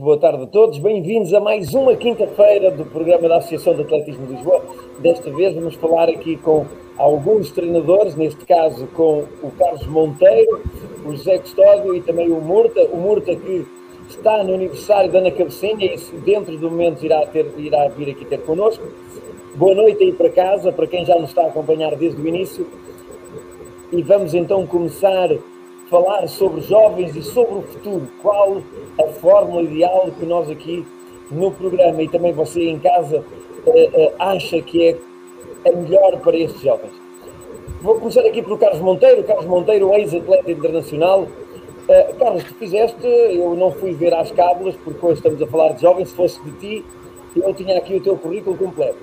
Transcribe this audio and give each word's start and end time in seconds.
muito 0.00 0.04
boa 0.04 0.18
tarde 0.18 0.44
a 0.44 0.46
todos. 0.46 0.78
Bem-vindos 0.78 1.34
a 1.34 1.40
mais 1.40 1.74
uma 1.74 1.94
quinta-feira 1.94 2.70
do 2.70 2.86
programa 2.86 3.28
da 3.28 3.36
Associação 3.36 3.74
de 3.74 3.82
Atletismo 3.82 4.26
de 4.26 4.32
Lisboa. 4.32 4.64
Desta 4.98 5.30
vez 5.30 5.54
vamos 5.54 5.74
falar 5.74 6.08
aqui 6.08 6.36
com 6.38 6.64
alguns 6.96 7.50
treinadores, 7.50 8.16
neste 8.16 8.46
caso 8.46 8.86
com 8.94 9.24
o 9.42 9.50
Carlos 9.58 9.86
Monteiro, 9.86 10.62
o 11.04 11.12
José 11.12 11.38
Custódio 11.38 11.94
e 11.94 12.00
também 12.00 12.30
o 12.30 12.40
Murta. 12.40 12.80
O 12.90 12.96
Murta 12.96 13.36
que 13.36 13.66
está 14.08 14.42
no 14.42 14.54
aniversário 14.54 15.12
da 15.12 15.18
Ana 15.18 15.30
Cabecinha 15.30 15.94
e 15.94 15.98
dentro 16.20 16.56
do 16.56 16.70
momento 16.70 17.04
irá, 17.04 17.26
ter, 17.26 17.52
irá 17.58 17.88
vir 17.88 18.10
aqui 18.10 18.24
ter 18.24 18.40
connosco. 18.40 18.82
Boa 19.54 19.74
noite 19.74 20.02
aí 20.02 20.12
para 20.12 20.30
casa, 20.30 20.72
para 20.72 20.86
quem 20.86 21.04
já 21.04 21.18
nos 21.18 21.28
está 21.28 21.42
a 21.42 21.48
acompanhar 21.48 21.94
desde 21.94 22.20
o 22.20 22.26
início. 22.26 22.66
E 23.92 24.02
vamos 24.02 24.32
então 24.32 24.66
começar 24.66 25.28
falar 25.90 26.26
sobre 26.28 26.60
jovens 26.62 27.16
e 27.16 27.22
sobre 27.22 27.58
o 27.58 27.62
futuro. 27.62 28.08
Qual 28.22 28.62
a 28.98 29.06
fórmula 29.14 29.62
ideal 29.62 30.08
que 30.18 30.24
nós 30.24 30.48
aqui 30.48 30.86
no 31.30 31.50
programa 31.50 32.00
e 32.02 32.08
também 32.08 32.32
você 32.32 32.62
em 32.62 32.78
casa 32.78 33.24
eh, 33.66 33.90
eh, 33.92 34.14
acha 34.18 34.62
que 34.62 34.88
é 34.88 34.96
a 35.68 35.72
melhor 35.72 36.18
para 36.20 36.36
estes 36.36 36.62
jovens? 36.62 36.92
Vou 37.82 37.96
começar 37.96 38.20
aqui 38.20 38.40
pelo 38.40 38.56
Carlos 38.56 38.80
Monteiro. 38.80 39.24
Carlos 39.24 39.46
Monteiro, 39.46 39.92
ex-atleta 39.94 40.50
internacional. 40.50 41.22
Uh, 41.22 42.14
Carlos, 42.18 42.44
tu 42.44 42.54
fizeste, 42.54 43.04
eu 43.04 43.56
não 43.56 43.72
fui 43.72 43.92
ver 43.92 44.14
às 44.14 44.30
cábulas, 44.30 44.76
porque 44.84 45.04
hoje 45.04 45.14
estamos 45.14 45.42
a 45.42 45.46
falar 45.46 45.72
de 45.72 45.82
jovens, 45.82 46.10
se 46.10 46.14
fosse 46.14 46.40
de 46.42 46.52
ti, 46.52 46.84
eu 47.34 47.52
tinha 47.54 47.76
aqui 47.78 47.96
o 47.96 48.00
teu 48.00 48.16
currículo 48.16 48.56
completo. 48.56 48.98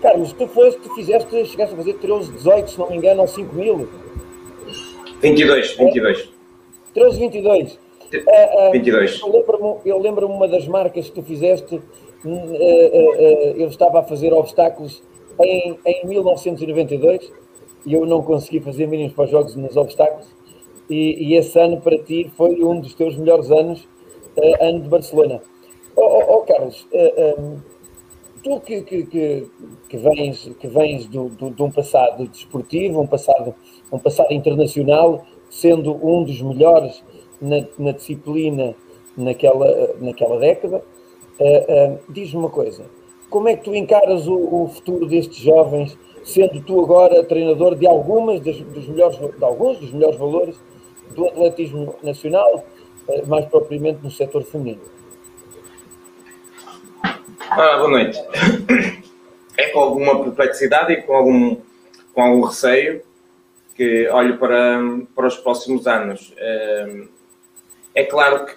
Carlos, 0.00 0.32
tu 0.34 0.46
foste, 0.46 0.78
tu 0.78 0.94
fizeste, 0.94 1.46
chegaste 1.46 1.74
a 1.74 1.76
fazer 1.76 1.94
13, 1.94 2.30
18, 2.32 2.70
se 2.70 2.78
não 2.78 2.90
me 2.90 2.96
engano, 2.98 3.22
ou 3.22 3.26
5 3.26 3.54
mil. 3.56 3.88
22, 5.20 5.76
22. 5.76 6.28
13, 6.94 7.18
22. 7.18 7.72
Uh, 7.72 8.68
uh, 8.68 8.72
22. 8.72 9.20
Eu 9.20 9.28
lembro-me 9.28 10.02
lembro 10.02 10.26
uma 10.26 10.48
das 10.48 10.66
marcas 10.66 11.06
que 11.06 11.12
tu 11.12 11.22
fizeste, 11.22 11.76
uh, 11.76 12.28
eu 13.56 13.68
estava 13.68 14.00
a 14.00 14.02
fazer 14.02 14.32
obstáculos 14.32 15.02
em, 15.40 15.78
em 15.84 16.06
1992 16.06 17.32
e 17.84 17.94
eu 17.94 18.06
não 18.06 18.22
consegui 18.22 18.60
fazer 18.60 18.86
mínimos 18.86 19.12
para 19.12 19.24
os 19.24 19.30
jogos 19.30 19.56
nos 19.56 19.76
obstáculos 19.76 20.26
e, 20.88 21.32
e, 21.32 21.34
esse 21.36 21.58
ano 21.58 21.80
para 21.80 21.98
ti 21.98 22.30
foi 22.36 22.62
um 22.64 22.80
dos 22.80 22.94
teus 22.94 23.14
melhores 23.16 23.50
anos, 23.50 23.86
ano 24.60 24.80
de 24.80 24.88
Barcelona. 24.88 25.42
Oh, 25.94 26.02
oh, 26.02 26.36
oh 26.36 26.40
Carlos, 26.40 26.86
tu 28.42 28.60
que, 28.60 28.82
que, 28.82 29.04
que, 29.04 29.46
que, 29.88 29.96
vens, 29.96 30.50
que 30.58 30.68
vens 30.68 31.06
do, 31.06 31.28
do, 31.28 31.50
de 31.50 31.62
um 31.62 31.70
passado 31.70 32.26
desportivo, 32.28 33.00
um 33.00 33.06
passado, 33.06 33.54
um 33.92 33.98
passado 33.98 34.32
internacional, 34.32 35.24
sendo 35.50 35.94
um 35.94 36.24
dos 36.24 36.40
melhores 36.40 37.02
na, 37.40 37.64
na 37.78 37.92
disciplina 37.92 38.74
naquela, 39.16 39.94
naquela 40.00 40.38
década, 40.38 40.82
uh, 41.40 41.94
uh, 41.94 41.98
diz-me 42.08 42.40
uma 42.40 42.50
coisa: 42.50 42.84
como 43.30 43.48
é 43.48 43.56
que 43.56 43.64
tu 43.64 43.74
encaras 43.74 44.26
o, 44.26 44.34
o, 44.34 44.68
futuro 44.68 45.06
destes 45.06 45.38
jovens, 45.38 45.98
sendo 46.24 46.60
tu 46.62 46.80
agora 46.80 47.24
treinador 47.24 47.74
de 47.74 47.86
algumas 47.86 48.40
das, 48.40 48.58
dos 48.60 48.88
melhores, 48.88 49.18
de 49.18 49.44
alguns 49.44 49.78
dos 49.78 49.92
melhores 49.92 50.18
valores 50.18 50.56
do 51.14 51.26
atletismo 51.26 51.94
nacional, 52.02 52.64
uh, 53.08 53.26
mais 53.26 53.46
propriamente 53.46 54.00
no 54.02 54.10
setor 54.10 54.42
feminino? 54.44 54.80
Ah, 57.50 57.78
boa 57.78 57.88
noite. 57.88 58.18
É 59.56 59.70
com 59.70 59.80
alguma 59.80 60.22
perplexidade 60.22 60.92
e 60.92 61.02
com 61.02 61.14
algum, 61.14 61.56
com 62.12 62.22
algum 62.22 62.42
receio 62.42 63.02
que 63.74 64.06
olho 64.08 64.36
para, 64.38 64.78
para 65.16 65.26
os 65.26 65.36
próximos 65.36 65.86
anos. 65.86 66.34
Ehm, 66.36 67.08
é 67.94 68.04
claro 68.04 68.44
que 68.44 68.54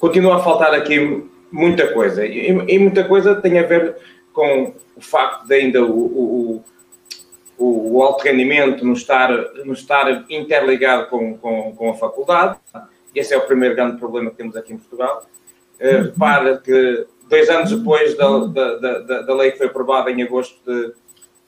continua 0.00 0.36
a 0.36 0.42
faltar 0.42 0.74
aqui 0.74 1.24
muita 1.50 1.92
coisa 1.92 2.26
e, 2.26 2.48
e 2.48 2.78
muita 2.78 3.04
coisa 3.04 3.36
tem 3.36 3.58
a 3.58 3.62
ver 3.62 3.96
com 4.32 4.74
o 4.96 5.00
facto 5.00 5.46
de 5.46 5.54
ainda 5.54 5.82
o, 5.82 5.96
o, 5.96 6.64
o, 7.56 7.96
o 7.96 8.02
alto 8.02 8.24
rendimento 8.24 8.84
não 8.84 8.94
estar, 8.94 9.30
não 9.64 9.74
estar 9.74 10.26
interligado 10.28 11.06
com, 11.06 11.38
com, 11.38 11.74
com 11.76 11.90
a 11.90 11.94
faculdade. 11.94 12.58
Esse 13.14 13.32
é 13.32 13.38
o 13.38 13.46
primeiro 13.46 13.76
grande 13.76 13.98
problema 13.98 14.30
que 14.30 14.36
temos 14.36 14.56
aqui 14.56 14.72
em 14.72 14.78
Portugal. 14.78 15.24
Repara 15.78 16.58
que 16.58 17.06
dois 17.32 17.48
anos 17.48 17.70
depois 17.70 18.14
da, 18.16 18.38
da, 18.40 18.98
da, 18.98 19.22
da, 19.22 19.34
lei 19.34 19.52
que 19.52 19.58
foi 19.58 19.66
aprovada 19.66 20.10
em 20.10 20.22
agosto 20.22 20.60
de, 20.66 20.92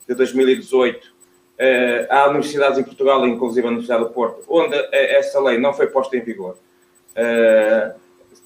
de 0.08 0.14
2018, 0.14 1.04
uh, 1.04 1.10
há 2.08 2.28
universidades 2.28 2.78
em 2.78 2.82
Portugal, 2.82 3.26
inclusive 3.26 3.66
a 3.66 3.70
Universidade 3.70 4.02
do 4.02 4.10
Porto, 4.10 4.42
onde 4.48 4.74
essa 4.90 5.38
lei 5.40 5.58
não 5.58 5.74
foi 5.74 5.88
posta 5.88 6.16
em 6.16 6.22
vigor. 6.22 6.56
Uh, 7.12 7.94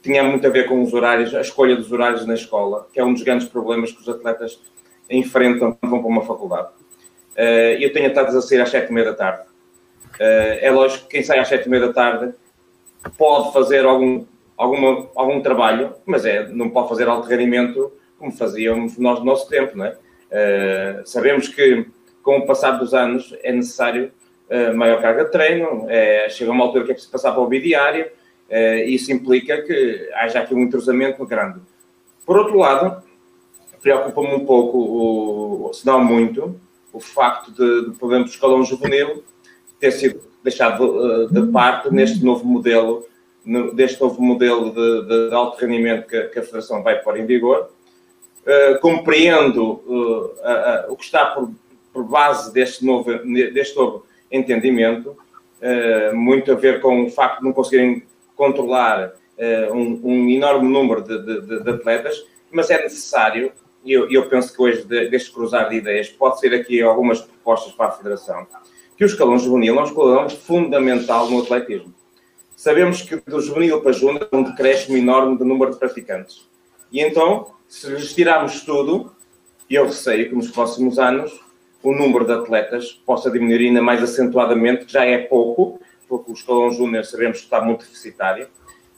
tinha 0.02 0.24
muito 0.24 0.44
a 0.46 0.50
ver 0.50 0.66
com 0.68 0.82
os 0.82 0.92
horários, 0.92 1.32
a 1.32 1.40
escolha 1.40 1.76
dos 1.76 1.92
horários 1.92 2.26
na 2.26 2.34
escola, 2.34 2.88
que 2.92 2.98
é 2.98 3.04
um 3.04 3.12
dos 3.12 3.22
grandes 3.22 3.48
problemas 3.48 3.92
que 3.92 4.00
os 4.00 4.08
atletas 4.08 4.60
enfrentam 5.08 5.72
quando 5.72 5.90
vão 5.90 6.00
para 6.00 6.10
uma 6.10 6.26
faculdade. 6.26 6.68
Uh, 7.36 7.78
eu 7.78 7.92
tenho 7.92 8.08
ataques 8.08 8.34
a 8.34 8.42
sair 8.42 8.60
às 8.60 8.68
sete 8.68 8.90
e 8.90 8.92
meia 8.92 9.06
da 9.06 9.14
tarde. 9.14 9.42
Uh, 10.14 10.58
é 10.60 10.70
lógico 10.72 11.04
que 11.04 11.10
quem 11.10 11.22
sai 11.22 11.38
às 11.38 11.46
sete 11.46 11.66
e 11.66 11.68
meia 11.68 11.86
da 11.86 11.92
tarde 11.92 12.34
pode 13.16 13.52
fazer 13.52 13.84
algum 13.84 14.24
alguma, 14.58 15.08
algum 15.14 15.40
trabalho, 15.40 15.94
mas 16.04 16.26
é, 16.26 16.48
não 16.48 16.68
pode 16.68 16.88
fazer 16.88 17.08
alto 17.08 17.28
rendimento 17.28 17.92
como 18.18 18.32
fazíamos 18.32 18.98
nós 18.98 19.20
no 19.20 19.24
nosso 19.24 19.48
tempo, 19.48 19.78
não 19.78 19.86
é? 19.86 19.96
Uh, 20.28 21.06
sabemos 21.06 21.48
que 21.48 21.86
com 22.22 22.38
o 22.38 22.46
passar 22.46 22.72
dos 22.72 22.92
anos 22.92 23.34
é 23.42 23.52
necessário 23.52 24.10
uh, 24.50 24.76
maior 24.76 25.00
carga 25.00 25.24
de 25.24 25.30
treino, 25.30 25.86
é, 25.88 26.28
chega 26.28 26.50
uma 26.50 26.64
altura 26.64 26.84
que 26.84 26.90
é 26.90 26.94
preciso 26.94 27.12
passar 27.12 27.32
para 27.32 27.40
o 27.40 27.46
bidiário, 27.46 28.06
uh, 28.50 28.78
isso 28.84 29.12
implica 29.12 29.62
que 29.62 30.10
haja 30.14 30.40
aqui 30.40 30.54
um 30.54 30.60
entrosamento 30.60 31.24
grande. 31.24 31.60
Por 32.26 32.36
outro 32.36 32.58
lado, 32.58 33.02
preocupa-me 33.80 34.34
um 34.34 34.44
pouco, 34.44 34.78
o, 34.78 35.72
se 35.72 35.86
não 35.86 36.04
muito, 36.04 36.60
o 36.92 37.00
facto 37.00 37.52
de, 37.52 37.92
por 37.96 38.10
exemplo, 38.10 38.28
o 38.28 38.34
escalão 38.34 38.64
juvenil 38.64 39.22
ter 39.78 39.92
sido 39.92 40.20
deixado 40.42 41.28
de, 41.28 41.40
de 41.40 41.52
parte 41.52 41.90
neste 41.90 42.22
novo 42.24 42.44
modelo 42.44 43.07
no, 43.48 43.72
deste 43.74 43.98
novo 44.00 44.20
modelo 44.22 44.70
de, 44.70 45.28
de 45.28 45.34
alto 45.34 45.58
rendimento 45.58 46.06
que, 46.06 46.22
que, 46.24 46.38
a 46.38 46.42
Federação 46.42 46.82
vai 46.82 47.00
pôr 47.00 47.18
em 47.18 47.24
vigor. 47.24 47.70
Uh, 48.46 48.78
compreendo 48.80 49.82
uh, 49.86 50.26
uh, 50.26 50.92
o 50.92 50.96
que 50.96 51.04
está 51.04 51.26
por, 51.26 51.50
por, 51.92 52.04
base 52.04 52.52
deste 52.52 52.84
novo, 52.84 53.10
deste 53.52 53.74
novo 53.76 54.06
entendimento, 54.30 55.16
muito 56.12 56.52
a 56.52 56.54
ver 56.54 56.80
com 56.80 57.04
o 57.04 57.10
facto 57.10 57.40
de 57.40 57.44
não 57.46 57.52
conseguirem 57.52 58.04
controlar 58.36 59.12
um, 59.72 60.00
um, 60.04 60.30
enorme 60.30 60.68
número 60.68 61.02
de, 61.02 61.18
de, 61.18 61.64
de, 61.64 61.70
atletas, 61.70 62.24
mas 62.52 62.70
é 62.70 62.80
necessário, 62.80 63.50
e 63.84 63.92
eu, 63.92 64.08
eu, 64.08 64.28
penso 64.28 64.54
que 64.54 64.62
hoje, 64.62 64.84
deste 64.84 65.32
cruzar 65.32 65.68
de 65.68 65.76
ideias, 65.76 66.08
pode 66.10 66.38
ser 66.38 66.54
aqui 66.54 66.80
algumas 66.80 67.20
propostas 67.20 67.72
para 67.72 67.86
a 67.86 67.92
Federação, 67.92 68.46
que 68.96 69.02
o 69.02 69.06
escalão 69.06 69.36
juvenil 69.36 69.76
é 69.78 69.80
um 69.80 69.84
escalão 69.84 70.30
fundamental 70.30 71.28
no 71.28 71.42
atletismo 71.42 71.92
sabemos 72.58 73.02
que 73.02 73.14
do 73.14 73.40
juvenil 73.40 73.80
para 73.80 73.92
júnior 73.92 74.28
há 74.32 74.36
um 74.36 74.42
decréscimo 74.42 74.96
enorme 74.96 75.38
do 75.38 75.44
número 75.44 75.70
de 75.70 75.78
praticantes. 75.78 76.50
E 76.90 77.00
então, 77.00 77.52
se 77.68 77.88
lhes 77.88 78.12
tirarmos 78.12 78.62
tudo, 78.62 79.12
eu 79.70 79.86
receio 79.86 80.28
que 80.28 80.34
nos 80.34 80.50
próximos 80.50 80.98
anos 80.98 81.40
o 81.84 81.92
número 81.92 82.24
de 82.24 82.32
atletas 82.32 83.00
possa 83.06 83.30
diminuir 83.30 83.68
ainda 83.68 83.80
mais 83.80 84.02
acentuadamente, 84.02 84.86
que 84.86 84.92
já 84.92 85.04
é 85.04 85.18
pouco, 85.18 85.80
porque 86.08 86.32
o 86.32 86.34
escalão 86.34 86.72
júnior 86.72 87.04
sabemos 87.04 87.38
que 87.38 87.44
está 87.44 87.60
muito 87.60 87.84
deficitário, 87.84 88.48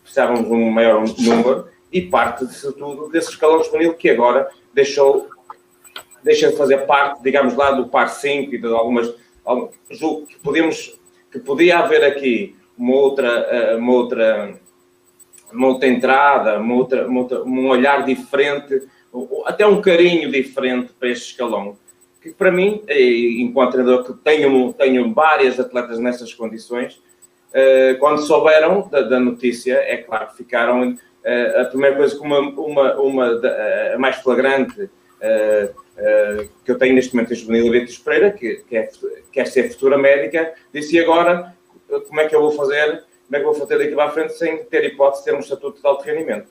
precisávamos 0.00 0.46
de 0.46 0.54
um 0.54 0.70
maior 0.70 1.04
número, 1.18 1.68
e 1.92 2.00
parte 2.00 2.46
disso 2.46 2.72
tudo 2.72 3.10
desse 3.10 3.28
escalão 3.28 3.62
juvenil 3.62 3.92
que 3.92 4.08
agora 4.08 4.48
deixou, 4.72 5.28
deixa 6.22 6.50
de 6.50 6.56
fazer 6.56 6.86
parte, 6.86 7.22
digamos 7.22 7.54
lá, 7.54 7.72
do 7.72 7.88
par 7.88 8.08
5 8.08 8.54
e 8.54 8.58
de 8.58 8.66
algumas. 8.68 9.14
Julgo 9.90 10.26
que 10.26 10.38
podemos, 10.38 10.98
que 11.30 11.38
podia 11.38 11.80
haver 11.80 12.02
aqui 12.04 12.58
uma 12.80 12.94
outra, 12.94 13.28
eh, 13.28 13.76
uma 13.76 13.92
outra, 13.92 14.54
uma 15.52 15.66
outra 15.68 15.86
entrada, 15.86 16.58
uma 16.58 16.74
outra, 16.74 17.06
uma 17.06 17.20
outra, 17.20 17.42
um 17.44 17.68
olhar 17.68 18.06
diferente, 18.06 18.88
até 19.44 19.66
um 19.66 19.82
carinho 19.82 20.32
diferente 20.32 20.90
para 20.98 21.10
este 21.10 21.32
escalão. 21.32 21.76
Que 22.22 22.30
para 22.30 22.50
mim, 22.50 22.82
eh, 22.88 23.40
enquanto 23.42 23.72
treinador 23.72 24.04
que 24.04 24.14
tenho, 24.24 24.72
tenho 24.72 25.12
várias 25.12 25.60
atletas 25.60 25.98
nessas 25.98 26.32
condições, 26.32 26.98
eh, 27.52 27.96
quando 28.00 28.22
souberam 28.22 28.88
da, 28.88 29.02
da 29.02 29.20
notícia, 29.20 29.74
é 29.74 29.98
claro 29.98 30.28
que 30.28 30.38
ficaram. 30.38 30.96
A 31.22 31.64
primeira 31.66 31.96
coisa 31.96 32.18
uma, 32.18 32.38
uma, 32.38 32.94
uma 32.94 33.40
a 33.94 33.98
mais 33.98 34.16
flagrante 34.16 34.88
que 36.64 36.72
eu 36.72 36.78
tenho 36.78 36.94
neste 36.94 37.14
momento 37.14 37.32
é 37.32 37.34
a 37.34 37.36
Juvenil 37.36 37.70
Beatriz 37.70 37.98
Pereira, 37.98 38.30
que, 38.30 38.64
que 38.66 38.74
é, 38.74 38.88
quer 39.30 39.46
ser 39.46 39.70
futura 39.70 39.98
médica, 39.98 40.54
disse 40.72 40.98
agora 40.98 41.54
como 42.08 42.20
é 42.20 42.28
que 42.28 42.34
eu 42.34 42.40
vou 42.40 42.52
fazer, 42.52 43.04
como 43.26 43.36
é 43.36 43.40
que 43.40 43.46
eu 43.46 43.52
vou 43.52 43.54
fazer 43.54 43.78
daqui 43.78 43.94
para 43.94 44.04
a 44.04 44.10
frente 44.10 44.32
sem 44.34 44.64
ter 44.64 44.84
hipótese 44.84 45.24
de 45.24 45.30
ter 45.30 45.36
um 45.36 45.40
estatuto 45.40 45.80
de 45.80 45.86
alto 45.86 46.04
rendimento. 46.04 46.48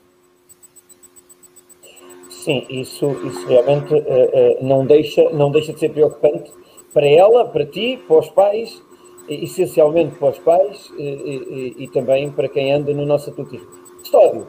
Sim, 2.28 2.66
isso, 2.70 3.10
isso 3.26 3.46
realmente 3.46 3.92
uh, 3.92 3.98
uh, 3.98 4.64
não, 4.64 4.86
deixa, 4.86 5.28
não 5.30 5.50
deixa 5.50 5.72
de 5.74 5.80
ser 5.80 5.90
preocupante 5.90 6.50
para 6.92 7.06
ela, 7.06 7.44
para 7.44 7.66
ti, 7.66 8.02
para 8.06 8.18
os 8.18 8.28
pais, 8.30 8.82
essencialmente 9.28 10.16
para 10.16 10.30
os 10.30 10.38
pais 10.38 10.90
e, 10.98 11.74
e, 11.78 11.88
também 11.88 12.30
para 12.30 12.48
quem 12.48 12.72
anda 12.72 12.92
no 12.92 13.06
nosso 13.06 13.30
atletismo. 13.30 13.68
Estódio, 14.02 14.46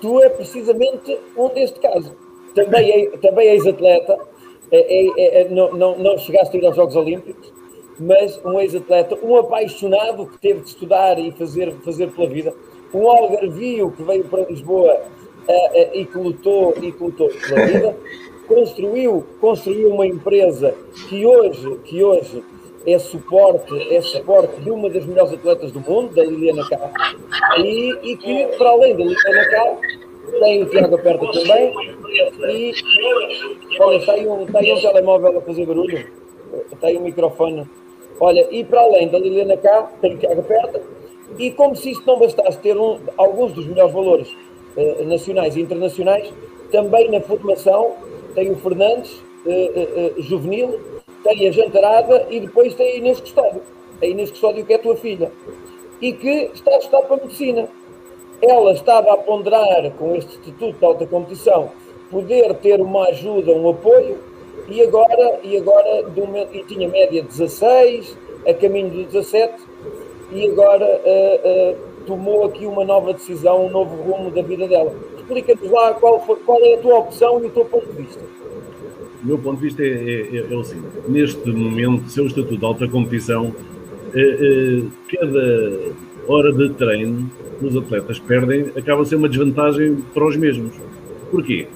tu 0.00 0.22
é 0.22 0.28
precisamente 0.28 1.18
um 1.36 1.48
deste 1.48 1.80
caso. 1.80 2.16
Também, 2.54 2.90
é, 2.90 3.16
também 3.18 3.48
és 3.48 3.66
atleta, 3.66 4.18
é, 4.70 5.40
é, 5.40 5.48
não, 5.48 5.72
não, 5.72 5.98
não 5.98 6.18
chegaste 6.18 6.56
a 6.56 6.60
ir 6.60 6.66
aos 6.66 6.76
Jogos 6.76 6.96
Olímpicos, 6.96 7.52
mas 7.98 8.40
um 8.44 8.58
ex-atleta, 8.60 9.18
um 9.22 9.36
apaixonado 9.36 10.26
que 10.26 10.38
teve 10.38 10.60
de 10.60 10.68
estudar 10.68 11.18
e 11.18 11.30
fazer, 11.32 11.72
fazer 11.84 12.08
pela 12.08 12.28
vida, 12.28 12.54
um 12.92 13.08
algarvio 13.08 13.90
que 13.90 14.02
veio 14.02 14.24
para 14.24 14.44
Lisboa 14.44 14.94
uh, 15.48 15.52
uh, 15.52 15.94
e 15.94 16.04
que 16.04 16.18
lutou 16.18 16.74
e 16.80 16.92
que 16.92 17.02
lutou 17.02 17.28
pela 17.28 17.66
vida, 17.66 17.96
construiu, 18.46 19.24
construiu 19.40 19.90
uma 19.90 20.06
empresa 20.06 20.74
que 21.08 21.24
hoje, 21.24 21.78
que 21.84 22.02
hoje 22.02 22.42
é 22.86 22.98
suporte, 22.98 23.94
é 23.94 24.00
suporte 24.00 24.60
de 24.60 24.70
uma 24.70 24.90
das 24.90 25.06
melhores 25.06 25.32
atletas 25.32 25.72
do 25.72 25.80
mundo, 25.80 26.14
da 26.14 26.24
Liliana 26.24 26.68
Cá, 26.68 26.90
e, 27.58 27.90
e 28.02 28.16
que, 28.16 28.46
para 28.58 28.70
além 28.70 28.96
da 28.96 29.04
Liliana 29.04 29.50
Cá, 29.50 29.76
tem 30.40 30.62
o 30.62 30.66
Tiago 30.66 30.94
Aperta 30.96 31.26
também, 31.32 31.72
e 32.48 32.74
olha, 33.80 33.96
está 33.98 34.12
aí, 34.12 34.26
um, 34.26 34.44
está 34.44 34.58
aí 34.58 34.72
um 34.72 34.80
telemóvel 34.80 35.38
a 35.38 35.42
fazer 35.42 35.66
barulho, 35.66 36.06
está 36.72 36.88
aí 36.88 36.98
um 36.98 37.02
microfone. 37.02 37.68
Olha, 38.24 38.46
e 38.52 38.62
para 38.62 38.82
além 38.82 39.08
da 39.08 39.18
Liliana 39.18 39.56
Cá, 39.56 39.90
tem 40.00 40.14
o 40.14 40.18
Tiago 40.18 40.42
Aperta, 40.42 40.80
e 41.36 41.50
como 41.50 41.74
se 41.74 41.90
isto 41.90 42.06
não 42.06 42.20
bastasse 42.20 42.56
ter 42.60 42.76
um, 42.76 43.00
alguns 43.16 43.52
dos 43.52 43.66
melhores 43.66 43.92
valores 43.92 44.36
eh, 44.76 45.02
nacionais 45.02 45.56
e 45.56 45.60
internacionais, 45.60 46.32
também 46.70 47.10
na 47.10 47.20
formação 47.20 47.96
tem 48.32 48.48
o 48.52 48.54
Fernandes, 48.54 49.20
eh, 49.44 49.72
eh, 49.74 49.88
eh, 49.96 50.22
juvenil, 50.22 50.80
tem 51.24 51.48
a 51.48 51.50
Jantarada 51.50 52.28
e 52.30 52.38
depois 52.38 52.72
tem 52.76 52.92
a 52.92 52.96
Inês 52.98 53.20
Custódio. 53.20 53.60
A 54.00 54.06
Inês 54.06 54.30
Custódio, 54.30 54.64
que 54.64 54.72
é 54.72 54.78
tua 54.78 54.94
filha, 54.94 55.32
e 56.00 56.12
que 56.12 56.48
está 56.54 56.76
a 56.76 56.78
estudar 56.78 57.02
para 57.02 57.16
a 57.16 57.20
medicina. 57.22 57.68
Ela 58.40 58.70
estava 58.70 59.14
a 59.14 59.16
ponderar 59.16 59.90
com 59.98 60.14
este 60.14 60.38
Instituto 60.38 60.78
de 60.78 60.84
Alta 60.84 61.06
Competição 61.08 61.72
poder 62.08 62.54
ter 62.58 62.80
uma 62.80 63.08
ajuda, 63.08 63.50
um 63.50 63.68
apoio, 63.68 64.16
e 64.68 64.82
agora, 64.82 65.40
e 65.42 65.56
agora 65.56 66.04
e 66.52 66.64
tinha 66.64 66.88
média 66.88 67.22
16, 67.22 68.16
a 68.46 68.54
caminho 68.54 68.90
de 68.90 69.04
17, 69.04 69.54
e 70.32 70.48
agora 70.48 70.84
uh, 70.84 71.72
uh, 71.72 71.76
tomou 72.06 72.44
aqui 72.44 72.66
uma 72.66 72.84
nova 72.84 73.12
decisão, 73.12 73.66
um 73.66 73.70
novo 73.70 73.94
rumo 74.02 74.30
da 74.30 74.42
vida 74.42 74.66
dela. 74.66 74.94
Explica-nos 75.16 75.70
lá 75.70 75.94
qual, 75.94 76.18
qual 76.20 76.58
é 76.62 76.74
a 76.74 76.78
tua 76.78 76.98
opção 76.98 77.42
e 77.42 77.46
o 77.46 77.50
teu 77.50 77.64
ponto 77.64 77.86
de 77.86 78.02
vista. 78.02 78.20
O 79.22 79.26
meu 79.26 79.38
ponto 79.38 79.60
de 79.60 79.66
vista 79.66 79.82
é, 79.82 79.86
é, 79.86 80.52
é 80.52 80.56
o 80.56 80.64
seguinte: 80.64 80.88
neste 81.06 81.50
momento, 81.50 82.08
seu 82.08 82.26
estatuto 82.26 82.56
de 82.56 82.64
alta 82.64 82.88
competição, 82.88 83.54
é, 84.14 84.20
é, 84.20 85.16
cada 85.16 85.92
hora 86.26 86.52
de 86.52 86.70
treino 86.74 87.30
que 87.58 87.66
os 87.66 87.76
atletas 87.76 88.18
perdem 88.18 88.72
acaba 88.76 89.02
a 89.02 89.04
ser 89.04 89.16
uma 89.16 89.28
desvantagem 89.28 89.96
para 90.12 90.26
os 90.26 90.36
mesmos. 90.36 90.74
Porquê? 91.30 91.68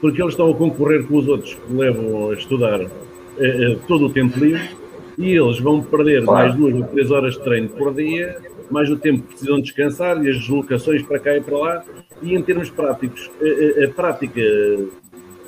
Porque 0.00 0.20
eles 0.22 0.32
estão 0.32 0.50
a 0.50 0.54
concorrer 0.54 1.06
com 1.06 1.18
os 1.18 1.28
outros 1.28 1.54
que 1.54 1.72
levam 1.72 2.30
a 2.30 2.34
estudar 2.34 2.80
é, 3.38 3.76
todo 3.86 4.06
o 4.06 4.10
tempo 4.10 4.38
livre 4.38 4.70
e 5.18 5.32
eles 5.32 5.58
vão 5.60 5.82
perder 5.82 6.24
claro. 6.24 6.48
mais 6.48 6.54
duas 6.58 6.74
ou 6.74 6.84
três 6.84 7.10
horas 7.10 7.34
de 7.34 7.40
treino 7.40 7.68
por 7.68 7.92
dia, 7.94 8.38
mais 8.70 8.90
o 8.90 8.96
tempo 8.96 9.22
que 9.22 9.28
precisam 9.28 9.60
descansar 9.60 10.24
e 10.24 10.30
as 10.30 10.38
deslocações 10.38 11.02
para 11.02 11.18
cá 11.18 11.36
e 11.36 11.40
para 11.40 11.58
lá. 11.58 11.84
E 12.22 12.34
em 12.34 12.42
termos 12.42 12.70
práticos, 12.70 13.30
a, 13.40 13.82
a, 13.82 13.84
a 13.84 13.88
prática 13.88 14.40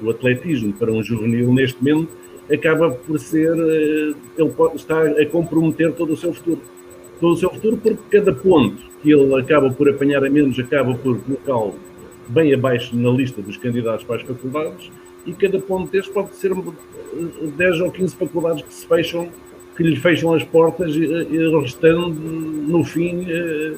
o 0.02 0.10
atletismo 0.10 0.72
para 0.72 0.90
um 0.90 1.02
juvenil 1.02 1.52
neste 1.52 1.82
momento 1.82 2.12
acaba 2.52 2.90
por 2.90 3.18
ser, 3.18 3.54
eh, 3.56 4.14
ele 4.36 4.50
pode, 4.50 4.76
está 4.76 5.00
a 5.00 5.26
comprometer 5.26 5.92
todo 5.92 6.12
o 6.12 6.16
seu 6.16 6.34
futuro. 6.34 6.60
Todo 7.20 7.32
o 7.34 7.36
seu 7.36 7.50
futuro 7.50 7.76
porque 7.76 8.18
cada 8.18 8.32
ponto 8.32 8.82
que 9.00 9.12
ele 9.12 9.34
acaba 9.40 9.70
por 9.70 9.88
apanhar 9.88 10.24
a 10.24 10.28
menos 10.30 10.58
acaba 10.58 10.94
por 10.94 11.18
colocá-lo 11.20 11.74
bem 12.28 12.52
abaixo 12.54 12.96
na 12.96 13.10
lista 13.10 13.42
dos 13.42 13.56
candidatos 13.56 14.04
para 14.04 14.16
as 14.16 14.22
faculdades 14.22 14.90
e 15.26 15.32
cada 15.32 15.58
ponto 15.60 15.90
destes 15.90 16.12
pode 16.12 16.34
ser 16.34 16.52
10 17.56 17.80
ou 17.80 17.90
15 17.90 18.16
faculdades 18.16 18.62
que 18.64 18.74
se 18.74 18.86
fecham, 18.86 19.28
que 19.76 19.82
lhe 19.82 19.96
fecham 19.96 20.34
as 20.34 20.42
portas 20.42 20.94
e, 20.94 21.04
e 21.04 21.60
restando 21.60 22.10
no 22.10 22.84
fim 22.84 23.24
eh, 23.28 23.74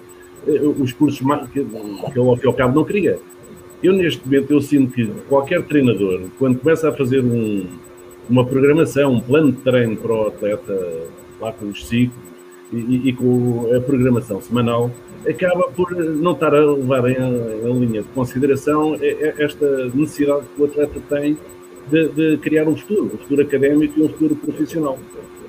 eh, 0.47 0.61
os 0.79 0.93
cursos 0.93 1.21
que, 1.53 1.65
que 1.65 2.19
ele 2.19 2.29
ao 2.29 2.37
fim 2.37 2.45
e 2.45 2.47
ao 2.47 2.55
cabo 2.55 2.75
não 2.75 2.85
queria. 2.85 3.19
Eu, 3.83 3.93
neste 3.93 4.25
momento, 4.25 4.51
eu 4.51 4.61
sinto 4.63 4.93
que 4.93 5.07
qualquer 5.29 5.63
treinador, 5.65 6.23
quando 6.39 6.59
começa 6.59 6.89
a 6.89 6.93
fazer 6.93 7.21
um, 7.21 7.67
uma 8.31 8.45
programação, 8.45 9.13
um 9.13 9.21
plano 9.21 9.53
de 9.53 9.59
treino 9.59 9.97
para 9.97 10.13
o 10.13 10.27
atleta, 10.29 11.03
lá 11.39 11.53
com 11.53 11.67
os 11.67 11.87
ciclos 11.87 12.25
e, 12.73 13.09
e, 13.09 13.13
com 13.13 13.71
a 13.77 13.81
programação 13.81 14.41
semanal, 14.41 14.91
acaba 15.29 15.69
por 15.71 15.91
não 15.95 16.33
estar 16.33 16.55
a 16.55 16.61
levar 16.61 17.09
em, 17.09 17.17
em 17.17 17.79
linha 17.79 18.03
de 18.03 18.09
consideração 18.09 18.97
esta 19.39 19.87
necessidade 19.95 20.45
que 20.55 20.63
o 20.63 20.65
atleta 20.67 21.01
tem 21.09 21.39
de, 21.89 22.09
de, 22.09 22.37
criar 22.39 22.67
um 22.67 22.77
futuro, 22.77 23.11
um 23.15 23.19
futuro 23.19 23.43
académico 23.43 23.99
e 23.99 24.03
um 24.03 24.09
futuro 24.09 24.37
profissional. 24.37 24.99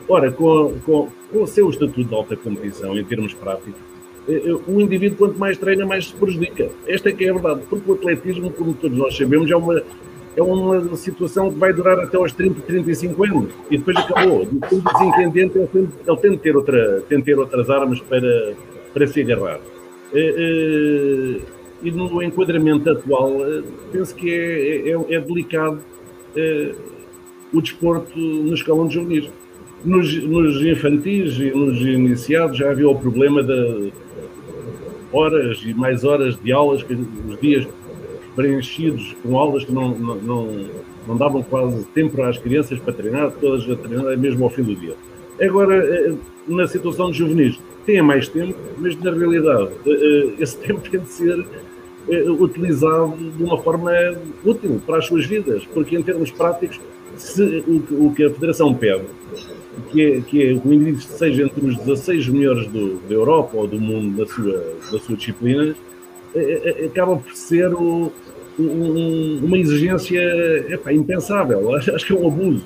Ora, 0.08 0.32
com, 0.32 0.74
com, 0.86 1.10
com 1.32 1.44
o 1.44 1.48
seu 1.48 1.70
estatuto 1.70 2.04
de 2.04 2.14
alta 2.14 2.36
competição, 2.36 2.98
em 2.98 3.04
termos 3.04 3.34
práticos, 3.34 3.74
eh, 4.28 4.56
o 4.68 4.82
indivíduo, 4.82 5.18
quanto 5.18 5.40
mais 5.40 5.58
treina, 5.58 5.86
mais 5.86 6.08
se 6.08 6.14
prejudica. 6.14 6.70
Esta 6.88 7.10
é 7.10 7.12
que 7.12 7.26
é 7.26 7.30
a 7.30 7.34
verdade, 7.34 7.62
porque 7.70 7.90
o 7.90 7.94
atletismo, 7.96 8.52
como 8.52 8.74
todos 8.74 8.98
nós 8.98 9.16
sabemos, 9.16 9.50
é 9.50 9.56
uma, 9.56 9.82
é 10.36 10.42
uma 10.42 10.96
situação 10.96 11.52
que 11.52 11.58
vai 11.58 11.74
durar 11.74 12.00
até 12.00 12.18
aos 12.18 12.32
30, 12.34 12.62
35 12.62 13.24
anos 13.24 13.54
e 13.72 13.78
depois 13.78 13.98
acabou. 13.98 14.46
De 14.46 14.60
35 14.60 15.22
em 15.22 15.30
diante, 15.32 15.58
ele 15.58 15.68
tem, 15.68 15.90
ele 16.08 16.18
tem, 16.18 16.32
de 16.32 16.38
ter 16.38 16.56
outra, 16.56 17.02
tem 17.08 17.18
de 17.20 17.24
ter 17.24 17.40
outras 17.40 17.70
armas 17.70 18.00
para, 18.02 18.54
para 18.96 19.06
se 19.06 19.22
agarrar. 19.22 19.60
Eh, 20.14 21.42
e 21.84 21.92
no 21.92 22.24
enquadramento 22.24 22.90
atual, 22.90 23.38
penso 23.92 24.16
que 24.16 24.32
é, 24.32 24.90
é, 24.90 25.16
é 25.16 25.20
delicado 25.20 25.82
o 27.54 27.62
desporto 27.62 28.18
no 28.18 28.54
escalão 28.54 28.88
de 28.88 28.96
juvenis. 28.96 29.30
Nos, 29.84 30.24
nos 30.24 30.66
infantis 30.66 31.38
e 31.38 31.52
nos 31.52 31.80
iniciados 31.82 32.58
já 32.58 32.72
havia 32.72 32.90
o 32.90 32.96
problema 32.96 33.44
da 33.44 33.54
horas 35.12 35.62
e 35.64 35.74
mais 35.74 36.04
horas 36.04 36.38
de 36.42 36.52
aulas, 36.52 36.82
que 36.82 36.94
os 36.94 37.40
dias 37.40 37.68
preenchidos 38.36 39.16
com 39.24 39.38
aulas 39.38 39.64
que 39.64 39.72
não, 39.72 39.90
não, 39.98 40.16
não, 40.16 40.66
não 41.08 41.18
davam 41.18 41.42
quase 41.42 41.86
tempo 41.88 42.22
às 42.22 42.38
crianças 42.38 42.80
para 42.80 42.94
treinar, 42.94 43.32
todas 43.40 43.70
a 43.70 43.76
treinar 43.76 44.18
mesmo 44.18 44.44
ao 44.44 44.50
fim 44.50 44.64
do 44.64 44.76
dia. 44.76 44.96
Agora, 45.42 45.76
eh, 45.76 46.14
na 46.48 46.68
situação 46.68 47.12
de 47.12 47.18
juvenis, 47.18 47.60
têm 47.86 48.02
mais 48.02 48.28
tempo, 48.28 48.58
mas 48.78 48.98
na 49.00 49.12
realidade 49.12 49.70
eh, 49.86 49.92
eh, 49.92 50.34
esse 50.40 50.58
tempo 50.66 50.90
tem 50.90 51.00
de 51.00 51.10
ser 51.10 51.46
utilizado 52.40 53.16
de 53.18 53.44
uma 53.44 53.58
forma 53.58 53.92
útil 54.44 54.80
para 54.86 54.98
as 54.98 55.08
suas 55.08 55.26
vidas, 55.26 55.66
porque 55.74 55.98
em 55.98 56.04
termos 56.04 56.30
práticos, 56.30 56.80
se, 57.18 57.64
o, 57.90 58.14
que 58.14 58.26
a 58.26 58.30
Federação 58.30 58.76
pede 58.76 59.06
que 59.92 60.02
é, 60.02 60.22
que 60.22 60.44
é 60.44 60.54
o 60.54 60.74
indivíduo 60.74 61.02
seja 61.02 61.44
entre 61.44 61.66
os 61.66 61.78
16 61.78 62.28
melhores 62.30 62.68
do, 62.68 63.00
da 63.08 63.14
Europa 63.14 63.58
ou 63.58 63.68
do 63.68 63.80
mundo 63.80 64.20
na 64.20 64.28
sua, 64.28 64.74
na 64.92 65.00
sua 65.00 65.16
disciplina, 65.16 65.76
acaba 66.86 67.18
por 67.18 67.34
ser 67.34 67.74
o, 67.74 68.12
um, 68.60 69.40
uma 69.44 69.58
exigência 69.58 70.22
impensável. 70.92 71.74
Acho 71.76 72.06
que 72.06 72.14
é 72.14 72.16
um 72.16 72.28
abuso. 72.28 72.64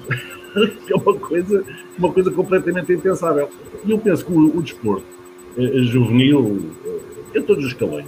é 0.89 0.96
uma 0.96 1.13
coisa, 1.15 1.63
uma 1.98 2.12
coisa 2.12 2.32
completamente 2.32 2.94
impensável. 2.94 3.50
E 3.86 3.91
eu 3.91 3.98
penso 3.98 4.25
que 4.25 4.32
o, 4.32 4.58
o 4.58 4.62
desporto 4.62 5.06
eh, 5.58 5.84
juvenil, 5.84 6.72
eh, 6.86 7.39
em 7.39 7.41
todos 7.44 7.65
os 7.65 7.72
escalões, 7.72 8.08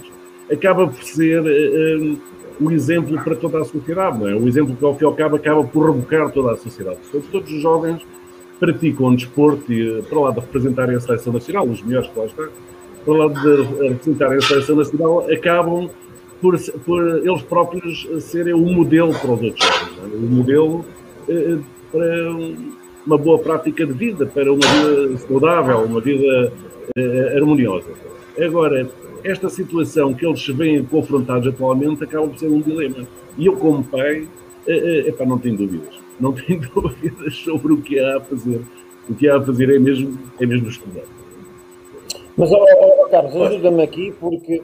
acaba 0.50 0.86
por 0.86 1.02
ser 1.02 1.40
um, 2.00 2.16
um 2.60 2.70
exemplo 2.70 3.22
para 3.22 3.34
toda 3.36 3.60
a 3.60 3.64
sociedade, 3.64 4.18
não 4.18 4.28
é? 4.28 4.34
O 4.34 4.46
exemplo 4.46 4.76
que 4.76 4.84
ao 4.84 4.94
fim 4.94 5.04
e 5.04 5.06
ao 5.06 5.14
cabo 5.14 5.36
acaba 5.36 5.64
por 5.64 5.86
revocar 5.86 6.30
toda 6.30 6.52
a 6.52 6.56
sociedade. 6.56 6.98
Portanto, 6.98 7.30
todos 7.30 7.52
os 7.52 7.60
jovens 7.60 8.02
praticam 8.58 9.06
um 9.06 9.14
desporto 9.14 9.72
e, 9.72 10.02
para 10.02 10.20
lá 10.20 10.30
de 10.30 10.40
representarem 10.40 10.96
a 10.96 11.00
seleção 11.00 11.32
nacional, 11.32 11.66
os 11.66 11.82
melhores 11.82 12.08
que 12.08 12.18
lá 12.18 12.26
estão, 12.26 12.48
para 13.04 13.14
lá 13.14 13.28
de 13.28 13.62
representarem 13.88 14.38
a 14.38 14.40
seleção 14.40 14.76
nacional, 14.76 15.26
acabam 15.30 15.90
por, 16.40 16.58
por 16.84 17.02
eles 17.24 17.42
próprios 17.42 18.08
serem 18.20 18.52
o 18.52 18.58
um 18.58 18.72
modelo 18.72 19.12
para 19.14 19.32
os 19.32 19.42
outros 19.42 19.64
jovens. 19.64 19.98
É? 19.98 20.16
O 20.16 20.18
um 20.18 20.28
modelo 20.28 20.84
eh, 21.28 21.58
para 21.92 22.30
uma 23.06 23.18
boa 23.18 23.38
prática 23.38 23.86
de 23.86 23.92
vida, 23.92 24.26
para 24.26 24.52
uma 24.52 24.66
vida 24.66 25.18
saudável, 25.18 25.84
uma 25.84 26.00
vida 26.00 26.52
eh, 26.96 27.34
harmoniosa. 27.36 27.90
Agora, 28.40 28.88
esta 29.22 29.48
situação 29.48 30.14
que 30.14 30.26
eles 30.26 30.42
se 30.42 30.52
veem 30.52 30.84
confrontados 30.84 31.46
atualmente 31.46 32.02
acaba 32.02 32.26
por 32.26 32.38
ser 32.38 32.48
um 32.48 32.60
dilema. 32.60 33.06
E 33.36 33.46
eu, 33.46 33.56
como 33.56 33.84
pai, 33.84 34.26
eh, 34.66 35.04
epá, 35.08 35.24
não 35.24 35.38
tenho 35.38 35.56
dúvidas 35.56 36.02
não 36.22 36.32
tenho 36.32 36.60
dúvidas 36.60 37.34
sobre 37.36 37.72
o 37.72 37.82
que 37.82 37.98
há 37.98 38.16
a 38.16 38.20
fazer. 38.20 38.62
O 39.08 39.14
que 39.14 39.28
há 39.28 39.36
a 39.36 39.42
fazer 39.42 39.74
é 39.74 39.78
mesmo, 39.78 40.16
é 40.40 40.46
mesmo 40.46 40.68
estudar. 40.68 41.02
Mas, 42.36 42.50
oh, 42.52 42.64
oh, 42.64 43.08
Carlos, 43.10 43.34
ajuda-me 43.36 43.82
aqui, 43.82 44.14
porque 44.18 44.62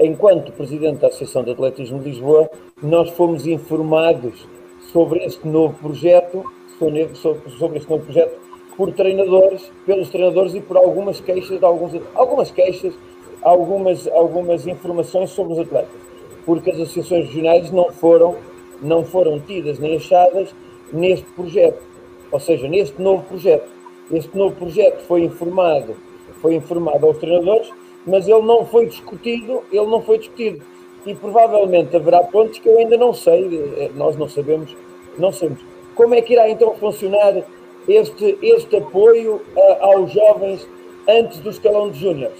enquanto 0.00 0.52
Presidente 0.52 1.00
da 1.00 1.08
Associação 1.08 1.44
de 1.44 1.50
Atletismo 1.50 1.98
de 2.00 2.10
Lisboa, 2.10 2.50
nós 2.82 3.10
fomos 3.10 3.46
informados 3.46 4.48
sobre 4.90 5.24
este 5.24 5.46
novo 5.46 5.74
projeto, 5.78 6.42
sobre 6.78 7.78
este 7.78 7.90
novo 7.90 8.04
projeto, 8.04 8.38
por 8.76 8.92
treinadores, 8.92 9.70
pelos 9.86 10.08
treinadores 10.10 10.54
e 10.54 10.60
por 10.60 10.76
algumas 10.76 11.20
queixas, 11.20 11.62
alguns, 11.62 12.00
algumas 12.14 12.50
queixas, 12.50 12.94
algumas, 13.42 14.08
algumas 14.08 14.66
informações 14.66 15.30
sobre 15.30 15.52
os 15.54 15.58
atletas. 15.60 16.04
porque 16.44 16.70
as 16.70 16.76
associações 16.78 17.26
regionais 17.26 17.70
não 17.70 17.90
foram, 17.90 18.36
não 18.82 19.02
foram 19.02 19.40
tidas 19.40 19.78
nem 19.78 19.96
achadas 19.96 20.54
neste 20.92 21.24
projeto, 21.30 21.82
ou 22.30 22.38
seja, 22.38 22.68
neste 22.68 23.00
novo 23.00 23.22
projeto. 23.22 23.66
Este 24.12 24.36
novo 24.36 24.54
projeto 24.54 25.00
foi 25.06 25.22
informado, 25.22 25.96
foi 26.42 26.54
informado 26.54 27.06
aos 27.06 27.16
treinadores, 27.16 27.70
mas 28.06 28.28
ele 28.28 28.42
não 28.42 28.66
foi 28.66 28.86
discutido, 28.86 29.62
ele 29.72 29.86
não 29.86 30.02
foi 30.02 30.18
discutido. 30.18 30.62
E 31.06 31.14
provavelmente 31.14 31.96
haverá 31.96 32.22
pontos 32.24 32.58
que 32.58 32.68
eu 32.68 32.78
ainda 32.78 32.98
não 32.98 33.14
sei, 33.14 33.74
eh, 33.78 33.90
nós 33.94 34.16
não 34.16 34.28
sabemos, 34.28 34.76
não 35.18 35.32
sabemos. 35.32 35.64
Como 35.94 36.14
é 36.14 36.22
que 36.22 36.32
irá 36.32 36.48
então 36.48 36.74
funcionar 36.76 37.44
este, 37.88 38.38
este 38.42 38.76
apoio 38.76 39.36
uh, 39.56 39.84
aos 39.84 40.12
jovens 40.12 40.68
antes 41.08 41.38
do 41.40 41.50
escalão 41.50 41.90
de 41.90 42.00
júniores? 42.00 42.38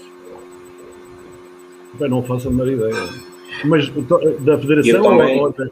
Bem, 1.93 2.09
não 2.09 2.23
faço 2.23 2.49
a 2.49 2.51
menor 2.51 2.67
ideia. 2.67 2.93
Mas 3.63 3.89
da 3.89 4.57
Federação 4.59 5.21
eu 5.21 5.41
ou 5.41 5.51
da... 5.51 5.69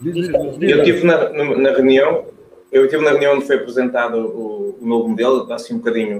Eu 0.00 0.78
estive 0.78 1.04
na, 1.04 1.28
na, 1.30 1.72
reunião, 1.72 2.26
eu 2.70 2.84
estive 2.84 3.04
na 3.04 3.10
reunião 3.10 3.34
onde 3.34 3.46
foi 3.46 3.56
apresentado 3.56 4.16
o, 4.16 4.78
o 4.80 4.86
novo 4.86 5.08
modelo, 5.08 5.42
está 5.42 5.56
assim 5.56 5.74
um 5.74 5.78
bocadinho 5.78 6.18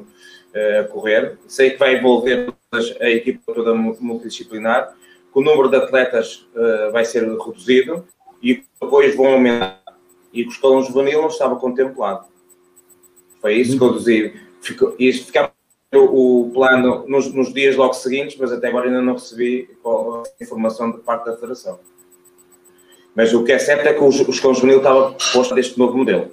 uh, 0.55 0.81
a 0.81 0.85
correr. 0.85 1.39
Sei 1.47 1.71
que 1.71 1.79
vai 1.79 1.97
envolver 1.97 2.53
a 3.01 3.09
equipa 3.09 3.55
toda 3.55 3.75
multidisciplinar, 3.75 4.95
que 5.33 5.39
o 5.39 5.43
número 5.43 5.69
de 5.71 5.77
atletas 5.77 6.49
uh, 6.55 6.93
vai 6.93 7.05
ser 7.05 7.23
reduzido 7.23 8.05
e 8.43 8.65
depois 8.81 9.15
vão 9.17 9.27
aumentar. 9.27 9.83
E 10.33 10.43
que 10.43 10.49
o 10.49 10.53
escalão 10.53 10.83
juvenil 10.83 11.21
não 11.21 11.29
estava 11.29 11.57
contemplado. 11.57 12.27
Foi 13.41 13.55
isso 13.55 13.79
que 13.79 13.85
eu 13.85 13.95
dizia. 13.95 14.35
Ficou, 14.61 14.95
isto 14.99 15.27
ficava 15.27 15.53
o, 15.95 16.51
plano 16.53 17.05
nos, 17.09 17.33
nos, 17.33 17.53
dias 17.53 17.77
logo 17.77 17.95
seguintes, 17.95 18.37
mas 18.39 18.53
até 18.53 18.69
agora 18.69 18.87
ainda 18.87 19.01
não 19.01 19.15
recebi 19.15 19.71
informação 20.41 20.91
de 20.91 20.99
parte 20.99 21.27
da 21.27 21.35
Federação. 21.35 21.79
Mas 23.15 23.33
o 23.33 23.43
que 23.43 23.53
é 23.53 23.59
certo 23.59 23.87
é 23.87 23.95
que 23.95 24.01
o, 24.01 24.07
o 24.07 24.31
escalão 24.31 24.55
juvenil 24.55 24.79
estava 24.79 25.13
proposto 25.13 25.55
deste 25.55 25.79
novo 25.79 25.97
modelo. 25.97 26.31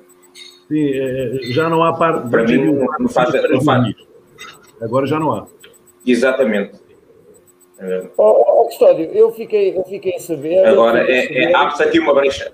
Sim, 0.68 0.92
é, 0.94 1.40
já 1.44 1.70
não 1.70 1.84
há 1.84 1.94
parte. 1.94 2.30
Para 2.30 2.44
mim, 2.44 2.66
não, 2.66 2.86
não 3.00 3.08
faz. 3.08 3.32
Não 3.50 3.62
faz. 3.62 3.96
Agora 4.82 5.06
já 5.06 5.20
não 5.20 5.32
há. 5.32 5.48
Exatamente. 6.06 6.80
Oh, 8.18 8.55
oh, 8.66 8.68
Custódio, 8.68 9.06
eu 9.14 9.32
fiquei, 9.32 9.78
eu 9.78 9.84
fiquei 9.84 10.16
a 10.16 10.20
saber. 10.20 10.66
Agora, 10.66 11.10
é, 11.10 11.44
é 11.44 11.56
abre-se 11.56 11.84
aqui 11.84 12.00
uma 12.00 12.14
brecha. 12.14 12.52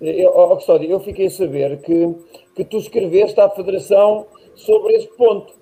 Eu, 0.00 0.32
oh, 0.34 0.56
Custódio, 0.56 0.90
eu 0.90 1.00
fiquei 1.00 1.26
a 1.26 1.30
saber 1.30 1.80
que, 1.80 2.14
que 2.54 2.64
tu 2.64 2.78
escreveste 2.78 3.40
à 3.40 3.48
Federação 3.50 4.26
sobre 4.54 4.94
este 4.94 5.14
ponto. 5.16 5.54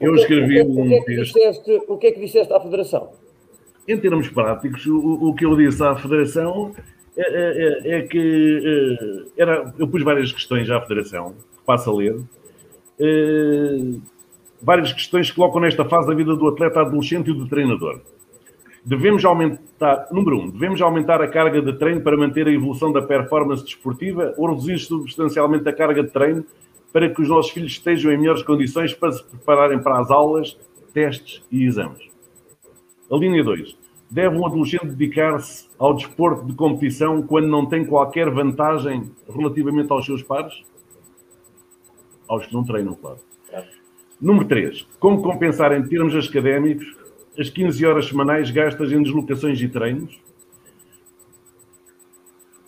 Eu 0.00 0.14
escrevi 0.14 0.62
um 0.62 0.80
o, 0.80 0.88
que 0.88 0.94
é 0.94 1.00
que 1.02 1.16
disseste, 1.16 1.82
o 1.86 1.98
que 1.98 2.06
é 2.06 2.12
que 2.12 2.20
disseste 2.20 2.52
à 2.52 2.60
Federação? 2.60 3.12
Em 3.86 3.98
termos 3.98 4.28
práticos, 4.28 4.86
o, 4.86 5.28
o 5.28 5.34
que 5.34 5.44
eu 5.44 5.56
disse 5.56 5.82
à 5.82 5.94
Federação 5.96 6.72
é, 7.16 7.22
é, 7.22 7.94
é, 7.94 7.98
é 7.98 8.02
que 8.02 9.28
é, 9.36 9.42
era, 9.42 9.74
eu 9.78 9.86
pus 9.88 10.02
várias 10.02 10.32
questões 10.32 10.70
à 10.70 10.80
Federação, 10.80 11.34
passo 11.66 11.90
a 11.90 11.94
ler. 11.94 12.16
Várias 14.62 14.92
questões 14.92 15.30
que 15.30 15.36
colocam 15.36 15.60
nesta 15.60 15.84
fase 15.84 16.06
da 16.06 16.14
vida 16.14 16.36
do 16.36 16.48
atleta 16.48 16.80
adolescente 16.80 17.30
e 17.30 17.34
do 17.34 17.48
treinador. 17.48 18.00
Devemos 18.84 19.24
aumentar, 19.24 20.08
número 20.10 20.38
um, 20.38 20.50
devemos 20.50 20.80
aumentar 20.80 21.20
a 21.20 21.28
carga 21.28 21.60
de 21.60 21.72
treino 21.74 22.00
para 22.00 22.16
manter 22.16 22.46
a 22.46 22.52
evolução 22.52 22.90
da 22.92 23.02
performance 23.02 23.62
desportiva 23.62 24.34
ou 24.38 24.48
reduzir 24.48 24.78
substancialmente 24.78 25.68
a 25.68 25.72
carga 25.72 26.02
de 26.02 26.10
treino 26.10 26.44
para 26.92 27.08
que 27.08 27.20
os 27.20 27.28
nossos 27.28 27.52
filhos 27.52 27.72
estejam 27.72 28.10
em 28.10 28.18
melhores 28.18 28.42
condições 28.42 28.94
para 28.94 29.12
se 29.12 29.22
prepararem 29.24 29.78
para 29.78 29.98
as 29.98 30.10
aulas, 30.10 30.58
testes 30.92 31.42
e 31.50 31.64
exames. 31.64 32.08
A 33.10 33.16
linha 33.16 33.44
2. 33.44 33.76
Deve 34.10 34.36
um 34.36 34.46
adolescente 34.46 34.86
dedicar-se 34.86 35.68
ao 35.78 35.94
desporto 35.94 36.44
de 36.44 36.54
competição 36.54 37.22
quando 37.22 37.46
não 37.46 37.66
tem 37.66 37.84
qualquer 37.84 38.28
vantagem 38.30 39.10
relativamente 39.28 39.92
aos 39.92 40.04
seus 40.04 40.22
pares? 40.22 40.64
Aos 42.26 42.46
que 42.46 42.52
não 42.52 42.64
treinam, 42.64 42.94
claro. 42.94 43.18
Número 44.20 44.46
3. 44.46 44.86
Como 44.98 45.22
compensar 45.22 45.72
em 45.72 45.82
termos 45.82 46.14
académicos 46.14 46.94
as 47.38 47.48
15 47.48 47.86
horas 47.86 48.06
semanais 48.06 48.50
gastas 48.50 48.92
em 48.92 49.02
deslocações 49.02 49.60
e 49.62 49.68
treinos, 49.68 50.20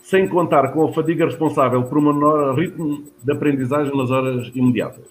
sem 0.03 0.27
contar 0.27 0.73
com 0.73 0.85
a 0.85 0.93
fadiga 0.93 1.27
responsável 1.27 1.83
por 1.83 1.99
um 1.99 2.13
menor 2.13 2.55
ritmo 2.55 3.05
de 3.23 3.33
aprendizagem 3.33 3.95
nas 3.97 4.11
horas 4.11 4.51
imediatas. 4.55 5.07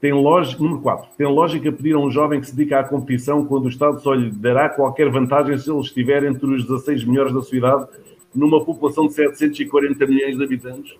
Tem 0.00 0.12
lógica, 0.12 0.62
número 0.62 0.80
4. 0.80 1.10
Tem 1.16 1.26
lógica 1.26 1.70
pedir 1.70 1.94
a 1.94 1.98
um 1.98 2.10
jovem 2.10 2.40
que 2.40 2.46
se 2.46 2.56
dedica 2.56 2.80
à 2.80 2.84
competição 2.84 3.44
quando 3.44 3.66
o 3.66 3.68
Estado 3.68 4.00
só 4.00 4.14
lhe 4.14 4.30
dará 4.30 4.70
qualquer 4.70 5.10
vantagem 5.10 5.58
se 5.58 5.70
ele 5.70 5.80
estiver 5.80 6.24
entre 6.24 6.46
os 6.46 6.64
16 6.64 7.04
melhores 7.04 7.34
da 7.34 7.42
sua 7.42 7.58
idade 7.58 7.86
numa 8.34 8.64
população 8.64 9.06
de 9.06 9.12
740 9.12 10.06
milhões 10.06 10.36
de 10.36 10.42
habitantes? 10.42 10.96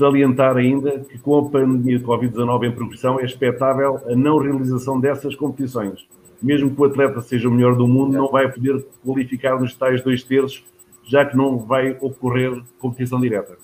Salientar 0.00 0.56
ainda 0.56 1.00
que 1.00 1.18
com 1.18 1.36
a 1.36 1.50
pandemia 1.50 1.98
de 1.98 2.04
Covid-19 2.06 2.68
em 2.68 2.72
progressão 2.72 3.20
é 3.20 3.24
expectável 3.26 4.00
a 4.06 4.16
não 4.16 4.38
realização 4.38 4.98
dessas 4.98 5.34
competições. 5.34 6.08
Mesmo 6.42 6.74
que 6.74 6.80
o 6.80 6.84
atleta 6.86 7.20
seja 7.20 7.46
o 7.46 7.52
melhor 7.52 7.76
do 7.76 7.86
mundo, 7.86 8.16
não 8.16 8.30
vai 8.30 8.50
poder 8.50 8.82
qualificar 9.04 9.60
nos 9.60 9.74
tais 9.74 10.02
dois 10.02 10.24
terços, 10.24 10.64
já 11.04 11.26
que 11.26 11.36
não 11.36 11.58
vai 11.58 11.98
ocorrer 12.00 12.62
competição 12.78 13.20
direta. 13.20 13.58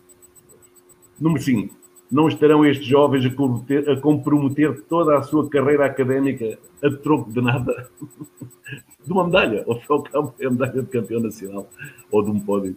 Número 1.19 1.43
5. 1.43 1.75
Não 2.12 2.28
estarão 2.28 2.66
estes 2.66 2.87
jovens 2.87 3.25
a 3.25 3.97
comprometer, 3.99 4.83
toda 4.83 5.16
a 5.16 5.23
sua 5.23 5.49
carreira 5.49 5.87
académica 5.87 6.59
a 6.85 6.90
troco 6.90 7.33
de 7.33 7.40
nada? 7.40 7.88
de 9.02 9.11
uma 9.11 9.25
medalha, 9.25 9.64
ou 9.66 9.81
ao 9.88 10.02
campo 10.02 10.35
é 10.38 10.47
a 10.47 10.50
medalha 10.50 10.83
de 10.83 10.88
campeão 10.88 11.21
nacional, 11.23 11.66
ou 12.12 12.23
de 12.23 12.31
um 12.31 12.38
pódio. 12.38 12.76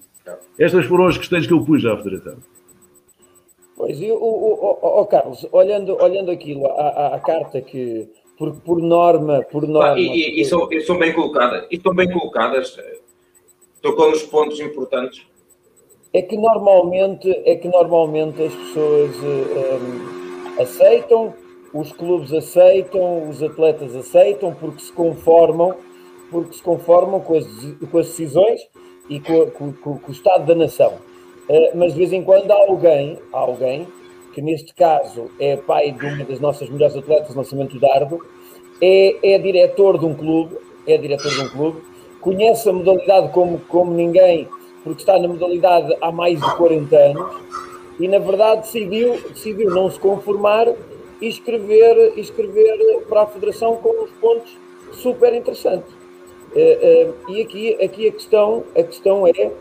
Estas 0.57 0.85
foram 0.85 1.07
as 1.07 1.17
questões 1.17 1.45
que 1.45 1.51
eu 1.51 1.61
pus 1.61 1.85
à 1.85 1.97
Federação. 1.97 2.37
Pois, 3.79 4.01
e 4.01 4.11
o, 4.11 4.17
o, 4.17 4.99
o, 4.99 5.05
Carlos, 5.05 5.47
olhando, 5.53 5.95
olhando 6.03 6.29
aquilo, 6.31 6.65
a, 6.65 7.15
a, 7.15 7.19
carta 7.21 7.61
que, 7.61 8.09
por, 8.37 8.53
por 8.59 8.81
norma, 8.81 9.41
por 9.49 9.65
norma... 9.65 9.93
Ah, 9.93 9.97
e, 9.97 10.05
e, 10.05 10.41
e, 10.41 10.43
são, 10.43 10.67
e 10.69 10.81
são 10.81 10.99
bem 10.99 11.13
colocadas, 11.13 11.65
e 11.71 11.77
estão 11.77 11.95
bem 11.95 12.11
colocadas, 12.11 12.77
tocou 13.81 14.09
nos 14.09 14.23
pontos 14.23 14.59
importantes. 14.59 15.25
É 16.11 16.21
que 16.21 16.35
normalmente, 16.35 17.31
é 17.45 17.55
que 17.55 17.69
normalmente 17.69 18.43
as 18.43 18.53
pessoas 18.53 19.15
um, 19.15 20.61
aceitam, 20.61 21.33
os 21.73 21.93
clubes 21.93 22.33
aceitam, 22.33 23.29
os 23.29 23.41
atletas 23.41 23.95
aceitam, 23.95 24.53
porque 24.55 24.81
se 24.81 24.91
conformam, 24.91 25.73
porque 26.29 26.51
se 26.57 26.61
conformam 26.61 27.21
com 27.21 27.37
as, 27.37 27.47
com 27.89 27.97
as 27.97 28.07
decisões 28.07 28.59
e 29.09 29.21
com, 29.21 29.49
com, 29.51 29.71
com 29.71 30.09
o 30.09 30.11
estado 30.11 30.45
da 30.45 30.53
nação. 30.53 31.07
Eh, 31.49 31.71
mas 31.73 31.93
de 31.93 31.99
vez 31.99 32.13
em 32.13 32.23
quando 32.23 32.51
há 32.51 32.55
alguém, 32.55 33.17
há 33.33 33.39
alguém, 33.39 33.87
que 34.33 34.41
neste 34.41 34.73
caso 34.73 35.31
é 35.39 35.57
pai 35.57 35.91
de 35.91 36.05
uma 36.05 36.23
das 36.23 36.39
nossas 36.39 36.69
melhores 36.69 36.95
atletas, 36.95 37.35
Lançamento 37.35 37.79
Dardo, 37.79 38.23
é, 38.79 39.33
é 39.33 39.39
diretor 39.39 39.97
de 39.97 40.05
um 40.05 40.13
clube, 40.13 40.55
é 40.85 40.97
diretor 40.97 41.31
de 41.31 41.41
um 41.41 41.49
clube, 41.49 41.81
conhece 42.21 42.69
a 42.69 42.73
modalidade 42.73 43.29
como, 43.29 43.59
como 43.67 43.91
ninguém, 43.91 44.47
porque 44.83 45.01
está 45.01 45.17
na 45.17 45.27
modalidade 45.27 45.95
há 45.99 46.11
mais 46.11 46.39
de 46.39 46.55
40 46.55 46.95
anos, 46.95 47.35
e 47.99 48.07
na 48.07 48.19
verdade 48.19 48.61
decidiu, 48.61 49.19
decidiu 49.29 49.71
não 49.71 49.89
se 49.89 49.99
conformar 49.99 50.67
e 51.19 51.27
escrever, 51.27 52.13
escrever 52.15 53.03
para 53.09 53.23
a 53.23 53.25
Federação 53.25 53.75
com 53.77 53.89
uns 54.03 54.11
pontos 54.21 54.55
super 54.93 55.33
interessantes. 55.33 55.91
Uh, 56.53 57.09
uh, 57.09 57.31
e 57.31 57.41
aqui, 57.41 57.83
aqui 57.83 58.07
a, 58.07 58.11
questão, 58.11 58.63
a 58.75 58.83
questão 58.83 59.27
é 59.27 59.51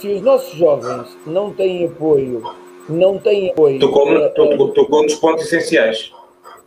se 0.00 0.08
os 0.08 0.22
nossos 0.22 0.54
jovens 0.54 1.16
não 1.26 1.52
têm 1.52 1.86
apoio, 1.86 2.42
não 2.88 3.18
têm 3.18 3.50
apoio. 3.50 3.78
Tocou, 3.80 4.12
uh, 4.12 4.72
tocou 4.74 5.02
nos 5.02 5.14
pontos 5.14 5.44
essenciais. 5.46 6.12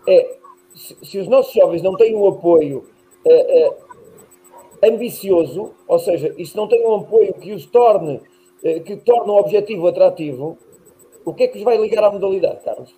É, 0.08 0.38
se, 0.74 0.98
se, 1.04 1.18
os 1.20 1.28
nossos 1.28 1.54
jovens 1.54 1.82
não 1.82 1.96
têm 1.96 2.16
um 2.16 2.28
apoio 2.28 2.86
ambicioso, 4.82 5.74
ou 5.88 6.00
seja, 6.00 6.34
e 6.38 6.46
se 6.46 6.56
não 6.56 6.68
têm 6.68 6.86
um 6.86 6.96
apoio 6.96 7.34
que 7.34 7.52
os 7.52 7.66
torne, 7.66 8.22
que 8.62 8.96
torne 8.98 9.32
o 9.32 9.36
objetivo 9.36 9.88
atrativo, 9.88 10.58
o 11.26 11.34
que 11.34 11.44
é 11.44 11.48
que 11.48 11.58
os 11.58 11.64
vai 11.64 11.78
ligar 11.78 12.06
à 12.06 12.12
modalidade, 12.12 12.64
Carlos? 12.64 12.96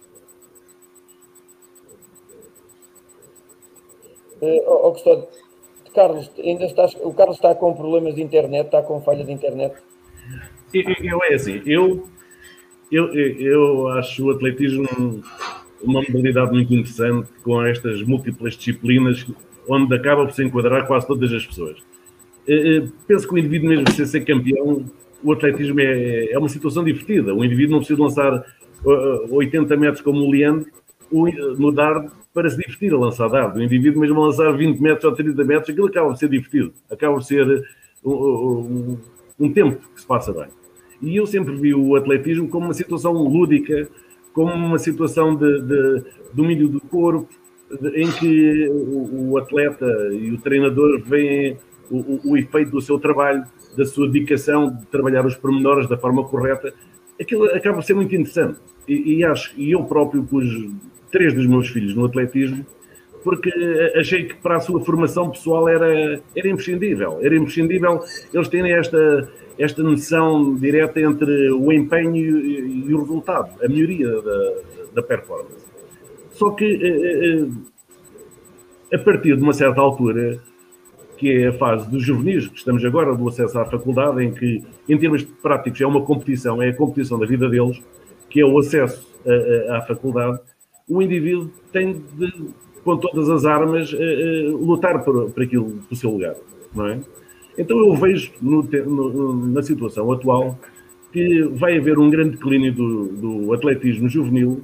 Uh, 4.39 4.63
oh, 4.67 4.87
oh, 4.87 5.27
Carlos, 5.99 6.31
ainda 6.41 6.63
estás, 6.63 6.95
o 7.01 7.13
Carlos 7.13 7.35
está 7.35 7.53
com 7.53 7.73
problemas 7.73 8.15
de 8.15 8.21
internet, 8.21 8.67
está 8.67 8.81
com 8.81 9.01
falha 9.01 9.21
de 9.21 9.33
internet. 9.33 9.75
Eu, 10.73 11.21
é 11.25 11.33
assim, 11.33 11.61
eu, 11.65 12.07
eu, 12.89 13.13
eu 13.13 13.87
acho 13.89 14.25
o 14.25 14.31
atletismo 14.31 14.87
uma 15.81 16.01
modalidade 16.01 16.53
muito 16.53 16.73
interessante 16.73 17.27
com 17.43 17.61
estas 17.65 18.01
múltiplas 18.03 18.53
disciplinas 18.55 19.27
onde 19.67 19.93
acaba 19.93 20.25
por 20.25 20.33
se 20.33 20.41
enquadrar 20.41 20.87
quase 20.87 21.05
todas 21.05 21.33
as 21.33 21.45
pessoas. 21.45 21.77
Eh, 22.47 22.77
eh, 22.77 22.87
penso 23.05 23.27
que 23.27 23.33
o 23.33 23.37
indivíduo, 23.37 23.67
mesmo 23.67 23.91
sem 23.91 24.05
ser 24.05 24.21
campeão, 24.21 24.85
o 25.21 25.33
atletismo 25.33 25.81
é, 25.81 26.31
é 26.31 26.39
uma 26.39 26.47
situação 26.47 26.81
divertida. 26.81 27.35
O 27.35 27.43
indivíduo 27.43 27.73
não 27.73 27.79
precisa 27.79 28.01
lançar 28.01 28.45
80 29.29 29.73
eh, 29.73 29.77
metros 29.77 30.01
como 30.01 30.19
o 30.19 30.31
Leandro 30.31 30.71
no 31.11 31.73
dardo 31.73 32.09
para 32.39 32.49
se 32.49 32.55
divertir 32.55 32.93
a 32.93 32.97
lançar 32.97 33.27
dardo. 33.27 33.59
O 33.59 33.61
indivíduo 33.61 33.99
mesmo 33.99 34.21
a 34.21 34.27
lançar 34.27 34.49
20 34.55 34.79
metros 34.79 35.03
ou 35.03 35.11
30 35.11 35.43
metros, 35.43 35.69
aquilo 35.69 35.87
acaba 35.87 36.13
de 36.13 36.19
ser 36.19 36.29
divertido, 36.29 36.73
acaba 36.89 37.19
de 37.19 37.27
ser 37.27 37.67
um, 38.01 38.13
um, 38.13 38.97
um 39.37 39.51
tempo 39.51 39.81
que 39.93 39.99
se 39.99 40.07
passa 40.07 40.31
bem. 40.31 40.47
E 41.01 41.17
eu 41.17 41.25
sempre 41.25 41.53
vi 41.57 41.73
o 41.73 41.97
atletismo 41.97 42.47
como 42.47 42.67
uma 42.67 42.73
situação 42.73 43.11
lúdica, 43.11 43.89
como 44.31 44.53
uma 44.53 44.79
situação 44.79 45.35
de, 45.35 45.61
de 45.63 46.03
domínio 46.33 46.69
do 46.69 46.79
corpo, 46.79 47.27
de, 47.81 48.01
em 48.01 48.09
que 48.09 48.69
o, 48.69 49.31
o, 49.31 49.37
atleta 49.37 49.85
e 50.13 50.31
o 50.31 50.37
treinador 50.37 51.01
veem 51.03 51.57
o, 51.91 51.97
o, 51.97 52.21
o, 52.31 52.37
efeito 52.37 52.71
do 52.71 52.79
seu 52.79 52.97
trabalho, 52.97 53.43
da 53.75 53.83
sua 53.85 54.07
dedicação 54.07 54.73
de 54.73 54.85
trabalhar 54.85 55.25
os 55.25 55.35
pormenores 55.35 55.89
da 55.89 55.97
forma 55.97 56.23
correta. 56.23 56.73
Aquilo 57.19 57.45
acaba 57.47 57.75
por 57.75 57.83
ser 57.83 57.95
muito 57.95 58.15
interessante. 58.15 58.59
E, 58.87 59.17
e 59.17 59.25
acho, 59.25 59.53
e 59.57 59.71
eu 59.71 59.83
próprio 59.83 60.23
pus 60.23 60.45
três 61.11 61.33
dos 61.33 61.45
meus 61.47 61.67
filhos 61.67 61.95
no 61.95 62.05
atletismo, 62.05 62.65
porque 63.23 63.51
achei 63.95 64.25
que 64.25 64.35
para 64.35 64.57
a 64.57 64.59
sua 64.59 64.83
formação 64.83 65.29
pessoal 65.29 65.67
era, 65.67 66.21
era 66.35 66.47
imprescindível. 66.47 67.19
Era 67.21 67.35
imprescindível 67.35 68.01
eles 68.33 68.47
terem 68.47 68.71
esta, 68.71 69.29
esta 69.57 69.83
noção 69.83 70.55
direta 70.55 71.01
entre 71.01 71.51
o 71.51 71.71
empenho 71.71 72.15
e, 72.15 72.87
e 72.87 72.93
o 72.93 73.01
resultado, 73.01 73.51
a 73.63 73.67
melhoria 73.67 74.21
da, 74.21 74.53
da 74.95 75.03
performance. 75.03 75.67
Só 76.31 76.51
que 76.51 76.65
eh, 76.65 77.45
eh, 78.91 78.95
a 78.95 78.99
partir 78.99 79.35
de 79.35 79.43
uma 79.43 79.51
certa 79.51 79.81
altura, 79.81 80.39
que 81.17 81.29
é 81.29 81.47
a 81.47 81.53
fase 81.53 81.89
dos 81.91 82.01
juvenis, 82.01 82.47
que 82.47 82.57
estamos 82.57 82.83
agora 82.85 83.13
do 83.13 83.27
acesso 83.27 83.59
à 83.59 83.65
faculdade, 83.65 84.23
em 84.23 84.31
que, 84.31 84.63
em 84.87 84.97
termos 84.97 85.23
práticos, 85.23 85.81
é 85.81 85.85
uma 85.85 86.01
competição, 86.01 86.61
é 86.61 86.69
a 86.69 86.73
competição 86.73 87.19
da 87.19 87.25
vida 87.25 87.49
deles, 87.49 87.83
que 88.29 88.39
é 88.39 88.45
o 88.45 88.57
acesso 88.57 89.05
à 89.69 89.81
faculdade, 89.81 90.39
o 90.89 91.01
indivíduo 91.01 91.49
tem 91.71 92.03
de, 92.17 92.33
com 92.83 92.97
todas 92.97 93.29
as 93.29 93.45
armas, 93.45 93.95
lutar 94.59 95.03
por, 95.03 95.29
por 95.29 95.43
aquilo, 95.43 95.79
do 95.89 95.95
seu 95.95 96.11
lugar, 96.11 96.35
não 96.73 96.87
é? 96.87 96.99
Então 97.57 97.77
eu 97.77 97.93
vejo 97.95 98.31
no, 98.41 98.63
no, 98.63 99.47
na 99.47 99.61
situação 99.61 100.11
atual 100.11 100.57
que 101.11 101.43
vai 101.43 101.77
haver 101.77 101.97
um 101.97 102.09
grande 102.09 102.31
declínio 102.31 102.73
do, 102.73 103.07
do 103.07 103.53
atletismo 103.53 104.07
juvenil, 104.07 104.61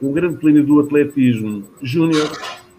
um 0.00 0.12
grande 0.12 0.34
declínio 0.34 0.64
do 0.64 0.80
atletismo 0.80 1.64
júnior, 1.82 2.30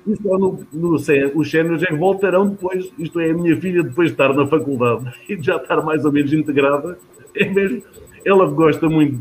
e 0.06 0.16
só 0.22 0.38
no, 0.38 0.60
no, 0.74 0.96
os 0.96 1.06
séniores 1.52 1.84
é 1.84 1.88
que 1.88 1.96
voltarão 1.96 2.50
depois, 2.50 2.92
isto 2.98 3.20
é, 3.20 3.32
a 3.32 3.34
minha 3.34 3.56
filha 3.60 3.84
depois 3.84 4.10
de 4.10 4.14
estar 4.14 4.34
na 4.34 4.46
faculdade 4.48 5.14
e 5.30 5.36
de 5.36 5.46
já 5.46 5.58
estar 5.58 5.82
mais 5.82 6.04
ou 6.04 6.12
menos 6.12 6.34
integrada, 6.34 6.98
é 7.36 7.46
mesmo, 7.46 7.82
ela 8.26 8.48
gosta 8.48 8.90
muito 8.90 9.20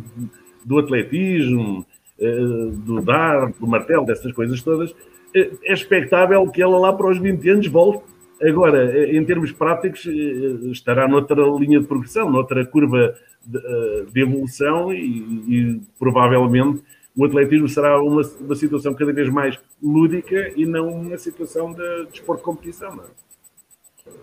do 0.64 0.78
atletismo, 0.78 1.84
eh, 1.88 1.91
do 2.26 3.00
dar, 3.00 3.52
do 3.58 3.66
martelo, 3.66 4.06
dessas 4.06 4.32
coisas 4.32 4.62
todas, 4.62 4.94
eh, 5.34 5.50
é 5.64 5.72
expectável 5.72 6.46
que 6.48 6.62
ela 6.62 6.78
lá 6.78 6.92
para 6.92 7.08
os 7.08 7.18
20 7.18 7.48
anos 7.50 7.66
volte 7.66 8.02
Agora, 8.42 8.98
eh, 8.98 9.16
em 9.16 9.24
termos 9.24 9.52
práticos, 9.52 10.04
eh, 10.06 10.70
estará 10.72 11.06
noutra 11.06 11.42
linha 11.58 11.80
de 11.80 11.86
progressão, 11.86 12.28
noutra 12.28 12.66
curva 12.66 13.14
de, 13.46 13.58
eh, 13.58 14.04
de 14.12 14.20
evolução 14.20 14.92
e, 14.92 14.98
e, 14.98 15.80
provavelmente 15.96 16.82
o 17.16 17.24
atletismo 17.24 17.68
será 17.68 18.02
uma, 18.02 18.22
uma, 18.40 18.54
situação 18.56 18.94
cada 18.94 19.12
vez 19.12 19.28
mais 19.28 19.60
lúdica 19.80 20.52
e 20.56 20.66
não 20.66 20.88
uma 20.88 21.16
situação 21.18 21.72
de 21.72 22.06
desporto 22.06 22.40
de, 22.40 22.44
competição. 22.44 22.96
Não 22.96 23.04
é? 23.04 23.06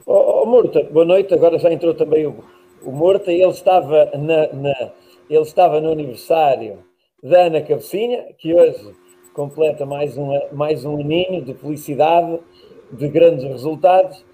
oh, 0.05 0.43
oh, 0.43 0.45
Morta, 0.45 0.83
boa 0.91 1.05
noite. 1.05 1.33
Agora 1.33 1.57
já 1.57 1.71
entrou 1.71 1.93
também 1.93 2.25
o, 2.25 2.43
o 2.83 2.91
Morta. 2.91 3.31
Ele 3.31 3.51
estava, 3.51 4.05
na, 4.17 4.51
na, 4.53 4.91
ele 5.29 5.43
estava 5.43 5.79
no 5.79 5.91
aniversário 5.91 6.79
da 7.21 7.43
Ana 7.43 7.61
Cabecinha, 7.61 8.33
que 8.37 8.53
hoje 8.53 8.93
completa 9.33 9.85
mais, 9.85 10.17
uma, 10.17 10.41
mais 10.51 10.85
um 10.85 10.99
aninho 10.99 11.43
de 11.43 11.53
felicidade 11.53 12.39
de 12.91 13.07
grandes 13.07 13.43
resultados. 13.43 14.25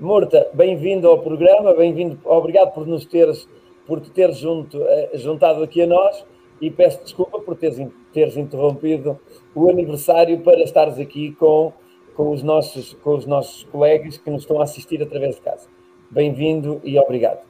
Morta, 0.00 0.48
bem-vindo 0.54 1.08
ao 1.08 1.18
programa, 1.18 1.74
bem-vindo, 1.74 2.18
obrigado 2.24 2.72
por 2.72 2.86
nos 2.86 3.04
teres, 3.04 3.48
por 3.86 4.00
te 4.00 4.10
teres 4.10 4.38
junto, 4.38 4.82
eh, 4.82 5.10
juntado 5.14 5.62
aqui 5.62 5.82
a 5.82 5.86
nós 5.86 6.24
e 6.60 6.70
peço 6.70 7.02
desculpa 7.02 7.40
por 7.40 7.56
teres, 7.56 7.78
teres 8.12 8.36
interrompido 8.36 9.18
o 9.54 9.68
aniversário 9.68 10.40
para 10.40 10.62
estares 10.62 10.98
aqui 10.98 11.32
com, 11.32 11.72
com, 12.14 12.30
os 12.30 12.42
nossos, 12.42 12.94
com 12.94 13.14
os 13.14 13.26
nossos 13.26 13.64
colegas 13.64 14.18
que 14.18 14.30
nos 14.30 14.42
estão 14.42 14.60
a 14.60 14.64
assistir 14.64 15.02
através 15.02 15.36
de 15.36 15.42
casa. 15.42 15.68
Bem-vindo 16.10 16.80
e 16.84 16.98
obrigado. 16.98 17.46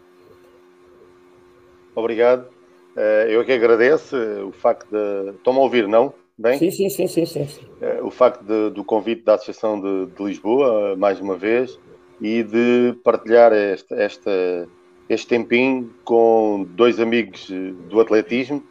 Obrigado. 1.94 2.51
Eh, 2.96 3.28
eu 3.30 3.44
que 3.44 3.52
agradeço 3.52 4.16
o 4.46 4.52
facto 4.52 4.88
de. 4.90 5.30
Estão-me 5.30 5.58
a 5.58 5.62
ouvir, 5.62 5.88
não? 5.88 6.12
Bem? 6.36 6.58
Sim, 6.58 6.70
sim, 6.70 6.88
sim, 6.88 7.06
sim, 7.06 7.26
sim. 7.26 7.46
É, 7.80 8.02
o 8.02 8.10
facto 8.10 8.42
de, 8.42 8.70
do 8.70 8.82
convite 8.84 9.22
da 9.22 9.34
Associação 9.34 9.80
de, 9.80 10.06
de, 10.06 10.24
Lisboa, 10.24 10.96
mais 10.96 11.20
uma 11.20 11.36
vez, 11.36 11.78
e 12.20 12.42
de 12.42 12.94
partilhar 13.04 13.52
este, 13.52 13.94
esta, 13.94 14.68
este 15.08 15.28
tempinho 15.28 15.90
com 16.04 16.66
dois 16.70 16.98
amigos 16.98 17.50
do 17.88 18.00
atletismo, 18.00 18.62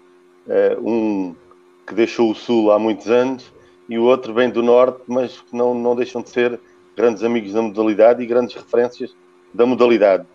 um 0.82 1.36
que 1.88 1.94
deixou 1.94 2.32
o 2.32 2.36
Sul 2.36 2.72
há 2.72 2.80
muitos 2.80 3.10
anos 3.10 3.54
e 3.88 3.98
o 3.98 4.04
outro 4.04 4.34
vem 4.34 4.50
do 4.50 4.64
Norte, 4.64 5.02
mas 5.08 5.42
que 5.42 5.56
não, 5.56 5.74
não 5.74 5.96
deixam 5.96 6.22
de 6.22 6.30
ser 6.30 6.60
grandes 6.96 7.24
amigos 7.24 7.54
da 7.54 7.62
modalidade 7.62 8.24
e 8.24 8.26
grandes 8.26 8.56
referências 8.56 9.16
da 9.54 9.66
modalidade. 9.66 10.26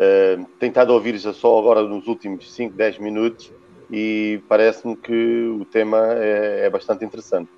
Uh, 0.00 0.80
a 0.80 0.92
ouvir 0.92 1.18
já 1.18 1.30
só 1.34 1.58
agora 1.58 1.82
nos 1.82 2.06
últimos 2.06 2.50
5, 2.54 2.74
10 2.74 2.98
minutos 3.00 3.52
e 3.90 4.40
parece-me 4.48 4.96
que 4.96 5.58
o 5.60 5.66
tema 5.66 6.14
é, 6.14 6.64
é 6.64 6.70
bastante 6.70 7.04
interessante. 7.04 7.50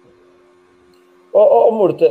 Oh, 1.33 1.69
oh 1.69 1.71
Murta, 1.71 2.05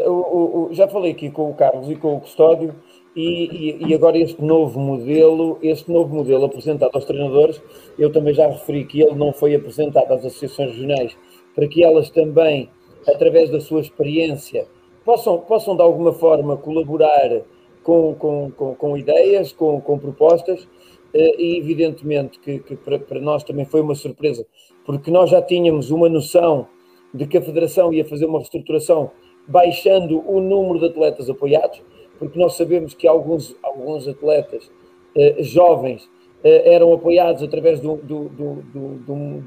já 0.71 0.87
falei 0.87 1.11
aqui 1.11 1.29
com 1.29 1.49
o 1.49 1.53
Carlos 1.53 1.89
e 1.91 1.95
com 1.95 2.15
o 2.15 2.21
Custódio 2.21 2.73
e, 3.13 3.77
e, 3.81 3.87
e, 3.89 3.93
agora 3.93 4.17
este 4.17 4.41
novo 4.41 4.79
modelo, 4.79 5.59
este 5.61 5.91
novo 5.91 6.15
modelo 6.15 6.45
apresentado 6.45 6.91
aos 6.93 7.03
treinadores, 7.03 7.61
eu 7.99 8.09
também 8.09 8.33
já 8.33 8.47
referi 8.47 8.85
que 8.85 9.01
ele 9.01 9.15
não 9.15 9.33
foi 9.33 9.53
apresentado 9.53 10.13
às 10.13 10.25
associações 10.25 10.71
regionais 10.71 11.17
para 11.53 11.67
que 11.67 11.83
elas 11.83 12.09
também, 12.09 12.69
através 13.05 13.49
da 13.49 13.59
sua 13.59 13.81
experiência, 13.81 14.65
possam, 15.03 15.39
possam 15.39 15.75
de 15.75 15.81
alguma 15.81 16.13
forma 16.13 16.55
colaborar 16.55 17.41
com, 17.83 18.15
com, 18.15 18.51
com, 18.51 18.75
com 18.75 18.97
ideias, 18.97 19.51
com, 19.51 19.81
com 19.81 19.97
propostas 19.97 20.67
eh, 21.13 21.35
e 21.37 21.57
evidentemente 21.57 22.39
que, 22.39 22.59
que 22.59 22.75
para, 22.75 22.99
para, 22.99 23.19
nós 23.19 23.43
também 23.43 23.65
foi 23.65 23.81
uma 23.81 23.95
surpresa, 23.95 24.45
porque 24.85 25.11
nós 25.11 25.29
já 25.29 25.41
tínhamos 25.41 25.91
uma 25.91 26.07
noção 26.07 26.67
de 27.13 27.25
que 27.27 27.37
a 27.37 27.41
Federação 27.41 27.91
ia 27.91 28.05
fazer 28.05 28.25
uma 28.25 28.39
reestruturação 28.39 29.11
baixando 29.47 30.23
o 30.29 30.39
número 30.39 30.79
de 30.79 30.85
atletas 30.85 31.29
apoiados, 31.29 31.81
porque 32.17 32.39
nós 32.39 32.53
sabemos 32.55 32.93
que 32.93 33.07
alguns, 33.07 33.55
alguns 33.61 34.07
atletas 34.07 34.71
eh, 35.15 35.43
jovens 35.43 36.09
eh, 36.43 36.73
eram 36.73 36.93
apoiados 36.93 37.43
através 37.43 37.81
de 37.81 37.87
um, 37.87 37.97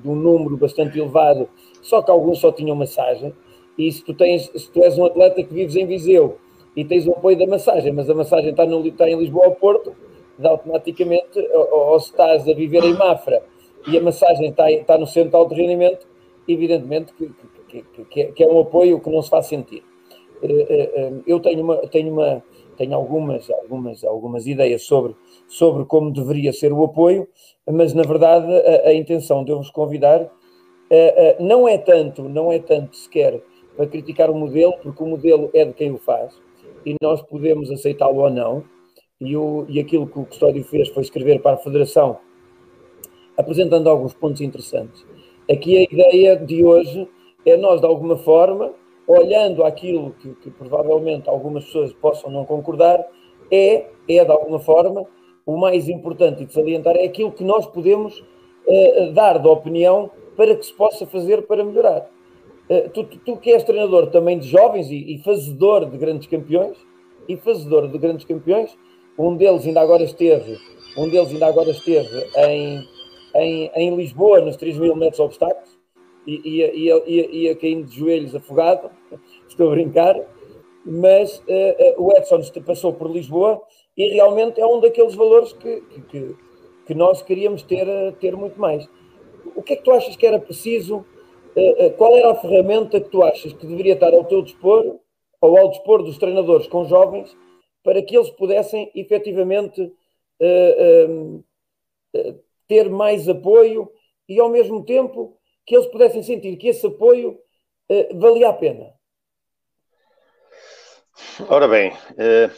número 0.05 0.57
bastante 0.57 0.99
elevado, 0.99 1.49
só 1.81 2.03
que 2.03 2.11
alguns 2.11 2.39
só 2.39 2.53
tinham 2.53 2.77
massagem, 2.77 3.33
e 3.79 3.91
se 3.91 4.05
tu, 4.05 4.15
tens, 4.15 4.51
se 4.55 4.71
tu 4.71 4.83
és 4.83 4.99
um 4.99 5.05
atleta 5.05 5.43
que 5.43 5.53
vives 5.53 5.75
em 5.77 5.87
Viseu 5.87 6.39
e 6.77 6.85
tens 6.85 7.07
o 7.07 7.13
apoio 7.13 7.39
da 7.39 7.47
massagem, 7.47 7.93
mas 7.93 8.11
a 8.11 8.15
massagem 8.15 8.51
está, 8.51 8.67
no, 8.67 8.85
está 8.87 9.09
em 9.09 9.17
Lisboa 9.17 9.49
ou 9.49 9.55
Porto, 9.55 9.95
automaticamente, 10.43 11.39
ou, 11.53 11.93
ou 11.93 12.01
se 12.01 12.11
estás 12.11 12.49
a 12.49 12.53
viver 12.53 12.83
em 12.85 12.95
Mafra 12.95 13.43
e 13.87 13.97
a 13.97 14.03
massagem 14.03 14.51
está, 14.51 14.71
está 14.71 14.99
no 14.99 15.07
centro 15.07 15.31
de 15.31 15.37
alto 15.37 15.55
rendimento, 15.55 16.07
evidentemente 16.49 17.13
que, 17.15 17.31
que, 17.69 18.05
que, 18.05 18.25
que, 18.33 18.45
é 18.45 18.47
um 18.47 18.61
apoio 18.61 19.01
que 19.01 19.11
não 19.11 19.23
se 19.23 19.31
faz 19.31 19.47
sentir. 19.47 19.83
Eh, 20.43 20.67
eh, 20.69 20.93
eh, 20.95 21.13
eu 21.27 21.41
tenho, 21.41 21.63
uma, 21.63 21.77
tenho, 21.89 22.13
uma, 22.13 22.43
tenho 22.77 22.95
algumas, 22.95 23.49
algumas, 23.51 24.05
algumas 24.05 24.47
ideias 24.47 24.83
sobre, 24.83 25.15
sobre 25.47 25.85
como 25.85 26.13
deveria 26.13 26.53
ser 26.53 26.73
o 26.73 26.83
apoio, 26.85 27.29
mas 27.71 27.95
na 27.95 28.03
verdade 28.03 28.53
a, 28.53 28.89
a 28.89 28.95
intenção 28.95 29.45
de 29.45 29.53
eu 29.53 29.59
vos 29.59 29.71
convidar 29.71 30.31
não 31.41 31.67
é 31.67 31.77
tanto, 31.77 32.29
não 32.29 32.53
é 32.53 32.61
tanto 32.61 32.97
sequer 32.97 33.41
para 33.77 33.87
criticar 33.87 34.31
o 34.31 34.35
modelo, 34.35 34.75
porque 34.81 35.03
o 35.03 35.07
modelo 35.07 35.51
é 35.53 35.65
de 35.65 35.73
quem 35.73 35.91
o 35.91 35.99
faz 35.99 36.39
e 36.85 36.95
nós 37.03 37.23
podemos 37.23 37.71
aceitá-lo 37.71 38.21
ou 38.21 38.31
não, 38.31 38.65
e, 39.21 39.37
o, 39.37 39.65
e 39.69 39.81
aquilo 39.81 40.07
que 40.07 40.19
o 40.19 40.25
Custódio 40.25 40.65
fez 40.65 40.89
foi 40.89 41.03
escrever 41.03 41.41
para 41.41 41.55
a 41.55 41.59
Federação, 41.59 42.19
apresentando 43.37 43.89
alguns 43.89 44.15
pontos 44.15 44.41
interessantes. 44.41 45.05
Aqui 45.51 45.79
a 45.79 45.83
ideia 45.83 46.37
de 46.37 46.65
hoje 46.65 47.09
é 47.47 47.57
nós, 47.57 47.81
de 47.81 47.87
alguma 47.87 48.17
forma, 48.17 48.73
olhando 49.07 49.65
aquilo 49.65 50.13
que, 50.13 50.35
que 50.35 50.51
provavelmente 50.51 51.29
algumas 51.29 51.65
pessoas 51.65 51.93
possam 51.93 52.31
não 52.31 52.45
concordar, 52.45 53.05
é, 53.51 53.87
é 54.09 54.25
de 54.25 54.31
alguma 54.31 54.59
forma, 54.59 55.07
o 55.47 55.57
mais 55.57 55.89
importante 55.89 56.45
de 56.45 56.53
salientar 56.53 56.97
é 56.97 57.05
aquilo 57.05 57.33
que 57.33 57.45
nós 57.45 57.67
podemos 57.67 58.19
uh, 58.19 59.13
dar 59.13 59.39
de 59.39 59.47
opinião 59.47 60.11
para 60.37 60.57
que 60.57 60.65
se 60.65 60.73
possa 60.73 61.07
fazer 61.07 61.43
para 61.43 61.63
melhorar. 61.63 62.09
Uh, 62.69 62.89
tu, 62.91 63.05
tu, 63.05 63.19
tu, 63.19 63.37
que 63.37 63.53
és 63.53 63.63
treinador 63.63 64.07
também 64.11 64.39
de 64.39 64.49
jovens 64.49 64.91
e, 64.91 65.15
e 65.15 65.19
fazedor 65.19 65.91
de 65.91 65.99
grandes 65.99 66.27
campeões, 66.27 66.77
e 67.29 67.37
fazedor 67.37 67.89
de 67.89 67.99
grandes 67.99 68.25
campeões, 68.25 68.77
um 69.19 69.37
deles 69.37 69.67
ainda 69.67 69.81
agora 69.81 70.03
esteve, 70.03 70.59
um 70.97 71.09
deles 71.09 71.31
ainda 71.31 71.47
agora 71.47 71.71
esteve 71.71 72.27
em, 72.37 72.89
em, 73.35 73.71
em 73.75 73.97
Lisboa, 73.97 74.41
nos 74.41 74.57
3 74.57 74.79
mil 74.79 74.97
metros 74.97 75.21
obstáculos. 75.21 75.79
ia, 76.27 76.75
ia, 76.75 77.03
ia, 77.07 77.31
ia 77.31 77.57
caindo 77.57 77.87
de 77.87 77.99
joelhos 77.99 78.35
afogado, 78.35 78.91
estou 79.49 79.69
a 79.69 79.71
brincar, 79.71 80.17
mas 80.85 81.39
uh, 81.49 82.01
uh, 82.01 82.07
o 82.07 82.13
Edson 82.13 82.41
passou 82.65 82.93
por 82.93 83.11
Lisboa 83.11 83.63
e 83.97 84.09
realmente 84.09 84.61
é 84.61 84.67
um 84.67 84.81
daqueles 84.81 85.15
valores 85.15 85.53
que, 85.53 85.81
que, 86.11 86.37
que 86.87 86.95
nós 86.95 87.23
queríamos 87.23 87.63
ter, 87.63 87.87
ter 88.21 88.37
muito 88.37 88.61
mais. 88.61 88.89
O 89.55 89.63
que 89.63 89.75
é 89.75 89.77
que 89.77 89.83
tu 89.83 89.93
achas 89.93 90.17
que 90.17 90.27
era 90.27 90.39
preciso? 90.39 91.05
Uh, 91.57 91.91
qual 91.97 92.17
era 92.17 92.33
a 92.33 92.35
ferramenta 92.35 93.01
que 93.01 93.09
tu 93.09 93.23
achas 93.23 93.53
que 93.53 93.67
deveria 93.67 93.95
estar 93.95 94.13
ao 94.13 94.25
teu 94.25 94.43
dispor 94.43 94.99
ou 95.41 95.59
ao 95.59 95.71
dispor 95.71 96.03
dos 96.03 96.19
treinadores 96.19 96.67
com 96.67 96.85
jovens 96.85 97.37
para 97.83 98.03
que 98.03 98.17
eles 98.17 98.31
pudessem 98.31 98.91
efetivamente 98.95 99.93
ter 102.67 102.89
mais 102.91 103.29
apoio 103.29 103.91
e 104.29 104.41
ao 104.41 104.49
mesmo 104.49 104.85
tempo 104.85 105.39
que 105.67 105.77
eles 105.77 105.87
pudessem 105.87 106.23
sentir 106.23 106.57
que 106.57 106.69
esse 106.69 106.87
apoio 106.87 107.39
valia 108.15 108.49
a 108.49 108.53
pena? 108.55 108.95
Ora 111.49 111.69
bem, 111.69 111.93
uh, 111.93 112.51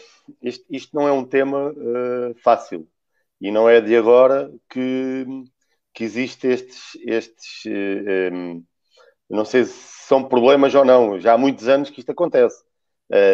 isto, 0.43 0.65
isto, 0.71 0.97
não 0.97 1.07
é 1.07 1.13
um 1.13 1.25
tema 1.25 1.71
uh, 1.71 2.35
fácil 2.43 2.89
e 3.41 3.51
não 3.51 3.69
é 3.69 3.81
de 3.81 3.97
agora 3.97 4.51
que, 4.71 5.25
que 5.93 6.05
existe 6.05 6.47
estes, 6.47 6.97
estes 7.07 7.65
uh, 7.67 8.09
eh, 8.09 8.31
um, 8.33 8.65
não 9.29 9.45
sei 9.45 9.65
se 9.65 10.07
são 10.07 10.23
problemas 10.23 10.75
ou 10.75 10.85
não, 10.85 11.19
já 11.21 11.35
há 11.35 11.39
muitos 11.39 11.69
anos 11.69 11.91
que 11.91 12.01
isto 12.01 12.11
acontece. 12.11 12.63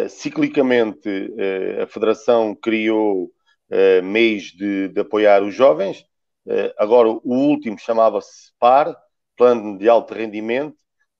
ciclicamente, 0.09 1.09
a 1.81 1.87
Federação 1.87 2.55
criou 2.55 3.31
meios 4.03 4.45
de, 4.45 4.87
de, 4.89 5.01
apoiar 5.01 5.43
os 5.43 5.53
jovens, 5.53 6.03
agora 6.77 7.09
o 7.09 7.21
último 7.23 7.77
chamava-se 7.77 8.51
PAR, 8.59 8.95
Plano 9.37 9.77
de 9.77 9.87
Alto 9.87 10.13
Rendimento, 10.13 10.75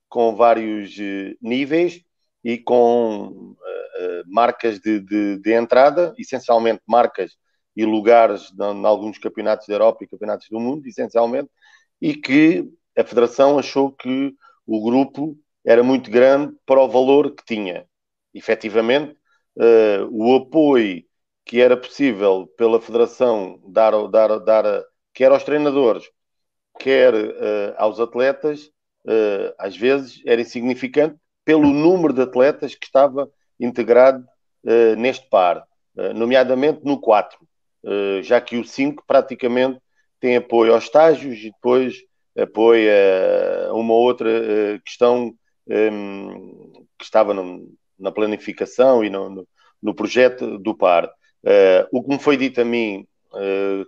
com 0.10 0.36
vários 0.36 0.96
níveis 1.42 2.04
e 2.44 2.58
com 2.58 3.30
uh, 3.30 4.24
marcas 4.28 4.80
de, 4.80 5.00
de, 5.00 5.40
de, 5.40 5.54
entrada, 5.54 6.14
essencialmente 6.20 6.82
marcas 6.88 7.32
e 7.76 7.86
lugares 7.86 8.52
em 8.54 8.86
alguns 8.86 9.18
campeonatos 9.18 9.66
da 9.66 9.74
Europa 9.74 10.04
e 10.04 10.08
campeonatos 10.08 10.48
do 10.50 10.60
mundo, 10.60 10.86
essencialmente, 10.86 11.50
e 12.00 12.14
que 12.14 12.70
a 12.96 13.04
Federação 13.04 13.58
achou 13.58 13.92
que 13.92 14.36
o 14.66 14.84
grupo 14.84 15.38
era 15.66 15.84
muito 15.84 16.10
grande 16.12 16.54
para 16.66 16.82
o 16.82 16.90
valor 16.90 17.34
que 17.36 17.44
tinha. 17.46 17.86
Efetivamente, 18.34 19.16
uh, 19.58 20.08
o 20.12 20.36
apoio 20.36 21.04
que 21.46 21.62
era 21.62 21.78
possível 21.78 22.48
pela 22.58 22.82
Federação 22.82 23.62
dar, 23.68 23.92
dar, 24.08 24.40
dar 24.40 24.84
quer 25.14 25.32
aos 25.32 25.44
treinadores, 25.44 26.10
quer 26.80 27.14
uh, 27.14 27.76
aos 27.78 28.00
atletas, 28.00 28.66
uh, 29.06 29.54
às 29.60 29.78
vezes 29.78 30.22
era 30.26 30.42
insignificante, 30.42 31.18
pelo 31.46 31.68
número 31.68 32.14
de 32.14 32.22
atletas 32.22 32.74
que 32.74 32.86
estava 32.86 33.30
integrado 33.60 34.26
neste 34.98 35.28
par, 35.30 35.68
nomeadamente 36.16 36.80
no 36.86 36.98
4, 37.00 37.38
uh, 37.38 37.48
eh, 37.84 38.24
já 38.24 38.40
que 38.40 38.58
o 38.58 38.64
5 38.64 39.04
praticamente 39.06 39.80
tem 40.20 40.38
apoio 40.38 40.74
aos 40.74 40.86
estágios 40.86 41.40
e 41.40 41.52
depois 41.52 41.98
apoia 42.38 42.94
uma 43.72 43.94
outra 43.94 44.30
questão 44.86 45.34
um, 45.68 45.74
ehm, 45.74 46.86
que 46.98 47.06
estava 47.06 47.34
na 48.00 48.12
planificação 48.12 49.04
e 49.04 49.10
no, 49.10 49.48
no, 49.82 49.94
projeto 49.94 50.58
do 50.58 50.76
par. 50.76 51.10
o 51.92 52.04
que 52.04 52.10
me 52.10 52.20
foi 52.20 52.38
dito 52.38 52.62
a 52.62 52.66
mim 52.66 53.06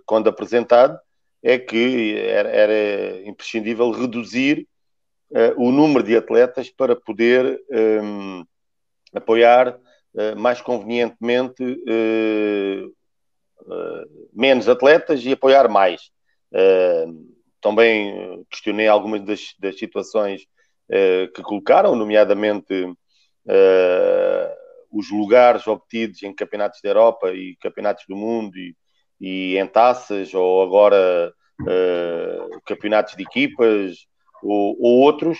quando 0.04 0.28
apresentado 0.28 0.98
é 1.42 1.58
que 1.58 2.16
era, 2.18 3.20
imprescindível 3.24 3.90
reduzir 3.92 4.66
uh, 5.30 5.54
o 5.56 5.70
número 5.70 6.04
de 6.04 6.16
atletas 6.16 6.68
para 6.70 6.96
poder 6.96 7.60
ehm, 7.70 8.42
apoiar 9.14 9.78
uh, 10.14 10.36
mais 10.36 10.60
convenientemente 10.60 11.62
uh, 11.62 12.92
menos 14.32 14.68
atletas 14.68 15.24
e 15.24 15.32
apoiar 15.32 15.68
mais. 15.68 16.10
Também 17.66 18.44
questionei 18.48 18.86
algumas 18.86 19.24
das, 19.24 19.40
das 19.58 19.76
situações 19.76 20.42
que 21.34 21.42
colocaram, 21.42 21.96
nomeadamente 21.96 22.94
os 24.92 25.10
lugares 25.10 25.66
obtidos 25.66 26.22
em 26.22 26.32
campeonatos 26.32 26.80
da 26.80 26.90
Europa 26.90 27.32
e 27.32 27.56
campeonatos 27.60 28.04
do 28.08 28.16
mundo 28.16 28.56
e, 28.56 28.76
e 29.20 29.58
em 29.58 29.66
taças, 29.66 30.32
ou 30.32 30.62
agora 30.62 31.32
uh, 31.62 32.60
campeonatos 32.64 33.16
de 33.16 33.22
equipas, 33.22 33.96
ou, 34.42 34.76
ou 34.80 35.00
outros. 35.00 35.38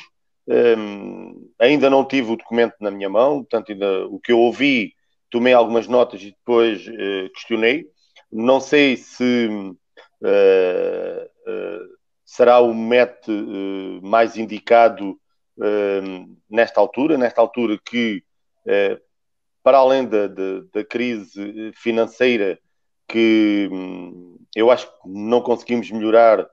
Um, 0.49 1.51
ainda 1.59 1.89
não 1.89 2.05
tive 2.05 2.33
o 2.33 2.37
documento 2.37 2.75
na 2.81 2.91
minha 2.91 3.09
mão, 3.09 3.39
portanto, 3.39 3.73
ainda, 3.73 4.07
o 4.09 4.19
que 4.21 4.33
eu 4.33 4.39
ouvi, 4.39 4.93
tomei 5.31 5.53
algumas 5.53 5.87
notas 5.87 6.21
e 6.23 6.33
depois 6.33 6.87
uh, 6.87 7.31
questionei. 7.33 7.87
Não 8.31 8.61
sei 8.61 8.97
se 8.97 9.49
uh, 9.49 9.71
uh, 10.21 11.96
será 12.27 12.61
o 12.61 12.75
método 12.75 14.01
mais 14.03 14.37
indicado 14.37 15.19
nesta 16.51 16.81
altura, 16.81 17.17
nesta 17.17 17.41
altura 17.41 17.79
que, 17.83 18.23
para 19.63 19.79
além 19.79 20.05
da, 20.05 20.27
da, 20.27 20.61
da 20.75 20.85
crise 20.85 21.73
financeira, 21.75 22.59
que 23.09 23.71
um, 23.73 24.37
eu 24.55 24.71
acho 24.71 24.87
que 24.87 25.09
não 25.09 25.41
conseguimos 25.41 25.91
melhorar 25.91 26.47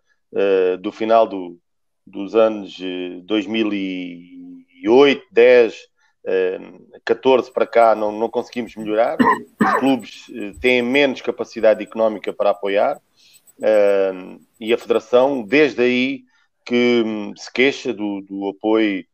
do 0.80 0.92
final 0.92 1.28
do, 1.28 1.60
dos 2.06 2.36
anos 2.36 2.78
2008, 3.24 5.26
10, 5.32 5.76
14 7.04 7.52
para 7.52 7.68
cá 7.68 7.96
não, 7.96 8.12
não 8.12 8.30
conseguimos 8.30 8.76
melhorar. 8.76 9.18
Os 9.20 9.80
clubes 9.80 10.26
eh, 10.34 10.54
têm 10.60 10.82
menos 10.82 11.22
capacidade 11.22 11.84
económica 11.84 12.32
para 12.32 12.52
apoiar 12.52 13.02
e 14.60 14.74
a 14.74 14.78
Federação, 14.78 15.44
desde 15.44 15.82
aí, 15.82 16.24
que 16.66 17.04
hum, 17.06 17.34
se 17.36 17.52
queixa 17.52 17.94
do, 17.94 18.22
do 18.22 18.50
apoio 18.50 19.06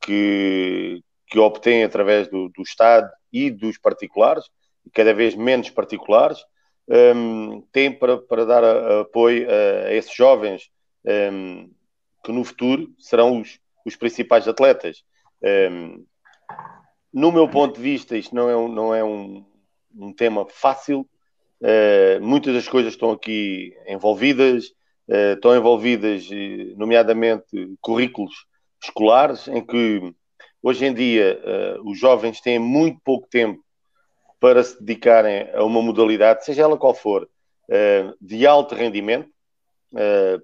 que, 0.00 1.02
que 1.26 1.38
obtém 1.38 1.84
através 1.84 2.28
do, 2.28 2.48
do 2.48 2.62
Estado 2.62 3.10
e 3.32 3.50
dos 3.50 3.78
particulares, 3.78 4.44
cada 4.92 5.12
vez 5.12 5.34
menos 5.34 5.70
particulares, 5.70 6.38
um, 6.88 7.60
tem 7.72 7.92
para, 7.92 8.16
para 8.16 8.46
dar 8.46 8.64
apoio 9.00 9.46
a, 9.50 9.88
a 9.88 9.94
esses 9.94 10.14
jovens 10.14 10.70
um, 11.04 11.70
que 12.24 12.32
no 12.32 12.44
futuro 12.44 12.90
serão 12.98 13.40
os, 13.40 13.58
os 13.84 13.96
principais 13.96 14.48
atletas. 14.48 15.04
Um, 15.42 16.04
no 17.12 17.32
meu 17.32 17.48
ponto 17.48 17.76
de 17.76 17.82
vista, 17.82 18.16
isto 18.16 18.34
não 18.34 18.48
é 18.48 18.56
um, 18.56 18.68
não 18.68 18.94
é 18.94 19.04
um, 19.04 19.44
um 19.94 20.12
tema 20.12 20.46
fácil. 20.48 21.08
Uh, 21.60 22.22
muitas 22.22 22.54
das 22.54 22.68
coisas 22.68 22.92
estão 22.92 23.10
aqui 23.10 23.76
envolvidas, 23.86 24.68
uh, 25.08 25.34
estão 25.34 25.56
envolvidas, 25.56 26.28
nomeadamente, 26.76 27.76
currículos 27.80 28.46
escolares, 28.82 29.48
em 29.48 29.64
que 29.64 30.14
hoje 30.62 30.86
em 30.86 30.94
dia 30.94 31.40
uh, 31.44 31.90
os 31.90 31.98
jovens 31.98 32.40
têm 32.40 32.58
muito 32.58 33.00
pouco 33.04 33.26
tempo 33.28 33.60
para 34.38 34.62
se 34.62 34.78
dedicarem 34.78 35.50
a 35.52 35.64
uma 35.64 35.82
modalidade, 35.82 36.44
seja 36.44 36.62
ela 36.62 36.76
qual 36.76 36.94
for, 36.94 37.28
de 38.20 38.46
alto 38.46 38.72
rendimento, 38.76 39.28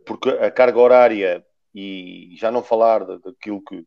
porque 0.04 0.30
a 0.30 0.50
carga 0.50 0.80
horária 0.80 1.46
e 1.72 2.34
já 2.36 2.50
não 2.50 2.60
falar 2.60 3.04
daquilo 3.04 3.62
que, 3.62 3.86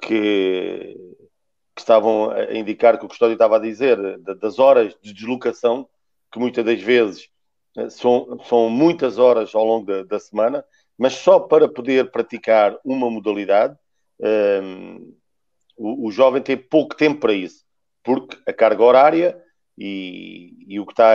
que, 0.00 0.96
que, 1.74 1.80
estavam 1.80 2.30
a 2.30 2.54
indicar 2.54 2.98
que 2.98 3.04
o 3.04 3.08
Custódio 3.08 3.34
estava 3.34 3.56
a 3.56 3.60
dizer, 3.60 4.18
das 4.18 4.58
horas 4.58 4.96
de 5.02 5.12
deslocação, 5.12 5.86
que 6.30 6.38
muitas 6.38 6.64
das 6.64 6.80
vezes 6.80 7.28
eh, 7.76 7.90
são, 7.90 8.38
são 8.44 8.70
muitas 8.70 9.18
horas 9.18 9.54
ao 9.54 9.64
longo 9.64 9.86
da, 9.86 10.02
da 10.04 10.18
semana, 10.18 10.64
mas 10.98 11.14
só 11.14 11.40
para 11.40 11.68
poder 11.68 12.10
praticar 12.10 12.76
uma 12.84 13.10
modalidade, 13.10 13.76
um, 14.20 14.26
ehm, 14.26 15.14
o, 15.76 16.08
o, 16.08 16.10
jovem 16.12 16.42
tem 16.42 16.56
pouco 16.56 16.94
tempo 16.94 17.20
para 17.20 17.32
isso, 17.32 17.64
porque 18.04 18.36
a 18.46 18.52
carga 18.52 18.82
horária 18.82 19.42
e, 19.78 20.52
e 20.68 20.78
o 20.78 20.84
que 20.84 20.92
está 20.92 21.14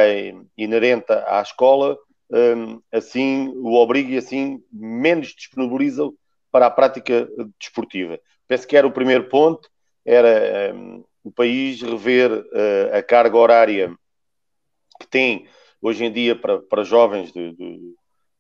inerente 0.58 1.12
à 1.28 1.40
escola 1.42 1.98
um, 2.32 2.82
assim 2.92 3.50
o 3.56 3.74
obriga 3.76 4.12
e 4.12 4.18
assim 4.18 4.64
menos 4.72 5.30
disponibiliza 5.30 6.10
para 6.52 6.68
a 6.68 6.72
prática 6.72 7.28
desportiva. 7.60 8.20
Penso 8.48 8.68
que 8.68 8.78
era 8.78 8.88
o 8.88 8.92
primeiro 8.92 9.30
ponto, 9.30 9.70
era 10.06 10.74
um, 10.74 11.04
o 11.24 11.32
país 11.32 11.82
rever 11.82 12.32
uh, 12.32 12.96
a 12.96 13.04
carga 13.04 13.38
horária 13.38 13.96
que 15.00 15.08
tem 15.08 15.48
hoje 15.82 16.06
em 16.06 16.12
dia 16.12 16.36
para, 16.36 16.60
para 16.60 16.84
jovens 16.84 17.32
de, 17.32 17.54
de 17.54 17.96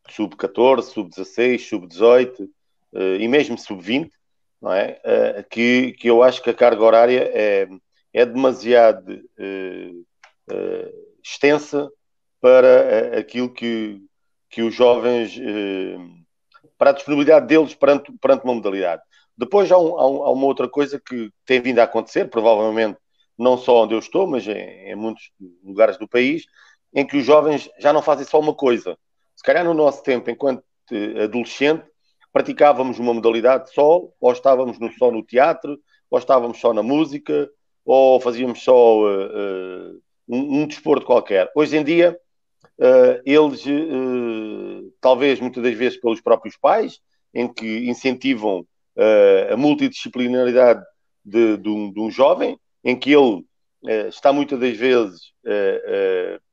sub-14, 0.10 0.84
sub-16, 0.84 1.60
sub-18 1.60 2.42
uh, 2.42 3.00
e 3.20 3.28
mesmo 3.28 3.58
sub-20, 3.58 4.10
não 4.62 4.74
é? 4.74 5.00
Uh, 5.04 5.50
que, 5.50 5.94
que 5.94 6.10
eu 6.10 6.24
acho 6.24 6.42
que 6.42 6.50
a 6.50 6.54
carga 6.54 6.84
horária 6.84 7.32
é, 7.34 7.68
é 8.14 8.26
demasiado 8.26 9.14
uh, 9.14 10.06
extensa 11.24 11.90
para 12.40 13.18
aquilo 13.18 13.50
que, 13.50 14.00
que 14.52 14.62
os 14.62 14.76
jovens 14.76 15.36
eh, 15.38 15.98
para 16.78 16.92
a 16.92 16.94
disponibilidade 16.94 17.48
deles 17.48 17.74
perante, 17.74 18.12
perante 18.22 18.44
uma 18.44 18.54
modalidade. 18.54 19.02
Depois 19.36 19.72
há, 19.72 19.80
um, 19.80 20.00
há, 20.00 20.08
um, 20.08 20.24
há, 20.24 20.32
uma 20.32 20.46
outra 20.46 20.70
coisa 20.70 21.02
que 21.04 21.32
tem 21.44 21.60
vindo 21.60 21.80
a 21.80 21.84
acontecer, 21.84 22.30
provavelmente 22.30 23.00
não 23.38 23.58
só 23.58 23.84
onde 23.84 23.94
eu 23.94 24.00
estou, 24.00 24.28
mas 24.28 24.48
em, 24.48 24.54
em 24.54 24.96
muitos 24.96 25.32
lugares 25.64 25.98
do 25.98 26.08
país, 26.08 26.46
em 26.94 27.06
que 27.06 27.18
os 27.18 27.26
jovens 27.26 27.70
já 27.80 27.92
não 27.92 28.02
fazem 28.02 28.26
só 28.26 28.40
uma 28.40 28.54
coisa. 28.54 28.98
Se 29.36 29.44
calhar 29.44 29.66
no 29.66 29.74
nosso 29.74 30.02
tempo, 30.02 30.30
enquanto 30.30 30.64
adolescente, 31.22 31.84
praticávamos 32.32 33.00
uma 33.00 33.14
modalidade 33.14 33.74
só, 33.74 34.10
ou 34.20 34.32
estávamos 34.32 34.80
no, 34.80 34.92
só 34.94 35.12
no 35.12 35.24
teatro, 35.24 35.80
ou 36.10 36.20
estávamos 36.20 36.60
só 36.60 36.74
na 36.74 36.84
música, 36.84 37.50
ou 37.86 38.20
fazíamos 38.20 38.64
só 38.64 39.00
uh, 39.00 39.06
uh, 39.06 40.02
um, 40.28 40.62
um, 40.62 40.68
desporto 40.68 41.06
qualquer. 41.06 41.52
Hoje 41.56 41.78
em 41.78 41.84
dia, 41.84 42.20
uh, 42.80 43.22
eles, 43.26 43.64
talvez 45.00 45.40
muitas 45.40 45.62
das 45.62 45.76
vezes 45.76 46.00
pelos 46.00 46.20
próprios 46.20 46.58
pais, 46.58 47.00
em 47.34 47.48
que 47.52 47.88
incentivam 47.88 48.66
a 49.52 49.58
multidisciplinaridade 49.58 50.82
de, 51.24 51.58
de, 51.58 51.68
um, 51.68 51.92
de, 51.92 52.00
um, 52.00 52.10
jovem, 52.10 52.58
em 52.86 52.98
que 52.98 53.12
ele 53.12 53.44
está 54.08 54.32
muitas 54.32 54.60
das 54.60 54.78
vezes 54.78 55.34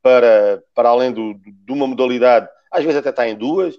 para, 0.01 0.61
para 0.75 0.89
além 0.89 1.11
do, 1.11 1.33
de 1.33 1.71
uma 1.71 1.87
modalidade, 1.87 2.49
às 2.71 2.83
vezes 2.83 2.99
até 2.99 3.09
está 3.09 3.27
em 3.27 3.35
duas, 3.35 3.75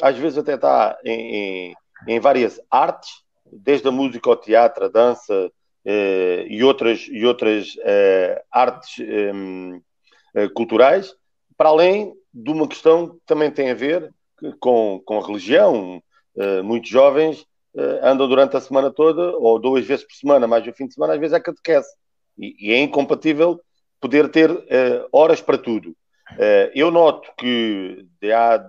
às 0.00 0.16
vezes 0.16 0.38
até 0.38 0.54
está 0.54 0.98
em, 1.04 1.34
em, 1.34 1.74
em 2.06 2.20
várias 2.20 2.60
artes, 2.70 3.10
desde 3.52 3.88
a 3.88 3.90
música 3.90 4.30
ao 4.30 4.36
teatro, 4.36 4.84
a 4.84 4.88
dança 4.88 5.50
eh, 5.84 6.46
e 6.48 6.62
outras, 6.62 7.06
e 7.10 7.24
outras 7.24 7.74
eh, 7.82 8.42
artes 8.50 8.98
ehm, 9.00 9.80
eh, 10.34 10.48
culturais, 10.48 11.14
para 11.56 11.70
além 11.70 12.14
de 12.32 12.50
uma 12.50 12.68
questão 12.68 13.08
que 13.08 13.20
também 13.26 13.50
tem 13.50 13.70
a 13.70 13.74
ver 13.74 14.12
com, 14.60 15.00
com 15.04 15.18
a 15.18 15.26
religião. 15.26 16.02
Eh, 16.36 16.62
muitos 16.62 16.90
jovens 16.90 17.40
eh, 17.40 17.46
andam 18.02 18.28
durante 18.28 18.56
a 18.56 18.60
semana 18.60 18.90
toda, 18.90 19.36
ou 19.36 19.58
duas 19.58 19.86
vezes 19.86 20.04
por 20.04 20.14
semana, 20.14 20.46
mais 20.46 20.66
o 20.66 20.72
fim 20.72 20.86
de 20.86 20.94
semana, 20.94 21.14
às 21.14 21.20
vezes 21.20 21.34
é 21.34 21.40
catequese. 21.40 21.88
E, 22.36 22.68
e 22.68 22.72
é 22.72 22.78
incompatível 22.78 23.60
poder 24.00 24.30
ter 24.30 24.50
eh, 24.68 25.06
horas 25.12 25.40
para 25.40 25.58
tudo. 25.58 25.96
eu 26.74 26.90
noto 26.90 27.30
que 27.36 28.06
de 28.20 28.32
há 28.32 28.64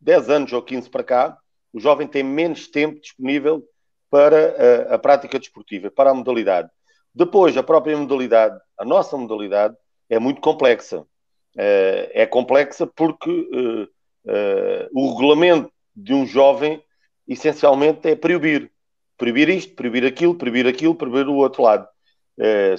10 0.00 0.30
anos 0.30 0.52
ou 0.52 0.62
15 0.62 0.90
para 0.90 1.04
cá, 1.04 1.38
o 1.72 1.80
jovem 1.80 2.06
tem 2.06 2.22
menos 2.22 2.68
tempo 2.68 3.00
disponível 3.00 3.62
para 4.10 4.90
a, 4.90 4.94
a 4.94 4.98
prática 4.98 5.38
desportiva, 5.38 5.90
para 5.90 6.10
a 6.10 6.14
modalidade. 6.14 6.68
Depois, 7.14 7.56
a 7.56 7.62
própria 7.62 7.96
modalidade, 7.96 8.58
a 8.78 8.84
nossa 8.84 9.16
modalidade, 9.16 9.76
é 10.08 10.18
muito 10.18 10.40
complexa. 10.40 11.00
Uh, 11.00 12.06
é 12.12 12.24
complexa 12.26 12.86
porque 12.86 13.30
uh, 13.30 13.82
uh, 13.82 14.88
o 14.92 15.10
regulamento 15.10 15.70
de 15.94 16.14
um 16.14 16.24
jovem, 16.24 16.82
essencialmente, 17.28 18.08
é 18.08 18.16
proibir. 18.16 18.70
Proibir 19.16 19.48
isto, 19.48 19.74
proibir 19.74 20.04
aquilo, 20.04 20.34
proibir 20.34 20.66
aquilo, 20.66 20.94
proibir 20.94 21.26
o 21.26 21.34
outro 21.34 21.62
lado. 21.62 21.86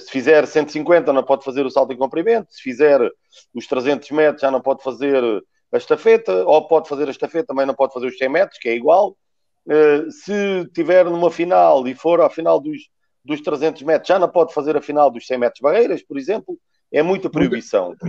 se 0.00 0.10
fizer 0.10 0.46
150, 0.46 1.12
não 1.12 1.22
pode 1.22 1.44
fazer 1.44 1.66
o 1.66 1.70
salto 1.70 1.92
em 1.92 1.96
comprimento. 1.96 2.46
Se 2.50 2.62
fizer 2.62 3.00
os 3.54 3.66
300 3.66 4.10
metros, 4.10 4.40
já 4.40 4.50
não 4.50 4.60
pode 4.60 4.82
fazer 4.82 5.22
a 5.72 5.76
estafeta, 5.76 6.44
ou 6.44 6.66
pode 6.66 6.88
fazer 6.88 7.08
a 7.08 7.10
estafeta, 7.10 7.48
também 7.48 7.66
não 7.66 7.74
pode 7.74 7.92
fazer 7.92 8.06
os 8.06 8.18
100 8.18 8.28
metros, 8.28 8.58
que 8.58 8.68
é 8.68 8.74
igual. 8.74 9.16
Uh, 9.66 10.10
se 10.10 10.66
tiver 10.74 11.04
numa 11.04 11.30
final 11.30 11.86
e 11.86 11.94
for 11.94 12.20
à 12.20 12.30
final 12.30 12.58
dos, 12.60 12.88
dos 13.24 13.40
300 13.40 13.82
metros, 13.82 14.08
já 14.08 14.18
não 14.18 14.28
pode 14.28 14.52
fazer 14.52 14.76
a 14.76 14.82
final 14.82 15.10
dos 15.10 15.26
100 15.26 15.38
metros 15.38 15.60
barreiras, 15.60 16.02
por 16.02 16.18
exemplo. 16.18 16.58
É 16.92 17.02
muita 17.02 17.30
proibição. 17.30 17.94
Muita, 18.02 18.06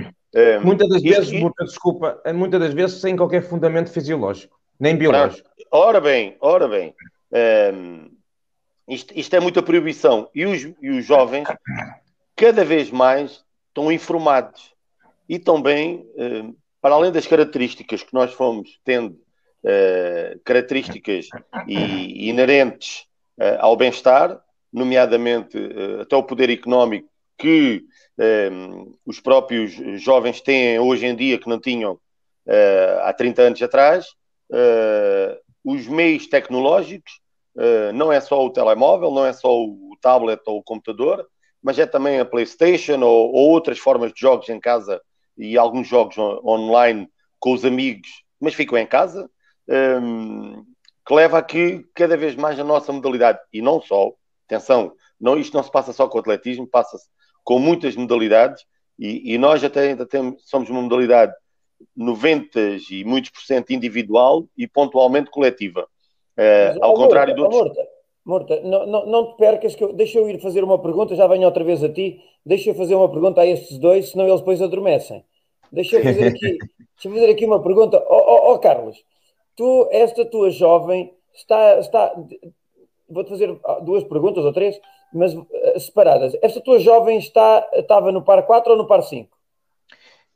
uh, 0.58 0.65
muitas 0.65 0.89
das 0.89 1.04
vezes, 1.04 1.32
e, 1.32 1.51
desculpa, 1.63 2.19
muitas 2.34 2.60
das 2.60 2.73
vezes 2.73 2.99
sem 2.99 3.15
qualquer 3.15 3.43
fundamento 3.43 3.91
fisiológico, 3.91 4.58
nem 4.80 4.95
biológico. 4.95 5.47
Ora 5.71 6.01
bem, 6.01 6.36
ora 6.41 6.67
bem. 6.67 6.93
Um, 7.31 7.38
ehm, 7.38 8.12
isto, 8.88 9.17
isto, 9.17 9.34
é 9.36 9.39
muita 9.39 9.63
proibição. 9.63 10.29
E 10.36 10.45
os, 10.45 10.62
e 10.81 10.89
os 10.89 11.05
jovens, 11.05 11.47
cada 12.36 12.65
vez 12.65 12.91
mais, 12.91 13.43
estão 13.69 13.91
informados 13.91 14.73
e 15.29 15.39
também 15.39 16.05
uh, 16.15 16.55
para 16.81 16.95
além 16.95 17.12
das 17.12 17.27
características 17.27 18.03
que 18.03 18.13
nós 18.13 18.34
fomos 18.34 18.79
tendo, 18.84 19.13
uh, 19.63 20.39
características 20.43 21.27
e, 21.67 22.27
inerentes 22.27 23.05
uh, 23.39 23.60
ao 23.60 23.77
bem-estar, 23.77 24.41
nomeadamente 24.73 25.57
uh, 25.57 26.01
até 26.01 26.15
o 26.15 26.23
poder 26.23 26.49
económico 26.49 27.10
que 27.38 27.86
os 29.03 29.19
próprios 29.19 29.71
jovens 29.99 30.41
têm 30.41 30.77
hoje 30.77 31.07
em 31.07 31.15
dia 31.15 31.39
que 31.39 31.49
não 31.49 31.60
tinham 31.60 31.99
há 33.01 33.12
30 33.12 33.41
anos 33.41 33.62
atrás, 33.63 34.05
os 35.63 35.88
meios 35.88 36.28
tecnológicos, 36.28 37.19
não 37.93 38.12
é 38.12 38.19
só 38.21 38.43
o 38.43 38.50
telemóvel, 38.50 39.12
não 39.12 39.26
é 39.26 39.34
só 39.34 39.54
o 39.54 39.95
tablet 40.02 40.41
ou 40.45 40.60
o 40.60 40.63
computador, 40.63 41.28
mas 41.62 41.78
é 41.78 41.86
também 41.86 42.19
a 42.19 42.26
PlayStation 42.26 43.00
ou, 43.02 43.32
ou 43.32 43.50
outras 43.50 43.78
formas 43.78 44.12
de 44.13 44.19
jogos 44.19 44.50
em 44.50 44.60
casa 44.60 45.02
e 45.38 45.58
alguns 45.58 45.88
jogos 45.88 46.17
online 46.17 47.10
com 47.39 47.54
os 47.54 47.65
amigos, 47.65 48.08
mas 48.39 48.54
ficam 48.54 48.78
em 48.78 48.86
casa, 48.86 49.30
um, 49.67 50.63
que 51.06 51.13
leva 51.13 51.39
a 51.39 51.43
que 51.43 51.84
cada 51.95 52.15
vez 52.15 52.36
mais 52.36 52.60
a 52.60 52.63
nossa 52.63 52.91
modalidade, 52.91 53.39
e 53.52 53.62
não 53.62 53.82
só, 53.82 54.12
atenção, 54.45 54.93
não, 55.19 55.38
isto 55.38 55.56
não 55.56 55.63
se 55.63 55.71
passa 55.71 55.91
só 55.91 56.08
com 56.08 56.17
o 56.17 56.21
atletismo, 56.21 56.67
passa-se 56.67 57.08
com 57.43 57.58
muitas 57.58 57.95
modalidades, 57.95 58.63
e, 59.00 59.34
e, 59.34 59.38
nós 59.38 59.63
até 59.63 59.89
ainda 59.89 60.06
temos, 60.06 60.43
somos 60.45 60.69
uma 60.69 60.82
modalidade 60.82 61.34
90 61.96 62.60
e 62.89 63.04
muitos 63.04 63.32
por 63.32 63.41
cento 63.41 63.72
individual 63.72 64.46
e 64.58 64.67
pontualmente 64.67 65.30
coletiva. 65.30 65.88
Uh, 66.38 66.84
ao 66.84 66.94
contrário 66.94 67.36
do 67.36 67.44
outros... 67.44 67.78
Morta, 68.24 68.62
não, 68.62 68.86
não, 68.86 69.06
não 69.08 69.32
te 69.32 69.38
percas, 69.38 69.74
que 69.74 69.84
eu, 69.84 69.94
deixa 69.94 70.20
eu 70.20 70.30
ir 70.30 70.39
fazer 70.39 70.63
uma 70.63 70.80
pergunta, 70.80 71.15
já 71.15 71.26
venho 71.26 71.46
outra 71.46 71.63
vez 71.63 71.84
a 71.84 71.89
ti, 71.89 72.22
deixa 72.46 72.70
eu 72.70 72.76
fazer 72.76 72.94
uma 72.94 73.10
pergunta 73.10 73.41
a 73.41 73.48
estes 73.48 73.80
dois, 73.80 74.12
senão 74.12 74.28
eles 74.28 74.39
depois 74.39 74.62
adormecem. 74.62 75.26
Deixa 75.72 75.98
eu 75.98 76.04
fazer 76.04 76.28
aqui, 76.28 76.58
deixa 76.60 77.06
eu 77.06 77.12
fazer 77.13 77.32
aqui 77.32 77.46
uma 77.46 77.62
pergunta. 77.63 77.98
Ó 78.08 78.17
oh, 78.17 78.52
oh, 78.52 78.54
oh, 78.54 78.60
Carlos, 78.60 79.04
tu, 79.56 79.88
esta 79.91 80.24
tua 80.24 80.52
jovem, 80.52 81.12
está, 81.34 81.80
está 81.80 82.13
vou-te 83.10 83.30
fazer 83.30 83.60
duas 83.82 84.04
perguntas 84.04 84.46
ou 84.46 84.54
três, 84.54 84.80
mas 85.13 85.34
uh, 85.34 85.48
separadas. 85.80 86.38
Esta 86.41 86.62
tua 86.62 86.80
jovem 86.80 87.17
está, 87.17 87.67
estava 87.74 88.12
no 88.12 88.24
par 88.24 88.46
4 88.46 88.72
ou 88.72 88.78
no 88.78 88.88
par 88.88 89.02
5? 89.02 89.30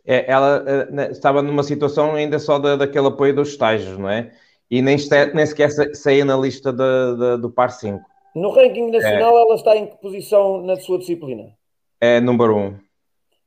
É, 0.06 0.32
ela 0.32 0.64
uh, 0.64 1.12
estava 1.12 1.42
numa 1.42 1.64
situação 1.64 2.14
ainda 2.14 2.38
só 2.38 2.60
da, 2.60 2.76
daquele 2.76 3.08
apoio 3.08 3.36
dos 3.36 3.50
estágios, 3.50 3.98
não 3.98 4.10
é? 4.10 4.32
E 4.70 4.82
nem, 4.82 4.98
nem 5.34 5.46
sequer 5.46 5.70
saía 5.96 6.26
na 6.26 6.38
lista 6.38 6.72
de, 6.72 7.18
de, 7.18 7.42
do 7.42 7.50
par 7.50 7.72
5. 7.72 8.00
No 8.36 8.50
ranking 8.50 8.92
nacional, 8.92 9.38
é. 9.38 9.42
ela 9.42 9.56
está 9.56 9.78
em 9.78 9.88
que 9.88 9.98
posição 9.98 10.62
na 10.62 10.76
sua 10.76 10.98
disciplina? 10.98 11.54
É 12.02 12.20
número 12.20 12.56
1. 12.56 12.60
Um. 12.60 12.80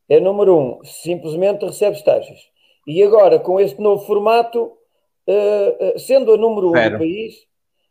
É 0.09 0.21
número 0.21 0.57
1. 0.57 0.61
Um. 0.61 0.85
Simplesmente 0.85 1.65
recebe 1.65 1.97
estágios. 1.97 2.41
E 2.87 3.03
agora, 3.03 3.39
com 3.39 3.61
este 3.61 3.81
novo 3.81 4.07
formato, 4.07 4.73
uh, 5.29 5.99
sendo 5.99 6.33
a 6.33 6.37
número 6.37 6.69
1 6.69 6.71
um 6.71 6.91
do 6.91 6.99
país, 6.99 7.35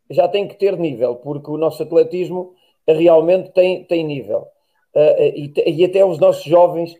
já 0.09 0.27
tem 0.27 0.47
que 0.47 0.55
ter 0.55 0.77
nível, 0.77 1.15
porque 1.17 1.51
o 1.51 1.57
nosso 1.57 1.83
atletismo 1.83 2.53
realmente 2.87 3.51
tem, 3.51 3.83
tem 3.83 4.03
nível. 4.03 4.47
Uh, 4.95 5.21
e, 5.21 5.53
e, 5.67 5.85
até 5.85 6.03
os 6.03 6.17
nossos 6.17 6.43
jovens 6.43 6.95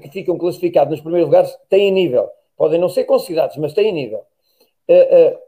que 0.00 0.08
ficam 0.10 0.38
classificados 0.38 0.90
nos 0.90 1.00
primeiros 1.00 1.28
lugares 1.28 1.56
têm 1.68 1.90
nível. 1.90 2.30
Podem 2.56 2.80
não 2.80 2.88
ser 2.88 3.04
considerados, 3.04 3.56
mas 3.58 3.74
têm 3.74 3.92
nível. 3.92 4.24
Uh, 4.88 5.38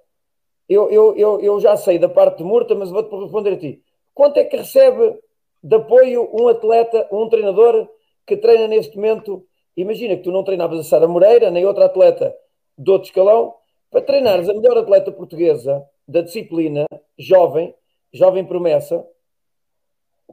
eu, 0.69 0.91
eu, 0.91 1.17
eu, 1.17 1.41
eu 1.41 1.61
já 1.61 1.77
sei 1.77 1.99
da 1.99 2.09
parte 2.09 2.39
de 2.39 2.45
Murta, 2.45 2.75
mas 2.75 2.91
vou-te 2.91 3.15
responder 3.17 3.55
a 3.55 3.57
ti. 3.57 3.83
Quanto 4.13 4.37
é 4.37 4.45
que 4.45 4.57
recebe 4.57 5.19
de 5.63 5.77
apoio 5.77 6.29
um 6.33 6.49
atleta, 6.49 7.09
um 7.11 7.29
treinador 7.29 7.89
que 8.27 8.37
treina 8.37 8.69
neste 8.69 8.95
momento? 8.97 9.47
Imagina 9.75 10.17
que 10.17 10.25
tu 10.25 10.31
não 10.31 10.45
treinavas 10.45 10.81
a 10.81 10.83
Sara 10.83 11.09
Moreira, 11.09 11.51
nem 11.51 11.65
outra 11.65 11.87
atleta 11.87 12.37
de 12.77 12.91
outro 12.91 13.09
escalão, 13.09 13.55
para 13.91 14.03
treinares 14.03 14.49
a 14.49 14.55
melhor 14.55 14.77
atleta 14.77 15.11
portuguesa 15.11 15.83
da 16.07 16.21
disciplina, 16.21 16.87
jovem, 17.19 17.75
jovem 18.13 18.45
promessa, 18.45 19.07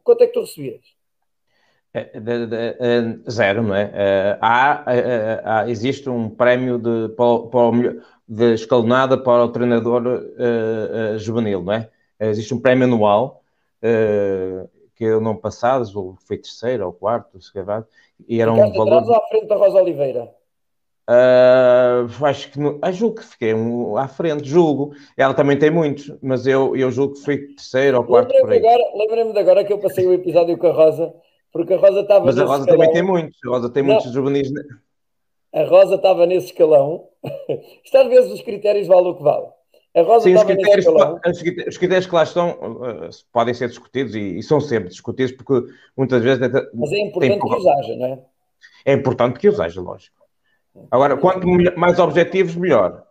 quanto 0.03 0.23
é 0.23 0.27
que 0.27 0.33
tu 0.33 0.41
recebias? 0.41 0.94
É, 1.95 2.19
de, 2.19 3.31
zero, 3.31 3.63
não 3.63 3.73
é? 3.73 3.85
Uh, 3.85 4.37
há, 4.41 4.83
uh, 4.85 5.41
há, 5.45 5.69
existe 5.69 6.09
um 6.09 6.29
prémio 6.29 6.77
de, 6.77 7.07
para, 7.15 7.95
de 8.27 8.53
escalonada 8.53 9.17
para 9.17 9.45
o 9.45 9.47
treinador 9.47 10.05
uh, 10.05 11.15
uh, 11.15 11.17
juvenil, 11.17 11.63
não 11.63 11.71
é? 11.71 11.89
Existe 12.19 12.53
um 12.53 12.59
prémio 12.59 12.83
anual 12.83 13.41
uh, 13.81 14.67
que 14.93 15.05
eu 15.05 15.21
não 15.21 15.37
passado, 15.37 15.85
foi 16.27 16.37
terceiro 16.37 16.85
ou 16.85 16.91
quarto, 16.91 17.41
se 17.41 17.53
calhar, 17.53 17.85
e 18.27 18.41
era 18.41 18.51
um 18.51 18.73
valor. 18.73 18.97
Atrás 18.97 19.07
ou 19.07 19.15
à 19.15 19.27
frente 19.29 19.47
da 19.47 19.55
Rosa 19.55 19.81
Oliveira? 19.81 20.29
Acho 22.21 22.51
que 22.51 22.59
ah, 22.81 22.91
julgo 22.91 23.15
que 23.15 23.25
fiquei 23.25 23.53
um, 23.53 23.95
à 23.95 24.09
frente, 24.09 24.49
julgo. 24.49 24.93
Ela 25.15 25.33
também 25.33 25.57
tem 25.57 25.71
muitos, 25.71 26.11
mas 26.21 26.45
eu, 26.45 26.75
eu 26.75 26.91
julgo 26.91 27.13
que 27.13 27.21
fui 27.21 27.37
terceiro 27.37 27.99
ou 27.99 28.03
quarto. 28.03 28.33
Lembrei-me 28.33 29.31
de 29.31 29.39
agora 29.39 29.63
que 29.63 29.71
eu 29.71 29.77
passei 29.77 30.05
o 30.05 30.13
episódio 30.13 30.57
com 30.57 30.67
a 30.67 30.73
Rosa, 30.73 31.13
porque 31.55 31.73
a 31.73 31.77
Rosa 31.77 32.01
estava. 32.01 32.25
Mas 32.25 32.37
a 32.37 32.43
Rosa 32.43 32.63
escalão. 32.63 32.79
também 32.79 32.91
tem 32.91 33.01
muitos, 33.01 33.39
a 33.45 33.47
Rosa 33.47 33.69
tem 33.69 33.81
não. 33.81 33.93
muitos 33.93 34.11
juvenis. 34.11 34.51
A 35.53 35.63
Rosa 35.63 35.95
estava 35.95 36.25
nesse 36.25 36.47
escalão. 36.47 37.07
Isto 37.81 37.97
às 37.97 38.07
vezes 38.09 38.33
os 38.33 38.41
critérios 38.41 38.87
valem 38.87 39.11
o 39.11 39.15
que 39.15 39.23
vale. 39.23 39.45
A 39.95 40.01
Rosa 40.01 40.25
Sim, 40.25 40.35
os 40.35 40.43
critérios, 40.43 40.85
os 40.85 41.77
critérios 41.77 42.07
que 42.07 42.13
lá 42.13 42.23
estão 42.23 42.49
uh, 42.49 43.09
podem 43.31 43.53
ser 43.53 43.69
discutidos 43.69 44.13
e, 44.15 44.37
e, 44.37 44.43
são 44.43 44.59
sempre 44.59 44.89
discutidos 44.89 45.31
porque 45.31 45.73
muitas 45.95 46.21
vezes. 46.21 46.41
Mas 46.73 46.91
é 46.91 46.99
importante 46.99 47.39
que 47.39 47.55
os 47.55 47.67
haja, 47.67 47.95
não 47.95 48.05
é? 48.05 48.19
É 48.83 48.93
importante 48.93 49.39
que 49.39 49.47
os 49.47 49.57
haja, 49.57 49.79
lógico. 49.79 50.25
Agora, 50.91 51.15
quanto 51.15 51.47
mais 51.77 51.97
objetivos, 51.99 52.57
melhor. 52.57 53.01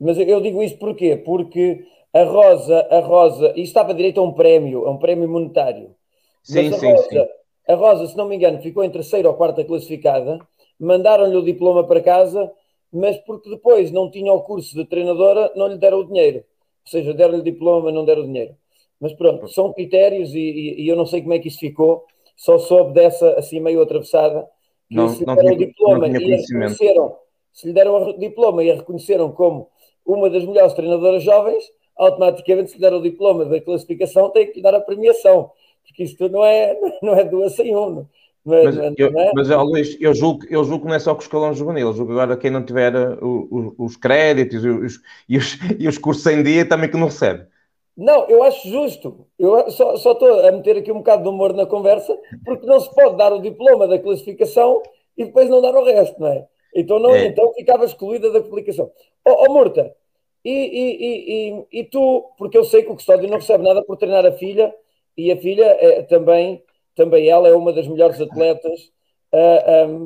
Mas 0.00 0.18
eu 0.18 0.40
digo 0.40 0.60
isto 0.64 0.80
porquê? 0.80 1.16
Porque 1.16 1.86
a 2.12 2.24
Rosa, 2.24 2.88
a 2.90 2.98
Rosa, 2.98 3.52
e 3.54 3.62
estava 3.62 3.94
direito 3.94 4.18
a 4.18 4.24
um 4.24 4.32
prémio, 4.32 4.88
a 4.88 4.90
um 4.90 4.98
prémio 4.98 5.28
monetário. 5.28 5.94
Sim, 6.42 6.72
sim, 6.72 6.92
Rosa, 6.92 7.08
sim. 7.08 7.26
A 7.68 7.74
Rosa, 7.74 8.06
se 8.06 8.16
não 8.16 8.28
me 8.28 8.36
engano, 8.36 8.60
ficou 8.60 8.82
em 8.82 8.90
terceira 8.90 9.28
ou 9.28 9.34
quarta 9.34 9.64
classificada, 9.64 10.38
mandaram-lhe 10.78 11.36
o 11.36 11.44
diploma 11.44 11.86
para 11.86 12.00
casa, 12.00 12.50
mas 12.92 13.16
porque 13.18 13.48
depois 13.48 13.92
não 13.92 14.10
tinha 14.10 14.32
o 14.32 14.42
curso 14.42 14.74
de 14.74 14.84
treinadora, 14.84 15.52
não 15.54 15.68
lhe 15.68 15.78
deram 15.78 16.00
o 16.00 16.06
dinheiro. 16.06 16.38
Ou 16.38 16.90
seja, 16.90 17.14
deram-lhe 17.14 17.40
o 17.40 17.44
diploma, 17.44 17.92
não 17.92 18.04
deram 18.04 18.22
o 18.22 18.26
dinheiro. 18.26 18.56
Mas 19.00 19.12
pronto, 19.14 19.48
são 19.48 19.72
critérios 19.72 20.34
e, 20.34 20.38
e, 20.38 20.82
e, 20.82 20.88
eu 20.88 20.96
não 20.96 21.06
sei 21.06 21.22
como 21.22 21.32
é 21.32 21.38
que 21.38 21.48
isso 21.48 21.58
ficou, 21.58 22.04
só 22.36 22.58
soube 22.58 22.92
dessa 22.92 23.34
assim 23.38 23.60
meio 23.60 23.80
atravessada, 23.80 24.46
que 24.88 24.96
não, 24.96 25.08
se 25.08 25.24
não 25.24 25.36
deram 25.36 25.54
tinha, 25.54 25.66
o 25.66 25.70
diploma 25.70 26.08
e 26.08 26.12
reconheceram, 26.12 27.16
se 27.52 27.66
lhe 27.66 27.72
deram 27.72 27.94
o 27.94 28.18
diploma 28.18 28.62
e 28.64 28.70
a 28.70 28.74
reconheceram 28.74 29.32
como 29.32 29.68
uma 30.04 30.28
das 30.28 30.44
melhores 30.44 30.74
treinadoras 30.74 31.22
jovens, 31.22 31.64
automaticamente 31.96 32.70
se 32.70 32.76
lhe 32.76 32.82
der 32.82 32.92
o 32.92 33.00
diploma 33.00 33.44
da 33.44 33.60
classificação 33.60 34.30
tem 34.30 34.46
que 34.46 34.56
lhe 34.56 34.62
dar 34.62 34.74
a 34.74 34.80
premiação, 34.80 35.50
porque 35.90 36.04
isto 36.04 36.28
não 36.28 36.44
é, 36.44 36.76
não 37.02 37.14
é 37.14 37.24
duas 37.24 37.54
sem 37.54 37.76
um. 37.76 38.06
Mas, 38.42 38.64
mas, 38.64 38.78
é, 38.78 38.94
eu, 38.96 39.08
é? 39.08 39.32
mas 39.34 39.48
Luís, 39.48 39.96
eu 40.00 40.14
julgo, 40.14 40.46
eu 40.48 40.64
julgo 40.64 40.84
que 40.84 40.88
não 40.88 40.94
é 40.94 40.98
só 40.98 41.14
com 41.14 41.20
o 41.20 41.22
escalão 41.22 41.52
juvenil, 41.52 41.88
eu 41.88 41.92
julgo 41.92 42.12
agora 42.12 42.38
quem 42.38 42.50
não 42.50 42.64
tiver 42.64 42.94
uh, 42.96 43.18
o, 43.22 43.74
o, 43.78 43.84
os 43.84 43.96
créditos 43.96 44.64
os, 44.64 45.00
e, 45.28 45.36
os, 45.36 45.58
e 45.78 45.86
os 45.86 45.98
cursos 45.98 46.26
em 46.26 46.42
dia 46.42 46.66
também 46.66 46.90
que 46.90 46.96
não 46.96 47.06
recebe. 47.06 47.46
Não, 47.94 48.26
eu 48.30 48.42
acho 48.42 48.66
justo. 48.66 49.26
Eu 49.38 49.70
só, 49.70 49.94
só 49.96 50.12
estou 50.12 50.46
a 50.46 50.52
meter 50.52 50.78
aqui 50.78 50.90
um 50.90 50.98
bocado 50.98 51.22
de 51.22 51.28
humor 51.28 51.52
na 51.52 51.66
conversa, 51.66 52.16
porque 52.44 52.64
não 52.64 52.80
se 52.80 52.92
pode 52.94 53.16
dar 53.18 53.30
o 53.30 53.42
diploma 53.42 53.86
da 53.86 53.98
classificação 53.98 54.82
e 55.18 55.26
depois 55.26 55.50
não 55.50 55.60
dar 55.60 55.74
o 55.74 55.84
resto, 55.84 56.18
não 56.18 56.28
é? 56.28 56.46
Então, 56.74 56.98
não, 56.98 57.14
é. 57.14 57.26
então 57.26 57.52
ficava 57.52 57.84
excluída 57.84 58.30
da 58.30 58.40
publicação. 58.40 58.90
Ó 59.26 59.32
oh, 59.32 59.44
oh, 59.46 59.52
Murta, 59.52 59.94
e, 60.42 60.50
e, 60.50 61.50
e, 61.50 61.80
e, 61.80 61.84
tu, 61.84 62.24
porque 62.38 62.56
eu 62.56 62.64
sei 62.64 62.82
que 62.82 62.90
o 62.90 62.94
Custódio 62.94 63.28
não 63.28 63.36
recebe 63.36 63.62
nada 63.62 63.82
por 63.82 63.98
treinar 63.98 64.24
a 64.24 64.32
filha, 64.32 64.74
e 65.16 65.30
a 65.30 65.36
filha 65.36 65.64
é, 65.80 66.02
também, 66.02 66.62
também 66.94 67.28
ela 67.28 67.48
é 67.48 67.54
uma 67.54 67.72
das 67.72 67.86
melhores 67.86 68.20
atletas. 68.20 68.90
Uh, 69.32 69.86
um, 69.88 70.04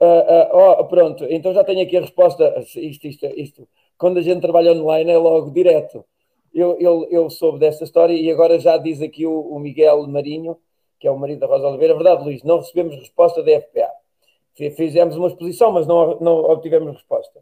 uh, 0.00 0.06
uh, 0.06 0.80
oh, 0.80 0.84
pronto, 0.84 1.24
então 1.28 1.52
já 1.52 1.64
tenho 1.64 1.82
aqui 1.82 1.96
a 1.96 2.00
resposta. 2.00 2.64
Isto, 2.76 3.06
isto, 3.06 3.26
isto. 3.26 3.68
Quando 3.96 4.18
a 4.18 4.22
gente 4.22 4.40
trabalha 4.40 4.72
online 4.72 5.10
é 5.10 5.18
logo 5.18 5.50
direto. 5.50 6.04
Eu, 6.54 6.78
eu, 6.80 7.06
eu 7.10 7.30
soube 7.30 7.58
desta 7.58 7.84
história 7.84 8.14
e 8.14 8.30
agora 8.30 8.58
já 8.58 8.78
diz 8.78 9.02
aqui 9.02 9.26
o, 9.26 9.38
o 9.38 9.60
Miguel 9.60 10.06
Marinho, 10.08 10.56
que 10.98 11.06
é 11.06 11.10
o 11.10 11.18
marido 11.18 11.40
da 11.40 11.46
Rosa 11.46 11.68
Oliveira. 11.68 11.92
É 11.92 11.96
verdade, 11.96 12.24
Luís, 12.24 12.42
não 12.42 12.58
recebemos 12.58 12.96
resposta 12.96 13.42
da 13.42 13.60
FPA. 13.60 13.90
Fizemos 14.74 15.14
uma 15.16 15.28
exposição, 15.28 15.70
mas 15.70 15.86
não, 15.86 16.18
não 16.20 16.38
obtivemos 16.44 16.94
resposta. 16.94 17.40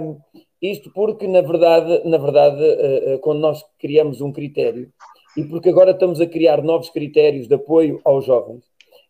Um, 0.00 0.18
isto 0.60 0.90
porque, 0.92 1.28
na 1.28 1.42
verdade, 1.42 2.02
na 2.08 2.16
verdade 2.16 3.18
quando 3.20 3.40
nós 3.40 3.64
criamos 3.78 4.20
um 4.20 4.32
critério, 4.32 4.90
e 5.36 5.44
porque 5.44 5.68
agora 5.68 5.92
estamos 5.92 6.20
a 6.20 6.26
criar 6.26 6.62
novos 6.62 6.90
critérios 6.90 7.48
de 7.48 7.54
apoio 7.54 8.00
aos 8.04 8.24
jovens, 8.24 8.62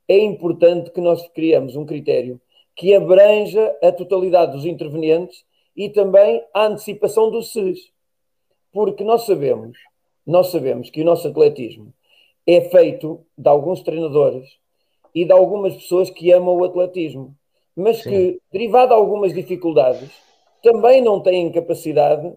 é 0.08 0.18
importante 0.18 0.90
que 0.90 1.00
nós 1.00 1.26
criemos 1.28 1.76
um 1.76 1.86
critério 1.86 2.40
que 2.74 2.94
abranja 2.94 3.76
a 3.82 3.92
totalidade 3.92 4.52
dos 4.52 4.64
intervenientes 4.64 5.44
e 5.76 5.88
também 5.88 6.42
a 6.54 6.66
antecipação 6.66 7.30
do 7.30 7.42
SES. 7.42 7.90
Porque 8.72 9.04
nós 9.04 9.26
sabemos, 9.26 9.76
nós 10.26 10.48
sabemos 10.50 10.90
que 10.90 11.02
o 11.02 11.04
nosso 11.04 11.28
atletismo 11.28 11.92
é 12.46 12.60
feito 12.62 13.24
de 13.36 13.48
alguns 13.48 13.82
treinadores 13.82 14.48
e 15.14 15.24
de 15.24 15.32
algumas 15.32 15.74
pessoas 15.74 16.10
que 16.10 16.32
amam 16.32 16.56
o 16.56 16.64
atletismo, 16.64 17.34
mas 17.76 18.02
Sim. 18.02 18.10
que, 18.10 18.40
derivado 18.50 18.88
de 18.88 18.94
algumas 18.94 19.34
dificuldades, 19.34 20.10
também 20.62 21.02
não 21.02 21.20
têm 21.20 21.52
capacidade 21.52 22.32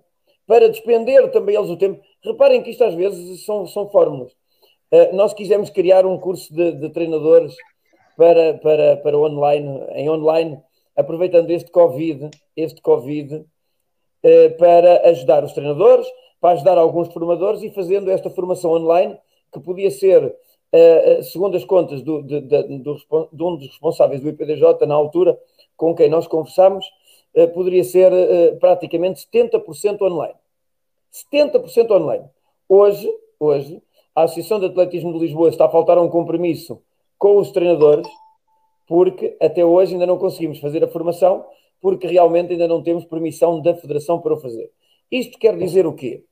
para 0.46 0.70
despender 0.70 1.32
também 1.32 1.56
eles 1.56 1.70
o 1.70 1.78
tempo. 1.78 2.02
Reparem 2.26 2.64
que 2.64 2.72
isto 2.72 2.84
às 2.84 2.96
vezes 2.96 3.46
são, 3.46 3.68
são 3.68 3.88
fórmulas. 3.90 4.32
Uh, 4.92 5.16
nós 5.16 5.34
quisemos 5.34 5.70
criar 5.70 6.06
um 6.06 6.18
curso 6.18 6.54
de, 6.54 6.72
de, 6.72 6.90
treinadores 6.90 7.56
para, 8.18 8.56
para, 8.56 8.98
para 8.98 9.18
online, 9.18 9.82
em 9.94 10.10
online, 10.10 10.60
aproveitando 10.96 11.52
este 11.52 11.70
Covid, 11.70 12.32
este 12.56 12.82
COVID, 12.82 13.36
uh, 13.36 14.58
para 14.58 15.08
ajudar 15.10 15.44
os 15.44 15.54
treinadores, 15.54 16.08
para 16.42 16.54
ajudar 16.54 16.78
alguns 16.78 17.14
formadores 17.14 17.62
e 17.62 17.70
fazendo 17.70 18.10
esta 18.10 18.30
formação 18.30 18.72
online, 18.72 19.18
que 19.54 19.60
podia 19.60 19.92
ser, 19.92 20.24
uh, 20.26 21.24
segundo 21.24 21.56
as 21.58 21.66
contas 21.66 22.02
do, 22.02 22.24
de, 22.24 22.42
de, 22.42 22.80
do, 22.80 22.96
de 23.32 23.44
um 23.44 23.56
dos 23.56 23.68
responsáveis 23.68 24.22
do 24.22 24.30
IPDJ 24.30 24.86
na 24.88 24.96
altura, 24.96 25.38
com 25.78 25.94
quem 25.94 26.10
nós 26.10 26.26
conversamos, 26.26 26.86
uh, 27.36 27.48
poderia 27.50 27.84
ser 27.84 28.12
praticamente 28.60 29.28
70% 29.28 30.02
online. 30.02 30.36
70% 31.32 31.92
online. 31.92 32.26
Hoje, 32.68 33.10
hoje, 33.40 33.82
a 34.14 34.24
Associação 34.24 34.60
de 34.60 34.66
Atletismo 34.66 35.14
de 35.14 35.20
Lisboa 35.20 35.50
está 35.50 35.66
a 35.66 35.70
faltar 35.70 35.98
um 35.98 36.10
compromisso 36.10 36.82
com 37.18 37.38
os 37.38 37.52
treinadores, 37.52 38.08
porque 38.88 39.38
até 39.42 39.64
hoje 39.64 39.94
ainda 39.94 40.06
não 40.06 40.18
conseguimos 40.18 40.60
fazer 40.60 40.84
a 40.84 40.88
formação, 40.88 41.46
porque 41.82 42.08
realmente 42.08 42.52
ainda 42.52 42.68
não 42.68 42.84
temos 42.84 43.06
permissão 43.06 43.62
da 43.62 43.74
Federação 43.76 44.20
para 44.20 44.34
o 44.34 44.40
fazer. 44.40 44.70
Isto 45.10 45.40
quer 45.40 45.58
dizer 45.58 45.88
o 45.88 45.94
quê? 45.94 46.24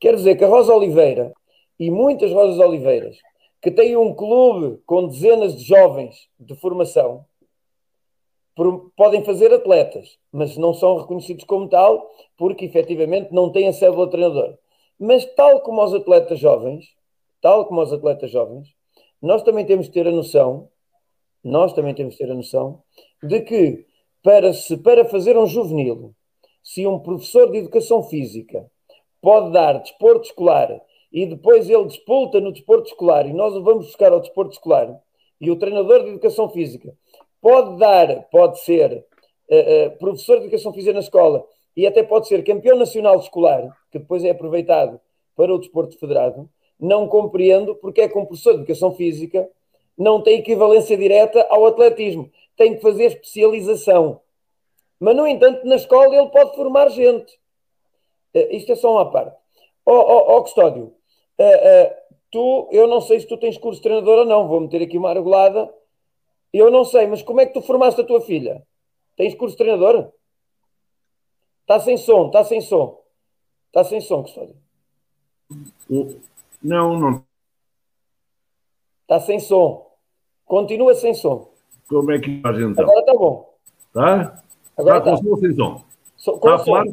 Quer 0.00 0.14
dizer 0.14 0.36
que 0.36 0.44
a 0.44 0.48
Rosa 0.48 0.74
Oliveira 0.74 1.32
e 1.78 1.90
muitas 1.90 2.32
Rosas 2.32 2.58
Oliveiras 2.58 3.16
que 3.60 3.70
têm 3.70 3.96
um 3.96 4.14
clube 4.14 4.80
com 4.86 5.08
dezenas 5.08 5.56
de 5.56 5.64
jovens 5.64 6.28
de 6.38 6.54
formação 6.54 7.24
podem 8.96 9.24
fazer 9.24 9.52
atletas, 9.52 10.18
mas 10.32 10.56
não 10.56 10.74
são 10.74 10.96
reconhecidos 10.96 11.44
como 11.44 11.68
tal, 11.68 12.10
porque 12.36 12.64
efetivamente 12.64 13.32
não 13.32 13.52
têm 13.52 13.68
a 13.68 13.72
célula 13.72 14.10
treinador. 14.10 14.58
Mas 14.98 15.24
tal 15.36 15.60
como 15.60 15.82
os 15.82 15.94
atletas 15.94 16.40
jovens, 16.40 16.86
tal 17.40 17.66
como 17.66 17.80
os 17.80 17.92
atletas 17.92 18.30
jovens, 18.30 18.68
nós 19.22 19.42
também 19.42 19.64
temos 19.64 19.86
de 19.86 19.92
ter 19.92 20.08
a 20.08 20.10
noção, 20.10 20.68
nós 21.42 21.72
também 21.72 21.94
temos 21.94 22.14
de 22.14 22.18
ter 22.18 22.30
a 22.30 22.34
noção 22.34 22.82
de 23.22 23.40
que 23.42 23.86
para, 24.22 24.52
se, 24.52 24.76
para 24.78 25.04
fazer 25.04 25.38
um 25.38 25.46
juvenil, 25.46 26.12
se 26.62 26.84
um 26.86 26.98
professor 26.98 27.50
de 27.50 27.58
educação 27.58 28.02
física 28.02 28.68
pode 29.22 29.52
dar 29.52 29.78
desporto 29.78 30.26
escolar 30.26 30.80
e 31.12 31.26
depois 31.26 31.70
ele 31.70 31.84
despolta 31.84 32.40
no 32.40 32.52
desporto 32.52 32.88
escolar 32.88 33.26
e 33.26 33.32
nós 33.32 33.54
o 33.54 33.62
vamos 33.62 33.86
buscar 33.86 34.12
ao 34.12 34.20
desporto 34.20 34.52
escolar 34.52 35.00
e 35.40 35.50
o 35.50 35.56
treinador 35.56 36.02
de 36.02 36.10
educação 36.10 36.48
física 36.50 36.92
pode 37.40 37.78
dar, 37.78 38.22
pode 38.30 38.60
ser 38.60 39.04
uh, 39.50 39.86
uh, 39.86 39.98
professor 39.98 40.38
de 40.38 40.44
educação 40.44 40.72
física 40.72 40.92
na 40.92 41.00
escola 41.00 41.46
e 41.76 41.86
até 41.86 42.02
pode 42.02 42.28
ser 42.28 42.42
campeão 42.44 42.76
nacional 42.76 43.18
escolar, 43.18 43.62
que 43.90 43.98
depois 43.98 44.24
é 44.24 44.30
aproveitado 44.30 45.00
para 45.36 45.54
o 45.54 45.58
desporto 45.58 45.98
federado, 45.98 46.48
não 46.78 47.06
compreendo 47.08 47.74
porque 47.76 48.00
é 48.00 48.08
que 48.08 48.18
um 48.18 48.26
professor 48.26 48.52
de 48.52 48.58
educação 48.58 48.92
física 48.94 49.48
não 49.96 50.22
tem 50.22 50.38
equivalência 50.38 50.96
direta 50.96 51.46
ao 51.50 51.66
atletismo, 51.66 52.30
tem 52.56 52.74
que 52.74 52.82
fazer 52.82 53.04
especialização. 53.04 54.20
Mas, 54.98 55.14
no 55.14 55.26
entanto, 55.26 55.64
na 55.64 55.76
escola 55.76 56.16
ele 56.16 56.28
pode 56.28 56.54
formar 56.56 56.88
gente. 56.88 57.32
Uh, 58.34 58.48
isto 58.50 58.72
é 58.72 58.74
só 58.74 58.92
uma 58.92 59.10
parte. 59.10 59.36
Ó 59.86 59.92
oh, 59.92 60.00
oh, 60.00 60.36
oh, 60.36 60.42
Custódio, 60.42 60.92
tu, 62.30 62.68
eu 62.70 62.86
não 62.86 63.00
sei 63.00 63.20
se 63.20 63.26
tu 63.26 63.38
tens 63.38 63.56
curso 63.56 63.78
de 63.78 63.84
treinador 63.84 64.18
ou 64.18 64.26
não, 64.26 64.46
vou 64.46 64.60
meter 64.60 64.82
aqui 64.82 64.98
uma 64.98 65.08
argolada 65.08 65.72
eu 66.52 66.70
não 66.70 66.84
sei, 66.84 67.06
mas 67.06 67.22
como 67.22 67.40
é 67.40 67.46
que 67.46 67.54
tu 67.54 67.62
formaste 67.62 68.00
a 68.00 68.04
tua 68.04 68.20
filha? 68.20 68.62
Tens 69.16 69.34
curso 69.34 69.56
de 69.56 69.64
treinador? 69.64 70.12
Está 71.62 71.80
sem 71.80 71.96
som, 71.96 72.26
está 72.26 72.44
sem 72.44 72.60
som. 72.60 73.02
Está 73.66 73.84
sem 73.84 74.00
som, 74.00 74.22
Custódio. 74.22 74.56
Não, 76.62 76.98
não. 76.98 77.24
Está 79.02 79.20
sem 79.20 79.38
som. 79.38 79.86
Continua 80.46 80.94
sem 80.94 81.14
som. 81.14 81.50
Como 81.88 82.10
é 82.12 82.18
que 82.18 82.40
faz 82.40 82.58
então? 82.58 82.84
Agora 82.84 83.00
está 83.00 83.12
bom. 83.12 83.54
Tá? 83.92 84.42
Agora 84.76 84.98
está 84.98 85.10
com 85.10 85.16
som 85.16 85.28
ou 85.28 85.38
sem 85.38 85.54
som? 85.54 85.84
está 86.16 86.54
a 86.54 86.58
falar? 86.58 86.86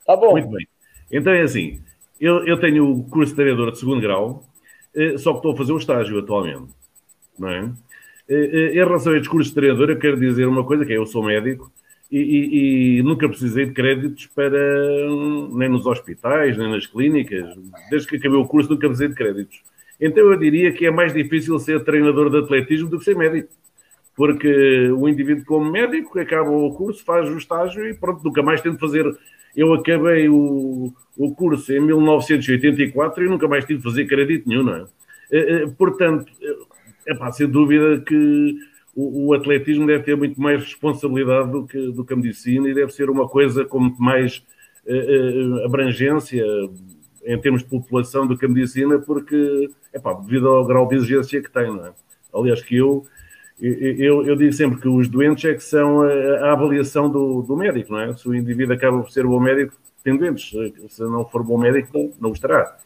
Está 0.00 0.16
bom. 0.16 0.32
Muito 0.32 0.48
bem. 0.48 0.66
Então 1.10 1.32
é 1.32 1.42
assim, 1.42 1.82
eu, 2.20 2.46
eu 2.46 2.60
tenho 2.60 2.90
o 2.90 3.04
curso 3.08 3.32
de 3.32 3.36
treinador 3.36 3.72
de 3.72 3.78
segundo 3.78 4.00
grau, 4.00 4.42
eh, 4.94 5.16
só 5.16 5.32
que 5.32 5.38
estou 5.38 5.52
a 5.52 5.56
fazer 5.56 5.72
o 5.72 5.78
estágio 5.78 6.18
atualmente. 6.18 6.72
Não 7.38 7.48
é? 7.48 7.72
Eh, 8.28 8.34
eh, 8.34 8.70
em 8.72 8.74
relação 8.74 9.12
a 9.12 9.16
estes 9.16 9.46
de 9.46 9.54
treinador, 9.54 9.90
eu 9.90 9.98
quero 9.98 10.18
dizer 10.18 10.46
uma 10.46 10.64
coisa, 10.64 10.84
que 10.84 10.92
é 10.92 10.98
eu 10.98 11.06
sou 11.06 11.22
médico 11.22 11.72
e, 12.10 12.18
e, 12.18 12.98
e, 12.98 13.02
nunca 13.02 13.28
precisei 13.28 13.66
de 13.66 13.72
créditos 13.72 14.26
para 14.26 14.58
nem 15.52 15.68
nos 15.68 15.86
hospitais, 15.86 16.56
nem 16.56 16.70
nas 16.70 16.86
clínicas. 16.86 17.54
Desde 17.90 18.08
que 18.08 18.16
acabei 18.16 18.38
o 18.38 18.46
curso, 18.46 18.70
nunca 18.70 18.86
precisei 18.86 19.08
de 19.08 19.14
créditos. 19.14 19.62
Então 20.00 20.30
eu 20.30 20.38
diria 20.38 20.72
que 20.72 20.86
é 20.86 20.90
mais 20.90 21.12
difícil 21.12 21.58
ser 21.58 21.82
treinador 21.84 22.30
de 22.30 22.38
atletismo 22.38 22.88
do 22.88 22.98
que 22.98 23.04
ser 23.04 23.16
médico. 23.16 23.48
Porque 24.14 24.90
o 24.90 25.08
indivíduo, 25.08 25.44
como 25.44 25.70
médico, 25.70 26.18
acaba 26.18 26.50
o 26.50 26.74
curso, 26.74 27.04
faz 27.04 27.28
o 27.30 27.38
estágio 27.38 27.86
e 27.88 27.94
pronto, 27.94 28.24
nunca 28.24 28.42
mais 28.42 28.60
tem 28.60 28.72
de 28.72 28.78
fazer 28.78 29.04
eu 29.56 29.74
acabei 29.74 30.28
o, 30.28 30.92
o 31.16 31.34
curso 31.34 31.72
em 31.72 31.80
1984 31.80 33.24
e 33.24 33.28
nunca 33.28 33.48
mais 33.48 33.64
tive 33.64 33.78
de 33.78 33.84
fazer 33.84 34.06
crédito 34.06 34.48
nenhum, 34.48 34.62
não 34.62 34.74
é? 34.74 34.84
Eh, 35.30 35.66
portanto, 35.76 36.30
é 37.08 37.14
pá, 37.14 37.32
sem 37.32 37.48
dúvida 37.48 38.00
que 38.00 38.58
o, 38.94 39.28
o, 39.28 39.34
atletismo 39.34 39.86
deve 39.86 40.04
ter 40.04 40.16
muito 40.16 40.40
mais 40.40 40.62
responsabilidade 40.62 41.50
do 41.50 41.66
que, 41.66 41.90
do 41.90 42.04
que 42.04 42.12
a 42.12 42.16
medicina 42.16 42.68
e 42.68 42.74
deve 42.74 42.92
ser 42.92 43.08
uma 43.08 43.26
coisa 43.26 43.64
com 43.64 43.80
muito 43.80 44.00
mais 44.02 44.44
uh, 44.86 45.64
abrangência 45.64 46.44
em 47.24 47.40
termos 47.40 47.62
de 47.62 47.68
população 47.68 48.26
do 48.26 48.36
que 48.36 48.44
a 48.44 48.48
medicina, 48.48 48.98
porque, 48.98 49.70
é 49.92 49.98
pá, 49.98 50.12
devido 50.12 50.48
ao 50.48 50.66
grau 50.66 50.86
de 50.86 50.96
exigência 50.96 51.42
que 51.42 51.50
tem, 51.50 51.68
não 51.68 51.86
é? 51.86 51.92
Aliás, 52.32 52.62
que 52.62 52.76
eu, 52.76 53.06
eu, 53.60 54.26
eu 54.26 54.36
digo 54.36 54.52
sempre 54.52 54.80
que 54.80 54.88
os 54.88 55.08
doentes 55.08 55.44
é 55.44 55.54
que 55.54 55.62
são 55.62 56.02
a, 56.02 56.12
a 56.46 56.52
avaliação 56.52 57.10
do, 57.10 57.42
do, 57.42 57.56
médico, 57.56 57.92
não 57.92 58.00
é? 58.00 58.16
Se 58.16 58.28
o 58.28 58.34
indivíduo 58.34 58.74
acaba 58.74 59.00
por 59.00 59.10
ser 59.10 59.24
bom 59.24 59.40
médico, 59.40 59.74
tem 60.04 60.16
doentes. 60.16 60.50
Se 60.88 61.02
não 61.02 61.24
for 61.24 61.42
bom 61.42 61.58
médico, 61.58 61.90
não, 61.96 62.12
não 62.20 62.32
estará. 62.32 62.76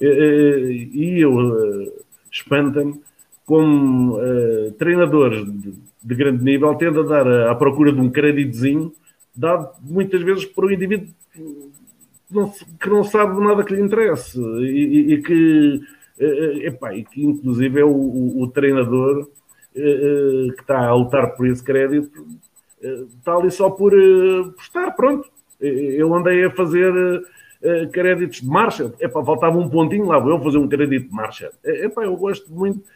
E 0.00 1.18
eu 1.20 1.92
espanta-me 2.30 3.00
como 3.44 4.16
uh, 4.16 4.72
treinadores 4.72 5.44
de, 5.44 5.74
de, 6.02 6.14
grande 6.14 6.42
nível 6.42 6.74
tende 6.76 6.98
a 6.98 7.02
dar 7.02 7.26
a, 7.26 7.50
à 7.50 7.54
procura 7.54 7.92
de 7.92 8.00
um 8.00 8.10
créditozinho 8.10 8.92
dado 9.36 9.70
muitas 9.82 10.22
vezes 10.22 10.44
por 10.46 10.64
um 10.64 10.70
indivíduo 10.70 11.08
que 11.32 12.34
não, 12.34 12.52
que 12.80 12.88
não 12.88 13.04
sabe 13.04 13.38
nada 13.40 13.62
que 13.62 13.74
lhe 13.74 13.82
interesse 13.82 14.40
e, 14.40 15.14
e, 15.14 15.22
que, 15.22 15.80
uh, 16.20 16.66
epá, 16.66 16.94
e 16.94 17.04
que 17.04 17.22
inclusive 17.22 17.80
é 17.80 17.84
o, 17.84 17.90
o, 17.90 18.42
o 18.42 18.48
treinador 18.48 19.28
que 19.74 20.60
está 20.60 20.86
a 20.86 20.94
lutar 20.94 21.34
por 21.34 21.48
esse 21.48 21.62
crédito 21.62 22.24
está 22.80 23.34
ali 23.34 23.50
só 23.50 23.68
por, 23.68 23.90
por 23.90 24.62
estar, 24.62 24.92
pronto. 24.92 25.28
Eu 25.58 26.14
andei 26.14 26.44
a 26.44 26.50
fazer 26.52 26.92
créditos 27.92 28.40
de 28.40 28.46
marcha, 28.46 28.94
epá, 29.00 29.24
faltava 29.24 29.58
um 29.58 29.68
pontinho 29.68 30.06
lá, 30.06 30.20
vou 30.20 30.30
eu 30.30 30.40
fazer 30.40 30.58
um 30.58 30.68
crédito 30.68 31.08
de 31.08 31.12
marcha. 31.12 31.50
Epá, 31.64 32.04
eu 32.04 32.16
gosto 32.16 32.48
muito 32.54 32.84
eh, 32.84 32.93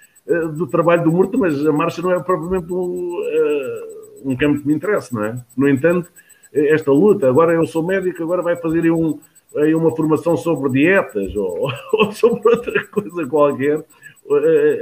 do 0.54 0.66
trabalho 0.66 1.04
do 1.04 1.12
Murta, 1.12 1.38
mas 1.38 1.66
a 1.66 1.72
marcha 1.72 2.02
não 2.02 2.12
é 2.12 2.20
propriamente 2.20 2.72
um, 2.72 3.22
eh, 3.24 3.88
um 4.24 4.36
campo 4.36 4.60
que 4.60 4.66
me 4.66 4.74
interessa, 4.74 5.14
não 5.14 5.24
é? 5.24 5.44
No 5.56 5.68
entanto, 5.68 6.10
eh, 6.52 6.74
esta 6.74 6.90
luta, 6.90 7.28
agora 7.28 7.54
eu 7.54 7.66
sou 7.66 7.82
médico, 7.82 8.22
agora 8.22 8.42
vai 8.42 8.56
fazer 8.56 8.90
um, 8.90 9.18
aí 9.56 9.74
uma 9.74 9.94
formação 9.96 10.36
sobre 10.36 10.70
dietas 10.70 11.34
ou, 11.34 11.70
ou, 11.94 12.12
sobre 12.12 12.46
outra 12.48 12.86
coisa 12.88 13.26
qualquer, 13.26 13.84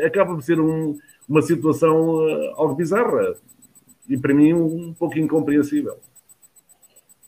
acaba 0.04 0.34
por 0.34 0.42
ser 0.42 0.58
um, 0.58 0.98
uma 1.28 1.42
situação 1.42 2.18
algo 2.56 2.74
bizarra 2.74 3.36
e 4.08 4.16
para 4.16 4.34
mim 4.34 4.52
um 4.52 4.94
pouco 4.94 5.18
incompreensível. 5.18 5.96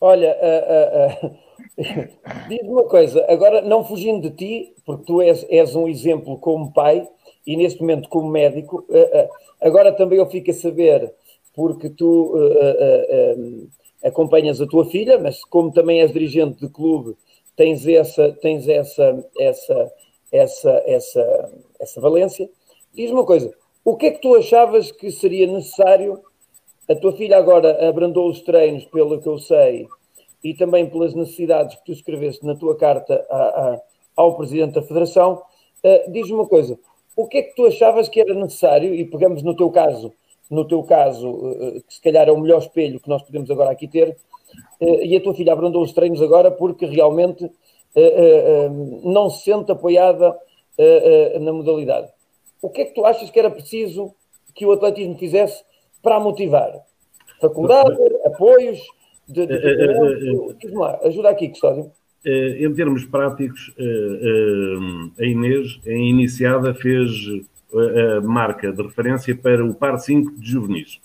Olha, 0.01 0.35
uh, 0.41 1.25
uh, 1.25 1.27
uh, 1.27 2.47
diz-me 2.47 2.69
uma 2.69 2.85
coisa, 2.85 3.25
agora 3.29 3.61
não 3.61 3.83
fugindo 3.83 4.29
de 4.29 4.35
ti, 4.35 4.75
porque 4.85 5.05
tu 5.05 5.21
és, 5.21 5.45
és 5.49 5.75
um 5.75 5.87
exemplo 5.87 6.37
como 6.37 6.71
pai, 6.71 7.05
e 7.45 7.55
neste 7.55 7.81
momento 7.81 8.09
como 8.09 8.29
médico, 8.29 8.85
eh, 8.89 9.09
eh, 9.13 9.29
agora 9.61 9.91
também 9.91 10.19
eu 10.19 10.25
fico 10.25 10.51
a 10.51 10.53
saber, 10.53 11.13
porque 11.55 11.89
tu 11.89 12.33
eh, 12.37 13.67
acompanhas 14.03 14.61
a 14.61 14.67
tua 14.67 14.85
filha, 14.85 15.17
mas 15.17 15.43
como 15.45 15.71
também 15.71 16.01
és 16.01 16.11
dirigente 16.11 16.59
de 16.59 16.69
clube, 16.69 17.15
tens 17.55 17.85
essa, 17.85 18.31
tens 18.41 18.67
essa, 18.67 19.25
essa, 19.37 19.91
essa, 20.31 20.83
essa, 20.85 21.51
essa 21.79 22.01
valência. 22.01 22.49
Diz-me 22.93 23.17
uma 23.17 23.25
coisa, 23.25 23.53
o 23.83 23.95
que 23.97 24.07
é 24.07 24.11
que 24.11 24.21
tu 24.21 24.35
achavas 24.35 24.91
que 24.91 25.11
seria 25.11 25.47
necessário? 25.47 26.21
A 26.87 26.95
tua 26.95 27.13
filha 27.13 27.37
agora 27.37 27.87
abrandou 27.87 28.29
os 28.29 28.41
treinos, 28.41 28.85
pelo 28.85 29.19
que 29.21 29.27
eu 29.27 29.37
sei, 29.37 29.87
e 30.43 30.53
também 30.53 30.89
pelas 30.89 31.13
necessidades 31.13 31.75
que 31.75 31.85
tu 31.85 31.91
escreveste 31.91 32.45
na 32.45 32.55
tua 32.55 32.75
carta 32.77 33.25
a, 33.29 33.37
a, 33.37 33.81
ao 34.15 34.35
Presidente 34.35 34.73
da 34.73 34.81
Federação. 34.81 35.41
Uh, 35.83 36.11
Diz-me 36.11 36.35
uma 36.35 36.47
coisa, 36.47 36.79
o 37.15 37.27
que 37.27 37.37
é 37.39 37.41
que 37.43 37.55
tu 37.55 37.65
achavas 37.65 38.07
que 38.07 38.19
era 38.21 38.33
necessário, 38.33 38.93
e 38.93 39.05
pegamos 39.05 39.43
no 39.43 39.55
teu 39.55 39.69
caso, 39.69 40.13
no 40.49 40.65
teu 40.65 40.83
caso, 40.83 41.55
eh, 41.61 41.81
que 41.87 41.93
se 41.93 42.01
calhar 42.01 42.27
é 42.27 42.31
o 42.31 42.39
melhor 42.39 42.59
espelho 42.59 42.99
que 42.99 43.09
nós 43.09 43.21
podemos 43.21 43.49
agora 43.51 43.71
aqui 43.71 43.87
ter, 43.87 44.17
eh, 44.81 45.05
e 45.05 45.15
a 45.15 45.21
tua 45.21 45.35
filha 45.35 45.53
abrandou 45.53 45.83
os 45.83 45.93
treinos 45.93 46.21
agora 46.21 46.49
porque 46.49 46.85
realmente 46.85 47.49
eh, 47.95 48.69
não 49.03 49.29
se 49.29 49.43
sente 49.43 49.71
apoiada 49.71 50.37
na 51.41 51.51
modalidade. 51.51 52.07
O 52.61 52.69
que 52.69 52.81
é 52.81 52.85
que 52.85 52.93
tu 52.93 53.05
achas 53.05 53.29
que 53.29 53.37
era 53.37 53.51
preciso 53.51 54.15
que 54.55 54.65
o 54.65 54.71
atletismo 54.71 55.17
fizesse 55.17 55.61
para 56.01 56.15
a 56.15 56.19
motivar? 56.21 56.71
Faculdade, 57.41 57.97
apoios, 58.23 58.79
de, 59.27 59.45
de, 59.45 59.59
de, 59.59 60.83
ajuda 61.03 61.29
aqui, 61.29 61.49
Custódio. 61.49 61.91
Eh, 62.25 62.65
em 62.65 62.73
termos 62.73 63.05
práticos, 63.05 63.73
eh, 63.77 64.19
eh, 65.17 65.23
a 65.23 65.25
Inês, 65.25 65.79
em 65.85 66.09
iniciada, 66.09 66.73
fez 66.73 67.09
a 68.17 68.21
marca 68.21 68.73
de 68.73 68.81
referência 68.81 69.35
para 69.35 69.63
o 69.63 69.73
par 69.73 69.97
5 69.97 70.31
de 70.37 70.51
juvenis, 70.51 70.99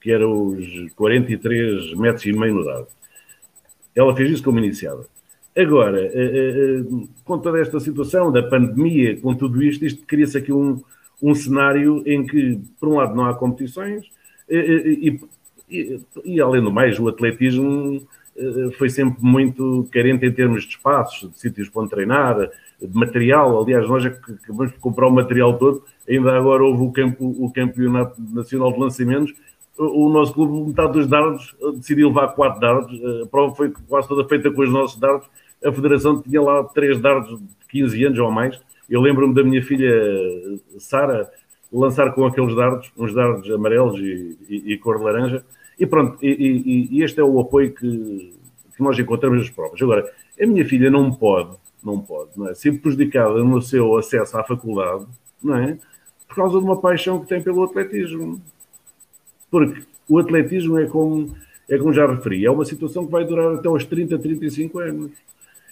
que 0.00 0.10
era 0.10 0.28
os 0.28 0.92
43 0.96 1.94
metros 1.94 2.26
e 2.26 2.32
meio 2.32 2.56
no 2.56 2.64
dado. 2.64 2.88
Ela 3.94 4.14
fez 4.14 4.30
isso 4.32 4.42
como 4.42 4.58
iniciada. 4.58 5.06
Agora, 5.56 6.10
com 7.24 7.38
toda 7.38 7.60
esta 7.60 7.78
situação 7.78 8.32
da 8.32 8.42
pandemia, 8.42 9.16
com 9.20 9.36
tudo 9.36 9.62
isto, 9.62 9.86
isto 9.86 10.04
cria-se 10.04 10.36
aqui 10.36 10.52
um, 10.52 10.82
um 11.22 11.32
cenário 11.32 12.02
em 12.04 12.26
que, 12.26 12.60
por 12.80 12.88
um 12.88 12.96
lado, 12.96 13.14
não 13.14 13.26
há 13.26 13.34
competições 13.34 14.10
e, 14.48 15.20
e, 15.70 16.00
e 16.24 16.40
além 16.40 16.60
do 16.60 16.72
mais, 16.72 16.98
o 16.98 17.06
atletismo 17.06 18.04
foi 18.76 18.88
sempre 18.88 19.22
muito 19.22 19.88
carente 19.92 20.26
em 20.26 20.32
termos 20.32 20.64
de 20.64 20.70
espaços, 20.70 21.30
de 21.30 21.38
sítios 21.38 21.68
para 21.68 21.86
treinar, 21.86 22.50
de 22.80 22.96
material. 22.96 23.62
Aliás, 23.62 23.88
nós 23.88 24.04
acabamos 24.04 24.72
de 24.72 24.78
comprar 24.78 25.06
o 25.06 25.10
material 25.10 25.56
todo. 25.56 25.84
Ainda 26.08 26.36
agora 26.36 26.64
houve 26.64 26.82
o, 26.82 26.92
campo, 26.92 27.24
o 27.38 27.50
Campeonato 27.52 28.20
Nacional 28.20 28.72
de 28.72 28.80
Lançamentos. 28.80 29.34
O 29.76 30.08
nosso 30.08 30.32
clube, 30.34 30.68
metade 30.68 30.92
dos 30.92 31.06
dardos, 31.08 31.54
eh, 31.60 31.72
decidiu 31.72 32.08
levar 32.08 32.28
quatro 32.28 32.60
dardos. 32.60 32.92
Eh, 33.00 33.22
a 33.22 33.26
prova 33.26 33.54
foi 33.56 33.72
quase 33.88 34.06
toda 34.06 34.28
feita 34.28 34.50
com 34.50 34.62
os 34.62 34.70
nossos 34.70 34.98
dardos. 35.00 35.28
A 35.64 35.72
Federação 35.72 36.20
tinha 36.20 36.40
lá 36.40 36.62
três 36.62 37.00
dardos 37.00 37.40
de 37.40 37.66
15 37.70 38.04
anos 38.04 38.18
ou 38.18 38.30
mais. 38.30 38.60
Eu 38.88 39.00
lembro-me 39.00 39.34
da 39.34 39.42
minha 39.42 39.62
filha 39.62 39.90
Sara 40.78 41.28
lançar 41.72 42.12
com 42.12 42.24
aqueles 42.24 42.54
dardos, 42.54 42.92
uns 42.96 43.12
dardos 43.12 43.50
amarelos 43.50 43.98
e, 43.98 44.38
e, 44.48 44.74
e 44.74 44.78
cor 44.78 44.98
de 44.98 45.04
laranja 45.04 45.44
e 45.78 45.86
pronto, 45.86 46.18
e, 46.22 46.28
e, 46.28 46.98
e 46.98 47.02
este 47.02 47.20
é 47.20 47.24
o 47.24 47.40
apoio 47.40 47.72
que, 47.74 48.32
que, 48.76 48.82
nós 48.82 48.98
encontramos 48.98 49.38
nas 49.38 49.50
provas. 49.50 49.80
Agora, 49.82 50.10
a 50.40 50.46
minha 50.46 50.64
filha 50.64 50.90
não 50.90 51.12
pode, 51.12 51.56
não 51.82 52.00
pode, 52.00 52.30
não 52.36 52.48
é? 52.48 52.54
Ser 52.54 52.72
prejudicada 52.80 53.42
no 53.42 53.60
seu 53.60 53.96
acesso 53.96 54.38
à 54.38 54.44
faculdade, 54.44 55.06
não 55.42 55.56
é? 55.56 55.78
Por 56.28 56.36
causa 56.36 56.58
de 56.58 56.64
uma 56.64 56.80
paixão 56.80 57.20
que 57.20 57.28
tem 57.28 57.42
pelo 57.42 57.64
atletismo. 57.64 58.40
Porque 59.50 59.82
o 60.08 60.18
atletismo 60.18 60.78
é 60.78 60.86
como, 60.86 61.34
é 61.68 61.78
como 61.78 61.92
já 61.92 62.06
referi, 62.06 62.44
é 62.44 62.50
uma 62.50 62.64
situação 62.64 63.06
que 63.06 63.12
vai 63.12 63.24
durar 63.24 63.54
até 63.54 63.68
aos 63.68 63.84
30, 63.84 64.18
35 64.18 64.78
anos. 64.78 65.12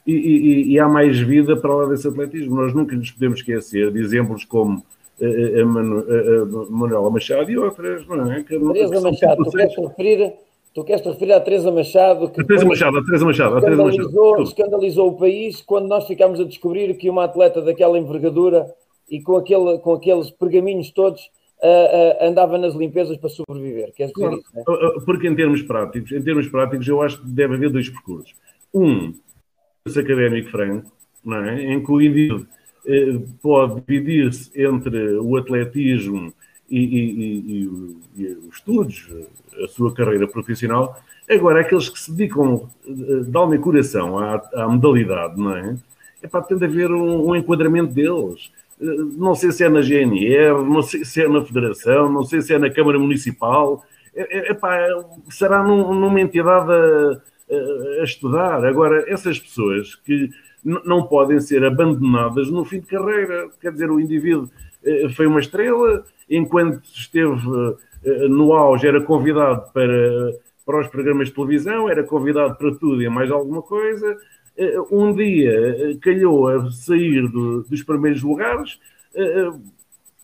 E, 0.05 0.13
e, 0.13 0.73
e, 0.73 0.79
há 0.81 0.89
mais 0.89 1.17
vida 1.21 1.57
para 1.57 1.73
lá 1.73 1.87
desse 1.87 2.09
atletismo. 2.09 2.57
Nós 2.57 2.75
nunca 2.75 2.97
nos 2.97 3.13
podemos 3.13 3.39
esquecer 3.39 3.93
de 3.93 4.01
exemplos 4.01 4.45
como 4.45 4.85
a, 5.21 6.71
Manuela 6.71 7.11
Machado 7.11 7.51
e 7.51 7.59
outras, 7.59 8.07
não 8.07 8.33
é? 8.33 8.43
Que 8.43 8.59
Teresa 8.59 9.01
Machado, 9.01 9.45
tu 9.45 9.51
queres 9.51 9.77
referir, 9.77 10.35
tu 10.75 10.85
queres 10.85 11.05
referir 11.05 11.33
à 11.33 11.41
Teresa 11.41 11.71
Machado 11.71 12.31
que 12.31 12.41
a 12.41 12.45
Teresa 12.45 12.65
Machado, 12.65 12.99
a 12.99 13.05
Teresa 13.05 13.25
Machado, 13.25 13.57
a 13.57 13.61
Teresa 13.61 13.85
Machado. 13.85 14.43
escandalizou 14.43 15.09
o 15.09 15.17
país 15.17 15.61
quando 15.61 15.89
nós 15.89 16.07
ficámos 16.07 16.41
a 16.41 16.45
descobrir 16.45 16.95
que 16.95 17.11
uma 17.11 17.25
atleta 17.25 17.61
daquela 17.61 17.99
envergadura 17.99 18.67
e 19.11 19.21
com, 19.21 19.37
aquele, 19.37 19.79
com 19.79 19.95
aqueles 19.95 20.31
pergaminhos 20.31 20.91
todos 20.91 21.21
uh, 21.63 22.25
uh, 22.25 22.29
andava 22.29 22.59
nas 22.59 22.75
limpezas 22.75 23.17
para 23.17 23.29
sobreviver. 23.29 23.93
Queres 23.95 24.13
dizer 24.13 24.27
claro, 24.27 24.41
isso? 24.41 24.51
Né? 24.55 25.05
Porque 25.05 25.29
em 25.29 25.37
termos 25.37 25.63
práticos, 25.63 26.13
em 26.13 26.23
termos 26.23 26.49
práticos, 26.49 26.89
eu 26.89 27.03
acho 27.03 27.21
que 27.21 27.29
deve 27.29 27.55
haver 27.55 27.71
dois 27.71 27.89
percursos. 27.89 28.35
Um, 28.75 29.15
esse 29.87 30.01
académico 30.01 30.51
franco, 30.51 30.91
não 31.25 31.45
é? 31.45 31.63
em 31.63 31.85
que 31.85 31.91
o 31.93 32.01
indivíduo 32.01 32.47
pode 33.41 33.81
dividir-se 33.81 34.51
entre 34.61 35.17
o 35.19 35.37
atletismo 35.37 36.33
e, 36.69 36.79
e, 36.79 37.03
e, 38.17 38.23
e, 38.23 38.27
os 38.49 38.57
estudos, 38.57 39.09
a 39.63 39.69
sua 39.69 39.95
carreira 39.95 40.27
profissional. 40.27 40.99
Agora, 41.29 41.61
aqueles 41.61 41.89
que 41.89 41.99
se 41.99 42.11
dedicam 42.11 42.69
eh, 42.87 43.21
de 43.25 43.37
alma 43.37 43.55
e 43.55 43.59
coração 43.59 44.19
à, 44.19 44.43
à 44.55 44.69
modalidade, 44.69 45.39
não 45.39 45.57
é? 45.57 45.77
É 46.23 46.29
para 46.29 46.43
ter 46.43 46.59
de 46.59 46.65
haver 46.65 46.91
um, 46.91 47.31
um, 47.31 47.37
enquadramento 47.37 47.93
deles. 47.93 48.51
Eh, 48.81 48.85
não 49.17 49.35
sei 49.35 49.53
se 49.53 49.65
é 49.65 49.69
na 49.69 49.83
GNR, 49.83 50.65
não 50.65 50.83
sei 50.83 51.05
se 51.05 51.23
é 51.23 51.29
na 51.29 51.45
Federação, 51.45 52.11
não 52.11 52.25
sei 52.25 52.41
se 52.41 52.55
é 52.55 52.59
na 52.59 52.71
Câmara 52.71 52.99
Municipal. 52.99 53.85
É, 54.15 54.55
será 55.31 55.63
num, 55.63 55.95
numa 55.95 56.21
entidade 56.21 56.71
a, 56.71 58.01
a 58.01 58.05
estudar. 58.05 58.65
Agora, 58.65 59.05
essas 59.11 59.39
pessoas 59.39 59.95
que 59.95 60.31
não 60.65 61.05
podem 61.05 61.41
ser 61.41 61.65
abandonadas 61.65 62.51
no 62.51 62.65
fim 62.65 62.81
de 62.81 62.87
carreira. 62.87 63.49
Quer 63.61 63.73
dizer, 63.73 63.91
o 63.91 64.01
indivíduo 64.01 64.49
eh, 64.85 65.09
foi 65.11 65.27
uma 65.27 65.41
estrela, 65.41 66.05
enquanto 66.31 66.83
esteve 66.85 67.77
eh, 68.05 68.29
no 68.29 68.53
auge, 68.53 68.87
era 68.87 69.01
convidado 69.01 69.73
para, 69.73 70.35
para 70.65 70.81
os 70.81 70.89
programas 70.89 71.29
de 71.29 71.35
televisão, 71.35 71.89
era 71.89 72.05
convidado 72.05 72.57
para 72.57 72.75
tudo 72.75 73.03
e 73.03 73.09
mais 73.09 73.31
alguma 73.31 73.63
coisa. 73.63 74.17
Eh, 74.57 74.81
um 74.91 75.13
dia 75.13 75.99
calhou 76.01 76.49
a 76.49 76.71
sair 76.71 77.29
do, 77.29 77.63
dos 77.63 77.83
primeiros 77.83 78.23
lugares, 78.23 78.79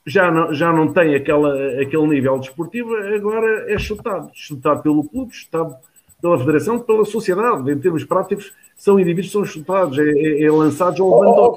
já 0.07 0.30
não, 0.30 0.55
já 0.55 0.72
não 0.72 0.91
tem 0.91 1.14
aquela, 1.14 1.53
aquele 1.82 2.07
nível 2.07 2.39
desportivo, 2.39 2.97
agora 2.97 3.70
é 3.70 3.76
chutado. 3.78 4.30
Chutado 4.32 4.82
pelo 4.82 5.05
clube, 5.05 5.34
chutado 5.34 5.76
pela 6.21 6.39
federação, 6.39 6.79
pela 6.81 7.05
sociedade. 7.05 7.71
Em 7.71 7.79
termos 7.79 8.05
práticos, 8.05 8.53
são 8.77 8.99
indivíduos 8.99 9.27
que 9.27 9.33
são 9.33 9.45
chutados, 9.45 9.99
é, 9.99 10.03
é, 10.03 10.45
é 10.45 10.51
lançados 10.51 11.01
ao 11.01 11.14
abandono. 11.14 11.57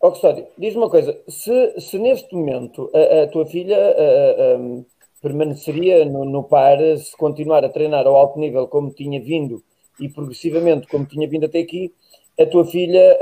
Ó, 0.00 0.10
Custódio, 0.10 0.46
diz 0.58 0.74
uma 0.74 0.90
coisa: 0.90 1.18
se, 1.28 1.80
se 1.80 1.98
neste 1.98 2.34
momento 2.34 2.90
a, 2.94 3.22
a 3.22 3.26
tua 3.28 3.46
filha 3.46 3.76
a, 3.76 4.56
a, 4.56 4.82
permaneceria 5.20 6.04
no, 6.04 6.24
no 6.24 6.42
par, 6.42 6.78
se 6.96 7.16
continuar 7.16 7.64
a 7.64 7.68
treinar 7.68 8.06
ao 8.06 8.16
alto 8.16 8.38
nível 8.38 8.66
como 8.66 8.90
tinha 8.90 9.20
vindo 9.20 9.62
e 10.00 10.08
progressivamente 10.08 10.88
como 10.88 11.06
tinha 11.06 11.28
vindo 11.28 11.46
até 11.46 11.60
aqui, 11.60 11.92
a 12.40 12.46
tua 12.46 12.64
filha, 12.64 13.18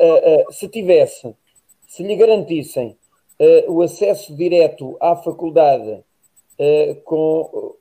se 0.50 0.68
tivesse, 0.68 1.34
se 1.86 2.02
lhe 2.02 2.14
garantissem 2.14 2.96
o 3.66 3.82
acesso 3.82 4.34
direto 4.34 4.96
à 5.00 5.16
faculdade, 5.16 6.02
com 7.04 7.74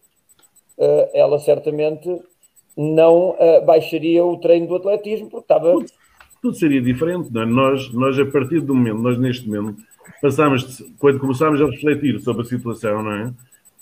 ela 1.13 1.39
certamente 1.39 2.19
não 2.79 3.35
baixaria 3.65 4.23
o 4.23 4.37
treino 4.37 4.67
do 4.67 4.75
atletismo, 4.75 5.29
porque 5.29 5.43
estava 5.43 5.73
tudo 6.41 6.55
seria 6.55 6.81
diferente. 6.81 7.31
Não 7.31 7.41
é? 7.41 7.45
nós, 7.45 7.91
nós, 7.93 8.19
a 8.19 8.25
partir 8.25 8.61
do 8.61 8.73
momento, 8.73 8.99
nós 8.99 9.17
neste 9.17 9.47
momento, 9.47 9.81
passámos, 10.21 10.83
quando 10.97 11.19
começámos 11.19 11.61
a 11.61 11.65
refletir 11.65 12.19
sobre 12.19 12.43
a 12.43 12.45
situação, 12.45 13.03
não 13.03 13.11
é? 13.11 13.33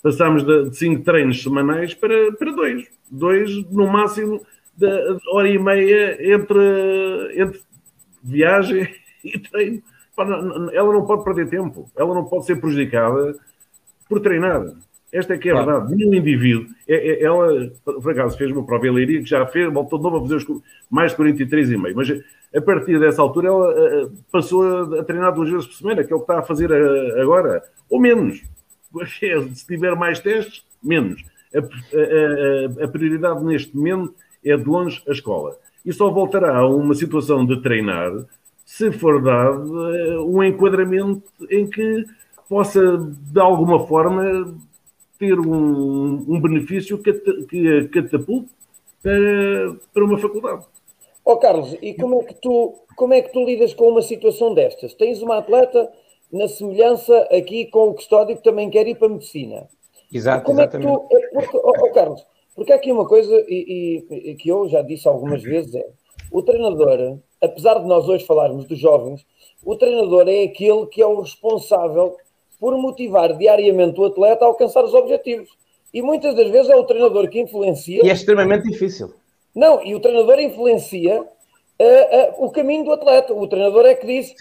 Passámos 0.02 0.44
de, 0.44 0.70
de 0.70 0.76
cinco 0.76 1.02
treinos 1.02 1.42
semanais 1.42 1.94
para, 1.94 2.32
para 2.32 2.52
dois. 2.52 2.86
Dois, 3.10 3.64
no 3.70 3.86
máximo, 3.86 4.40
de, 4.76 4.86
hora 5.32 5.48
e 5.48 5.58
meia 5.58 6.34
entre, 6.34 7.40
entre 7.40 7.60
viagem 8.22 8.88
e 9.24 9.38
treino. 9.38 9.82
Ela 10.72 10.92
não 10.92 11.06
pode 11.06 11.24
perder 11.24 11.48
tempo. 11.48 11.90
Ela 11.96 12.14
não 12.14 12.24
pode 12.24 12.46
ser 12.46 12.60
prejudicada 12.60 13.36
por 14.08 14.20
treinar. 14.20 14.64
Esta 15.12 15.34
é 15.34 15.38
que 15.38 15.48
é 15.48 15.52
a 15.52 15.64
verdade. 15.64 15.94
Nenhum 15.94 16.14
indivíduo. 16.14 16.66
É, 16.86 16.94
é, 16.94 17.22
ela, 17.22 17.70
por 17.84 18.10
acaso, 18.10 18.36
fez 18.36 18.50
uma 18.50 18.64
prova 18.64 18.90
Leiria 18.90 19.22
que 19.22 19.28
já 19.28 19.46
fez, 19.46 19.72
voltou 19.72 19.98
de 19.98 20.04
novo 20.04 20.18
a 20.18 20.20
fazer 20.20 20.36
os, 20.36 20.62
mais 20.90 21.12
de 21.12 21.18
43,5. 21.18 21.92
Mas 21.94 22.10
a 22.54 22.60
partir 22.60 23.00
dessa 23.00 23.22
altura 23.22 23.48
ela 23.48 24.04
uh, 24.04 24.12
passou 24.30 24.98
a, 24.98 25.04
treinar 25.04 25.34
duas 25.34 25.50
vezes 25.50 25.66
por 25.66 25.74
semana, 25.74 26.04
que 26.04 26.12
é 26.12 26.16
o 26.16 26.18
que 26.18 26.24
está 26.24 26.40
a 26.40 26.42
fazer 26.42 26.70
uh, 26.70 27.22
agora, 27.22 27.62
ou 27.88 27.98
menos. 28.00 28.42
Se 29.54 29.66
tiver 29.66 29.94
mais 29.94 30.20
testes, 30.20 30.64
menos. 30.82 31.24
A, 31.54 31.58
a, 31.58 32.84
a, 32.84 32.88
prioridade 32.88 33.42
neste 33.42 33.74
momento 33.74 34.14
é 34.44 34.56
de 34.56 34.64
longe 34.64 35.02
a 35.08 35.12
escola. 35.12 35.56
E 35.84 35.92
só 35.92 36.10
voltará 36.10 36.56
a 36.56 36.68
uma 36.68 36.94
situação 36.94 37.46
de 37.46 37.62
treinar 37.62 38.12
se 38.64 38.92
for 38.92 39.22
dado 39.22 40.26
um 40.26 40.44
enquadramento 40.44 41.22
em 41.50 41.66
que 41.66 42.04
possa, 42.48 42.98
de 42.98 43.40
alguma 43.40 43.86
forma, 43.86 44.54
ter 45.18 45.38
um, 45.38 46.24
um 46.28 46.40
benefício 46.40 46.98
que, 46.98 47.12
que 47.12 47.88
catapulte 47.88 48.50
para, 49.02 49.76
para 49.92 50.04
uma 50.04 50.18
faculdade. 50.18 50.64
Ó 51.24 51.32
oh, 51.32 51.36
Carlos, 51.36 51.76
e 51.82 51.94
como 51.94 52.22
é, 52.22 52.24
que 52.24 52.34
tu, 52.34 52.74
como 52.96 53.12
é 53.12 53.20
que 53.20 53.32
tu 53.32 53.44
lidas 53.44 53.74
com 53.74 53.88
uma 53.88 54.02
situação 54.02 54.54
destas? 54.54 54.94
Tens 54.94 55.20
uma 55.20 55.38
atleta 55.38 55.90
na 56.32 56.48
semelhança 56.48 57.16
aqui 57.30 57.66
com 57.66 57.88
o 57.88 57.94
Custódio 57.94 58.36
que 58.36 58.42
também 58.42 58.70
quer 58.70 58.86
ir 58.86 58.94
para 58.94 59.08
a 59.08 59.10
medicina. 59.10 59.68
Exato, 60.12 60.46
como 60.46 60.60
exatamente. 60.60 60.88
É 60.88 60.96
que 60.96 61.08
tu, 61.08 61.16
é 61.16 61.42
porque, 61.42 61.56
oh, 61.58 61.72
oh, 61.76 61.92
Carlos, 61.92 62.26
porque 62.54 62.72
há 62.72 62.76
aqui 62.76 62.90
uma 62.90 63.06
coisa 63.06 63.34
e, 63.48 64.04
e, 64.10 64.34
que 64.36 64.48
eu 64.48 64.68
já 64.68 64.82
disse 64.82 65.06
algumas 65.06 65.42
vezes 65.42 65.74
é 65.74 65.84
o 66.30 66.42
treinador, 66.42 67.18
apesar 67.42 67.78
de 67.78 67.86
nós 67.86 68.08
hoje 68.08 68.24
falarmos 68.24 68.64
dos 68.66 68.78
jovens, 68.78 69.24
o 69.64 69.76
treinador 69.76 70.28
é 70.28 70.44
aquele 70.44 70.86
que 70.86 71.00
é 71.00 71.06
o 71.06 71.20
responsável 71.20 72.16
por 72.58 72.76
motivar 72.76 73.36
diariamente 73.36 74.00
o 74.00 74.04
atleta 74.04 74.44
a 74.44 74.48
alcançar 74.48 74.84
os 74.84 74.94
objetivos. 74.94 75.48
E 75.92 76.02
muitas 76.02 76.34
das 76.34 76.50
vezes 76.50 76.70
é 76.70 76.76
o 76.76 76.84
treinador 76.84 77.28
que 77.28 77.40
influencia. 77.40 78.04
E 78.04 78.10
é 78.10 78.12
extremamente 78.12 78.68
difícil. 78.68 79.14
Não, 79.54 79.82
e 79.84 79.94
o 79.94 80.00
treinador 80.00 80.38
influencia 80.38 81.20
uh, 81.20 81.24
uh, 81.24 82.44
o 82.44 82.50
caminho 82.50 82.84
do 82.84 82.92
atleta. 82.92 83.32
O 83.32 83.46
treinador 83.48 83.86
é 83.86 83.94
que 83.94 84.06
diz: 84.06 84.34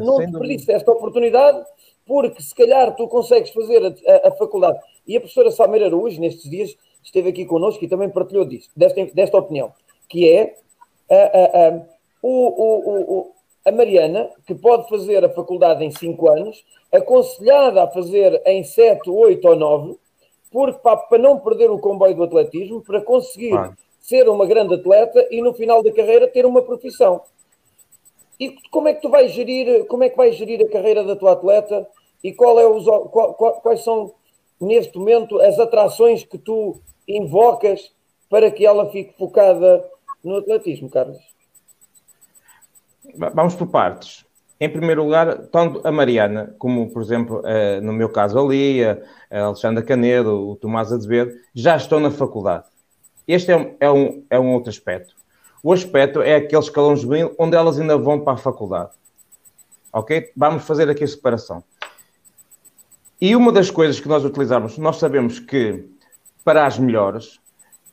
não 0.00 0.18
desperdice 0.18 0.70
esta 0.70 0.90
oportunidade, 0.90 1.64
porque 2.06 2.42
se 2.42 2.54
calhar 2.54 2.94
tu 2.94 3.08
consegues 3.08 3.50
fazer 3.50 3.84
a, 3.84 4.12
a, 4.12 4.28
a, 4.28 4.32
faculdade. 4.32 4.78
E 5.06 5.16
a 5.16 5.20
professora 5.20 5.50
Salmeira 5.50 5.86
Araújo, 5.86 6.20
nestes 6.20 6.50
dias, 6.50 6.76
esteve 7.02 7.30
aqui 7.30 7.44
connosco 7.44 7.84
e 7.84 7.88
também 7.88 8.10
partilhou 8.10 8.44
disso, 8.44 8.68
desta, 8.76 9.04
desta 9.06 9.38
opinião, 9.38 9.72
que 10.08 10.28
é 10.28 10.56
uh, 11.10 11.84
o, 12.22 12.28
o, 12.28 13.00
o, 13.00 13.32
a 13.64 13.70
Mariana, 13.70 14.30
que 14.46 14.54
pode 14.54 14.88
fazer 14.88 15.24
a 15.24 15.28
faculdade 15.28 15.84
em 15.84 15.90
5 15.90 16.30
anos, 16.30 16.64
aconselhada 16.90 17.82
a 17.82 17.88
fazer 17.88 18.42
em 18.44 18.64
7, 18.64 19.08
8 19.08 19.48
ou 19.48 19.56
9, 19.56 19.96
porque 20.50 20.78
para, 20.80 21.18
não 21.18 21.38
perder 21.38 21.70
o 21.70 21.78
comboio 21.78 22.14
do 22.14 22.24
atletismo, 22.24 22.82
para 22.82 23.00
conseguir 23.00 23.54
ser 24.00 24.28
uma 24.28 24.44
grande 24.44 24.74
atleta 24.74 25.26
e 25.30 25.40
no 25.40 25.54
final 25.54 25.82
da 25.82 25.92
carreira 25.92 26.28
ter 26.28 26.44
uma 26.44 26.62
profissão. 26.62 27.22
E 28.38 28.56
como 28.70 28.88
é 28.88 28.94
que 28.94 29.00
tu 29.00 29.08
vais 29.08 29.30
gerir, 29.32 29.86
como 29.86 30.02
é 30.02 30.08
que 30.08 30.16
vais 30.16 30.34
gerir 30.34 30.60
a 30.60 30.68
carreira 30.68 31.04
da 31.04 31.14
tua 31.14 31.32
atleta 31.32 31.88
e 32.22 32.32
qual 32.32 32.58
é 32.58 32.66
os, 32.66 32.84
qual, 32.84 33.34
qual, 33.34 33.60
quais 33.60 33.82
são 33.82 34.12
neste 34.60 34.98
momento 34.98 35.40
as 35.40 35.58
atrações 35.58 36.24
que 36.24 36.38
tu 36.38 36.80
invocas 37.06 37.92
para 38.28 38.50
que 38.50 38.66
ela 38.66 38.90
fique 38.90 39.16
focada 39.16 39.88
no 40.22 40.36
atletismo, 40.36 40.90
Carlos? 40.90 41.31
Vamos 43.16 43.54
por 43.54 43.66
partes. 43.68 44.24
Em 44.60 44.68
primeiro 44.68 45.02
lugar, 45.02 45.46
tanto 45.48 45.80
a 45.84 45.90
Mariana, 45.90 46.54
como, 46.58 46.88
por 46.90 47.02
exemplo, 47.02 47.42
eh, 47.44 47.80
no 47.80 47.92
meu 47.92 48.08
caso, 48.08 48.38
a 48.38 48.48
Lia, 48.48 49.02
a 49.28 49.40
Alexandra 49.40 49.82
Canedo, 49.82 50.50
o 50.50 50.54
Tomás 50.54 50.92
Azevedo, 50.92 51.32
já 51.52 51.76
estão 51.76 51.98
na 51.98 52.10
faculdade. 52.10 52.64
Este 53.26 53.50
é 53.50 53.56
um, 53.56 53.76
é 53.80 53.90
um, 53.90 54.24
é 54.30 54.38
um 54.38 54.52
outro 54.52 54.70
aspecto. 54.70 55.16
O 55.62 55.72
aspecto 55.72 56.22
é 56.22 56.36
aquele 56.36 56.62
escalão 56.62 56.94
juvenil 56.94 57.34
onde 57.38 57.56
elas 57.56 57.78
ainda 57.78 57.96
vão 57.96 58.20
para 58.20 58.34
a 58.34 58.36
faculdade. 58.36 58.90
Ok? 59.92 60.30
Vamos 60.36 60.64
fazer 60.64 60.88
aqui 60.88 61.04
a 61.04 61.08
separação. 61.08 61.62
E 63.20 63.36
uma 63.36 63.52
das 63.52 63.70
coisas 63.70 64.00
que 64.00 64.08
nós 64.08 64.24
utilizamos, 64.24 64.78
nós 64.78 64.96
sabemos 64.96 65.38
que 65.38 65.88
para 66.44 66.66
as 66.66 66.78
melhores, 66.78 67.40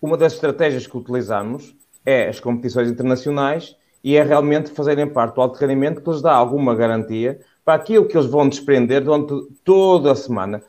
uma 0.01 0.17
das 0.17 0.33
estratégias 0.33 0.87
que 0.87 0.97
utilizamos 0.97 1.75
é 2.05 2.27
as 2.27 2.39
competições 2.39 2.89
internacionais 2.89 3.75
e 4.03 4.15
é 4.15 4.23
realmente 4.23 4.71
fazerem 4.71 5.07
parte 5.07 5.35
do 5.35 5.41
alto 5.41 5.57
rendimento 5.57 6.01
que 6.01 6.09
lhes 6.09 6.21
dá 6.21 6.33
alguma 6.33 6.75
garantia 6.75 7.39
para 7.65 7.75
aquilo 7.75 8.05
que 8.05 8.17
eles 8.17 8.29
vão 8.29 8.47
desprender 8.47 9.03
durante 9.03 9.33
toda 9.63 10.11
a 10.11 10.15
semana, 10.15 10.63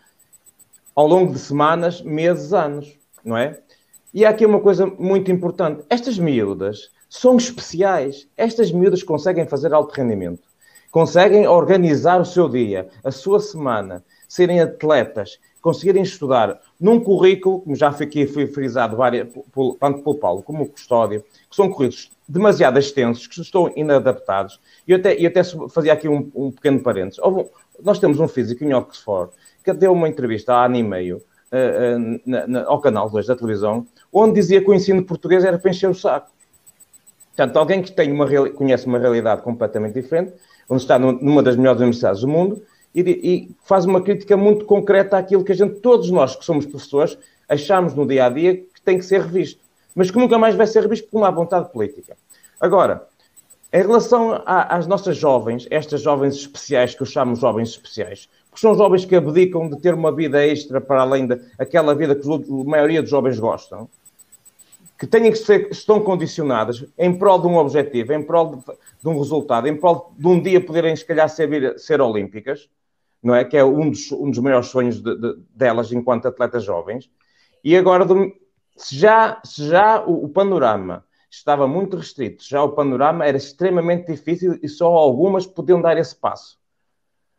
ao 0.94 1.06
longo 1.06 1.32
de 1.32 1.38
semanas, 1.38 2.02
meses, 2.02 2.52
anos, 2.52 2.98
não 3.24 3.36
é? 3.36 3.60
E 4.12 4.24
há 4.24 4.30
aqui 4.30 4.44
uma 4.44 4.60
coisa 4.60 4.86
muito 4.86 5.30
importante: 5.30 5.84
estas 5.88 6.18
miúdas 6.18 6.90
são 7.08 7.36
especiais. 7.36 8.28
Estas 8.36 8.70
miúdas 8.70 9.02
conseguem 9.02 9.46
fazer 9.46 9.72
alto 9.72 9.92
rendimento, 9.92 10.42
conseguem 10.90 11.46
organizar 11.46 12.20
o 12.20 12.24
seu 12.24 12.48
dia, 12.48 12.88
a 13.04 13.10
sua 13.10 13.40
semana, 13.40 14.04
serem 14.28 14.60
atletas, 14.60 15.38
conseguirem 15.60 16.02
estudar 16.02 16.60
num 16.80 17.00
currículo, 17.00 17.60
como 17.60 17.76
já 17.76 17.88
aqui 17.88 18.26
foi 18.26 18.46
frisado 18.46 18.96
várias, 18.96 19.28
tanto 19.78 20.02
pelo 20.02 20.14
Paulo 20.16 20.42
como 20.42 20.64
o 20.64 20.68
Custódio, 20.68 21.22
que 21.48 21.56
são 21.56 21.68
currículos 21.70 22.10
demasiado 22.30 22.78
extensos, 22.78 23.26
que 23.26 23.40
estão 23.40 23.72
inadaptados. 23.74 24.60
E 24.86 24.92
eu 24.92 24.98
até, 24.98 25.14
eu 25.14 25.26
até 25.26 25.42
fazia 25.68 25.92
aqui 25.92 26.08
um, 26.08 26.30
um 26.34 26.52
pequeno 26.52 26.80
parênteses. 26.80 27.20
Nós 27.82 27.98
temos 27.98 28.20
um 28.20 28.28
físico 28.28 28.62
em 28.62 28.72
Oxford 28.72 29.32
que 29.64 29.72
deu 29.72 29.92
uma 29.92 30.08
entrevista 30.08 30.54
há 30.54 30.66
ano 30.66 30.76
e 30.76 30.82
meio 30.82 31.16
uh, 31.16 31.98
uh, 31.98 32.20
na, 32.24 32.46
na, 32.46 32.64
ao 32.64 32.80
canal 32.80 33.10
2 33.10 33.26
da 33.26 33.34
televisão, 33.34 33.84
onde 34.12 34.34
dizia 34.34 34.62
que 34.62 34.70
o 34.70 34.74
ensino 34.74 35.04
português 35.04 35.44
era 35.44 35.58
para 35.58 35.70
encher 35.70 35.90
o 35.90 35.94
saco. 35.94 36.30
Portanto, 37.36 37.56
alguém 37.56 37.82
que 37.82 37.90
tem 37.90 38.12
uma, 38.12 38.26
conhece 38.50 38.86
uma 38.86 38.98
realidade 38.98 39.42
completamente 39.42 39.94
diferente, 39.94 40.32
onde 40.68 40.82
está 40.82 40.98
numa 40.98 41.42
das 41.42 41.56
melhores 41.56 41.80
universidades 41.80 42.20
do 42.20 42.28
mundo, 42.28 42.62
e, 42.94 43.00
e, 43.00 43.56
faz 43.64 43.84
uma 43.84 44.00
crítica 44.00 44.36
muito 44.36 44.64
concreta 44.64 45.16
àquilo 45.16 45.44
que 45.44 45.52
a 45.52 45.54
gente, 45.54 45.80
todos 45.80 46.10
nós 46.10 46.36
que 46.36 46.44
somos 46.44 46.66
professores, 46.66 47.18
achamos 47.48 47.94
no 47.94 48.06
dia 48.06 48.26
a 48.26 48.28
dia 48.28 48.56
que 48.56 48.80
tem 48.84 48.98
que 48.98 49.04
ser 49.04 49.22
revisto, 49.22 49.60
mas 49.94 50.10
que 50.10 50.18
nunca 50.18 50.38
mais 50.38 50.54
vai 50.54 50.66
ser 50.66 50.82
revisto 50.82 51.08
por 51.08 51.18
uma 51.18 51.30
vontade 51.30 51.70
política. 51.72 52.16
Agora, 52.60 53.06
em 53.72 53.82
relação 53.82 54.32
a, 54.44 54.76
às 54.76 54.86
nossas 54.86 55.16
jovens, 55.16 55.66
estas 55.70 56.02
jovens 56.02 56.34
especiais, 56.34 56.94
que 56.94 57.02
eu 57.02 57.06
chamo 57.06 57.36
jovens 57.36 57.70
especiais, 57.70 58.28
porque 58.50 58.60
são 58.60 58.74
jovens 58.74 59.04
que 59.04 59.14
abdicam 59.14 59.68
de 59.68 59.80
ter 59.80 59.94
uma 59.94 60.10
vida 60.10 60.44
extra 60.44 60.80
para 60.80 61.02
além 61.02 61.26
daquela 61.26 61.94
vida 61.94 62.14
que 62.16 62.26
a 62.26 62.64
maioria 62.64 63.00
dos 63.00 63.10
jovens 63.10 63.38
gostam, 63.38 63.88
que 64.98 65.06
têm 65.06 65.30
que 65.30 65.38
ser, 65.38 65.68
estão 65.70 66.00
condicionadas 66.00 66.84
em 66.98 67.16
prol 67.16 67.40
de 67.40 67.46
um 67.46 67.56
objetivo, 67.56 68.12
em 68.12 68.22
prol 68.22 68.56
de, 68.56 68.62
de 69.00 69.08
um 69.08 69.16
resultado, 69.16 69.66
em 69.66 69.74
prol 69.74 70.12
de 70.18 70.26
um 70.26 70.42
dia 70.42 70.60
poderem, 70.60 70.94
se 70.94 71.04
calhar, 71.04 71.28
ser, 71.28 71.78
ser 71.78 72.00
olímpicas, 72.02 72.68
não 73.22 73.34
é? 73.34 73.44
Que 73.44 73.56
é 73.56 73.64
um 73.64 73.88
dos, 73.88 74.12
um 74.12 74.28
dos 74.30 74.40
maiores 74.40 74.66
sonhos 74.66 75.00
de, 75.00 75.16
de, 75.16 75.36
delas 75.54 75.92
enquanto 75.92 76.26
atletas 76.26 76.64
jovens. 76.64 77.08
E 77.64 77.76
agora, 77.76 78.04
Se 78.80 78.96
já, 78.96 79.38
se 79.44 79.68
já 79.68 80.02
o, 80.02 80.24
o 80.24 80.28
panorama 80.30 81.04
estava 81.30 81.68
muito 81.68 81.98
restrito, 81.98 82.42
já 82.42 82.62
o 82.62 82.70
panorama 82.70 83.26
era 83.26 83.36
extremamente 83.36 84.10
difícil 84.10 84.58
e 84.62 84.68
só 84.68 84.86
algumas 84.86 85.46
podiam 85.46 85.82
dar 85.82 85.98
esse 85.98 86.16
passo. 86.16 86.58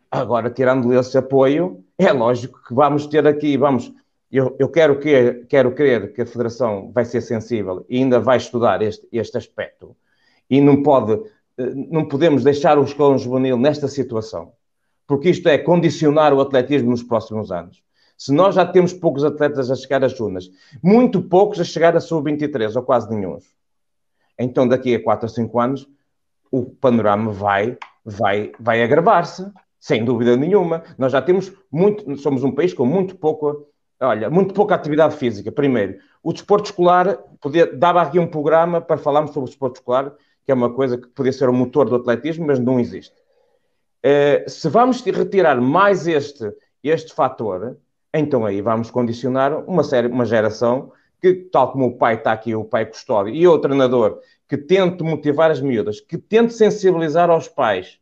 Agora, 0.09 0.51
tirando 0.51 0.93
esse 0.93 1.17
apoio, 1.17 1.83
é 1.97 2.11
lógico 2.11 2.61
que 2.63 2.75
vamos 2.75 3.07
ter 3.07 3.25
aqui, 3.25 3.57
vamos, 3.57 3.91
eu, 4.31 4.55
eu 4.59 4.69
quero, 4.69 4.99
que, 4.99 5.45
quero 5.49 5.73
crer 5.73 6.13
que 6.13 6.21
a 6.21 6.25
Federação 6.27 6.91
vai 6.91 7.05
ser 7.05 7.21
sensível 7.21 7.85
e 7.89 7.97
ainda 7.97 8.19
vai 8.19 8.37
estudar 8.37 8.83
este, 8.83 9.07
este 9.11 9.35
aspecto 9.37 9.95
e 10.47 10.61
não 10.61 10.83
pode, 10.83 11.13
eh, 11.57 11.73
não 11.89 12.07
podemos 12.07 12.43
deixar 12.43 12.77
o 12.77 12.83
escalão 12.83 13.17
juvenil 13.17 13.57
nesta 13.57 13.87
situação, 13.87 14.53
porque 15.07 15.29
isto 15.29 15.49
é 15.49 15.57
condicionar 15.57 16.33
o 16.33 16.41
atletismo 16.41 16.91
nos 16.91 17.01
próximos 17.01 17.51
anos. 17.51 17.83
Se 18.21 18.31
nós 18.31 18.53
já 18.53 18.63
temos 18.63 18.93
poucos 18.93 19.23
atletas 19.23 19.71
a 19.71 19.75
chegar 19.75 20.03
às 20.03 20.15
Junas, 20.15 20.47
muito 20.79 21.23
poucos 21.23 21.59
a 21.59 21.63
chegar 21.63 21.97
a 21.97 21.99
sub-23, 21.99 22.75
ou 22.75 22.83
quase 22.83 23.09
nenhum, 23.09 23.39
então 24.37 24.67
daqui 24.67 24.93
a 24.93 25.03
4 25.03 25.25
ou 25.25 25.29
5 25.33 25.59
anos 25.59 25.89
o 26.51 26.63
panorama 26.63 27.31
vai, 27.31 27.79
vai, 28.05 28.51
vai 28.59 28.83
agravar-se 28.83 29.51
sem 29.79 30.05
dúvida 30.05 30.37
nenhuma. 30.37 30.83
Nós 30.99 31.11
já 31.11 31.19
temos 31.19 31.51
muito, 31.71 32.15
somos 32.17 32.43
um 32.43 32.51
país 32.51 32.75
com 32.75 32.85
muito 32.85 33.15
pouco, 33.15 33.67
olha, 33.99 34.29
muito 34.29 34.53
pouca 34.53 34.75
atividade 34.75 35.15
física. 35.15 35.51
Primeiro, 35.51 35.97
o 36.21 36.31
desporto 36.31 36.65
escolar, 36.69 37.17
podia, 37.41 37.75
dava 37.75 38.03
aqui 38.03 38.19
um 38.19 38.27
programa 38.27 38.79
para 38.79 38.99
falarmos 38.99 39.31
sobre 39.31 39.47
o 39.47 39.49
desporto 39.49 39.79
escolar, 39.79 40.13
que 40.45 40.51
é 40.51 40.53
uma 40.53 40.71
coisa 40.71 40.95
que 40.95 41.07
podia 41.07 41.33
ser 41.33 41.49
o 41.49 41.53
motor 41.53 41.89
do 41.89 41.95
atletismo, 41.95 42.45
mas 42.45 42.59
não 42.59 42.79
existe. 42.79 43.15
Uh, 44.05 44.47
se 44.47 44.69
vamos 44.69 45.01
retirar 45.01 45.59
mais 45.59 46.05
este, 46.05 46.53
este 46.83 47.15
fator, 47.15 47.77
então 48.13 48.45
aí 48.45 48.61
vamos 48.61 48.91
condicionar 48.91 49.63
uma, 49.69 49.83
série, 49.83 50.07
uma 50.07 50.25
geração 50.25 50.91
que, 51.21 51.33
tal 51.33 51.71
como 51.71 51.87
o 51.87 51.97
pai 51.97 52.15
está 52.15 52.31
aqui, 52.31 52.55
o 52.55 52.65
pai 52.65 52.85
custódio, 52.85 53.33
e 53.33 53.47
o 53.47 53.59
treinador, 53.59 54.19
que 54.47 54.57
tente 54.57 55.03
motivar 55.03 55.51
as 55.51 55.61
miúdas, 55.61 56.01
que 56.01 56.17
tente 56.17 56.53
sensibilizar 56.53 57.29
aos 57.29 57.47
pais 57.47 57.99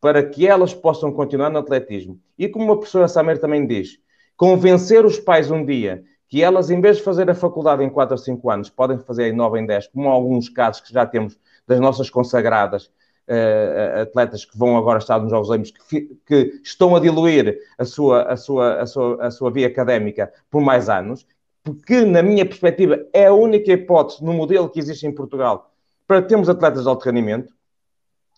para 0.00 0.22
que 0.22 0.46
elas 0.46 0.74
possam 0.74 1.10
continuar 1.10 1.50
no 1.50 1.58
atletismo. 1.58 2.20
E 2.38 2.48
como 2.48 2.72
a 2.72 2.76
professora 2.76 3.08
Samer 3.08 3.38
também 3.38 3.66
diz, 3.66 3.98
convencer 4.36 5.04
os 5.06 5.18
pais 5.18 5.50
um 5.50 5.64
dia 5.64 6.04
que 6.28 6.42
elas, 6.42 6.70
em 6.70 6.80
vez 6.80 6.96
de 6.96 7.02
fazer 7.02 7.30
a 7.30 7.34
faculdade 7.34 7.84
em 7.84 7.88
4 7.88 8.14
ou 8.14 8.18
5 8.18 8.50
anos, 8.50 8.68
podem 8.68 8.98
fazer 8.98 9.28
em 9.28 9.32
9 9.32 9.60
em 9.60 9.66
10, 9.66 9.88
como 9.88 10.08
alguns 10.08 10.48
casos 10.48 10.82
que 10.82 10.92
já 10.92 11.06
temos 11.06 11.38
das 11.66 11.80
nossas 11.80 12.10
consagradas 12.10 12.90
uh, 13.28 14.02
atletas 14.02 14.44
que 14.44 14.56
vão 14.56 14.76
agora 14.76 14.98
estar 14.98 15.18
nos 15.18 15.30
Jogos 15.30 15.50
Olímpicos, 15.50 15.86
que, 15.88 16.16
que, 16.26 16.60
estão 16.62 16.94
a 16.94 17.00
diluir 17.00 17.58
a 17.78 17.84
sua, 17.84 18.22
a, 18.22 18.36
sua, 18.36 18.80
a, 18.80 18.86
sua, 18.86 19.26
a 19.26 19.30
sua 19.30 19.50
via 19.50 19.66
académica 19.66 20.32
por 20.50 20.60
mais 20.60 20.88
anos, 20.88 21.26
porque, 21.62 22.02
na 22.02 22.22
minha 22.22 22.46
perspectiva, 22.46 23.04
é 23.12 23.26
a 23.26 23.32
única 23.32 23.72
hipótese 23.72 24.24
no 24.24 24.32
modelo 24.32 24.68
que 24.68 24.78
existe 24.78 25.06
em 25.06 25.12
Portugal 25.12 25.72
para 26.06 26.22
termos 26.22 26.48
atletas 26.48 26.84
de 26.84 26.88
alto 26.88 27.04
rendimento, 27.04 27.52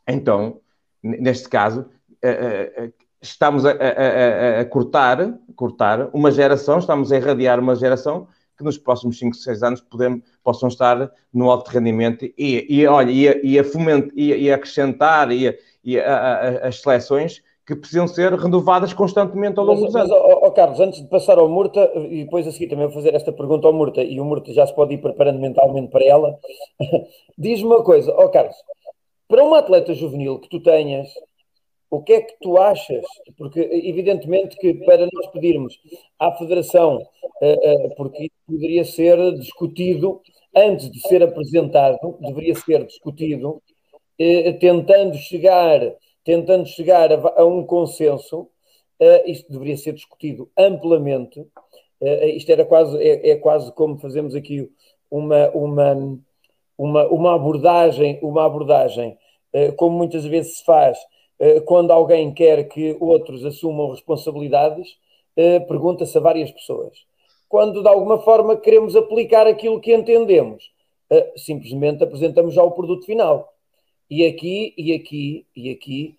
então 0.06 0.60
neste 1.02 1.48
caso, 1.48 1.86
eh, 2.22 2.72
eh, 2.76 2.92
estamos 3.20 3.64
a, 3.64 3.70
a, 3.70 4.60
a, 4.60 4.64
cortar, 4.64 5.38
cortar 5.54 6.08
uma 6.12 6.30
geração, 6.30 6.78
estamos 6.78 7.12
a 7.12 7.16
irradiar 7.16 7.58
uma 7.60 7.74
geração 7.74 8.28
que 8.58 8.64
nos 8.64 8.76
próximos 8.76 9.18
5, 9.18 9.36
6 9.36 9.62
anos 9.62 9.80
podemos, 9.80 10.20
possam 10.42 10.68
estar 10.68 11.10
no 11.32 11.48
alto 11.48 11.68
rendimento 11.68 12.24
e, 12.36 12.66
e 12.68 12.86
olha, 12.86 13.10
e 13.10 13.28
a, 13.28 13.40
e 13.42 13.58
a, 13.58 13.64
foment, 13.64 14.08
e, 14.14 14.34
e 14.34 14.50
a 14.50 14.56
acrescentar 14.56 15.30
e, 15.30 15.56
e 15.84 15.98
as 15.98 16.80
seleções 16.82 17.40
que 17.64 17.76
precisam 17.76 18.08
ser 18.08 18.32
renovadas 18.32 18.94
constantemente 18.94 19.58
ao 19.58 19.64
longo 19.64 19.82
mas, 19.82 19.92
dos 19.92 19.96
anos. 19.96 20.10
Mas, 20.10 20.20
oh, 20.20 20.46
oh, 20.46 20.50
Carlos, 20.52 20.80
antes 20.80 21.02
de 21.02 21.08
passar 21.08 21.38
ao 21.38 21.48
Murta, 21.48 21.92
e 22.10 22.24
depois 22.24 22.46
a 22.46 22.50
seguir 22.50 22.68
também 22.68 22.86
vou 22.86 22.94
fazer 22.94 23.14
esta 23.14 23.30
pergunta 23.30 23.66
ao 23.66 23.74
Murta, 23.74 24.02
e 24.02 24.18
o 24.18 24.24
Murta 24.24 24.52
já 24.54 24.66
se 24.66 24.74
pode 24.74 24.94
ir 24.94 24.98
preparando 24.98 25.38
mentalmente 25.38 25.90
para 25.90 26.02
ela, 26.02 26.38
diz-me 27.36 27.66
uma 27.66 27.84
coisa, 27.84 28.10
ó 28.12 28.24
oh, 28.24 28.28
Carlos, 28.30 28.56
para 29.28 29.44
uma 29.44 29.58
atleta 29.58 29.92
juvenil 29.92 30.38
que 30.38 30.48
tu 30.48 30.60
tenhas, 30.60 31.08
o 31.90 32.02
que 32.02 32.12
é 32.12 32.20
que 32.20 32.34
tu 32.40 32.58
achas? 32.58 33.04
Porque, 33.36 33.60
evidentemente, 33.60 34.56
que 34.56 34.74
para 34.74 35.08
nós 35.12 35.26
pedirmos 35.28 35.78
à 36.18 36.32
Federação, 36.32 36.98
eh, 37.40 37.58
eh, 37.62 37.88
porque 37.96 38.30
poderia 38.46 38.84
ser 38.84 39.16
discutido 39.38 40.20
antes 40.54 40.90
de 40.90 41.00
ser 41.00 41.22
apresentado, 41.22 42.18
deveria 42.20 42.54
ser 42.54 42.84
discutido, 42.84 43.62
eh, 44.18 44.52
tentando 44.54 45.16
chegar, 45.16 45.80
tentando 46.24 46.66
chegar 46.66 47.10
a, 47.12 47.44
um 47.44 47.64
consenso, 47.64 48.48
isto 49.26 49.50
deveria 49.52 49.76
ser 49.76 49.92
discutido 49.92 50.50
amplamente. 50.58 51.46
Isto 52.34 52.50
era 52.52 52.64
quase, 52.64 53.00
é, 53.00 53.30
é 53.30 53.36
quase 53.36 53.72
como 53.72 53.98
fazemos 53.98 54.34
aqui 54.34 54.68
uma, 55.10 55.48
uma 55.50 56.20
uma, 56.76 57.08
uma 57.08 57.34
abordagem, 57.34 58.20
uma 58.22 58.44
abordagem 58.44 59.16
como 59.76 59.96
muitas 59.96 60.24
vezes 60.24 60.58
se 60.58 60.64
faz 60.64 60.98
quando 61.64 61.92
alguém 61.92 62.32
quer 62.32 62.68
que 62.68 62.96
outros 63.00 63.44
assumam 63.44 63.90
responsabilidades, 63.90 64.96
eh, 65.36 65.60
pergunta-se 65.60 66.16
a 66.18 66.20
várias 66.20 66.50
pessoas. 66.50 67.06
Quando 67.48 67.82
de 67.82 67.88
alguma 67.88 68.18
forma 68.20 68.56
queremos 68.56 68.96
aplicar 68.96 69.46
aquilo 69.46 69.80
que 69.80 69.94
entendemos, 69.94 70.70
simplesmente 71.36 72.04
apresentamos 72.04 72.52
já 72.54 72.62
o 72.62 72.72
produto 72.72 73.06
final. 73.06 73.50
E 74.10 74.26
aqui, 74.26 74.74
e 74.76 74.92
aqui, 74.92 75.46
e 75.56 75.70
aqui, 75.70 76.16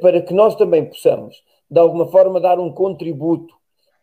para 0.00 0.22
que 0.22 0.32
nós 0.32 0.54
também 0.54 0.84
possamos, 0.84 1.42
de 1.68 1.80
alguma 1.80 2.06
forma, 2.06 2.40
dar 2.40 2.60
um 2.60 2.70
contributo 2.72 3.52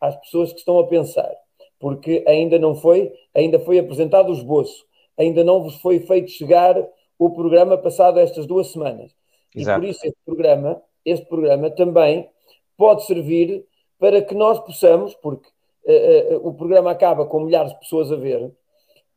às 0.02 0.18
pessoas 0.18 0.52
que 0.52 0.60
estão 0.60 0.78
a 0.80 0.88
pensar, 0.88 1.34
porque 1.80 2.26
ainda 2.28 2.60
não 2.60 2.76
foi, 2.76 3.14
ainda 3.34 3.60
foi 3.60 3.80
apresentado 3.80 4.30
o 4.30 4.34
esboço 4.34 4.88
ainda 5.18 5.44
não 5.44 5.64
vos 5.64 5.76
foi 5.82 6.00
feito 6.00 6.30
chegar 6.32 6.76
o 7.18 7.32
programa 7.32 7.78
passado 7.78 8.20
estas 8.20 8.46
duas 8.46 8.68
semanas. 8.68 9.12
Exato. 9.56 9.80
E 9.80 9.82
por 9.82 9.90
isso 9.90 10.06
este 10.06 10.20
programa, 10.26 10.82
este 11.06 11.26
programa 11.26 11.70
também 11.72 12.30
pode 12.78 13.06
servir 13.06 13.66
para 14.00 14.22
que 14.22 14.36
nós 14.36 14.60
possamos, 14.60 15.16
porque 15.16 15.50
uh, 15.86 16.36
uh, 16.36 16.48
o 16.48 16.54
programa 16.54 16.92
acaba 16.92 17.26
com 17.26 17.40
milhares 17.40 17.72
de 17.72 17.80
pessoas 17.80 18.12
a 18.12 18.16
ver, 18.16 18.52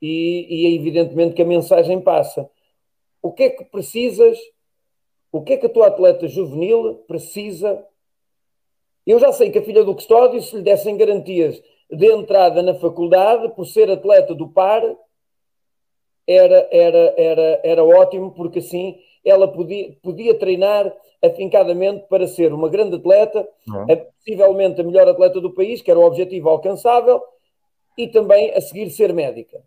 e, 0.01 0.47
e 0.49 0.67
é 0.67 0.71
evidentemente 0.75 1.35
que 1.35 1.43
a 1.43 1.47
mensagem 1.47 2.01
passa. 2.01 2.49
O 3.23 3.33
que 3.33 3.43
é 3.43 3.51
que 3.51 3.65
precisas? 3.65 4.39
O 5.31 5.43
que 5.43 5.53
é 5.53 5.57
que 5.59 5.67
a 5.67 5.71
tua 5.71 5.89
atleta 5.89 6.27
juvenil 6.27 7.05
precisa? 7.07 7.85
Eu 9.07 9.19
já 9.19 9.31
sei 9.33 9.51
que 9.51 9.59
a 9.59 9.63
filha 9.63 9.85
do 9.85 9.95
custódio, 9.95 10.41
se 10.41 10.57
lhe 10.57 10.63
dessem 10.63 10.97
garantias 10.97 11.63
de 11.91 12.07
entrada 12.07 12.63
na 12.63 12.75
faculdade, 12.75 13.51
por 13.55 13.67
ser 13.67 13.91
atleta 13.91 14.35
do 14.35 14.49
par, 14.49 14.83
era, 16.27 16.69
era, 16.71 17.15
era, 17.17 17.61
era 17.63 17.85
ótimo, 17.85 18.31
porque 18.33 18.61
assim 18.61 18.99
ela 19.25 19.49
podia, 19.49 19.97
podia 20.03 20.35
treinar 20.35 20.93
afincadamente 21.23 22.07
para 22.09 22.27
ser 22.27 22.53
uma 22.53 22.69
grande 22.69 22.97
atleta, 22.97 23.47
é 23.89 23.97
possivelmente 23.97 24.81
a 24.81 24.85
melhor 24.85 25.07
atleta 25.09 25.41
do 25.41 25.53
país, 25.53 25.83
que 25.83 25.91
era 25.91 26.01
o 26.01 26.05
objetivo 26.05 26.49
alcançável, 26.49 27.23
e 27.97 28.09
também 28.09 28.51
a 28.55 28.61
seguir 28.61 28.91
ser 28.91 29.13
médica. 29.13 29.63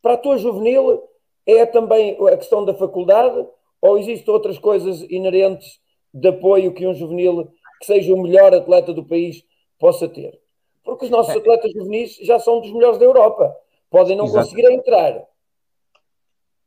Para 0.00 0.14
a 0.14 0.18
tua 0.18 0.38
juvenil, 0.38 1.02
é 1.44 1.66
também 1.66 2.16
a 2.28 2.36
questão 2.36 2.64
da 2.64 2.74
faculdade, 2.74 3.46
ou 3.80 3.98
existem 3.98 4.32
outras 4.32 4.58
coisas 4.58 5.02
inerentes 5.10 5.80
de 6.12 6.28
apoio 6.28 6.72
que 6.72 6.86
um 6.86 6.94
juvenil 6.94 7.48
que 7.80 7.86
seja 7.86 8.14
o 8.14 8.22
melhor 8.22 8.54
atleta 8.54 8.92
do 8.92 9.04
país 9.04 9.44
possa 9.78 10.08
ter? 10.08 10.40
Porque 10.84 11.04
os 11.04 11.10
nossos 11.10 11.34
é. 11.34 11.38
atletas 11.38 11.72
juvenis 11.72 12.16
já 12.22 12.38
são 12.38 12.60
dos 12.60 12.72
melhores 12.72 12.98
da 12.98 13.04
Europa. 13.04 13.54
Podem 13.90 14.16
não 14.16 14.26
Exato. 14.26 14.44
conseguir 14.44 14.70
entrar, 14.72 15.26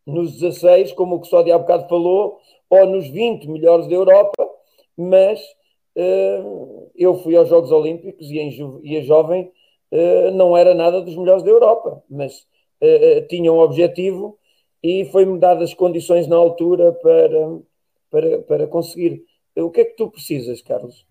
nos 0.10 0.40
16, 0.40 0.92
como 0.94 1.16
o 1.16 1.22
que 1.22 1.28
só 1.28 1.42
de 1.42 1.52
há 1.52 1.58
bocado 1.58 1.88
falou, 1.88 2.40
ou 2.70 2.86
nos 2.86 3.08
20 3.10 3.48
melhores 3.48 3.88
da 3.88 3.96
Europa, 3.96 4.50
mas 4.98 5.40
uh, 5.96 6.92
eu 6.96 7.16
fui 7.16 7.36
aos 7.36 7.50
Jogos 7.50 7.72
Olímpicos 7.72 8.30
e, 8.30 8.40
em, 8.40 8.82
e 8.84 8.98
a 8.98 9.02
jovem 9.02 9.52
uh, 9.92 10.32
não 10.32 10.56
era 10.56 10.74
nada 10.74 11.02
dos 11.02 11.16
melhores 11.16 11.44
da 11.44 11.50
Europa, 11.50 12.04
mas 12.10 12.46
uh, 12.82 13.28
tinha 13.28 13.52
um 13.52 13.60
objetivo 13.60 14.38
e 14.84 15.06
foi-me 15.06 15.40
dadas 15.40 15.70
as 15.70 15.74
condições 15.74 16.28
na 16.28 16.36
altura 16.36 16.94
para, 16.94 17.60
para, 18.10 18.40
para 18.40 18.68
conseguir. 18.68 19.24
O 19.56 19.70
que 19.70 19.82
é 19.82 19.86
que 19.86 19.96
tu 19.96 20.10
precisas, 20.10 20.62
Carlos? 20.62 21.06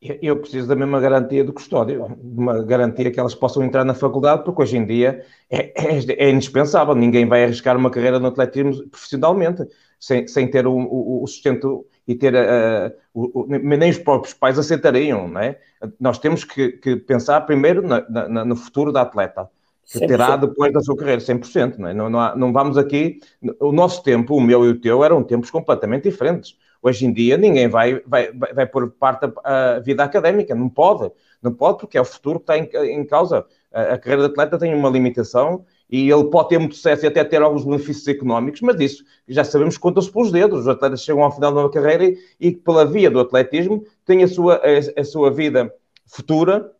Eu 0.00 0.36
preciso 0.36 0.68
da 0.68 0.76
mesma 0.76 1.00
garantia 1.00 1.42
do 1.42 1.52
custódio, 1.52 2.04
uma 2.22 2.62
garantia 2.62 3.10
que 3.10 3.18
elas 3.18 3.34
possam 3.34 3.64
entrar 3.64 3.84
na 3.84 3.94
faculdade, 3.94 4.44
porque 4.44 4.62
hoje 4.62 4.76
em 4.76 4.86
dia 4.86 5.24
é, 5.50 5.72
é, 5.74 6.26
é 6.26 6.30
indispensável. 6.30 6.94
Ninguém 6.94 7.26
vai 7.26 7.42
arriscar 7.42 7.76
uma 7.76 7.90
carreira 7.90 8.20
no 8.20 8.28
atletismo 8.28 8.88
profissionalmente, 8.88 9.66
sem, 9.98 10.28
sem 10.28 10.48
ter 10.48 10.68
o, 10.68 10.72
o, 10.72 11.24
o 11.24 11.26
sustento 11.26 11.84
e 12.06 12.14
ter 12.14 12.32
uh, 12.32 12.92
o, 13.12 13.46
nem 13.48 13.90
os 13.90 13.98
próprios 13.98 14.32
pais 14.32 14.56
aceitariam, 14.56 15.26
não 15.26 15.40
é? 15.40 15.58
Nós 15.98 16.20
temos 16.20 16.44
que, 16.44 16.72
que 16.72 16.94
pensar 16.94 17.40
primeiro 17.40 17.82
na, 17.82 18.08
na, 18.08 18.44
no 18.44 18.54
futuro 18.54 18.92
da 18.92 19.02
atleta, 19.02 19.50
que 19.84 19.98
100%. 19.98 20.06
terá 20.06 20.36
depois 20.36 20.72
da 20.72 20.80
sua 20.80 20.96
carreira, 20.96 21.20
100%, 21.20 21.76
não 21.76 21.88
é? 21.88 21.94
Não, 21.94 22.08
não, 22.08 22.20
há, 22.20 22.36
não 22.36 22.52
vamos 22.52 22.78
aqui... 22.78 23.18
O 23.58 23.72
nosso 23.72 24.04
tempo, 24.04 24.36
o 24.36 24.40
meu 24.40 24.64
e 24.64 24.68
o 24.68 24.80
teu, 24.80 25.02
eram 25.02 25.24
tempos 25.24 25.50
completamente 25.50 26.04
diferentes 26.04 26.56
Hoje 26.82 27.06
em 27.06 27.12
dia 27.12 27.36
ninguém 27.36 27.68
vai, 27.68 28.00
vai, 28.06 28.32
vai, 28.32 28.52
vai 28.52 28.66
pôr 28.66 28.90
parte 28.90 29.30
a 29.44 29.80
vida 29.80 30.04
académica, 30.04 30.54
não 30.54 30.68
pode, 30.68 31.10
não 31.42 31.52
pode 31.52 31.78
porque 31.78 31.98
é 31.98 32.00
o 32.00 32.04
futuro 32.04 32.38
que 32.38 32.52
está 32.52 32.58
em, 32.58 32.92
em 32.92 33.04
causa. 33.04 33.44
A, 33.72 33.94
a 33.94 33.98
carreira 33.98 34.24
de 34.24 34.30
atleta 34.30 34.58
tem 34.58 34.74
uma 34.74 34.88
limitação 34.88 35.64
e 35.90 36.10
ele 36.10 36.24
pode 36.24 36.50
ter 36.50 36.58
muito 36.58 36.76
sucesso 36.76 37.04
e 37.04 37.08
até 37.08 37.24
ter 37.24 37.42
alguns 37.42 37.64
benefícios 37.64 38.06
económicos, 38.08 38.60
mas 38.60 38.78
isso 38.80 39.04
já 39.26 39.42
sabemos 39.42 39.76
que 39.76 39.82
conta-se 39.82 40.10
pelos 40.10 40.30
dedos. 40.30 40.60
Os 40.60 40.68
atletas 40.68 41.02
chegam 41.02 41.22
ao 41.22 41.32
final 41.32 41.52
de 41.52 41.58
uma 41.58 41.70
carreira 41.70 42.04
e, 42.04 42.18
e 42.38 42.52
pela 42.52 42.84
via 42.84 43.10
do 43.10 43.20
atletismo 43.20 43.84
têm 44.04 44.22
a 44.22 44.28
sua, 44.28 44.56
a, 44.56 45.00
a 45.00 45.04
sua 45.04 45.30
vida 45.30 45.74
futura 46.06 46.72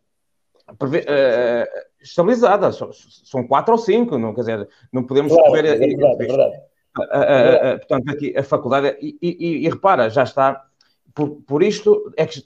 uh, 0.69 1.89
estabilizada. 2.01 2.71
São 2.71 3.47
quatro 3.47 3.73
ou 3.73 3.77
cinco, 3.79 4.17
não, 4.17 4.33
quer 4.33 4.41
dizer, 4.41 4.69
não 4.91 5.03
podemos 5.03 5.33
claro, 5.33 5.49
correr. 5.49 5.65
É 5.65 5.77
verdade, 5.77 6.23
é 6.23 6.27
verdade. 6.27 6.68
Portanto, 6.93 8.09
aqui 8.09 8.37
a 8.37 8.43
faculdade, 8.43 8.97
e, 9.01 9.17
e, 9.21 9.65
e 9.65 9.69
repara, 9.69 10.09
já 10.09 10.23
está, 10.23 10.65
por, 11.13 11.41
por, 11.47 11.63
isto 11.63 12.11
é 12.17 12.25
que 12.25 12.43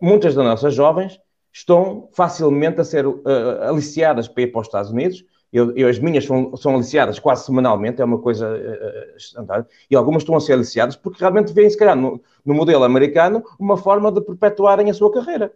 muitas 0.00 0.34
das 0.34 0.44
nossas 0.44 0.74
jovens 0.74 1.20
estão 1.52 2.08
facilmente 2.12 2.80
a 2.80 2.84
ser 2.84 3.06
uh, 3.06 3.22
aliciadas 3.62 4.26
para 4.26 4.42
ir 4.42 4.46
para 4.48 4.60
os 4.60 4.66
Estados 4.66 4.90
Unidos. 4.90 5.24
Eu, 5.52 5.74
eu, 5.76 5.88
as 5.88 6.00
minhas 6.00 6.24
são, 6.24 6.56
são 6.56 6.74
aliciadas 6.74 7.20
quase 7.20 7.46
semanalmente, 7.46 8.02
é 8.02 8.04
uma 8.04 8.18
coisa 8.18 8.48
uh, 8.48 9.66
e 9.88 9.94
algumas 9.94 10.22
estão 10.22 10.36
a 10.36 10.40
ser 10.40 10.54
aliciadas 10.54 10.96
porque 10.96 11.20
realmente 11.20 11.52
veem, 11.52 11.70
se 11.70 11.78
calhar, 11.78 11.94
no, 11.94 12.20
no 12.44 12.54
modelo 12.54 12.82
americano, 12.82 13.42
uma 13.58 13.76
forma 13.76 14.10
de 14.10 14.20
perpetuarem 14.20 14.90
a 14.90 14.94
sua 14.94 15.12
carreira 15.12 15.52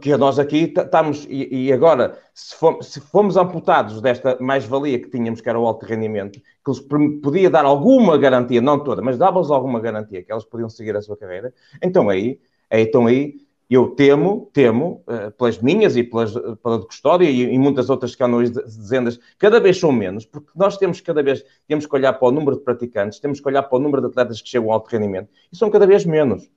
que 0.00 0.16
nós 0.16 0.38
aqui 0.38 0.72
estamos, 0.76 1.26
e, 1.28 1.72
agora, 1.72 2.16
se, 2.32 2.54
fomos, 2.54 2.86
se 2.86 3.00
fomos 3.00 3.36
amputados 3.36 4.00
desta 4.00 4.38
mais-valia 4.40 5.00
que 5.00 5.10
tínhamos, 5.10 5.40
que 5.40 5.48
era 5.48 5.58
o 5.58 5.66
alto 5.66 5.84
rendimento, 5.84 6.40
que 6.40 6.70
lhes 6.70 6.80
podia 7.20 7.50
dar 7.50 7.64
alguma 7.64 8.16
garantia, 8.16 8.60
não 8.60 8.78
toda, 8.78 9.02
mas 9.02 9.18
dava-lhes 9.18 9.50
alguma 9.50 9.80
garantia 9.80 10.22
que 10.22 10.30
elas 10.30 10.44
podiam 10.44 10.68
seguir 10.68 10.96
a 10.96 11.02
sua 11.02 11.16
carreira, 11.16 11.52
então 11.82 12.08
aí, 12.08 12.38
então 12.70 13.06
aí 13.06 13.34
eu 13.68 13.88
temo, 13.88 14.48
temo, 14.52 15.02
uh, 15.08 15.32
pelas 15.32 15.58
minhas 15.58 15.96
e 15.96 16.04
pelas, 16.04 16.32
pela 16.62 16.78
de 16.78 16.86
Custódia 16.86 17.28
e, 17.28 17.42
e 17.42 17.58
muitas 17.58 17.90
outras 17.90 18.14
que 18.14 18.22
andam 18.22 18.44
dezenas, 18.44 19.18
cada 19.38 19.58
vez 19.58 19.80
são 19.80 19.90
menos, 19.90 20.24
porque 20.24 20.50
nós 20.54 20.76
temos 20.76 21.00
cada 21.00 21.22
vez, 21.22 21.44
temos 21.66 21.84
que 21.84 21.96
olhar 21.96 22.12
para 22.12 22.28
o 22.28 22.30
número 22.30 22.58
de 22.58 22.62
praticantes, 22.62 23.18
temos 23.18 23.40
que 23.40 23.48
olhar 23.48 23.64
para 23.64 23.76
o 23.76 23.80
número 23.80 24.02
de 24.02 24.08
atletas 24.08 24.40
que 24.40 24.48
chegam 24.48 24.68
ao 24.68 24.74
alto 24.74 24.88
rendimento, 24.88 25.28
e 25.52 25.56
são 25.56 25.68
cada 25.68 25.86
vez 25.86 26.04
menos 26.04 26.48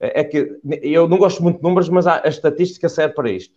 é 0.00 0.24
que 0.24 0.58
eu 0.82 1.08
não 1.08 1.18
gosto 1.18 1.42
muito 1.42 1.56
de 1.56 1.62
números, 1.62 1.88
mas 1.88 2.06
a, 2.06 2.22
estatística 2.26 2.88
serve 2.88 3.14
para 3.14 3.30
isto. 3.30 3.54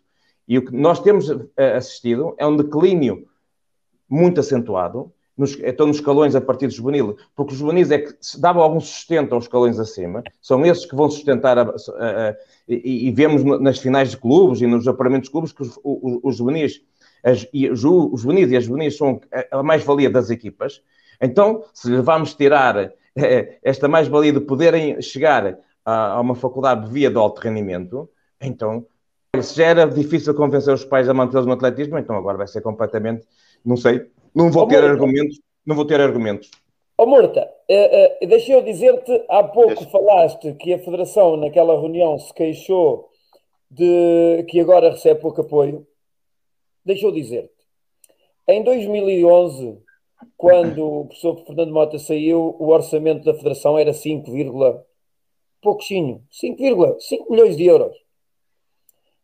E 0.47 0.57
o 0.57 0.65
que 0.65 0.75
nós 0.75 0.99
temos 0.99 1.29
eh, 1.29 1.73
assistido 1.75 2.35
é 2.37 2.45
um 2.45 2.57
declínio 2.57 3.27
muito 4.09 4.39
acentuado, 4.39 5.13
nos, 5.37 5.57
estão 5.57 5.87
nos 5.87 5.97
escalões 5.97 6.35
a 6.35 6.41
partir 6.41 6.67
do 6.67 6.73
juvenil, 6.73 7.15
porque 7.35 7.53
os 7.53 7.59
juvenis 7.59 7.89
é 7.89 7.99
que 7.99 8.13
davam 8.37 8.61
algum 8.61 8.79
sustento 8.79 9.33
aos 9.33 9.45
escalões 9.45 9.79
acima, 9.79 10.23
são 10.41 10.65
esses 10.65 10.85
que 10.85 10.95
vão 10.95 11.09
sustentar, 11.09 11.57
a, 11.57 11.61
a, 11.61 12.29
a, 12.29 12.35
e, 12.67 13.07
e, 13.07 13.11
vemos 13.11 13.43
nas 13.61 13.79
finais 13.79 14.11
de 14.11 14.17
clubes 14.17 14.61
e 14.61 14.67
nos 14.67 14.87
aparamentos 14.87 15.29
de 15.29 15.31
clubes 15.31 15.51
que 15.53 15.61
os, 15.61 15.79
os, 15.83 16.19
os 16.23 16.35
juvenis, 16.35 16.81
as, 17.23 17.47
e 17.53 17.69
os 17.69 17.79
juvenis 17.79 18.51
e 18.51 18.57
as 18.57 18.65
juvenis 18.65 18.97
são 18.97 19.21
a 19.51 19.63
mais-valia 19.63 20.09
das 20.09 20.29
equipas. 20.29 20.81
Então, 21.21 21.63
se 21.73 21.89
lhe 21.89 22.01
vamos 22.01 22.33
tirar 22.33 22.91
eh, 23.15 23.57
esta 23.63 23.87
mais-valia 23.87 24.33
de 24.33 24.41
poderem 24.41 25.01
chegar 25.01 25.57
a, 25.85 26.19
uma 26.19 26.35
faculdade 26.35 26.89
via 26.91 27.09
de 27.09 27.17
alto 27.17 27.39
rendimento, 27.41 28.09
então, 28.39 28.85
se 29.39 29.55
já 29.55 29.65
era 29.67 29.85
difícil 29.85 30.33
convencer 30.33 30.73
os 30.73 30.83
pais 30.83 31.07
a 31.07 31.13
mantê-los 31.13 31.45
no 31.45 31.53
atletismo, 31.53 31.97
então 31.97 32.15
agora 32.15 32.37
vai 32.37 32.47
ser 32.47 32.61
completamente, 32.61 33.25
não 33.63 33.77
sei, 33.77 34.07
não 34.33 34.51
vou 34.51 34.63
oh, 34.63 34.67
ter 34.67 34.81
Morta. 34.81 34.91
argumentos, 34.91 35.39
não 35.65 35.75
vou 35.75 35.85
ter 35.85 36.01
argumentos. 36.01 36.49
Ó 36.97 37.03
oh, 37.03 37.07
Morta, 37.07 37.41
uh, 37.69 38.25
uh, 38.25 38.27
deixa 38.27 38.53
eu 38.53 38.63
dizer-te, 38.63 39.25
há 39.29 39.43
pouco 39.43 39.75
deixa. 39.75 39.89
falaste 39.89 40.53
que 40.53 40.73
a 40.73 40.79
Federação 40.79 41.37
naquela 41.37 41.79
reunião 41.79 42.17
se 42.17 42.33
queixou 42.33 43.09
de 43.69 44.43
que 44.49 44.59
agora 44.59 44.91
recebe 44.91 45.21
pouco 45.21 45.41
apoio. 45.41 45.87
Deixa 46.83 47.05
eu 47.05 47.11
dizer-te, 47.11 47.53
em 48.47 48.63
2011, 48.63 49.77
quando 50.35 50.85
o 50.85 51.05
professor 51.05 51.37
Fernando 51.45 51.71
Mota 51.71 51.97
saiu, 51.97 52.55
o 52.59 52.69
orçamento 52.69 53.23
da 53.23 53.33
Federação 53.33 53.77
era 53.77 53.93
5, 53.93 54.29
pouquinho, 55.61 56.23
5,5 56.31 57.29
milhões 57.29 57.55
de 57.55 57.65
euros. 57.65 57.95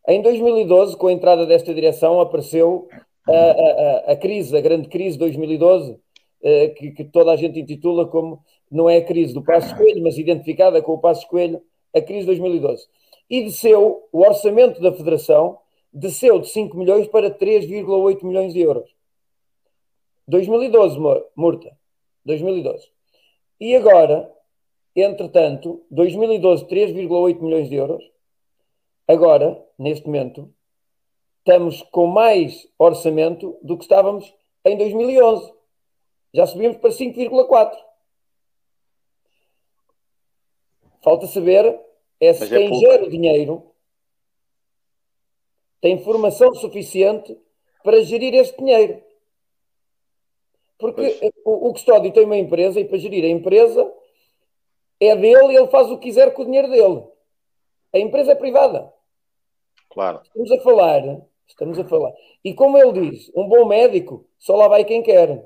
Em 0.07 0.21
2012, 0.21 0.95
com 0.95 1.07
a 1.07 1.11
entrada 1.11 1.45
desta 1.45 1.73
direção, 1.73 2.21
apareceu 2.21 2.87
a, 3.27 3.31
a, 3.31 4.11
a 4.13 4.15
crise, 4.15 4.55
a 4.55 4.61
grande 4.61 4.87
crise 4.87 5.13
de 5.13 5.19
2012, 5.19 5.99
eh, 6.41 6.69
que, 6.69 6.91
que, 6.91 7.03
toda 7.03 7.31
a 7.31 7.35
gente 7.35 7.59
intitula 7.59 8.07
como 8.07 8.41
não 8.71 8.89
é 8.89 8.97
a 8.97 9.05
crise 9.05 9.33
do 9.33 9.43
Passo 9.43 9.75
Coelho, 9.75 10.01
mas 10.03 10.17
identificada 10.17 10.81
com 10.81 10.93
o 10.93 10.99
Passo 10.99 11.27
Coelho, 11.27 11.61
a 11.93 12.01
crise 12.01 12.21
de 12.21 12.27
2012. 12.27 12.87
E 13.29 13.43
desceu, 13.43 14.07
o 14.13 14.19
orçamento 14.19 14.81
da 14.81 14.93
Federação 14.93 15.59
desceu 15.91 16.39
de 16.39 16.47
5 16.49 16.77
milhões 16.77 17.07
para 17.07 17.31
3,8 17.31 18.23
milhões 18.23 18.53
de 18.53 18.61
euros. 18.61 18.89
2012, 20.27 20.97
Murta. 21.35 21.75
2012. 22.25 22.89
E 23.59 23.75
agora, 23.75 24.31
Entretanto, 24.99 25.85
2012, 25.91 26.65
3,8 26.65 27.39
milhões 27.39 27.69
de 27.69 27.75
euros. 27.75 28.03
Agora, 29.07 29.63
neste 29.77 30.07
momento, 30.07 30.51
estamos 31.37 31.83
com 31.83 32.07
mais 32.07 32.67
orçamento 32.79 33.59
do 33.61 33.77
que 33.77 33.83
estávamos 33.83 34.33
em 34.65 34.75
2011. 34.75 35.53
Já 36.33 36.47
subimos 36.47 36.77
para 36.77 36.89
5,4. 36.89 37.77
Falta 41.03 41.27
saber 41.27 41.79
é 42.19 42.33
se 42.33 42.45
é 42.45 42.47
quem 42.57 42.69
pouco. 42.69 42.85
gera 42.85 43.05
o 43.05 43.09
dinheiro 43.09 43.71
tem 45.79 45.99
formação 45.99 46.55
suficiente 46.55 47.37
para 47.83 48.01
gerir 48.01 48.33
este 48.33 48.57
dinheiro. 48.57 48.99
Porque 50.79 51.31
o, 51.45 51.69
o 51.69 51.73
custódio 51.73 52.11
tem 52.11 52.25
uma 52.25 52.35
empresa 52.35 52.79
e 52.79 52.85
para 52.85 52.97
gerir 52.97 53.23
a 53.23 53.29
empresa 53.29 53.93
é 54.99 55.15
dele 55.15 55.53
e 55.53 55.55
ele 55.55 55.67
faz 55.67 55.89
o 55.89 55.97
que 55.97 56.07
quiser 56.07 56.33
com 56.33 56.41
o 56.41 56.45
dinheiro 56.45 56.69
dele. 56.69 57.03
A 57.93 57.99
empresa 57.99 58.31
é 58.31 58.35
privada. 58.35 58.91
Claro. 59.89 60.21
Estamos 60.23 60.51
a 60.51 60.61
falar, 60.61 61.21
estamos 61.47 61.79
a 61.79 61.83
falar. 61.85 62.11
E 62.43 62.53
como 62.53 62.77
ele 62.77 63.11
diz, 63.11 63.31
um 63.35 63.47
bom 63.47 63.65
médico 63.65 64.27
só 64.37 64.55
lá 64.55 64.67
vai 64.67 64.85
quem 64.85 65.01
quer. 65.01 65.43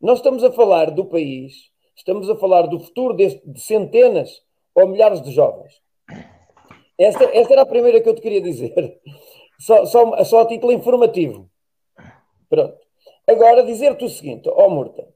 Nós 0.00 0.18
estamos 0.18 0.42
a 0.42 0.52
falar 0.52 0.90
do 0.90 1.04
país, 1.04 1.70
estamos 1.94 2.28
a 2.28 2.36
falar 2.36 2.62
do 2.66 2.80
futuro 2.80 3.14
de, 3.14 3.40
de 3.44 3.60
centenas 3.60 4.42
ou 4.74 4.88
milhares 4.88 5.22
de 5.22 5.30
jovens. 5.30 5.80
Esta, 6.98 7.24
esta, 7.24 7.52
era 7.52 7.62
a 7.62 7.66
primeira 7.66 8.00
que 8.00 8.08
eu 8.08 8.14
te 8.14 8.20
queria 8.20 8.40
dizer. 8.40 9.00
Só, 9.58 9.86
só, 9.86 10.24
só 10.24 10.40
a 10.40 10.46
título 10.46 10.72
informativo. 10.72 11.48
Pronto. 12.48 12.76
Agora, 13.26 13.64
dizer-te 13.64 14.04
o 14.04 14.08
seguinte, 14.08 14.48
ó 14.48 14.66
oh, 14.66 14.70
Murta, 14.70 15.13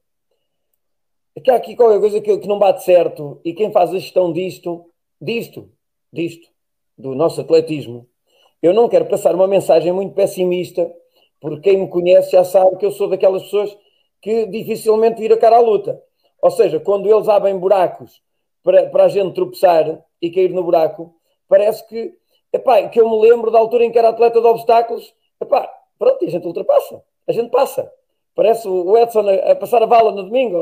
que 1.40 1.50
há 1.50 1.56
aqui 1.56 1.76
qualquer 1.76 2.00
coisa 2.00 2.20
que, 2.20 2.38
que 2.38 2.48
não 2.48 2.58
bate 2.58 2.84
certo 2.84 3.40
e 3.44 3.52
quem 3.52 3.70
faz 3.70 3.90
a 3.90 3.98
gestão 3.98 4.32
disto, 4.32 4.86
disto, 5.20 5.70
disto, 6.12 6.48
do 6.96 7.14
nosso 7.14 7.40
atletismo, 7.40 8.08
eu 8.62 8.74
não 8.74 8.88
quero 8.88 9.06
passar 9.06 9.34
uma 9.34 9.46
mensagem 9.46 9.92
muito 9.92 10.14
pessimista, 10.14 10.90
porque 11.40 11.70
quem 11.70 11.80
me 11.82 11.88
conhece 11.88 12.32
já 12.32 12.44
sabe 12.44 12.76
que 12.76 12.86
eu 12.86 12.90
sou 12.90 13.08
daquelas 13.08 13.44
pessoas 13.44 13.76
que 14.20 14.46
dificilmente 14.46 15.20
vira 15.20 15.36
cara 15.36 15.56
à 15.56 15.60
luta. 15.60 16.02
Ou 16.42 16.50
seja, 16.50 16.80
quando 16.80 17.08
eles 17.08 17.28
abrem 17.28 17.56
buracos 17.56 18.20
para, 18.62 18.88
para 18.90 19.04
a 19.04 19.08
gente 19.08 19.34
tropeçar 19.34 20.02
e 20.20 20.30
cair 20.30 20.50
no 20.50 20.64
buraco, 20.64 21.14
parece 21.48 21.86
que, 21.86 22.14
epá, 22.52 22.88
que 22.88 23.00
eu 23.00 23.08
me 23.08 23.28
lembro 23.28 23.50
da 23.50 23.58
altura 23.58 23.84
em 23.84 23.92
que 23.92 23.98
era 23.98 24.08
atleta 24.08 24.40
de 24.40 24.46
obstáculos, 24.46 25.14
epá, 25.40 25.72
pronto, 25.98 26.24
a 26.24 26.28
gente 26.28 26.46
ultrapassa, 26.46 27.02
a 27.26 27.32
gente 27.32 27.50
passa. 27.50 27.90
Parece 28.34 28.68
o 28.68 28.96
Edson 28.96 29.28
a, 29.28 29.52
a 29.52 29.56
passar 29.56 29.82
a 29.82 29.86
bala 29.86 30.12
no 30.12 30.24
domingo, 30.24 30.58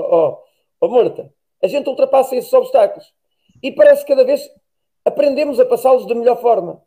oh, 0.80 0.86
oh, 0.86 0.88
Morta, 0.88 1.32
a 1.62 1.66
gente 1.66 1.88
ultrapassa 1.88 2.36
esses 2.36 2.52
obstáculos 2.52 3.12
e 3.62 3.72
parece 3.72 4.04
que 4.04 4.12
cada 4.12 4.24
vez 4.24 4.48
aprendemos 5.04 5.58
a 5.60 5.64
passá-los 5.64 6.06
da 6.06 6.14
melhor 6.14 6.40
forma. 6.40 6.82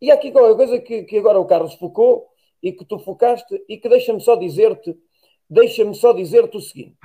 E 0.00 0.10
há 0.10 0.14
aqui 0.14 0.32
qualquer 0.32 0.56
coisa 0.56 0.80
que, 0.80 1.04
que 1.04 1.18
agora 1.18 1.38
o 1.38 1.46
Carlos 1.46 1.74
focou 1.74 2.28
e 2.62 2.72
que 2.72 2.84
tu 2.84 2.98
focaste 2.98 3.62
e 3.68 3.76
que 3.76 3.88
deixa-me 3.88 4.20
só 4.20 4.36
dizer-te, 4.36 4.96
deixa-me 5.48 5.94
só 5.94 6.12
dizer-te 6.12 6.56
o 6.56 6.60
seguinte. 6.60 6.96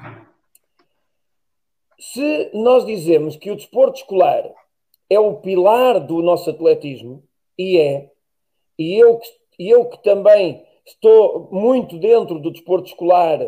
Se 1.99 2.51
nós 2.53 2.85
dizemos 2.85 3.35
que 3.37 3.51
o 3.51 3.55
desporto 3.55 3.99
escolar 3.99 4.43
é 5.09 5.19
o 5.19 5.35
pilar 5.35 5.99
do 5.99 6.21
nosso 6.21 6.49
atletismo, 6.49 7.23
e 7.57 7.77
é, 7.77 8.11
e 8.77 8.97
eu, 8.97 9.19
e 9.57 9.69
eu 9.69 9.85
que 9.85 10.03
também 10.03 10.65
estou 10.85 11.49
muito 11.51 11.97
dentro 11.97 12.39
do 12.39 12.51
desporto 12.51 12.89
escolar 12.89 13.39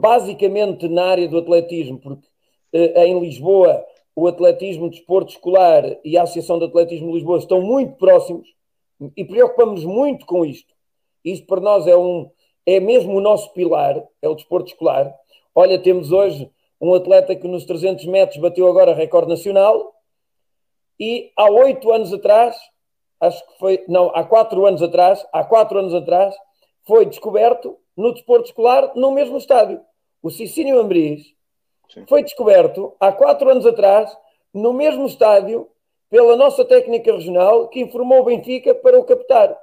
basicamente 0.00 0.88
na 0.88 1.04
área 1.04 1.28
do 1.28 1.38
atletismo, 1.38 1.98
porque 1.98 2.26
eh, 2.72 3.06
em 3.06 3.20
Lisboa 3.20 3.84
o 4.14 4.26
atletismo, 4.26 4.86
o 4.86 4.90
desporto 4.90 5.32
escolar 5.32 5.84
e 6.04 6.18
a 6.18 6.22
Associação 6.22 6.58
de 6.58 6.66
Atletismo 6.66 7.08
de 7.08 7.14
Lisboa 7.14 7.38
estão 7.38 7.62
muito 7.62 7.94
próximos 7.96 8.48
e 9.16 9.24
preocupamos 9.24 9.84
muito 9.84 10.26
com 10.26 10.44
isto. 10.44 10.72
Isto 11.24 11.46
para 11.46 11.60
nós 11.60 11.86
é, 11.86 11.96
um, 11.96 12.30
é 12.66 12.78
mesmo 12.78 13.16
o 13.16 13.20
nosso 13.20 13.52
pilar, 13.52 14.02
é 14.20 14.28
o 14.28 14.34
desporto 14.34 14.70
escolar. 14.70 15.14
Olha, 15.54 15.78
temos 15.78 16.12
hoje 16.12 16.50
um 16.80 16.92
atleta 16.94 17.34
que 17.34 17.48
nos 17.48 17.64
300 17.64 18.04
metros 18.06 18.38
bateu 18.38 18.68
agora 18.68 18.94
recorde 18.94 19.30
nacional 19.30 19.94
e 21.00 21.32
há 21.36 21.50
oito 21.50 21.90
anos 21.92 22.12
atrás, 22.12 22.56
acho 23.20 23.46
que 23.46 23.58
foi, 23.58 23.84
não, 23.88 24.10
há 24.14 24.24
quatro 24.24 24.66
anos 24.66 24.82
atrás, 24.82 25.24
há 25.32 25.44
quatro 25.44 25.78
anos 25.78 25.94
atrás, 25.94 26.34
foi 26.86 27.06
descoberto 27.06 27.78
no 27.96 28.12
desporto 28.12 28.46
escolar 28.46 28.92
no 28.94 29.10
mesmo 29.10 29.36
estádio. 29.36 29.80
O 30.22 30.30
Cicínio 30.30 30.78
Ambris 30.78 31.34
Sim. 31.88 32.06
foi 32.06 32.22
descoberto 32.22 32.94
há 32.98 33.12
quatro 33.12 33.50
anos 33.50 33.66
atrás 33.66 34.16
no 34.52 34.72
mesmo 34.72 35.06
estádio 35.06 35.68
pela 36.08 36.36
nossa 36.36 36.64
técnica 36.64 37.12
regional 37.12 37.68
que 37.68 37.80
informou 37.80 38.20
o 38.20 38.24
Benfica 38.24 38.74
para 38.74 38.98
o 38.98 39.04
captar. 39.04 39.58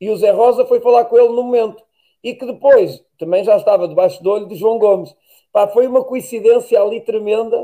E 0.00 0.10
o 0.10 0.16
Zé 0.16 0.30
Rosa 0.30 0.66
foi 0.66 0.80
falar 0.80 1.06
com 1.06 1.16
ele 1.16 1.28
no 1.28 1.42
momento. 1.42 1.82
E 2.22 2.34
que 2.34 2.44
depois 2.44 3.02
também 3.18 3.42
já 3.44 3.56
estava 3.56 3.88
debaixo 3.88 4.22
do 4.22 4.30
olho 4.30 4.46
de 4.46 4.54
João 4.54 4.78
Gomes. 4.78 5.16
Pá, 5.52 5.66
foi 5.68 5.86
uma 5.86 6.04
coincidência 6.04 6.80
ali 6.80 7.00
tremenda. 7.00 7.62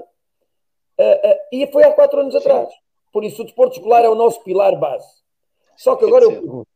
Uh, 0.99 1.29
uh, 1.29 1.39
e 1.53 1.67
foi 1.67 1.85
há 1.85 1.93
quatro 1.93 2.21
anos 2.21 2.33
Sim. 2.33 2.39
atrás. 2.39 2.73
Por 3.13 3.25
isso, 3.25 3.43
o 3.43 3.45
desporto 3.45 3.77
escolar 3.77 4.05
é 4.05 4.09
o 4.09 4.15
nosso 4.15 4.43
pilar 4.43 4.75
base. 4.77 5.23
Só 5.77 5.97
que 5.97 6.05
agora 6.05 6.25
eu 6.25 6.31
pergunto, 6.31 6.69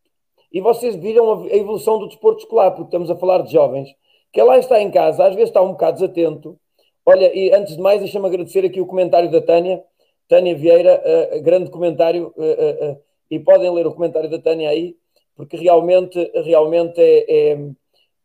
e 0.57 0.61
vocês 0.63 0.97
viram 0.97 1.45
a 1.45 1.55
evolução 1.55 1.99
do 1.99 2.09
desporto 2.09 2.39
escolar, 2.39 2.71
porque 2.71 2.85
estamos 2.85 3.11
a 3.11 3.17
falar 3.17 3.43
de 3.43 3.53
jovens, 3.53 3.95
que 4.33 4.43
lá 4.43 4.57
está 4.57 4.81
em 4.81 4.91
casa, 4.91 5.27
às 5.27 5.35
vezes 5.35 5.51
está 5.51 5.61
um 5.61 5.73
bocado 5.73 6.01
desatento. 6.01 6.59
Olha, 7.05 7.31
e 7.37 7.53
antes 7.53 7.77
de 7.77 7.83
mais, 7.83 8.01
deixa-me 8.01 8.27
agradecer 8.27 8.65
aqui 8.65 8.81
o 8.81 8.87
comentário 8.87 9.31
da 9.31 9.43
Tânia, 9.43 9.85
Tânia 10.27 10.57
Vieira, 10.57 11.03
uh, 11.05 11.43
grande 11.43 11.71
comentário, 11.71 12.33
uh, 12.39 12.93
uh, 12.93 13.03
e 13.31 13.39
podem 13.39 13.71
ler 13.71 13.87
o 13.87 13.93
comentário 13.93 14.31
da 14.31 14.39
Tânia 14.39 14.71
aí, 14.71 14.97
porque 15.37 15.59
realmente, 15.59 16.19
realmente 16.43 17.03
é, 17.03 17.53
é, 17.53 17.59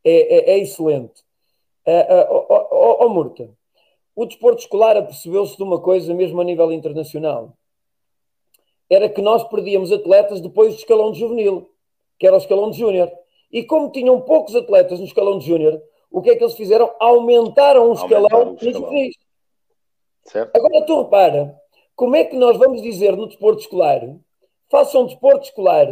é, 0.06 0.52
é 0.52 0.58
excelente. 0.60 1.26
Ó 1.86 2.46
oh, 2.50 2.66
oh, 2.72 3.06
oh, 3.06 3.10
Murta, 3.10 3.50
o 4.16 4.26
desporto 4.26 4.62
escolar 4.62 4.96
apercebeu-se 4.96 5.58
de 5.58 5.64
uma 5.64 5.82
coisa, 5.82 6.14
mesmo 6.14 6.40
a 6.40 6.46
nível 6.46 6.72
internacional 6.72 7.58
era 8.90 9.08
que 9.08 9.22
nós 9.22 9.44
perdíamos 9.46 9.90
atletas 9.90 10.42
depois 10.42 10.74
do 10.74 10.80
escalão 10.80 11.14
de 11.14 11.20
juvenil, 11.20 11.72
que 12.22 12.28
era 12.28 12.36
o 12.36 12.38
escalão 12.38 12.70
de 12.70 12.78
júnior. 12.78 13.12
E 13.52 13.64
como 13.64 13.92
tinham 13.92 14.22
poucos 14.22 14.56
atletas 14.56 15.00
no 15.00 15.06
escalão 15.06 15.40
de 15.40 15.48
júnior, 15.48 15.82
o 16.12 16.22
que 16.22 16.30
é 16.30 16.36
que 16.36 16.44
eles 16.44 16.54
fizeram? 16.54 16.94
Aumentaram 17.00 17.90
o 17.90 17.94
escalão 17.94 18.54
nos 18.54 18.62
juvenis. 18.62 19.16
Agora 20.54 20.86
tu 20.86 21.02
repara, 21.02 21.60
como 21.96 22.16
é 22.16 22.24
que 22.24 22.36
nós 22.36 22.58
vamos 22.58 22.80
dizer 22.84 23.18
no 23.18 23.26
desporto 23.26 23.62
escolar, 23.62 24.02
façam 24.70 25.08
desporto 25.08 25.46
escolar, 25.46 25.88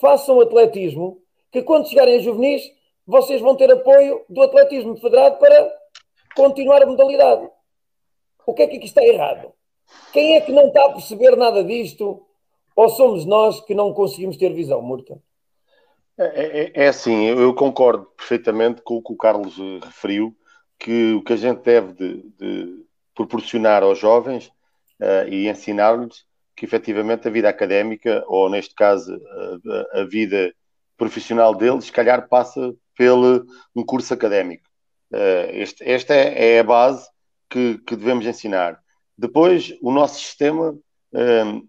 façam 0.00 0.40
atletismo, 0.40 1.20
que 1.50 1.60
quando 1.60 1.88
chegarem 1.88 2.18
a 2.18 2.20
juvenis, 2.20 2.62
vocês 3.04 3.40
vão 3.40 3.56
ter 3.56 3.72
apoio 3.72 4.24
do 4.28 4.42
atletismo 4.42 4.96
federado 4.98 5.38
para 5.38 5.76
continuar 6.36 6.84
a 6.84 6.86
modalidade. 6.86 7.50
O 8.46 8.54
que 8.54 8.62
é 8.62 8.68
que 8.68 8.76
aqui 8.76 8.86
está 8.86 9.02
errado? 9.02 9.52
Quem 10.12 10.36
é 10.36 10.40
que 10.40 10.52
não 10.52 10.68
está 10.68 10.84
a 10.84 10.92
perceber 10.92 11.36
nada 11.36 11.64
disto? 11.64 12.24
Ou 12.76 12.88
somos 12.90 13.24
nós 13.24 13.60
que 13.60 13.74
não 13.74 13.92
conseguimos 13.92 14.36
ter 14.36 14.52
visão, 14.52 14.80
Murta? 14.80 15.20
É, 16.16 16.60
é, 16.60 16.84
é 16.84 16.88
assim, 16.88 17.24
eu 17.24 17.52
concordo 17.54 18.06
perfeitamente 18.16 18.82
com 18.82 18.96
o 18.96 19.02
que 19.02 19.12
o 19.12 19.16
Carlos 19.16 19.58
eh, 19.58 19.80
referiu, 19.84 20.36
que 20.78 21.12
o 21.14 21.22
que 21.22 21.32
a 21.32 21.36
gente 21.36 21.62
deve 21.62 21.92
de, 21.92 22.22
de 22.38 22.84
proporcionar 23.14 23.82
aos 23.82 23.98
jovens 23.98 24.48
uh, 25.00 25.28
e 25.28 25.48
ensinar-lhes 25.48 26.24
que 26.56 26.64
efetivamente 26.64 27.26
a 27.26 27.30
vida 27.30 27.48
académica, 27.48 28.24
ou 28.28 28.48
neste 28.48 28.74
caso 28.74 29.20
a, 29.94 30.00
a, 30.00 30.04
vida 30.04 30.52
profissional 30.96 31.54
deles, 31.54 31.86
se 31.86 31.92
calhar 31.92 32.28
passa 32.28 32.74
pelo 32.96 33.44
um 33.74 33.84
curso 33.84 34.14
académico. 34.14 34.64
Uh, 35.12 35.50
este, 35.50 35.88
esta 35.88 36.14
é, 36.14 36.56
é, 36.56 36.60
a 36.60 36.64
base 36.64 37.08
que, 37.50 37.78
que 37.78 37.96
devemos 37.96 38.26
ensinar. 38.26 38.80
Depois, 39.16 39.76
o 39.80 39.92
nosso 39.92 40.18
sistema 40.20 40.76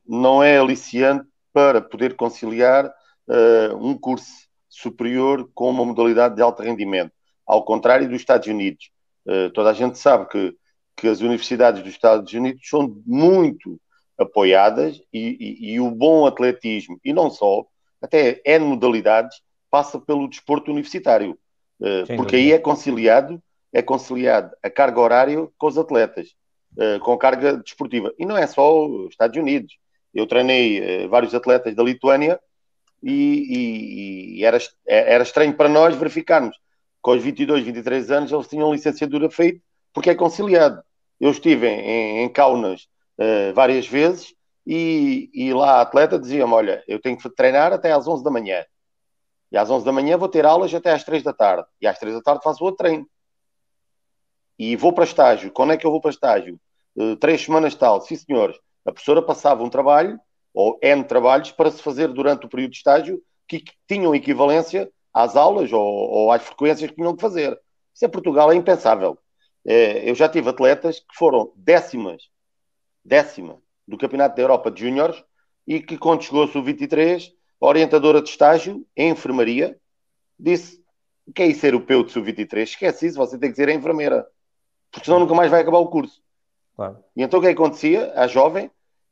não 0.08 0.42
é 0.42 0.58
aliciante 0.58 1.28
para 1.54 1.80
poder 1.80 2.16
conciliar 2.16 2.92
eh, 3.30 3.74
um 3.76 3.98
curso 3.98 4.48
superior 4.70 5.50
com 5.54 5.70
uma 5.70 5.86
modalidade 5.86 6.36
de 6.36 6.42
alto 6.42 6.62
rendimento, 6.62 7.12
ao 7.46 7.64
contrário 7.64 8.08
dos 8.08 8.18
Estados 8.18 8.48
Unidos. 8.48 8.90
Eh, 9.28 9.50
toda 9.50 9.70
a 9.70 9.74
gente 9.74 9.98
sabe 9.98 10.28
que, 10.28 10.56
que 10.96 11.08
as 11.08 11.22
universidades 11.22 11.84
dos 11.84 11.92
Estados 11.92 12.32
Unidos 12.34 12.62
são 12.68 13.02
muito 13.06 13.80
apoiadas 14.18 15.02
e, 15.14 15.38
e, 15.40 15.74
e 15.74 15.80
o 15.80 15.92
bom 15.92 16.26
atletismo, 16.26 17.00
e 17.04 17.12
não 17.12 17.30
só, 17.30 17.66
até 18.02 18.42
N 18.46 18.66
modalidades, 18.66 19.42
passa 19.70 20.00
pelo 20.00 20.30
desporto 20.30 20.72
universitário, 20.72 21.38
Sim, 22.08 22.16
porque 22.16 22.38
aí 22.38 22.54
é 22.54 22.60
conciliado, 22.60 23.42
é 23.74 23.82
conciliado 23.82 24.56
a 24.64 24.70
carga 24.70 25.02
horária 25.02 25.48
com 25.58 25.68
os 25.68 25.78
atletas. 25.78 26.30
Eh, 26.78 27.00
com 27.00 27.18
carga 27.18 27.56
desportiva. 27.58 28.14
E 28.20 28.26
não 28.26 28.38
é 28.38 28.46
só 28.46 28.86
os 28.86 29.10
Estados 29.12 29.38
Unidos. 29.38 29.78
Eu 30.14 30.28
treinei 30.28 31.06
uh, 31.06 31.10
vários 31.10 31.34
atletas 31.34 31.74
da 31.76 31.84
Lituânia 31.84 32.40
e, 33.02 33.12
e, 33.14 34.40
e 34.40 34.46
era, 34.46 34.58
era 34.86 35.24
estranho 35.24 35.56
para 35.56 35.70
nós 35.70 35.96
verificarmos 35.96 36.58
com 37.02 37.12
os 37.12 37.22
22, 37.22 37.64
23 37.64 38.10
anos 38.10 38.32
eles 38.32 38.48
tinham 38.48 38.74
licenciatura 38.74 39.30
feita 39.30 39.62
porque 39.94 40.10
é 40.10 40.16
conciliado. 40.16 40.84
Eu 41.20 41.32
estive 41.32 41.68
em, 41.68 42.24
em 42.24 42.30
Kaunas 42.30 42.88
uh, 43.18 43.54
várias 43.54 43.88
vezes 43.88 44.34
e, 44.66 45.30
e 45.34 45.54
lá 45.54 45.74
a 45.78 45.82
atleta 45.82 46.20
dizia-me: 46.20 46.52
Olha, 46.52 46.84
eu 46.88 47.00
tenho 47.00 47.18
que 47.18 47.30
treinar 47.30 47.72
até 47.72 47.92
às 47.92 48.08
11 48.08 48.24
da 48.24 48.32
manhã. 48.32 48.66
E 49.52 49.58
às 49.58 49.70
11 49.70 49.86
da 49.86 49.92
manhã 49.92 50.18
vou 50.18 50.28
ter 50.28 50.46
aulas 50.46 50.74
até 50.74 50.92
às 50.92 51.04
3 51.04 51.24
da 51.24 51.32
tarde. 51.32 51.68
E 51.80 51.88
às 51.88 51.98
3 52.00 52.16
da 52.16 52.22
tarde 52.22 52.44
faço 52.44 52.64
outro 52.64 52.78
treino. 52.78 53.08
E 54.58 54.76
vou 54.76 54.92
para 54.92 55.04
estágio. 55.04 55.52
Quando 55.52 55.74
é 55.74 55.78
que 55.78 55.86
eu 55.86 55.92
vou 55.92 56.02
para 56.02 56.12
estágio? 56.12 56.60
Uh, 56.96 57.16
três 57.18 57.42
semanas 57.42 57.76
tal. 57.76 58.02
Sim, 58.02 58.16
senhores. 58.16 58.58
A 58.84 58.92
professora 58.92 59.22
passava 59.22 59.64
um 59.64 59.70
trabalho, 59.70 60.20
ou 60.56 60.80
N 60.82 61.04
trabalhos, 61.04 61.52
para 61.52 61.70
se 61.70 61.82
fazer 61.82 62.08
durante 62.08 62.46
o 62.46 62.50
período 62.50 62.72
de 62.72 62.78
estágio, 62.78 63.22
que, 63.48 63.64
tinham 63.88 64.16
equivalência 64.16 64.90
às 65.14 65.36
aulas 65.36 65.72
ou, 65.72 65.82
ou, 65.82 66.32
às 66.32 66.42
frequências 66.42 66.90
que 66.90 66.96
tinham 66.96 67.16
que 67.16 67.22
fazer. 67.22 67.60
Isso 67.94 68.06
em 68.06 68.10
Portugal 68.10 68.52
é 68.52 68.56
impensável. 68.56 69.18
É, 69.66 70.10
eu 70.10 70.16
já 70.16 70.28
tive 70.30 70.50
atletas 70.50 71.00
que 71.00 71.16
foram 71.16 71.52
décimas, 71.56 72.24
décima 73.04 73.62
do 73.88 73.98
Campeonato 73.98 74.36
da 74.36 74.42
Europa 74.42 74.72
de 74.72 74.82
Júniores 74.82 75.24
e 75.68 75.80
que 75.80 75.98
quando 75.98 76.24
chegou 76.24 76.44
a 76.44 76.48
sub-23, 76.48 77.32
a 77.62 77.66
orientadora 77.66 78.22
de 78.22 78.30
estágio 78.30 78.86
em 78.96 79.10
enfermaria 79.10 79.78
disse 80.40 80.84
o 81.28 81.34
que 81.34 81.42
é 81.42 81.48
isso 81.48 81.62
ser 81.62 81.74
o 81.74 81.82
peu 81.82 82.04
de 82.04 82.12
sub-23? 82.12 82.64
Esquece 82.64 83.08
isso, 83.08 83.18
você 83.18 83.38
tem 83.38 83.50
que 83.50 83.56
ser 83.56 83.70
a 83.70 83.74
enfermeira 83.74 84.28
porque 84.96 85.06
senão 85.06 85.20
nunca 85.20 85.34
mais 85.34 85.52
vai 85.52 85.62
acabar 85.62 85.80
o 85.80 85.90
curso. 85.90 86.22
Claro. 86.74 87.04
E 87.16 87.22
então 87.22 87.40
o 87.40 87.42
que, 87.42 87.50
é 87.50 87.54
que 87.54 87.62
acontecia? 87.62 88.14
A 88.16 88.28
jovem, 88.28 88.72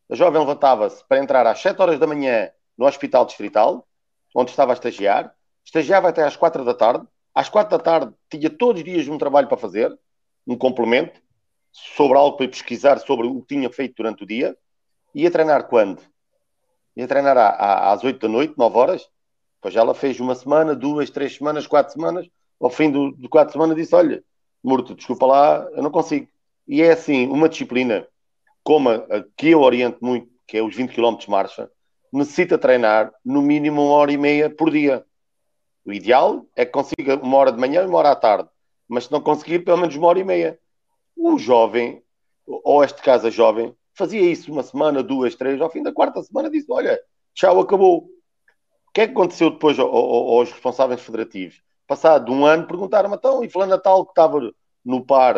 a 0.10 0.16
jovem 0.16 0.39
levantava-se 0.39 1.04
para 1.08 1.20
entrar 1.20 1.45
às 1.47 1.60
7 1.60 1.82
horas 1.82 1.99
da 1.99 2.08
manhã 2.08 2.51
no 2.78 2.86
Hospital 2.86 3.26
Distrital, 3.26 3.88
onde 4.36 4.51
estava 4.51 4.72
a 4.72 4.76
estagiar, 4.76 5.34
estagiava 5.64 6.10
até 6.10 6.24
às 6.24 6.36
4 6.36 6.64
da 6.66 6.74
tarde, 6.74 7.08
às 7.34 7.49
4 7.49 7.78
da 7.78 7.84
tarde 7.84 8.14
tinha 8.30 8.49
todos 8.49 8.82
os 8.82 8.86
dias 8.86 9.08
um 9.08 9.18
trabalho 9.18 9.47
para 9.47 9.58
fazer, 9.58 9.97
um 10.45 10.58
complemento, 10.58 11.22
sobre 11.72 12.18
algo 12.18 12.38
para 12.38 12.47
pesquisar 12.47 12.99
sobre 12.99 13.26
o 13.26 13.41
que 13.41 13.56
tinha 13.56 13.70
feito 13.70 13.95
durante 13.97 14.24
o 14.24 14.28
dia, 14.28 14.56
ia 15.16 15.32
treinar 15.32 15.68
quando? 15.68 16.01
Ia 16.95 17.08
treinar 17.08 17.38
às 17.38 18.04
8 18.04 18.20
da 18.20 18.28
noite, 18.28 18.54
9 18.58 18.78
horas, 18.78 19.10
pois 19.60 19.76
ela 19.76 19.95
fez 19.95 20.20
uma 20.20 20.36
semana, 20.36 20.76
duas, 20.76 21.10
três 21.10 21.36
semanas, 21.36 21.66
quatro 21.66 21.93
semanas, 21.93 22.28
ao 22.60 22.70
fim 22.70 22.91
de 23.14 23.28
quatro 23.28 23.54
semanas 23.54 23.76
disse, 23.76 23.95
olha, 23.95 24.24
Murto, 24.64 24.93
desculpa 24.95 25.26
lá, 25.26 25.68
eu 25.74 25.82
não 25.82 25.91
consigo. 25.91 26.28
E 26.68 26.82
é 26.82 26.91
assim, 26.91 27.28
uma 27.28 27.49
disciplina 27.49 28.08
como 28.64 28.89
a, 28.89 28.95
a 28.95 29.24
que 29.36 29.49
eu 29.49 29.61
oriento 29.61 29.97
muito, 30.01 30.30
que 30.47 30.57
é 30.57 30.64
os 30.64 30.76
20 30.76 30.93
km 30.93 31.16
de 31.18 31.30
marcha, 31.30 31.70
necessita 32.11 32.57
treinar 32.57 33.11
no 33.24 33.41
mínimo 33.41 33.84
uma 33.84 33.93
hora 33.93 34.11
e 34.11 34.18
meia 34.18 34.49
por 34.49 34.72
dia. 34.72 35.05
O 35.86 35.91
ideal 35.91 36.45
é 36.55 36.66
que 36.66 36.72
consiga 36.72 37.16
uma 37.18 37.38
hora 37.38 37.51
de 37.51 37.59
manhã 37.59 37.84
e 37.84 37.88
uma 37.88 37.97
hora 37.97 38.11
à 38.11 38.16
tarde, 38.16 38.49
mas 38.88 39.05
se 39.05 39.11
não 39.11 39.22
conseguir, 39.22 39.59
pelo 39.59 39.78
menos 39.78 39.95
uma 39.95 40.07
hora 40.07 40.20
e 40.20 40.24
meia. 40.24 40.59
O 41.16 41.38
jovem, 41.38 42.01
ou 42.45 42.84
este 42.84 43.01
caso 43.01 43.28
a 43.28 43.30
jovem, 43.30 43.76
fazia 43.93 44.22
isso 44.22 44.51
uma 44.51 44.64
semana, 44.64 45.03
duas, 45.03 45.36
três, 45.36 45.59
ao 45.59 45.70
fim 45.70 45.84
da 45.84 45.91
quarta 45.91 46.22
semana 46.24 46.49
disse: 46.49 46.72
Olha, 46.72 46.99
tchau, 47.34 47.59
acabou. 47.59 48.05
O 48.88 48.91
que 48.93 49.01
é 49.01 49.07
que 49.07 49.14
aconteceu 49.14 49.49
depois 49.49 49.78
aos 49.80 50.51
responsáveis 50.51 51.01
federativos? 51.01 51.64
passado 51.88 52.32
um 52.32 52.45
ano, 52.45 52.68
perguntaram-me, 52.68 53.16
então, 53.16 53.43
e 53.43 53.49
falando 53.49 53.72
Natal 53.72 54.05
que 54.05 54.11
estava 54.11 54.39
no 54.84 55.05
par 55.05 55.36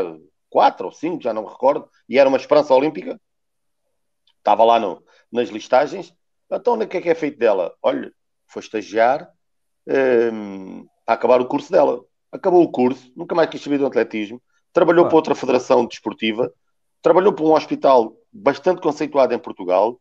4 0.55 0.85
ou 0.85 0.91
5, 0.93 1.21
já 1.21 1.33
não 1.33 1.43
me 1.43 1.49
recordo, 1.49 1.89
e 2.07 2.17
era 2.17 2.29
uma 2.29 2.37
esperança 2.37 2.73
olímpica, 2.73 3.19
estava 4.37 4.63
lá 4.63 4.79
no, 4.79 5.03
nas 5.29 5.49
listagens, 5.49 6.15
então 6.49 6.75
o 6.75 6.87
que 6.87 6.95
é 6.95 7.01
que 7.01 7.09
é 7.09 7.13
feito 7.13 7.37
dela? 7.37 7.75
Olha, 7.83 8.09
foi 8.47 8.61
estagiar 8.61 9.29
um, 9.85 10.87
para 11.05 11.15
acabar 11.15 11.41
o 11.41 11.45
curso 11.45 11.69
dela. 11.69 12.05
Acabou 12.31 12.63
o 12.63 12.71
curso, 12.71 13.11
nunca 13.17 13.35
mais 13.35 13.49
quis 13.49 13.61
saber 13.61 13.79
do 13.79 13.85
atletismo, 13.85 14.41
trabalhou 14.71 15.03
ah. 15.03 15.07
para 15.09 15.17
outra 15.17 15.35
federação 15.35 15.85
desportiva, 15.85 16.49
trabalhou 17.01 17.33
para 17.33 17.43
um 17.43 17.53
hospital 17.53 18.15
bastante 18.31 18.79
conceituado 18.79 19.33
em 19.33 19.39
Portugal, 19.39 19.99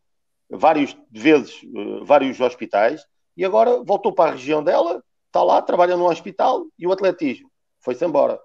várias 0.49 0.95
vezes, 1.11 1.63
uh, 1.63 2.05
vários 2.05 2.39
hospitais, 2.39 3.05
e 3.35 3.43
agora 3.43 3.83
voltou 3.83 4.13
para 4.13 4.31
a 4.31 4.33
região 4.35 4.63
dela, 4.63 5.03
está 5.25 5.43
lá, 5.43 5.61
trabalha 5.61 5.97
num 5.97 6.05
hospital 6.05 6.65
e 6.79 6.87
o 6.87 6.93
atletismo 6.93 7.51
foi-se 7.81 8.05
embora. 8.05 8.39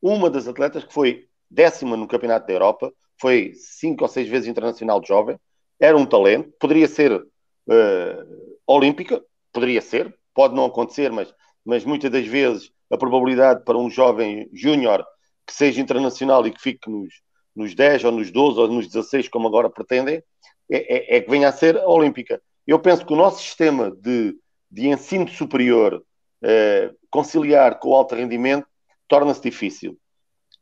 Uma 0.00 0.30
das 0.30 0.46
atletas 0.46 0.84
que 0.84 0.92
foi 0.92 1.26
décima 1.50 1.96
no 1.96 2.06
Campeonato 2.06 2.46
da 2.46 2.52
Europa, 2.52 2.92
foi 3.20 3.52
cinco 3.54 4.04
ou 4.04 4.08
seis 4.08 4.28
vezes 4.28 4.48
internacional 4.48 5.00
de 5.00 5.08
jovem, 5.08 5.38
era 5.80 5.96
um 5.96 6.06
talento, 6.06 6.52
poderia 6.58 6.88
ser 6.88 7.12
uh, 7.12 8.56
olímpica, 8.66 9.22
poderia 9.52 9.80
ser, 9.80 10.14
pode 10.34 10.54
não 10.54 10.66
acontecer, 10.66 11.10
mas, 11.10 11.32
mas 11.64 11.84
muitas 11.84 12.10
das 12.10 12.26
vezes 12.26 12.70
a 12.90 12.96
probabilidade 12.96 13.64
para 13.64 13.76
um 13.76 13.90
jovem 13.90 14.48
júnior 14.52 15.04
que 15.46 15.52
seja 15.52 15.80
internacional 15.80 16.46
e 16.46 16.52
que 16.52 16.60
fique 16.60 16.90
nos, 16.90 17.12
nos 17.54 17.74
10 17.74 18.04
ou 18.04 18.12
nos 18.12 18.30
12 18.30 18.60
ou 18.60 18.68
nos 18.68 18.86
16, 18.86 19.28
como 19.28 19.48
agora 19.48 19.70
pretendem, 19.70 20.22
é, 20.70 21.14
é, 21.14 21.16
é 21.16 21.20
que 21.20 21.30
venha 21.30 21.48
a 21.48 21.52
ser 21.52 21.76
olímpica. 21.78 22.40
Eu 22.66 22.78
penso 22.78 23.04
que 23.04 23.12
o 23.12 23.16
nosso 23.16 23.42
sistema 23.42 23.90
de, 23.90 24.36
de 24.70 24.88
ensino 24.88 25.26
superior 25.28 26.04
eh, 26.42 26.92
conciliar 27.10 27.78
com 27.78 27.88
o 27.88 27.94
alto 27.94 28.14
rendimento 28.14 28.67
torna-se 29.08 29.42
difícil. 29.42 29.98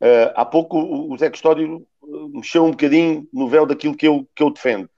Uh, 0.01 0.33
há 0.35 0.45
pouco 0.45 0.79
o 0.79 1.17
Zé 1.19 1.31
Custódio 1.31 1.87
mexeu 2.33 2.65
um 2.65 2.71
bocadinho 2.71 3.27
no 3.33 3.49
véu 3.49 3.67
daquilo 3.67 3.97
que 3.97 4.07
eu, 4.07 4.27
que 4.35 4.43
eu 4.43 4.51
defendo. 4.51 4.89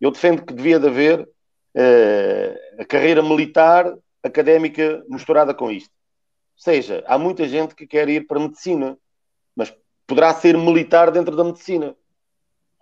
Eu 0.00 0.10
defendo 0.10 0.44
que 0.44 0.52
devia 0.52 0.78
de 0.78 0.88
haver 0.88 1.20
uh, 1.22 2.82
a 2.82 2.84
carreira 2.84 3.22
militar 3.22 3.96
académica 4.22 5.04
misturada 5.08 5.54
com 5.54 5.70
isto. 5.70 5.90
Ou 5.90 6.62
seja, 6.62 7.04
há 7.06 7.18
muita 7.18 7.46
gente 7.46 7.74
que 7.74 7.86
quer 7.86 8.08
ir 8.08 8.26
para 8.26 8.38
a 8.38 8.42
medicina, 8.42 8.98
mas 9.54 9.74
poderá 10.06 10.32
ser 10.34 10.56
militar 10.56 11.10
dentro 11.10 11.36
da 11.36 11.44
medicina. 11.44 11.94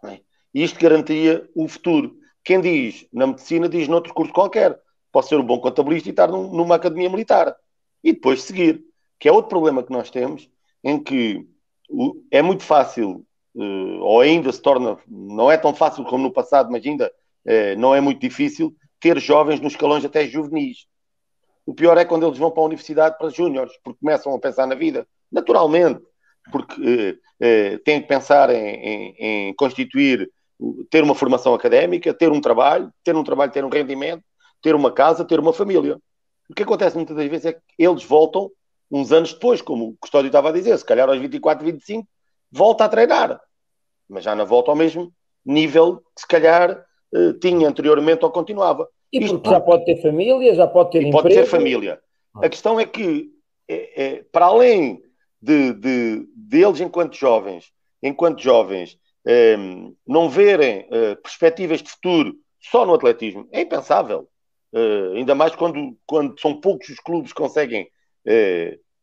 É? 0.04 0.20
E 0.54 0.62
isto 0.62 0.78
garantia 0.80 1.48
o 1.54 1.66
futuro. 1.68 2.16
Quem 2.44 2.60
diz 2.60 3.06
na 3.12 3.26
medicina, 3.26 3.68
diz 3.68 3.88
noutro 3.88 4.14
curso 4.14 4.32
qualquer. 4.32 4.78
Pode 5.10 5.28
ser 5.28 5.36
um 5.36 5.44
bom 5.44 5.58
contabilista 5.58 6.08
e 6.08 6.10
estar 6.10 6.28
num, 6.28 6.52
numa 6.52 6.76
academia 6.76 7.10
militar. 7.10 7.54
E 8.02 8.12
depois 8.12 8.42
seguir. 8.42 8.84
Que 9.24 9.28
é 9.30 9.32
outro 9.32 9.48
problema 9.48 9.82
que 9.82 9.90
nós 9.90 10.10
temos, 10.10 10.50
em 10.84 11.02
que 11.02 11.48
é 12.30 12.42
muito 12.42 12.62
fácil, 12.62 13.24
eh, 13.56 13.98
ou 14.02 14.20
ainda 14.20 14.52
se 14.52 14.60
torna, 14.60 14.98
não 15.08 15.50
é 15.50 15.56
tão 15.56 15.74
fácil 15.74 16.04
como 16.04 16.24
no 16.24 16.30
passado, 16.30 16.70
mas 16.70 16.84
ainda 16.84 17.10
eh, 17.46 17.74
não 17.76 17.94
é 17.94 18.02
muito 18.02 18.20
difícil, 18.20 18.76
ter 19.00 19.18
jovens 19.18 19.60
nos 19.60 19.72
escalões 19.72 20.04
até 20.04 20.26
juvenis. 20.26 20.84
O 21.64 21.72
pior 21.72 21.96
é 21.96 22.04
quando 22.04 22.26
eles 22.26 22.36
vão 22.36 22.50
para 22.50 22.64
a 22.64 22.66
universidade 22.66 23.16
para 23.16 23.30
júniores, 23.30 23.72
porque 23.82 23.98
começam 23.98 24.34
a 24.34 24.38
pensar 24.38 24.66
na 24.66 24.74
vida, 24.74 25.08
naturalmente, 25.32 26.02
porque 26.52 27.18
eh, 27.40 27.78
têm 27.78 28.02
que 28.02 28.08
pensar 28.08 28.50
em, 28.50 28.74
em, 28.74 29.14
em, 29.18 29.54
constituir, 29.54 30.30
ter 30.90 31.02
uma 31.02 31.14
formação 31.14 31.54
académica, 31.54 32.12
ter 32.12 32.30
um 32.30 32.42
trabalho, 32.42 32.92
ter 33.02 33.16
um 33.16 33.24
trabalho, 33.24 33.50
ter 33.50 33.64
um 33.64 33.70
rendimento, 33.70 34.22
ter 34.60 34.74
uma 34.74 34.92
casa, 34.92 35.24
ter 35.24 35.40
uma 35.40 35.54
família. 35.54 35.98
O 36.46 36.52
que 36.52 36.62
acontece 36.62 36.94
muitas 36.94 37.16
das 37.16 37.26
vezes 37.26 37.46
é 37.46 37.52
que 37.54 37.60
eles 37.78 38.04
voltam 38.04 38.50
uns 38.94 39.10
anos 39.10 39.32
depois, 39.32 39.60
como 39.60 39.88
o 39.88 39.96
Custódio 39.96 40.28
estava 40.28 40.50
a 40.50 40.52
dizer, 40.52 40.78
se 40.78 40.84
calhar 40.84 41.08
aos 41.08 41.18
24, 41.18 41.64
25, 41.64 42.06
volta 42.50 42.84
a 42.84 42.88
treinar, 42.88 43.40
mas 44.08 44.22
já 44.22 44.36
não 44.36 44.46
volta 44.46 44.70
ao 44.70 44.76
mesmo 44.76 45.12
nível 45.44 45.96
que 46.14 46.20
se 46.20 46.28
calhar 46.28 46.84
uh, 47.12 47.32
tinha 47.40 47.68
anteriormente 47.68 48.24
ou 48.24 48.30
continuava. 48.30 48.88
E 49.12 49.18
Isto, 49.18 49.34
porque 49.34 49.50
já 49.50 49.60
pode 49.60 49.84
ter 49.84 50.00
família, 50.00 50.54
já 50.54 50.66
pode 50.68 50.92
ter 50.92 50.98
e 51.02 51.06
emprego. 51.08 51.22
Pode 51.22 51.34
ter 51.34 51.44
família. 51.44 52.00
A 52.36 52.48
questão 52.48 52.78
é 52.78 52.86
que, 52.86 53.30
é, 53.68 54.04
é, 54.04 54.24
para 54.30 54.46
além 54.46 55.02
de, 55.42 55.72
de, 55.72 56.28
deles 56.36 56.80
enquanto 56.80 57.16
jovens, 57.16 57.72
enquanto 58.00 58.40
jovens, 58.40 58.96
é, 59.26 59.56
não 60.06 60.28
verem 60.28 60.86
eh, 60.90 61.14
perspectivas 61.14 61.82
de 61.82 61.90
futuro 61.90 62.34
só 62.60 62.84
no 62.84 62.92
atletismo, 62.92 63.48
é 63.50 63.62
impensável. 63.62 64.28
Uh, 64.72 65.14
ainda 65.14 65.34
mais 65.34 65.54
quando, 65.54 65.96
quando 66.04 66.38
são 66.40 66.60
poucos 66.60 66.88
os 66.88 66.98
clubes 66.98 67.32
que 67.32 67.40
conseguem 67.40 67.88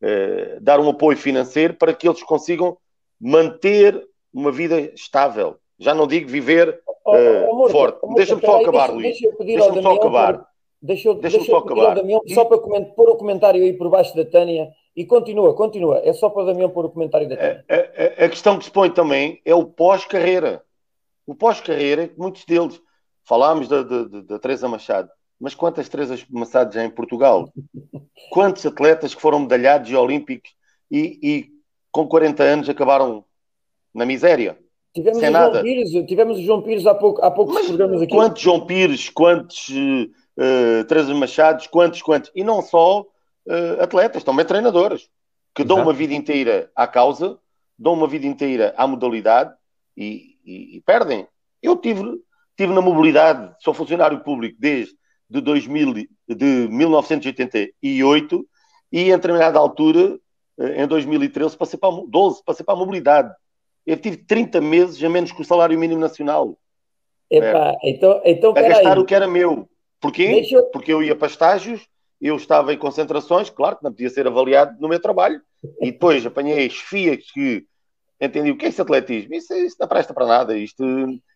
uh, 0.01 0.59
dar 0.61 0.79
um 0.79 0.89
apoio 0.89 1.17
financeiro 1.17 1.73
para 1.73 1.93
que 1.93 2.07
eles 2.07 2.23
consigam 2.23 2.77
manter 3.19 4.01
uma 4.33 4.51
vida 4.51 4.79
estável. 4.79 5.57
Já 5.79 5.93
não 5.93 6.07
digo 6.07 6.29
viver 6.29 6.81
oh, 7.05 7.63
oh, 7.63 7.69
forte. 7.69 7.99
Deixa-me 8.15 8.41
só 8.41 8.61
acabar, 8.61 8.91
deixa, 8.91 8.93
Luís. 8.93 9.19
Deixa-me 9.19 9.45
deixa 9.45 9.81
só 9.81 9.93
acabar. 9.93 10.47
Deixa, 10.81 11.13
deixa, 11.13 11.37
deixa 11.37 11.51
só 11.51 11.57
acabar. 11.57 11.95
Damião, 11.95 12.21
só 12.27 12.45
para 12.45 12.57
pôr 12.59 13.09
o 13.09 13.15
comentário 13.15 13.61
aí 13.61 13.73
por 13.73 13.89
baixo 13.89 14.15
da 14.15 14.25
Tânia 14.25 14.71
e 14.95 15.05
continua, 15.05 15.53
continua. 15.53 16.01
É 16.03 16.13
só 16.13 16.29
para 16.29 16.43
o 16.43 16.45
Damião 16.45 16.69
pôr 16.69 16.85
o 16.85 16.89
comentário 16.89 17.27
da 17.29 17.37
Tânia. 17.37 17.65
A, 17.69 17.75
a, 17.75 18.25
a 18.25 18.29
questão 18.29 18.57
que 18.57 18.65
se 18.65 18.71
põe 18.71 18.89
também 18.89 19.41
é 19.45 19.53
o 19.53 19.65
pós-carreira. 19.65 20.63
O 21.25 21.35
pós-carreira, 21.35 22.09
muitos 22.17 22.45
deles, 22.45 22.81
falámos 23.23 23.67
da, 23.67 23.83
da, 23.83 24.03
da 24.03 24.39
Teresa 24.39 24.67
Machado, 24.67 25.09
mas 25.41 25.55
quantas 25.55 25.89
trezas 25.89 26.23
massadas 26.29 26.75
já 26.75 26.85
em 26.85 26.89
Portugal? 26.89 27.51
Quantos 28.29 28.63
atletas 28.63 29.15
que 29.15 29.21
foram 29.21 29.39
medalhados 29.39 29.89
e 29.89 29.95
olímpicos 29.95 30.51
e, 30.89 31.19
e, 31.23 31.49
com 31.91 32.07
40 32.07 32.43
anos 32.43 32.69
acabaram 32.69 33.25
na 33.91 34.05
miséria? 34.05 34.55
Tivemos 34.93 35.19
sem 35.19 35.29
o 35.29 35.31
nada. 35.31 35.53
João 35.53 35.63
Pires, 35.63 36.07
tivemos 36.07 36.37
o 36.37 36.41
João 36.43 36.61
Pires 36.61 36.85
há, 36.85 36.93
pouco, 36.93 37.25
há 37.25 37.31
poucos 37.31 37.55
mas 37.55 37.65
programas 37.65 38.01
aqui. 38.03 38.13
Quantos 38.13 38.41
João 38.41 38.65
Pires, 38.67 39.09
quantos 39.09 39.69
uh, 39.69 40.11
uh 40.37 40.83
Teresa 40.85 41.13
Machados, 41.15 41.65
quantos, 41.65 42.03
quantos? 42.03 42.31
E 42.35 42.43
não 42.43 42.61
só 42.61 43.01
uh, 43.01 43.81
atletas, 43.81 44.23
também 44.23 44.45
treinadores, 44.45 45.09
que 45.55 45.63
Exato. 45.63 45.75
dão 45.75 45.83
uma 45.83 45.93
vida 45.93 46.13
inteira 46.13 46.69
à 46.75 46.85
causa, 46.85 47.39
dão 47.79 47.93
uma 47.93 48.07
vida 48.07 48.27
inteira 48.27 48.75
à 48.77 48.85
modalidade 48.85 49.51
e, 49.97 50.37
e, 50.45 50.77
e 50.77 50.81
perdem. 50.81 51.25
Eu 51.63 51.75
tive, 51.77 52.03
tive 52.55 52.73
na 52.73 52.81
mobilidade, 52.81 53.55
sou 53.59 53.73
funcionário 53.73 54.19
público 54.19 54.55
desde 54.59 55.00
de, 55.31 55.39
2000, 55.39 55.93
de 56.27 56.67
1988 56.69 58.45
e 58.91 59.03
em 59.03 59.11
determinada 59.11 59.57
altura, 59.57 60.19
eh, 60.59 60.83
em 60.83 60.87
2013, 60.87 61.55
passei 61.55 61.79
para, 61.79 61.89
12, 62.05 62.43
passei 62.43 62.65
para 62.65 62.75
a 62.75 62.77
mobilidade. 62.77 63.33
Eu 63.85 63.95
tive 63.95 64.17
30 64.17 64.59
meses 64.59 65.01
a 65.01 65.09
menos 65.09 65.31
que 65.31 65.41
o 65.41 65.45
salário 65.45 65.79
mínimo 65.79 66.01
nacional. 66.01 66.57
Epá, 67.29 67.77
é. 67.81 67.89
então, 67.89 68.21
então, 68.25 68.51
a 68.51 68.61
gastar 68.61 68.99
o 68.99 69.05
que 69.05 69.15
era 69.15 69.25
meu. 69.25 69.69
Porquê? 70.01 70.45
Eu... 70.51 70.65
Porque 70.65 70.91
eu 70.91 71.01
ia 71.01 71.15
para 71.15 71.29
estágios, 71.29 71.87
eu 72.19 72.35
estava 72.35 72.73
em 72.73 72.77
concentrações, 72.77 73.49
claro 73.49 73.77
que 73.77 73.83
não 73.85 73.91
podia 73.91 74.09
ser 74.09 74.27
avaliado 74.27 74.75
no 74.81 74.89
meu 74.89 74.99
trabalho, 74.99 75.41
e 75.79 75.91
depois 75.93 76.25
apanhei 76.25 76.69
chefias 76.69 77.31
que 77.31 77.65
entendi 78.19 78.51
o 78.51 78.57
que 78.57 78.65
é 78.65 78.69
esse 78.69 78.81
atletismo. 78.81 79.33
Isso, 79.33 79.53
isso 79.53 79.77
não 79.79 79.87
presta 79.87 80.13
para 80.13 80.27
nada, 80.27 80.57
isto, 80.57 80.83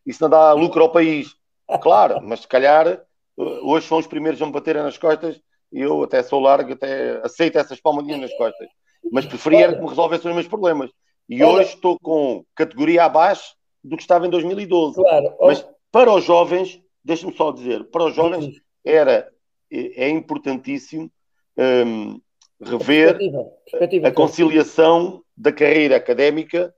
isso 0.05 0.21
não 0.21 0.29
dá 0.29 0.51
lucro 0.51 0.83
ao 0.83 0.91
país. 0.91 1.33
Claro, 1.81 2.21
mas 2.21 2.41
se 2.41 2.47
calhar 2.47 3.04
hoje 3.37 3.87
são 3.87 3.97
os 3.97 4.07
primeiros 4.07 4.41
a 4.41 4.45
me 4.45 4.51
baterem 4.51 4.83
nas 4.83 4.97
costas 4.97 5.39
e 5.71 5.81
eu 5.81 6.03
até 6.03 6.23
sou 6.23 6.39
largo, 6.39 6.73
até 6.73 7.19
aceito 7.23 7.57
essas 7.57 7.79
palmadinhas 7.79 8.21
nas 8.21 8.33
costas. 8.37 8.67
Mas 9.11 9.25
preferia 9.25 9.73
que 9.73 9.81
me 9.81 9.89
resolvessem 9.89 10.29
os 10.29 10.35
meus 10.35 10.47
problemas. 10.47 10.89
E 11.27 11.43
hoje 11.43 11.73
estou 11.73 11.99
com 11.99 12.43
categoria 12.55 13.03
abaixo 13.03 13.55
do 13.83 13.95
que 13.97 14.03
estava 14.03 14.25
em 14.25 14.29
2012. 14.29 14.95
Claro. 14.95 15.35
Mas 15.41 15.67
para 15.91 16.13
os 16.13 16.23
jovens, 16.23 16.81
deixe-me 17.03 17.35
só 17.35 17.51
dizer, 17.51 17.83
para 17.85 18.05
os 18.05 18.15
jovens 18.15 18.61
era, 18.83 19.29
é, 19.71 20.05
é 20.05 20.09
importantíssimo 20.09 21.11
um, 21.57 22.19
rever 22.61 23.17
perspectiva. 23.17 23.43
Perspectiva. 23.69 24.07
a 24.07 24.11
conciliação 24.11 25.23
da 25.35 25.51
carreira 25.51 25.95
académica, 25.95 26.73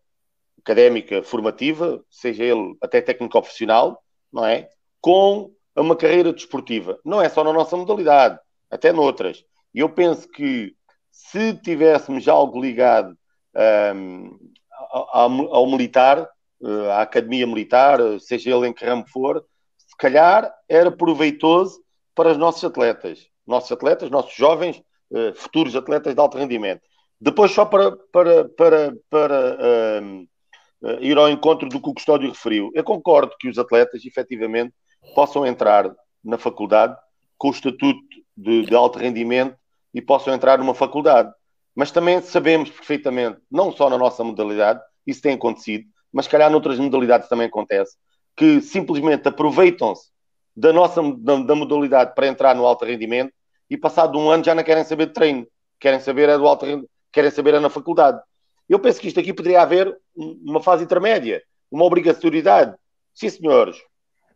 académica 0.59 1.23
formativa, 1.23 2.03
seja 2.09 2.43
ele 2.43 2.75
até 2.81 3.01
técnico 3.01 3.39
profissional, 3.39 4.01
não 4.31 4.45
é? 4.45 4.69
Com 4.99 5.51
a 5.77 5.81
uma 5.81 5.95
carreira 5.95 6.33
desportiva. 6.33 6.99
Não 7.05 7.21
é 7.21 7.29
só 7.29 7.43
na 7.43 7.53
nossa 7.53 7.77
modalidade, 7.77 8.39
até 8.69 8.91
noutras. 8.91 9.43
E 9.73 9.79
eu 9.79 9.89
penso 9.89 10.27
que 10.27 10.75
se 11.11 11.53
tivéssemos 11.53 12.27
algo 12.27 12.59
ligado 12.59 13.15
um, 13.95 14.37
ao, 14.91 15.55
ao, 15.55 15.67
militar, 15.67 16.27
eh, 16.63 16.91
à 16.91 17.01
academia 17.01 17.45
militar, 17.45 17.99
seja 18.19 18.55
ele 18.55 18.67
em 18.67 18.73
que 18.73 18.85
ramo 18.85 19.05
for, 19.07 19.45
se 19.77 19.95
calhar 19.97 20.51
era 20.67 20.91
proveitoso 20.91 21.79
para 22.15 22.31
os 22.31 22.37
nossos 22.37 22.63
atletas. 22.63 23.27
Nossos 23.45 23.71
atletas, 23.71 24.09
nossos 24.09 24.33
jovens, 24.33 24.81
uh, 25.11 25.33
futuros 25.35 25.75
atletas 25.75 26.13
de 26.13 26.19
alto 26.19 26.37
rendimento. 26.37 26.81
Depois, 27.21 27.51
só 27.51 27.65
para, 27.65 27.95
para, 28.11 28.49
para, 28.49 28.93
para 29.09 30.01
um, 30.01 30.27
uh, 30.81 31.01
ir 31.01 31.17
ao 31.17 31.29
encontro 31.29 31.69
do 31.69 31.81
que 31.81 31.89
o 31.89 31.93
Custódio 31.93 32.29
referiu, 32.29 32.71
eu 32.73 32.83
concordo 32.83 33.35
que 33.39 33.47
os 33.47 33.57
atletas, 33.57 34.03
efetivamente, 34.05 34.73
possam 35.15 35.45
entrar 35.45 35.93
na 36.23 36.37
faculdade 36.37 36.95
com 37.37 37.47
o 37.49 37.51
estatuto 37.51 37.99
de, 38.35 38.65
de 38.65 38.75
alto 38.75 38.99
rendimento 38.99 39.55
e 39.93 40.01
possam 40.01 40.33
entrar 40.33 40.57
numa 40.57 40.73
faculdade. 40.73 41.31
Mas 41.75 41.91
também 41.91 42.21
sabemos 42.21 42.69
perfeitamente, 42.69 43.39
não 43.51 43.71
só 43.71 43.89
na 43.89 43.97
nossa 43.97 44.23
modalidade, 44.23 44.81
isso 45.05 45.21
tem 45.21 45.33
acontecido, 45.33 45.85
mas 46.11 46.27
calhar 46.27 46.49
noutras 46.49 46.79
modalidades 46.79 47.29
também 47.29 47.47
acontece, 47.47 47.95
que 48.35 48.61
simplesmente 48.61 49.27
aproveitam-se 49.27 50.09
da 50.55 50.73
nossa 50.73 51.01
da, 51.17 51.35
da, 51.37 51.55
modalidade 51.55 52.15
para 52.15 52.27
entrar 52.27 52.55
no 52.55 52.65
alto 52.65 52.83
rendimento 52.83 53.31
e 53.69 53.77
passado 53.77 54.17
um 54.17 54.29
ano 54.29 54.43
já 54.43 54.55
não 54.55 54.63
querem 54.63 54.83
saber 54.83 55.07
de 55.07 55.13
treino, 55.13 55.47
querem 55.79 55.99
saber 55.99 56.29
é 56.29 56.37
do 56.37 56.47
alto 56.47 56.65
querem 57.11 57.31
saber 57.31 57.53
é 57.53 57.59
na 57.59 57.69
faculdade. 57.69 58.19
Eu 58.67 58.79
penso 58.79 58.99
que 58.99 59.07
isto 59.07 59.19
aqui 59.19 59.33
poderia 59.33 59.61
haver 59.61 59.95
uma 60.15 60.61
fase 60.61 60.83
intermédia, 60.83 61.41
uma 61.71 61.85
obrigatoriedade. 61.85 62.75
Sim, 63.13 63.29
senhores, 63.29 63.77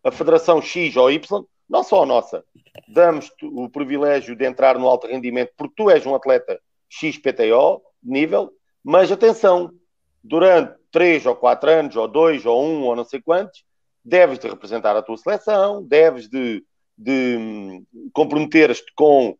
a 0.03 0.11
Federação 0.11 0.61
X 0.61 0.95
ou 0.95 1.11
Y, 1.11 1.45
não 1.69 1.83
só 1.83 2.03
a 2.03 2.05
nossa, 2.05 2.43
damos 2.87 3.31
o 3.43 3.69
privilégio 3.69 4.35
de 4.35 4.45
entrar 4.45 4.77
no 4.77 4.87
alto 4.87 5.07
rendimento 5.07 5.51
porque 5.57 5.75
tu 5.75 5.89
és 5.89 6.05
um 6.05 6.15
atleta 6.15 6.59
XPTO, 6.89 7.81
nível, 8.03 8.51
mas 8.83 9.11
atenção, 9.11 9.71
durante 10.23 10.75
3 10.91 11.25
ou 11.25 11.35
4 11.35 11.69
anos, 11.69 11.95
ou 11.95 12.07
2 12.07 12.45
ou 12.45 12.63
1 12.63 12.83
ou 12.83 12.95
não 12.95 13.05
sei 13.05 13.21
quantos, 13.21 13.63
deves 14.03 14.39
de 14.39 14.47
representar 14.47 14.95
a 14.95 15.01
tua 15.01 15.17
seleção, 15.17 15.83
deves 15.83 16.27
de, 16.27 16.63
de 16.97 17.37
hum, 17.37 17.85
comprometer-te 18.11 18.83
com 18.95 19.37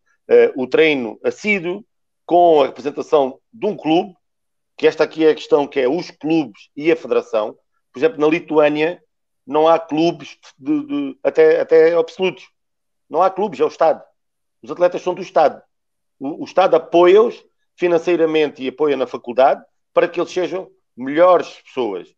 o 0.56 0.66
treino 0.66 1.18
assíduo, 1.22 1.84
com 2.24 2.62
a 2.62 2.66
representação 2.66 3.38
de 3.52 3.66
um 3.66 3.76
clube, 3.76 4.14
que 4.76 4.86
esta 4.86 5.04
aqui 5.04 5.24
é 5.24 5.30
a 5.30 5.34
questão 5.34 5.66
que 5.66 5.80
é 5.80 5.88
os 5.88 6.10
clubes 6.10 6.70
e 6.76 6.90
a 6.90 6.96
federação. 6.96 7.56
Por 7.92 7.98
exemplo, 7.98 8.20
na 8.20 8.28
Lituânia 8.28 9.02
não 9.46 9.68
há 9.68 9.78
clubes 9.78 10.38
de, 10.58 10.86
de, 10.86 11.18
até, 11.22 11.60
até 11.60 11.94
absolutos. 11.94 12.48
Não 13.08 13.22
há 13.22 13.30
clubes, 13.30 13.60
é 13.60 13.64
o 13.64 13.68
Estado. 13.68 14.02
Os 14.62 14.70
atletas 14.70 15.02
são 15.02 15.14
do 15.14 15.22
Estado. 15.22 15.62
O, 16.18 16.42
o 16.42 16.44
Estado 16.44 16.76
apoia-os 16.76 17.42
financeiramente 17.76 18.62
e 18.62 18.68
apoia 18.68 18.96
na 18.96 19.06
faculdade 19.06 19.62
para 19.92 20.08
que 20.08 20.20
eles 20.20 20.32
sejam 20.32 20.70
melhores 20.96 21.60
pessoas. 21.62 22.08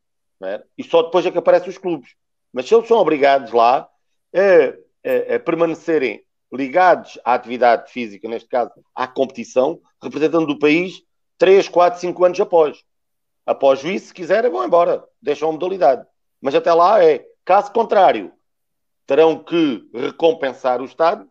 É? 0.42 0.62
E 0.76 0.84
só 0.84 1.02
depois 1.02 1.24
é 1.24 1.30
que 1.30 1.38
aparecem 1.38 1.70
os 1.70 1.78
clubes. 1.78 2.14
Mas 2.52 2.68
se 2.68 2.74
eles 2.74 2.86
são 2.86 2.98
obrigados 2.98 3.50
lá 3.52 3.88
a, 4.34 5.32
a, 5.32 5.36
a 5.36 5.40
permanecerem 5.40 6.22
ligados 6.52 7.18
à 7.24 7.34
atividade 7.34 7.90
física, 7.90 8.28
neste 8.28 8.48
caso 8.48 8.70
à 8.94 9.08
competição, 9.08 9.80
representando 10.02 10.50
o 10.50 10.58
país 10.58 11.02
3, 11.38 11.68
4, 11.68 12.00
5 12.00 12.24
anos 12.24 12.40
após. 12.40 12.84
Após 13.46 13.82
isso, 13.84 14.08
se 14.08 14.14
quiserem, 14.14 14.50
vão 14.50 14.64
embora, 14.64 15.04
deixam 15.20 15.48
a 15.48 15.52
modalidade. 15.52 16.06
Mas 16.44 16.54
até 16.54 16.74
lá 16.74 17.02
é, 17.02 17.24
caso 17.42 17.72
contrário, 17.72 18.30
terão 19.06 19.42
que 19.42 19.88
recompensar 19.94 20.82
o 20.82 20.84
Estado 20.84 21.26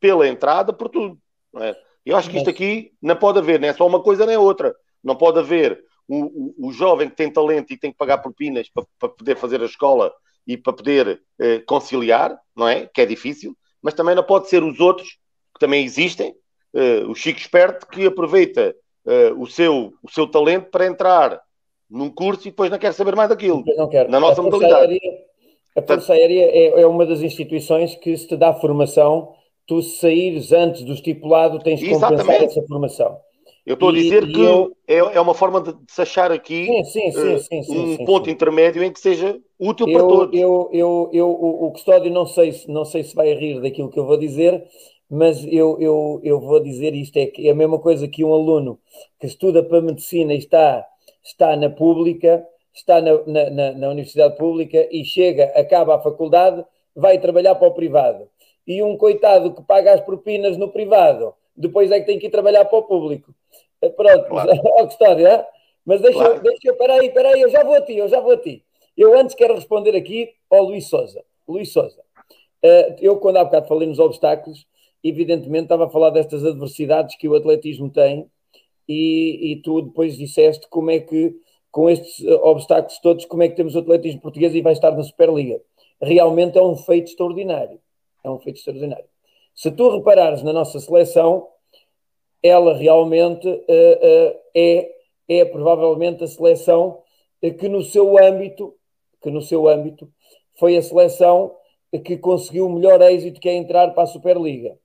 pela 0.00 0.26
entrada, 0.26 0.72
por 0.72 0.88
tudo. 0.88 1.18
É? 1.56 1.76
Eu 2.06 2.16
acho 2.16 2.30
que 2.30 2.38
isto 2.38 2.48
aqui 2.48 2.90
não 3.00 3.14
pode 3.14 3.38
haver, 3.38 3.60
nem 3.60 3.68
é 3.68 3.74
só 3.74 3.86
uma 3.86 4.02
coisa 4.02 4.24
nem 4.24 4.38
outra. 4.38 4.74
Não 5.02 5.16
pode 5.16 5.38
haver 5.38 5.84
o, 6.08 6.64
o, 6.64 6.68
o 6.68 6.72
jovem 6.72 7.10
que 7.10 7.16
tem 7.16 7.30
talento 7.30 7.74
e 7.74 7.76
tem 7.76 7.92
que 7.92 7.98
pagar 7.98 8.18
propinas 8.18 8.70
para, 8.70 8.86
para 8.98 9.10
poder 9.10 9.36
fazer 9.36 9.60
a 9.60 9.66
escola 9.66 10.10
e 10.46 10.56
para 10.56 10.72
poder 10.72 11.22
eh, 11.38 11.58
conciliar, 11.66 12.34
não 12.56 12.66
é? 12.66 12.86
Que 12.86 13.02
é 13.02 13.06
difícil, 13.06 13.54
mas 13.82 13.92
também 13.92 14.14
não 14.14 14.24
pode 14.24 14.48
ser 14.48 14.62
os 14.62 14.80
outros, 14.80 15.18
que 15.52 15.60
também 15.60 15.84
existem, 15.84 16.34
eh, 16.74 17.04
o 17.06 17.14
Chico 17.14 17.38
Esperto, 17.38 17.86
que 17.86 18.06
aproveita 18.06 18.74
eh, 19.06 19.32
o, 19.36 19.46
seu, 19.46 19.92
o 20.02 20.10
seu 20.10 20.26
talento 20.26 20.70
para 20.70 20.86
entrar 20.86 21.38
num 21.94 22.10
curso 22.10 22.48
e 22.48 22.50
depois 22.50 22.70
não 22.70 22.78
quer 22.78 22.92
saber 22.92 23.14
mais 23.14 23.28
daquilo. 23.28 23.62
não 23.76 23.88
quero. 23.88 24.10
Na 24.10 24.18
nossa 24.18 24.42
modalidade. 24.42 24.98
A 25.76 25.82
Força 25.82 26.12
Aérea 26.12 26.50
é, 26.52 26.82
é, 26.82 26.86
uma 26.86 27.04
das 27.04 27.20
instituições 27.20 27.96
que 27.96 28.16
se 28.16 28.28
te 28.28 28.36
dá 28.36 28.52
formação 28.54 29.32
tu 29.66 29.82
saíres 29.82 30.52
antes 30.52 30.82
do 30.82 30.92
estipulado, 30.92 31.58
tens 31.58 31.80
que 31.80 31.90
Exatamente. 31.90 32.22
compensar 32.26 32.44
essa 32.44 32.62
formação. 32.68 33.16
Eu 33.64 33.74
estou 33.74 33.88
a 33.88 33.92
dizer 33.92 34.30
que 34.30 34.40
eu... 34.40 34.76
é, 34.86 34.98
é 34.98 35.20
uma 35.20 35.32
forma 35.32 35.60
de, 35.60 35.72
de 35.72 35.90
se 35.90 36.02
achar 36.02 36.30
aqui 36.30 36.66
sim, 36.84 37.10
sim, 37.10 37.38
sim, 37.62 37.62
uh, 37.96 38.02
um 38.02 38.04
ponto 38.04 38.28
intermédio 38.28 38.84
em 38.84 38.92
que 38.92 39.00
seja 39.00 39.40
útil 39.58 39.88
eu, 39.88 39.98
para 39.98 40.06
todos. 40.06 40.38
Eu, 40.38 40.68
eu, 40.70 41.10
eu, 41.12 41.28
o, 41.30 41.66
o 41.66 41.72
custódio 41.72 42.12
não 42.12 42.26
sei, 42.26 42.54
não 42.68 42.84
sei 42.84 43.02
se 43.02 43.14
vai 43.14 43.32
rir 43.32 43.62
daquilo 43.62 43.88
que 43.88 43.98
eu 43.98 44.04
vou 44.04 44.18
dizer, 44.18 44.62
mas 45.10 45.42
eu, 45.44 45.78
eu, 45.80 46.20
eu 46.22 46.40
vou 46.40 46.60
dizer 46.62 46.94
isto: 46.94 47.16
é, 47.16 47.26
que 47.26 47.48
é 47.48 47.52
a 47.52 47.54
mesma 47.54 47.78
coisa 47.78 48.06
que 48.06 48.22
um 48.22 48.34
aluno 48.34 48.78
que 49.18 49.26
estuda 49.26 49.62
para 49.62 49.80
medicina 49.80 50.34
e 50.34 50.38
está, 50.38 50.84
está 51.24 51.56
na 51.56 51.70
pública, 51.70 52.46
está 52.72 53.00
na, 53.00 53.12
na, 53.26 53.72
na, 53.72 53.88
universidade 53.88 54.36
pública 54.36 54.86
e 54.90 55.04
chega, 55.04 55.44
acaba 55.56 55.96
a 55.96 56.00
faculdade, 56.00 56.64
vai 56.94 57.18
trabalhar 57.18 57.54
para 57.54 57.68
o 57.68 57.74
privado 57.74 58.28
e 58.66 58.82
um 58.82 58.96
coitado 58.96 59.54
que 59.54 59.62
paga 59.62 59.94
as 59.94 60.00
propinas 60.00 60.56
no 60.56 60.68
privado, 60.68 61.34
depois 61.56 61.90
é 61.90 62.00
que 62.00 62.06
tem 62.06 62.18
que 62.18 62.26
ir 62.26 62.30
trabalhar 62.30 62.64
para 62.64 62.78
o 62.78 62.82
público. 62.82 63.34
Eh, 63.80 63.90
pronto, 63.90 64.28
claro. 64.28 64.50
ó, 64.78 64.84
Custódio, 64.86 65.26
é? 65.26 65.46
mas 65.84 66.00
deixa, 66.00 66.18
claro. 66.18 66.42
deixa, 66.42 66.72
peraí, 66.74 67.10
peraí, 67.10 67.40
eu 67.40 67.48
já 67.48 67.62
vou 67.62 67.74
a 67.74 67.80
ti, 67.80 67.96
eu 67.96 68.08
já 68.08 68.20
vou 68.20 68.32
a 68.32 68.36
ti. 68.36 68.64
Eu 68.96 69.18
antes 69.18 69.34
quero 69.34 69.54
responder 69.54 69.96
aqui 69.96 70.30
ao 70.50 70.64
Luís 70.64 70.88
Souza. 70.88 71.22
Luís 71.46 71.72
Souza, 71.72 72.02
eh, 72.62 72.96
eu 73.00 73.18
quando 73.18 73.36
há 73.36 73.44
bocado 73.44 73.68
falei 73.68 73.86
nos 73.86 73.98
obstáculos, 73.98 74.66
evidentemente 75.02 75.64
estava 75.64 75.86
a 75.86 75.90
falar 75.90 76.10
destas 76.10 76.44
adversidades 76.44 77.16
que 77.16 77.28
o 77.28 77.34
atletismo 77.34 77.90
tem 77.90 78.30
e, 78.88 79.52
e 79.52 79.62
tu 79.62 79.82
depois 79.82 80.16
disseste 80.16 80.68
como 80.68 80.90
é 80.90 81.00
que, 81.00 81.34
com 81.70 81.88
estes 81.90 82.24
eh, 82.24 82.34
obstáculos 82.42 82.98
todos, 83.00 83.24
como 83.24 83.42
é 83.42 83.48
que 83.48 83.56
temos 83.56 83.74
o 83.74 83.78
atletismo 83.80 84.20
português 84.20 84.54
e 84.54 84.62
vai 84.62 84.72
estar 84.72 84.92
na 84.92 85.02
Superliga. 85.02 85.60
Realmente 86.00 86.58
é 86.58 86.62
um 86.62 86.76
feito 86.76 87.08
extraordinário 87.08 87.80
é 88.24 88.30
um 88.30 88.38
feito 88.38 88.56
extraordinário. 88.56 89.04
Se 89.54 89.70
tu 89.70 89.90
reparares 89.90 90.42
na 90.42 90.52
nossa 90.52 90.80
seleção, 90.80 91.46
ela 92.42 92.74
realmente 92.74 93.46
uh, 93.46 93.52
uh, 93.52 94.38
é, 94.54 94.90
é 95.28 95.44
provavelmente 95.44 96.24
a 96.24 96.26
seleção 96.26 97.02
que 97.58 97.68
no 97.68 97.82
seu 97.82 98.18
âmbito, 98.18 98.74
que 99.22 99.30
no 99.30 99.42
seu 99.42 99.68
âmbito, 99.68 100.10
foi 100.58 100.76
a 100.76 100.82
seleção 100.82 101.54
que 102.04 102.16
conseguiu 102.16 102.66
o 102.66 102.72
melhor 102.72 103.00
êxito 103.02 103.38
que 103.38 103.48
é 103.48 103.54
entrar 103.54 103.92
para 103.92 104.04
a 104.04 104.06
Superliga. 104.06 104.76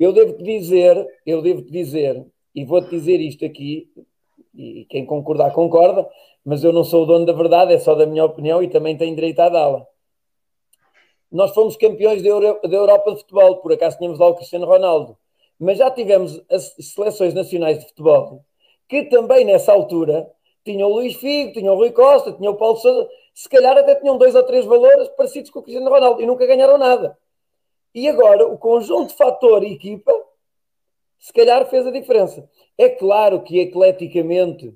Eu 0.00 0.12
devo-te 0.12 0.42
dizer, 0.42 1.06
eu 1.24 1.42
devo-te 1.42 1.70
dizer, 1.70 2.26
e 2.56 2.64
vou-te 2.64 2.90
dizer 2.90 3.20
isto 3.20 3.44
aqui, 3.44 3.88
e 4.52 4.84
quem 4.90 5.06
concordar 5.06 5.52
concorda, 5.52 6.08
mas 6.44 6.64
eu 6.64 6.72
não 6.72 6.82
sou 6.82 7.04
o 7.04 7.06
dono 7.06 7.24
da 7.24 7.32
verdade, 7.32 7.72
é 7.72 7.78
só 7.78 7.94
da 7.94 8.06
minha 8.06 8.24
opinião 8.24 8.62
e 8.62 8.68
também 8.68 8.96
tenho 8.96 9.14
direito 9.14 9.38
a 9.40 9.48
dá-la 9.48 9.86
nós 11.30 11.52
fomos 11.52 11.76
campeões 11.76 12.22
da, 12.22 12.28
Euro, 12.28 12.60
Europa 12.64 13.12
de 13.12 13.18
futebol, 13.18 13.56
por 13.58 13.72
acaso 13.72 13.98
tínhamos 13.98 14.18
lá 14.18 14.28
o 14.28 14.34
Cristiano 14.34 14.66
Ronaldo, 14.66 15.16
mas 15.58 15.78
já 15.78 15.90
tivemos 15.90 16.42
as 16.50 16.74
seleções 16.80 17.34
nacionais 17.34 17.78
de 17.78 17.86
futebol 17.86 18.44
que 18.88 19.04
também 19.04 19.44
nessa 19.44 19.72
altura 19.72 20.30
tinham 20.64 20.88
o 20.88 20.94
Luís 20.94 21.16
Figo, 21.16 21.52
tinham 21.52 21.74
o 21.74 21.76
Rui 21.76 21.90
Costa, 21.90 22.32
tinham 22.32 22.52
o 22.52 22.56
Paulo 22.56 22.76
Sousa, 22.76 23.08
se 23.34 23.48
calhar 23.48 23.76
até 23.76 23.96
tinham 23.96 24.16
dois 24.16 24.34
ou 24.34 24.42
três 24.44 24.64
valores 24.64 25.08
parecidos 25.08 25.50
com 25.50 25.58
o 25.58 25.62
Cristiano 25.62 25.90
Ronaldo 25.90 26.22
e 26.22 26.26
nunca 26.26 26.46
ganharam 26.46 26.78
nada. 26.78 27.18
E 27.94 28.08
agora 28.08 28.46
o 28.46 28.56
conjunto 28.56 29.14
fator 29.14 29.64
equipa, 29.64 30.12
se 31.18 31.32
calhar 31.32 31.68
fez 31.68 31.86
a 31.86 31.90
diferença. 31.90 32.48
É 32.78 32.88
claro 32.88 33.42
que 33.42 33.60
atleticamente, 33.60 34.72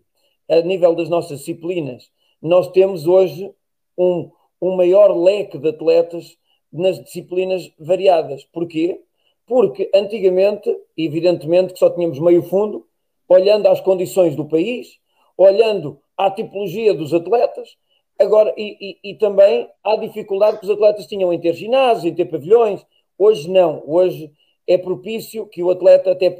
a 0.48 0.60
nível 0.60 0.94
das 0.94 1.08
nossas 1.08 1.40
disciplinas, 1.40 2.10
nós 2.40 2.68
temos 2.70 3.06
hoje 3.06 3.52
um, 3.96 4.30
um 4.60 4.76
maior 4.76 5.16
leque 5.16 5.58
de 5.58 5.68
atletas 5.68 6.36
nas 6.72 7.02
disciplinas 7.02 7.70
variadas. 7.78 8.44
Porquê? 8.44 9.00
Porque 9.46 9.90
antigamente, 9.94 10.74
evidentemente, 10.96 11.72
que 11.72 11.78
só 11.78 11.90
tínhamos 11.90 12.18
meio 12.18 12.42
fundo, 12.42 12.86
olhando 13.28 13.66
às 13.66 13.80
condições 13.80 14.34
do 14.34 14.44
país, 14.44 14.98
olhando 15.36 16.00
à 16.16 16.30
tipologia 16.30 16.94
dos 16.94 17.12
atletas, 17.14 17.76
agora 18.18 18.52
e, 18.56 18.98
e, 19.02 19.10
e 19.10 19.14
também 19.14 19.68
à 19.82 19.96
dificuldade 19.96 20.58
que 20.58 20.64
os 20.64 20.70
atletas 20.70 21.06
tinham 21.06 21.32
em 21.32 21.40
ter 21.40 21.54
ginásios, 21.54 22.04
em 22.04 22.14
ter 22.14 22.26
pavilhões. 22.26 22.84
Hoje 23.18 23.50
não, 23.50 23.82
hoje 23.86 24.32
é 24.70 24.78
propício 24.78 25.46
que 25.46 25.64
o 25.64 25.70
atleta 25.70 26.12
até 26.12 26.38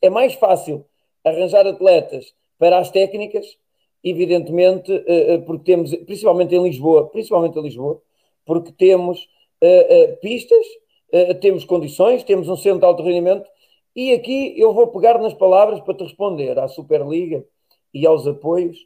é 0.00 0.08
mais 0.08 0.34
fácil 0.34 0.86
arranjar 1.24 1.66
atletas 1.66 2.32
para 2.56 2.78
as 2.78 2.92
técnicas, 2.92 3.58
evidentemente, 4.04 4.92
eh, 4.92 5.34
eh, 5.34 5.38
porque 5.38 5.64
temos, 5.64 5.92
principalmente 6.06 6.54
em 6.54 6.62
Lisboa, 6.62 7.08
principalmente 7.08 7.58
em 7.58 7.62
Lisboa, 7.62 8.00
porque 8.46 8.70
temos 8.72 9.28
uh, 9.62 10.16
pistas, 10.20 10.66
temos 11.40 11.64
condições, 11.64 12.24
temos 12.24 12.48
um 12.48 12.56
centro 12.56 12.80
de 12.80 12.84
alto 12.86 13.02
rendimento, 13.04 13.48
e 13.94 14.12
aqui 14.12 14.54
eu 14.58 14.72
vou 14.72 14.88
pegar 14.88 15.18
nas 15.20 15.34
palavras 15.34 15.80
para 15.80 15.94
te 15.94 16.02
responder 16.02 16.58
à 16.58 16.66
Superliga 16.66 17.44
e 17.94 18.04
aos 18.04 18.26
apoios, 18.26 18.78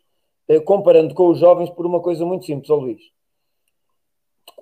comparando 0.67 1.15
com 1.15 1.29
os 1.29 1.39
jovens 1.39 1.71
por 1.71 1.87
uma 1.87 2.01
coisa 2.01 2.27
muito 2.27 2.45
simples, 2.45 2.69
ó 2.69 2.77
Luís. 2.77 3.01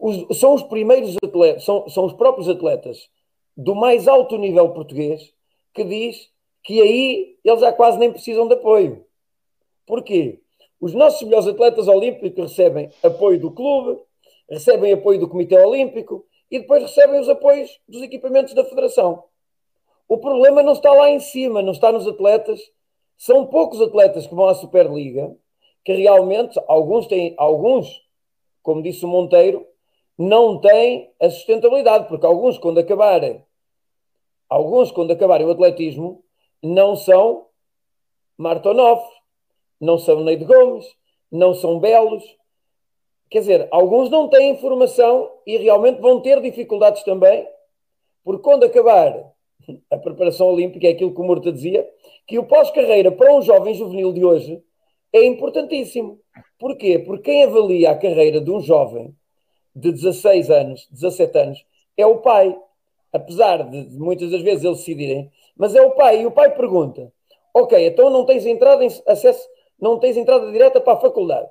Os, 0.00 0.38
são 0.38 0.54
os 0.54 0.62
primeiros 0.62 1.16
atletas, 1.24 1.64
são, 1.64 1.88
são 1.88 2.04
os 2.04 2.12
próprios 2.12 2.48
atletas 2.48 3.08
do 3.56 3.74
mais 3.74 4.08
alto 4.08 4.36
nível 4.36 4.70
português 4.70 5.32
que 5.72 5.84
diz 5.84 6.30
que 6.62 6.80
aí 6.80 7.36
eles 7.44 7.60
já 7.60 7.72
quase 7.72 7.98
nem 7.98 8.10
precisam 8.10 8.48
de 8.48 8.54
apoio. 8.54 9.04
Porquê? 9.86 10.40
Os 10.80 10.94
nossos 10.94 11.22
melhores 11.22 11.46
atletas 11.46 11.88
olímpicos 11.88 12.50
recebem 12.50 12.90
apoio 13.02 13.38
do 13.38 13.50
clube, 13.50 14.00
recebem 14.48 14.92
apoio 14.92 15.20
do 15.20 15.28
Comitê 15.28 15.56
Olímpico 15.56 16.26
e 16.50 16.58
depois 16.58 16.82
recebem 16.82 17.20
os 17.20 17.28
apoios 17.28 17.80
dos 17.88 18.02
equipamentos 18.02 18.54
da 18.54 18.64
Federação. 18.64 19.24
O 20.08 20.18
problema 20.18 20.62
não 20.62 20.72
está 20.72 20.92
lá 20.92 21.10
em 21.10 21.20
cima, 21.20 21.62
não 21.62 21.72
está 21.72 21.90
nos 21.90 22.06
atletas. 22.06 22.60
São 23.16 23.46
poucos 23.46 23.80
atletas 23.80 24.26
que 24.26 24.34
vão 24.34 24.48
à 24.48 24.54
Superliga, 24.54 25.34
que 25.84 25.92
realmente, 25.92 26.60
alguns 26.66 27.06
têm, 27.06 27.34
alguns, 27.36 28.02
como 28.62 28.82
disse 28.82 29.04
o 29.04 29.08
Monteiro, 29.08 29.66
não 30.18 30.60
têm 30.60 31.12
a 31.20 31.28
sustentabilidade, 31.28 32.08
porque 32.08 32.26
alguns, 32.26 32.58
quando 32.58 32.78
acabarem, 32.78 33.44
alguns, 34.48 34.90
quando 34.90 35.12
acabarem 35.12 35.46
o 35.46 35.50
atletismo, 35.50 36.24
não 36.62 36.96
são 36.96 37.46
Martonov, 38.36 39.02
não 39.80 39.98
são 39.98 40.22
Neide 40.22 40.44
Gomes, 40.44 40.86
não 41.30 41.54
são 41.54 41.78
belos, 41.78 42.24
Quer 43.34 43.40
dizer, 43.40 43.68
alguns 43.72 44.10
não 44.10 44.28
têm 44.28 44.50
informação 44.50 45.28
e 45.44 45.56
realmente 45.56 46.00
vão 46.00 46.20
ter 46.20 46.40
dificuldades 46.40 47.02
também, 47.02 47.44
porque 48.22 48.44
quando 48.44 48.62
acabar 48.62 49.32
a 49.90 49.96
preparação 49.96 50.48
olímpica, 50.52 50.86
é 50.86 50.90
aquilo 50.90 51.12
que 51.12 51.20
o 51.20 51.24
Murta 51.24 51.50
dizia, 51.50 51.84
que 52.28 52.38
o 52.38 52.44
pós-carreira 52.44 53.10
para 53.10 53.34
um 53.34 53.42
jovem 53.42 53.74
juvenil 53.74 54.12
de 54.12 54.24
hoje 54.24 54.62
é 55.12 55.24
importantíssimo. 55.24 56.20
Porquê? 56.60 57.00
Porque 57.00 57.32
quem 57.32 57.42
avalia 57.42 57.90
a 57.90 57.98
carreira 57.98 58.40
de 58.40 58.52
um 58.52 58.60
jovem 58.60 59.12
de 59.74 59.90
16 59.90 60.50
anos, 60.50 60.88
17 60.90 61.38
anos, 61.38 61.66
é 61.96 62.06
o 62.06 62.18
pai. 62.18 62.56
Apesar 63.12 63.62
de 63.68 63.96
muitas 63.96 64.30
das 64.30 64.42
vezes 64.42 64.64
eles 64.64 64.78
decidirem 64.78 65.30
Mas 65.56 65.74
é 65.74 65.80
o 65.80 65.92
pai, 65.92 66.22
e 66.22 66.26
o 66.26 66.32
pai 66.32 66.54
pergunta: 66.54 67.12
Ok, 67.52 67.86
então 67.86 68.10
não 68.10 68.24
tens 68.24 68.44
entrada 68.44 68.84
em 68.84 68.90
acesso, 69.06 69.48
não 69.80 69.98
tens 69.98 70.16
entrada 70.16 70.50
direta 70.50 70.80
para 70.80 70.94
a 70.94 71.00
faculdade. 71.00 71.48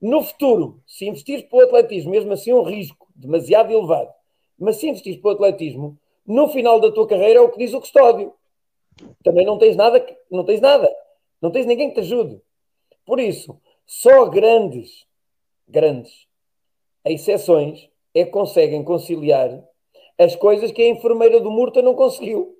No 0.00 0.22
futuro, 0.22 0.82
se 0.86 1.06
investires 1.06 1.44
para 1.44 1.58
o 1.58 1.62
atletismo, 1.62 2.10
mesmo 2.10 2.32
assim 2.32 2.52
um 2.52 2.62
risco 2.62 3.06
demasiado 3.14 3.72
elevado, 3.72 4.12
mas 4.58 4.76
se 4.76 4.88
investires 4.88 5.20
para 5.20 5.30
o 5.30 5.34
atletismo, 5.34 5.96
no 6.26 6.48
final 6.48 6.80
da 6.80 6.90
tua 6.90 7.06
carreira 7.06 7.38
é 7.38 7.42
o 7.42 7.50
que 7.50 7.58
diz 7.58 7.72
o 7.72 7.80
custódio. 7.80 8.32
Também 9.22 9.46
não 9.46 9.58
tens 9.58 9.76
nada, 9.76 10.04
não 10.30 10.44
tens 10.44 10.60
nada, 10.60 10.92
não 11.40 11.52
tens 11.52 11.66
ninguém 11.66 11.88
que 11.88 11.94
te 11.94 12.00
ajude. 12.00 12.40
Por 13.06 13.20
isso, 13.20 13.56
só 13.86 14.26
grandes, 14.26 15.06
grandes 15.68 16.26
exceções 17.10 17.88
é 18.14 18.24
que 18.24 18.30
conseguem 18.30 18.84
conciliar 18.84 19.62
as 20.18 20.36
coisas 20.36 20.70
que 20.70 20.82
a 20.82 20.88
enfermeira 20.88 21.40
do 21.40 21.50
Murta 21.50 21.82
não 21.82 21.94
conseguiu. 21.94 22.56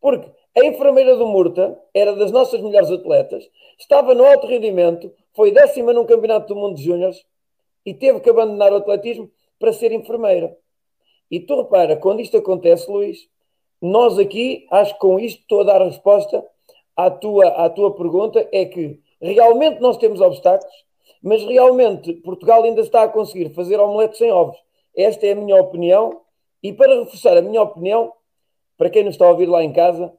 Porque 0.00 0.30
a 0.56 0.64
enfermeira 0.64 1.16
do 1.16 1.26
Murta 1.26 1.78
era 1.92 2.14
das 2.14 2.30
nossas 2.30 2.60
melhores 2.60 2.90
atletas, 2.90 3.48
estava 3.78 4.14
no 4.14 4.24
alto 4.24 4.46
rendimento, 4.46 5.12
foi 5.34 5.50
décima 5.52 5.92
num 5.92 6.06
campeonato 6.06 6.48
do 6.48 6.58
mundo 6.58 6.76
de 6.76 6.84
júniores 6.84 7.24
e 7.84 7.94
teve 7.94 8.20
que 8.20 8.30
abandonar 8.30 8.72
o 8.72 8.76
atletismo 8.76 9.30
para 9.58 9.72
ser 9.72 9.92
enfermeira. 9.92 10.56
E 11.30 11.40
tu 11.40 11.56
repara, 11.56 11.96
quando 11.96 12.20
isto 12.20 12.36
acontece, 12.36 12.90
Luís, 12.90 13.28
nós 13.80 14.18
aqui, 14.18 14.66
acho 14.70 14.94
que 14.94 15.00
com 15.00 15.18
isto 15.18 15.40
estou 15.40 15.60
a 15.60 15.64
dar 15.64 15.82
a 15.82 15.86
resposta 15.86 16.44
à 16.96 17.10
tua, 17.10 17.46
à 17.48 17.70
tua 17.70 17.94
pergunta, 17.94 18.48
é 18.50 18.64
que 18.64 19.00
realmente 19.20 19.80
nós 19.80 19.96
temos 19.96 20.20
obstáculos, 20.20 20.72
mas 21.22 21.42
realmente 21.42 22.12
Portugal 22.14 22.62
ainda 22.62 22.80
está 22.80 23.02
a 23.02 23.08
conseguir 23.08 23.50
fazer 23.50 23.78
omelete 23.78 24.18
sem 24.18 24.30
ovos. 24.30 24.56
Esta 24.96 25.26
é 25.26 25.32
a 25.32 25.36
minha 25.36 25.60
opinião, 25.60 26.22
e 26.62 26.72
para 26.72 26.98
reforçar 26.98 27.36
a 27.36 27.42
minha 27.42 27.62
opinião, 27.62 28.12
para 28.76 28.90
quem 28.90 29.04
nos 29.04 29.14
está 29.14 29.26
a 29.26 29.30
ouvir 29.30 29.46
lá 29.46 29.62
em 29.62 29.72
casa, 29.72 30.12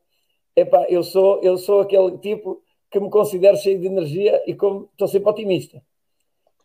epá, 0.56 0.86
eu, 0.90 1.04
sou, 1.04 1.42
eu 1.42 1.58
sou 1.58 1.82
aquele 1.82 2.18
tipo 2.18 2.62
que 2.92 3.00
me 3.00 3.10
considero 3.10 3.58
cheio 3.58 3.80
de 3.80 3.88
energia 3.88 4.42
e 4.48 4.54
como 4.54 4.90
estou 4.92 5.08
sempre 5.08 5.30
otimista. 5.30 5.82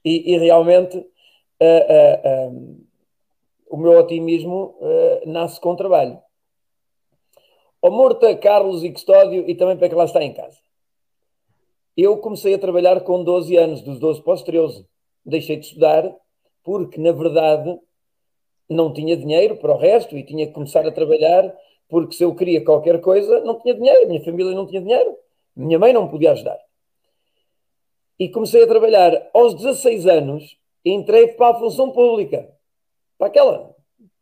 E, 0.04 0.34
e 0.34 0.38
realmente 0.38 0.96
uh, 0.98 1.02
uh, 1.02 2.50
uh, 2.50 2.86
o 3.68 3.76
meu 3.76 3.98
otimismo 3.98 4.76
nasce 5.26 5.60
com 5.60 5.74
trabalho. 5.74 6.18
O 7.82 7.90
Morta, 7.90 8.34
Carlos 8.36 8.82
e 8.84 8.90
Custódio, 8.90 9.48
e 9.48 9.54
também 9.54 9.76
para 9.76 9.88
que 9.88 9.94
lá 9.94 10.04
está 10.04 10.22
em 10.22 10.32
casa. 10.32 10.58
Eu 11.96 12.18
comecei 12.18 12.54
a 12.54 12.58
trabalhar 12.58 13.00
com 13.00 13.22
12 13.22 13.56
anos, 13.56 13.82
dos 13.82 13.98
12 13.98 14.22
para 14.22 14.34
os 14.34 14.42
13. 14.42 14.86
Deixei 15.24 15.56
de 15.56 15.66
estudar 15.66 16.14
porque, 16.62 17.00
na 17.00 17.12
verdade, 17.12 17.78
não 18.68 18.92
tinha 18.92 19.16
dinheiro 19.16 19.56
para 19.56 19.72
o 19.72 19.78
resto 19.78 20.16
e 20.16 20.24
tinha 20.24 20.46
que 20.46 20.52
começar 20.52 20.86
a 20.86 20.92
trabalhar 20.92 21.54
porque 21.88 22.16
se 22.16 22.24
eu 22.24 22.34
queria 22.34 22.64
qualquer 22.64 23.00
coisa, 23.00 23.40
não 23.42 23.60
tinha 23.60 23.74
dinheiro, 23.74 24.08
minha 24.08 24.24
família 24.24 24.52
não 24.52 24.66
tinha 24.66 24.80
dinheiro, 24.80 25.16
minha 25.54 25.78
mãe 25.78 25.92
não 25.92 26.04
me 26.04 26.10
podia 26.10 26.32
ajudar. 26.32 26.58
E 28.18 28.28
comecei 28.28 28.62
a 28.62 28.66
trabalhar 28.66 29.30
aos 29.32 29.54
16 29.54 30.06
anos, 30.06 30.58
entrei 30.84 31.28
para 31.28 31.54
a 31.54 31.58
função 31.58 31.90
pública, 31.90 32.48
para 33.18 33.28
aquela, 33.28 33.74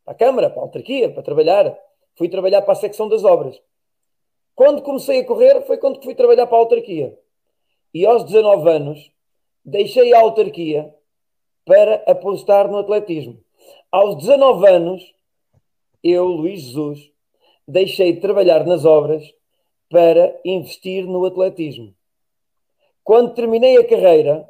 para 0.05 0.12
a 0.12 0.16
Câmara, 0.16 0.51
para 0.51 0.61
a 0.61 0.65
autarquia, 0.65 1.11
para 1.11 1.23
trabalhar. 1.23 1.78
Fui 2.15 2.28
trabalhar 2.28 2.61
para 2.62 2.73
a 2.73 2.77
secção 2.77 3.09
das 3.09 3.24
obras. 3.24 3.59
Quando 4.55 4.82
comecei 4.82 5.20
a 5.20 5.24
correr, 5.24 5.62
foi 5.62 5.78
quando 5.78 6.03
fui 6.03 6.15
trabalhar 6.15 6.47
para 6.47 6.57
a 6.57 6.61
autarquia. 6.61 7.19
E 7.94 8.06
aos 8.06 8.24
19 8.24 8.70
anos, 8.70 9.12
deixei 9.64 10.12
a 10.12 10.20
autarquia 10.20 10.94
para 11.64 11.97
apostar 12.06 12.69
no 12.69 12.78
atletismo. 12.78 13.39
Aos 13.90 14.16
19 14.16 14.66
anos, 14.69 15.14
eu, 16.02 16.27
Luís 16.27 16.62
Jesus, 16.62 17.12
deixei 17.66 18.14
de 18.14 18.20
trabalhar 18.20 18.66
nas 18.66 18.85
obras 18.85 19.23
para 19.89 20.40
investir 20.44 21.06
no 21.06 21.24
atletismo. 21.24 21.94
Quando 23.05 23.35
terminei 23.35 23.77
a 23.77 23.86
carreira, 23.86 24.48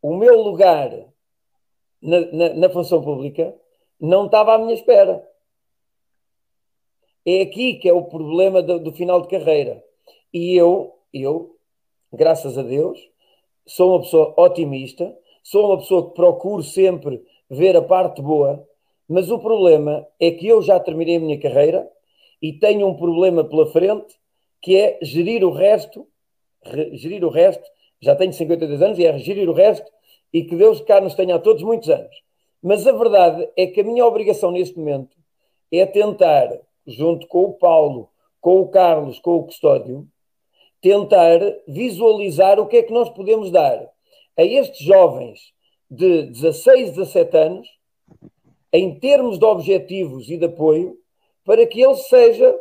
o 0.00 0.14
meu 0.14 0.40
lugar 0.40 0.90
na, 2.00 2.20
na, 2.32 2.48
na 2.54 2.70
função 2.70 3.02
pública 3.02 3.54
não 4.00 4.26
estava 4.26 4.54
à 4.54 4.58
minha 4.58 4.74
espera. 4.74 5.26
É 7.26 7.42
aqui 7.42 7.74
que 7.74 7.88
é 7.88 7.92
o 7.92 8.04
problema 8.04 8.62
do, 8.62 8.78
do 8.78 8.92
final 8.92 9.20
de 9.20 9.28
carreira. 9.28 9.84
E 10.32 10.54
eu, 10.54 10.94
eu, 11.12 11.57
graças 12.12 12.56
a 12.56 12.62
Deus, 12.62 12.98
sou 13.66 13.90
uma 13.90 14.00
pessoa 14.00 14.34
otimista, 14.36 15.14
sou 15.42 15.66
uma 15.66 15.78
pessoa 15.78 16.08
que 16.08 16.14
procuro 16.14 16.62
sempre 16.62 17.22
ver 17.50 17.76
a 17.76 17.82
parte 17.82 18.22
boa, 18.22 18.66
mas 19.08 19.30
o 19.30 19.38
problema 19.38 20.06
é 20.20 20.30
que 20.30 20.46
eu 20.46 20.60
já 20.62 20.78
terminei 20.78 21.16
a 21.16 21.20
minha 21.20 21.40
carreira 21.40 21.88
e 22.40 22.52
tenho 22.52 22.86
um 22.86 22.94
problema 22.94 23.44
pela 23.44 23.66
frente 23.66 24.16
que 24.60 24.76
é 24.76 24.98
gerir 25.02 25.44
o 25.44 25.50
resto, 25.50 26.06
gerir 26.92 27.24
o 27.24 27.30
resto, 27.30 27.64
já 28.00 28.14
tenho 28.14 28.32
52 28.32 28.82
anos 28.82 28.98
e 28.98 29.06
é 29.06 29.18
gerir 29.18 29.48
o 29.48 29.52
resto. 29.52 29.90
E 30.32 30.44
que 30.44 30.56
Deus 30.56 30.80
cá 30.82 31.00
nos 31.00 31.14
tenha 31.14 31.36
a 31.36 31.38
todos 31.38 31.62
muitos 31.62 31.88
anos. 31.88 32.14
Mas 32.62 32.86
a 32.86 32.92
verdade 32.92 33.48
é 33.56 33.66
que 33.66 33.80
a 33.80 33.84
minha 33.84 34.04
obrigação 34.04 34.50
neste 34.50 34.78
momento 34.78 35.16
é 35.72 35.86
tentar, 35.86 36.50
junto 36.86 37.26
com 37.28 37.44
o 37.44 37.54
Paulo, 37.54 38.10
com 38.40 38.60
o 38.60 38.68
Carlos, 38.68 39.18
com 39.18 39.36
o 39.36 39.44
Custódio, 39.44 40.06
tentar 40.80 41.40
visualizar 41.66 42.58
o 42.58 42.66
que 42.66 42.78
é 42.78 42.82
que 42.82 42.92
nós 42.92 43.08
podemos 43.10 43.50
dar 43.50 43.88
a 44.36 44.44
estes 44.44 44.80
jovens 44.80 45.52
de 45.90 46.24
16, 46.24 46.90
17 46.90 47.36
anos, 47.36 47.68
em 48.72 48.98
termos 48.98 49.38
de 49.38 49.44
objetivos 49.44 50.28
e 50.28 50.36
de 50.36 50.44
apoio, 50.44 50.96
para 51.44 51.66
que 51.66 51.80
ele 51.80 51.96
seja 51.96 52.54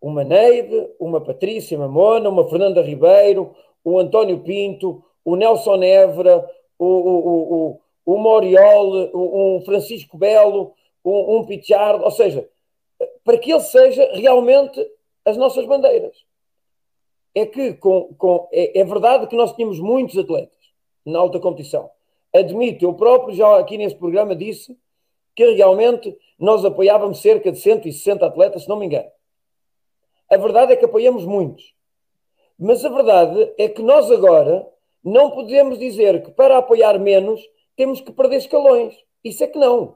uma 0.00 0.22
Neide, 0.22 0.88
uma 1.00 1.20
Patrícia 1.20 1.76
Mamona, 1.76 2.28
uma 2.28 2.48
Fernanda 2.48 2.80
Ribeiro, 2.80 3.54
o 3.84 3.98
António 3.98 4.40
Pinto, 4.40 5.04
o 5.24 5.34
Nelson 5.36 5.82
Évora, 5.82 6.48
o, 6.78 6.86
o, 6.86 7.80
o, 8.04 8.12
o 8.12 9.56
um 9.56 9.60
Francisco 9.64 10.16
Belo, 10.16 10.72
um, 11.04 11.38
um 11.38 11.44
Pichardo, 11.44 12.04
ou 12.04 12.10
seja, 12.10 12.48
para 13.24 13.38
que 13.38 13.50
ele 13.50 13.60
seja 13.60 14.08
realmente 14.14 14.80
as 15.24 15.36
nossas 15.36 15.66
bandeiras. 15.66 16.25
É 17.36 17.44
que 17.44 17.74
com, 17.74 18.14
com, 18.14 18.48
é, 18.50 18.80
é 18.80 18.84
verdade 18.84 19.26
que 19.26 19.36
nós 19.36 19.52
tínhamos 19.52 19.78
muitos 19.78 20.16
atletas 20.16 20.56
na 21.04 21.18
alta 21.18 21.38
competição. 21.38 21.90
Admito, 22.34 22.82
eu 22.82 22.94
próprio 22.94 23.36
já 23.36 23.58
aqui 23.58 23.76
nesse 23.76 23.94
programa 23.94 24.34
disse 24.34 24.74
que 25.34 25.52
realmente 25.52 26.16
nós 26.38 26.64
apoiávamos 26.64 27.20
cerca 27.20 27.52
de 27.52 27.58
160 27.58 28.24
atletas, 28.24 28.62
se 28.62 28.68
não 28.70 28.78
me 28.78 28.86
engano. 28.86 29.10
A 30.30 30.36
verdade 30.38 30.72
é 30.72 30.76
que 30.76 30.86
apoiamos 30.86 31.26
muitos. 31.26 31.74
Mas 32.58 32.82
a 32.82 32.88
verdade 32.88 33.52
é 33.58 33.68
que 33.68 33.82
nós 33.82 34.10
agora 34.10 34.66
não 35.04 35.30
podemos 35.30 35.78
dizer 35.78 36.22
que 36.22 36.30
para 36.30 36.56
apoiar 36.56 36.98
menos 36.98 37.40
temos 37.76 38.00
que 38.00 38.10
perder 38.10 38.38
escalões. 38.38 38.96
Isso 39.22 39.44
é 39.44 39.46
que 39.46 39.58
não. 39.58 39.94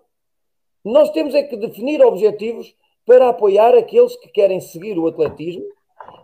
Nós 0.85 1.11
temos 1.11 1.35
é 1.35 1.43
que 1.43 1.57
definir 1.57 2.05
objetivos 2.05 2.75
para 3.07 3.31
apoiar 3.31 3.75
aqueles 3.75 4.15
que 4.17 4.29
querem 4.29 4.61
seguir 4.61 4.99
o 4.99 5.07
atletismo 5.07 5.65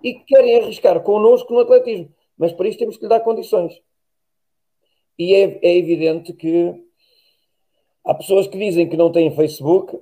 e 0.02 0.14
que 0.14 0.24
querem 0.24 0.56
arriscar 0.56 1.00
connosco 1.02 1.52
no 1.52 1.60
atletismo. 1.60 2.12
Mas 2.36 2.52
para 2.52 2.68
isso 2.68 2.78
temos 2.78 2.96
que 2.96 3.02
lhe 3.02 3.08
dar 3.08 3.20
condições. 3.20 3.80
E 5.18 5.34
é, 5.34 5.58
é 5.62 5.76
evidente 5.76 6.32
que 6.32 6.74
há 8.04 8.14
pessoas 8.14 8.46
que 8.46 8.58
dizem 8.58 8.88
que 8.88 8.96
não 8.96 9.10
têm 9.10 9.34
Facebook, 9.34 9.98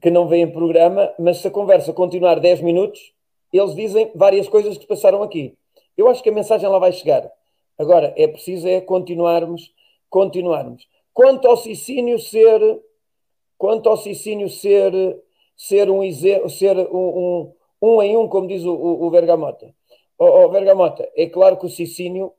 que 0.00 0.10
não 0.10 0.28
veem 0.28 0.50
programa, 0.50 1.12
mas 1.18 1.38
se 1.38 1.48
a 1.48 1.50
conversa 1.50 1.92
continuar 1.92 2.38
10 2.38 2.60
minutos, 2.60 3.14
eles 3.52 3.74
dizem 3.74 4.12
várias 4.14 4.48
coisas 4.48 4.76
que 4.76 4.86
passaram 4.86 5.22
aqui. 5.22 5.56
Eu 5.96 6.08
acho 6.08 6.22
que 6.22 6.28
a 6.28 6.32
mensagem 6.32 6.68
lá 6.68 6.78
vai 6.78 6.92
chegar. 6.92 7.30
Agora, 7.78 8.12
é 8.16 8.26
preciso 8.28 8.68
é 8.68 8.80
continuarmos, 8.80 9.72
continuarmos. 10.10 10.86
Quanto 11.14 11.48
ao 11.48 11.56
Sicínio 11.56 12.18
ser, 12.18 12.60
quanto 13.56 13.88
ao 13.88 13.96
Sicínio 13.96 14.48
ser, 14.48 14.92
ser 15.56 15.90
um 15.90 16.00
ser 16.48 16.76
um, 16.78 16.96
um, 16.96 17.54
um 17.80 18.02
em 18.02 18.16
um, 18.16 18.28
como 18.28 18.48
diz 18.48 18.64
o, 18.64 18.72
o, 18.72 19.06
o 19.06 19.10
Vergamota. 19.10 19.74
O, 20.18 20.24
o 20.24 20.50
Vergamota, 20.50 21.08
é 21.16 21.26
claro 21.26 21.56
que 21.56 21.66
o 21.66 21.70
Sicínio 21.70 22.32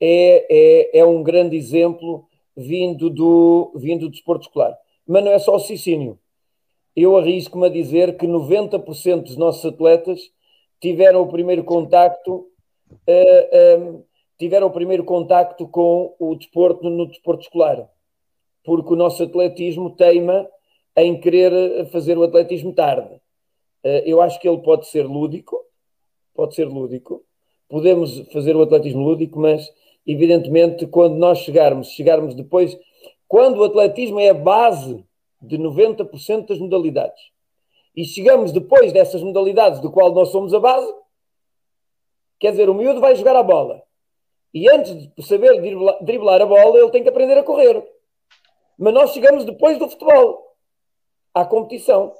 é, 0.00 0.46
é, 0.94 0.98
é 1.00 1.04
um 1.04 1.22
grande 1.22 1.56
exemplo 1.56 2.26
vindo 2.56 3.10
do, 3.10 3.72
vindo 3.76 4.06
do 4.06 4.10
desporto 4.10 4.46
escolar. 4.46 4.76
Mas 5.06 5.24
não 5.24 5.32
é 5.32 5.38
só 5.38 5.56
o 5.56 5.60
Sicínio. 5.60 6.18
Eu 6.94 7.16
arrisco-me 7.16 7.66
a 7.66 7.70
dizer 7.70 8.16
que 8.16 8.26
90% 8.26 9.22
dos 9.22 9.36
nossos 9.36 9.64
atletas 9.64 10.20
tiveram 10.80 11.22
o 11.22 11.28
primeiro 11.28 11.64
contacto 11.64 12.34
uh, 12.36 12.48
eh, 13.06 13.76
um, 13.78 13.96
ehm, 13.96 14.02
tiveram 14.38 14.66
o 14.66 14.72
primeiro 14.72 15.04
contacto 15.04 15.66
com 15.68 16.14
o 16.18 16.34
desporto 16.34 16.88
no 16.88 17.06
desporto 17.06 17.42
escolar, 17.42 17.88
porque 18.64 18.92
o 18.92 18.96
nosso 18.96 19.22
atletismo 19.22 19.90
teima 19.96 20.46
em 20.96 21.18
querer 21.18 21.86
fazer 21.86 22.18
o 22.18 22.22
atletismo 22.22 22.74
tarde. 22.74 23.20
Uh, 23.86 24.02
eu 24.04 24.20
acho 24.20 24.40
que 24.40 24.48
ele 24.48 24.58
pode 24.58 24.88
ser 24.88 25.06
lúdico, 25.06 25.64
pode 26.34 26.56
ser 26.56 26.64
lúdico, 26.64 27.24
podemos 27.68 28.18
fazer 28.32 28.56
o 28.56 28.62
atletismo 28.62 29.00
lúdico, 29.00 29.38
mas 29.38 29.72
evidentemente 30.04 30.88
quando 30.88 31.14
nós 31.14 31.38
chegarmos, 31.38 31.90
chegarmos 31.90 32.34
depois, 32.34 32.76
quando 33.28 33.58
o 33.58 33.64
atletismo 33.64 34.18
é 34.18 34.30
a 34.30 34.34
base 34.34 35.04
de 35.40 35.56
90% 35.56 36.48
das 36.48 36.58
modalidades, 36.58 37.30
e 37.94 38.04
chegamos 38.04 38.50
depois 38.50 38.92
dessas 38.92 39.22
modalidades 39.22 39.78
do 39.78 39.92
qual 39.92 40.12
nós 40.12 40.30
somos 40.30 40.52
a 40.52 40.58
base, 40.58 40.92
quer 42.40 42.50
dizer, 42.50 42.68
o 42.68 42.74
miúdo 42.74 42.98
vai 42.98 43.14
jogar 43.14 43.36
a 43.36 43.42
bola. 43.42 43.84
E 44.52 44.68
antes 44.68 44.96
de 45.14 45.22
saber 45.22 45.60
driblar 46.00 46.42
a 46.42 46.46
bola, 46.46 46.76
ele 46.76 46.90
tem 46.90 47.04
que 47.04 47.08
aprender 47.08 47.38
a 47.38 47.44
correr. 47.44 47.86
Mas 48.76 48.92
nós 48.92 49.12
chegamos 49.12 49.44
depois 49.44 49.78
do 49.78 49.88
futebol, 49.88 50.56
à 51.32 51.44
competição. 51.44 52.12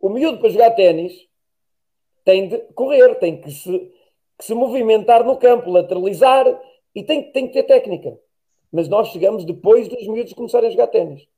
O 0.00 0.08
miúdo 0.08 0.38
para 0.38 0.48
jogar 0.48 0.70
ténis 0.70 1.28
tem 2.24 2.48
de 2.48 2.58
correr, 2.74 3.14
tem 3.16 3.40
que 3.40 3.50
se, 3.50 3.92
que 4.38 4.44
se 4.44 4.54
movimentar 4.54 5.24
no 5.24 5.36
campo, 5.36 5.70
lateralizar 5.70 6.46
e 6.94 7.02
tem, 7.02 7.30
tem 7.30 7.46
que 7.46 7.52
ter 7.52 7.64
técnica. 7.64 8.18
Mas 8.72 8.88
nós 8.88 9.08
chegamos 9.08 9.44
depois 9.44 9.88
dos 9.88 10.06
miúdos 10.06 10.32
começarem 10.32 10.68
a 10.68 10.72
jogar 10.72 10.86
ténis. 10.86 11.28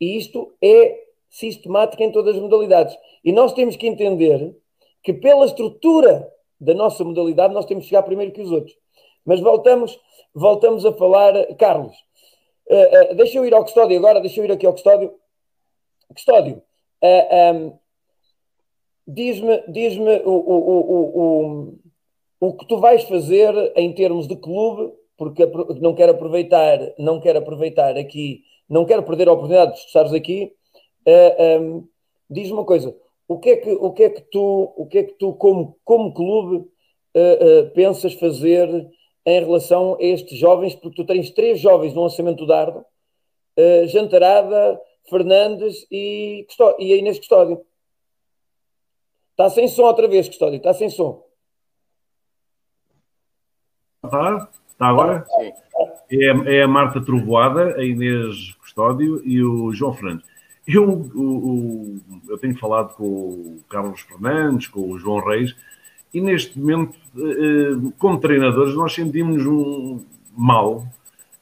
E 0.00 0.16
isto 0.16 0.54
é 0.62 1.02
sistemático 1.28 2.02
em 2.02 2.12
todas 2.12 2.36
as 2.36 2.42
modalidades. 2.42 2.96
E 3.24 3.32
nós 3.32 3.52
temos 3.52 3.74
que 3.76 3.86
entender 3.86 4.54
que 5.02 5.12
pela 5.12 5.46
estrutura 5.46 6.30
da 6.60 6.74
nossa 6.74 7.02
modalidade 7.02 7.54
nós 7.54 7.64
temos 7.66 7.84
que 7.84 7.88
chegar 7.88 8.02
primeiro 8.02 8.32
que 8.32 8.40
os 8.40 8.52
outros. 8.52 8.76
Mas 9.24 9.40
voltamos, 9.40 9.98
voltamos 10.34 10.84
a 10.84 10.92
falar, 10.92 11.32
Carlos. 11.56 11.96
Uh, 12.68 13.12
uh, 13.12 13.14
deixa 13.16 13.38
eu 13.38 13.46
ir 13.46 13.54
ao 13.54 13.64
custódio 13.64 13.96
agora, 13.96 14.20
deixa 14.20 14.40
eu 14.40 14.44
ir 14.44 14.52
aqui 14.52 14.66
ao 14.66 14.72
custódio. 14.72 15.12
Custódio, 16.12 16.62
uh, 17.02 17.06
eh, 17.06 17.52
um, 17.52 17.78
diz-me 19.06 19.62
diz 19.68 19.96
o, 19.96 20.30
o, 20.30 21.18
o, 21.20 21.78
o, 22.40 22.52
que 22.54 22.66
tu 22.66 22.78
vais 22.78 23.02
fazer 23.04 23.54
em 23.76 23.92
termos 23.92 24.26
de 24.26 24.36
clube, 24.36 24.92
porque 25.16 25.44
não 25.80 25.94
quero 25.94 26.12
aproveitar, 26.12 26.78
não 26.98 27.20
quero 27.20 27.38
aproveitar 27.38 27.96
aqui, 27.96 28.42
não 28.68 28.84
quero 28.84 29.02
perder 29.02 29.28
a 29.28 29.32
oportunidade 29.32 29.72
de 29.72 29.78
estares 29.78 30.12
aqui. 30.12 30.52
Um, 31.06 31.86
diz-me 32.30 32.54
uma 32.54 32.64
coisa, 32.64 32.96
o 33.28 33.38
que 33.38 33.50
é 33.50 33.56
que, 33.56 33.70
o 33.70 33.92
que, 33.92 34.02
é 34.04 34.10
que 34.10 34.20
tu, 34.22 34.72
o 34.76 34.86
que 34.86 34.98
é 34.98 35.02
que 35.04 35.14
tu 35.14 35.34
como, 35.34 35.76
como 35.84 36.14
clube 36.14 36.66
pensas 37.74 38.14
fazer 38.14 38.88
em 39.24 39.40
relação 39.40 39.94
a 39.94 40.02
estes 40.02 40.36
jovens, 40.38 40.74
porque 40.74 40.96
tu 40.96 41.06
tens 41.06 41.30
três 41.30 41.60
jovens 41.60 41.94
no 41.94 42.02
lançamento 42.02 42.38
do 42.38 42.46
dardo, 42.46 42.84
uh, 43.58 43.86
Jantarada, 43.86 44.80
Fernandes 45.08 45.86
e, 45.90 46.46
e 46.78 46.92
a 46.92 46.96
Inês 46.96 47.18
Custódio. 47.18 47.64
Está 49.32 49.50
sem 49.50 49.68
som 49.68 49.82
outra 49.82 50.06
vez, 50.08 50.28
Custódio, 50.28 50.56
está 50.56 50.74
sem 50.74 50.90
som. 50.90 51.24
Está? 54.04 54.48
Está 54.68 54.86
agora? 54.86 55.24
Sim. 55.26 55.52
É, 56.10 56.56
é, 56.56 56.62
a 56.62 56.68
Marta 56.68 57.00
Trovoada, 57.00 57.76
a 57.76 57.84
Inês 57.84 58.52
Custódio 58.60 59.22
e 59.24 59.42
o 59.42 59.72
João 59.72 59.94
Fernandes. 59.94 60.26
Eu, 60.66 60.88
o, 60.88 61.20
o, 61.20 62.00
eu 62.28 62.38
tenho 62.38 62.56
falado 62.56 62.94
com 62.94 63.04
o 63.04 63.64
Carlos 63.68 64.00
Fernandes, 64.02 64.68
com 64.68 64.90
o 64.90 64.98
João 64.98 65.18
Reis, 65.24 65.56
e 66.14 66.20
neste 66.20 66.58
momento, 66.58 66.96
eh, 67.16 67.92
como 67.98 68.20
treinadores, 68.20 68.74
nós 68.74 68.92
sentimos 68.94 69.44
um 69.46 70.04
mal 70.36 70.86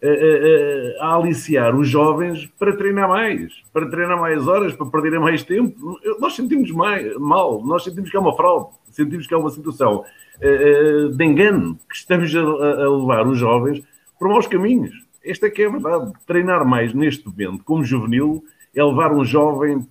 eh, 0.02 0.96
a 1.00 1.14
aliciar 1.14 1.74
os 1.76 1.88
jovens 1.88 2.46
para 2.58 2.76
treinar 2.76 3.08
mais, 3.08 3.52
para 3.72 3.88
treinar 3.88 4.18
mais 4.18 4.46
horas, 4.48 4.72
para 4.72 4.86
perderem 4.86 5.20
mais 5.20 5.42
tempo. 5.42 5.98
Nós 6.18 6.34
sentimos 6.34 6.70
mais, 6.70 7.16
mal, 7.16 7.62
nós 7.64 7.84
sentimos 7.84 8.10
que 8.10 8.16
é 8.16 8.20
uma 8.20 8.34
fraude, 8.36 8.70
sentimos 8.90 9.26
que 9.26 9.34
é 9.34 9.36
uma 9.36 9.50
situação 9.50 10.04
de 10.40 11.24
engano, 11.24 11.78
que 11.86 11.94
estamos 11.94 12.34
a, 12.34 12.40
levar 12.40 13.26
os 13.26 13.38
jovens 13.38 13.82
para 14.18 14.28
maus 14.28 14.46
caminhos. 14.46 14.94
Esta 15.22 15.48
é 15.48 15.50
que 15.50 15.62
é 15.62 15.66
a 15.66 15.70
verdade. 15.70 16.12
Treinar 16.26 16.64
mais 16.64 16.94
neste 16.94 17.28
momento, 17.28 17.62
como 17.62 17.84
juvenil, 17.84 18.42
é 18.74 18.82
levar 18.82 19.12
um 19.12 19.22
jovem 19.22 19.86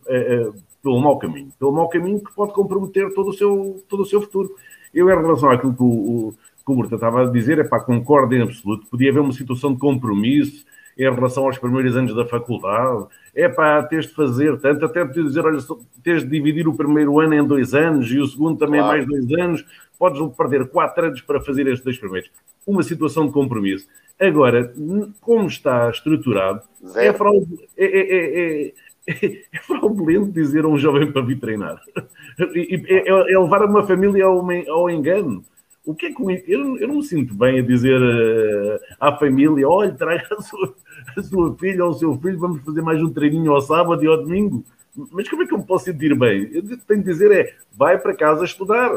pelo 0.81 0.99
mau 0.99 1.19
caminho. 1.19 1.51
Pelo 1.59 1.71
mau 1.71 1.87
caminho 1.87 2.23
que 2.23 2.33
pode 2.33 2.53
comprometer 2.53 3.13
todo 3.13 3.29
o 3.29 3.33
seu, 3.33 3.83
todo 3.87 4.01
o 4.01 4.05
seu 4.05 4.21
futuro. 4.21 4.55
Eu, 4.93 5.09
em 5.09 5.15
relação 5.15 5.51
àquilo 5.51 5.73
que 5.73 5.83
o, 5.83 6.33
que 6.69 6.73
o 6.73 6.75
Murta 6.75 6.95
estava 6.95 7.23
a 7.23 7.25
dizer, 7.25 7.57
é 7.59 7.63
pá, 7.63 7.79
concordo 7.79 8.35
em 8.35 8.41
absoluto. 8.43 8.85
Podia 8.87 9.09
haver 9.09 9.21
uma 9.21 9.33
situação 9.33 9.73
de 9.73 9.79
compromisso 9.79 10.65
em 10.97 11.03
relação 11.03 11.45
aos 11.45 11.57
primeiros 11.57 11.95
anos 11.95 12.15
da 12.15 12.25
faculdade. 12.25 13.07
É 13.33 13.49
pá, 13.49 13.81
tens 13.83 14.05
de 14.05 14.13
fazer 14.13 14.57
tanto, 14.59 14.85
até 14.85 15.05
te 15.07 15.23
dizer, 15.23 15.45
olha, 15.45 15.59
tens 16.03 16.23
de 16.23 16.29
dividir 16.29 16.67
o 16.67 16.75
primeiro 16.75 17.19
ano 17.19 17.33
em 17.33 17.45
dois 17.45 17.73
anos 17.73 18.11
e 18.11 18.19
o 18.19 18.27
segundo 18.27 18.57
também 18.59 18.79
claro. 18.79 18.97
mais 18.97 19.07
dois 19.07 19.39
anos. 19.39 19.65
Podes 19.97 20.21
perder 20.37 20.67
quatro 20.67 21.07
anos 21.07 21.21
para 21.21 21.41
fazer 21.41 21.67
estes 21.67 21.83
dois 21.83 21.97
primeiros. 21.97 22.29
Uma 22.65 22.83
situação 22.83 23.25
de 23.25 23.33
compromisso. 23.33 23.87
Agora, 24.19 24.73
como 25.21 25.47
está 25.47 25.89
estruturado, 25.89 26.61
é, 26.95 27.11
fraude, 27.13 27.47
é, 27.77 27.85
é, 27.85 28.67
é 28.67 28.73
é, 29.09 29.59
fraudulento 29.65 30.31
dizer 30.31 30.63
a 30.63 30.67
um 30.67 30.77
jovem 30.77 31.11
para 31.11 31.21
vir 31.23 31.39
treinar. 31.39 31.81
É, 32.39 33.09
é, 33.09 33.37
levar 33.37 33.65
uma 33.65 33.85
família 33.85 34.23
ao 34.25 34.89
engano. 34.89 35.43
O 35.89 35.95
que 35.95 36.05
é 36.05 36.13
que 36.13 36.21
eu, 36.21 36.77
eu 36.77 36.87
não 36.87 36.97
me 36.97 37.03
sinto 37.03 37.33
bem 37.33 37.57
a 37.57 37.63
dizer 37.63 37.99
uh, 37.99 38.79
à 38.99 39.17
família: 39.17 39.67
olha, 39.67 39.91
traga 39.91 40.23
a 40.37 40.39
sua, 40.39 40.75
a 41.17 41.23
sua 41.23 41.57
filha 41.57 41.83
ou 41.83 41.89
o 41.89 41.93
seu 41.95 42.15
filho, 42.19 42.37
vamos 42.37 42.61
fazer 42.61 42.83
mais 42.83 43.01
um 43.01 43.11
treininho 43.11 43.51
ao 43.51 43.59
sábado 43.59 44.03
e 44.03 44.07
ao 44.07 44.17
domingo. 44.17 44.63
Mas 45.11 45.27
como 45.27 45.41
é 45.41 45.47
que 45.47 45.53
eu 45.55 45.57
me 45.57 45.65
posso 45.65 45.85
sentir 45.85 46.15
bem? 46.15 46.47
Eu 46.53 46.61
tenho 46.61 47.01
que 47.01 47.09
dizer: 47.09 47.31
é 47.31 47.55
vai 47.75 47.97
para 47.97 48.15
casa 48.15 48.45
estudar, 48.45 48.91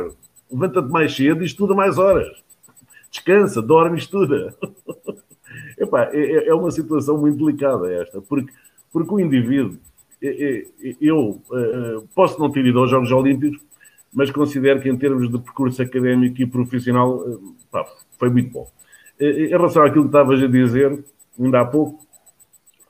levanta-te 0.50 0.90
mais 0.90 1.16
cedo 1.16 1.42
e 1.42 1.46
estuda 1.46 1.74
mais 1.74 1.96
horas, 1.96 2.28
descansa, 3.10 3.62
dorme 3.62 3.96
e 3.96 4.00
estuda. 4.00 4.54
Epá, 5.78 6.10
é, 6.12 6.46
é 6.46 6.54
uma 6.54 6.70
situação 6.70 7.16
muito 7.16 7.42
delicada 7.42 7.90
esta, 7.90 8.20
porque, 8.20 8.52
porque 8.92 9.14
o 9.14 9.18
indivíduo 9.18 9.78
eu 11.00 11.42
eh, 11.52 12.02
posso 12.14 12.38
não 12.38 12.48
ter 12.48 12.64
ido 12.64 12.78
aos 12.78 12.90
Jogos 12.90 13.10
Olímpicos, 13.10 13.58
mas 14.12 14.30
considero 14.30 14.80
que 14.80 14.88
em 14.88 14.96
termos 14.96 15.30
de 15.30 15.38
percurso 15.38 15.80
académico 15.82 16.40
e 16.40 16.46
profissional 16.46 17.24
eh, 17.26 17.36
pá, 17.70 17.86
foi 18.18 18.28
muito 18.28 18.50
bom. 18.50 18.68
Em 19.18 19.48
relação 19.48 19.84
àquilo 19.84 20.04
que 20.04 20.08
estavas 20.08 20.42
a 20.42 20.46
dizer, 20.46 21.04
ainda 21.38 21.60
há 21.60 21.64
pouco, 21.64 22.04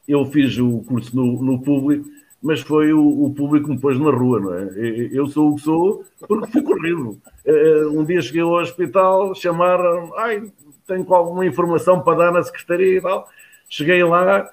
eu 0.09 0.25
fiz 0.27 0.59
o 0.59 0.81
curso 0.81 1.15
no, 1.15 1.43
no 1.43 1.63
público, 1.63 2.09
mas 2.43 2.61
foi 2.61 2.93
o, 2.93 3.25
o, 3.25 3.33
público 3.33 3.67
que 3.67 3.73
me 3.73 3.79
pôs 3.81 3.99
na 4.01 4.11
rua, 4.11 4.41
não 4.41 4.55
é? 4.55 4.69
Eu 5.13 5.27
sou 5.27 5.51
o 5.51 5.55
que 5.55 5.63
sou 5.63 6.05
porque 6.27 6.51
fui 6.51 6.63
corrido. 6.63 7.19
Eh, 7.45 7.87
um 7.87 8.05
dia 8.05 8.21
cheguei 8.21 8.43
ao 8.43 8.55
hospital, 8.55 9.35
chamaram, 9.35 10.13
ai, 10.17 10.51
tenho 10.87 11.15
alguma 11.15 11.47
informação 11.47 12.01
para 12.01 12.19
dar 12.19 12.33
na 12.33 12.43
secretaria 12.43 12.99
e 12.99 13.01
tal. 13.01 13.29
Cheguei 13.69 14.03
lá, 14.03 14.51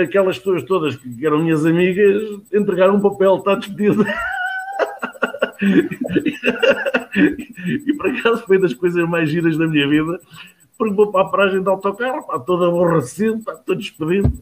aquelas 0.00 0.38
pessoas 0.38 0.62
todas 0.62 0.96
que 0.96 1.26
eram 1.26 1.42
minhas 1.42 1.66
amigas 1.66 2.40
entregaram 2.52 2.96
um 2.96 3.00
papel, 3.00 3.36
está 3.36 3.56
despedido. 3.56 4.04
e 7.86 7.92
por 7.94 8.08
acaso 8.08 8.44
foi 8.46 8.58
das 8.58 8.74
coisas 8.74 9.08
mais 9.08 9.30
giras 9.30 9.56
da 9.56 9.66
minha 9.66 9.88
vida, 9.88 10.20
porque 10.76 10.94
vou 10.94 11.10
para 11.10 11.22
a 11.22 11.28
paragem 11.28 11.62
de 11.62 11.68
autocarro, 11.68 12.20
está 12.20 12.38
todo 12.38 12.64
aborrecido, 12.64 13.38
está 13.38 13.54
todo 13.54 13.78
despedido. 13.78 14.32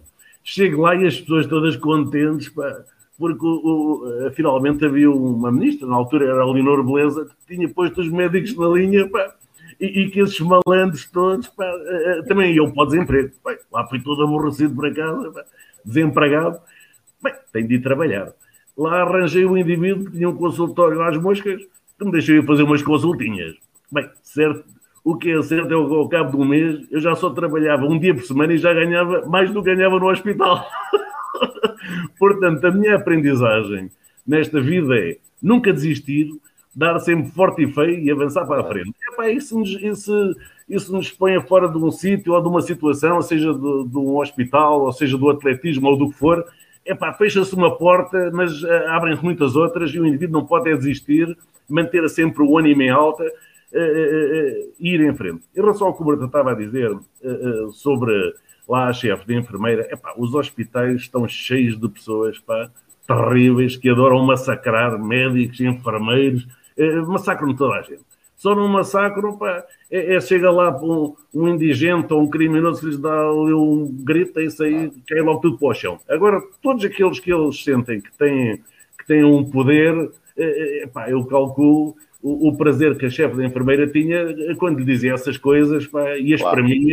Chego 0.44 0.82
lá 0.82 0.96
e 0.96 1.06
as 1.06 1.20
pessoas 1.20 1.46
todas 1.46 1.76
contentes, 1.76 2.48
pá, 2.48 2.84
porque 3.18 3.46
o, 3.46 4.26
o, 4.26 4.30
finalmente 4.32 4.84
havia 4.84 5.10
uma 5.10 5.52
ministra, 5.52 5.86
na 5.86 5.94
altura 5.94 6.26
era 6.26 6.42
a 6.42 6.52
Leonor 6.52 6.82
Beleza, 6.82 7.26
que 7.26 7.54
tinha 7.54 7.68
posto 7.68 8.00
os 8.00 8.08
médicos 8.08 8.56
na 8.56 8.66
linha, 8.68 9.08
pá, 9.08 9.34
e, 9.78 10.02
e, 10.02 10.10
que 10.10 10.20
esses 10.20 10.40
malandros 10.40 11.06
todos, 11.06 11.48
pá, 11.48 11.64
eh, 11.64 12.18
eh, 12.18 12.22
também 12.22 12.54
iam 12.54 12.70
para 12.70 12.82
o 12.82 12.86
desemprego. 12.86 13.32
Bem, 13.44 13.58
lá 13.72 13.86
fui 13.86 14.00
todo 14.00 14.24
aborrecido 14.24 14.74
para 14.74 14.94
casa, 14.94 15.30
pá, 15.30 15.44
desempregado. 15.84 16.60
Bem, 17.22 17.34
tenho 17.52 17.68
de 17.68 17.74
ir 17.76 17.82
trabalhar. 17.82 18.32
Lá 18.76 19.02
arranjei 19.02 19.44
um 19.44 19.56
indivíduo 19.56 20.06
que 20.06 20.12
tinha 20.12 20.28
um 20.28 20.36
consultório 20.36 21.02
às 21.02 21.16
moscas, 21.16 21.62
que 21.98 22.04
me 22.04 22.12
deixou 22.12 22.36
ir 22.36 22.46
fazer 22.46 22.62
umas 22.62 22.82
consultinhas. 22.82 23.54
Bem, 23.90 24.08
certo, 24.22 24.64
o 25.04 25.16
que 25.16 25.30
é 25.30 25.42
certo 25.42 25.66
é 25.66 25.68
que 25.68 25.74
ao 25.74 26.08
cabo 26.08 26.30
de 26.30 26.36
um 26.36 26.44
mês 26.44 26.86
eu 26.90 27.00
já 27.00 27.14
só 27.14 27.30
trabalhava 27.30 27.84
um 27.84 27.98
dia 27.98 28.14
por 28.14 28.22
semana 28.22 28.52
e 28.52 28.58
já 28.58 28.72
ganhava 28.72 29.26
mais 29.26 29.50
do 29.50 29.62
que 29.62 29.74
ganhava 29.74 29.98
no 29.98 30.08
hospital. 30.08 30.64
Portanto, 32.18 32.64
a 32.64 32.70
minha 32.70 32.96
aprendizagem 32.96 33.90
nesta 34.26 34.60
vida 34.60 34.96
é 34.96 35.18
nunca 35.42 35.72
desistir, 35.72 36.30
dar 36.74 36.98
sempre 37.00 37.30
forte 37.32 37.62
e 37.62 37.72
feio 37.72 37.98
e 37.98 38.10
avançar 38.10 38.46
para 38.46 38.60
a 38.60 38.64
frente. 38.64 38.94
Epá, 39.12 39.28
isso, 39.28 39.58
nos, 39.58 39.70
isso, 39.70 40.36
isso 40.68 40.92
nos 40.92 41.10
põe 41.10 41.40
fora 41.40 41.68
de 41.68 41.76
um 41.76 41.90
sítio 41.90 42.32
ou 42.32 42.40
de 42.40 42.48
uma 42.48 42.62
situação, 42.62 43.20
seja 43.20 43.52
de, 43.52 43.88
de, 43.88 43.98
um 43.98 44.16
hospital, 44.18 44.82
ou 44.82 44.92
seja 44.92 45.18
do 45.18 45.28
atletismo 45.28 45.88
ou 45.88 45.96
do 45.96 46.10
que 46.10 46.16
for. 46.16 46.44
Epá, 46.84 47.12
fecha-se 47.12 47.54
uma 47.54 47.76
porta, 47.76 48.30
mas 48.32 48.62
uh, 48.62 48.88
abrem-se 48.88 49.22
muitas 49.22 49.54
outras 49.54 49.90
e 49.92 50.00
o 50.00 50.06
indivíduo 50.06 50.40
não 50.40 50.46
pode 50.46 50.68
é 50.68 50.76
desistir, 50.76 51.36
manter 51.68 52.08
sempre 52.08 52.42
o 52.42 52.58
ânimo 52.58 52.82
em 52.82 52.90
alta, 52.90 53.22
uh, 53.22 53.26
uh, 53.26 54.72
ir 54.80 55.00
em 55.00 55.14
frente. 55.14 55.44
Em 55.54 55.60
relação 55.60 55.86
ao 55.86 55.94
que 55.94 56.02
o 56.02 56.04
Berta 56.04 56.24
estava 56.24 56.52
a 56.52 56.54
dizer 56.54 56.96
sobre 57.72 58.12
lá 58.68 58.88
a 58.88 58.92
chefe 58.92 59.26
de 59.26 59.36
enfermeira, 59.36 59.86
epá, 59.92 60.12
os 60.16 60.34
hospitais 60.34 61.02
estão 61.02 61.26
cheios 61.28 61.78
de 61.78 61.88
pessoas 61.88 62.38
pá, 62.40 62.68
terríveis 63.06 63.76
que 63.76 63.88
adoram 63.88 64.24
massacrar 64.24 64.98
médicos, 64.98 65.60
enfermeiros, 65.60 66.46
massacram 67.06 67.54
toda 67.54 67.74
a 67.74 67.82
gente. 67.82 68.11
Só 68.42 68.56
não 68.56 68.66
massacram, 68.66 69.38
pá, 69.38 69.64
é, 69.88 70.16
é 70.16 70.20
chega 70.20 70.50
lá 70.50 70.76
um, 70.82 71.14
um, 71.32 71.46
indigente 71.46 72.12
ou 72.12 72.22
um 72.22 72.28
criminoso 72.28 72.80
que 72.80 72.86
lhes 72.86 72.98
dá 72.98 73.08
ali 73.08 73.54
um 73.54 73.86
grito, 73.86 74.40
é 74.40 74.46
isso 74.46 74.64
aí, 74.64 74.90
cai 75.06 75.20
logo 75.20 75.40
tudo 75.40 75.58
para 75.58 75.68
o 75.68 75.74
chão. 75.74 76.00
Agora, 76.08 76.42
todos 76.60 76.84
aqueles 76.84 77.20
que 77.20 77.32
eles 77.32 77.62
sentem 77.62 78.00
que 78.00 78.12
têm, 78.18 78.56
que 78.98 79.06
têm 79.06 79.22
um 79.22 79.48
poder, 79.48 80.10
eh, 80.36 80.82
epá, 80.82 81.08
eu 81.08 81.24
calculo 81.24 81.94
o, 82.20 82.48
o, 82.48 82.56
prazer 82.56 82.98
que 82.98 83.06
a 83.06 83.10
chefe 83.10 83.36
da 83.36 83.44
enfermeira 83.44 83.86
tinha 83.86 84.34
quando 84.56 84.80
lhe 84.80 84.84
dizia 84.84 85.14
essas 85.14 85.36
coisas 85.36 85.86
pá, 85.86 86.18
e 86.18 86.34
as 86.34 86.40
claro. 86.40 86.56
para 86.56 86.64
mim, 86.64 86.88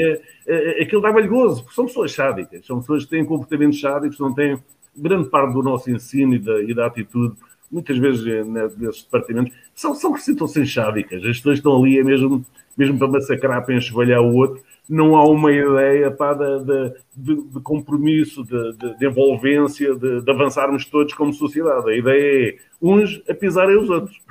aquilo 0.79 1.01
dava-lhe 1.01 1.27
gozo, 1.27 1.63
porque 1.63 1.75
são 1.75 1.87
pessoas 1.87 2.11
sádicas, 2.11 2.63
são 2.63 2.79
pessoas 2.79 3.05
que 3.05 3.09
têm 3.09 3.25
comportamentos 3.25 3.81
sádicos, 3.81 4.19
não 4.19 4.35
têm 4.35 4.55
grande 4.95 5.27
parte 5.29 5.53
do 5.53 5.63
nosso 5.63 5.89
ensino 5.89 6.35
e 6.35 6.39
da, 6.39 6.61
e 6.61 6.75
da 6.75 6.85
atitude, 6.85 7.35
muitas 7.71 7.97
vezes 7.97 8.23
né, 8.45 8.69
nesses 8.77 9.03
departamentos, 9.03 9.53
são, 9.75 9.93
são 9.93 10.15
sintam-se 10.17 10.65
sádicas, 10.65 11.23
as 11.23 11.37
pessoas 11.37 11.57
estão 11.57 11.81
ali 11.81 11.99
é 11.99 12.03
mesmo, 12.03 12.45
mesmo 12.77 12.97
para 12.97 13.07
massacrar, 13.07 13.65
para 13.65 13.75
enxovalhar 13.75 14.21
o 14.21 14.35
outro, 14.35 14.61
não 14.89 15.15
há 15.15 15.23
uma 15.23 15.51
ideia 15.51 16.09
pá, 16.09 16.33
de, 16.33 16.63
de, 16.65 16.93
de, 17.15 17.41
de 17.49 17.59
compromisso, 17.61 18.43
de, 18.43 18.97
de 18.97 19.05
envolvência, 19.05 19.93
de, 19.95 20.29
avançarmos 20.29 20.85
todos 20.85 21.13
como 21.13 21.31
sociedade. 21.31 21.91
A 21.91 21.95
ideia 21.95 22.49
é 22.49 22.57
uns 22.81 23.21
a 23.29 23.33
pisarem 23.35 23.77
os 23.77 23.89
outros. 23.89 24.19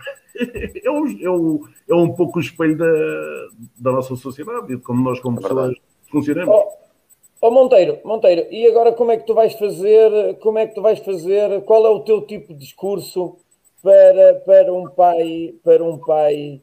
É 0.85 0.89
um, 0.89 1.05
é 1.20 1.28
um, 1.28 1.65
é 1.89 1.94
um 1.97 2.15
pouco 2.15 2.39
o 2.39 2.40
espelho 2.40 2.78
da, 2.78 2.86
da 3.77 3.90
nossa 3.90 4.15
sociedade 4.15 4.73
e 4.73 4.77
de 4.77 4.82
como 4.82 5.02
nós, 5.02 5.19
como 5.19 5.36
é 5.36 5.43
pessoas, 5.43 5.77
funcionamos. 6.09 6.55
Oh, 6.55 6.88
oh, 7.40 7.51
Monteiro, 7.51 8.01
Monteiro, 8.05 8.47
e 8.51 8.66
agora 8.66 8.93
como 8.93 9.12
é 9.12 9.16
que 9.16 9.27
tu 9.27 9.35
vais 9.35 9.55
fazer? 9.55 10.39
Como 10.39 10.59
é 10.59 10.66
que 10.66 10.74
tu 10.74 10.82
vais 10.82 10.98
fazer? 10.98 11.62
Qual 11.62 11.86
é 11.86 11.90
o 11.90 12.01
teu 12.01 12.23
tipo 12.23 12.52
de 12.52 12.60
discurso 12.60 13.36
para, 13.82 14.35
para 14.47 14.73
um 14.73 14.89
pai, 14.89 15.55
para 15.62 15.85
um 15.85 15.98
pai 15.98 16.62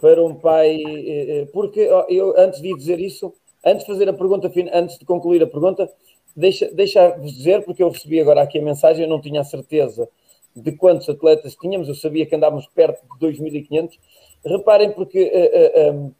para 0.00 0.22
um 0.22 0.34
pai, 0.34 0.76
eh, 0.76 1.26
eh, 1.28 1.46
porque 1.52 1.80
eu 2.08 2.38
antes 2.38 2.60
de 2.60 2.74
dizer 2.74 3.00
isso, 3.00 3.32
antes 3.64 3.84
de 3.84 3.92
fazer 3.92 4.08
a 4.08 4.12
pergunta, 4.12 4.50
antes 4.72 4.98
de 4.98 5.04
concluir 5.04 5.42
a 5.42 5.46
pergunta, 5.46 5.90
deixa, 6.36 6.70
deixa-vos 6.72 7.32
dizer, 7.32 7.64
porque 7.64 7.82
eu 7.82 7.88
recebi 7.88 8.20
agora 8.20 8.42
aqui 8.42 8.58
a 8.58 8.62
mensagem, 8.62 9.04
eu 9.04 9.08
não 9.08 9.20
tinha 9.20 9.40
a 9.40 9.44
certeza 9.44 10.08
de 10.54 10.72
quantos 10.72 11.08
atletas 11.08 11.54
tínhamos, 11.54 11.88
eu 11.88 11.94
sabia 11.94 12.26
que 12.26 12.34
andávamos 12.34 12.66
perto 12.66 13.02
de 13.18 13.26
2.500. 13.26 13.98
Reparem, 14.44 14.92
porque 14.92 15.22
uh, 15.22 15.90
uh, 15.90 15.92
um, 15.92 16.12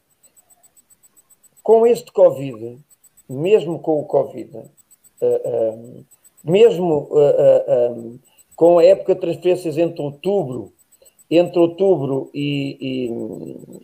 com 1.62 1.86
este 1.86 2.12
Covid, 2.12 2.78
mesmo 3.28 3.78
com 3.78 4.00
o 4.00 4.04
Covid, 4.04 4.56
uh, 4.56 6.04
mesmo 6.44 7.08
um, 7.10 8.18
com 8.54 8.78
a 8.78 8.84
época 8.84 9.14
de 9.14 9.20
transferências 9.20 9.76
entre 9.76 10.00
outubro 10.00 10.72
entre 11.30 11.58
outubro 11.58 12.30
e, 12.32 12.78
e 12.80 13.10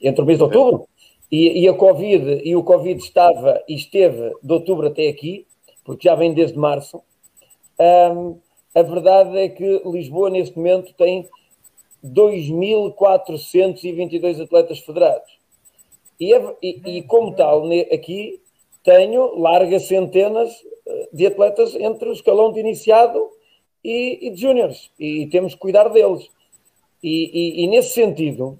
entre 0.08 0.22
o 0.22 0.26
mês 0.26 0.38
de 0.38 0.44
outubro 0.44 0.88
e, 1.30 1.62
e, 1.62 1.68
a 1.68 1.74
Covid, 1.74 2.40
e 2.44 2.54
o 2.54 2.62
Covid 2.62 3.00
estava 3.00 3.60
e 3.68 3.74
esteve 3.74 4.32
de 4.42 4.52
outubro 4.52 4.86
até 4.86 5.08
aqui, 5.08 5.46
porque 5.84 6.08
já 6.08 6.14
vem 6.14 6.34
desde 6.34 6.58
março. 6.58 7.02
Um, 7.80 8.36
a 8.74 8.82
verdade 8.82 9.38
é 9.38 9.48
que 9.48 9.80
Lisboa, 9.84 10.28
neste 10.30 10.56
momento, 10.56 10.94
tem 10.94 11.28
2.422 12.04 14.42
atletas 14.42 14.80
federados. 14.80 15.38
E, 16.20 16.34
e, 16.62 16.98
e, 16.98 17.02
como 17.02 17.34
tal, 17.34 17.64
aqui 17.92 18.40
tenho 18.82 19.38
largas 19.38 19.86
centenas 19.86 20.50
eh, 20.86 21.08
de 21.12 21.26
atletas 21.26 21.74
entre 21.76 22.08
o 22.08 22.12
escalão 22.12 22.52
de 22.52 22.60
iniciado 22.60 23.30
e, 23.84 24.28
e 24.28 24.30
de 24.30 24.40
júniores. 24.40 24.90
E 24.98 25.26
temos 25.28 25.54
que 25.54 25.60
cuidar 25.60 25.88
deles. 25.88 26.28
E, 27.02 27.60
e, 27.60 27.64
e, 27.64 27.66
nesse 27.66 27.90
sentido, 27.90 28.58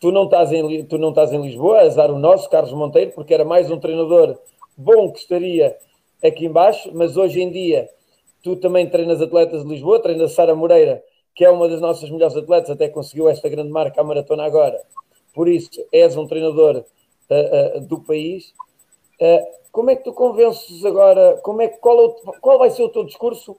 tu 0.00 0.10
não, 0.10 0.24
estás 0.24 0.52
em, 0.52 0.84
tu 0.84 0.98
não 0.98 1.10
estás 1.10 1.32
em 1.32 1.42
Lisboa, 1.42 1.80
azar 1.80 2.10
o 2.10 2.18
nosso, 2.18 2.48
Carlos 2.48 2.72
Monteiro, 2.72 3.12
porque 3.12 3.34
era 3.34 3.44
mais 3.44 3.70
um 3.70 3.78
treinador 3.78 4.38
bom 4.76 5.10
que 5.10 5.18
estaria 5.18 5.76
aqui 6.24 6.46
embaixo, 6.46 6.90
mas 6.94 7.16
hoje 7.16 7.40
em 7.40 7.50
dia 7.50 7.88
tu 8.42 8.56
também 8.56 8.88
treinas 8.88 9.20
atletas 9.20 9.62
de 9.62 9.68
Lisboa, 9.68 10.00
treinas 10.00 10.32
Sara 10.32 10.54
Moreira, 10.54 11.02
que 11.34 11.44
é 11.44 11.50
uma 11.50 11.68
das 11.68 11.80
nossas 11.80 12.10
melhores 12.10 12.36
atletas, 12.36 12.70
até 12.70 12.88
conseguiu 12.88 13.28
esta 13.28 13.48
grande 13.48 13.70
marca, 13.70 14.00
a 14.00 14.04
maratona 14.04 14.44
agora. 14.44 14.80
Por 15.32 15.48
isso, 15.48 15.70
és 15.92 16.16
um 16.16 16.26
treinador 16.26 16.84
uh, 17.30 17.78
uh, 17.78 17.80
do 17.80 18.00
país. 18.00 18.52
Uh, 19.20 19.61
como 19.72 19.90
é 19.90 19.96
que 19.96 20.04
tu 20.04 20.12
convences 20.12 20.84
agora? 20.84 21.40
Como 21.42 21.62
é, 21.62 21.68
qual, 21.68 22.04
é 22.04 22.38
qual 22.40 22.58
vai 22.58 22.70
ser 22.70 22.82
o 22.82 22.90
teu 22.90 23.04
discurso? 23.04 23.56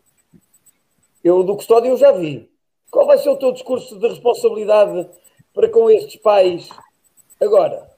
Eu 1.24 1.44
do 1.44 1.56
custódio 1.56 1.98
já 1.98 2.12
vi. 2.12 2.50
Qual 2.92 3.08
vai 3.08 3.18
ser 3.18 3.30
o 3.30 3.36
teu 3.36 3.52
discurso 3.52 4.00
de 4.00 4.08
responsabilidade 4.08 5.10
para 5.52 5.68
com 5.68 5.90
estes 5.90 6.18
pais 6.18 6.70
agora? 7.42 7.90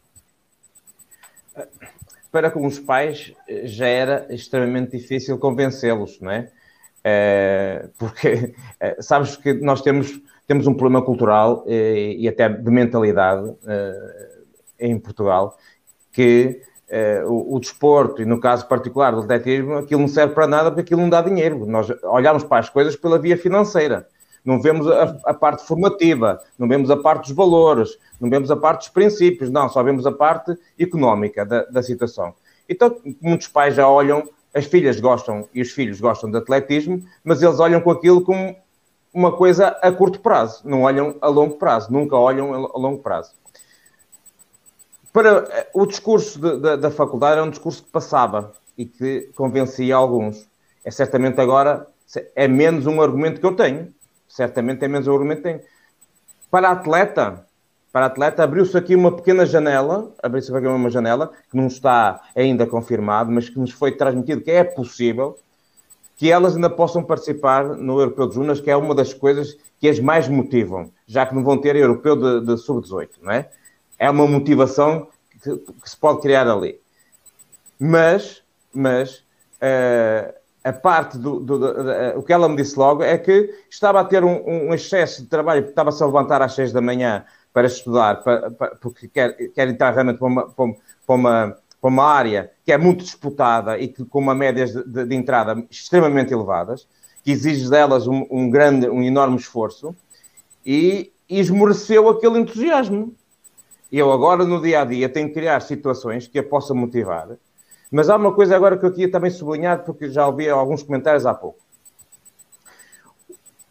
Para 2.31 2.49
com 2.49 2.65
os 2.65 2.79
pais 2.79 3.33
já 3.65 3.87
era 3.87 4.33
extremamente 4.33 4.97
difícil 4.97 5.37
convencê-los, 5.37 6.19
não 6.21 6.31
é? 6.31 6.49
é 7.03 7.89
porque 7.97 8.55
é, 8.79 9.01
sabes 9.01 9.35
que 9.35 9.53
nós 9.53 9.81
temos, 9.81 10.21
temos 10.47 10.67
um 10.67 10.73
problema 10.73 11.03
cultural 11.03 11.65
e, 11.67 12.15
e 12.19 12.27
até 12.29 12.47
de 12.47 12.71
mentalidade 12.71 13.53
é, 13.67 14.87
em 14.87 14.97
Portugal 14.97 15.57
que 16.13 16.61
o, 17.25 17.55
o, 17.55 17.59
desporto, 17.59 18.21
e 18.21 18.25
no 18.25 18.39
caso 18.39 18.67
particular 18.67 19.11
do 19.11 19.21
atletismo, 19.21 19.77
aquilo 19.77 20.01
não 20.01 20.07
serve 20.07 20.33
para 20.33 20.47
nada 20.47 20.69
porque 20.69 20.81
aquilo 20.81 21.01
não 21.01 21.09
dá 21.09 21.21
dinheiro. 21.21 21.65
Nós 21.65 21.87
olhamos 22.03 22.43
para 22.43 22.59
as 22.59 22.69
coisas 22.69 22.95
pela 22.95 23.19
via 23.19 23.37
financeira 23.37 24.07
não 24.45 24.61
vemos 24.61 24.87
a, 24.87 25.17
a, 25.25 25.33
parte 25.33 25.65
formativa, 25.65 26.39
não 26.57 26.67
vemos 26.67 26.91
a 26.91 26.95
parte 26.95 27.27
dos 27.27 27.31
valores, 27.31 27.97
não 28.21 28.29
vemos 28.29 28.51
a 28.51 28.55
parte 28.55 28.81
dos 28.81 28.89
princípios, 28.89 29.49
não, 29.49 29.67
só 29.67 29.81
vemos 29.81 30.05
a 30.05 30.11
parte 30.11 30.55
económica 30.79 31.43
da, 31.43 31.63
da 31.63 31.81
situação. 31.81 32.33
Então, 32.69 32.95
muitos 33.19 33.47
pais 33.47 33.73
já 33.73 33.89
olham, 33.89 34.29
as 34.53 34.65
filhas 34.65 34.99
gostam 34.99 35.49
e 35.53 35.61
os 35.61 35.71
filhos 35.71 35.99
gostam 35.99 36.29
de 36.29 36.37
atletismo, 36.37 37.03
mas 37.23 37.41
eles 37.41 37.59
olham 37.59 37.81
com 37.81 37.89
aquilo 37.89 38.21
como 38.21 38.55
uma 39.11 39.31
coisa 39.31 39.69
a 39.81 39.91
curto 39.91 40.19
prazo, 40.19 40.61
não 40.63 40.83
olham 40.83 41.15
a 41.21 41.27
longo 41.27 41.55
prazo, 41.55 41.91
nunca 41.91 42.15
olham 42.15 42.53
a 42.53 42.77
longo 42.77 43.01
prazo. 43.01 43.31
Para 45.15 45.47
eh, 45.49 45.69
o 45.73 45.85
discurso 45.85 46.37
de, 46.37 46.59
de, 46.59 46.75
da 46.75 46.91
faculdade 46.91 47.37
era 47.37 47.43
um 47.45 47.49
discurso 47.49 47.81
que 47.81 47.89
passava 47.89 48.51
e 48.77 48.85
que 48.85 49.29
convencia 49.33 49.95
alguns. 49.95 50.45
É 50.83 50.91
certamente 50.91 51.39
agora 51.39 51.87
é 52.35 52.49
menos 52.49 52.85
um 52.85 53.01
argumento 53.01 53.39
que 53.39 53.45
eu 53.45 53.55
tenho, 53.55 53.93
certamente 54.27 54.83
é 54.83 54.89
menos 54.89 55.07
argumento 55.07 55.43
tem. 55.43 55.61
Para 56.51 56.69
atleta, 56.69 57.45
para 57.93 58.07
atleta, 58.07 58.43
abriu-se 58.43 58.77
aqui 58.77 58.93
uma 58.93 59.09
pequena 59.09 59.45
janela, 59.45 60.11
abriu-se 60.21 60.53
aqui 60.53 60.67
uma 60.67 60.89
janela, 60.89 61.31
que 61.49 61.55
não 61.55 61.67
está 61.67 62.19
ainda 62.35 62.67
confirmado, 62.67 63.31
mas 63.31 63.47
que 63.47 63.57
nos 63.57 63.71
foi 63.71 63.93
transmitido 63.93 64.41
que 64.41 64.51
é 64.51 64.65
possível 64.65 65.39
que 66.17 66.29
elas 66.29 66.55
ainda 66.55 66.69
possam 66.69 67.01
participar 67.01 67.63
no 67.63 67.99
Europeu 68.01 68.27
de 68.27 68.35
Junas, 68.35 68.59
que 68.59 68.69
é 68.69 68.75
uma 68.75 68.93
das 68.93 69.13
coisas 69.13 69.57
que 69.79 69.87
as 69.87 69.97
mais 69.97 70.27
motivam, 70.27 70.91
já 71.07 71.25
que 71.25 71.33
não 71.33 71.43
vão 71.43 71.57
ter 71.57 71.77
Europeu 71.77 72.17
de, 72.17 72.45
de 72.45 72.57
Sub-18, 72.57 73.09
não 73.21 73.31
é? 73.31 73.49
É 73.97 74.09
uma 74.09 74.27
motivação 74.27 75.07
que, 75.41 75.57
que, 75.57 75.89
se 75.89 75.97
pode 75.97 76.21
criar 76.21 76.47
ali. 76.47 76.79
Mas, 77.79 78.43
mas, 78.73 79.23
uh, 79.61 80.33
a 80.65 80.73
parte 80.73 81.17
do, 81.19 81.39
do, 81.39 81.59
do, 81.59 81.73
do, 81.73 82.19
o 82.19 82.23
que 82.23 82.33
ela 82.33 82.49
me 82.49 82.55
disse 82.55 82.77
logo 82.77 83.03
é 83.03 83.17
que 83.19 83.53
estava 83.69 84.01
a 84.01 84.03
ter 84.03 84.23
um, 84.23 84.43
um 84.47 84.73
excesso 84.73 85.21
de 85.21 85.27
trabalho, 85.27 85.63
estava-se 85.63 86.01
a 86.01 86.07
levantar 86.07 86.41
às 86.41 86.55
seis 86.55 86.73
da 86.73 86.81
manhã 86.81 87.23
para 87.53 87.67
estudar, 87.67 88.23
para, 88.23 88.49
para, 88.49 88.75
porque 88.77 89.07
quer, 89.07 89.33
quer 89.51 89.69
entrar 89.69 89.91
realmente 89.93 90.17
para 90.17 90.27
uma, 90.27 90.49
para, 90.49 90.65
uma, 91.15 91.57
para 91.79 91.89
uma 91.89 92.03
área 92.03 92.51
que 92.65 92.71
é 92.71 92.77
muito 92.79 93.03
disputada 93.03 93.77
e 93.77 93.87
que, 93.87 94.03
com 94.05 94.19
uma 94.19 94.33
médias 94.33 94.73
de, 94.73 95.05
de, 95.05 95.15
entrada 95.15 95.63
extremamente 95.69 96.33
elevadas, 96.33 96.87
que 97.23 97.31
exige 97.31 97.69
delas 97.69 98.07
um, 98.07 98.25
um, 98.31 98.49
grande, 98.49 98.89
um 98.89 99.03
enorme 99.03 99.37
esforço, 99.37 99.95
e, 100.65 101.13
e 101.29 101.39
esmoreceu 101.39 102.09
aquele 102.09 102.39
entusiasmo. 102.39 103.13
Eu 103.97 104.11
agora, 104.11 104.43
no 104.43 104.61
dia 104.61 104.81
a 104.81 104.83
dia, 104.83 105.07
tenho 105.07 105.29
que 105.29 105.35
criar 105.35 105.61
situações 105.61 106.27
que 106.27 106.37
a 106.37 106.43
possa 106.43 106.73
motivar 106.73 107.29
mas 107.89 108.09
há 108.09 108.17
uma 108.17 108.33
coisa 108.33 108.53
agora 108.53 108.77
que 108.77 108.85
eu 108.85 108.91
queria 108.91 109.09
também 109.09 109.31
sublinhar, 109.31 109.85
porque 109.85 110.09
já 110.09 110.27
ouvi 110.27 110.49
alguns 110.49 110.83
comentários 110.83 111.25
há 111.25 111.33
pouco. 111.33 111.59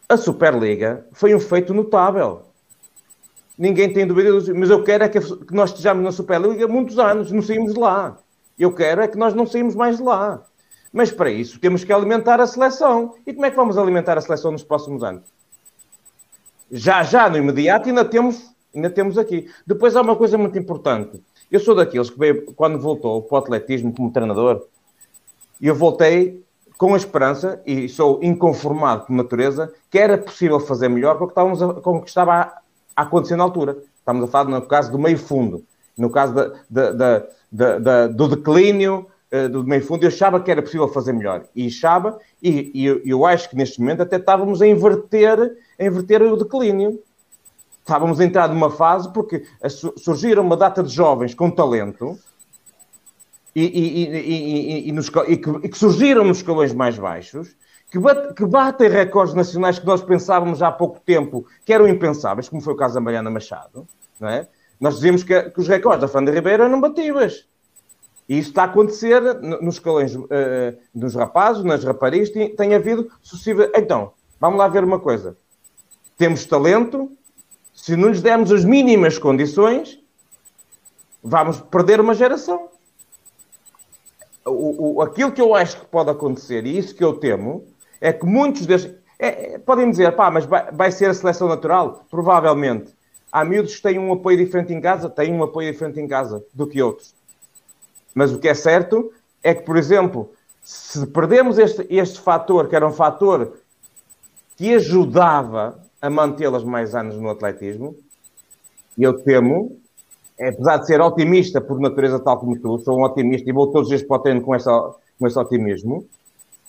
A 0.09 0.17
Superliga 0.17 1.05
foi 1.11 1.35
um 1.35 1.39
feito 1.39 1.75
notável. 1.75 2.41
Ninguém 3.55 3.93
tem 3.93 4.07
dúvida, 4.07 4.31
mas 4.55 4.71
eu 4.71 4.83
quero 4.83 5.03
é 5.03 5.09
que 5.09 5.19
nós 5.51 5.69
estejamos 5.69 6.03
na 6.03 6.11
Superliga 6.11 6.67
muitos 6.67 6.97
anos, 6.97 7.31
não 7.31 7.43
saímos 7.43 7.75
de 7.75 7.79
lá. 7.79 8.17
Eu 8.57 8.73
quero 8.73 9.01
é 9.01 9.07
que 9.07 9.19
nós 9.19 9.35
não 9.35 9.45
saímos 9.45 9.75
mais 9.75 9.97
de 9.97 10.03
lá. 10.03 10.41
Mas 10.91 11.11
para 11.11 11.29
isso 11.29 11.59
temos 11.59 11.83
que 11.83 11.93
alimentar 11.93 12.41
a 12.41 12.47
seleção. 12.47 13.13
E 13.27 13.33
como 13.33 13.45
é 13.45 13.51
que 13.51 13.55
vamos 13.55 13.77
alimentar 13.77 14.17
a 14.17 14.21
seleção 14.21 14.51
nos 14.51 14.63
próximos 14.63 15.03
anos? 15.03 15.23
Já, 16.71 17.03
já 17.03 17.29
no 17.29 17.37
imediato 17.37 17.89
ainda 17.89 18.03
temos, 18.03 18.54
ainda 18.75 18.89
temos 18.89 19.17
aqui. 19.17 19.49
Depois 19.65 19.95
há 19.95 20.01
uma 20.01 20.15
coisa 20.15 20.37
muito 20.37 20.57
importante 20.57 21.21
eu 21.51 21.59
sou 21.59 21.75
daqueles 21.75 22.09
que 22.09 22.33
quando 22.55 22.79
voltou 22.79 23.21
para 23.21 23.35
o 23.35 23.37
atletismo 23.37 23.93
como 23.93 24.11
treinador, 24.11 24.65
eu 25.61 25.75
voltei 25.75 26.43
com 26.77 26.93
a 26.93 26.97
esperança, 26.97 27.61
e 27.65 27.87
sou 27.87 28.19
inconformado 28.21 29.05
por 29.05 29.13
natureza, 29.13 29.71
que 29.89 29.97
era 29.97 30.17
possível 30.17 30.59
fazer 30.59 30.89
melhor 30.89 31.17
com 31.17 31.23
o 31.23 31.27
que, 31.27 31.31
estávamos 31.31 31.61
a, 31.61 31.73
com 31.75 31.97
o 31.97 32.01
que 32.01 32.09
estava 32.09 32.33
a, 32.33 32.61
a 32.93 33.03
acontecer 33.03 33.37
na 33.37 33.45
altura. 33.45 33.77
Estamos 33.97 34.25
a 34.25 34.27
falar 34.27 34.49
no 34.49 34.61
caso 34.63 34.91
do 34.91 34.99
meio 34.99 35.17
fundo, 35.17 35.63
no 35.97 36.09
caso 36.09 36.33
do 36.69 38.27
declínio 38.27 39.07
uh, 39.31 39.47
do 39.47 39.63
meio 39.63 39.85
fundo, 39.85 40.03
eu 40.03 40.09
achava 40.09 40.41
que 40.41 40.51
era 40.51 40.61
possível 40.61 40.89
fazer 40.89 41.13
melhor. 41.13 41.45
E 41.55 41.67
achava, 41.67 42.19
e, 42.43 42.71
e 42.73 42.85
eu, 42.85 43.01
eu, 43.05 43.25
acho 43.25 43.49
que 43.49 43.55
neste 43.55 43.79
momento 43.79 44.01
até 44.01 44.17
estávamos 44.17 44.61
a 44.61 44.67
inverter, 44.67 45.57
a 45.79 45.85
inverter 45.85 46.21
o 46.23 46.35
declínio. 46.35 46.99
Estávamos 47.85 48.19
a 48.19 48.25
entrar 48.25 48.49
numa 48.49 48.71
fase 48.71 49.13
porque 49.13 49.45
surgiram 49.95 50.41
uma 50.41 50.57
data 50.57 50.81
de 50.81 50.91
jovens 50.91 51.35
com 51.35 51.51
talento 51.51 52.17
e, 53.55 53.63
e, 53.63 54.89
e, 54.89 54.91
nos, 54.91 55.07
que, 55.07 55.37
que 55.37 55.77
surgiram 55.77 56.23
nos 56.23 56.37
escalões 56.37 56.73
mais 56.73 56.97
baixos 56.97 57.55
que, 57.91 57.99
que 58.33 58.43
batem 58.43 58.89
recordes 58.89 59.35
nacionais 59.35 59.77
que 59.77 59.85
nós 59.85 60.01
pensávamos 60.01 60.63
há 60.63 60.71
pouco 60.71 60.99
tempo 60.99 61.45
que 61.63 61.71
eram 61.71 61.87
impensáveis, 61.87 62.49
como 62.49 62.59
foi 62.59 62.73
o 62.73 62.75
caso 62.75 62.95
da 62.95 63.01
Mariana 63.01 63.29
Machado, 63.29 63.87
não 64.19 64.29
é? 64.29 64.47
Nós 64.79 64.95
dizíamos 64.95 65.23
que, 65.23 65.39
que 65.51 65.59
os 65.59 65.67
recordes 65.67 66.01
da 66.01 66.07
Fernanda 66.07 66.31
Ribeiro 66.31 66.63
eram 66.63 66.81
batíveis. 66.81 67.47
E 68.27 68.39
isso 68.39 68.49
está 68.49 68.63
a 68.63 68.65
acontecer 68.65 69.21
nos 69.61 69.75
escalões 69.75 70.15
uh, 70.15 70.27
dos 70.93 71.13
rapazes, 71.13 71.63
nas 71.63 71.83
raparigas, 71.83 72.31
tem, 72.31 72.55
tem 72.55 72.73
havido 72.73 73.11
sucessiva. 73.21 73.69
Então, 73.75 74.13
vamos 74.41 74.57
lá 74.57 74.67
ver 74.67 74.83
uma 74.83 74.99
coisa. 74.99 75.37
Temos 76.17 76.45
talento, 76.47 77.11
se 77.85 77.95
não 77.95 78.09
lhes 78.09 78.19
dermos 78.19 78.51
as 78.51 78.65
mínimas 78.65 79.19
condições, 79.19 79.99
vamos 81.23 81.61
perder 81.61 82.01
uma 82.01 82.15
geração. 82.15 82.67
O, 84.43 84.95
o, 84.95 85.01
aquilo 85.03 85.31
que 85.31 85.39
eu 85.39 85.53
acho 85.53 85.79
que 85.79 85.85
pode 85.85 86.09
acontecer, 86.09 86.65
e 86.65 86.79
isso 86.79 86.95
que 86.95 87.03
eu 87.03 87.13
temo, 87.13 87.63
é 88.01 88.11
que 88.11 88.25
muitos 88.25 88.65
destes. 88.65 88.91
É, 89.19 89.53
é, 89.53 89.59
podem 89.59 89.87
dizer, 89.87 90.15
pá, 90.15 90.31
mas 90.31 90.45
vai, 90.45 90.71
vai 90.71 90.91
ser 90.91 91.11
a 91.11 91.13
seleção 91.13 91.47
natural? 91.47 92.03
Provavelmente. 92.09 92.91
Há 93.31 93.45
miúdos 93.45 93.75
que 93.75 93.83
têm 93.83 93.99
um 93.99 94.11
apoio 94.11 94.35
diferente 94.35 94.73
em 94.73 94.81
casa, 94.81 95.07
têm 95.07 95.31
um 95.31 95.43
apoio 95.43 95.71
diferente 95.71 95.99
em 95.99 96.07
casa 96.07 96.43
do 96.55 96.65
que 96.65 96.81
outros. 96.81 97.13
Mas 98.15 98.33
o 98.33 98.39
que 98.39 98.47
é 98.47 98.55
certo 98.55 99.13
é 99.43 99.53
que, 99.53 99.61
por 99.61 99.77
exemplo, 99.77 100.31
se 100.63 101.05
perdemos 101.05 101.59
este, 101.59 101.85
este 101.87 102.19
fator, 102.19 102.67
que 102.67 102.75
era 102.75 102.87
um 102.87 102.93
fator 102.93 103.59
que 104.57 104.73
ajudava 104.73 105.84
a 106.05 106.09
mantê-las 106.09 106.63
mais 106.63 106.93
anos 106.93 107.17
no 107.17 107.29
atletismo, 107.29 107.95
e 108.95 109.03
eu 109.03 109.13
temo, 109.23 109.79
apesar 110.39 110.77
de 110.77 110.85
ser 110.85 111.01
otimista 111.01 111.59
por 111.59 111.79
natureza 111.79 112.19
tal 112.19 112.37
como 112.39 112.59
tu, 112.59 112.77
sou 112.79 112.99
um 112.99 113.03
otimista 113.03 113.49
e 113.49 113.53
vou 113.53 113.71
todos 113.71 113.87
os 113.87 113.89
dias 113.89 114.03
para 114.03 114.17
o 114.17 114.19
treino 114.19 114.41
com, 114.41 114.53
essa, 114.53 114.71
com 115.17 115.25
esse 115.25 115.37
otimismo, 115.39 116.05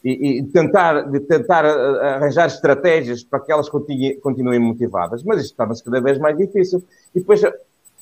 e, 0.02 0.38
e, 0.38 0.42
tentar, 0.44 1.02
de 1.02 1.20
tentar 1.20 1.66
arranjar 1.66 2.46
estratégias 2.46 3.22
para 3.24 3.40
que 3.40 3.52
elas 3.52 3.68
continuem 3.68 4.58
motivadas, 4.58 5.22
mas 5.22 5.42
isto 5.42 5.56
torna-se 5.56 5.84
cada 5.84 6.00
vez 6.00 6.18
mais 6.18 6.36
difícil. 6.36 6.82
E 7.14 7.18
depois, 7.18 7.42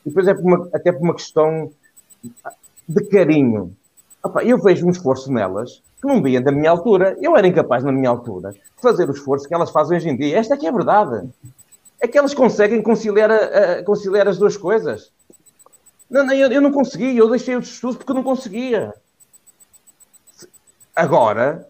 depois 0.04 0.28
é 0.28 0.34
por 0.34 0.44
uma, 0.44 0.68
até 0.72 0.92
por 0.92 1.02
uma 1.02 1.14
questão 1.14 1.70
de 2.86 3.04
carinho. 3.06 3.74
Opa, 4.22 4.44
eu 4.44 4.58
vejo 4.58 4.86
um 4.86 4.90
esforço 4.90 5.32
nelas 5.32 5.82
que 6.04 6.08
não 6.08 6.22
via 6.22 6.40
da 6.40 6.52
minha 6.52 6.70
altura. 6.70 7.16
Eu 7.20 7.34
era 7.34 7.46
incapaz, 7.46 7.82
na 7.82 7.90
minha 7.90 8.10
altura, 8.10 8.52
de 8.52 8.60
fazer 8.80 9.08
o 9.08 9.12
esforço 9.12 9.48
que 9.48 9.54
elas 9.54 9.70
fazem 9.70 9.96
hoje 9.96 10.10
em 10.10 10.16
dia. 10.16 10.38
Esta 10.38 10.54
é 10.54 10.56
que 10.56 10.66
é 10.66 10.68
a 10.68 10.72
verdade. 10.72 11.28
É 11.98 12.06
que 12.06 12.18
elas 12.18 12.34
conseguem 12.34 12.82
conciliar, 12.82 13.30
conciliar 13.84 14.28
as 14.28 14.36
duas 14.36 14.56
coisas. 14.56 15.10
Não, 16.10 16.24
não, 16.24 16.34
eu, 16.34 16.52
eu 16.52 16.60
não 16.60 16.70
conseguia, 16.70 17.18
eu 17.18 17.30
deixei 17.30 17.56
os 17.56 17.66
estudos 17.66 17.96
porque 17.96 18.12
não 18.12 18.22
conseguia. 18.22 18.92
Agora, 20.94 21.66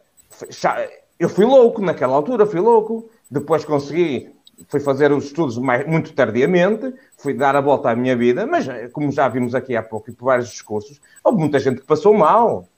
eu 1.19 1.29
fui 1.29 1.45
louco 1.45 1.81
naquela 1.81 2.17
altura, 2.17 2.45
fui 2.45 2.61
louco. 2.61 3.09
Depois 3.31 3.65
consegui, 3.65 4.35
fui 4.69 4.81
fazer 4.81 5.13
os 5.13 5.27
estudos 5.27 5.57
mais, 5.59 5.87
muito 5.87 6.13
tardiamente, 6.13 6.93
fui 7.17 7.33
dar 7.33 7.57
a 7.57 7.61
volta 7.61 7.91
à 7.91 7.97
minha 7.97 8.17
vida, 8.17 8.47
mas 8.47 8.67
como 8.93 9.11
já 9.11 9.29
vimos 9.29 9.55
aqui 9.55 9.77
há 9.77 9.83
pouco 9.83 10.11
e 10.11 10.13
por 10.13 10.27
vários 10.27 10.51
discursos, 10.51 11.01
houve 11.23 11.39
muita 11.39 11.59
gente 11.59 11.81
que 11.81 11.87
passou 11.87 12.13
mal. 12.13 12.69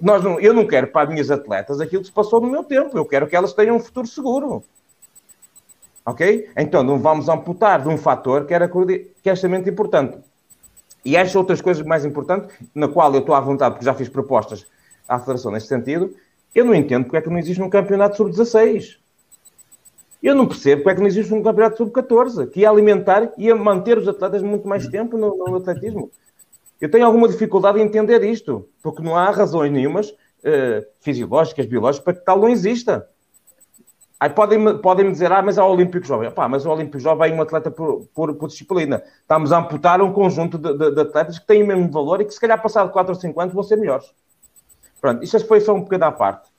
Nós 0.00 0.22
não, 0.22 0.38
eu 0.38 0.54
não 0.54 0.66
quero 0.66 0.86
para 0.86 1.02
as 1.02 1.08
minhas 1.08 1.30
atletas 1.30 1.80
aquilo 1.80 2.02
que 2.02 2.08
se 2.08 2.12
passou 2.12 2.40
no 2.40 2.48
meu 2.48 2.62
tempo, 2.62 2.96
eu 2.96 3.04
quero 3.04 3.26
que 3.26 3.34
elas 3.34 3.52
tenham 3.52 3.76
um 3.76 3.80
futuro 3.80 4.06
seguro. 4.06 4.64
Ok? 6.06 6.50
Então 6.56 6.82
não 6.82 6.98
vamos 6.98 7.28
amputar 7.28 7.82
de 7.82 7.88
um 7.88 7.96
fator 7.96 8.46
que 8.46 8.54
era 8.54 8.68
que 8.68 9.28
é 9.28 9.32
extremamente 9.32 9.68
importante. 9.68 10.18
E 11.04 11.16
acho 11.16 11.36
outras 11.36 11.60
coisas 11.60 11.84
mais 11.84 12.04
importantes, 12.04 12.56
na 12.74 12.86
qual 12.86 13.12
eu 13.12 13.20
estou 13.20 13.34
à 13.34 13.40
vontade, 13.40 13.74
porque 13.74 13.84
já 13.84 13.94
fiz 13.94 14.08
propostas 14.08 14.64
à 15.08 15.18
Federação 15.18 15.50
neste 15.50 15.68
sentido, 15.68 16.14
eu 16.54 16.64
não 16.64 16.74
entendo 16.74 17.04
porque 17.04 17.16
é 17.16 17.20
que 17.20 17.30
não 17.30 17.38
existe 17.38 17.60
um 17.60 17.68
campeonato 17.68 18.16
sub-16. 18.16 18.98
Eu 20.22 20.36
não 20.36 20.46
percebo 20.46 20.82
porque 20.82 20.90
é 20.90 20.94
que 20.94 21.00
não 21.00 21.08
existe 21.08 21.34
um 21.34 21.42
campeonato 21.42 21.78
sub-14, 21.78 22.48
que 22.50 22.60
ia 22.60 22.70
alimentar 22.70 23.32
e 23.36 23.46
ia 23.46 23.56
manter 23.56 23.98
os 23.98 24.06
atletas 24.06 24.42
muito 24.42 24.68
mais 24.68 24.86
tempo 24.86 25.16
no, 25.16 25.36
no, 25.36 25.56
atletismo. 25.56 26.10
Eu 26.82 26.90
tenho 26.90 27.06
alguma 27.06 27.28
dificuldade 27.28 27.78
em 27.78 27.82
entender 27.82 28.24
isto, 28.24 28.68
porque 28.82 29.00
não 29.00 29.16
há 29.16 29.30
razões 29.30 29.70
nenhumas 29.70 30.10
uh, 30.10 30.84
fisiológicas, 31.00 31.64
biológicas, 31.64 32.04
para 32.04 32.14
que 32.14 32.24
tal 32.24 32.40
não 32.40 32.48
exista. 32.48 33.08
Aí 34.18 34.28
podem-me 34.28 34.74
podem 34.78 35.12
dizer, 35.12 35.30
ah, 35.30 35.40
mas 35.40 35.58
é 35.58 35.62
o 35.62 35.66
Olímpico 35.66 36.04
Jovem. 36.04 36.32
Pá, 36.32 36.48
mas 36.48 36.66
o 36.66 36.70
Olímpico 36.70 36.98
Jovem 36.98 37.30
é 37.30 37.34
um 37.36 37.40
atleta 37.40 37.70
por, 37.70 38.08
por, 38.12 38.34
por 38.34 38.48
disciplina. 38.48 39.00
Estamos 39.20 39.52
a 39.52 39.58
amputar 39.58 40.02
um 40.02 40.12
conjunto 40.12 40.58
de, 40.58 40.76
de, 40.76 40.90
de, 40.92 41.00
atletas 41.02 41.38
que 41.38 41.46
têm 41.46 41.62
o 41.62 41.66
mesmo 41.68 41.88
valor 41.88 42.20
e 42.20 42.24
que, 42.24 42.34
se 42.34 42.40
calhar, 42.40 42.60
passado 42.60 42.90
4 42.90 43.14
ou 43.14 43.20
5 43.20 43.40
anos, 43.40 43.54
vão 43.54 43.62
ser 43.62 43.76
melhores. 43.76 44.12
Pronto, 45.00 45.22
isto 45.22 45.46
foi 45.46 45.60
só 45.60 45.74
um 45.74 45.82
bocadinho 45.82 46.08
à 46.08 46.12
parte. 46.12 46.50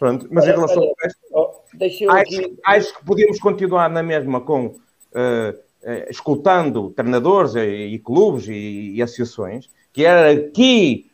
Pronto, 0.00 0.26
mas 0.32 0.42
olha, 0.42 0.50
em 0.50 0.54
relação 0.56 0.82
olha, 0.82 0.88
ao 0.88 0.96
resto, 1.00 1.20
oh, 1.30 2.12
acho, 2.12 2.40
aqui... 2.40 2.58
acho, 2.64 2.98
que 2.98 3.04
podemos 3.04 3.38
continuar 3.38 3.88
na 3.88 4.02
mesma 4.02 4.40
com 4.40 4.66
uh, 4.66 5.67
escutando 6.08 6.90
treinadores 6.90 7.54
e, 7.54 7.60
e 7.60 7.98
clubes 7.98 8.48
e, 8.48 8.94
e, 8.94 9.02
associações, 9.02 9.70
que 9.92 10.04
era 10.04 10.30
aqui 10.32 11.10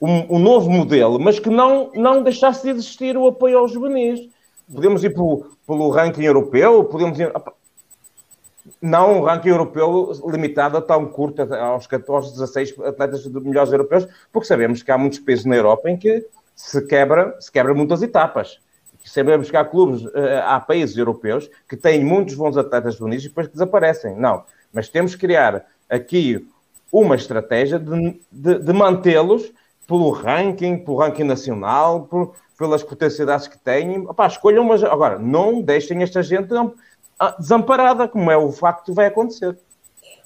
um, 0.00 0.36
um, 0.36 0.38
novo 0.38 0.70
modelo, 0.70 1.18
mas 1.18 1.38
que 1.38 1.48
não, 1.48 1.90
não 1.94 2.22
deixasse 2.22 2.62
de 2.62 2.70
existir 2.70 3.16
o 3.16 3.26
apoio 3.26 3.58
aos 3.58 3.72
juvenis. 3.72 4.28
Podemos 4.72 5.02
ir 5.04 5.14
pelo, 5.14 5.46
pelo 5.66 5.90
ranking 5.90 6.24
europeu, 6.24 6.84
podemos 6.84 7.18
ir. 7.18 7.32
Não 8.80 9.18
um 9.18 9.22
ranking 9.24 9.48
europeu 9.48 10.12
limitado 10.26 10.76
a 10.76 10.82
tão 10.82 11.06
curto, 11.06 11.42
aos 11.54 11.86
14, 11.86 12.32
16 12.32 12.78
atletas 12.80 13.26
melhores 13.26 13.72
europeus, 13.72 14.06
porque 14.32 14.46
sabemos 14.46 14.82
que 14.82 14.90
há 14.90 14.98
muitos 14.98 15.18
países 15.18 15.44
na 15.44 15.56
Europa 15.56 15.90
em 15.90 15.96
que 15.96 16.24
se 16.54 16.80
quebra, 16.86 17.36
se 17.40 17.50
quebra 17.50 17.74
muitas 17.74 18.02
etapas. 18.02 18.58
Sabemos 19.04 19.50
que 19.50 19.56
há 19.56 19.64
clubes, 19.64 20.06
eh, 20.14 20.42
há 20.44 20.60
países 20.60 20.96
europeus 20.96 21.50
que 21.68 21.76
têm 21.76 22.04
muitos 22.04 22.34
bons 22.34 22.56
atletas 22.56 22.96
juvenis 22.96 23.24
e 23.24 23.28
depois 23.28 23.48
desaparecem. 23.48 24.16
Não, 24.16 24.44
mas 24.72 24.88
temos 24.88 25.14
que 25.14 25.20
criar 25.22 25.66
aqui 25.88 26.46
uma 26.90 27.16
estratégia 27.16 27.78
de, 27.78 28.20
de, 28.30 28.58
de 28.58 28.72
mantê-los 28.72 29.52
pelo 29.86 30.10
ranking, 30.10 30.78
pelo 30.78 30.98
ranking 30.98 31.24
nacional, 31.24 32.02
por, 32.02 32.34
pelas 32.56 32.82
potencialidades 32.82 33.48
que 33.48 33.58
têm. 33.58 34.06
Opá, 34.06 34.26
escolham, 34.26 34.64
mas 34.64 34.84
agora 34.84 35.18
não 35.18 35.60
deixem 35.60 36.02
esta 36.02 36.22
gente 36.22 36.48
ah, 37.18 37.36
desamparada, 37.38 38.06
como 38.06 38.30
é 38.30 38.36
o 38.36 38.52
facto 38.52 38.86
que 38.86 38.92
vai 38.92 39.06
acontecer. 39.06 39.58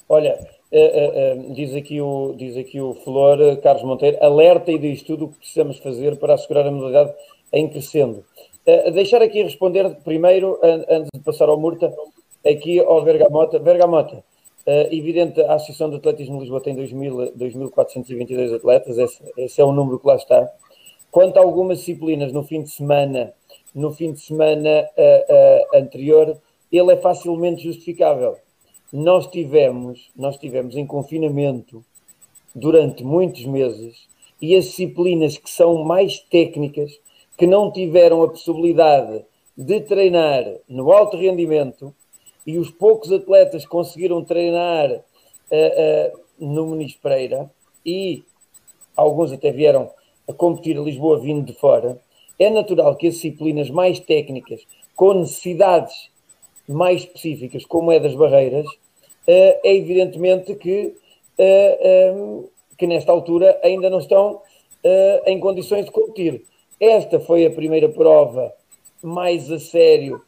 Olha, 0.08 0.38
Uh, 0.72 0.78
uh, 0.78 1.50
uh, 1.50 1.54
diz, 1.54 1.72
aqui 1.76 2.00
o, 2.00 2.34
diz 2.36 2.56
aqui 2.56 2.80
o 2.80 2.92
Flor 2.94 3.38
Carlos 3.62 3.84
Monteiro, 3.84 4.18
alerta 4.20 4.72
e 4.72 4.78
diz 4.78 5.00
tudo 5.00 5.26
o 5.26 5.28
que 5.28 5.38
precisamos 5.38 5.78
fazer 5.78 6.16
para 6.16 6.34
assegurar 6.34 6.66
a 6.66 6.70
modalidade 6.72 7.14
em 7.52 7.68
crescendo. 7.68 8.24
Deixar 8.92 9.22
aqui 9.22 9.42
responder 9.42 9.96
primeiro, 10.04 10.58
antes 10.62 11.10
de 11.14 11.20
passar 11.20 11.48
ao 11.48 11.58
Murta, 11.58 11.92
aqui 12.44 12.80
ao 12.80 13.04
Vergamota. 13.04 13.58
Vergamota, 13.58 14.24
evidente, 14.90 15.40
a 15.42 15.54
Associação 15.54 15.90
de 15.90 15.96
Atletismo 15.96 16.36
de 16.36 16.40
Lisboa 16.42 16.60
tem 16.60 16.74
2.422 16.74 18.56
atletas, 18.56 18.98
esse, 18.98 19.22
esse 19.36 19.60
é 19.60 19.64
o 19.64 19.72
número 19.72 19.98
que 19.98 20.06
lá 20.06 20.16
está. 20.16 20.50
Quanto 21.10 21.38
a 21.38 21.42
algumas 21.42 21.78
disciplinas 21.78 22.32
no 22.32 22.42
fim 22.42 22.62
de 22.62 22.70
semana, 22.70 23.32
no 23.74 23.92
fim 23.92 24.12
de 24.12 24.20
semana 24.20 24.88
anterior, 25.74 26.36
ele 26.72 26.92
é 26.92 26.96
facilmente 26.96 27.62
justificável 27.62 28.36
nós 28.92 29.26
tivemos, 29.26 30.10
nós 30.16 30.36
tivemos 30.36 30.76
em 30.76 30.86
confinamento 30.86 31.84
durante 32.54 33.04
muitos 33.04 33.44
meses 33.44 34.08
e 34.40 34.54
as 34.54 34.64
disciplinas 34.66 35.36
que 35.36 35.50
são 35.50 35.84
mais 35.84 36.18
técnicas, 36.20 36.98
que 37.36 37.46
não 37.46 37.70
tiveram 37.70 38.22
a 38.22 38.28
possibilidade 38.28 39.24
de 39.56 39.80
treinar 39.80 40.44
no 40.68 40.92
alto 40.92 41.16
rendimento 41.16 41.94
e 42.46 42.58
os 42.58 42.70
poucos 42.70 43.10
atletas 43.10 43.66
conseguiram 43.66 44.24
treinar 44.24 44.90
uh, 44.90 44.96
uh, 44.96 46.20
no 46.38 46.66
Muniz 46.66 46.94
Pereira 46.94 47.50
e 47.84 48.22
alguns 48.96 49.32
até 49.32 49.50
vieram 49.50 49.90
a 50.28 50.32
competir 50.32 50.78
a 50.78 50.82
Lisboa 50.82 51.18
vindo 51.18 51.44
de 51.44 51.52
fora, 51.52 52.00
é 52.38 52.50
natural 52.50 52.96
que 52.96 53.06
as 53.06 53.14
disciplinas 53.14 53.70
mais 53.70 53.98
técnicas, 54.00 54.66
com 54.94 55.14
necessidades 55.14 56.10
mais 56.68 57.02
específicas, 57.02 57.64
como 57.64 57.92
é 57.92 58.00
das 58.00 58.14
barreiras, 58.14 58.66
eh, 59.26 59.60
é 59.62 59.76
evidentemente 59.76 60.54
que, 60.56 60.94
ehm, 61.38 62.44
que 62.76 62.86
nesta 62.86 63.12
altura 63.12 63.58
ainda 63.62 63.88
não 63.88 63.98
estão 63.98 64.42
em 65.26 65.40
condições 65.40 65.84
de 65.84 65.90
competir. 65.90 66.44
Esta 66.80 67.18
foi 67.18 67.46
a 67.46 67.50
primeira 67.50 67.88
prova 67.88 68.52
mais 69.02 69.50
a 69.50 69.58
sério 69.58 70.22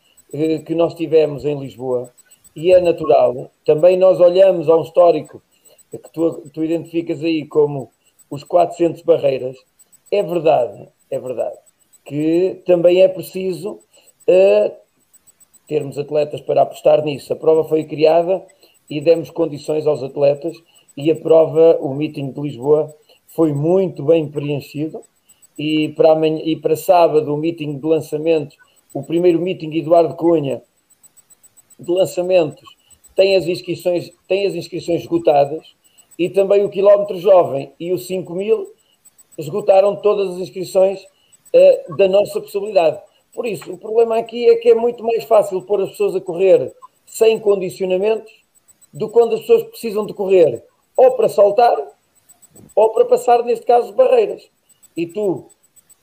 que 0.65 0.75
nós 0.75 0.95
tivemos 0.95 1.45
em 1.45 1.59
Lisboa 1.59 2.11
e 2.57 2.73
é 2.73 2.81
natural. 2.81 3.51
Também 3.67 3.99
nós 3.99 4.19
olhamos 4.19 4.69
a 4.69 4.77
um 4.77 4.83
histórico 4.83 5.43
que 5.91 5.99
tu, 6.11 6.49
tu 6.53 6.65
identificas 6.65 7.23
aí 7.23 7.45
como 7.47 7.91
os 8.31 8.45
400 8.45 9.03
barreiras, 9.03 9.57
é 10.11 10.23
verdade, 10.23 10.89
é 11.11 11.19
verdade, 11.19 11.57
que 12.05 12.63
também 12.65 13.03
é 13.03 13.09
preciso 13.09 13.73
uh, 13.73 14.73
termos 15.67 15.99
atletas 15.99 16.41
para 16.41 16.63
apostar 16.63 17.05
nisso. 17.05 17.33
A 17.33 17.37
prova 17.37 17.69
foi 17.69 17.85
criada 17.85 18.43
e 18.89 19.03
demos 19.03 19.29
condições 19.31 19.87
aos 19.87 20.03
atletas 20.03 20.57
e 20.97 21.11
a 21.11 21.17
prova, 21.17 21.79
o 21.81 21.95
meeting 21.95 22.33
de 22.33 22.41
Lisboa, 22.41 22.95
foi 23.27 23.53
muito 23.53 24.03
bem 24.03 24.29
preenchido 24.29 25.03
e 25.59 25.89
para, 25.91 26.13
amanhã, 26.13 26.41
e 26.45 26.57
para 26.57 26.77
sábado 26.77 27.35
o 27.35 27.37
meeting 27.37 27.79
de 27.79 27.87
lançamento, 27.87 28.57
o 28.95 29.03
primeiro 29.03 29.41
meeting 29.41 29.75
Eduardo 29.75 30.15
Cunha 30.15 30.63
de 31.79 31.91
lançamentos 31.91 32.77
tem 33.15 33.37
as 33.37 33.47
inscrições, 33.47 34.11
tem 34.29 34.47
as 34.47 34.55
inscrições 34.55 35.03
esgotadas 35.03 35.75
e 36.19 36.31
também 36.31 36.65
o 36.65 36.71
quilómetro 36.71 37.19
jovem 37.19 37.73
e 37.79 37.93
o 37.93 37.99
5 37.99 38.33
mil 38.35 38.73
esgotaram 39.37 39.97
todas 39.97 40.35
as 40.35 40.39
inscrições 40.39 41.03
uh, 41.03 41.97
da 41.97 42.09
nossa 42.09 42.41
possibilidade. 42.41 43.01
Por 43.35 43.47
isso, 43.47 43.73
o 43.73 43.79
problema 43.79 44.19
aqui 44.19 44.49
é 44.49 44.57
que 44.57 44.71
é 44.71 44.75
muito 44.75 45.03
mais 45.05 45.25
fácil 45.25 45.63
pôr 45.63 45.83
as 45.83 45.91
pessoas 45.91 46.15
a 46.17 46.21
correr 46.21 46.73
sem 47.07 47.39
condicionamentos 47.39 48.33
do 48.93 49.07
que 49.07 49.13
quando 49.13 49.35
as 49.35 49.41
pessoas 49.41 49.65
precisam 49.65 50.07
de 50.07 50.15
correr 50.15 50.65
ou 50.97 51.13
para 51.13 51.29
saltar 51.29 51.77
ou 52.75 52.91
para 52.91 53.05
passar, 53.05 53.43
neste 53.45 53.65
caso, 53.65 53.93
barreiras. 53.93 54.49
E 54.99 55.07
tu, 55.07 55.47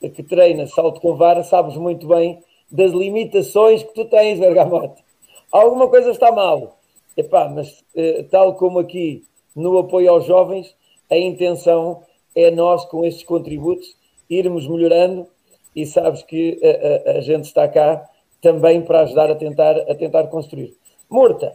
que 0.00 0.22
treinas 0.22 0.72
salto 0.72 1.02
com 1.02 1.16
vara, 1.16 1.44
sabes 1.44 1.76
muito 1.76 2.08
bem 2.08 2.42
das 2.70 2.92
limitações 2.92 3.82
que 3.82 3.92
tu 3.92 4.06
tens, 4.06 4.40
Bergamote. 4.40 5.04
Alguma 5.52 5.86
coisa 5.88 6.10
está 6.10 6.32
mal. 6.32 6.78
Epá, 7.14 7.46
mas 7.46 7.84
eh, 7.94 8.24
tal 8.30 8.54
como 8.54 8.78
aqui 8.78 9.22
no 9.54 9.76
apoio 9.76 10.10
aos 10.10 10.24
jovens, 10.24 10.74
a 11.10 11.16
intenção 11.18 12.04
é 12.34 12.50
nós, 12.50 12.86
com 12.86 13.04
estes 13.04 13.22
contributos, 13.24 13.94
irmos 14.30 14.66
melhorando 14.66 15.26
e 15.74 15.84
sabes 15.84 16.22
que 16.22 16.58
a, 16.62 17.10
a, 17.10 17.18
a 17.18 17.20
gente 17.20 17.44
está 17.44 17.68
cá 17.68 18.08
também 18.40 18.80
para 18.80 19.00
ajudar 19.00 19.30
a 19.30 19.34
tentar, 19.34 19.76
a 19.78 19.94
tentar 19.94 20.26
construir. 20.28 20.74
Murta, 21.08 21.54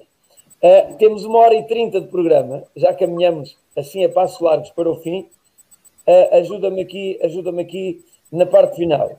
uh, 0.62 0.96
temos 0.98 1.26
uma 1.26 1.40
hora 1.40 1.56
e 1.56 1.64
trinta 1.66 2.00
de 2.00 2.08
programa, 2.08 2.64
já 2.76 2.94
caminhamos 2.94 3.58
assim 3.76 4.06
a 4.06 4.10
passos 4.10 4.40
largos 4.40 4.70
para 4.70 4.90
o 4.90 4.96
fim. 4.98 5.28
Uh, 6.12 6.36
ajuda-me 6.36 6.82
aqui, 6.82 7.18
ajuda-me 7.24 7.62
aqui 7.62 8.04
na 8.30 8.46
parte 8.46 8.76
final. 8.76 9.18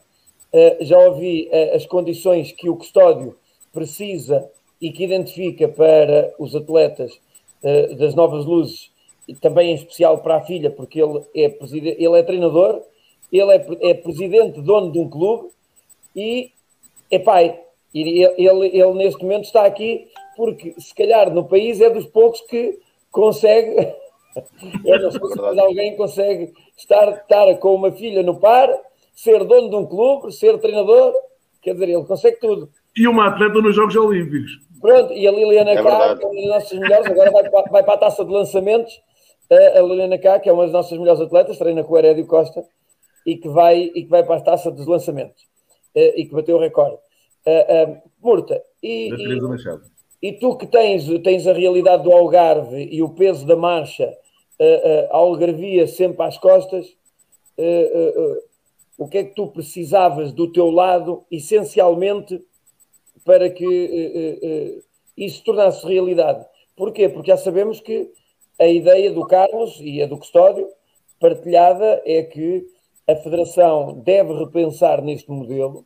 Uh, 0.53 0.85
já 0.85 0.99
ouvi 0.99 1.49
as 1.75 1.87
condições 1.87 2.53
que 2.53 2.69
o 2.69 2.77
custódio 2.77 3.35
precisa 3.73 4.51
e 4.79 4.93
que 4.93 5.05
identifica 5.05 5.69
para 5.69 6.35
os 6.39 6.55
atletas 6.55 7.19
uh, 7.63 7.95
das 7.95 8.15
Novas 8.15 8.45
Luzes, 8.45 8.91
e 9.27 9.35
também 9.35 9.71
em 9.71 9.75
especial 9.75 10.19
para 10.19 10.37
a 10.37 10.41
filha, 10.43 10.71
porque 10.71 11.01
ele 11.01 11.21
é, 11.35 11.57
ele 11.99 12.19
é 12.19 12.23
treinador, 12.23 12.83
ele 13.33 13.53
é, 13.53 13.91
é 13.91 13.95
presidente, 13.95 14.61
dono 14.61 14.93
de 14.93 14.99
um 14.99 15.09
clube 15.09 15.49
e 16.15 16.51
é 17.11 17.19
pai. 17.19 17.59
E 17.95 18.01
ele, 18.01 18.35
ele, 18.37 18.67
ele, 18.77 18.93
neste 18.95 19.23
momento 19.23 19.45
está 19.45 19.65
aqui 19.65 20.09
porque, 20.37 20.75
se 20.79 20.95
calhar, 20.95 21.33
no 21.33 21.45
país 21.45 21.81
é 21.81 21.89
dos 21.89 22.07
poucos 22.07 22.41
que 22.43 22.79
consegue. 23.11 23.95
Eu 24.85 25.01
não 25.01 25.11
sei 25.11 25.21
se 25.21 25.61
alguém 25.61 25.97
consegue 25.97 26.53
estar, 26.77 27.09
estar 27.11 27.55
com 27.59 27.75
uma 27.75 27.93
filha 27.93 28.23
no 28.23 28.39
par, 28.39 28.69
ser 29.15 29.45
dono 29.45 29.71
de 29.71 29.77
um 29.77 29.87
clube, 29.87 30.33
ser 30.33 30.59
treinador. 30.59 31.13
Quer 31.61 31.75
dizer, 31.75 31.89
ele 31.89 32.05
consegue 32.05 32.39
tudo. 32.41 32.69
E 32.97 33.07
uma 33.07 33.29
atleta 33.29 33.61
nos 33.61 33.75
Jogos 33.75 33.97
Olímpicos. 33.97 34.61
Pronto, 34.81 35.13
e 35.13 35.27
a 35.27 35.31
Liliana 35.31 35.71
é 35.71 35.83
Cá, 35.83 36.17
que 36.17 36.25
é 36.25 36.29
uma 36.29 36.35
das 36.35 36.47
nossas 36.47 36.79
melhores, 36.79 37.07
agora 37.07 37.31
vai 37.31 37.51
para, 37.51 37.71
vai 37.71 37.83
para 37.85 37.95
a 37.95 37.99
taça 37.99 38.25
de 38.25 38.33
lançamentos. 38.33 39.01
A 39.51 39.81
Liliana 39.81 40.19
Cá, 40.19 40.41
que 40.41 40.49
é 40.49 40.53
uma 40.53 40.65
das 40.65 40.73
nossas 40.73 40.99
melhores 40.99 41.21
atletas, 41.21 41.59
treina 41.59 41.85
com 41.85 41.95
o 41.95 41.99
Herédio 41.99 42.27
Costa 42.27 42.65
e 43.25 43.37
que 43.37 43.49
vai, 43.49 43.93
e 43.95 44.03
que 44.03 44.09
vai 44.09 44.25
para 44.25 44.37
a 44.37 44.41
taça 44.41 44.71
dos 44.71 44.87
lançamentos 44.87 45.47
e 45.95 46.25
que 46.25 46.35
bateu 46.35 46.57
o 46.57 46.61
recorde. 46.61 46.99
Murta, 48.21 48.63
e, 48.83 49.11
e, 49.11 49.41
e, 50.23 50.33
tu 50.33 50.57
que 50.57 50.67
tens, 50.67 51.07
tens 51.23 51.47
a 51.47 51.53
realidade 51.53 52.05
do 52.05 52.13
Algarve 52.13 52.89
e 52.91 53.03
o 53.03 53.09
peso 53.09 53.45
da 53.45 53.57
marcha, 53.57 54.17
a 55.11 55.17
algarvia 55.17 55.87
sempre 55.89 56.25
às 56.25 56.39
costas, 56.39 56.97
o 58.97 59.09
que 59.09 59.19
é 59.19 59.25
que 59.25 59.35
tu 59.35 59.49
precisavas 59.49 60.33
do 60.33 60.53
teu 60.53 60.71
lado, 60.71 61.25
essencialmente, 61.31 62.41
para 63.25 63.51
que 63.51 64.83
isso 65.17 65.39
se 65.39 65.45
tornasse 65.45 65.85
realidade. 65.87 66.47
Porquê? 66.77 67.09
Porque 67.09 67.31
já 67.31 67.37
sabemos 67.37 67.81
que 67.81 68.11
a 68.59 68.67
ideia 68.69 69.11
do 69.11 69.27
Carlos 69.27 69.79
e 69.81 70.01
a 70.01 70.07
do 70.07 70.19
Custódio, 70.19 70.69
partilhada, 71.19 72.01
é 72.05 72.23
que 72.23 72.65
a 73.09 73.17
Federação 73.17 73.95
deve 74.05 74.33
repensar 74.35 75.03
neste 75.03 75.31
modelo. 75.31 75.85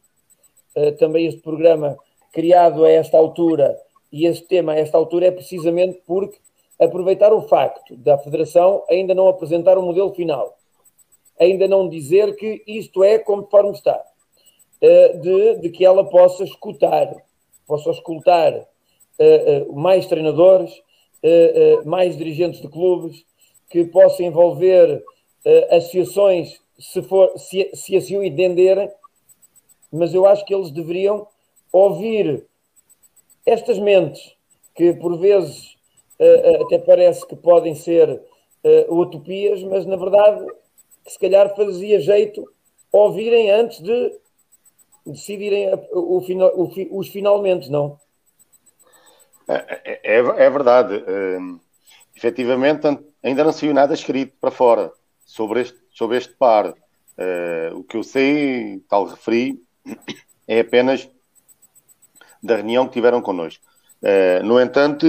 Também 0.98 1.26
este 1.26 1.40
programa 1.40 1.96
criado 2.32 2.84
a 2.84 2.90
esta 2.90 3.16
altura 3.16 3.78
e 4.16 4.26
este 4.26 4.46
tema 4.46 4.72
a 4.72 4.78
esta 4.78 4.96
altura 4.96 5.26
é 5.26 5.30
precisamente 5.30 6.00
porque 6.06 6.38
aproveitar 6.78 7.32
o 7.32 7.42
facto 7.42 7.96
da 7.96 8.18
Federação 8.18 8.82
ainda 8.88 9.14
não 9.14 9.28
apresentar 9.28 9.76
o 9.78 9.82
um 9.82 9.86
modelo 9.86 10.14
final, 10.14 10.56
ainda 11.38 11.68
não 11.68 11.88
dizer 11.88 12.34
que 12.36 12.62
isto 12.66 13.04
é 13.04 13.18
conforme 13.18 13.72
está, 13.72 14.02
de, 15.20 15.56
de 15.56 15.70
que 15.70 15.84
ela 15.84 16.04
possa 16.04 16.44
escutar 16.44 17.14
possa 17.66 17.90
escutar 17.90 18.54
uh, 18.54 18.62
uh, 19.68 19.72
mais 19.74 20.06
treinadores, 20.06 20.72
mais 21.84 22.16
dirigentes 22.16 22.60
de 22.60 22.68
clubes, 22.68 23.24
que 23.68 23.84
possa 23.86 24.22
envolver 24.22 25.02
associações, 25.72 26.60
se, 26.78 27.02
for, 27.02 27.36
se, 27.36 27.68
se 27.74 27.96
assim 27.96 28.16
o 28.16 28.22
entenderem, 28.22 28.88
mas 29.90 30.14
eu 30.14 30.24
acho 30.24 30.44
que 30.44 30.54
eles 30.54 30.70
deveriam 30.70 31.26
ouvir 31.72 32.46
estas 33.46 33.78
mentes 33.78 34.36
que 34.74 34.92
por 34.94 35.18
vezes 35.18 35.76
até 36.62 36.78
parece 36.78 37.26
que 37.26 37.36
podem 37.36 37.74
ser 37.74 38.20
utopias, 38.88 39.62
mas 39.62 39.86
na 39.86 39.96
verdade 39.96 40.44
se 41.06 41.18
calhar 41.18 41.54
fazia 41.54 42.00
jeito 42.00 42.44
ouvirem 42.92 43.50
antes 43.50 43.80
de 43.80 44.12
decidirem 45.06 45.72
o, 45.92 46.18
o, 46.18 46.98
os 46.98 47.08
finalmente, 47.08 47.70
não? 47.70 47.98
É, 49.48 50.00
é, 50.02 50.16
é 50.18 50.50
verdade. 50.50 51.04
Um, 51.08 51.60
efetivamente, 52.14 52.86
ainda 53.22 53.44
não 53.44 53.52
saiu 53.52 53.72
nada 53.72 53.94
escrito 53.94 54.34
para 54.40 54.50
fora 54.50 54.92
sobre 55.24 55.60
este, 55.60 55.78
sobre 55.90 56.16
este 56.16 56.34
par. 56.34 56.70
Uh, 56.70 57.78
o 57.78 57.84
que 57.84 57.96
eu 57.96 58.02
sei, 58.02 58.82
tal 58.88 59.04
referi, 59.04 59.62
é 60.46 60.60
apenas 60.60 61.08
da 62.46 62.56
reunião 62.56 62.86
que 62.86 62.94
tiveram 62.94 63.20
connosco. 63.20 63.64
Uh, 64.02 64.44
no 64.44 64.60
entanto, 64.60 65.06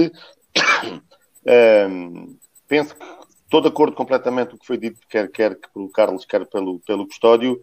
um, 1.88 2.36
penso 2.66 2.94
que 2.94 3.04
estou 3.44 3.60
de 3.60 3.68
acordo 3.68 3.96
completamente 3.96 4.50
com 4.50 4.56
o 4.56 4.58
que 4.58 4.66
foi 4.66 4.76
dito, 4.76 5.00
quer, 5.08 5.30
quer 5.30 5.58
pelo 5.72 5.88
Carlos, 5.90 6.24
quer 6.24 6.46
pelo, 6.46 6.80
pelo 6.80 7.06
Custódio, 7.06 7.60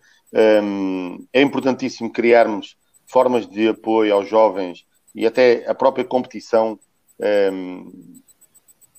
um, 0.64 1.26
é 1.32 1.42
importantíssimo 1.42 2.12
criarmos 2.12 2.76
formas 3.06 3.48
de 3.48 3.70
apoio 3.70 4.14
aos 4.14 4.28
jovens 4.28 4.86
e 5.14 5.26
até 5.26 5.70
a 5.70 5.74
própria 5.74 6.04
competição. 6.04 6.80
Um, 7.52 8.22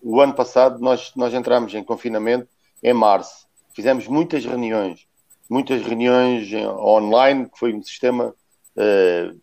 o 0.00 0.20
ano 0.20 0.34
passado 0.34 0.80
nós, 0.80 1.12
nós 1.16 1.34
entramos 1.34 1.74
em 1.74 1.82
confinamento 1.82 2.48
em 2.82 2.92
março. 2.92 3.46
Fizemos 3.74 4.06
muitas 4.06 4.44
reuniões, 4.44 5.06
muitas 5.50 5.82
reuniões 5.82 6.50
online, 6.78 7.50
que 7.50 7.58
foi 7.58 7.74
um 7.74 7.82
sistema 7.82 8.34
uh, 8.76 9.40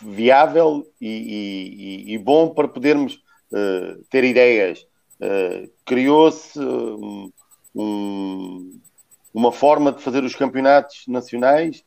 viável 0.00 0.86
e, 1.00 2.04
e, 2.06 2.14
e, 2.14 2.18
bom 2.18 2.50
para 2.50 2.68
podermos 2.68 3.14
uh, 3.50 4.02
ter 4.10 4.24
ideias. 4.24 4.86
Uh, 5.20 5.70
Criou-se 5.84 6.58
um, 6.58 7.32
um, 7.74 8.80
uma 9.32 9.52
forma 9.52 9.92
de 9.92 10.02
fazer 10.02 10.22
os 10.24 10.34
campeonatos 10.34 11.04
nacionais 11.08 11.82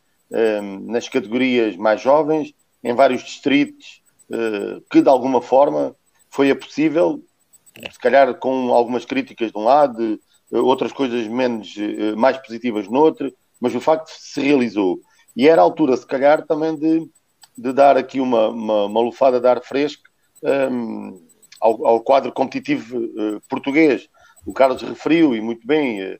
nas 0.81 1.07
categorias 1.07 1.77
mais 1.77 2.01
jovens, 2.01 2.53
em 2.83 2.93
vários 2.93 3.23
distritos, 3.23 4.01
uh, 4.29 4.83
que 4.91 5.01
de 5.01 5.07
alguma 5.07 5.41
forma 5.41 5.95
foi 6.29 6.51
a 6.51 6.55
possível, 6.55 7.23
se 7.89 7.97
calhar 7.97 8.33
com 8.35 8.73
algumas 8.73 9.05
críticas 9.05 9.53
de 9.53 9.57
um 9.57 9.63
lado, 9.63 10.19
outras 10.51 10.91
coisas 10.91 11.25
menos, 11.29 11.73
mais 12.17 12.37
positivas 12.39 12.89
no 12.89 12.99
outro, 12.99 13.33
mas 13.57 13.73
o 13.73 13.79
facto 13.79 14.09
se 14.09 14.41
realizou. 14.41 14.99
E 15.33 15.47
era 15.47 15.61
a 15.61 15.63
altura, 15.63 15.95
se 15.95 16.05
calhar, 16.05 16.45
também 16.45 16.75
de, 16.75 17.09
de 17.57 17.73
dar 17.73 17.97
aqui 17.97 18.19
uma, 18.19 18.49
uma, 18.49 18.85
uma 18.85 19.01
lufada 19.01 19.39
de 19.39 19.47
ar 19.47 19.61
fresco 19.61 20.03
um, 20.71 21.21
ao, 21.59 21.87
ao, 21.87 22.01
quadro 22.01 22.31
competitivo 22.31 22.99
português. 23.49 24.07
O 24.45 24.53
Carlos 24.53 24.81
referiu, 24.81 25.35
e 25.35 25.41
muito 25.41 25.65
bem, 25.65 26.19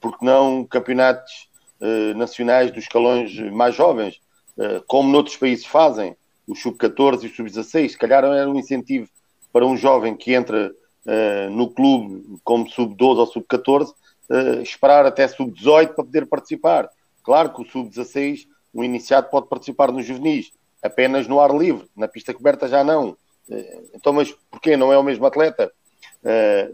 porque 0.00 0.24
não 0.24 0.64
campeonatos 0.64 1.48
uh, 1.80 2.16
nacionais 2.16 2.70
dos 2.70 2.84
escalões 2.84 3.36
mais 3.52 3.74
jovens, 3.74 4.20
uh, 4.56 4.82
como 4.86 5.10
noutros 5.10 5.36
países 5.36 5.66
fazem, 5.66 6.16
o 6.46 6.54
sub-14 6.54 7.22
e 7.22 7.26
o 7.26 7.34
sub-16, 7.34 7.90
se 7.90 7.98
calhar 7.98 8.24
era 8.24 8.48
um 8.48 8.58
incentivo 8.58 9.08
para 9.52 9.66
um 9.66 9.76
jovem 9.76 10.16
que 10.16 10.32
entra 10.32 10.70
uh, 10.70 11.50
no 11.50 11.70
clube 11.70 12.38
como 12.44 12.68
sub-12 12.68 13.18
ou 13.18 13.26
sub-14, 13.26 13.88
uh, 13.88 14.62
esperar 14.62 15.06
até 15.06 15.26
sub-18 15.28 15.94
para 15.94 16.04
poder 16.04 16.26
participar. 16.26 16.88
Claro 17.22 17.52
que 17.52 17.62
o 17.62 17.64
sub-16, 17.64 18.46
o 18.72 18.84
iniciado 18.84 19.28
pode 19.28 19.48
participar 19.48 19.92
nos 19.92 20.06
juvenis, 20.06 20.52
apenas 20.82 21.26
no 21.26 21.40
ar 21.40 21.54
livre, 21.54 21.88
na 21.96 22.08
pista 22.08 22.32
coberta 22.32 22.68
já 22.68 22.82
não. 22.84 23.10
Uh, 23.48 23.90
então, 23.94 24.12
mas 24.12 24.34
porquê? 24.50 24.76
Não 24.76 24.92
é 24.92 24.98
o 24.98 25.02
mesmo 25.02 25.26
atleta? 25.26 25.70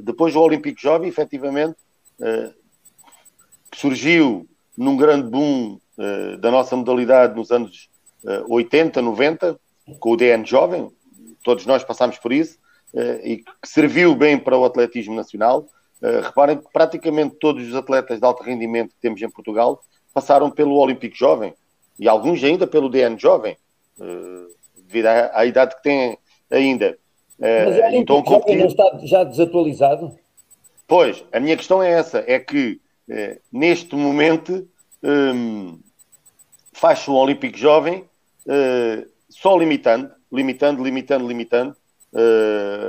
depois 0.01 0.35
o 0.35 0.40
Olímpico 0.40 0.81
Jovem, 0.81 1.09
efetivamente, 1.09 1.77
surgiu 3.73 4.48
num 4.77 4.97
grande 4.97 5.31
boom 5.31 5.78
da 6.40 6.51
nossa 6.51 6.74
modalidade 6.74 7.36
nos 7.36 7.52
anos 7.52 7.89
80, 8.48 9.01
90, 9.01 9.59
com 10.01 10.10
o 10.10 10.16
DN 10.16 10.44
Jovem, 10.44 10.90
todos 11.44 11.64
nós 11.64 11.85
passámos 11.85 12.18
por 12.18 12.32
isso, 12.32 12.59
e 13.23 13.39
que 13.39 13.44
serviu 13.64 14.14
bem 14.14 14.39
para 14.39 14.59
o 14.59 14.64
atletismo 14.64 15.14
nacional. 15.14 15.66
Reparem 16.24 16.59
que 16.59 16.66
praticamente 16.73 17.36
todos 17.36 17.66
os 17.68 17.74
atletas 17.74 18.18
de 18.18 18.27
alto 18.27 18.43
rendimento 18.43 18.90
que 18.90 19.01
temos 19.01 19.20
em 19.23 19.31
Portugal 19.31 19.81
passaram 20.12 20.51
pelo 20.51 20.77
Olímpico 20.77 21.14
Jovem, 21.14 21.55
e 21.98 22.09
alguns 22.09 22.43
ainda 22.43 22.66
pelo 22.66 22.89
DN 22.89 23.18
Jovem, 23.18 23.56
uh, 23.98 24.47
devido 24.77 25.06
à, 25.06 25.40
à, 25.40 25.47
idade 25.47 25.77
que 25.77 25.82
têm 25.82 26.18
ainda. 26.51 26.98
Mas 27.39 27.77
o 27.77 27.82
Olímpico 27.85 28.18
então, 28.18 28.24
Jovem 28.27 28.56
não 28.56 28.66
está 28.66 28.98
já 29.02 29.24
desatualizado? 29.24 30.18
Pois, 30.86 31.24
a 31.32 31.40
minha 31.40 31.56
questão 31.56 31.82
é 31.82 31.90
essa, 31.90 32.24
é 32.27 32.39
que 32.39 32.81
neste 33.52 33.94
momento 33.94 34.66
um, 35.02 35.78
faz-se 36.73 37.10
um 37.10 37.14
Olímpico 37.14 37.59
Jovem 37.59 38.05
só 39.28 39.56
limitando, 39.56 40.10
limitando, 40.32 40.82
limitando, 40.82 41.28
limitando. 41.28 41.77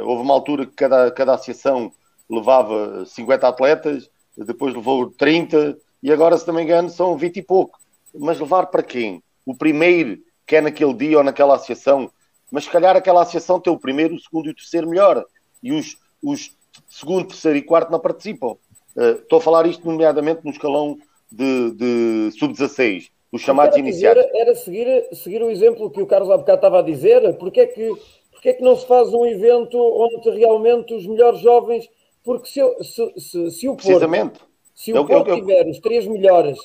Houve 0.06 0.22
uma 0.22 0.34
altura 0.34 0.66
que 0.66 0.74
cada, 0.74 1.12
cada 1.12 1.34
associação 1.34 1.92
levava 2.30 3.06
50 3.06 3.48
atletas, 3.48 4.10
depois 4.38 4.74
levou 4.74 5.10
30 5.10 5.78
e 6.02 6.12
agora, 6.12 6.38
se 6.38 6.48
não 6.48 6.54
me 6.56 6.64
engano, 6.64 6.90
são 6.90 7.18
20 7.18 7.38
e 7.38 7.42
pouco. 7.42 7.80
Mas 8.20 8.40
levar 8.40 8.68
para 8.68 8.84
quem? 8.84 9.22
O 9.46 9.56
primeiro 9.56 10.20
que 10.46 10.56
é 10.56 10.62
naquele 10.62 10.94
dia 10.94 11.18
ou 11.18 11.24
naquela 11.24 11.56
associação. 11.56 12.10
Mas 12.50 12.64
se 12.64 12.70
calhar 12.70 12.96
aquela 12.96 13.22
associação 13.22 13.60
tem 13.60 13.72
o 13.72 13.80
primeiro, 13.80 14.16
o 14.16 14.20
segundo 14.20 14.48
e 14.48 14.52
o 14.52 14.56
terceiro 14.56 14.90
melhor. 14.90 15.24
E 15.62 15.74
os, 15.74 15.98
os 16.24 16.56
segundo, 16.90 17.28
terceiro 17.28 17.58
e 17.58 17.62
quarto 17.62 17.92
não 17.92 18.00
participam. 18.00 18.56
Uh, 18.96 19.20
estou 19.22 19.40
a 19.40 19.42
falar 19.42 19.68
isto 19.68 19.86
nomeadamente 19.86 20.42
no 20.44 20.52
escalão 20.52 20.98
de, 21.30 21.72
de 21.72 22.32
sub-16 22.40 23.10
os 23.30 23.42
chamados 23.42 23.78
iniciados. 23.78 24.24
era 24.34 24.56
seguir, 24.56 25.08
seguir 25.14 25.44
o 25.44 25.52
exemplo 25.52 25.92
que 25.92 26.02
o 26.02 26.08
Carlos 26.08 26.32
há 26.32 26.38
bocado 26.38 26.60
estava 26.60 26.80
a 26.80 26.82
dizer. 26.82 27.38
Porque 27.38 27.60
é, 27.60 27.68
que, 27.68 27.94
porque 28.32 28.50
é 28.50 28.54
que 28.54 28.64
não 28.64 28.76
se 28.76 28.88
faz 28.88 29.14
um 29.14 29.26
evento 29.26 29.78
onde 29.78 30.30
realmente 30.30 30.94
os 30.94 31.06
melhores 31.06 31.40
jovens. 31.40 31.90
Porque 32.24 32.48
se, 32.48 32.62
se, 32.84 33.20
se, 33.20 33.52
se 33.52 33.68
o 33.68 33.76
Porto, 33.76 34.48
se 34.74 34.94
o 34.94 35.06
Porto 35.06 35.30
eu, 35.30 35.36
eu, 35.36 35.40
tiver 35.42 35.68
os 35.68 35.80
três 35.80 36.08
melhores 36.08 36.58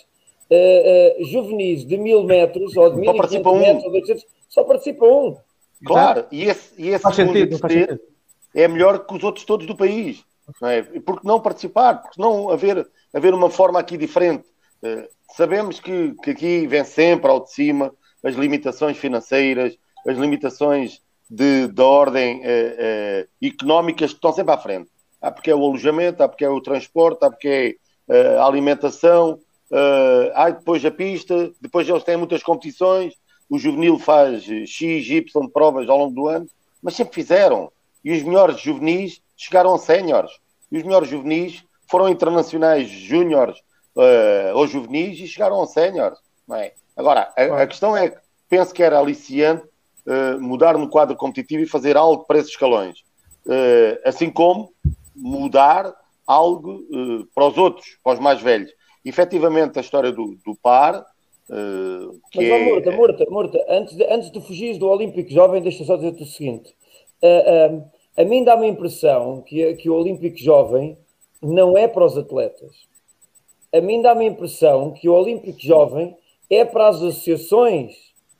uh, 0.52 1.22
uh, 1.22 1.24
juvenis 1.24 1.86
de 1.86 1.96
mil 1.96 2.24
metros 2.24 2.76
ou 2.76 2.90
de 2.90 3.00
mil 3.00 3.12
metros, 3.12 3.34
um. 3.34 3.86
ou 3.86 3.92
800, 3.92 4.24
só 4.48 4.64
participa 4.64 5.04
um. 5.06 5.36
Claro, 5.84 6.26
e 6.30 6.44
esse, 6.44 6.80
e 6.80 6.88
esse 6.88 7.02
faz 7.02 7.16
sentido, 7.16 7.58
faz 7.58 7.72
sentido. 7.72 8.00
é 8.54 8.68
melhor 8.68 9.04
que 9.04 9.14
os 9.14 9.24
outros 9.24 9.44
todos 9.44 9.66
do 9.66 9.76
país. 9.76 10.24
Não 10.60 10.68
é? 10.68 10.82
Porque 10.82 11.26
não 11.26 11.40
participar? 11.40 12.02
Porque 12.02 12.20
não 12.20 12.50
haver, 12.50 12.86
haver 13.12 13.34
uma 13.34 13.50
forma 13.50 13.78
aqui 13.78 13.96
diferente. 13.96 14.44
Uh, 14.82 15.08
Sabemos 15.34 15.80
que, 15.80 16.14
que 16.22 16.30
aqui 16.30 16.66
vem 16.66 16.84
sempre 16.84 17.30
ao 17.30 17.42
de 17.42 17.52
cima 17.52 17.92
as 18.22 18.34
limitações 18.34 18.98
financeiras, 18.98 19.76
as 20.06 20.18
limitações 20.18 21.00
de, 21.28 21.68
de 21.68 21.80
ordem 21.80 22.42
eh, 22.44 22.76
eh, 22.78 23.46
económicas 23.48 24.10
que 24.10 24.16
estão 24.16 24.32
sempre 24.32 24.52
à 24.52 24.58
frente. 24.58 24.90
Há 25.20 25.30
porque 25.30 25.50
é 25.50 25.54
o 25.54 25.64
alojamento, 25.64 26.22
há 26.22 26.28
porque 26.28 26.44
é 26.44 26.48
o 26.50 26.60
transporte, 26.60 27.24
há 27.24 27.30
porque 27.30 27.48
é 27.48 28.14
eh, 28.14 28.36
a 28.36 28.44
alimentação, 28.44 29.38
há 30.34 30.50
depois 30.50 30.84
a 30.84 30.90
pista, 30.90 31.50
depois 31.60 31.88
eles 31.88 32.04
têm 32.04 32.16
muitas 32.16 32.42
competições, 32.42 33.14
o 33.48 33.58
juvenil 33.58 33.98
faz 33.98 34.44
X, 34.44 35.08
Y 35.08 35.48
provas 35.52 35.88
ao 35.88 35.98
longo 35.98 36.14
do 36.14 36.28
ano, 36.28 36.46
mas 36.82 36.94
sempre 36.94 37.14
fizeram. 37.14 37.70
E 38.04 38.12
os 38.12 38.22
melhores 38.22 38.60
juvenis 38.60 39.22
chegaram 39.36 39.74
a 39.74 39.78
séniores. 39.78 40.32
E 40.70 40.78
os 40.78 40.82
melhores 40.82 41.08
juvenis 41.08 41.62
foram 41.86 42.08
internacionais 42.08 42.88
júniores 42.88 43.58
uh, 43.94 44.56
aos 44.56 44.70
juvenis 44.70 45.20
e 45.20 45.28
chegaram 45.28 45.62
a 45.62 45.66
séniores. 45.66 46.18
É? 46.54 46.72
Agora, 46.96 47.32
a, 47.36 47.62
a, 47.62 47.66
questão 47.66 47.96
é 47.96 48.08
que 48.08 48.18
penso 48.48 48.72
que 48.74 48.82
era 48.82 48.98
aliciante 48.98 49.64
uh, 50.06 50.40
mudar 50.40 50.76
no 50.76 50.88
quadro 50.88 51.16
competitivo 51.16 51.62
e 51.62 51.68
fazer 51.68 51.96
algo 51.96 52.24
para 52.24 52.38
esses 52.38 52.52
escalões. 52.52 53.00
Uh, 53.46 53.98
assim 54.04 54.30
como 54.30 54.72
mudar 55.14 55.92
algo 56.26 56.72
uh, 56.90 57.26
para 57.34 57.46
os 57.46 57.58
outros, 57.58 57.98
para 58.02 58.14
os 58.14 58.18
mais 58.18 58.40
velhos. 58.40 58.72
Efetivamente, 59.04 59.78
a 59.78 59.82
história 59.82 60.12
do, 60.12 60.36
do 60.44 60.54
par. 60.54 61.04
Uh, 61.48 62.20
Mas, 62.34 62.46
é... 62.46 62.64
Murta, 62.64 62.90
Murta, 62.92 63.26
Murta, 63.28 63.66
antes 63.68 63.96
de, 63.96 64.04
antes 64.04 64.30
de 64.30 64.40
fugir 64.40 64.78
do 64.78 64.88
Olímpico 64.88 65.30
Jovem, 65.30 65.60
deixa 65.60 65.84
só 65.84 65.96
dizer-te 65.96 66.22
o 66.22 66.26
seguinte: 66.26 66.74
uh, 67.22 67.84
a 68.16 68.24
mim 68.24 68.44
dá-me 68.44 68.66
a 68.66 68.68
impressão 68.68 69.42
que, 69.42 69.74
que 69.74 69.90
o 69.90 69.94
Olímpico 69.94 70.38
Jovem 70.38 70.96
não 71.42 71.76
é 71.76 71.88
para 71.88 72.04
os 72.04 72.16
atletas 72.16 72.92
a 73.72 73.80
mim 73.80 74.02
dá-me 74.02 74.26
a 74.26 74.28
impressão 74.28 74.92
que 74.92 75.08
o 75.08 75.14
Olímpico 75.14 75.58
Jovem 75.58 76.14
é 76.50 76.64
para 76.64 76.88
as 76.88 76.96
associações 76.96 77.94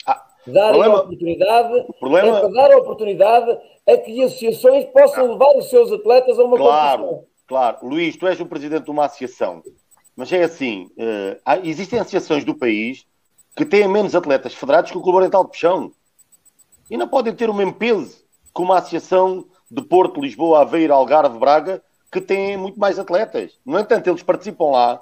ah, 0.06 0.22
darem 0.46 0.72
problema, 0.72 0.94
a 0.94 1.00
oportunidade, 1.00 1.86
problema, 1.98 2.36
é 2.36 2.40
para 2.40 2.48
dar 2.50 2.72
a 2.72 2.76
oportunidade 2.76 3.58
a 3.88 3.96
que 3.96 4.22
as 4.22 4.32
associações 4.32 4.84
possam 4.86 5.24
ah, 5.24 5.32
levar 5.32 5.56
os 5.56 5.70
seus 5.70 5.90
atletas 5.90 6.38
a 6.38 6.44
uma 6.44 6.58
claro, 6.58 7.02
competição. 7.02 7.32
Claro, 7.46 7.78
Luís, 7.82 8.16
tu 8.16 8.26
és 8.26 8.40
o 8.40 8.46
presidente 8.46 8.84
de 8.84 8.90
uma 8.90 9.06
associação, 9.06 9.62
mas 10.16 10.32
é 10.32 10.42
assim, 10.42 10.90
uh, 10.96 11.60
existem 11.64 11.98
associações 11.98 12.44
do 12.44 12.54
país 12.54 13.06
que 13.56 13.64
têm 13.64 13.88
menos 13.88 14.14
atletas 14.14 14.54
federados 14.54 14.90
que 14.90 14.98
o 14.98 15.00
Clube 15.00 15.18
Oriental 15.18 15.44
de 15.44 15.50
Peixão 15.50 15.92
e 16.90 16.96
não 16.96 17.08
podem 17.08 17.34
ter 17.34 17.48
o 17.48 17.54
mesmo 17.54 17.74
peso 17.74 18.22
que 18.54 18.62
uma 18.62 18.78
associação 18.78 19.46
de 19.70 19.82
Porto, 19.82 20.20
Lisboa, 20.20 20.60
Aveiro, 20.60 20.92
Algarve, 20.92 21.38
Braga, 21.38 21.82
que 22.10 22.20
têm 22.20 22.56
muito 22.58 22.78
mais 22.78 22.98
atletas. 22.98 23.58
No 23.64 23.78
entanto, 23.78 24.06
eles 24.08 24.22
participam 24.22 24.66
lá 24.66 25.00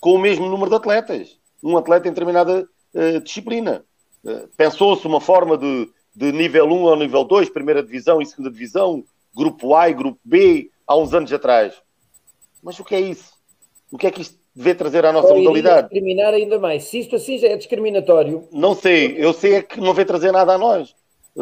com 0.00 0.14
o 0.14 0.18
mesmo 0.18 0.48
número 0.48 0.70
de 0.70 0.76
atletas. 0.76 1.38
Um 1.62 1.76
atleta 1.76 2.08
em 2.08 2.12
determinada 2.12 2.66
uh, 2.94 3.20
disciplina. 3.20 3.84
Uh, 4.24 4.48
Pensou-se 4.56 5.06
uma 5.06 5.20
forma 5.20 5.58
de, 5.58 5.90
de 6.14 6.32
nível 6.32 6.66
1 6.66 6.88
ao 6.88 6.96
nível 6.96 7.24
2, 7.24 7.50
primeira 7.50 7.82
divisão 7.82 8.22
e 8.22 8.26
segunda 8.26 8.50
divisão, 8.50 9.04
grupo 9.34 9.74
A 9.74 9.90
e 9.90 9.94
grupo 9.94 10.18
B, 10.24 10.70
há 10.86 10.96
uns 10.96 11.12
anos 11.12 11.30
atrás. 11.30 11.74
Mas 12.62 12.80
o 12.80 12.84
que 12.84 12.94
é 12.94 13.00
isso? 13.00 13.34
O 13.90 13.98
que 13.98 14.06
é 14.06 14.10
que 14.10 14.22
isto 14.22 14.38
deve 14.56 14.74
trazer 14.74 15.04
à 15.04 15.12
nossa 15.12 15.34
modalidade? 15.34 15.88
discriminar 15.88 16.32
ainda 16.32 16.58
mais. 16.58 16.84
Se 16.84 17.00
isto 17.00 17.16
assim 17.16 17.38
já 17.38 17.48
é 17.48 17.56
discriminatório. 17.56 18.48
Não 18.50 18.74
sei, 18.74 19.14
eu 19.18 19.32
sei 19.34 19.56
é 19.56 19.62
que 19.62 19.78
não 19.78 19.92
vê 19.92 20.04
trazer 20.04 20.32
nada 20.32 20.54
a 20.54 20.58
nós. 20.58 20.94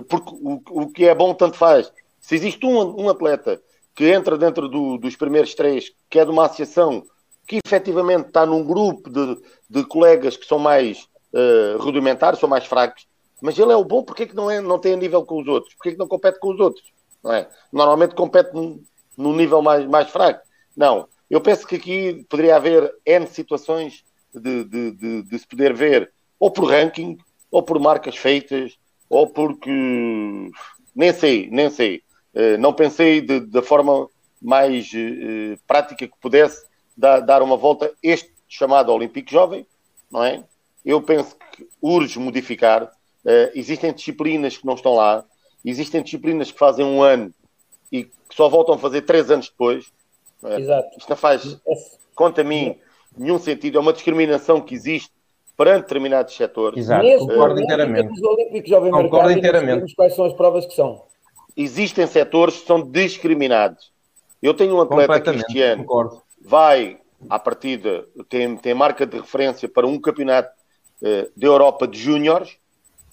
Porque 0.09 0.31
o, 0.33 0.61
o 0.83 0.91
que 0.91 1.05
é 1.05 1.15
bom 1.15 1.33
tanto 1.33 1.57
faz. 1.57 1.93
Se 2.21 2.35
existe 2.35 2.67
um, 2.67 3.03
um 3.03 3.09
atleta 3.09 3.63
que 3.95 4.11
entra 4.11 4.37
dentro 4.37 4.69
do, 4.69 4.99
dos 4.99 5.15
primeiros 5.15 5.55
três, 5.55 5.93
que 6.11 6.19
é 6.19 6.25
de 6.25 6.31
uma 6.31 6.47
associação 6.47 7.05
que 7.47 7.61
efetivamente 7.65 8.27
está 8.29 8.45
num 8.45 8.65
grupo 8.65 9.09
de, 9.09 9.39
de 9.71 9.85
colegas 9.85 10.37
que 10.37 10.47
são 10.47 10.59
mais 10.59 11.07
uh, 11.33 11.79
rudimentares, 11.79 12.41
são 12.41 12.49
mais 12.49 12.65
fracos, 12.65 13.07
mas 13.41 13.59
ele 13.59 13.73
é 13.73 13.77
o 13.77 13.85
bom, 13.85 14.03
porque 14.03 14.25
é 14.25 14.27
que 14.27 14.35
não, 14.35 14.51
é, 14.51 14.61
não 14.61 14.79
tem 14.79 14.95
a 14.95 14.97
nível 14.97 15.25
com 15.25 15.41
os 15.41 15.47
outros? 15.47 15.75
Porque 15.75 15.91
é 15.91 15.93
que 15.93 15.99
não 15.99 16.09
compete 16.09 16.41
com 16.41 16.53
os 16.53 16.59
outros? 16.59 16.85
Não 17.23 17.33
é? 17.33 17.49
Normalmente 17.73 18.15
compete 18.15 18.53
num, 18.55 18.83
num 19.17 19.37
nível 19.37 19.61
mais, 19.63 19.87
mais 19.87 20.09
fraco. 20.09 20.41
Não. 20.77 21.07
Eu 21.35 21.41
penso 21.41 21.67
que 21.67 21.75
aqui 21.75 22.25
poderia 22.29 22.55
haver 22.55 22.95
N 23.05 23.27
situações 23.27 24.05
de, 24.33 24.63
de, 24.63 24.91
de, 24.93 25.23
de 25.25 25.39
se 25.41 25.45
poder 25.45 25.75
ver 25.75 26.13
ou 26.39 26.49
por 26.49 26.71
ranking, 26.71 27.19
ou 27.51 27.61
por 27.61 27.81
marcas 27.81 28.17
feitas, 28.17 28.79
ou 29.11 29.27
porque 29.27 29.69
nem 30.95 31.13
sei, 31.13 31.49
nem 31.51 31.69
sei. 31.71 32.05
Uh, 32.33 32.57
não 32.61 32.73
pensei 32.73 33.21
da 33.21 33.63
forma 33.63 34.09
mais 34.41 34.89
uh, 34.93 35.59
prática 35.67 36.07
que 36.07 36.15
pudesse 36.21 36.65
dar 36.97 37.43
uma 37.43 37.57
volta 37.57 37.93
este 38.01 38.33
chamado 38.49 38.93
Olímpico 38.93 39.29
Jovem, 39.29 39.67
não 40.13 40.23
é? 40.23 40.45
Eu 40.85 41.03
penso 41.03 41.37
que 41.51 41.67
urge 41.83 42.17
modificar. 42.17 42.85
Uh, 43.25 43.51
existem 43.57 43.93
disciplinas 43.93 44.57
que 44.57 44.65
não 44.65 44.75
estão 44.75 44.95
lá, 44.95 45.25
existem 45.65 46.01
disciplinas 46.01 46.53
que 46.53 46.59
fazem 46.61 46.87
um 46.87 47.03
ano 47.03 47.35
e 47.91 48.05
que 48.05 48.13
só 48.31 48.49
voltam 48.49 48.77
a 48.77 48.79
fazer 48.79 49.03
três 49.03 49.33
anos 49.33 49.49
depois. 49.49 49.93
É? 50.45 50.61
Exato. 50.61 50.99
Isto 50.99 51.09
não 51.11 51.17
faz, 51.17 51.59
conta 52.15 52.43
a 52.43 52.45
mim, 52.45 52.77
nenhum 53.17 53.39
sentido. 53.39 53.79
É 53.79 53.81
uma 53.81 53.93
discriminação 53.93 54.61
que 54.61 54.75
existe 54.75 55.11
perante 55.57 55.83
determinados 55.83 56.37
setores. 56.37 56.79
Exato, 56.79 57.05
Nesse 57.05 57.27
concordo 57.27 57.61
inteiramente. 57.61 58.21
Jovem 58.67 58.91
concordo 58.91 59.31
inteiramente. 59.33 59.95
Quais 59.95 60.15
são 60.15 60.25
as 60.25 60.33
provas 60.33 60.67
que 60.67 60.75
são? 60.75 61.03
Existem 61.57 62.07
setores 62.07 62.59
que 62.59 62.67
são 62.67 62.83
discriminados. 62.83 63.93
Eu 64.43 64.53
tenho 64.53 64.77
um 64.77 64.81
atleta 64.81 65.21
que 65.21 65.31
este 65.31 65.63
ano 65.63 65.85
concordo 65.85 66.25
vai, 66.45 66.99
à 67.31 67.39
partida, 67.39 68.07
tem, 68.29 68.57
tem 68.57 68.75
marca 68.75 69.07
de 69.07 69.17
referência 69.17 69.69
para 69.69 69.87
um 69.87 69.99
campeonato 69.99 70.51
uh, 71.01 71.31
da 71.35 71.47
Europa 71.47 71.89
de 71.89 71.99
Júniores 71.99 72.59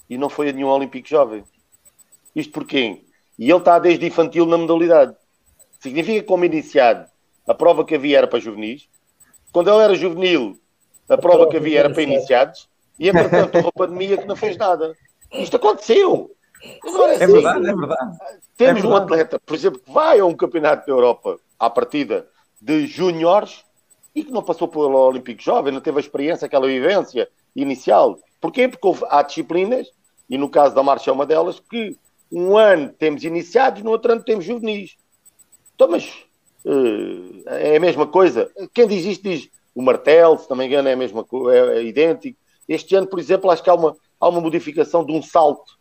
e 0.09 0.17
não 0.17 0.29
foi 0.29 0.49
a 0.49 0.51
nenhum 0.51 0.67
Olímpico 0.67 1.07
Jovem. 1.07 1.43
Isto 2.35 2.51
porquê? 2.51 3.01
E 3.39 3.49
ele 3.49 3.57
está 3.57 3.79
desde 3.79 4.05
infantil 4.05 4.45
na 4.45 4.57
modalidade. 4.57 5.15
Significa 5.79 6.19
que, 6.19 6.27
como 6.27 6.45
iniciado, 6.45 7.09
a 7.52 7.53
prova 7.53 7.84
que 7.84 7.95
havia 7.95 8.19
era 8.19 8.28
para 8.28 8.40
juvenis. 8.40 8.88
Quando 9.52 9.69
ele 9.69 9.84
era 9.84 9.94
juvenil, 9.94 10.57
a 11.10 11.18
prova 11.18 11.49
que 11.49 11.57
havia 11.57 11.80
era 11.80 11.90
para 11.90 12.02
iniciados. 12.02 12.69
E, 12.98 13.10
entretanto, 13.10 13.56
houve 13.56 13.68
a 13.68 13.72
pandemia 13.72 14.18
que 14.18 14.26
não 14.26 14.38
fez 14.38 14.56
nada. 14.56 14.95
Isto 15.34 15.57
aconteceu. 15.57 16.32
Agora, 16.88 17.14
é, 17.15 17.28
verdade, 17.28 17.69
é 17.69 17.76
verdade. 17.76 18.18
Temos 18.56 18.80
é 18.80 18.82
verdade. 18.82 18.88
um 18.88 18.95
atleta, 18.95 19.40
por 19.45 19.56
exemplo, 19.56 19.80
que 19.80 19.91
vai 19.91 20.19
a 20.19 20.26
um 20.26 20.34
campeonato 20.34 20.86
da 20.86 20.94
Europa 20.94 21.38
à 21.60 21.69
partida 21.69 22.28
de 22.61 22.88
júniores 22.88 23.65
e 24.15 24.23
que 24.23 24.32
não 24.32 24.44
passou 24.44 24.68
pelo 24.68 24.95
Olímpico 24.95 25.41
Jovem, 25.41 25.73
não 25.73 25.82
teve 25.82 25.98
a 25.98 26.02
experiência, 26.02 26.45
aquela 26.45 26.68
vivência 26.68 27.28
inicial. 27.56 28.18
Porquê? 28.40 28.68
Porque 28.68 28.88
houve, 28.88 29.03
há 29.10 29.22
disciplinas, 29.23 29.88
e 30.30 30.38
no 30.38 30.49
caso 30.49 30.73
da 30.73 30.84
marcha 30.84 31.10
é 31.10 31.14
uma 31.14 31.26
delas, 31.26 31.60
que 31.60 31.98
um 32.32 32.57
ano 32.57 32.94
temos 32.98 33.23
iniciados, 33.23 33.84
no 33.84 33.91
outro 33.91 34.14
ano 34.14 34.23
temos 34.23 34.45
juvenis. 34.45 34.95
Então, 35.76 35.90
mas 35.90 36.26
é 37.45 37.77
a 37.77 37.79
mesma 37.79 38.07
coisa. 38.07 38.51
Quem 38.73 38.88
diz 38.88 39.05
isto 39.05 39.23
diz 39.23 39.49
o 39.73 39.81
martelo, 39.81 40.38
se 40.38 40.49
não 40.49 40.57
me 40.57 40.65
engano, 40.65 40.88
é 40.88 40.93
a 40.93 40.97
mesma 40.97 41.25
é, 41.51 41.77
é 41.77 41.83
idêntico. 41.83 42.38
Este 42.67 42.95
ano, 42.95 43.07
por 43.07 43.19
exemplo, 43.19 43.49
acho 43.49 43.63
que 43.63 43.69
há 43.69 43.73
uma, 43.73 43.95
há 44.19 44.29
uma 44.29 44.41
modificação 44.41 45.05
de 45.05 45.11
um 45.11 45.21
salto. 45.21 45.79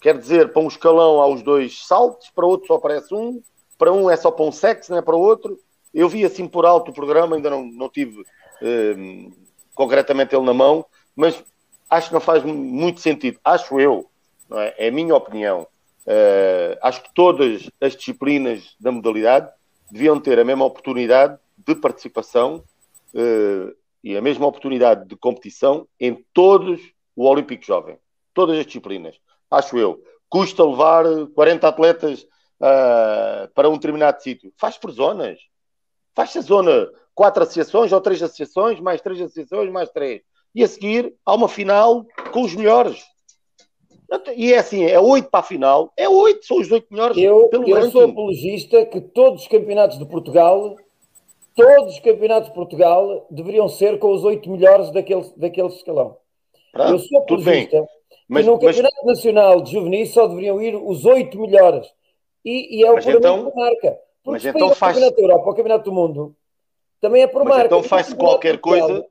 Quer 0.00 0.18
dizer, 0.18 0.52
para 0.52 0.62
um 0.62 0.68
escalão 0.68 1.20
há 1.20 1.26
os 1.26 1.42
dois 1.42 1.86
saltos, 1.86 2.30
para 2.30 2.46
outro 2.46 2.66
só 2.66 2.74
aparece 2.74 3.14
um, 3.14 3.42
para 3.78 3.92
um 3.92 4.10
é 4.10 4.16
só 4.16 4.30
para 4.30 4.44
um 4.44 4.52
sexo, 4.52 4.90
não 4.90 4.98
é 4.98 5.02
para 5.02 5.16
outro. 5.16 5.58
Eu 5.92 6.08
vi 6.08 6.24
assim 6.24 6.46
por 6.46 6.64
alto 6.64 6.90
o 6.90 6.94
programa, 6.94 7.36
ainda 7.36 7.50
não, 7.50 7.64
não 7.64 7.88
tive 7.88 8.20
uh, 8.20 9.32
concretamente 9.74 10.34
ele 10.34 10.44
na 10.44 10.54
mão, 10.54 10.84
mas 11.14 11.42
acho 11.88 12.08
que 12.08 12.14
não 12.14 12.20
faz 12.20 12.42
muito 12.44 13.00
sentido. 13.00 13.38
Acho 13.44 13.78
eu, 13.78 14.06
é? 14.52 14.86
é? 14.86 14.88
a 14.88 14.92
minha 14.92 15.14
opinião. 15.14 15.66
Uh, 16.06 16.78
acho 16.82 17.02
que 17.02 17.14
todas 17.14 17.68
as 17.80 17.94
disciplinas 17.94 18.74
da 18.80 18.90
modalidade 18.90 19.50
deviam 19.90 20.20
ter 20.20 20.38
a 20.38 20.44
mesma 20.44 20.64
oportunidade 20.64 21.38
de 21.56 21.74
participação 21.74 22.64
uh, 23.14 23.74
e 24.02 24.16
a 24.16 24.20
mesma 24.20 24.46
oportunidade 24.46 25.06
de 25.06 25.16
competição 25.16 25.86
em 25.98 26.24
todos 26.32 26.80
o 27.14 27.26
Olímpico 27.26 27.64
Jovem. 27.64 27.98
Todas 28.32 28.58
as 28.58 28.66
disciplinas. 28.66 29.16
Acho 29.50 29.76
eu. 29.76 30.02
Custa 30.28 30.64
levar 30.64 31.04
40 31.34 31.68
atletas 31.68 32.22
uh, 32.22 33.52
para 33.54 33.68
um 33.68 33.74
determinado 33.74 34.22
sítio. 34.22 34.52
Faz 34.56 34.78
por 34.78 34.90
zonas. 34.90 35.38
Faz-se 36.14 36.38
a 36.38 36.42
zona 36.42 36.88
quatro 37.14 37.42
associações 37.42 37.92
ou 37.92 38.00
três 38.00 38.22
associações, 38.22 38.80
mais 38.80 39.00
três 39.00 39.20
associações, 39.20 39.70
mais 39.70 39.90
três. 39.90 40.22
E 40.54 40.64
a 40.64 40.68
seguir 40.68 41.14
há 41.24 41.34
uma 41.34 41.48
final 41.48 42.06
com 42.32 42.42
os 42.42 42.54
melhores. 42.54 43.04
E 44.36 44.52
é 44.52 44.58
assim, 44.58 44.84
é 44.84 44.98
oito 44.98 45.30
para 45.30 45.40
a 45.40 45.44
final, 45.44 45.92
é 45.96 46.08
oito, 46.08 46.44
são 46.44 46.58
os 46.58 46.70
oito 46.70 46.86
melhores. 46.90 47.16
Eu, 47.16 47.48
eu 47.52 47.90
sou 47.90 48.04
apologista 48.04 48.84
que 48.86 49.00
todos 49.00 49.42
os 49.42 49.48
campeonatos 49.48 49.98
de 49.98 50.04
Portugal, 50.04 50.76
todos 51.54 51.94
os 51.94 52.00
campeonatos 52.00 52.48
de 52.48 52.54
Portugal 52.54 53.26
deveriam 53.30 53.68
ser 53.68 53.98
com 54.00 54.12
os 54.12 54.24
oito 54.24 54.50
melhores 54.50 54.90
daquele, 54.90 55.24
daquele 55.36 55.68
escalão. 55.68 56.16
Pronto, 56.72 56.90
eu 56.90 56.98
sou 56.98 57.20
apologista 57.20 57.86
mas, 58.30 58.44
que 58.44 58.50
no 58.50 58.58
Campeonato 58.58 58.96
mas... 59.04 59.16
Nacional 59.16 59.60
de 59.60 59.72
Juvenis 59.72 60.12
só 60.12 60.28
deveriam 60.28 60.62
ir 60.62 60.76
os 60.76 61.04
oito 61.04 61.38
melhores. 61.38 61.86
E, 62.44 62.78
e 62.78 62.84
é 62.84 62.90
o 62.90 62.94
mas 62.94 63.06
então, 63.06 63.44
da 63.44 63.54
marca. 63.54 63.98
Porque 64.22 64.46
mas 64.46 64.46
então 64.46 64.74
faz... 64.74 64.96
o 64.96 65.00
Campeonato 65.00 65.16
da 65.16 65.22
Europa, 65.22 65.50
o 65.50 65.54
Campeonato 65.54 65.84
do 65.84 65.92
Mundo, 65.92 66.36
também 67.00 67.22
é 67.22 67.26
por 67.26 67.44
mas 67.44 67.48
marca. 67.48 67.66
Então 67.66 67.82
faz-se 67.82 68.14
qualquer 68.14 68.58
coisa 68.58 69.04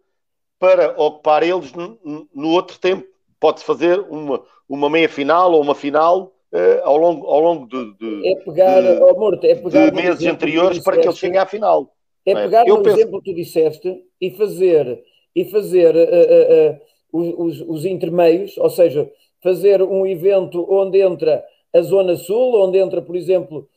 para 0.57 0.91
ocupar 1.01 1.43
eles 1.43 1.73
no, 1.73 2.27
no 2.33 2.49
outro 2.49 2.79
tempo. 2.79 3.08
Pode-se 3.39 3.65
fazer 3.65 3.99
uma, 4.09 4.43
uma 4.67 4.89
meia 4.89 5.09
final 5.09 5.53
ou 5.53 5.61
uma 5.61 5.75
final 5.75 6.33
uh, 6.53 6.83
ao 6.83 6.97
longo, 6.97 7.27
ao 7.27 7.39
longo 7.39 7.67
de, 7.67 7.97
de, 7.97 8.27
é 8.29 8.35
pegar, 8.35 8.81
de, 8.81 9.01
oh, 9.01 9.17
Morto, 9.17 9.45
é 9.45 9.55
pegar 9.55 9.89
de 9.89 9.95
meses 9.95 10.25
anteriores 10.25 10.79
para 10.79 10.97
que 10.97 11.07
eles 11.07 11.17
cheguem 11.17 11.39
à 11.39 11.45
final. 11.45 11.93
É 12.25 12.33
pegar 12.33 12.65
é? 12.65 12.69
no 12.69 12.81
penso... 12.81 12.97
exemplo 12.97 13.21
que 13.21 13.31
tu 13.31 13.35
disseste 13.35 14.03
e 14.19 14.31
fazer, 14.31 15.03
e 15.35 15.45
fazer 15.45 15.95
uh, 15.95 16.77
uh, 17.13 17.45
os, 17.45 17.61
os 17.61 17.85
intermeios, 17.85 18.57
ou 18.57 18.69
seja, 18.69 19.09
fazer 19.41 19.81
um 19.81 20.05
evento 20.05 20.65
onde 20.69 20.99
entra 20.99 21.43
a 21.73 21.81
Zona 21.81 22.15
Sul, 22.15 22.61
onde 22.61 22.77
entra, 22.77 23.01
por 23.01 23.15
exemplo, 23.15 23.67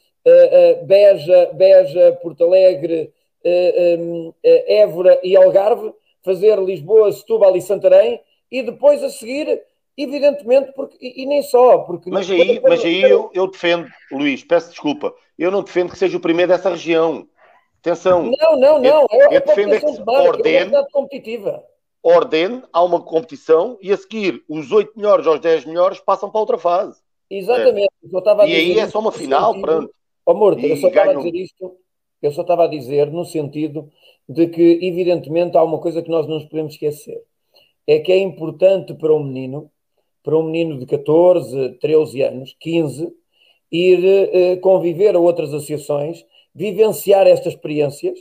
Beja, 0.84 1.50
Beja, 1.52 2.18
Porto 2.22 2.44
Alegre, 2.44 3.12
Évora 4.42 5.20
e 5.22 5.36
Algarve, 5.36 5.92
fazer 6.24 6.58
Lisboa, 6.58 7.12
Setúbal 7.12 7.56
e 7.56 7.60
Santarém, 7.60 8.20
e 8.52 8.62
depois 8.62 9.02
a 9.02 9.08
seguir, 9.08 9.62
evidentemente, 9.96 10.72
porque, 10.74 10.98
e, 11.00 11.22
e 11.22 11.26
nem 11.26 11.42
só, 11.42 11.78
porque... 11.78 12.10
Mas 12.10 12.30
aí, 12.30 12.60
mas 12.60 12.84
aí 12.84 13.00
eu, 13.00 13.30
eu 13.32 13.50
defendo, 13.50 13.88
Luís, 14.12 14.44
peço 14.44 14.68
desculpa, 14.68 15.14
eu 15.38 15.50
não 15.50 15.62
defendo 15.62 15.90
que 15.90 15.98
seja 15.98 16.18
o 16.18 16.20
primeiro 16.20 16.52
dessa 16.52 16.68
região. 16.68 17.26
Atenção. 17.80 18.30
Não, 18.38 18.56
não, 18.60 18.78
não. 18.78 19.06
Eu, 19.10 19.32
eu 19.32 19.40
defendo 19.40 19.74
é 19.74 19.80
que 19.80 19.88
se 19.88 20.02
ordene, 20.06 20.76
é 20.76 20.84
competitiva. 20.92 21.64
ordene, 22.02 22.62
há 22.72 22.84
uma 22.84 23.00
competição 23.00 23.78
e 23.80 23.90
a 23.90 23.96
seguir 23.96 24.44
os 24.46 24.70
oito 24.70 24.92
melhores 24.94 25.26
aos 25.26 25.40
dez 25.40 25.64
melhores 25.64 25.98
passam 25.98 26.30
para 26.30 26.40
outra 26.40 26.58
fase. 26.58 27.00
Exatamente. 27.28 27.90
É. 28.04 28.48
e 28.48 28.54
aí 28.54 28.78
é 28.78 28.86
só 28.88 29.00
uma 29.00 29.10
final, 29.10 29.58
pronto. 29.60 29.92
Oh, 30.24 30.34
Morto, 30.34 30.64
eu 30.64 30.76
só 30.76 30.88
estava 30.88 31.10
a 31.10 31.14
dizer 31.14 31.34
isto, 31.34 31.76
eu 32.20 32.30
só 32.30 32.42
estava 32.42 32.64
a 32.64 32.68
dizer 32.68 33.10
no 33.10 33.24
sentido 33.24 33.90
de 34.28 34.46
que, 34.46 34.78
evidentemente, 34.82 35.56
há 35.56 35.62
uma 35.64 35.80
coisa 35.80 36.02
que 36.02 36.10
nós 36.10 36.28
não 36.28 36.34
nos 36.34 36.44
podemos 36.44 36.74
esquecer. 36.74 37.20
É 37.86 37.98
que 37.98 38.12
é 38.12 38.18
importante 38.18 38.94
para 38.94 39.12
um 39.12 39.22
menino, 39.22 39.70
para 40.22 40.36
um 40.36 40.44
menino 40.44 40.78
de 40.78 40.86
14, 40.86 41.78
13 41.80 42.22
anos, 42.22 42.56
15, 42.60 43.12
ir 43.70 44.04
eh, 44.04 44.56
conviver 44.56 45.16
a 45.16 45.18
outras 45.18 45.48
associações, 45.48 46.24
vivenciar 46.54 47.26
estas 47.26 47.54
experiências, 47.54 48.18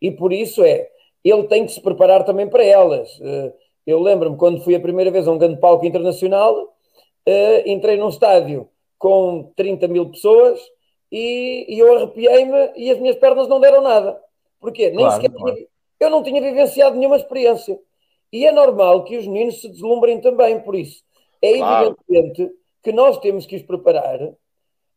e 0.00 0.10
por 0.10 0.32
isso 0.32 0.64
é, 0.64 0.88
ele 1.22 1.44
tem 1.44 1.64
que 1.64 1.72
se 1.72 1.80
preparar 1.80 2.24
também 2.24 2.48
para 2.48 2.64
elas. 2.64 3.20
Eh, 3.20 3.52
eu 3.86 4.00
lembro-me 4.00 4.36
quando 4.36 4.62
fui 4.62 4.74
a 4.74 4.80
primeira 4.80 5.10
vez 5.10 5.28
a 5.28 5.32
um 5.32 5.38
grande 5.38 5.60
palco 5.60 5.84
internacional, 5.86 6.74
eh, 7.26 7.70
entrei 7.70 7.96
num 7.96 8.08
estádio 8.08 8.68
com 8.98 9.52
30 9.56 9.88
mil 9.88 10.10
pessoas 10.10 10.60
e, 11.12 11.66
e 11.68 11.78
eu 11.78 11.96
arrepiei-me 11.96 12.72
e 12.76 12.90
as 12.90 12.98
minhas 12.98 13.16
pernas 13.16 13.48
não 13.48 13.60
deram 13.60 13.82
nada. 13.82 14.20
Porquê? 14.60 14.88
Nem 14.88 14.98
claro, 14.98 15.22
sequer 15.22 15.30
claro. 15.30 15.68
Eu 16.00 16.10
não 16.10 16.22
tinha 16.22 16.40
vivenciado 16.40 16.96
nenhuma 16.96 17.16
experiência. 17.16 17.78
E 18.34 18.44
é 18.44 18.50
normal 18.50 19.04
que 19.04 19.16
os 19.16 19.28
meninos 19.28 19.60
se 19.60 19.68
deslumbrem 19.68 20.20
também 20.20 20.58
por 20.58 20.74
isso. 20.74 21.04
É 21.40 21.56
claro. 21.56 21.96
evidente 22.10 22.52
que 22.82 22.90
nós 22.90 23.16
temos 23.18 23.46
que 23.46 23.54
os 23.54 23.62
preparar, 23.62 24.18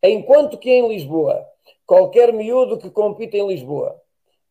enquanto 0.01 0.57
que 0.57 0.71
em 0.71 0.87
Lisboa, 0.87 1.45
qualquer 1.85 2.33
miúdo 2.33 2.79
que 2.79 2.89
compita 2.89 3.37
em 3.37 3.47
Lisboa, 3.47 3.95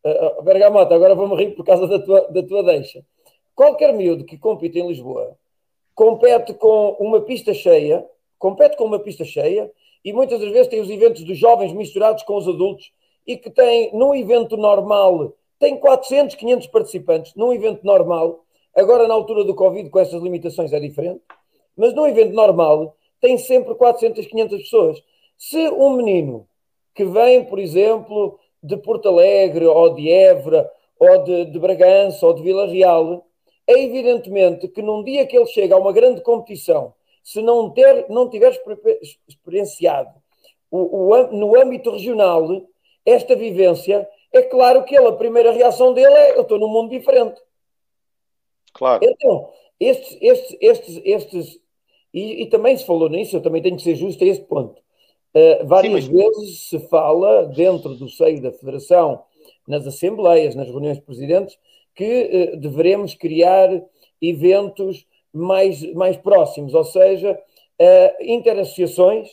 uh, 0.05 0.41
Bergamota, 0.41 0.95
agora 0.95 1.17
vou-me 1.17 1.35
rir 1.35 1.57
por 1.57 1.65
causa 1.65 1.89
da 1.89 1.99
tua, 1.99 2.29
da 2.31 2.45
tua 2.45 2.63
deixa. 2.63 3.05
Qualquer 3.57 3.93
miúdo 3.93 4.25
que 4.25 4.39
compita 4.39 4.79
em 4.79 4.87
Lisboa 4.87 5.37
compete 5.93 6.55
com 6.55 6.91
uma 7.01 7.21
pista 7.23 7.53
cheia, 7.53 8.07
compete 8.39 8.77
com 8.77 8.85
uma 8.85 9.01
pista 9.01 9.25
cheia 9.25 9.69
e 10.05 10.13
muitas 10.13 10.39
das 10.39 10.53
vezes 10.53 10.69
tem 10.69 10.81
os 10.81 10.89
eventos 10.89 11.25
dos 11.25 11.37
jovens 11.37 11.73
misturados 11.73 12.23
com 12.23 12.37
os 12.37 12.47
adultos 12.47 12.93
e 13.27 13.37
que 13.37 13.51
tem, 13.51 13.93
num 13.93 14.15
evento 14.15 14.57
normal, 14.57 15.33
tem 15.59 15.77
400, 15.77 16.37
500 16.37 16.69
participantes, 16.69 17.35
num 17.35 17.53
evento 17.53 17.85
normal, 17.85 18.46
agora 18.81 19.09
na 19.09 19.15
altura 19.15 19.45
do 19.45 19.55
Covid, 19.55 19.89
com 19.91 19.99
essas 19.99 20.23
limitações 20.23 20.73
é 20.73 20.81
diferente, 20.81 21.21
mas 21.77 21.95
num 21.95 22.07
evento 22.07 22.35
normal, 22.35 22.97
tem 23.21 23.39
sempre 23.39 23.75
400, 23.75 24.27
500 24.27 24.63
pessoas. 24.63 25.03
Se 25.37 25.69
um 25.69 25.97
menino 25.97 26.47
que 26.95 27.05
vem, 27.05 27.45
por 27.45 27.59
exemplo, 27.59 28.39
de 28.63 28.77
Porto 28.77 29.09
Alegre, 29.09 29.67
ou 29.67 29.95
de 29.95 30.11
Évora, 30.11 30.71
ou 30.99 31.25
de, 31.25 31.45
de 31.47 31.59
Bragança, 31.59 32.27
ou 32.27 32.33
de 32.33 32.43
Vila 32.43 32.67
Real, 32.67 33.27
é 33.67 33.83
evidentemente 33.83 34.69
que 34.69 34.81
num 34.81 35.03
dia 35.03 35.27
que 35.27 35.37
ele 35.37 35.47
chega 35.47 35.75
a 35.75 35.79
uma 35.79 35.93
grande 35.93 36.21
competição, 36.23 36.95
se 37.23 37.43
não, 37.43 37.71
ter, 37.71 38.07
não 38.09 38.31
tiver 38.31 38.59
experienciado 39.29 40.11
o, 40.71 41.13
o, 41.13 41.27
no 41.33 41.61
âmbito 41.61 41.91
regional, 41.91 42.49
esta 43.05 43.35
vivência, 43.37 44.09
é 44.33 44.43
claro 44.43 44.85
que 44.85 44.97
ele, 44.97 45.09
a 45.09 45.13
primeira 45.13 45.53
reação 45.53 45.93
dele 45.93 46.15
é: 46.15 46.37
eu 46.37 46.43
estou 46.43 46.59
num 46.59 46.69
mundo 46.69 46.91
diferente. 46.91 47.41
Claro. 48.77 49.01
Então, 49.03 49.49
estes, 49.81 50.19
estes, 50.21 50.57
estes, 50.61 51.01
estes 51.05 51.61
e, 52.13 52.43
e, 52.43 52.47
também 52.47 52.77
se 52.77 52.87
falou 52.87 53.09
nisso, 53.09 53.37
eu 53.37 53.43
também 53.43 53.63
tenho 53.63 53.77
que 53.77 53.83
ser 53.83 53.95
justo 53.95 54.23
a 54.23 54.27
este 54.27 54.45
ponto. 54.45 54.81
Uh, 55.35 55.67
várias 55.67 56.05
Sim, 56.05 56.13
mas... 56.13 56.25
vezes 56.25 56.69
se 56.69 56.79
fala, 56.89 57.47
dentro 57.47 57.95
do 57.95 58.09
seio 58.09 58.41
da 58.41 58.53
Federação, 58.53 59.23
nas 59.67 59.87
assembleias, 59.87 60.55
nas 60.55 60.69
reuniões 60.69 60.97
de 60.97 61.05
presidentes, 61.05 61.59
que 61.95 62.53
uh, 62.55 62.57
devemos 62.57 63.15
criar 63.15 63.69
eventos 64.21 65.07
mais, 65.33 65.83
mais 65.95 66.17
próximos, 66.17 66.75
ou 66.75 66.85
seja, 66.85 67.33
uh, 67.33 68.25
interassociações, 68.25 69.29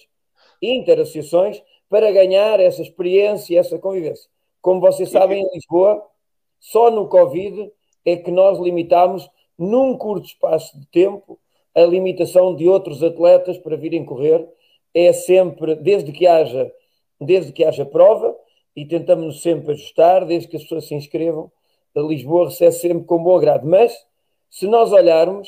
interassociações 0.62 1.62
para 1.90 2.12
ganhar 2.12 2.60
essa 2.60 2.82
experiência, 2.82 3.60
essa 3.60 3.78
convivência. 3.78 4.30
Como 4.62 4.82
vocês 4.82 5.10
sabem, 5.10 5.42
em 5.42 5.50
Lisboa, 5.54 6.04
só 6.60 6.90
no 6.90 7.08
Covid 7.08 7.72
é 8.06 8.18
que 8.18 8.32
nós 8.32 8.60
limitamos, 8.60 9.30
num 9.58 9.98
curto 9.98 10.28
espaço 10.28 10.80
de 10.80 10.86
tempo, 10.88 11.40
a 11.76 11.82
limitação 11.82 12.56
de 12.56 12.68
outros 12.68 13.02
atletas 13.02 13.58
para 13.58 13.76
virem 13.76 14.06
correr. 14.06 14.48
É 14.94 15.12
sempre, 15.12 15.76
desde 15.76 16.12
que 16.12 16.28
haja, 16.28 16.72
desde 17.20 17.52
que 17.52 17.64
haja 17.64 17.86
prova, 17.86 18.36
e 18.76 18.86
tentamos 18.86 19.42
sempre 19.42 19.74
ajustar, 19.74 20.26
desde 20.26 20.48
que 20.48 20.58
as 20.58 20.64
pessoas 20.64 20.88
se 20.88 20.96
inscrevam. 20.96 21.52
A 21.96 22.00
Lisboa 22.00 22.46
recebe 22.46 22.72
sempre 22.72 23.06
com 23.06 23.24
bom 23.24 23.36
agrado. 23.36 23.68
Mas, 23.68 23.96
se 24.50 24.68
nós 24.68 24.92
olharmos, 24.92 25.48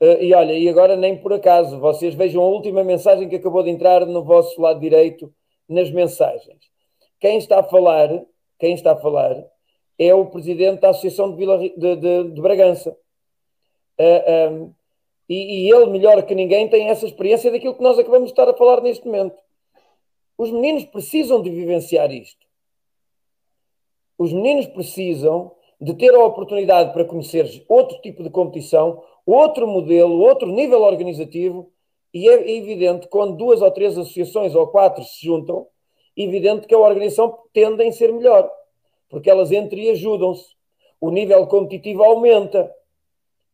uh, 0.00 0.22
e 0.22 0.32
olha, 0.34 0.52
e 0.52 0.68
agora 0.68 0.96
nem 0.96 1.16
por 1.16 1.32
acaso, 1.32 1.78
vocês 1.80 2.14
vejam 2.14 2.42
a 2.42 2.46
última 2.46 2.84
mensagem 2.84 3.28
que 3.28 3.36
acabou 3.36 3.62
de 3.62 3.70
entrar 3.70 4.06
no 4.06 4.22
vosso 4.22 4.60
lado 4.60 4.80
direito 4.80 5.32
nas 5.68 5.90
mensagens. 5.90 6.58
Quem 7.18 7.38
está 7.38 7.60
a 7.60 7.64
falar, 7.64 8.08
quem 8.58 8.74
está 8.74 8.92
a 8.92 8.96
falar 8.96 9.44
é 9.98 10.14
o 10.14 10.26
presidente 10.26 10.80
da 10.80 10.90
Associação 10.90 11.30
de, 11.30 11.36
Vila, 11.36 11.58
de, 11.58 11.96
de, 11.96 12.30
de 12.30 12.40
Bragança. 12.40 12.96
Uh, 13.98 14.02
eh, 14.02 14.48
um, 14.50 14.64
ehm, 14.64 14.74
e, 15.28 15.66
e 15.66 15.72
ele, 15.72 15.86
melhor 15.86 16.22
que 16.24 16.34
ninguém, 16.34 16.68
tem 16.68 16.88
essa 16.88 17.06
experiência 17.06 17.50
daquilo 17.50 17.74
que 17.74 17.82
nós 17.82 17.98
acabamos 17.98 18.26
de 18.26 18.32
estar 18.32 18.48
a 18.48 18.54
falar 18.54 18.82
neste 18.82 19.06
momento. 19.06 19.40
Os 20.36 20.50
meninos 20.50 20.84
precisam 20.84 21.40
de 21.40 21.50
vivenciar 21.50 22.12
isto. 22.12 22.46
Os 24.18 24.32
meninos 24.32 24.66
precisam 24.66 25.52
de 25.80 25.94
ter 25.94 26.14
a 26.14 26.24
oportunidade 26.24 26.92
para 26.92 27.04
conhecer 27.04 27.64
outro 27.68 28.00
tipo 28.00 28.22
de 28.22 28.30
competição, 28.30 29.02
outro 29.26 29.66
modelo, 29.66 30.20
outro 30.20 30.48
nível 30.48 30.82
organizativo, 30.82 31.72
e 32.12 32.28
é 32.28 32.50
evidente 32.56 33.08
quando 33.08 33.36
duas 33.36 33.62
ou 33.62 33.70
três 33.70 33.96
associações 33.96 34.54
ou 34.54 34.66
quatro 34.68 35.02
se 35.02 35.24
juntam, 35.26 35.66
evidente 36.16 36.66
que 36.66 36.74
a 36.74 36.78
organização 36.78 37.38
tende 37.52 37.82
a 37.82 37.92
ser 37.92 38.12
melhor, 38.12 38.50
porque 39.08 39.30
elas 39.30 39.50
entre 39.50 39.90
ajudam-se. 39.90 40.54
O 41.00 41.10
nível 41.10 41.46
competitivo 41.46 42.04
aumenta 42.04 42.72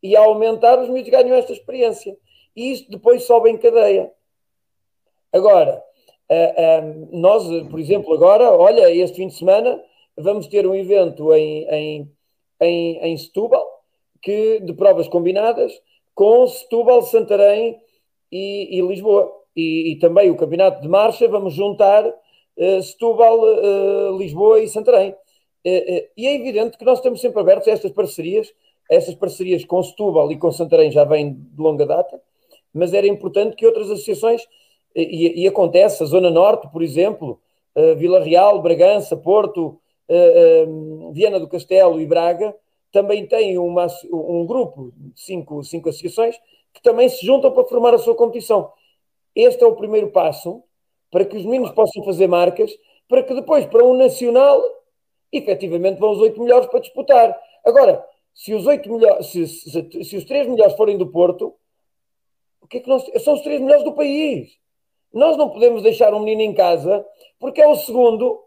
e 0.01 0.15
a 0.15 0.21
aumentar, 0.21 0.79
os 0.79 0.89
miúdos 0.89 1.09
ganham 1.09 1.35
esta 1.35 1.53
experiência. 1.53 2.17
E 2.55 2.71
isto 2.71 2.89
depois 2.91 3.23
sobe 3.23 3.49
em 3.49 3.57
cadeia. 3.57 4.11
Agora, 5.31 5.83
nós, 7.11 7.43
por 7.69 7.79
exemplo, 7.79 8.13
agora, 8.13 8.51
olha, 8.51 8.91
este 8.93 9.17
fim 9.17 9.27
de 9.27 9.35
semana 9.35 9.81
vamos 10.19 10.47
ter 10.47 10.67
um 10.67 10.75
evento 10.75 11.33
em, 11.33 11.67
em, 11.69 12.11
em, 12.59 12.97
em 12.99 13.17
Setúbal, 13.17 13.65
que, 14.21 14.59
de 14.59 14.73
provas 14.73 15.07
combinadas, 15.07 15.71
com 16.13 16.45
Setúbal, 16.47 17.01
Santarém 17.03 17.79
e, 18.31 18.77
e 18.77 18.81
Lisboa. 18.81 19.31
E, 19.55 19.93
e, 19.93 19.99
também 19.99 20.29
o 20.29 20.37
campeonato 20.37 20.81
de 20.81 20.87
marcha, 20.87 21.27
vamos 21.27 21.53
juntar 21.53 22.05
uh, 22.05 22.83
Setúbal, 22.83 23.39
uh, 23.39 24.17
Lisboa 24.17 24.59
e 24.61 24.67
Santarém. 24.67 25.11
Uh, 25.11 26.07
e 26.15 26.27
é 26.27 26.35
evidente 26.35 26.77
que 26.77 26.85
nós 26.85 26.99
estamos 26.99 27.19
sempre 27.19 27.39
abertos 27.39 27.67
a 27.67 27.71
estas 27.71 27.91
parcerias, 27.91 28.51
essas 28.89 29.13
parcerias 29.13 29.63
com 29.63 29.81
Setúbal 29.83 30.31
e 30.31 30.37
com 30.37 30.51
Santarém 30.51 30.91
já 30.91 31.03
vêm 31.03 31.33
de 31.33 31.61
longa 31.61 31.85
data, 31.85 32.19
mas 32.73 32.93
era 32.93 33.07
importante 33.07 33.55
que 33.55 33.65
outras 33.65 33.89
associações, 33.89 34.47
e, 34.95 35.43
e 35.43 35.47
acontece, 35.47 36.01
a 36.01 36.05
Zona 36.05 36.29
Norte, 36.29 36.67
por 36.71 36.81
exemplo, 36.81 37.39
uh, 37.75 37.95
Vila 37.95 38.19
Real, 38.19 38.61
Bragança, 38.61 39.15
Porto, 39.15 39.79
uh, 40.09 41.07
uh, 41.07 41.11
Viana 41.13 41.39
do 41.39 41.47
Castelo 41.47 42.01
e 42.01 42.05
Braga, 42.05 42.55
também 42.91 43.25
têm 43.27 43.57
uma, 43.59 43.85
um 44.11 44.45
grupo 44.45 44.91
de 44.95 45.21
cinco, 45.21 45.63
cinco 45.63 45.89
associações 45.89 46.35
que 46.73 46.81
também 46.81 47.07
se 47.07 47.23
juntam 47.23 47.51
para 47.51 47.65
formar 47.65 47.93
a 47.93 47.99
sua 47.99 48.15
competição. 48.15 48.71
Este 49.35 49.63
é 49.63 49.67
o 49.67 49.75
primeiro 49.75 50.09
passo 50.09 50.63
para 51.11 51.25
que 51.25 51.37
os 51.37 51.45
meninos 51.45 51.71
possam 51.71 52.03
fazer 52.03 52.27
marcas, 52.27 52.71
para 53.07 53.23
que 53.23 53.33
depois, 53.33 53.65
para 53.65 53.83
um 53.83 53.93
nacional, 53.95 54.61
efetivamente 55.31 55.99
vão 55.99 56.11
os 56.11 56.19
oito 56.19 56.41
melhores 56.41 56.67
para 56.67 56.79
disputar. 56.79 57.35
Agora, 57.65 58.03
se 58.33 58.53
os 58.53 58.65
oito 58.65 58.91
melhores, 58.91 59.27
se, 59.27 59.47
se, 59.47 60.03
se, 60.03 60.17
os 60.17 60.25
três 60.25 60.47
melhores 60.47 60.75
forem 60.75 60.97
do 60.97 61.07
Porto, 61.07 61.55
o 62.61 62.67
que 62.67 62.77
é 62.77 62.79
que 62.81 62.89
nós 62.89 63.03
são 63.23 63.33
os 63.33 63.41
três 63.41 63.59
melhores 63.59 63.83
do 63.83 63.93
país? 63.93 64.57
Nós 65.13 65.35
não 65.37 65.49
podemos 65.49 65.81
deixar 65.81 66.13
um 66.13 66.19
menino 66.19 66.41
em 66.41 66.53
casa 66.53 67.05
porque 67.39 67.61
é 67.61 67.67
o 67.67 67.75
segundo, 67.75 68.43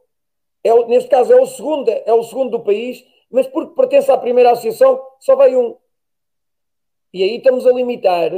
é 0.62 0.72
o, 0.72 0.86
neste 0.86 1.10
caso 1.10 1.32
é 1.32 1.40
o 1.40 1.46
segundo, 1.46 1.90
é 1.90 2.12
o 2.12 2.22
segundo 2.22 2.50
do 2.50 2.60
país, 2.60 3.04
mas 3.30 3.46
porque 3.46 3.74
pertence 3.74 4.10
à 4.10 4.16
primeira 4.16 4.52
associação 4.52 5.02
só 5.18 5.34
vai 5.34 5.56
um. 5.56 5.76
E 7.12 7.22
aí 7.22 7.36
estamos 7.36 7.66
a 7.66 7.72
limitar 7.72 8.32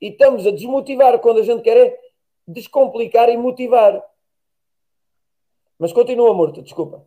e 0.00 0.08
estamos 0.08 0.46
a 0.46 0.50
desmotivar 0.50 1.18
quando 1.20 1.40
a 1.40 1.42
gente 1.42 1.62
quer 1.62 1.76
é 1.76 1.98
descomplicar 2.46 3.28
e 3.28 3.36
motivar. 3.36 4.02
Mas 5.78 5.92
continua, 5.92 6.34
Morto, 6.34 6.62
desculpa. 6.62 7.06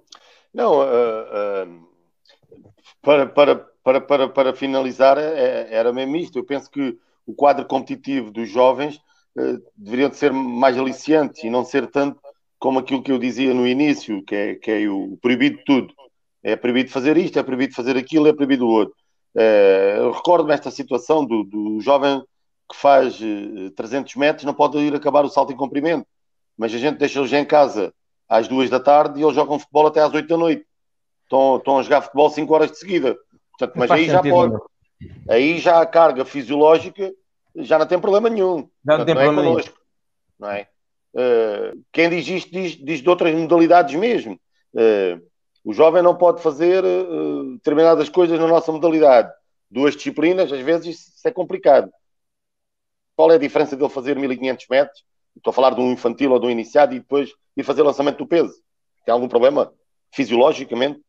Não, 0.53 0.79
uh, 0.79 1.65
uh, 1.65 1.87
para, 3.01 3.27
para, 3.27 3.70
para, 3.83 3.99
para, 4.01 4.29
para 4.29 4.53
finalizar, 4.53 5.17
é, 5.17 5.67
era 5.71 5.91
mesmo 5.91 6.15
isto. 6.15 6.39
Eu 6.39 6.43
penso 6.43 6.69
que 6.69 6.97
o 7.25 7.33
quadro 7.33 7.65
competitivo 7.65 8.31
dos 8.31 8.49
jovens 8.49 8.97
uh, 9.35 9.61
deveria 9.75 10.09
de 10.09 10.17
ser 10.17 10.31
mais 10.31 10.77
aliciante 10.77 11.45
e 11.45 11.49
não 11.49 11.63
ser 11.63 11.87
tanto 11.87 12.19
como 12.59 12.79
aquilo 12.79 13.01
que 13.01 13.11
eu 13.11 13.17
dizia 13.17 13.53
no 13.53 13.67
início, 13.67 14.23
que 14.23 14.35
é, 14.35 14.55
que 14.55 14.71
é 14.71 14.89
o 14.89 15.17
proibido 15.21 15.57
de 15.57 15.63
tudo. 15.63 15.93
É 16.43 16.55
proibido 16.55 16.91
fazer 16.91 17.17
isto, 17.17 17.37
é 17.39 17.43
proibido 17.43 17.73
fazer 17.73 17.97
aquilo, 17.97 18.27
é 18.27 18.33
proibido 18.33 18.65
o 18.65 18.69
outro. 18.69 18.95
Uh, 19.35 20.11
Recordo-me 20.11 20.53
esta 20.53 20.69
situação 20.69 21.25
do, 21.25 21.43
do 21.43 21.79
jovem 21.81 22.21
que 22.69 22.75
faz 22.77 23.19
uh, 23.19 23.67
eh, 23.67 23.71
300 23.75 24.15
metros, 24.15 24.45
não 24.45 24.53
pode 24.53 24.77
ir 24.77 24.93
acabar 24.95 25.25
o 25.25 25.29
salto 25.29 25.51
em 25.51 25.57
comprimento, 25.57 26.05
mas 26.57 26.73
a 26.73 26.77
gente 26.77 26.97
deixa-os 26.97 27.29
já 27.29 27.39
em 27.39 27.45
casa 27.45 27.93
às 28.29 28.47
duas 28.47 28.69
da 28.69 28.79
tarde 28.79 29.19
e 29.19 29.23
eles 29.23 29.35
jogam 29.35 29.59
futebol 29.59 29.87
até 29.87 30.01
às 30.01 30.13
oito 30.13 30.27
da 30.27 30.37
noite. 30.37 30.65
Estão, 31.23 31.57
estão 31.57 31.79
a 31.79 31.83
jogar 31.83 32.01
futebol 32.01 32.29
5 32.29 32.53
horas 32.53 32.71
de 32.71 32.77
seguida. 32.77 33.17
Portanto, 33.67 33.77
mas 33.77 33.91
aí 33.91 34.05
já 34.07 34.21
pode. 34.21 34.57
Aí 35.29 35.59
já 35.59 35.81
a 35.81 35.85
carga 35.85 36.25
fisiológica 36.25 37.13
já 37.55 37.77
não 37.77 37.85
tem 37.85 37.99
problema 37.99 38.29
nenhum. 38.29 38.69
Já 38.85 38.97
não 38.97 39.05
tem 39.05 39.13
não 39.13 39.21
é 39.21 39.25
problema 39.25 39.41
nenhum. 39.41 39.63
Não 40.39 40.51
é? 40.51 40.67
Uh, 41.13 41.83
quem 41.91 42.09
diz 42.09 42.27
isto 42.27 42.51
diz, 42.51 42.75
diz 42.75 43.01
de 43.01 43.09
outras 43.09 43.33
modalidades 43.35 43.93
mesmo. 43.95 44.39
Uh, 44.73 45.21
o 45.63 45.73
jovem 45.73 46.01
não 46.01 46.15
pode 46.15 46.41
fazer 46.41 46.83
uh, 46.83 47.53
determinadas 47.53 48.09
coisas 48.09 48.39
na 48.39 48.47
nossa 48.47 48.71
modalidade. 48.71 49.31
Duas 49.69 49.95
disciplinas, 49.95 50.51
às 50.51 50.61
vezes 50.61 50.99
isso 50.99 51.27
é 51.27 51.31
complicado. 51.31 51.91
Qual 53.15 53.31
é 53.31 53.35
a 53.35 53.39
diferença 53.39 53.75
dele 53.75 53.89
fazer 53.89 54.17
1500 54.17 54.67
metros? 54.69 55.03
Estou 55.35 55.51
a 55.51 55.53
falar 55.53 55.75
de 55.75 55.81
um 55.81 55.91
infantil 55.91 56.31
ou 56.31 56.39
de 56.39 56.47
um 56.47 56.49
iniciado 56.49 56.95
e 56.95 56.99
depois 56.99 57.29
ir 57.55 57.63
fazer 57.63 57.83
lançamento 57.83 58.17
do 58.17 58.27
peso. 58.27 58.53
Tem 59.05 59.13
algum 59.13 59.27
problema 59.27 59.71
fisiologicamente? 60.11 60.99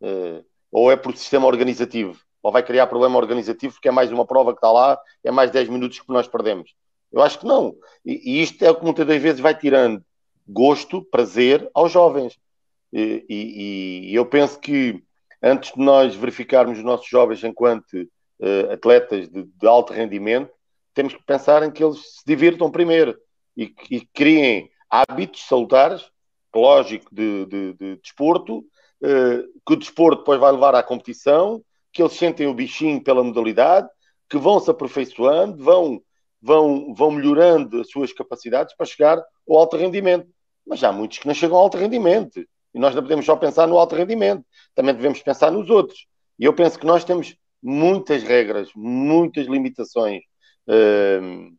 Uh, 0.00 0.44
ou 0.72 0.90
é 0.90 0.96
por 0.96 1.14
sistema 1.16 1.46
organizativo? 1.46 2.18
Ou 2.42 2.50
vai 2.50 2.62
criar 2.62 2.86
problema 2.86 3.18
organizativo 3.18 3.74
porque 3.74 3.88
é 3.88 3.92
mais 3.92 4.10
uma 4.10 4.26
prova 4.26 4.52
que 4.52 4.58
está 4.58 4.72
lá, 4.72 4.98
é 5.22 5.30
mais 5.30 5.50
10 5.50 5.68
minutos 5.68 6.00
que 6.00 6.12
nós 6.12 6.26
perdemos? 6.26 6.74
Eu 7.12 7.22
acho 7.22 7.38
que 7.38 7.46
não. 7.46 7.76
E, 8.04 8.38
e 8.38 8.42
isto 8.42 8.64
é 8.64 8.70
o 8.70 8.74
que 8.74 8.84
muitas 8.84 9.06
das 9.06 9.20
vezes 9.20 9.40
vai 9.40 9.54
tirando 9.54 10.02
gosto, 10.48 11.04
prazer 11.04 11.70
aos 11.74 11.92
jovens. 11.92 12.38
E, 12.92 13.24
e, 13.28 14.10
e 14.10 14.14
eu 14.14 14.26
penso 14.26 14.58
que 14.58 15.02
antes 15.42 15.72
de 15.72 15.80
nós 15.80 16.14
verificarmos 16.14 16.78
os 16.78 16.84
nossos 16.84 17.08
jovens 17.08 17.44
enquanto 17.44 17.92
uh, 17.92 18.72
atletas 18.72 19.28
de, 19.28 19.44
de, 19.44 19.66
alto 19.66 19.92
rendimento, 19.92 20.50
temos 20.94 21.14
que 21.14 21.22
pensar 21.22 21.62
em 21.62 21.70
que 21.70 21.82
eles 21.82 21.98
se 21.98 22.22
divirtam 22.26 22.70
primeiro 22.70 23.16
e, 23.56 23.74
e 23.90 24.00
criem 24.12 24.70
hábitos 24.90 25.46
salutares, 25.46 26.10
lógico, 26.54 27.14
de, 27.14 27.46
de, 27.46 27.72
de 27.74 27.96
desporto, 27.96 28.64
que 29.66 29.72
o 29.72 29.76
desporto 29.76 30.20
depois 30.20 30.38
vai 30.38 30.52
levar 30.52 30.74
à 30.74 30.82
competição, 30.82 31.62
que 31.92 32.02
eles 32.02 32.14
sentem 32.14 32.46
o 32.46 32.54
bichinho 32.54 33.02
pela 33.02 33.22
modalidade, 33.22 33.88
que 34.28 34.38
vão 34.38 34.60
se 34.60 34.70
aperfeiçoando, 34.70 35.62
vão, 35.62 36.00
vão, 36.40 36.94
vão 36.94 37.10
melhorando 37.10 37.80
as 37.80 37.90
suas 37.90 38.12
capacidades 38.12 38.74
para 38.76 38.86
chegar 38.86 39.22
ao 39.48 39.58
alto 39.58 39.76
rendimento. 39.76 40.26
Mas 40.66 40.82
há 40.84 40.92
muitos 40.92 41.18
que 41.18 41.26
não 41.26 41.34
chegam 41.34 41.56
ao 41.56 41.64
alto 41.64 41.76
rendimento. 41.76 42.40
E 42.74 42.78
nós 42.78 42.94
não 42.94 43.02
podemos 43.02 43.26
só 43.26 43.36
pensar 43.36 43.66
no 43.66 43.76
alto 43.76 43.94
rendimento, 43.94 44.44
também 44.74 44.94
devemos 44.94 45.20
pensar 45.20 45.50
nos 45.50 45.68
outros. 45.68 46.06
E 46.38 46.44
eu 46.44 46.54
penso 46.54 46.78
que 46.78 46.86
nós 46.86 47.04
temos 47.04 47.36
muitas 47.62 48.22
regras, 48.22 48.70
muitas 48.74 49.46
limitações. 49.46 50.22
Uh, 50.66 51.52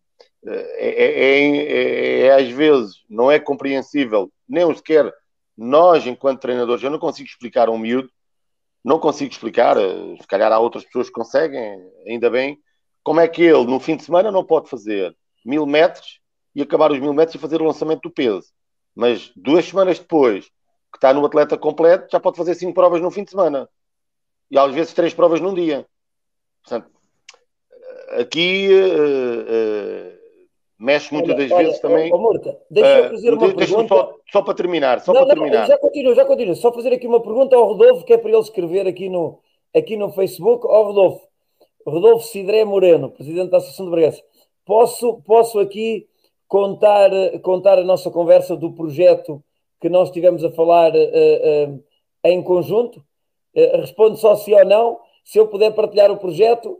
é, 0.46 0.88
é, 0.88 1.22
é, 1.22 2.26
é, 2.26 2.34
às 2.34 2.50
vezes 2.50 2.96
não 3.10 3.32
é 3.32 3.40
compreensível, 3.40 4.32
nem 4.48 4.74
sequer 4.76 5.14
nós, 5.58 6.06
enquanto 6.06 6.42
treinadores, 6.42 6.84
eu 6.84 6.90
não 6.90 7.00
consigo 7.00 7.28
explicar 7.28 7.68
a 7.68 7.72
um 7.72 7.78
miúdo, 7.78 8.10
não 8.84 9.00
consigo 9.00 9.32
explicar, 9.32 9.78
eh, 9.78 10.18
se 10.20 10.28
calhar 10.28 10.52
há 10.52 10.60
outras 10.60 10.84
pessoas 10.84 11.08
que 11.08 11.14
conseguem, 11.14 11.80
ainda 12.08 12.30
bem, 12.30 12.60
como 13.04 13.20
é 13.20 13.28
que 13.28 13.42
ele, 13.42 13.66
no 13.66 13.80
fim 13.80 13.96
de 13.96 14.04
semana, 14.04 14.32
não 14.32 14.44
pode 14.44 14.70
fazer 14.70 15.16
mil 15.46 15.66
metros 15.66 16.20
e 16.56 16.62
acabar 16.62 16.92
os 16.92 17.00
mil 17.00 17.14
metros 17.14 17.36
e 17.36 17.40
fazer 17.40 17.62
o 17.62 17.66
lançamento 17.66 18.02
do 18.02 18.12
peso. 18.12 18.48
Mas 18.96 19.32
duas 19.36 19.66
semanas 19.66 20.00
depois, 20.00 20.46
que 20.46 20.98
está 20.98 21.14
no 21.14 21.26
atleta 21.26 21.58
completo, 21.58 22.08
já 22.12 22.20
pode 22.20 22.38
fazer 22.38 22.56
cinco 22.56 22.74
provas 22.74 23.02
no 23.02 23.12
fim 23.12 23.24
de 23.24 23.32
semana. 23.32 23.68
E 24.52 24.58
às 24.58 24.74
vezes 24.74 24.94
três 24.94 25.14
provas 25.14 25.42
num 25.42 25.54
dia. 25.54 25.86
Portanto, 26.64 26.92
aqui 28.20 28.70
uh, 28.72 29.42
uh, 29.42 30.23
mexe 30.84 31.14
muitas 31.14 31.38
das 31.38 31.50
olha, 31.50 31.66
vezes 31.66 31.80
também. 31.80 32.14
Oh, 32.14 32.18
Murta, 32.18 32.60
deixa 32.70 32.90
eu 32.90 33.06
eh, 33.06 33.10
fazer 33.10 33.34
uh, 33.34 33.38
uma 33.38 33.56
pergunta. 33.56 33.96
Só, 33.96 34.16
só, 34.30 34.42
para 34.42 34.54
terminar, 34.54 35.00
só 35.00 35.14
não, 35.14 35.26
para 35.26 35.36
não, 35.36 35.42
terminar. 35.42 35.68
Já 35.68 35.78
continuo, 35.78 36.14
já 36.14 36.26
continuo. 36.26 36.56
Só 36.56 36.74
fazer 36.74 36.92
aqui 36.92 37.08
uma 37.08 37.22
pergunta 37.22 37.56
ao 37.56 37.66
Rodolfo, 37.66 38.06
que 38.06 38.14
é 38.14 38.18
para 38.18 38.30
ele 38.30 38.40
escrever 38.40 38.86
aqui 38.86 39.08
no, 39.08 39.40
aqui 39.74 39.96
no 39.96 40.12
Facebook. 40.12 40.68
Ó 40.68 40.82
oh, 40.82 40.84
Rodolfo, 40.88 41.28
Rodolfo 41.88 42.28
Sidré 42.28 42.66
Moreno, 42.66 43.10
presidente 43.10 43.50
da 43.50 43.58
Associação 43.58 43.86
de 43.86 43.92
Bragança. 43.92 44.22
Posso, 44.66 45.22
posso 45.26 45.60
aqui 45.60 46.06
contar, 46.48 47.10
contar 47.42 47.80
a 47.80 47.84
nossa 47.84 48.12
conversa 48.12 48.56
do 48.58 48.74
projeto 48.74 49.42
que 49.80 49.90
nós 49.90 50.10
estivemos 50.10 50.44
a 50.44 50.52
falar 50.52 50.92
uh, 50.94 51.72
uh, 51.72 51.84
em 52.26 52.44
conjunto. 52.44 53.00
Uh, 53.56 53.78
responde 53.78 54.20
só 54.20 54.36
sim 54.36 54.54
ou 54.54 54.66
não. 54.66 55.00
Se 55.24 55.38
eu 55.40 55.48
puder 55.48 55.72
partilhar 55.74 56.12
o 56.12 56.18
projeto, 56.18 56.78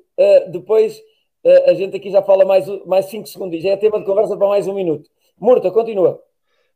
depois 0.50 1.02
a 1.44 1.74
gente 1.74 1.98
aqui 1.98 2.10
já 2.10 2.22
fala 2.22 2.46
mais, 2.46 2.66
mais 2.86 3.06
cinco 3.06 3.28
segundos. 3.28 3.62
Já 3.62 3.72
é 3.72 3.78
tema 3.78 4.00
de 4.00 4.06
conversa 4.06 4.38
para 4.38 4.48
mais 4.48 4.68
um 4.68 4.74
minuto. 4.74 5.10
Murta, 5.40 5.72
continua. 5.72 6.22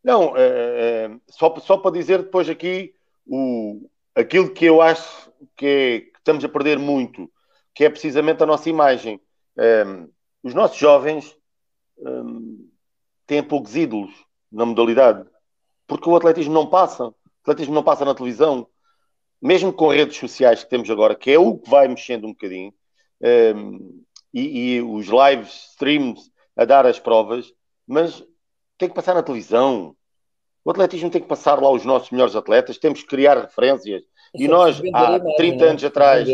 Não, 0.04 0.34
só, 1.28 1.56
só 1.60 1.78
para 1.78 1.92
dizer 1.92 2.24
depois 2.24 2.50
aqui 2.50 2.94
o, 3.26 3.90
aquilo 4.16 4.52
que 4.52 4.66
eu 4.66 4.82
acho 4.82 5.32
que, 5.56 5.66
é, 5.66 6.00
que 6.00 6.18
estamos 6.18 6.44
a 6.44 6.50
perder 6.50 6.80
muito, 6.80 7.32
que 7.74 7.86
é 7.86 7.90
precisamente 7.90 8.42
a 8.42 8.46
nossa 8.46 8.70
imagem. 8.70 9.22
Um, 9.58 10.10
os 10.42 10.54
nossos 10.54 10.78
jovens 10.78 11.38
um, 12.00 12.70
têm 13.26 13.44
poucos 13.44 13.76
ídolos 13.76 14.12
na 14.52 14.66
modalidade, 14.66 15.28
porque 15.86 16.10
o 16.10 16.16
atletismo 16.16 16.54
não 16.54 16.68
passa. 16.68 17.06
O 17.08 17.14
atletismo 17.44 17.76
não 17.76 17.84
passa 17.84 18.04
na 18.04 18.16
televisão, 18.16 18.68
mesmo 19.42 19.72
com 19.72 19.90
redes 19.90 20.18
sociais 20.18 20.64
que 20.64 20.70
temos 20.70 20.90
agora, 20.90 21.16
que 21.16 21.32
é 21.32 21.38
o 21.38 21.58
que 21.58 21.70
vai 21.70 21.88
mexendo 21.88 22.26
um 22.26 22.32
bocadinho, 22.32 22.74
um, 23.56 24.04
e, 24.34 24.76
e, 24.76 24.82
os 24.82 25.08
live 25.08 25.44
streams 25.48 26.32
a 26.56 26.66
dar 26.66 26.86
as 26.86 27.00
provas, 27.00 27.52
mas 27.88 28.24
tem 28.78 28.90
que 28.90 28.96
passar 28.96 29.14
na 29.16 29.24
televisão. 29.24 29.96
O 30.64 30.72
atletismo 30.72 31.10
tem 31.10 31.22
que 31.22 31.28
passar 31.28 31.62
lá 31.62 31.70
os 31.70 31.86
nossos 31.86 32.12
melhores 32.12 32.36
atletas, 32.36 32.78
temos 32.78 33.02
que 33.02 33.08
criar 33.08 33.40
referências. 33.40 34.04
E 34.34 34.48
nós, 34.48 34.82
há 34.94 35.20
30 35.38 35.66
anos 35.66 35.84
atrás, 35.84 36.28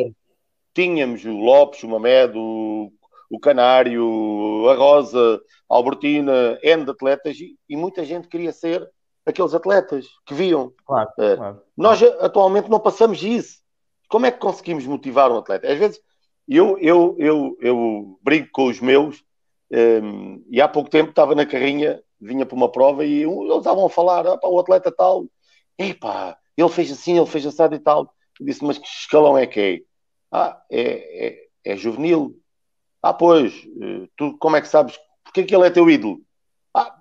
tínhamos 0.74 1.24
o 1.24 1.32
Lopes, 1.32 1.84
o 1.84 1.88
Mamed, 1.88 2.34
o, 2.36 2.92
o 3.30 3.40
Canário, 3.40 4.68
a 4.70 4.76
Rosa, 4.76 5.42
a 5.70 5.76
Albertina, 5.76 6.58
N 6.64 6.86
de 6.86 6.92
atletas, 6.92 7.38
e, 7.40 7.56
e, 7.70 7.76
muita 7.76 8.04
gente 8.04 8.28
queria 8.28 8.52
ser 8.52 8.90
aqueles 9.26 9.54
atletas 9.54 10.08
que 10.26 10.34
viam. 10.34 10.74
Claro, 10.86 11.10
é. 11.20 11.36
claro. 11.36 11.62
Nós 11.78 12.02
atualmente 12.20 12.70
não 12.70 12.80
passamos 12.80 13.22
isso. 13.24 13.62
Como 14.10 14.26
é 14.26 14.32
que 14.32 14.40
conseguimos 14.40 14.86
motivar 14.86 15.32
um 15.32 15.38
atleta? 15.38 15.72
Às 15.72 15.78
vezes 15.78 16.02
eu, 16.48 16.78
eu, 16.80 17.16
eu, 17.20 17.58
eu 17.62 18.20
brigo 18.22 18.50
com 18.52 18.66
os 18.68 18.80
meus, 18.80 19.24
um, 19.72 19.78
ehm, 19.78 20.44
e 20.50 20.62
há 20.62 20.68
pouco 20.68 20.90
tempo 20.90 21.10
estava 21.10 21.36
na 21.36 21.46
carrinha, 21.46 22.02
vinha 22.20 22.46
para 22.46 22.56
uma 22.56 22.72
prova 22.72 23.06
e 23.06 23.24
eles 23.24 23.58
estavam 23.58 23.86
a 23.86 23.90
falar: 23.90 24.28
ah, 24.28 24.38
pá, 24.38 24.48
o 24.48 24.60
atleta 24.60 24.92
tal, 24.92 25.26
epá, 25.78 26.38
ele 26.58 26.70
fez 26.70 26.92
assim, 26.92 27.18
ele 27.18 27.28
fez 27.28 27.46
assado 27.46 27.76
e 27.76 27.80
tal. 27.80 28.14
Eu 28.40 28.46
disse, 28.46 28.64
mas 28.64 28.78
que 28.78 28.88
escalão 28.88 29.38
é 29.38 29.46
que 29.48 29.60
é? 29.60 29.80
Ah, 30.32 30.62
é, 30.72 31.28
é, 31.28 31.74
é 31.74 31.78
juvenil. 31.78 32.40
Ah, 33.02 33.14
pois, 33.14 33.54
eh, 33.82 34.08
tu 34.16 34.38
como 34.38 34.56
é 34.56 34.62
que 34.62 34.68
sabes? 34.68 34.98
Porque 35.24 35.44
que 35.44 35.56
ele 35.56 35.68
é 35.68 35.70
teu 35.70 35.90
ídolo? 35.90 36.22
Ah, 36.74 36.96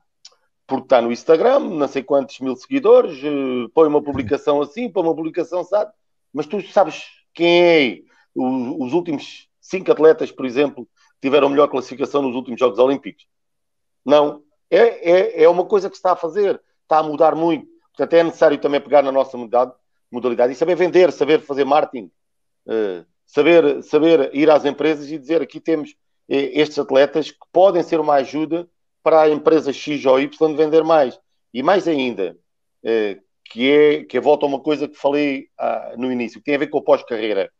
porque 0.66 0.84
está 0.86 1.00
no 1.00 1.12
Instagram, 1.12 1.60
não 1.60 1.88
sei 1.88 2.02
quantos 2.02 2.40
mil 2.40 2.56
seguidores, 2.56 3.22
eh, 3.24 3.68
põe 3.74 3.88
uma 3.88 4.02
publicação 4.02 4.60
assim, 4.62 4.90
põe 4.90 5.04
uma 5.04 5.14
publicação 5.14 5.64
sabe? 5.64 5.92
Mas 6.32 6.46
tu 6.46 6.60
sabes 6.62 7.04
quem 7.34 7.62
é? 7.64 8.02
Os, 8.34 8.92
últimos 8.92 9.48
cinco 9.60 9.92
atletas, 9.92 10.30
por 10.30 10.46
exemplo, 10.46 10.88
tiveram 11.20 11.48
melhor 11.48 11.68
classificação 11.68 12.22
nos 12.22 12.34
últimos 12.34 12.58
Jogos 12.58 12.78
Olímpicos? 12.78 13.26
Não. 14.04 14.42
É, 14.70 15.10
é, 15.10 15.42
é 15.44 15.48
uma 15.48 15.64
coisa 15.64 15.88
que 15.88 15.96
se 15.96 16.00
está 16.00 16.12
a 16.12 16.16
fazer, 16.16 16.60
está 16.82 16.98
a 16.98 17.02
mudar 17.02 17.34
muito. 17.34 17.66
Portanto, 17.94 18.14
é 18.14 18.22
necessário 18.22 18.58
também 18.58 18.80
pegar 18.80 19.02
na 19.02 19.12
nossa 19.12 19.36
modalidade, 19.36 19.76
modalidade 20.10 20.52
e 20.52 20.56
saber 20.56 20.74
vender, 20.74 21.12
saber 21.12 21.40
fazer 21.40 21.64
marketing, 21.64 22.10
uh, 22.66 23.04
saber, 23.26 23.82
saber 23.82 24.30
ir 24.34 24.50
às 24.50 24.64
empresas 24.64 25.10
e 25.10 25.18
dizer 25.18 25.42
aqui 25.42 25.60
temos 25.60 25.90
uh, 25.90 25.94
estes 26.28 26.78
atletas 26.78 27.30
que 27.30 27.46
podem 27.52 27.82
ser 27.82 28.00
uma 28.00 28.14
ajuda 28.14 28.66
para 29.02 29.22
a 29.22 29.28
empresa 29.28 29.72
X 29.72 30.06
ou 30.06 30.18
Y 30.18 30.56
vender 30.56 30.82
mais. 30.84 31.20
E 31.52 31.62
mais 31.62 31.86
ainda, 31.86 32.34
uh, 32.82 33.22
que 33.52 33.70
é 33.70 34.04
que 34.04 34.18
volta 34.18 34.46
a 34.46 34.48
uma 34.48 34.60
coisa 34.60 34.88
que 34.88 34.96
falei 34.96 35.48
ah, 35.58 35.94
no 35.98 36.10
início, 36.10 36.40
que 36.40 36.46
tem 36.46 36.54
a 36.54 36.58
ver 36.58 36.68
com 36.68 36.78
o 36.78 36.82
pós-carreira. 36.82 37.52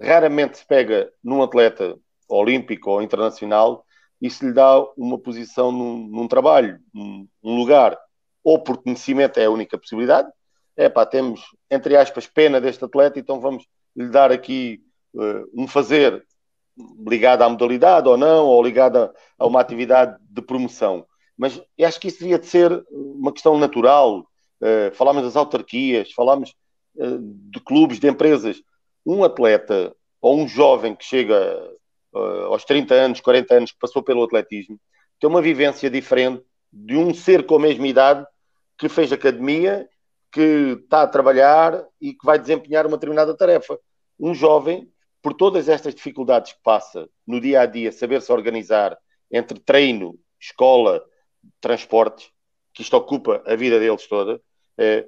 Raramente 0.00 0.58
se 0.58 0.66
pega 0.66 1.10
num 1.22 1.42
atleta 1.42 1.96
olímpico 2.28 2.90
ou 2.90 3.02
internacional 3.02 3.84
e 4.20 4.30
se 4.30 4.46
lhe 4.46 4.52
dá 4.52 4.80
uma 4.96 5.18
posição 5.18 5.72
num, 5.72 6.06
num 6.08 6.28
trabalho, 6.28 6.78
num 6.94 7.28
lugar 7.42 7.98
ou 8.44 8.58
por 8.58 8.82
conhecimento 8.82 9.38
é 9.38 9.46
a 9.46 9.50
única 9.50 9.78
possibilidade. 9.78 10.28
É 10.76 10.88
pá, 10.88 11.04
temos, 11.04 11.42
entre 11.70 11.96
aspas, 11.96 12.26
pena 12.26 12.60
deste 12.60 12.84
atleta, 12.84 13.18
então 13.18 13.40
vamos 13.40 13.64
lhe 13.94 14.08
dar 14.08 14.32
aqui 14.32 14.80
uh, 15.14 15.44
um 15.54 15.66
fazer 15.66 16.24
ligado 17.06 17.42
à 17.42 17.48
modalidade 17.48 18.08
ou 18.08 18.16
não, 18.16 18.46
ou 18.46 18.62
ligado 18.62 18.96
a, 18.96 19.12
a, 19.38 19.46
uma 19.46 19.60
atividade 19.60 20.16
de 20.30 20.40
promoção. 20.40 21.04
Mas 21.36 21.60
acho 21.82 22.00
que 22.00 22.08
isso 22.08 22.20
devia 22.20 22.38
de 22.38 22.46
ser 22.46 22.84
uma 22.90 23.32
questão 23.32 23.58
natural. 23.58 24.20
Uh, 24.60 24.94
falámos 24.94 25.22
das 25.22 25.36
autarquias, 25.36 26.12
falámos 26.12 26.54
uh, 26.96 27.18
de 27.18 27.60
clubes, 27.60 27.98
de 27.98 28.08
empresas. 28.08 28.62
Um 29.04 29.24
atleta 29.24 29.94
ou 30.20 30.38
um 30.38 30.46
jovem 30.46 30.94
que 30.94 31.04
chega 31.04 31.70
uh, 32.12 32.44
aos 32.46 32.64
30 32.64 32.94
anos, 32.94 33.20
40 33.20 33.54
anos, 33.54 33.72
que 33.72 33.78
passou 33.78 34.02
pelo 34.02 34.22
atletismo, 34.22 34.78
tem 35.18 35.28
uma 35.28 35.42
vivência 35.42 35.90
diferente 35.90 36.42
de 36.72 36.96
um 36.96 37.12
ser 37.12 37.46
com 37.46 37.56
a 37.56 37.60
mesma 37.60 37.86
idade 37.86 38.26
que 38.78 38.88
fez 38.88 39.12
academia, 39.12 39.88
que 40.32 40.78
está 40.82 41.02
a 41.02 41.06
trabalhar 41.06 41.84
e 42.00 42.14
que 42.14 42.24
vai 42.24 42.38
desempenhar 42.38 42.86
uma 42.86 42.96
determinada 42.96 43.36
tarefa. 43.36 43.78
Um 44.18 44.34
jovem, 44.34 44.90
por 45.20 45.34
todas 45.34 45.68
estas 45.68 45.94
dificuldades 45.94 46.52
que 46.52 46.62
passa 46.62 47.08
no 47.26 47.40
dia 47.40 47.60
a 47.60 47.66
dia, 47.66 47.92
saber-se 47.92 48.32
organizar 48.32 48.96
entre 49.30 49.58
treino, 49.58 50.18
escola, 50.38 51.02
transportes, 51.60 52.30
que 52.72 52.82
isto 52.82 52.96
ocupa 52.96 53.42
a 53.46 53.54
vida 53.56 53.78
deles 53.78 54.06
toda, 54.06 54.40
é, 54.78 55.06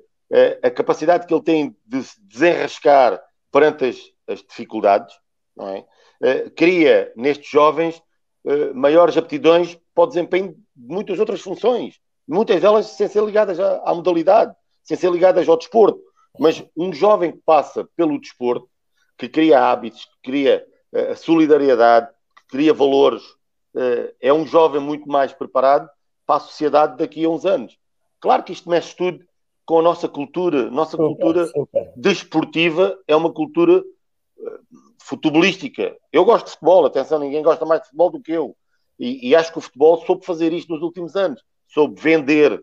a 0.63 0.71
capacidade 0.71 1.27
que 1.27 1.33
ele 1.33 1.43
tem 1.43 1.77
de 1.87 2.03
se 2.03 2.21
desenrascar 2.23 3.23
perante 3.53 3.85
as, 3.85 3.99
as 4.27 4.43
dificuldades, 4.43 5.15
não 5.55 5.69
é? 5.69 5.85
é 6.23 6.51
cria 6.51 7.13
nestes 7.15 7.49
jovens 7.51 8.03
eh, 8.45 8.73
maiores 8.73 9.17
aptidões 9.17 9.79
para 9.95 10.05
o 10.05 10.07
desempenho 10.07 10.57
de 10.75 10.95
muitas 10.95 11.19
outras 11.21 11.41
funções, 11.41 12.01
muitas 12.27 12.61
delas 12.61 12.87
sem 12.87 13.07
ser 13.07 13.23
ligadas 13.23 13.61
à, 13.61 13.83
à 13.85 13.95
modalidade, 13.95 14.55
sem 14.83 14.97
ser 14.97 15.13
ligadas 15.13 15.49
ao 15.49 15.57
desporto. 15.57 16.01
Mas 16.39 16.65
um 16.77 16.93
jovem 16.93 17.33
que 17.33 17.43
passa 17.45 17.89
pelo 17.95 18.19
desporto, 18.21 18.69
que 19.17 19.29
cria 19.29 19.61
hábitos, 19.61 20.07
que 20.07 20.31
cria 20.31 20.67
uh, 20.93 21.15
solidariedade, 21.15 22.09
que 22.37 22.47
cria 22.49 22.73
valores, 22.73 23.23
uh, 23.23 24.13
é 24.21 24.33
um 24.33 24.47
jovem 24.47 24.81
muito 24.81 25.07
mais 25.09 25.33
preparado 25.33 25.89
para 26.27 26.37
a 26.37 26.41
sociedade 26.41 26.97
daqui 26.97 27.25
a 27.25 27.29
uns 27.29 27.45
anos. 27.45 27.79
Claro 28.19 28.43
que 28.43 28.53
isto 28.53 28.69
mexe 28.69 28.97
tudo 28.97 29.25
com 29.73 29.79
a 29.79 29.83
nossa 29.83 30.07
cultura. 30.07 30.71
Nossa 30.71 30.99
super, 30.99 31.07
cultura 31.07 31.47
super. 31.47 31.93
desportiva 31.97 32.99
é 33.09 33.17
uma 33.17 33.33
cultura 33.33 33.79
uh, 33.79 34.61
futebolística. 34.99 35.97
Eu 36.13 36.27
gosto 36.27 36.45
de 36.45 36.53
futebol, 36.53 36.85
atenção, 36.85 37.19
ninguém 37.19 37.43
gosta 37.43 37.65
mais 37.65 37.81
de 37.81 37.87
futebol 37.87 38.11
do 38.11 38.21
que 38.21 38.33
eu. 38.33 38.55
E, 38.99 39.31
e, 39.31 39.35
acho 39.35 39.51
que 39.51 39.57
o 39.57 39.63
futebol 39.63 39.97
soube 40.05 40.27
fazer 40.27 40.53
isto 40.53 40.75
nos 40.75 40.83
últimos 40.83 41.17
anos. 41.17 41.43
Soube 41.69 41.99
vender, 41.99 42.63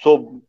soube 0.00 0.44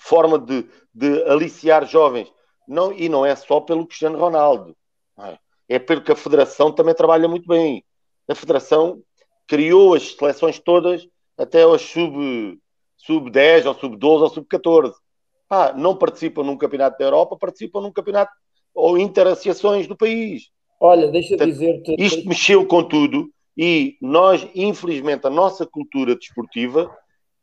forma 0.00 0.36
de, 0.36 0.66
de 0.92 1.22
aliciar 1.28 1.86
jovens. 1.86 2.28
Não, 2.66 2.92
e 2.92 3.08
não 3.08 3.24
é 3.24 3.36
só 3.36 3.60
pelo 3.60 3.86
Cristiano 3.86 4.18
Ronaldo. 4.18 4.76
É? 5.16 5.38
é 5.68 5.78
pelo 5.78 6.02
que 6.02 6.10
a 6.10 6.16
Federação 6.16 6.72
também 6.72 6.92
trabalha 6.92 7.28
muito 7.28 7.46
bem. 7.46 7.84
A 8.28 8.34
Federação 8.34 9.00
criou 9.46 9.94
as 9.94 10.16
seleções 10.16 10.58
todas 10.58 11.06
até 11.38 11.62
aos 11.62 11.82
sub, 11.82 12.58
sub 12.96 13.30
10, 13.30 13.66
ou 13.66 13.74
sub 13.74 13.96
12, 13.96 14.24
ou 14.24 14.30
sub 14.30 14.46
14. 14.48 15.05
Ah, 15.48 15.72
não 15.72 15.96
participam 15.96 16.42
num 16.42 16.56
campeonato 16.56 16.98
da 16.98 17.04
Europa, 17.04 17.36
participam 17.38 17.80
num 17.80 17.92
campeonato 17.92 18.32
ou 18.74 18.98
interassociações 18.98 19.86
do 19.86 19.96
país. 19.96 20.50
Olha, 20.80 21.08
deixa 21.08 21.34
eu 21.34 21.38
dizer-te. 21.38 21.94
Isto 21.98 22.28
mexeu 22.28 22.66
com 22.66 22.82
tudo 22.82 23.30
e 23.56 23.96
nós, 24.02 24.46
infelizmente, 24.54 25.26
a 25.26 25.30
nossa 25.30 25.64
cultura 25.64 26.14
desportiva, 26.14 26.94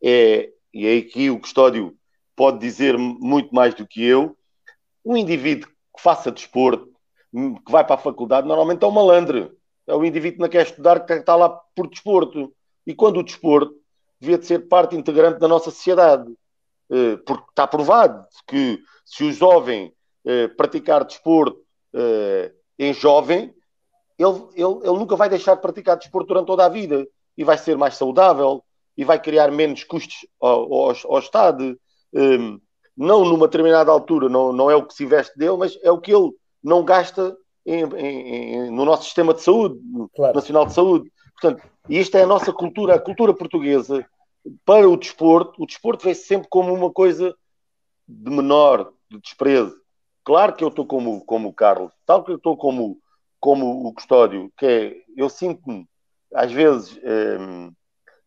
é, 0.04 0.50
e 0.74 0.86
é 0.86 0.98
aqui 0.98 1.30
o 1.30 1.40
custódio 1.40 1.96
pode 2.36 2.60
dizer 2.60 2.98
muito 2.98 3.54
mais 3.54 3.74
do 3.74 3.88
que 3.88 4.04
eu, 4.04 4.36
um 5.06 5.18
indivíduo 5.18 5.70
que 5.96 6.02
faça 6.02 6.32
desporto, 6.32 6.90
que 7.32 7.72
vai 7.72 7.84
para 7.84 7.96
a 7.96 8.00
faculdade, 8.00 8.48
normalmente 8.48 8.84
é 8.84 8.88
um 8.88 8.92
malandro. 8.92 9.56
É 9.88 9.94
o 9.94 10.06
indivíduo 10.06 10.38
que 10.38 10.42
não 10.42 10.50
quer 10.50 10.66
estudar, 10.66 11.00
que 11.06 11.14
está 11.14 11.36
lá 11.36 11.50
por 11.76 11.90
desporto. 11.90 12.54
E 12.86 12.94
quando 12.94 13.20
o 13.20 13.24
desporto 13.24 13.76
devia 14.20 14.38
de 14.38 14.46
ser 14.46 14.68
parte 14.68 14.96
integrante 14.96 15.40
da 15.40 15.48
nossa 15.48 15.70
sociedade. 15.70 16.32
Eh, 16.92 17.18
porque 17.26 17.46
está 17.50 17.66
provado 17.66 18.26
que 18.48 18.80
se 19.06 19.24
o 19.24 19.32
jovem 19.32 19.94
eh, 20.26 20.48
praticar 20.50 21.04
desporto 21.04 21.60
eh, 21.94 22.52
em 22.78 22.94
jovem, 22.94 23.54
ele, 24.18 24.38
ele, 24.56 24.80
ele 24.84 25.00
nunca 25.00 25.16
vai 25.16 25.30
deixar 25.30 25.56
de 25.56 25.62
praticar 25.62 25.98
desporto 25.98 26.28
durante 26.28 26.48
toda 26.48 26.66
a 26.66 26.70
vida 26.70 27.08
e 27.38 27.44
vai 27.44 27.58
ser 27.58 27.78
mais 27.78 27.96
saudável 27.96 28.64
e 28.98 29.04
vai 29.04 29.20
criar 29.20 29.52
menos 29.52 29.84
custos 29.84 30.28
ao, 30.40 30.72
ao, 30.72 30.96
ao 31.06 31.20
Estado. 31.20 31.78
Um, 32.14 32.60
não 32.96 33.26
numa 33.26 33.48
determinada 33.48 33.92
altura, 33.92 34.30
não, 34.30 34.54
não 34.54 34.70
é 34.70 34.76
o 34.76 34.86
que 34.86 34.94
se 34.94 35.04
investe 35.04 35.36
dele, 35.38 35.58
mas 35.58 35.78
é 35.82 35.92
o 35.92 36.00
que 36.00 36.14
ele 36.14 36.32
não 36.64 36.86
gasta 36.86 37.36
em, 37.66 37.84
em, 37.96 38.70
no 38.70 38.86
nosso 38.86 39.06
sistema 39.06 39.34
de 39.34 39.42
saúde, 39.42 39.80
claro. 40.16 40.36
nacional 40.36 40.68
de 40.68 40.74
saúde. 40.74 41.12
Portanto, 41.42 41.68
isto 41.90 42.16
é 42.16 42.22
a 42.22 42.28
nossa 42.28 42.54
cultura, 42.54 42.96
a 42.96 43.00
cultura 43.00 43.34
portuguesa 43.34 44.06
para 44.66 44.88
o 44.88 44.98
desporto, 44.98 45.62
o 45.62 45.66
desporto 45.66 46.04
vê-se 46.04 46.26
sempre 46.26 46.48
como 46.50 46.74
uma 46.74 46.92
coisa 46.92 47.36
de 48.08 48.30
menor, 48.30 48.94
de 49.10 49.20
desprezo. 49.20 49.76
Claro 50.24 50.54
que 50.56 50.64
eu 50.64 50.70
estou 50.70 50.86
como, 50.86 51.24
como 51.26 51.50
o 51.50 51.54
Carlos, 51.54 51.92
tal 52.06 52.24
que 52.24 52.32
eu 52.32 52.38
estou 52.38 52.56
como, 52.58 52.98
como 53.40 53.86
o 53.88 53.94
Custódio, 53.94 54.52
que 54.58 54.66
é, 54.66 54.96
eu 55.16 55.30
sinto-me, 55.30 55.88
às 56.34 56.52
vezes, 56.52 56.98
hum, 57.40 57.72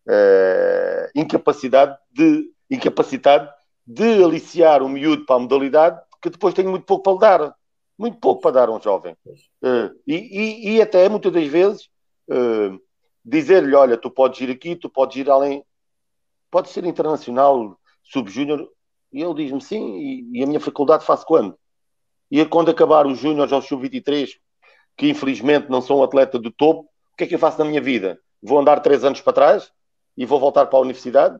uh, 0.06 1.10
incapacidade 1.14 1.98
de, 2.10 2.50
incapacitado 2.70 3.50
de 3.86 4.22
aliciar 4.22 4.82
o 4.82 4.88
miúdo 4.88 5.24
para 5.24 5.36
a 5.36 5.38
modalidade, 5.38 6.00
que 6.20 6.30
depois 6.30 6.54
tenho 6.54 6.70
muito 6.70 6.84
pouco 6.84 7.04
para 7.04 7.12
lhe 7.12 7.18
dar. 7.18 7.56
Muito 7.98 8.18
pouco 8.18 8.42
para 8.42 8.50
dar 8.50 8.68
a 8.68 8.72
um 8.72 8.80
jovem. 8.80 9.16
Uh, 9.62 9.94
e, 10.06 10.14
e, 10.16 10.70
e, 10.70 10.82
até, 10.82 11.08
muitas 11.08 11.32
das 11.32 11.46
vezes, 11.46 11.88
uh, 12.28 12.78
dizer-lhe, 13.24 13.74
olha, 13.74 13.96
tu 13.96 14.10
podes 14.10 14.40
ir 14.40 14.50
aqui, 14.50 14.76
tu 14.76 14.90
podes 14.90 15.16
ir 15.16 15.30
além, 15.30 15.64
pode 16.56 16.70
ser 16.70 16.86
internacional, 16.86 17.78
sub-júnior, 18.02 18.66
e 19.12 19.22
ele 19.22 19.34
diz-me 19.34 19.60
sim, 19.60 19.98
e, 19.98 20.38
e, 20.38 20.42
a 20.42 20.46
minha 20.46 20.60
faculdade 20.60 21.04
faço 21.04 21.26
quando? 21.26 21.58
E 22.30 22.44
quando 22.46 22.70
acabar 22.70 23.06
os 23.06 23.18
júniores 23.18 23.52
aos 23.52 23.66
sub-23, 23.66 24.30
que 24.96 25.10
infelizmente 25.10 25.68
não 25.68 25.82
são 25.82 26.02
atleta 26.02 26.38
do 26.38 26.50
topo, 26.50 26.88
o 27.12 27.16
que 27.16 27.24
é 27.24 27.26
que 27.26 27.34
eu 27.34 27.38
faço 27.38 27.58
na 27.58 27.64
minha 27.66 27.80
vida? 27.80 28.18
Vou 28.42 28.58
andar 28.58 28.80
três 28.80 29.04
anos 29.04 29.20
para 29.20 29.32
trás? 29.32 29.70
e 30.16 30.24
vou 30.24 30.40
voltar 30.40 30.66
para 30.66 30.78
a 30.78 30.82
universidade. 30.82 31.38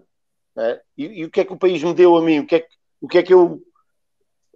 É? 0.58 0.80
E, 0.96 1.20
e, 1.20 1.24
o 1.24 1.30
que 1.30 1.40
é 1.40 1.44
que 1.44 1.52
o 1.52 1.58
país 1.58 1.82
me 1.82 1.94
deu 1.94 2.16
a 2.16 2.22
mim? 2.22 2.40
O 2.40 2.46
que 2.46 2.56
é 2.56 2.60
que, 2.60 2.68
o 3.00 3.08
que, 3.08 3.18
é 3.18 3.22
que 3.22 3.32
eu. 3.32 3.62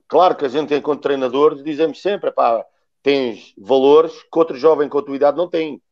Claro 0.06 0.36
que 0.36 0.44
a 0.44 0.48
gente, 0.48 0.74
enquanto 0.74 1.02
treinador, 1.02 1.62
dizemos 1.62 2.02
sempre: 2.02 2.30
pá, 2.30 2.64
tens 3.02 3.54
valores 3.56 4.12
que 4.12 4.38
outro 4.38 4.56
jovem 4.56 4.88
com 4.88 4.98
a 4.98 5.02
tua 5.02 5.16
idade 5.16 5.36
não 5.36 5.48
tem. 5.48 5.82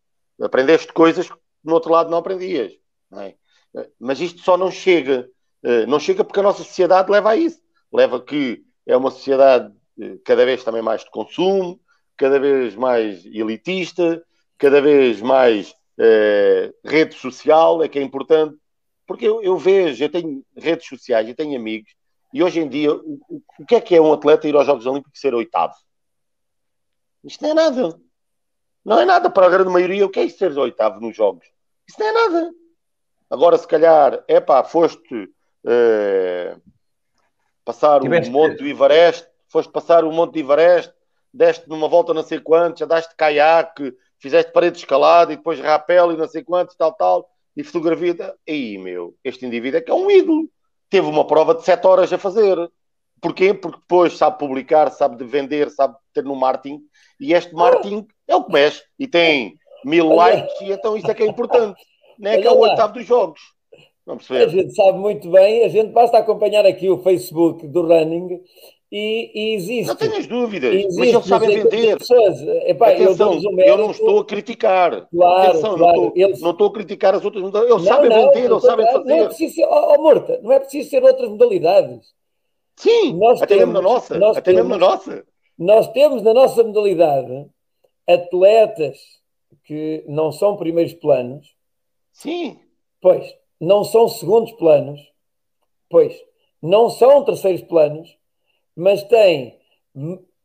Aprendeste 0.40 0.92
coisas 0.92 1.28
que 1.28 1.38
no 1.64 1.74
outro 1.74 1.90
lado 1.90 2.10
não 2.10 2.18
aprendias. 2.18 2.72
Não 3.10 3.20
é? 3.22 3.34
Mas 3.98 4.20
isto 4.20 4.40
só 4.40 4.56
não 4.56 4.70
chega. 4.70 5.28
Eh, 5.62 5.86
não 5.86 6.00
chega 6.00 6.24
porque 6.24 6.40
a 6.40 6.42
nossa 6.42 6.64
sociedade 6.64 7.10
leva 7.10 7.30
a 7.30 7.36
isso. 7.36 7.60
Leva 7.92 8.20
que 8.20 8.62
é 8.86 8.96
uma 8.96 9.10
sociedade 9.10 9.72
eh, 10.00 10.18
cada 10.24 10.44
vez 10.44 10.64
também 10.64 10.82
mais 10.82 11.04
de 11.04 11.10
consumo, 11.10 11.80
cada 12.16 12.38
vez 12.38 12.74
mais 12.74 13.24
elitista, 13.26 14.22
cada 14.58 14.80
vez 14.80 15.20
mais 15.20 15.70
uh, 15.70 16.74
rede 16.84 17.14
social 17.14 17.82
é 17.82 17.88
que 17.88 17.98
é 17.98 18.02
importante, 18.02 18.56
porque 19.06 19.26
eu, 19.26 19.40
eu, 19.42 19.56
vejo, 19.56 20.02
eu 20.02 20.10
tenho 20.10 20.44
redes 20.56 20.88
sociais, 20.88 21.28
eu 21.28 21.34
tenho 21.34 21.56
amigos, 21.56 21.92
e 22.32 22.42
hoje 22.42 22.60
em 22.60 22.68
dia, 22.68 22.92
o, 22.92 23.20
o 23.58 23.66
que 23.66 23.74
é 23.74 23.80
que 23.80 23.94
é 23.94 24.00
um 24.00 24.12
atleta 24.12 24.48
ir 24.48 24.54
aos 24.54 24.66
Jogos 24.66 24.84
Olímpicos 24.84 25.20
ser 25.20 25.34
oitavo? 25.34 25.74
Isto 27.24 27.42
não 27.42 27.50
é 27.50 27.54
nada. 27.54 28.00
Não 28.84 29.00
é 29.00 29.04
nada 29.04 29.30
para 29.30 29.46
a 29.46 29.50
grande 29.50 29.70
maioria. 29.70 30.04
O 30.04 30.10
que 30.10 30.20
é 30.20 30.24
isso 30.24 30.38
ser 30.38 30.56
oitavo 30.58 31.00
nos 31.00 31.16
Jogos? 31.16 31.46
Isso 31.88 31.98
não 31.98 32.06
é 32.06 32.12
nada. 32.12 32.50
Agora, 33.30 33.58
se 33.58 33.66
calhar, 33.66 34.22
é 34.26 34.40
pá, 34.40 34.64
foste 34.64 35.14
uh, 35.64 36.62
passar 37.64 38.02
o 38.02 38.30
Monte 38.30 38.56
do 38.56 38.66
Ivareste, 38.66 39.28
foste 39.48 39.70
passar 39.70 40.04
o 40.04 40.12
Monte 40.12 40.32
do 40.32 40.38
Ivareste, 40.38 40.94
deste 41.32 41.68
numa 41.68 41.88
volta 41.88 42.14
não 42.14 42.22
sei 42.22 42.40
quantos, 42.40 42.80
já 42.80 42.86
daste 42.86 43.14
caiaque, 43.16 43.94
fizeste 44.18 44.52
parede 44.52 44.78
escalada 44.78 45.32
e 45.32 45.36
depois 45.36 45.60
rapel 45.60 46.12
e 46.12 46.16
não 46.16 46.26
sei 46.26 46.42
quantos, 46.42 46.74
tal, 46.74 46.92
tal, 46.94 47.28
e 47.56 47.62
fotografia. 47.62 48.34
Aí, 48.48 48.78
meu, 48.78 49.14
este 49.22 49.44
indivíduo 49.44 49.78
é 49.78 49.82
que 49.82 49.90
é 49.90 49.94
um 49.94 50.10
ídolo. 50.10 50.48
Teve 50.88 51.06
uma 51.06 51.26
prova 51.26 51.54
de 51.54 51.64
7 51.64 51.86
horas 51.86 52.12
a 52.12 52.18
fazer. 52.18 52.56
Porquê? 53.20 53.52
Porque 53.52 53.78
depois 53.78 54.16
sabe 54.16 54.38
publicar, 54.38 54.90
sabe 54.90 55.16
de 55.16 55.24
vender, 55.24 55.70
sabe 55.70 55.96
ter 56.14 56.24
no 56.24 56.36
marketing, 56.36 56.80
e 57.20 57.34
este 57.34 57.52
marketing 57.52 58.06
é 58.26 58.36
o 58.36 58.44
que 58.44 58.52
mexe, 58.52 58.82
e 58.98 59.08
tem 59.08 59.58
mil 59.84 60.08
likes, 60.14 60.60
e 60.60 60.70
então 60.70 60.96
isso 60.96 61.10
é 61.10 61.14
que 61.14 61.24
é 61.24 61.26
importante. 61.26 61.80
Não 62.18 62.30
é 62.30 62.38
que 62.38 62.46
é 62.46 62.50
o 62.50 62.58
oitavo 62.58 62.94
dos 62.94 63.06
jogos. 63.06 63.40
Vamos 64.04 64.26
ver. 64.26 64.44
A 64.44 64.48
gente 64.48 64.74
sabe 64.74 64.98
muito 64.98 65.30
bem, 65.30 65.64
a 65.64 65.68
gente 65.68 65.92
basta 65.92 66.18
acompanhar 66.18 66.64
aqui 66.64 66.88
o 66.88 67.02
Facebook 67.02 67.66
do 67.66 67.82
Running 67.82 68.40
e, 68.90 69.30
e 69.34 69.54
existe. 69.54 69.86
Não 69.86 69.96
tenhas 69.96 70.26
dúvidas, 70.26 70.74
existe, 70.74 70.98
mas 70.98 71.08
eles 71.08 71.26
sabem 71.26 71.50
vender. 71.50 71.98
Pessoas, 71.98 72.40
epá, 72.64 72.90
Atenção, 72.90 73.34
eu, 73.34 73.50
um 73.50 73.60
eu, 73.60 73.76
não 73.76 73.90
estou 73.90 74.20
a 74.20 74.24
criticar. 74.24 75.06
Claro, 75.10 75.50
Atenção, 75.50 75.76
claro. 75.76 75.96
Não, 75.96 76.08
estou, 76.08 76.24
eles... 76.24 76.40
não 76.40 76.50
estou 76.52 76.66
a 76.68 76.72
criticar 76.72 77.14
as 77.14 77.24
outras 77.24 77.42
modalidades. 77.42 77.76
Eles 77.76 77.90
não, 77.90 77.96
sabem 77.96 78.10
não, 78.10 78.32
vender, 78.32 78.50
eles 78.50 78.62
sabem 78.62 78.86
fazer. 78.86 79.04
Não 79.04 79.16
é 79.16 79.26
preciso 79.26 79.54
ser, 79.54 79.66
oh, 79.66 79.94
oh, 79.94 80.02
Morta, 80.02 80.40
não 80.42 80.52
é 80.52 80.58
preciso 80.58 80.90
ser 80.90 81.04
outras 81.04 81.28
modalidades. 81.28 82.14
Sim, 82.76 83.12
nós 83.18 83.42
até 83.42 83.58
temos, 83.58 83.66
mesmo 83.66 83.72
na 83.74 83.82
nossa. 83.82 84.16
Até 84.16 84.40
temos, 84.40 84.62
mesmo 84.62 84.68
na 84.68 84.78
nossa. 84.78 85.24
Nós 85.58 85.88
temos 85.92 86.22
na 86.22 86.32
nossa 86.32 86.64
modalidade 86.64 87.46
atletas 88.08 88.96
que 89.64 90.02
não 90.08 90.32
são 90.32 90.56
primeiros 90.56 90.94
planos. 90.94 91.57
Sim. 92.18 92.58
Pois, 93.00 93.34
não 93.60 93.84
são 93.84 94.08
segundos 94.08 94.52
planos. 94.52 95.00
Pois, 95.90 96.14
não 96.62 96.90
são 96.90 97.24
terceiros 97.24 97.62
planos 97.62 98.18
mas 98.78 99.02
tem 99.02 99.58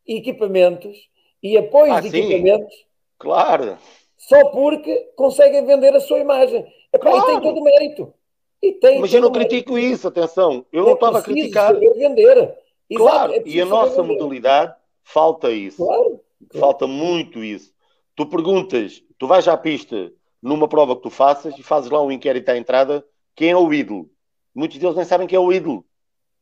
equipamentos 0.07 0.97
e 1.41 1.55
apoios 1.55 1.97
ah, 1.97 2.01
de 2.01 2.09
sim. 2.09 2.17
equipamentos. 2.17 2.73
Claro. 3.19 3.77
Só 4.17 4.49
porque 4.49 5.11
conseguem 5.15 5.63
vender 5.63 5.95
a 5.95 5.99
sua 5.99 6.17
imagem. 6.17 6.65
Epá, 6.91 7.11
claro. 7.11 7.19
E 7.19 7.25
tem 7.27 7.41
todo 7.41 7.59
o 7.59 7.63
mérito. 7.63 8.13
E 8.59 8.71
tem 8.71 8.99
mas 8.99 9.13
eu 9.13 9.21
não 9.21 9.31
critico 9.31 9.73
mérito. 9.73 9.93
isso, 9.93 10.07
atenção. 10.07 10.65
Eu 10.73 10.83
é 10.83 10.87
não 10.87 10.93
estava 10.95 11.19
a 11.19 11.21
criticar. 11.21 11.75
vender. 11.77 12.57
Claro, 12.95 13.33
é 13.33 13.43
e 13.45 13.61
a 13.61 13.65
nossa 13.65 14.01
vender. 14.01 14.13
modalidade 14.13 14.73
falta 15.03 15.51
isso. 15.51 15.85
Claro, 15.85 16.19
claro. 16.49 16.59
Falta 16.59 16.87
muito 16.87 17.43
isso. 17.43 17.71
Tu 18.15 18.25
perguntas, 18.25 19.03
tu 19.19 19.27
vais 19.27 19.47
à 19.47 19.55
pista 19.55 20.11
numa 20.44 20.68
prova 20.68 20.94
que 20.98 21.02
tu 21.02 21.10
faças 21.10 21.57
e 21.57 21.64
fazes 21.64 21.90
lá 21.90 22.02
um 22.02 22.11
inquérito 22.11 22.49
à 22.49 22.57
entrada, 22.57 23.03
quem 23.34 23.52
é 23.52 23.56
o 23.56 23.74
ídolo? 23.74 24.10
Muitos 24.53 24.78
deles 24.78 24.95
nem 24.95 25.06
sabem 25.06 25.26
quem 25.26 25.38
é 25.38 25.40
o 25.40 25.53
ídolo. 25.53 25.86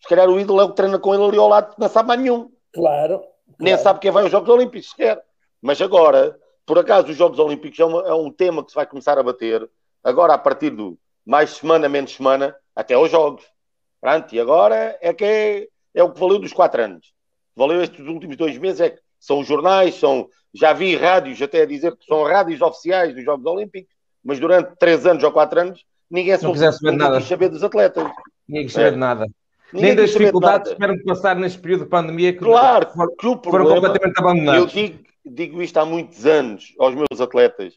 Se 0.02 0.10
calhar 0.10 0.28
o 0.28 0.40
ídolo 0.40 0.60
é 0.60 0.64
o 0.64 0.70
que 0.70 0.76
treina 0.76 0.98
com 0.98 1.14
ele 1.14 1.24
ali 1.24 1.38
ao 1.38 1.48
lado, 1.48 1.76
não 1.78 1.88
sabe 1.88 2.08
mais 2.08 2.20
nenhum. 2.20 2.52
Claro. 2.74 3.20
claro. 3.20 3.26
Nem 3.60 3.78
sabe 3.78 4.00
quem 4.00 4.10
vai 4.10 4.24
aos 4.24 4.32
Jogos 4.32 4.50
Olímpicos 4.50 4.90
sequer. 4.90 5.24
Mas 5.62 5.80
agora, 5.80 6.36
por 6.66 6.80
acaso, 6.80 7.12
os 7.12 7.16
Jogos 7.16 7.38
Olímpicos 7.38 7.80
é, 7.80 7.86
uma, 7.86 8.08
é, 8.08 8.14
um 8.14 8.32
tema 8.32 8.64
que 8.64 8.72
se 8.72 8.76
vai 8.76 8.88
começar 8.88 9.20
a 9.20 9.24
bater. 9.24 9.70
Agora, 10.04 10.34
a 10.34 10.38
partir 10.38 10.72
do 10.72 10.98
mais 11.24 11.52
semana, 11.52 11.88
menos 11.88 12.16
semana, 12.16 12.56
até 12.76 12.96
aos 12.96 13.12
Jogos. 13.12 13.46
Pronto, 14.02 14.34
e 14.34 14.40
agora 14.40 14.98
é 15.00 15.14
que 15.14 15.24
é, 15.24 15.68
é 15.94 16.04
o 16.04 16.12
que 16.12 16.20
valeu 16.20 16.40
dos 16.40 16.52
quatro 16.52 16.82
anos. 16.82 17.14
Valeu 17.56 17.84
estes 17.84 18.08
últimos 18.08 18.36
dois 18.36 18.58
meses, 18.58 18.82
é 18.82 18.90
que 18.90 19.01
são 19.22 19.44
jornais, 19.44 19.96
são. 19.96 20.28
Já 20.54 20.74
vi 20.74 20.98
rádios 20.98 21.42
até 21.42 21.62
a 21.62 21.66
dizer 21.66 21.96
que 21.96 22.06
são 22.06 22.24
rádios 22.24 22.60
oficiais 22.60 23.16
dos 23.16 23.24
Jogos 23.24 23.46
Olímpicos, 23.46 23.96
mas 24.22 24.38
durante 24.38 24.76
três 24.78 25.06
anos 25.06 25.24
ou 25.24 25.32
quatro 25.32 25.62
anos 25.62 25.86
ninguém 26.10 26.38
soube, 26.38 26.60
saber, 26.60 26.92
nada. 26.92 27.22
saber 27.22 27.48
dos 27.48 27.64
atletas. 27.64 28.12
Ninguém 28.50 28.66
quis 28.66 28.74
saber 28.74 28.88
é. 28.88 28.92
de 28.92 28.98
nada. 28.98 29.28
Ninguém 29.72 29.90
Nem 29.92 29.96
das 29.96 30.10
dificuldades 30.10 30.68
que 30.68 30.76
tiveram 30.76 30.98
que 30.98 31.06
passar 31.06 31.38
neste 31.38 31.58
período 31.60 31.86
de 31.86 31.90
pandemia 31.90 32.34
que, 32.34 32.40
claro, 32.40 32.90
foram, 32.92 33.16
que 33.16 33.28
o 33.28 33.38
problema, 33.38 33.70
foram 33.70 33.82
completamente 33.82 34.20
abandonados. 34.20 34.76
Eu 34.76 34.84
digo, 34.84 35.04
digo 35.24 35.62
isto 35.62 35.78
há 35.78 35.86
muitos 35.86 36.26
anos 36.26 36.74
aos 36.78 36.94
meus 36.94 37.22
atletas. 37.22 37.76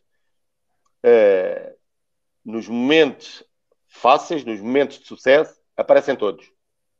Uh, 1.05 1.75
nos 2.45 2.67
momentos 2.67 3.45
fáceis, 3.87 4.45
nos 4.45 4.61
momentos 4.61 4.99
de 4.99 5.07
sucesso, 5.07 5.55
aparecem 5.77 6.17
todos. 6.17 6.51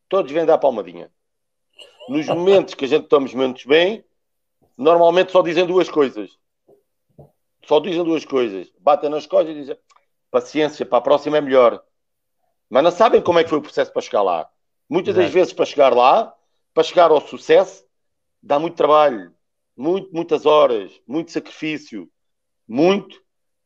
Todos 0.09 0.31
vêm 0.31 0.47
dar 0.47 0.59
palmadinha. 0.59 1.11
Nos 2.09 2.27
momentos 2.29 2.75
que 2.75 2.85
a 2.85 2.89
gente 2.89 3.09
toma 3.09 3.27
os 3.27 3.35
momentos 3.35 3.65
bem, 3.65 4.05
normalmente 4.77 5.33
só 5.33 5.43
dizem 5.43 5.67
duas 5.67 5.89
coisas. 5.89 6.31
Só 7.65 7.81
dizem 7.81 8.05
duas 8.05 8.25
coisas. 8.25 8.73
Batem 8.79 9.11
nas 9.11 9.27
costas 9.27 9.55
e 9.55 9.61
dizem 9.61 9.79
paciência, 10.31 10.85
para 10.85 10.99
a 10.99 11.03
próxima 11.03 11.39
é 11.39 11.41
melhor. 11.41 11.83
Mas 12.69 12.83
não 12.83 12.91
sabem 12.91 13.23
como 13.23 13.39
é 13.39 13.45
que 13.45 13.51
foi 13.51 13.59
o 13.59 13.63
processo 13.63 13.93
para 13.93 14.03
chegar 14.03 14.23
lá. 14.23 14.49
Muitas 14.89 15.15
das 15.15 15.31
vezes 15.31 15.53
para 15.53 15.65
chegar 15.65 15.95
lá, 15.95 16.35
para 16.73 16.83
chegar 16.83 17.11
ao 17.11 17.21
sucesso, 17.21 17.85
dá 18.43 18.59
muito 18.59 18.77
trabalho, 18.77 19.33
muito, 19.77 20.13
muitas 20.13 20.45
horas, 20.45 20.93
muito 21.07 21.31
sacrifício, 21.31 22.09
muito 22.67 23.23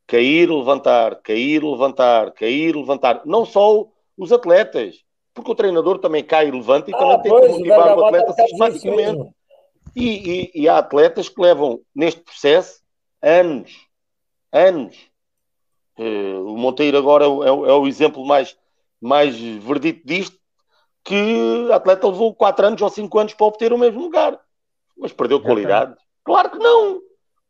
cair, 0.06 0.50
levantar, 0.50 1.16
cair, 1.22 1.62
levantar, 1.62 2.32
cair, 2.32 2.76
levantar. 2.76 3.22
Não 3.24 3.44
só 3.44 3.86
os 4.16 4.30
atletas, 4.30 5.04
porque 5.32 5.50
o 5.50 5.54
treinador 5.54 5.98
também 5.98 6.24
cai 6.24 6.48
e 6.48 6.50
levanta 6.50 6.90
e 6.90 6.94
ah, 6.94 6.98
também 6.98 7.22
tem 7.22 7.32
que 7.32 7.48
motivar 7.48 7.96
o 7.96 8.04
atleta 8.04 8.32
sistematicamente. 8.32 9.30
E, 9.94 10.50
e, 10.54 10.62
e, 10.62 10.68
há 10.68 10.78
atletas 10.78 11.28
que 11.28 11.40
levam 11.40 11.80
neste 11.94 12.20
processo 12.20 12.80
anos, 13.22 13.72
anos. 14.52 14.96
Uh, 15.98 16.52
o 16.52 16.56
Monteiro 16.56 16.96
agora 16.96 17.24
é, 17.24 17.28
é, 17.28 17.48
é, 17.48 17.72
o 17.72 17.86
exemplo 17.86 18.24
mais, 18.24 18.56
mais 19.00 19.36
verdito 19.36 20.06
disto, 20.06 20.38
que 21.04 21.68
a 21.72 21.76
atleta 21.76 22.06
levou 22.06 22.34
4 22.34 22.66
anos 22.66 22.82
ou 22.82 22.88
5 22.88 23.18
anos 23.18 23.34
para 23.34 23.46
obter 23.46 23.72
o 23.72 23.78
mesmo 23.78 24.00
lugar. 24.00 24.38
Mas 24.96 25.12
perdeu 25.12 25.40
qualidade? 25.40 25.96
Claro 26.24 26.50
que 26.50 26.58
não. 26.58 27.00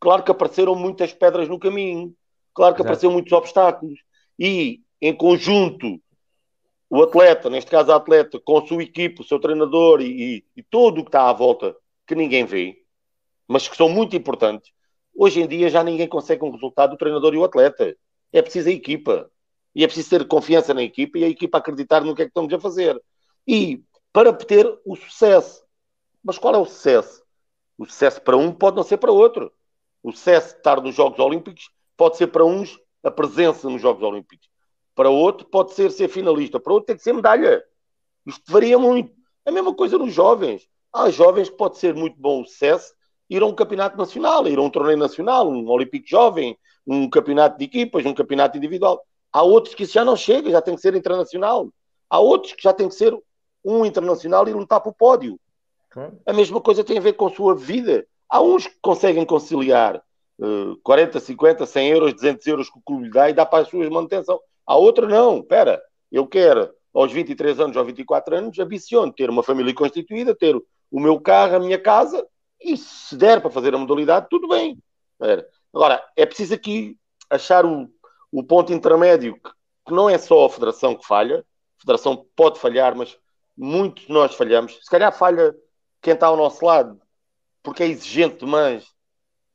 Claro 0.01 0.23
que 0.23 0.31
apareceram 0.31 0.75
muitas 0.75 1.13
pedras 1.13 1.49
no 1.49 1.59
caminho. 1.59 2.15
Claro 2.55 2.75
que 2.75 2.81
Exato. 2.81 2.89
apareceram 2.89 3.13
muitos 3.13 3.33
obstáculos. 3.33 3.99
E, 4.39 4.81
em 5.01 5.15
conjunto, 5.15 6.01
o 6.89 7.03
atleta, 7.03 7.51
neste 7.51 7.71
caso 7.71 7.93
a 7.93 7.97
atleta, 7.97 8.41
com 8.41 8.59
a 8.59 8.67
sua 8.67 8.83
equipe, 8.83 9.21
o 9.21 9.25
seu 9.25 9.39
treinador 9.39 10.01
e, 10.01 10.37
e, 10.37 10.45
e 10.57 10.63
todo 10.63 11.01
o 11.01 11.05
que 11.05 11.09
está 11.09 11.29
à 11.29 11.33
volta, 11.33 11.77
que 12.09 12.15
ninguém 12.15 12.45
vê, 12.47 12.83
mas 13.47 13.69
que 13.69 13.77
são 13.77 13.89
muito 13.89 14.17
importantes, 14.17 14.73
hoje 15.15 15.41
em 15.43 15.47
dia 15.47 15.69
já 15.69 15.85
ninguém 15.85 16.09
consegue 16.09 16.43
um 16.45 16.51
resultado 16.51 16.91
do 16.91 16.97
treinador 16.97 17.35
e 17.35 17.39
o 17.39 17.45
atleta. 17.45 17.95
É 18.33 18.41
preciso 18.41 18.69
a 18.69 18.73
equipa. 18.73 19.31
E 19.75 19.85
é 19.85 19.87
preciso 19.87 20.11
ter 20.11 20.27
confiança 20.27 20.73
na 20.73 20.83
equipa 20.83 21.19
e 21.19 21.25
a 21.25 21.29
equipa 21.29 21.59
acreditar 21.59 22.03
no 22.03 22.15
que 22.15 22.23
é 22.23 22.25
que 22.25 22.31
estamos 22.31 22.53
a 22.53 22.59
fazer. 22.59 23.01
E 23.47 23.85
para 24.13 24.33
ter 24.33 24.67
o 24.85 24.97
sucesso. 24.97 25.63
Mas 26.25 26.39
qual 26.39 26.55
é 26.55 26.59
o 26.59 26.65
sucesso? 26.65 27.23
O 27.77 27.85
sucesso 27.85 28.21
para 28.23 28.37
um 28.37 28.53
pode 28.53 28.77
não 28.77 28.83
ser 28.83 28.97
para 28.97 29.13
outro. 29.13 29.53
O 30.03 30.11
sucesso 30.11 30.55
de 30.55 30.59
estar 30.59 30.81
nos 30.81 30.95
Jogos 30.95 31.19
Olímpicos 31.19 31.71
pode 31.97 32.17
ser 32.17 32.29
para 32.29 32.45
uns 32.45 32.79
a 33.05 33.11
presença 33.11 33.69
nos 33.69 33.81
Jogos 33.81 34.03
Olímpicos. 34.03 34.49
Para 34.95 35.11
outro 35.11 35.47
pode 35.47 35.75
ser 35.75 35.93
ser 35.93 36.09
finalista. 36.09 36.59
Para 36.59 36.73
outro 36.73 36.87
tem 36.87 36.97
que 36.97 37.03
ser 37.03 37.13
medalha. 37.13 37.63
Isto 38.27 38.51
varia 38.51 38.79
muito. 38.79 39.13
A 39.47 39.53
mesma 39.53 39.75
coisa 39.75 39.97
nos 39.97 40.13
jovens. 40.13 40.69
Há 40.93 41.11
jovens 41.11 41.51
que 41.51 41.57
pode 41.57 41.79
ser 41.79 41.95
muito 41.95 42.19
bom 42.19 42.43
o 42.43 42.47
sucesso 42.47 42.93
ir 43.29 43.43
a 43.43 43.47
um 43.47 43.55
campeonato 43.55 43.97
nacional, 43.97 44.47
ir 44.49 44.59
a 44.59 44.63
um 44.63 44.71
torneio 44.71 44.99
nacional, 44.99 45.49
um 45.49 45.69
Olímpico 45.69 46.09
Jovem, 46.09 46.57
um 46.87 47.09
campeonato 47.09 47.59
de 47.59 47.65
equipas, 47.65 48.07
um 48.07 48.15
campeonato 48.15 48.57
individual. 48.57 49.03
Há 49.33 49.43
outros 49.43 49.75
que 49.75 49.83
isso 49.83 49.93
já 49.93 50.05
não 50.05 50.17
chega, 50.17 50.51
já 50.51 50.63
tem 50.63 50.75
que 50.75 50.81
ser 50.81 50.95
internacional. 50.95 51.69
Há 52.09 52.19
outros 52.19 52.55
que 52.55 52.63
já 52.63 52.73
tem 52.73 52.89
que 52.89 52.95
ser 52.95 53.17
um 53.65 53.85
internacional 53.85 54.49
e 54.49 54.53
lutar 54.53 54.81
para 54.81 54.91
o 54.91 54.95
pódio. 54.95 55.39
A 56.25 56.33
mesma 56.33 56.61
coisa 56.61 56.83
tem 56.83 56.97
a 56.97 57.03
ver 57.03 57.15
com 57.15 57.27
a 57.27 57.31
sua 57.31 57.55
vida. 57.55 58.07
Há 58.29 58.41
uns 58.41 58.67
que 58.67 58.77
conseguem 58.81 59.27
conciliar 59.27 60.03
uh, 60.39 60.77
40, 60.83 61.21
50, 61.21 61.67
100 61.67 61.89
euros, 61.91 62.15
200 62.15 62.47
euros 62.47 62.71
que 62.71 62.79
o 62.79 62.83
clube 62.83 63.05
lhe 63.05 63.11
dá 63.11 63.29
e 63.29 63.35
dá 63.35 63.45
para 63.45 63.63
as 63.63 63.69
suas 63.69 63.89
manutenção. 63.91 64.41
Há 64.67 64.77
outros 64.77 65.11
não. 65.11 65.41
Espera, 65.41 65.83
eu 66.11 66.27
quero 66.27 66.71
aos 66.95 67.13
23 67.13 67.61
anos 67.61 67.77
ou 67.77 67.85
24 67.85 68.37
anos, 68.37 68.59
ambiciono 68.59 69.13
ter 69.13 69.29
uma 69.29 69.43
família 69.43 69.75
constituída, 69.75 70.35
ter 70.35 70.57
o 70.91 71.01
meu 71.01 71.21
carro, 71.21 71.57
a 71.57 71.61
minha 71.61 71.79
casa, 71.79 72.27
e 72.61 72.77
se 72.77 73.17
der 73.17 73.41
para 73.41 73.51
fazer 73.51 73.75
a 73.75 73.79
modalidade, 73.79 74.27
tudo 74.31 74.49
bem. 74.49 74.79
Agora, 75.73 76.05
é 76.17 76.25
preciso 76.25 76.55
aqui 76.55 76.97
achar 77.31 77.65
o, 77.65 77.89
o 78.33 78.43
ponto 78.43 78.73
intermédio, 78.73 79.35
que, 79.35 79.51
que, 79.87 79.93
não 79.93 80.09
é 80.09 80.19
só 80.19 80.47
a 80.47 80.51
federação 80.51 80.95
que 80.95 81.07
falha, 81.07 81.41
a 81.41 81.81
federação 81.81 82.27
pode 82.35 82.59
falhar, 82.59 82.97
mas 82.97 83.17
muitos 83.57 84.07
de 84.07 84.13
nós 84.13 84.35
falhamos. 84.35 84.79
Se 84.83 84.91
calhar 84.91 85.13
falha 85.13 85.55
quem 86.01 86.15
está 86.15 86.27
ao 86.27 86.37
nosso 86.37 86.65
lado, 86.65 87.01
porque 87.63 87.83
é 87.83 87.87
exigente 87.87 88.39
demais, 88.39 88.87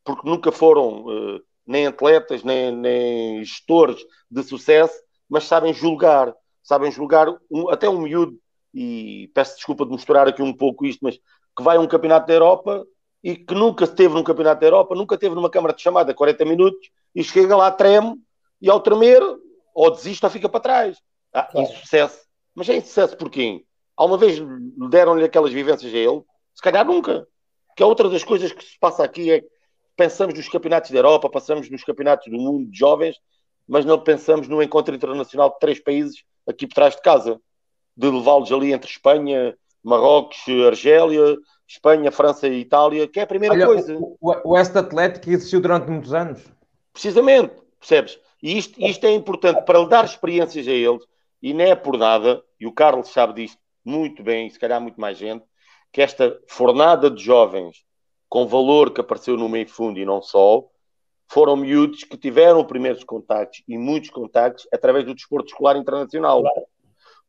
porque 0.03 0.27
nunca 0.27 0.51
foram 0.51 1.05
uh, 1.05 1.41
nem 1.65 1.87
atletas, 1.87 2.43
nem, 2.43 2.71
nem 2.71 3.43
gestores 3.43 4.03
de 4.29 4.43
sucesso, 4.43 4.95
mas 5.29 5.45
sabem 5.45 5.73
julgar, 5.73 6.33
sabem 6.61 6.91
julgar 6.91 7.27
um, 7.49 7.69
até 7.69 7.89
um 7.89 8.01
miúdo, 8.01 8.37
e 8.73 9.29
peço 9.33 9.55
desculpa 9.55 9.85
de 9.85 9.91
misturar 9.91 10.27
aqui 10.27 10.41
um 10.41 10.55
pouco 10.55 10.85
isto, 10.85 10.99
mas 11.03 11.17
que 11.55 11.63
vai 11.63 11.77
a 11.77 11.79
um 11.79 11.87
campeonato 11.87 12.27
da 12.27 12.33
Europa 12.33 12.85
e 13.23 13.35
que 13.35 13.53
nunca 13.53 13.85
esteve 13.85 14.13
num 14.13 14.23
campeonato 14.23 14.61
da 14.61 14.67
Europa, 14.67 14.95
nunca 14.95 15.15
esteve 15.15 15.35
numa 15.35 15.49
câmara 15.49 15.73
de 15.73 15.81
chamada 15.81 16.13
40 16.13 16.43
minutos 16.45 16.89
e 17.15 17.23
chega 17.23 17.55
lá, 17.55 17.71
treme 17.71 18.15
e 18.61 18.69
ao 18.69 18.79
tremer 18.79 19.21
ou 19.73 19.91
desiste 19.91 20.25
ou 20.25 20.31
fica 20.31 20.49
para 20.49 20.59
trás. 20.59 20.97
Ah, 21.33 21.43
claro. 21.43 21.67
insucesso. 21.67 22.19
Mas 22.53 22.69
é 22.69 22.75
insucesso 22.77 23.17
por 23.17 23.29
quem? 23.29 23.65
Alguma 23.95 24.17
vez 24.17 24.39
deram-lhe 24.89 25.23
aquelas 25.23 25.53
vivências 25.53 25.93
a 25.93 25.97
ele? 25.97 26.21
Se 26.53 26.61
calhar 26.61 26.85
nunca. 26.85 27.27
Que 27.75 27.81
é 27.81 27.85
outra 27.85 28.09
das 28.09 28.23
coisas 28.23 28.51
que 28.51 28.63
se 28.63 28.77
passa 28.79 29.03
aqui 29.03 29.31
é 29.31 29.43
pensamos 29.95 30.33
nos 30.35 30.49
campeonatos 30.49 30.91
da 30.91 30.97
Europa, 30.97 31.29
passamos 31.29 31.69
nos 31.69 31.83
campeonatos 31.83 32.31
do 32.31 32.37
mundo 32.37 32.69
de 32.69 32.77
jovens, 32.77 33.17
mas 33.67 33.85
não 33.85 33.99
pensamos 33.99 34.47
no 34.47 34.61
encontro 34.61 34.93
internacional 34.93 35.49
de 35.51 35.59
três 35.59 35.79
países 35.79 36.23
aqui 36.47 36.67
por 36.67 36.75
trás 36.75 36.95
de 36.95 37.01
casa. 37.01 37.39
De 37.95 38.09
levá-los 38.09 38.51
ali 38.51 38.73
entre 38.73 38.89
Espanha, 38.89 39.55
Marrocos, 39.83 40.37
Argélia, 40.67 41.37
Espanha, 41.67 42.11
França 42.11 42.47
e 42.47 42.61
Itália, 42.61 43.07
que 43.07 43.19
é 43.19 43.23
a 43.23 43.27
primeira 43.27 43.55
Olha, 43.55 43.65
coisa. 43.65 43.97
O, 43.97 44.17
o 44.21 44.53
West 44.53 44.75
Atlético 44.75 45.29
existiu 45.29 45.61
durante 45.61 45.89
muitos 45.89 46.13
anos. 46.13 46.41
Precisamente, 46.91 47.53
percebes? 47.79 48.19
E 48.41 48.57
isto, 48.57 48.81
isto 48.81 49.05
é 49.05 49.11
importante 49.11 49.63
para 49.63 49.79
lhe 49.79 49.87
dar 49.87 50.05
experiências 50.05 50.67
a 50.67 50.71
eles, 50.71 51.03
e 51.41 51.53
não 51.53 51.65
é 51.65 51.75
por 51.75 51.97
nada, 51.97 52.43
e 52.59 52.65
o 52.65 52.71
Carlos 52.71 53.09
sabe 53.09 53.41
disto 53.41 53.59
muito 53.85 54.23
bem, 54.23 54.47
e 54.47 54.51
se 54.51 54.59
calhar 54.59 54.79
muito 54.81 54.99
mais 54.99 55.17
gente, 55.17 55.45
que 55.91 56.01
esta 56.01 56.39
fornada 56.47 57.09
de 57.09 57.21
jovens 57.23 57.83
com 58.33 58.47
valor 58.47 58.91
que 58.91 58.99
apareceu 58.99 59.37
no 59.37 59.47
meio 59.47 59.69
fundo 59.69 59.99
e 59.99 60.05
não 60.05 60.19
só, 60.19 60.67
foram 61.27 61.55
miúdos 61.55 62.03
que 62.03 62.17
tiveram 62.17 62.65
primeiros 62.65 63.03
contactos 63.03 63.61
e 63.67 63.77
muitos 63.77 64.09
contactos 64.09 64.67
através 64.73 65.05
do 65.05 65.13
desporto 65.13 65.49
escolar 65.49 65.77
internacional. 65.77 66.43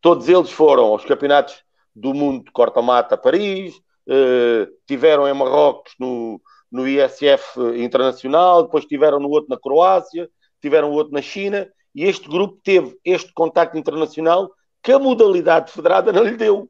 Todos 0.05 0.29
eles 0.29 0.51
foram 0.51 0.85
aos 0.85 1.03
campeonatos 1.03 1.65
do 1.97 2.13
mundo 2.13 2.45
de 2.45 2.51
corta-mata 2.51 3.17
Paris, 3.17 3.81
eh, 4.07 4.69
tiveram 4.87 5.27
em 5.27 5.33
Marrocos 5.33 5.95
no, 5.99 6.39
no 6.71 6.87
ISF 6.87 7.59
internacional, 7.75 8.65
depois 8.65 8.85
tiveram 8.85 9.19
no 9.19 9.31
outro 9.31 9.49
na 9.49 9.59
Croácia, 9.59 10.29
tiveram 10.61 10.91
outro 10.91 11.15
na 11.15 11.23
China, 11.23 11.67
e 11.95 12.05
este 12.05 12.29
grupo 12.29 12.61
teve 12.63 12.95
este 13.03 13.33
contacto 13.33 13.79
internacional 13.79 14.53
que 14.83 14.93
a 14.93 14.99
modalidade 14.99 15.73
federada 15.73 16.13
não 16.13 16.23
lhe 16.23 16.37
deu. 16.37 16.69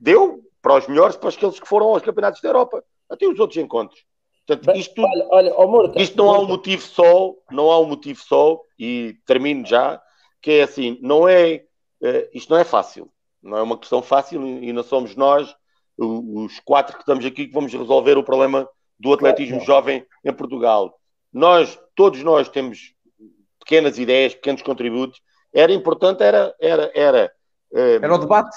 Deu 0.00 0.40
para 0.62 0.78
os 0.78 0.88
melhores, 0.88 1.14
para 1.14 1.28
aqueles 1.28 1.60
que 1.60 1.68
foram 1.68 1.88
aos 1.88 2.00
campeonatos 2.00 2.40
da 2.40 2.48
Europa, 2.48 2.82
até 3.10 3.26
os 3.26 3.38
outros 3.38 3.62
encontros. 3.62 4.02
Portanto, 4.46 4.74
isto, 4.78 5.02
olha, 5.02 5.26
olha, 5.28 5.54
oh, 5.58 5.92
isto 6.00 6.16
não 6.16 6.32
há 6.32 6.38
um 6.38 6.46
motivo 6.46 6.80
só, 6.80 7.34
não 7.50 7.70
há 7.70 7.78
um 7.78 7.84
motivo 7.84 8.18
só, 8.22 8.58
e 8.78 9.14
termino 9.26 9.66
já, 9.66 10.00
que 10.40 10.52
é 10.52 10.62
assim, 10.62 10.98
não 11.02 11.28
é, 11.28 11.64
uh, 12.02 12.28
isto 12.32 12.50
não 12.50 12.58
é 12.58 12.64
fácil, 12.64 13.10
não 13.42 13.58
é 13.58 13.62
uma 13.62 13.78
questão 13.78 14.02
fácil 14.02 14.44
e 14.46 14.72
não 14.72 14.82
somos 14.82 15.16
nós, 15.16 15.54
os 15.98 16.58
quatro 16.60 16.94
que 16.94 17.02
estamos 17.02 17.24
aqui, 17.24 17.46
que 17.46 17.52
vamos 17.52 17.72
resolver 17.72 18.16
o 18.16 18.24
problema 18.24 18.68
do 18.98 19.12
atletismo 19.12 19.60
jovem 19.60 20.06
em 20.24 20.32
Portugal. 20.32 20.98
Nós, 21.32 21.78
todos 21.94 22.22
nós 22.22 22.48
temos 22.48 22.94
pequenas 23.58 23.98
ideias, 23.98 24.34
pequenos 24.34 24.62
contributos, 24.62 25.20
era 25.52 25.72
importante, 25.72 26.22
era, 26.22 26.54
era, 26.60 26.90
era, 26.94 27.32
uh, 27.72 28.04
era 28.04 28.14
o 28.14 28.18
debate. 28.18 28.56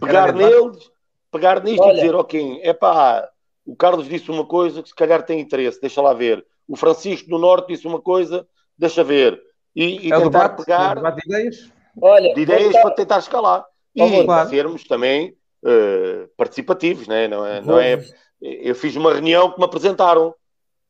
Pegar 0.00 0.28
era 0.28 0.32
neles, 0.32 0.72
debate. 0.72 0.90
pegar 1.30 1.62
nisto 1.62 1.82
Olha. 1.82 1.92
e 1.92 2.00
dizer, 2.00 2.14
ok, 2.14 2.60
é 2.62 2.72
pá, 2.72 3.28
o 3.64 3.74
Carlos 3.76 4.08
disse 4.08 4.30
uma 4.30 4.46
coisa 4.46 4.82
que 4.82 4.88
se 4.88 4.94
calhar 4.94 5.22
tem 5.24 5.40
interesse, 5.40 5.80
deixa 5.80 6.00
lá 6.00 6.12
ver. 6.12 6.44
O 6.68 6.76
Francisco 6.76 7.28
do 7.28 7.38
Norte 7.38 7.68
disse 7.68 7.86
uma 7.86 8.00
coisa, 8.00 8.46
deixa 8.76 9.02
ver. 9.04 9.40
E, 9.74 10.08
e 10.08 10.12
é 10.12 10.16
tentar 10.16 10.48
debate, 10.48 10.64
pegar 10.64 10.94
debate 10.94 11.20
de 11.20 11.28
ideias, 11.28 11.72
Olha, 12.00 12.34
de 12.34 12.40
ideias 12.40 12.72
para 12.72 12.90
tentar 12.90 13.18
escalar. 13.18 13.64
E 13.94 14.24
claro. 14.24 14.48
sermos 14.50 14.84
também 14.84 15.34
uh, 15.64 16.28
participativos, 16.36 17.08
né? 17.08 17.26
não, 17.26 17.46
é, 17.46 17.60
não 17.62 17.80
é? 17.80 17.98
Eu 18.40 18.74
fiz 18.74 18.94
uma 18.96 19.12
reunião 19.12 19.50
que 19.50 19.58
me 19.58 19.64
apresentaram 19.64 20.34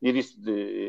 e 0.01 0.11
disse: 0.11 0.35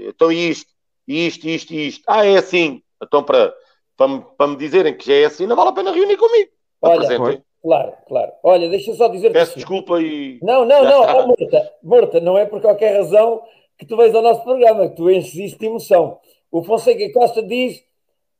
então 0.09 0.33
isto, 0.33 0.73
isto, 1.07 1.49
isto, 1.49 1.73
isto. 1.73 2.05
Ah, 2.07 2.27
é 2.27 2.37
assim. 2.37 2.83
Então, 3.03 3.23
para, 3.23 3.55
para, 3.97 4.19
para 4.19 4.47
me 4.49 4.57
dizerem 4.57 4.97
que 4.97 5.07
já 5.07 5.15
é 5.15 5.25
assim, 5.27 5.47
não 5.47 5.55
vale 5.55 5.71
a 5.71 5.73
pena 5.73 5.93
reunir 5.93 6.17
comigo. 6.17 6.51
Olha, 6.83 7.43
Claro, 7.61 7.93
claro. 8.07 8.33
Olha, 8.45 8.69
deixa 8.69 8.95
só 8.95 9.09
dizer. 9.09 9.33
Peço 9.33 9.51
assim. 9.51 9.61
desculpa 9.61 10.01
e. 10.01 10.39
Não, 10.43 10.65
não, 10.65 10.85
não, 10.85 11.03
oh, 11.03 11.27
Morta, 11.27 11.73
Morta, 11.83 12.21
não 12.21 12.39
é 12.39 12.47
por 12.47 12.61
qualquer 12.61 12.97
razão 12.97 13.43
que 13.77 13.85
tu 13.85 13.97
vens 13.97 14.15
ao 14.15 14.23
nosso 14.23 14.43
programa, 14.45 14.89
que 14.89 14.97
tu 14.97 15.11
enches 15.11 15.35
isso 15.35 15.59
de 15.59 15.67
emoção. 15.67 16.19
O 16.51 16.63
Fonseca 16.63 17.13
Costa 17.13 17.43
diz, 17.43 17.83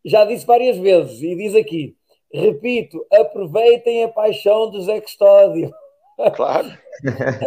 já 0.05 0.25
disse 0.25 0.47
várias 0.47 0.77
vezes, 0.77 1.23
e 1.23 1.37
diz 1.37 1.55
aqui: 1.55 1.97
repito, 2.33 3.05
aproveitem 3.13 4.05
a 4.05 4.09
paixão 4.09 4.71
do 4.71 4.81
Zé 4.83 5.01
Custódio. 5.01 5.71
Claro. 6.35 6.67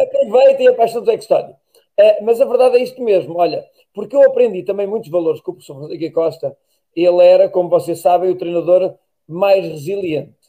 aproveitem 0.02 0.66
a 0.66 0.72
paixão 0.72 1.02
do 1.02 1.04
Zé 1.04 1.18
Custódio. 1.18 1.54
Uh, 2.00 2.24
mas 2.24 2.40
a 2.40 2.46
verdade 2.46 2.78
é 2.78 2.82
isto 2.82 3.02
mesmo, 3.02 3.36
olha, 3.36 3.62
porque 3.92 4.16
eu 4.16 4.22
aprendi 4.22 4.62
também 4.62 4.86
muitos 4.86 5.10
valores 5.10 5.42
com 5.42 5.50
o 5.50 5.54
professor 5.56 5.78
Fonseca 5.78 6.10
Costa. 6.10 6.56
Ele 6.96 7.22
era, 7.22 7.50
como 7.50 7.68
vocês 7.68 8.00
sabem, 8.00 8.30
o 8.30 8.38
treinador 8.38 8.94
mais 9.28 9.66
resiliente 9.66 10.42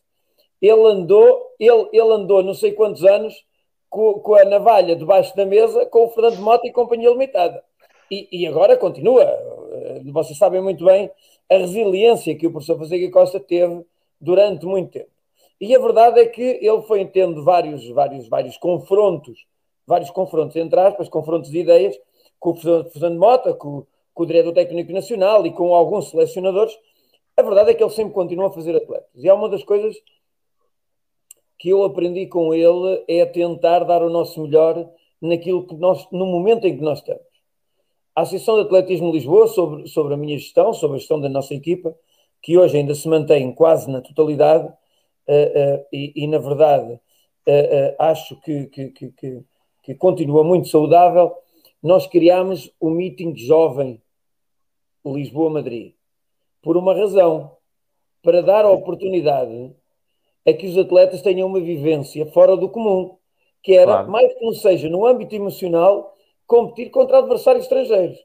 ele 0.63 0.88
andou, 0.88 1.53
ele, 1.59 1.89
ele 1.91 2.13
andou 2.13 2.41
não 2.41 2.53
sei 2.53 2.71
quantos 2.71 3.03
anos 3.03 3.45
com, 3.89 4.13
com 4.13 4.35
a 4.35 4.45
navalha 4.45 4.95
debaixo 4.95 5.35
da 5.35 5.45
mesa 5.45 5.85
com 5.88 6.05
o 6.05 6.09
Fernando 6.09 6.39
Mota 6.39 6.65
e 6.65 6.71
Companhia 6.71 7.09
Limitada. 7.09 7.61
E, 8.09 8.30
e, 8.31 8.47
agora 8.47 8.77
continua. 8.77 9.25
Vocês 10.13 10.38
sabem 10.38 10.61
muito 10.61 10.85
bem 10.85 11.11
a 11.49 11.57
resiliência 11.57 12.35
que 12.35 12.47
o 12.47 12.51
professor 12.51 12.77
Fonseca 12.77 13.11
Costa 13.11 13.39
teve 13.39 13.85
durante 14.19 14.65
muito 14.65 14.91
tempo. 14.91 15.09
E 15.59 15.75
a 15.75 15.79
verdade 15.79 16.19
é 16.19 16.25
que 16.25 16.41
ele 16.41 16.81
foi 16.83 17.05
tendo 17.05 17.43
vários, 17.43 17.87
vários, 17.89 18.27
vários 18.27 18.57
confrontos, 18.57 19.45
vários 19.85 20.09
confrontos, 20.09 20.55
entre 20.55 20.79
aspas, 20.79 21.07
confrontos 21.07 21.49
de 21.49 21.59
ideias, 21.59 21.97
com 22.39 22.51
o 22.51 22.55
Fernando 22.55 23.19
Mota, 23.19 23.53
com, 23.53 23.85
com 24.13 24.23
o 24.23 24.25
diretor 24.25 24.53
técnico 24.53 24.91
nacional 24.91 25.45
e 25.45 25.51
com 25.51 25.73
alguns 25.73 26.09
selecionadores. 26.09 26.77
A 27.37 27.41
verdade 27.41 27.71
é 27.71 27.73
que 27.73 27.83
ele 27.83 27.91
sempre 27.91 28.13
continua 28.13 28.47
a 28.47 28.51
fazer 28.51 28.75
atletas. 28.75 29.09
E 29.15 29.27
é 29.27 29.33
uma 29.33 29.49
das 29.49 29.63
coisas 29.63 29.95
que 31.57 31.69
eu 31.69 31.83
aprendi 31.83 32.27
com 32.27 32.53
ele 32.53 33.03
é 33.07 33.25
tentar 33.25 33.85
dar 33.85 34.03
o 34.03 34.09
nosso 34.09 34.41
melhor 34.41 34.89
naquilo 35.21 35.65
que 35.65 35.75
nós, 35.75 36.05
no 36.11 36.25
momento 36.25 36.67
em 36.67 36.75
que 36.75 36.83
nós 36.83 36.99
estamos. 36.99 37.32
A 38.15 38.22
Associação 38.22 38.56
de 38.56 38.61
Atletismo 38.61 39.11
de 39.11 39.18
Lisboa, 39.18 39.48
sobre, 39.48 39.88
sobre 39.88 40.14
a 40.14 40.18
minha 40.18 40.38
gestão, 40.38 40.73
sobre 40.73 40.98
a 40.98 40.99
gestão 40.99 41.19
da 41.19 41.30
nossa 41.30 41.53
equipa, 41.53 41.95
que 42.41 42.57
hoje 42.57 42.77
ainda 42.77 42.94
se 42.94 43.07
mantém 43.07 43.52
quase 43.53 43.90
na 43.90 44.02
totalidade, 44.02 44.68
uh, 44.68 44.72
uh, 45.77 45.85
e, 45.91 46.14
e, 46.15 46.27
na 46.27 46.38
verdade 46.38 46.94
uh, 47.48 47.95
acho 47.99 48.40
que, 48.41 48.68
que, 48.68 48.90
que, 48.90 49.44
que, 49.81 49.95
continua 49.95 50.44
muito 50.44 50.68
saudável, 50.68 51.34
nós 51.81 52.07
criámos 52.07 52.72
o 52.80 52.90
meeting 52.90 53.35
jovem 53.35 54.02
Lisboa-Madrid. 55.06 55.94
Por 56.61 56.77
uma 56.77 56.94
razão, 56.94 57.57
para 58.22 58.41
dar 58.41 58.64
a 58.64 58.72
oportunidade 58.72 59.76
a 60.45 60.53
que 60.53 60.68
os 60.68 60.77
atletas 60.77 61.22
tenham 61.22 61.48
uma 61.48 61.60
vivência 61.60 62.26
fora 62.27 62.56
do 62.56 62.69
comum, 62.69 63.18
que 63.61 63.73
era, 63.73 63.91
claro. 63.91 64.11
mais 64.11 64.34
que 64.34 64.45
não 64.45 64.53
seja 64.53 64.90
no 64.90 65.06
âmbito 65.06 65.35
emocional, 65.35 66.12
competir 66.53 66.91
contra 66.91 67.17
adversários 67.17 67.63
estrangeiros. 67.63 68.19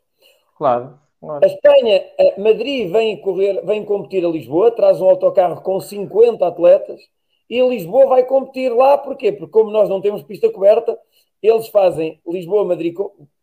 Claro. 0.59 0.99
claro. 1.19 1.43
A 1.43 1.47
Espanha, 1.47 2.05
a 2.19 2.39
Madrid 2.39 2.93
vem, 2.93 3.17
correr, 3.23 3.65
vem 3.65 3.83
competir 3.87 4.23
a 4.23 4.29
Lisboa, 4.29 4.71
traz 4.71 5.01
um 5.01 5.09
autocarro 5.09 5.63
com 5.63 5.81
50 5.81 6.47
atletas 6.47 7.01
e 7.49 7.67
Lisboa 7.67 8.07
vai 8.07 8.27
competir 8.27 8.71
lá, 8.71 8.99
porquê? 8.99 9.33
Porque 9.33 9.51
como 9.51 9.71
nós 9.71 9.89
não 9.89 10.03
temos 10.03 10.23
pista 10.23 10.51
coberta, 10.51 10.99
eles 11.43 11.69
fazem 11.69 12.21
Lisboa-Madrid 12.27 12.95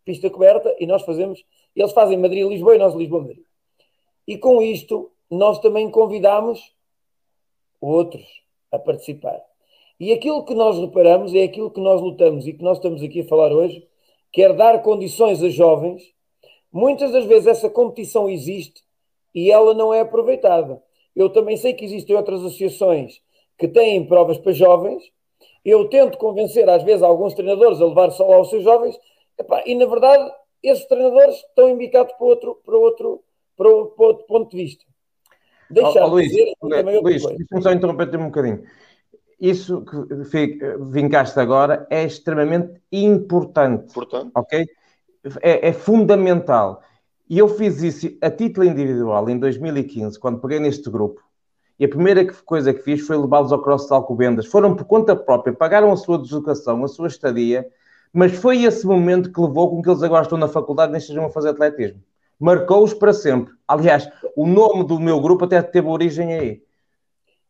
pista 0.03 0.29
coberta 0.29 0.75
e 0.79 0.85
nós 0.85 1.01
fazemos, 1.01 1.43
eles 1.75 1.91
fazem 1.91 2.19
Madrid-Lisboa 2.19 2.75
e 2.75 2.77
nós 2.77 2.93
Lisboa-Madrid. 2.93 3.43
E 4.27 4.37
com 4.37 4.61
isto, 4.61 5.11
nós 5.31 5.57
também 5.57 5.89
convidamos 5.89 6.61
outros 7.81 8.23
a 8.71 8.77
participar. 8.77 9.41
E 9.99 10.13
aquilo 10.13 10.45
que 10.45 10.53
nós 10.53 10.77
reparamos 10.77 11.33
é 11.33 11.41
aquilo 11.41 11.71
que 11.71 11.81
nós 11.81 11.99
lutamos 11.99 12.45
e 12.45 12.53
que 12.53 12.63
nós 12.63 12.77
estamos 12.77 13.01
aqui 13.01 13.21
a 13.21 13.27
falar 13.27 13.51
hoje, 13.51 13.87
quer 14.35 14.51
dar 14.51 14.81
condições 14.81 15.41
a 15.41 15.47
jovens. 15.47 16.03
Muitas 16.69 17.13
das 17.13 17.23
vezes 17.23 17.47
essa 17.47 17.69
competição 17.69 18.29
existe 18.29 18.81
e 19.33 19.49
ela 19.49 19.73
não 19.73 19.93
é 19.93 20.01
aproveitada. 20.01 20.83
Eu 21.15 21.29
também 21.29 21.55
sei 21.55 21.73
que 21.73 21.85
existem 21.85 22.17
outras 22.17 22.41
associações 22.41 23.21
que 23.57 23.65
têm 23.65 24.05
provas 24.05 24.37
para 24.37 24.51
jovens. 24.51 25.01
Eu 25.63 25.87
tento 25.87 26.17
convencer, 26.17 26.69
às 26.69 26.83
vezes, 26.83 27.01
alguns 27.01 27.33
treinadores 27.33 27.79
a 27.79 27.85
levar 27.85 28.11
só 28.11 28.27
lá 28.27 28.41
os 28.41 28.49
seus 28.49 28.61
jovens, 28.61 28.99
e 29.65 29.73
na 29.73 29.85
verdade, 29.85 30.29
esses 30.61 30.85
treinadores 30.85 31.35
estão 31.37 31.69
embicados 31.69 32.13
para 32.13 32.27
outro, 32.27 32.61
para 32.65 32.77
outro, 32.77 33.23
para 33.55 33.69
outro 33.69 34.25
ponto 34.27 34.51
de 34.51 34.63
vista. 34.63 34.83
Deixar 35.69 36.03
oh, 36.03 36.07
oh, 36.07 36.09
Luís, 36.09 36.29
dizer, 36.29 36.53
Luís, 36.61 37.23
deixa-me 37.23 37.63
só 37.63 37.71
interromper-te 37.71 38.17
um 38.17 38.25
bocadinho. 38.25 38.63
Isso 39.39 39.83
que 39.83 40.77
vincaste 40.79 41.39
agora 41.39 41.85
é 41.89 42.03
extremamente 42.05 42.81
importante. 42.91 43.93
Ok? 44.33 44.65
É, 45.41 45.69
é 45.69 45.73
fundamental. 45.73 46.81
E 47.29 47.39
eu 47.39 47.47
fiz 47.47 47.81
isso 47.81 48.15
a 48.21 48.29
título 48.29 48.65
individual 48.65 49.29
em 49.29 49.39
2015, 49.39 50.19
quando 50.19 50.39
peguei 50.39 50.59
neste 50.59 50.89
grupo. 50.89 51.21
E 51.79 51.85
a 51.85 51.89
primeira 51.89 52.25
coisa 52.45 52.73
que 52.73 52.81
fiz 52.81 53.05
foi 53.05 53.17
levá-los 53.17 53.51
ao 53.51 53.61
Cross 53.61 53.87
de 53.87 53.93
Alcobendas. 53.93 54.45
Foram 54.45 54.75
por 54.75 54.85
conta 54.85 55.15
própria, 55.15 55.53
pagaram 55.53 55.91
a 55.91 55.97
sua 55.97 56.17
deslocação, 56.17 56.83
a 56.83 56.87
sua 56.87 57.07
estadia, 57.07 57.67
mas 58.13 58.33
foi 58.33 58.63
esse 58.63 58.87
momento 58.87 59.31
que 59.31 59.41
levou 59.41 59.69
com 59.69 59.81
que 59.81 59.89
eles 59.89 60.01
agora 60.01 60.23
estão 60.23 60.37
na 60.37 60.47
faculdade 60.47 60.89
e 60.89 60.93
nem 60.93 61.01
estejam 61.01 61.25
a 61.25 61.29
fazer 61.29 61.49
atletismo. 61.49 62.01
Marcou-os 62.39 62.93
para 62.93 63.11
sempre. 63.11 63.53
Aliás, 63.67 64.07
o 64.35 64.45
nome 64.45 64.85
do 64.85 64.99
meu 64.99 65.19
grupo 65.19 65.45
até 65.45 65.61
teve 65.61 65.87
origem 65.87 66.33
aí. 66.33 66.64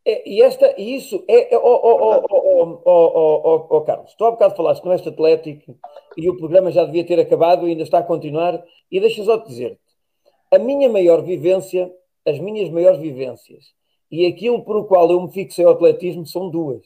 É, 0.05 0.29
e 0.29 0.41
esta, 0.41 0.79
isso 0.79 1.23
é. 1.27 1.57
Oh, 1.57 2.79
oh, 2.85 3.67
oh, 3.69 3.81
Carlos, 3.81 4.13
tu 4.13 4.23
há 4.23 4.31
bocado 4.31 4.55
falaste 4.55 4.83
no 4.83 4.93
Este 4.93 5.09
Atlético 5.09 5.75
e 6.15 6.29
o 6.29 6.37
programa 6.37 6.71
já 6.71 6.85
devia 6.85 7.03
ter 7.03 7.19
acabado 7.19 7.67
e 7.67 7.71
ainda 7.71 7.83
está 7.83 7.99
a 7.99 8.03
continuar. 8.03 8.63
E 8.91 8.99
deixa 8.99 9.23
só 9.23 9.39
te 9.39 9.47
dizer-te: 9.47 9.79
a 10.53 10.59
minha 10.59 10.87
maior 10.89 11.23
vivência, 11.23 11.91
as 12.25 12.37
minhas 12.37 12.69
maiores 12.69 12.99
vivências 12.99 13.73
e 14.11 14.27
aquilo 14.27 14.63
por 14.63 14.77
o 14.77 14.85
qual 14.85 15.09
eu 15.11 15.19
me 15.21 15.31
fixei 15.31 15.65
ao 15.65 15.71
atletismo 15.71 16.25
são 16.25 16.49
duas. 16.49 16.83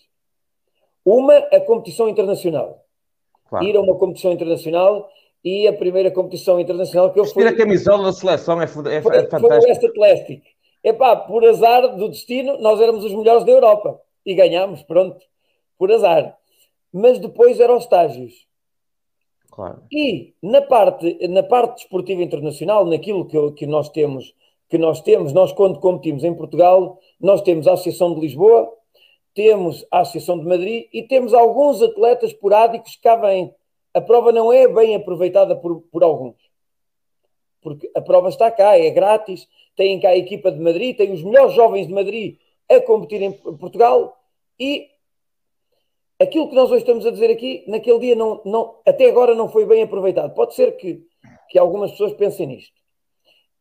Uma, 1.04 1.36
a 1.38 1.60
competição 1.60 2.08
internacional. 2.08 2.86
Claro. 3.50 3.66
Ir 3.66 3.76
a 3.76 3.82
uma 3.82 3.96
competição 3.96 4.32
internacional 4.32 5.10
e 5.44 5.68
a 5.68 5.74
primeira 5.74 6.12
competição 6.12 6.60
internacional 6.60 7.12
que 7.12 7.20
eu 7.20 7.26
fui. 7.26 7.48
a 7.48 7.56
camisola 7.56 8.06
da 8.06 8.14
seleção 8.14 8.62
é, 8.62 8.66
é, 8.66 8.68
foi, 8.68 8.88
é 8.88 9.02
fantástico. 9.02 9.40
Foi 9.40 9.58
o 9.58 9.62
West 9.64 9.84
Atlético. 9.84 10.46
Epá, 10.84 11.16
por 11.16 11.46
azar 11.46 11.96
do 11.96 12.10
destino, 12.10 12.58
nós 12.60 12.80
éramos 12.80 13.04
os 13.04 13.14
melhores 13.14 13.44
da 13.44 13.52
Europa 13.52 14.00
e 14.26 14.34
ganhámos, 14.34 14.82
pronto, 14.84 15.24
por 15.78 15.92
azar. 15.92 16.38
Mas 16.92 17.20
depois 17.20 17.60
eram 17.60 17.78
os 17.78 17.84
estágios. 17.84 18.48
Claro. 19.52 19.84
E 19.92 20.34
na 20.42 20.62
parte, 20.62 21.28
na 21.28 21.44
parte 21.44 21.82
desportiva 21.82 22.24
internacional, 22.24 22.86
naquilo 22.86 23.26
que, 23.26 23.52
que 23.52 23.66
nós 23.68 23.90
temos, 23.90 24.34
que 24.70 24.78
nós 24.78 25.02
temos, 25.02 25.34
nós 25.34 25.52
quando 25.52 25.80
competimos 25.80 26.24
em 26.24 26.34
Portugal, 26.34 26.98
nós 27.20 27.42
temos 27.42 27.68
a 27.68 27.74
Associação 27.74 28.16
de 28.16 28.22
Lisboa, 28.22 28.72
temos 29.34 29.86
a 29.92 30.00
Associação 30.00 30.40
de 30.40 30.46
Madrid 30.46 30.88
e 30.94 31.04
temos 31.04 31.34
alguns 31.34 31.82
atletas 31.82 32.32
esporádicos 32.32 32.96
que 32.96 33.02
cá 33.02 33.16
vêm. 33.16 33.54
A 33.94 34.00
prova 34.00 34.32
não 34.32 34.54
é 34.54 34.68
bem 34.68 34.96
aproveitada 34.96 35.56
por, 35.56 35.82
por 35.92 36.04
alguns. 36.04 36.36
Porque 37.62 37.90
a 37.96 38.02
prova 38.02 38.30
está 38.30 38.50
cá, 38.50 38.78
é 38.78 38.90
grátis, 38.90 39.48
tem 39.76 40.00
cá 40.00 40.10
a 40.10 40.18
equipa 40.18 40.52
de 40.52 40.60
Madrid, 40.60 40.96
tem 40.96 41.12
os 41.12 41.24
melhores 41.24 41.54
jovens 41.54 41.88
de 41.88 41.94
Madrid 41.94 42.38
a 42.70 42.80
competir 42.82 43.22
em 43.22 43.32
Portugal 43.32 44.18
e 44.60 44.88
aquilo 46.20 46.50
que 46.50 46.56
nós 46.56 46.70
hoje 46.70 46.82
estamos 46.82 47.06
a 47.06 47.12
dizer 47.12 47.32
aqui, 47.32 47.64
naquele 47.68 48.00
dia 48.00 48.16
não, 48.16 48.42
não, 48.46 48.76
até 48.86 49.10
agora 49.10 49.34
não 49.34 49.50
foi 49.50 49.66
bem 49.66 49.84
aproveitado. 49.84 50.34
Pode 50.34 50.54
ser 50.54 50.76
que, 50.78 51.02
que 51.50 51.58
algumas 51.58 51.92
pessoas 51.92 52.14
pensem 52.14 52.48
nisto. 52.48 52.78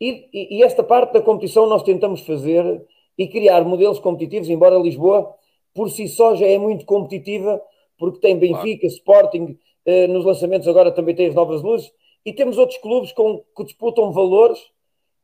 E, 0.00 0.28
e, 0.32 0.58
e 0.58 0.62
esta 0.62 0.82
parte 0.82 1.12
da 1.12 1.22
competição 1.22 1.66
nós 1.66 1.82
tentamos 1.82 2.20
fazer 2.20 2.84
e 3.16 3.26
criar 3.26 3.64
modelos 3.64 3.98
competitivos, 3.98 4.48
embora 4.48 4.78
Lisboa 4.78 5.34
por 5.74 5.90
si 5.90 6.08
só 6.08 6.34
já 6.34 6.46
é 6.46 6.58
muito 6.58 6.84
competitiva, 6.84 7.62
porque 7.96 8.18
tem 8.18 8.36
Benfica. 8.36 8.86
Sporting, 8.86 9.56
eh, 9.86 10.06
nos 10.08 10.24
lançamentos 10.24 10.66
agora 10.66 10.90
também 10.90 11.14
tem 11.14 11.28
as 11.28 11.34
novas 11.34 11.62
luzes, 11.62 11.92
e 12.28 12.32
temos 12.34 12.58
outros 12.58 12.78
clubes 12.78 13.10
com, 13.10 13.42
que 13.56 13.64
disputam 13.64 14.12
valores 14.12 14.58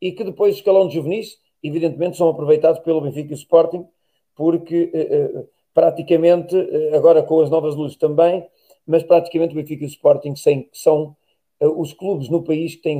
e 0.01 0.11
que 0.11 0.25
depois, 0.25 0.55
escalão 0.55 0.89
de 0.89 0.95
juvenis, 0.95 1.39
evidentemente 1.63 2.17
são 2.17 2.31
aproveitados 2.31 2.81
pelo 2.81 3.03
Benfica 3.03 3.31
e 3.31 3.37
Sporting, 3.37 3.87
porque 4.35 4.91
eh, 4.95 5.01
eh, 5.11 5.45
praticamente, 5.75 6.57
eh, 6.57 6.97
agora 6.97 7.23
com 7.23 7.41
as 7.43 7.51
novas 7.51 7.75
luzes 7.75 7.99
também, 7.99 8.47
mas 8.87 9.03
praticamente 9.03 9.53
o 9.53 9.57
Benfica 9.57 9.83
e 9.83 9.87
o 9.87 9.91
Sporting 9.91 10.33
são 10.73 11.15
eh, 11.61 11.67
os 11.67 11.93
clubes 11.93 12.31
no 12.31 12.43
país 12.43 12.75
que 12.75 12.81
têm 12.81 12.99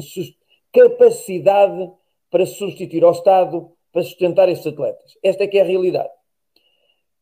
capacidade 0.71 1.91
para 2.31 2.45
substituir 2.45 3.05
ao 3.05 3.13
Estado 3.13 3.71
para 3.91 4.03
sustentar 4.03 4.51
esses 4.51 4.67
atletas. 4.67 5.17
Esta 5.23 5.45
é 5.45 5.47
que 5.47 5.57
é 5.57 5.63
a 5.63 5.65
realidade. 5.65 6.11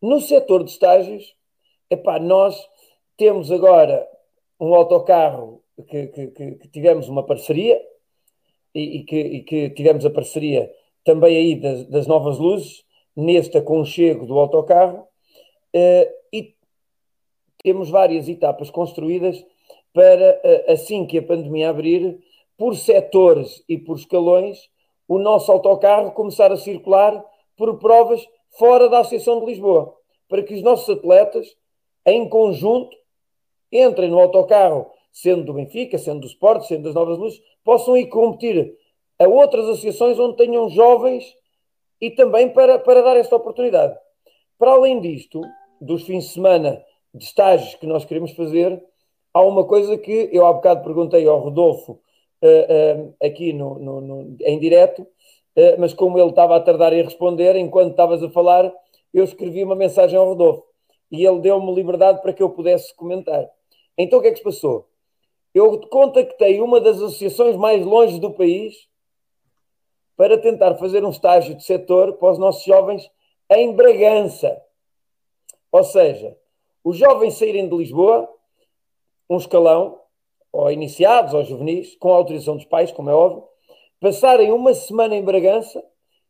No 0.00 0.20
setor 0.20 0.64
de 0.64 0.72
estágios, 0.72 1.32
epá, 1.88 2.18
nós 2.18 2.60
temos 3.16 3.52
agora 3.52 4.04
um 4.58 4.74
autocarro 4.74 5.62
que, 5.82 6.06
que, 6.08 6.26
que 6.28 6.68
tivemos 6.68 7.08
uma 7.08 7.24
parceria 7.24 7.80
e, 8.74 8.98
e, 8.98 9.04
que, 9.04 9.18
e, 9.18 9.42
que, 9.42 9.70
tivemos 9.70 10.04
a 10.04 10.10
parceria 10.10 10.70
também 11.04 11.36
aí 11.36 11.56
das, 11.56 11.86
das 11.88 12.06
novas 12.06 12.38
luzes, 12.38 12.84
neste 13.14 13.58
aconchego 13.58 14.24
do 14.24 14.38
autocarro, 14.38 15.00
uh, 15.00 16.12
e 16.32 16.54
temos 17.62 17.90
várias 17.90 18.28
etapas 18.28 18.70
construídas 18.70 19.44
para, 19.92 20.40
uh, 20.44 20.72
assim 20.72 21.06
que 21.06 21.18
a 21.18 21.22
pandemia 21.22 21.70
abrir, 21.70 22.18
por 22.56 22.76
setores 22.76 23.62
e 23.68 23.76
por 23.76 23.96
escalões, 23.96 24.70
o 25.08 25.18
nosso 25.18 25.50
autocarro 25.50 26.12
começar 26.12 26.52
a 26.52 26.56
circular 26.56 27.22
por 27.56 27.78
provas 27.78 28.26
fora 28.50 28.88
da 28.88 29.00
Associação 29.00 29.40
de 29.40 29.46
Lisboa, 29.46 29.94
para 30.28 30.42
que 30.42 30.54
os 30.54 30.62
nossos 30.62 30.88
atletas, 30.88 31.56
em 32.06 32.28
conjunto, 32.28 32.96
entrem 33.70 34.10
no 34.10 34.20
autocarro, 34.20 34.90
sendo 35.12 35.44
do 35.44 35.54
Benfica, 35.54 35.98
sendo 35.98 36.20
do 36.20 36.26
Sport, 36.26 36.64
sendo 36.64 36.84
das 36.84 36.94
Novas 36.94 37.18
Luzes, 37.18 37.40
possam 37.62 37.96
ir 37.96 38.06
competir 38.06 38.74
a 39.18 39.28
outras 39.28 39.68
associações 39.68 40.18
onde 40.18 40.36
tenham 40.36 40.68
jovens 40.70 41.36
e 42.00 42.10
também 42.10 42.48
para, 42.48 42.78
para 42.78 43.02
dar 43.02 43.16
esta 43.16 43.36
oportunidade. 43.36 43.96
Para 44.58 44.72
além 44.72 45.00
disto, 45.00 45.40
dos 45.80 46.02
fins 46.04 46.24
de 46.24 46.30
semana 46.30 46.82
de 47.14 47.24
estágios 47.24 47.74
que 47.74 47.86
nós 47.86 48.04
queremos 48.04 48.32
fazer, 48.32 48.82
há 49.34 49.42
uma 49.42 49.64
coisa 49.64 49.96
que 49.98 50.30
eu 50.32 50.46
há 50.46 50.52
bocado 50.52 50.82
perguntei 50.82 51.26
ao 51.26 51.38
Rodolfo 51.38 51.92
uh, 52.42 53.02
uh, 53.02 53.14
aqui 53.22 53.52
no, 53.52 53.78
no, 53.78 54.00
no, 54.00 54.36
em 54.40 54.58
direto, 54.58 55.02
uh, 55.02 55.78
mas 55.78 55.92
como 55.92 56.18
ele 56.18 56.30
estava 56.30 56.56
a 56.56 56.60
tardar 56.60 56.92
em 56.92 57.02
responder, 57.02 57.54
enquanto 57.56 57.90
estavas 57.90 58.22
a 58.22 58.30
falar, 58.30 58.72
eu 59.12 59.24
escrevi 59.24 59.62
uma 59.62 59.76
mensagem 59.76 60.18
ao 60.18 60.26
Rodolfo 60.26 60.64
e 61.10 61.26
ele 61.26 61.40
deu-me 61.40 61.74
liberdade 61.74 62.22
para 62.22 62.32
que 62.32 62.42
eu 62.42 62.50
pudesse 62.50 62.94
comentar. 62.96 63.46
Então 63.98 64.18
o 64.18 64.22
que 64.22 64.28
é 64.28 64.30
que 64.30 64.38
se 64.38 64.44
passou? 64.44 64.88
Eu 65.54 65.80
contactei 65.88 66.60
uma 66.60 66.80
das 66.80 66.96
associações 66.96 67.56
mais 67.56 67.84
longe 67.84 68.18
do 68.18 68.32
país 68.32 68.88
para 70.16 70.38
tentar 70.38 70.76
fazer 70.76 71.04
um 71.04 71.10
estágio 71.10 71.54
de 71.54 71.64
setor 71.64 72.14
para 72.14 72.32
os 72.32 72.38
nossos 72.38 72.64
jovens 72.64 73.10
em 73.50 73.74
Bragança. 73.74 74.62
Ou 75.70 75.84
seja, 75.84 76.36
os 76.84 76.96
jovens 76.96 77.34
saírem 77.34 77.68
de 77.68 77.76
Lisboa, 77.76 78.28
um 79.28 79.36
escalão, 79.36 80.00
ou 80.50 80.70
iniciados, 80.70 81.32
ou 81.32 81.44
juvenis, 81.44 81.96
com 81.96 82.12
a 82.12 82.16
autorização 82.16 82.56
dos 82.56 82.66
pais, 82.66 82.92
como 82.92 83.10
é 83.10 83.14
óbvio, 83.14 83.44
passarem 84.00 84.52
uma 84.52 84.74
semana 84.74 85.16
em 85.16 85.24
Bragança 85.24 85.82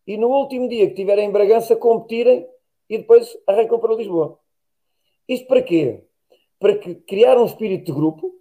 e 0.07 0.17
no 0.17 0.29
último 0.29 0.69
dia 0.69 0.87
que 0.87 0.93
estiverem 0.93 1.29
em 1.29 1.33
Bragança 1.33 1.75
competirem 1.75 2.47
e 2.89 2.99
depois 2.99 3.37
arrancam 3.47 3.79
para 3.79 3.95
Lisboa. 3.95 4.39
Isto 5.29 5.47
para 5.47 5.63
quê? 5.63 6.05
Para 6.59 6.77
criar 6.77 7.39
um 7.39 7.47
espírito 7.47 7.87
de 7.87 7.93
grupo, 7.93 8.33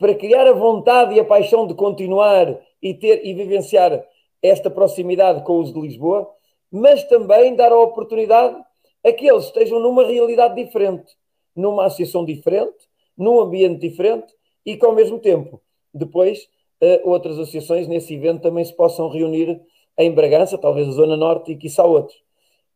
para 0.00 0.16
criar 0.16 0.48
a 0.48 0.52
vontade 0.52 1.14
e 1.14 1.20
a 1.20 1.24
paixão 1.24 1.64
de 1.64 1.74
continuar 1.74 2.58
e 2.82 2.94
ter 2.94 3.24
e 3.24 3.32
vivenciar 3.34 4.04
esta 4.42 4.68
proximidade 4.68 5.44
com 5.44 5.60
os 5.60 5.72
de 5.72 5.80
Lisboa 5.80 6.28
mas 6.70 7.02
também 7.04 7.54
dar 7.56 7.72
a 7.72 7.78
oportunidade 7.78 8.56
a 9.04 9.12
que 9.12 9.28
eles 9.28 9.46
estejam 9.46 9.80
numa 9.80 10.06
realidade 10.06 10.62
diferente, 10.62 11.16
numa 11.56 11.86
associação 11.86 12.24
diferente, 12.24 12.76
num 13.16 13.40
ambiente 13.40 13.80
diferente 13.80 14.32
e 14.64 14.76
que 14.76 14.86
ao 14.86 14.94
mesmo 14.94 15.18
tempo 15.18 15.60
depois 15.92 16.48
uh, 16.80 17.10
outras 17.10 17.38
associações 17.38 17.88
nesse 17.88 18.14
evento 18.14 18.42
também 18.42 18.64
se 18.64 18.74
possam 18.74 19.08
reunir 19.08 19.60
em 19.98 20.12
Bragança, 20.12 20.56
talvez 20.56 20.88
a 20.88 20.92
Zona 20.92 21.16
Norte 21.16 21.52
e 21.52 21.56
quiçá 21.56 21.84
outros. 21.84 22.16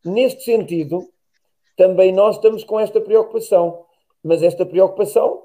Neste 0.04 0.42
sentido, 0.42 1.08
também 1.76 2.12
nós 2.12 2.36
estamos 2.36 2.64
com 2.64 2.78
esta 2.78 3.00
preocupação, 3.00 3.84
mas 4.22 4.42
esta 4.42 4.66
preocupação 4.66 5.42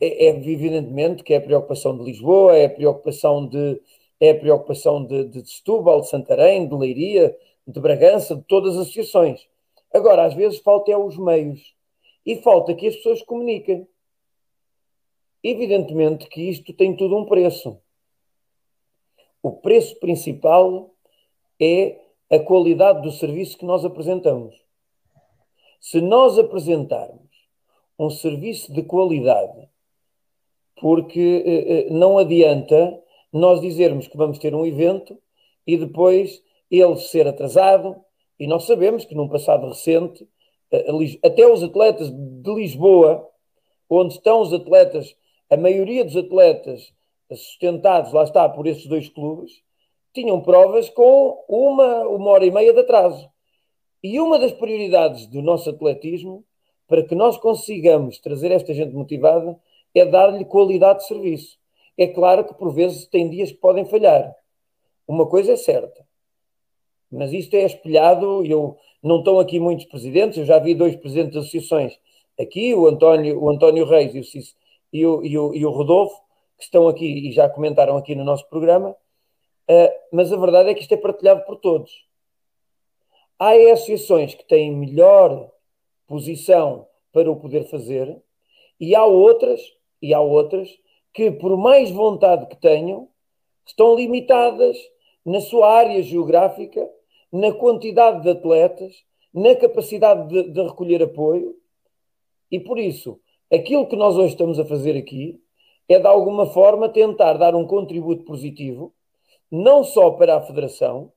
é, 0.00 0.26
é 0.26 0.28
evidentemente 0.28 1.22
que 1.22 1.34
é 1.34 1.36
a 1.36 1.40
preocupação 1.40 1.96
de 1.96 2.04
Lisboa, 2.04 2.56
é 2.56 2.66
a 2.66 2.70
preocupação 2.70 3.46
de 3.46 3.80
é 4.20 4.30
a 4.30 4.38
preocupação 4.38 5.04
de, 5.04 5.26
de 5.26 5.48
Setúbal, 5.48 6.00
de 6.00 6.08
Santarém, 6.08 6.68
de 6.68 6.74
Leiria, 6.74 7.36
de 7.64 7.80
Bragança, 7.80 8.34
de 8.34 8.42
todas 8.42 8.74
as 8.74 8.82
associações. 8.82 9.46
Agora, 9.94 10.24
às 10.24 10.34
vezes 10.34 10.58
falta 10.58 10.90
é 10.90 10.96
os 10.96 11.16
meios 11.16 11.74
e 12.26 12.36
falta 12.42 12.74
que 12.74 12.88
as 12.88 12.96
pessoas 12.96 13.22
comuniquem. 13.22 13.86
Evidentemente 15.42 16.26
que 16.28 16.42
isto 16.42 16.72
tem 16.72 16.96
tudo 16.96 17.16
um 17.16 17.26
preço. 17.26 17.78
O 19.40 19.52
preço 19.52 19.98
principal 20.00 20.90
é 21.60 22.00
a 22.30 22.38
qualidade 22.40 23.02
do 23.02 23.12
serviço 23.12 23.56
que 23.56 23.64
nós 23.64 23.84
apresentamos. 23.84 24.54
Se 25.80 26.00
nós 26.00 26.36
apresentarmos 26.38 27.28
um 27.98 28.10
serviço 28.10 28.72
de 28.72 28.82
qualidade, 28.82 29.68
porque 30.80 31.42
eh, 31.46 31.88
eh 31.88 31.90
não 31.90 32.18
adianta 32.18 33.00
nós 33.32 33.60
dizermos 33.60 34.06
que 34.06 34.16
vamos 34.16 34.38
ter 34.38 34.54
um 34.54 34.64
evento 34.64 35.18
e 35.66 35.76
depois 35.76 36.42
ele 36.70 36.96
ser 36.96 37.26
atrasado, 37.26 37.96
e 38.38 38.46
nós 38.46 38.64
sabemos 38.64 39.04
que 39.04 39.14
num 39.14 39.28
passado 39.28 39.68
recente, 39.68 40.26
eh, 40.70 40.86
até 41.24 41.46
os 41.46 41.62
atletas 41.62 42.10
de 42.10 42.54
Lisboa, 42.54 43.28
onde 43.88 44.14
estão 44.14 44.40
os 44.40 44.52
atletas, 44.52 45.16
a 45.50 45.56
maioria 45.56 46.04
dos 46.04 46.16
atletas 46.16 46.92
sustentados, 47.30 48.12
lá 48.12 48.24
está, 48.24 48.48
por 48.48 48.66
esses 48.66 48.86
dois 48.86 49.08
clubes, 49.08 49.62
tinham 50.12 50.40
provas 50.40 50.88
com 50.88 51.44
uma, 51.48 52.08
uma 52.08 52.30
hora 52.30 52.46
e 52.46 52.50
meia 52.50 52.72
de 52.72 52.80
atraso. 52.80 53.28
E 54.02 54.20
uma 54.20 54.38
das 54.38 54.52
prioridades 54.52 55.26
do 55.26 55.42
nosso 55.42 55.70
atletismo, 55.70 56.44
para 56.86 57.02
que 57.02 57.14
nós 57.14 57.36
consigamos 57.36 58.18
trazer 58.18 58.50
esta 58.50 58.72
gente 58.72 58.94
motivada, 58.94 59.58
é 59.98 60.06
dar-lhe 60.06 60.44
qualidade 60.44 61.00
de 61.00 61.06
serviço. 61.06 61.58
É 61.96 62.06
claro 62.06 62.44
que 62.44 62.54
por 62.54 62.72
vezes 62.72 63.06
tem 63.06 63.28
dias 63.28 63.50
que 63.50 63.58
podem 63.58 63.84
falhar. 63.84 64.34
Uma 65.06 65.26
coisa 65.26 65.52
é 65.52 65.56
certa. 65.56 66.06
Mas 67.10 67.32
isto 67.32 67.54
é 67.54 67.64
espelhado, 67.64 68.44
e 68.44 68.50
eu 68.50 68.76
não 69.02 69.18
estão 69.18 69.38
aqui 69.38 69.58
muitos 69.58 69.86
presidentes, 69.86 70.38
eu 70.38 70.44
já 70.44 70.58
vi 70.58 70.74
dois 70.74 70.94
presidentes 70.96 71.32
de 71.32 71.38
associações 71.38 71.98
aqui, 72.38 72.74
o 72.74 72.86
António, 72.86 73.42
o 73.42 73.50
António 73.50 73.84
Reis 73.84 74.14
e 74.14 74.20
o, 74.20 74.24
Cis, 74.24 74.56
e, 74.92 75.04
o, 75.04 75.24
e, 75.24 75.36
o, 75.36 75.54
e 75.54 75.66
o 75.66 75.70
Rodolfo, 75.70 76.16
que 76.56 76.64
estão 76.64 76.88
aqui 76.88 77.28
e 77.28 77.32
já 77.32 77.48
comentaram 77.48 77.96
aqui 77.96 78.14
no 78.14 78.24
nosso 78.24 78.48
programa, 78.48 78.90
uh, 78.90 79.92
mas 80.12 80.32
a 80.32 80.36
verdade 80.36 80.70
é 80.70 80.74
que 80.74 80.82
isto 80.82 80.94
é 80.94 80.96
partilhado 80.96 81.44
por 81.44 81.56
todos. 81.56 82.06
Há 83.38 83.52
associações 83.72 84.34
que 84.34 84.44
têm 84.44 84.74
melhor 84.74 85.50
posição 86.06 86.86
para 87.12 87.30
o 87.30 87.36
poder 87.36 87.64
fazer, 87.64 88.20
e 88.80 88.94
há 88.94 89.04
outras, 89.04 89.60
e 90.00 90.14
há 90.14 90.20
outras 90.20 90.68
que, 91.12 91.30
por 91.30 91.56
mais 91.56 91.90
vontade 91.90 92.46
que 92.46 92.56
tenham, 92.56 93.08
estão 93.66 93.94
limitadas 93.94 94.76
na 95.24 95.40
sua 95.40 95.70
área 95.70 96.02
geográfica, 96.02 96.88
na 97.32 97.52
quantidade 97.52 98.22
de 98.22 98.30
atletas, 98.30 99.04
na 99.32 99.54
capacidade 99.54 100.28
de, 100.28 100.50
de 100.50 100.62
recolher 100.62 101.02
apoio. 101.02 101.54
E 102.50 102.58
por 102.58 102.78
isso, 102.78 103.20
aquilo 103.52 103.86
que 103.86 103.96
nós 103.96 104.16
hoje 104.16 104.32
estamos 104.32 104.58
a 104.58 104.64
fazer 104.64 104.96
aqui 104.96 105.40
é, 105.88 105.98
de 105.98 106.06
alguma 106.06 106.46
forma, 106.46 106.88
tentar 106.88 107.34
dar 107.34 107.54
um 107.54 107.66
contributo 107.66 108.24
positivo, 108.24 108.92
não 109.50 109.82
só 109.82 110.10
para 110.10 110.36
a 110.36 110.42
Federação, 110.42 111.10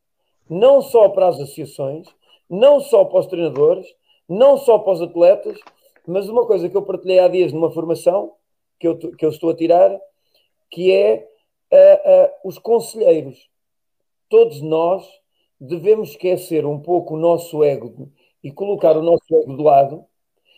não 0.49 0.82
só 0.82 1.10
para 1.10 1.28
as 1.28 1.36
associações, 1.36 2.08
não 2.49 2.80
só 2.80 3.06
para 3.06 3.20
os 3.20 3.28
treinadores, 3.28 3.86
não 4.28 4.58
só 4.58 4.80
para 4.80 4.94
os 4.94 5.02
atletas, 5.02 5.60
mas 6.08 6.28
uma 6.28 6.45
coisa 6.45 6.70
que 6.70 6.76
eu 6.76 6.82
partilhei 6.82 7.20
há 7.20 7.28
dias 7.28 7.52
numa 7.52 7.72
formação 7.72 8.34
que 8.82 8.88
eu, 8.88 8.98
que 8.98 9.24
eu 9.24 9.30
estou 9.30 9.52
a 9.52 9.56
tirar, 9.56 9.95
que 10.72 10.91
é 10.91 11.30
uh, 11.72 12.26
uh, 12.26 12.49
os 12.49 12.58
conselheiros. 12.58 13.48
Todos 14.28 14.60
nós 14.60 15.08
devemos 15.60 16.10
esquecer 16.10 16.66
um 16.66 16.80
pouco 16.80 17.14
o 17.14 17.20
nosso 17.20 17.64
ego 17.64 18.10
e 18.44 18.52
colocar 18.52 18.98
o 18.98 19.03
nosso 19.03 19.24
ego 19.30 19.56
de 19.56 19.62
lado 19.62 20.03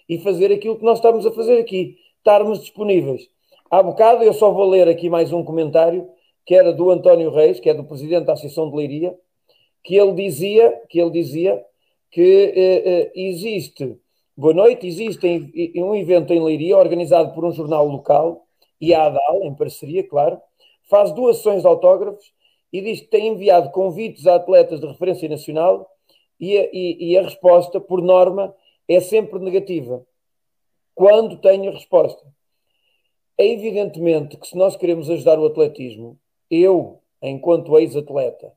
e 0.08 0.18
fazer 0.20 0.54
aquilo 0.54 0.78
que 0.78 0.86
nós 0.86 1.00
estamos 1.00 1.26
a 1.26 1.32
fazer 1.34 1.60
aqui, 1.60 1.98
estarmos 2.18 2.62
disponíveis. 2.62 3.30
Há 3.70 3.84
bocado 3.84 4.24
eu 4.24 4.34
só 4.34 4.52
vou 4.52 4.70
ler 4.70 4.88
aqui 4.88 5.10
mais 5.10 5.34
um 5.34 5.44
comentário 5.44 6.10
que 6.45 6.56
era 6.56 6.72
do 6.72 6.91
António 6.91 7.30
Reis, 7.30 7.60
que 7.60 7.70
é 7.70 7.74
do 7.74 7.84
presidente 7.84 8.26
da 8.26 8.34
Associação 8.34 8.70
de 8.70 8.78
Leiria, 8.78 9.18
que 9.84 9.95
ele 9.95 10.14
dizia 10.14 10.72
que 10.90 11.00
ele 11.00 11.12
dizia 11.12 11.62
que 12.10 12.54
eh, 12.56 13.12
existe 13.16 13.98
Boa 14.36 14.54
noite. 14.54 14.88
Existe 14.88 15.28
um 15.76 15.94
evento 15.94 16.34
em 16.34 16.44
Leiria 16.44 16.76
organizado 16.76 17.36
por 17.36 17.46
um 17.46 17.52
jornal 17.52 17.88
local 17.88 18.48
e 18.82 18.92
a 18.92 19.06
ADAL, 19.06 19.44
em 19.44 19.54
parceria, 19.54 20.04
claro, 20.08 20.42
faz 20.90 21.12
sessões 21.12 21.62
de 21.62 21.68
autógrafos 21.68 22.34
e 22.72 22.82
diz 22.82 23.02
que 23.02 23.08
tem 23.08 23.28
enviado 23.28 23.70
convites 23.70 24.26
a 24.26 24.34
atletas 24.34 24.80
de 24.80 24.88
referência 24.88 25.30
nacional 25.30 25.88
e 26.40 26.58
a, 26.58 26.64
e, 26.74 27.12
e 27.12 27.18
a 27.18 27.22
resposta, 27.22 27.80
por 27.80 28.02
norma, 28.02 28.56
é 28.88 29.00
sempre 29.00 29.38
negativa. 29.38 30.04
Quando 30.96 31.38
tem 31.38 31.68
a 31.68 31.72
resposta. 31.72 32.26
É 33.38 33.46
evidentemente 33.46 34.38
que 34.38 34.48
se 34.48 34.58
nós 34.58 34.76
queremos 34.76 35.12
ajudar 35.12 35.38
o 35.38 35.46
atletismo, 35.46 36.20
eu, 36.50 37.00
enquanto 37.22 37.78
ex-atleta, 37.78 38.52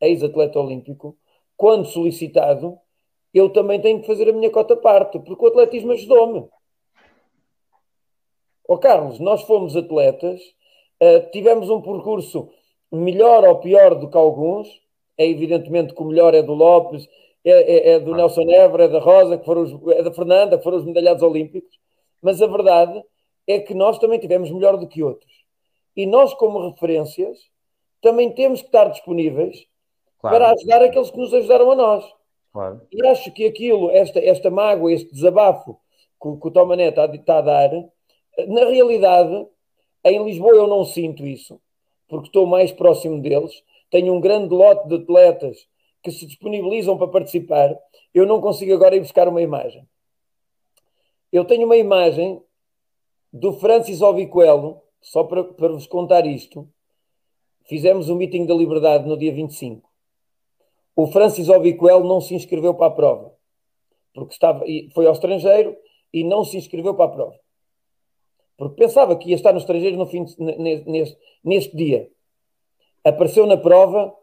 ex-atleta 0.00 0.58
olímpico, 0.58 1.16
quando 1.56 1.86
solicitado, 1.86 2.80
eu 3.32 3.50
também 3.50 3.80
tenho 3.80 4.00
que 4.00 4.06
fazer 4.06 4.28
a 4.28 4.32
minha 4.32 4.50
cota 4.50 4.76
parte, 4.76 5.18
porque 5.20 5.44
o 5.44 5.48
atletismo 5.48 5.92
ajudou-me. 5.92 6.40
Ó 8.68 8.74
oh, 8.74 8.78
Carlos, 8.78 9.18
nós 9.18 9.42
fomos 9.42 9.76
atletas, 9.76 10.40
uh, 11.02 11.30
tivemos 11.32 11.70
um 11.70 11.80
percurso 11.80 12.50
melhor 12.90 13.44
ou 13.44 13.58
pior 13.58 13.94
do 13.94 14.08
que 14.08 14.16
alguns, 14.16 14.68
é 15.16 15.26
evidentemente 15.26 15.94
que 15.94 16.02
o 16.02 16.06
melhor 16.06 16.34
é 16.34 16.42
do 16.42 16.54
Lopes, 16.54 17.08
é, 17.44 17.50
é, 17.50 17.92
é 17.92 18.00
do 18.00 18.14
Nelson 18.14 18.50
Évora, 18.50 18.84
é 18.84 18.88
da 18.88 18.98
Rosa, 18.98 19.38
que 19.38 19.44
foram 19.44 19.62
os, 19.62 19.72
é 19.92 20.02
da 20.02 20.12
Fernanda, 20.12 20.58
que 20.58 20.64
foram 20.64 20.78
os 20.78 20.84
medalhados 20.84 21.22
olímpicos, 21.22 21.78
mas 22.20 22.40
a 22.42 22.46
verdade 22.46 23.02
é 23.46 23.58
que 23.58 23.74
nós 23.74 23.98
também 23.98 24.18
tivemos 24.18 24.50
melhor 24.50 24.76
do 24.76 24.86
que 24.86 25.02
outros. 25.02 25.32
E 25.96 26.06
nós, 26.06 26.32
como 26.34 26.70
referências, 26.70 27.38
também 28.00 28.32
temos 28.32 28.60
que 28.60 28.68
estar 28.68 28.88
disponíveis 28.88 29.66
claro. 30.20 30.36
para 30.36 30.52
ajudar 30.52 30.82
aqueles 30.82 31.10
que 31.10 31.18
nos 31.18 31.34
ajudaram 31.34 31.70
a 31.70 31.76
nós. 31.76 32.19
Claro. 32.52 32.80
E 32.90 33.06
acho 33.06 33.32
que 33.32 33.46
aquilo, 33.46 33.90
esta, 33.90 34.18
esta 34.18 34.50
mágoa, 34.50 34.92
este 34.92 35.12
desabafo 35.12 35.78
que, 36.20 36.36
que 36.36 36.48
o 36.48 36.50
Tomané 36.50 36.88
está, 36.88 37.06
está 37.06 37.38
a 37.38 37.42
dar, 37.42 37.70
na 38.48 38.64
realidade, 38.64 39.46
em 40.04 40.24
Lisboa 40.24 40.54
eu 40.54 40.66
não 40.66 40.84
sinto 40.84 41.26
isso, 41.26 41.60
porque 42.08 42.26
estou 42.26 42.46
mais 42.46 42.72
próximo 42.72 43.20
deles. 43.20 43.62
Tenho 43.90 44.14
um 44.14 44.20
grande 44.20 44.54
lote 44.54 44.88
de 44.88 44.96
atletas 44.96 45.68
que 46.02 46.10
se 46.10 46.26
disponibilizam 46.26 46.96
para 46.96 47.08
participar. 47.08 47.76
Eu 48.14 48.26
não 48.26 48.40
consigo 48.40 48.72
agora 48.72 48.96
ir 48.96 49.00
buscar 49.00 49.28
uma 49.28 49.42
imagem. 49.42 49.86
Eu 51.32 51.44
tenho 51.44 51.66
uma 51.66 51.76
imagem 51.76 52.42
do 53.32 53.52
Francis 53.52 54.00
Ovicuelo, 54.00 54.82
só 55.00 55.22
para, 55.24 55.44
para 55.44 55.68
vos 55.68 55.86
contar 55.86 56.26
isto. 56.26 56.68
Fizemos 57.64 58.08
um 58.08 58.16
meeting 58.16 58.46
da 58.46 58.54
liberdade 58.54 59.06
no 59.06 59.16
dia 59.16 59.32
25 59.32 59.89
o 60.96 61.06
Francis 61.06 61.48
Obiquel 61.48 62.04
não 62.04 62.20
se 62.20 62.34
inscreveu 62.34 62.74
para 62.74 62.86
a 62.86 62.90
prova, 62.90 63.32
porque 64.14 64.32
estava, 64.32 64.64
foi 64.92 65.06
ao 65.06 65.12
estrangeiro 65.12 65.76
e 66.12 66.24
não 66.24 66.44
se 66.44 66.56
inscreveu 66.56 66.94
para 66.94 67.06
a 67.06 67.14
prova. 67.14 67.40
Porque 68.56 68.76
pensava 68.76 69.16
que 69.16 69.30
ia 69.30 69.36
estar 69.36 69.52
no 69.52 69.58
estrangeiro 69.58 69.96
no 69.96 70.06
fim 70.06 70.24
de, 70.24 70.36
neste, 70.36 71.18
neste 71.42 71.76
dia. 71.76 72.10
Apareceu 73.02 73.46
na 73.46 73.56
prova 73.56 74.14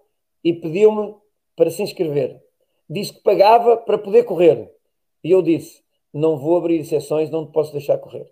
e 0.43 0.53
pediu-me 0.53 1.15
para 1.55 1.71
se 1.71 1.81
inscrever. 1.81 2.39
Disse 2.87 3.13
que 3.13 3.21
pagava 3.21 3.77
para 3.77 3.97
poder 3.97 4.23
correr. 4.25 4.71
E 5.23 5.31
eu 5.31 5.41
disse: 5.41 5.83
Não 6.13 6.37
vou 6.37 6.55
abrir 6.55 6.79
exceções, 6.79 7.31
não 7.31 7.47
te 7.47 7.51
posso 7.51 7.71
deixar 7.71 7.97
correr. 7.97 8.31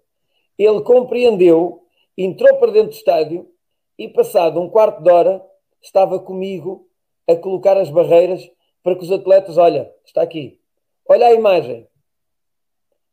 Ele 0.57 0.81
compreendeu, 0.81 1.81
entrou 2.15 2.55
para 2.57 2.71
dentro 2.71 2.89
do 2.89 2.95
estádio 2.95 3.49
e, 3.97 4.07
passado 4.07 4.61
um 4.61 4.69
quarto 4.69 5.01
de 5.01 5.11
hora, 5.11 5.43
estava 5.81 6.19
comigo 6.19 6.87
a 7.27 7.35
colocar 7.35 7.77
as 7.77 7.89
barreiras 7.89 8.49
para 8.83 8.95
que 8.95 9.03
os 9.03 9.11
atletas, 9.11 9.57
olha, 9.57 9.91
está 10.05 10.21
aqui, 10.21 10.59
olha 11.07 11.27
a 11.27 11.33
imagem. 11.33 11.87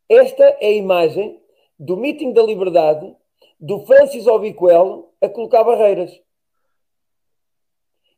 Esta 0.07 0.43
é 0.43 0.67
a 0.67 0.71
imagem 0.71 1.41
do 1.79 1.97
meeting 1.97 2.33
da 2.33 2.43
liberdade 2.43 3.15
do 3.59 3.85
Francis 3.85 4.27
Obiquel 4.27 5.11
a 5.21 5.29
colocar 5.29 5.63
barreiras. 5.63 6.11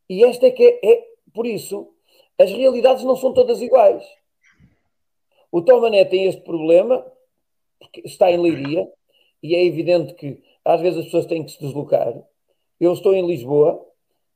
E 0.10 0.24
esta 0.24 0.48
é 0.48 0.52
que 0.52 0.64
é, 0.64 0.92
é 0.92 1.08
por 1.34 1.46
isso, 1.46 1.94
as 2.38 2.52
realidades 2.52 3.04
não 3.04 3.16
são 3.16 3.34
todas 3.34 3.62
iguais. 3.62 4.04
O 5.52 5.62
Tomané 5.62 6.04
tem 6.06 6.26
este 6.26 6.42
problema, 6.42 7.06
porque 7.80 8.02
está 8.06 8.30
em 8.32 8.38
Leiria, 8.38 8.92
e 9.42 9.56
é 9.56 9.64
evidente 9.64 10.14
que 10.16 10.44
às 10.64 10.82
vezes 10.82 11.00
as 11.00 11.06
pessoas 11.06 11.26
têm 11.26 11.44
que 11.44 11.52
se 11.52 11.60
deslocar. 11.60 12.14
Eu 12.80 12.92
estou 12.92 13.14
em 13.14 13.26
Lisboa 13.26 13.86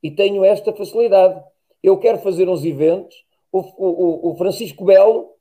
e 0.02 0.12
tenho 0.12 0.44
esta 0.44 0.74
facilidade. 0.74 1.42
Eu 1.82 1.98
quero 1.98 2.20
fazer 2.20 2.48
uns 2.48 2.64
eventos. 2.64 3.16
O, 3.52 3.60
o, 3.60 4.32
o 4.32 4.36
Francisco 4.36 4.86
Belo 4.86 5.32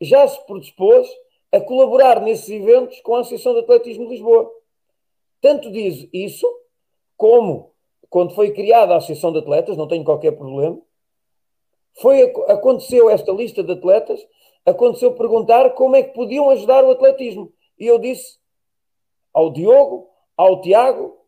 já 0.00 0.26
se 0.26 0.44
predispôs 0.46 1.08
a 1.52 1.60
colaborar 1.60 2.20
nesses 2.20 2.48
eventos 2.48 3.00
com 3.00 3.16
a 3.16 3.20
Associação 3.20 3.54
de 3.54 3.60
Atletismo 3.60 4.04
de 4.04 4.12
Lisboa. 4.12 4.50
Tanto 5.40 5.70
diz 5.70 6.08
isso, 6.12 6.46
como 7.16 7.72
quando 8.08 8.34
foi 8.34 8.52
criada 8.52 8.94
a 8.94 8.96
Associação 8.98 9.32
de 9.32 9.38
Atletas, 9.38 9.76
não 9.76 9.88
tenho 9.88 10.04
qualquer 10.04 10.32
problema, 10.32 10.80
foi, 12.00 12.22
aconteceu 12.48 13.10
esta 13.10 13.32
lista 13.32 13.62
de 13.62 13.72
atletas, 13.72 14.20
aconteceu 14.64 15.14
perguntar 15.14 15.70
como 15.70 15.96
é 15.96 16.02
que 16.02 16.14
podiam 16.14 16.50
ajudar 16.50 16.84
o 16.84 16.90
atletismo. 16.90 17.52
E 17.78 17.86
eu 17.86 17.98
disse 17.98 18.38
ao 19.32 19.50
Diogo, 19.50 20.08
ao 20.36 20.60
Tiago 20.60 21.18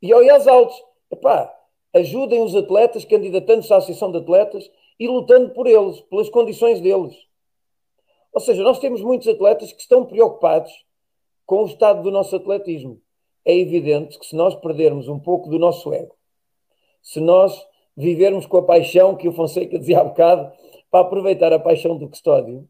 e 0.00 0.12
ao 0.12 0.22
Ias 0.22 0.46
Altos, 0.46 0.82
epá, 1.10 1.55
ajudem 1.96 2.42
os 2.42 2.54
atletas, 2.54 3.04
candidatando-se 3.04 3.72
à 3.72 3.76
Associação 3.76 4.10
de 4.12 4.18
Atletas 4.18 4.70
e 4.98 5.08
lutando 5.08 5.50
por 5.50 5.66
eles, 5.66 6.00
pelas 6.02 6.28
condições 6.28 6.80
deles. 6.80 7.14
Ou 8.32 8.40
seja, 8.40 8.62
nós 8.62 8.78
temos 8.78 9.00
muitos 9.00 9.28
atletas 9.28 9.72
que 9.72 9.80
estão 9.80 10.04
preocupados 10.04 10.72
com 11.44 11.62
o 11.62 11.66
estado 11.66 12.02
do 12.02 12.10
nosso 12.10 12.36
atletismo. 12.36 13.00
É 13.44 13.56
evidente 13.56 14.18
que 14.18 14.26
se 14.26 14.36
nós 14.36 14.54
perdermos 14.56 15.08
um 15.08 15.18
pouco 15.18 15.48
do 15.48 15.58
nosso 15.58 15.92
ego, 15.92 16.14
se 17.02 17.20
nós 17.20 17.66
vivermos 17.96 18.44
com 18.44 18.58
a 18.58 18.62
paixão 18.62 19.16
que 19.16 19.28
o 19.28 19.32
Fonseca 19.32 19.78
dizia 19.78 20.00
há 20.00 20.04
bocado, 20.04 20.52
para 20.90 21.00
aproveitar 21.00 21.52
a 21.52 21.58
paixão 21.58 21.96
do 21.96 22.08
custódio, 22.08 22.68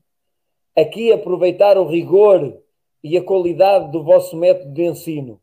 aqui 0.77 1.13
aproveitar 1.13 1.79
o 1.79 1.87
rigor 1.87 2.61
e 3.03 3.17
a 3.17 3.25
qualidade 3.25 3.91
do 3.91 4.05
vosso 4.05 4.37
método 4.37 4.73
de 4.73 4.85
ensino, 4.85 5.41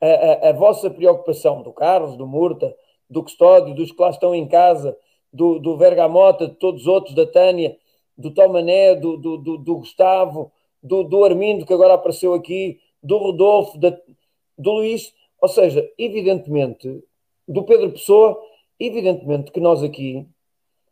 a, 0.00 0.06
a, 0.06 0.50
a 0.50 0.52
vossa 0.52 0.90
preocupação 0.90 1.62
do 1.62 1.72
Carlos, 1.72 2.16
do 2.16 2.26
Murta, 2.26 2.74
do 3.08 3.22
custódio, 3.22 3.74
dos 3.74 3.92
que 3.92 4.00
lá 4.00 4.10
estão 4.10 4.34
em 4.34 4.46
casa, 4.46 4.96
do, 5.32 5.58
do 5.58 5.76
Vergamota, 5.76 6.48
de 6.48 6.54
todos 6.54 6.82
os 6.82 6.86
outros, 6.86 7.14
da 7.14 7.26
Tânia, 7.26 7.76
do 8.16 8.30
Tomané, 8.30 8.94
do, 8.94 9.16
do, 9.16 9.36
do, 9.36 9.58
do 9.58 9.76
Gustavo, 9.76 10.52
do, 10.82 11.02
do 11.02 11.24
Armindo, 11.24 11.66
que 11.66 11.72
agora 11.72 11.94
apareceu 11.94 12.34
aqui, 12.34 12.78
do 13.02 13.18
Rodolfo, 13.18 13.78
da, 13.78 13.96
do 14.56 14.72
Luís, 14.72 15.12
ou 15.40 15.48
seja, 15.48 15.88
evidentemente, 15.98 17.02
do 17.46 17.64
Pedro 17.64 17.90
Pessoa, 17.92 18.40
evidentemente 18.78 19.50
que 19.50 19.60
nós 19.60 19.82
aqui. 19.82 20.26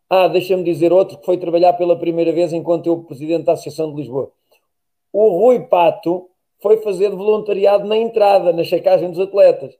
Ah, 0.08 0.28
deixa-me 0.28 0.62
dizer 0.62 0.92
outro 0.92 1.18
que 1.18 1.24
foi 1.24 1.38
trabalhar 1.38 1.72
pela 1.72 1.98
primeira 1.98 2.32
vez 2.32 2.52
enquanto 2.52 2.86
eu 2.86 3.02
presidente 3.04 3.44
da 3.44 3.52
Associação 3.52 3.90
de 3.90 3.96
Lisboa. 4.02 4.30
O 5.12 5.28
Rui 5.28 5.60
Pato 5.60 6.28
foi 6.60 6.78
fazer 6.78 7.10
voluntariado 7.10 7.86
na 7.86 7.96
entrada, 7.96 8.52
na 8.52 8.62
checagem 8.62 9.10
dos 9.10 9.20
atletas. 9.20 9.76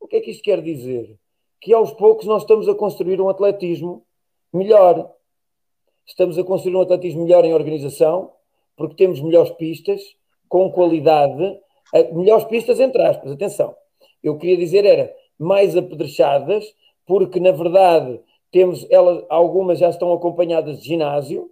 O 0.00 0.06
que 0.06 0.16
é 0.16 0.20
que 0.20 0.30
isto 0.30 0.42
quer 0.42 0.62
dizer? 0.62 1.18
Que 1.60 1.72
aos 1.72 1.92
poucos 1.92 2.26
nós 2.26 2.42
estamos 2.42 2.68
a 2.68 2.74
construir 2.74 3.20
um 3.20 3.28
atletismo 3.28 4.04
melhor 4.52 5.14
estamos 6.08 6.38
a 6.38 6.44
construir 6.44 6.74
um 6.74 6.80
atletismo 6.80 7.22
melhor 7.22 7.44
em 7.44 7.52
organização, 7.52 8.32
porque 8.76 8.96
temos 8.96 9.20
melhores 9.20 9.50
pistas, 9.52 10.00
com 10.48 10.72
qualidade, 10.72 11.60
melhores 12.12 12.44
pistas 12.44 12.80
entre 12.80 13.02
aspas, 13.02 13.32
atenção. 13.32 13.74
Eu 14.22 14.38
queria 14.38 14.56
dizer 14.56 14.84
era 14.86 15.14
mais 15.38 15.76
apedrechadas, 15.76 16.64
porque 17.06 17.38
na 17.38 17.52
verdade 17.52 18.20
temos 18.50 18.86
elas, 18.90 19.22
algumas 19.28 19.78
já 19.78 19.90
estão 19.90 20.12
acompanhadas 20.12 20.80
de 20.80 20.88
ginásio, 20.88 21.50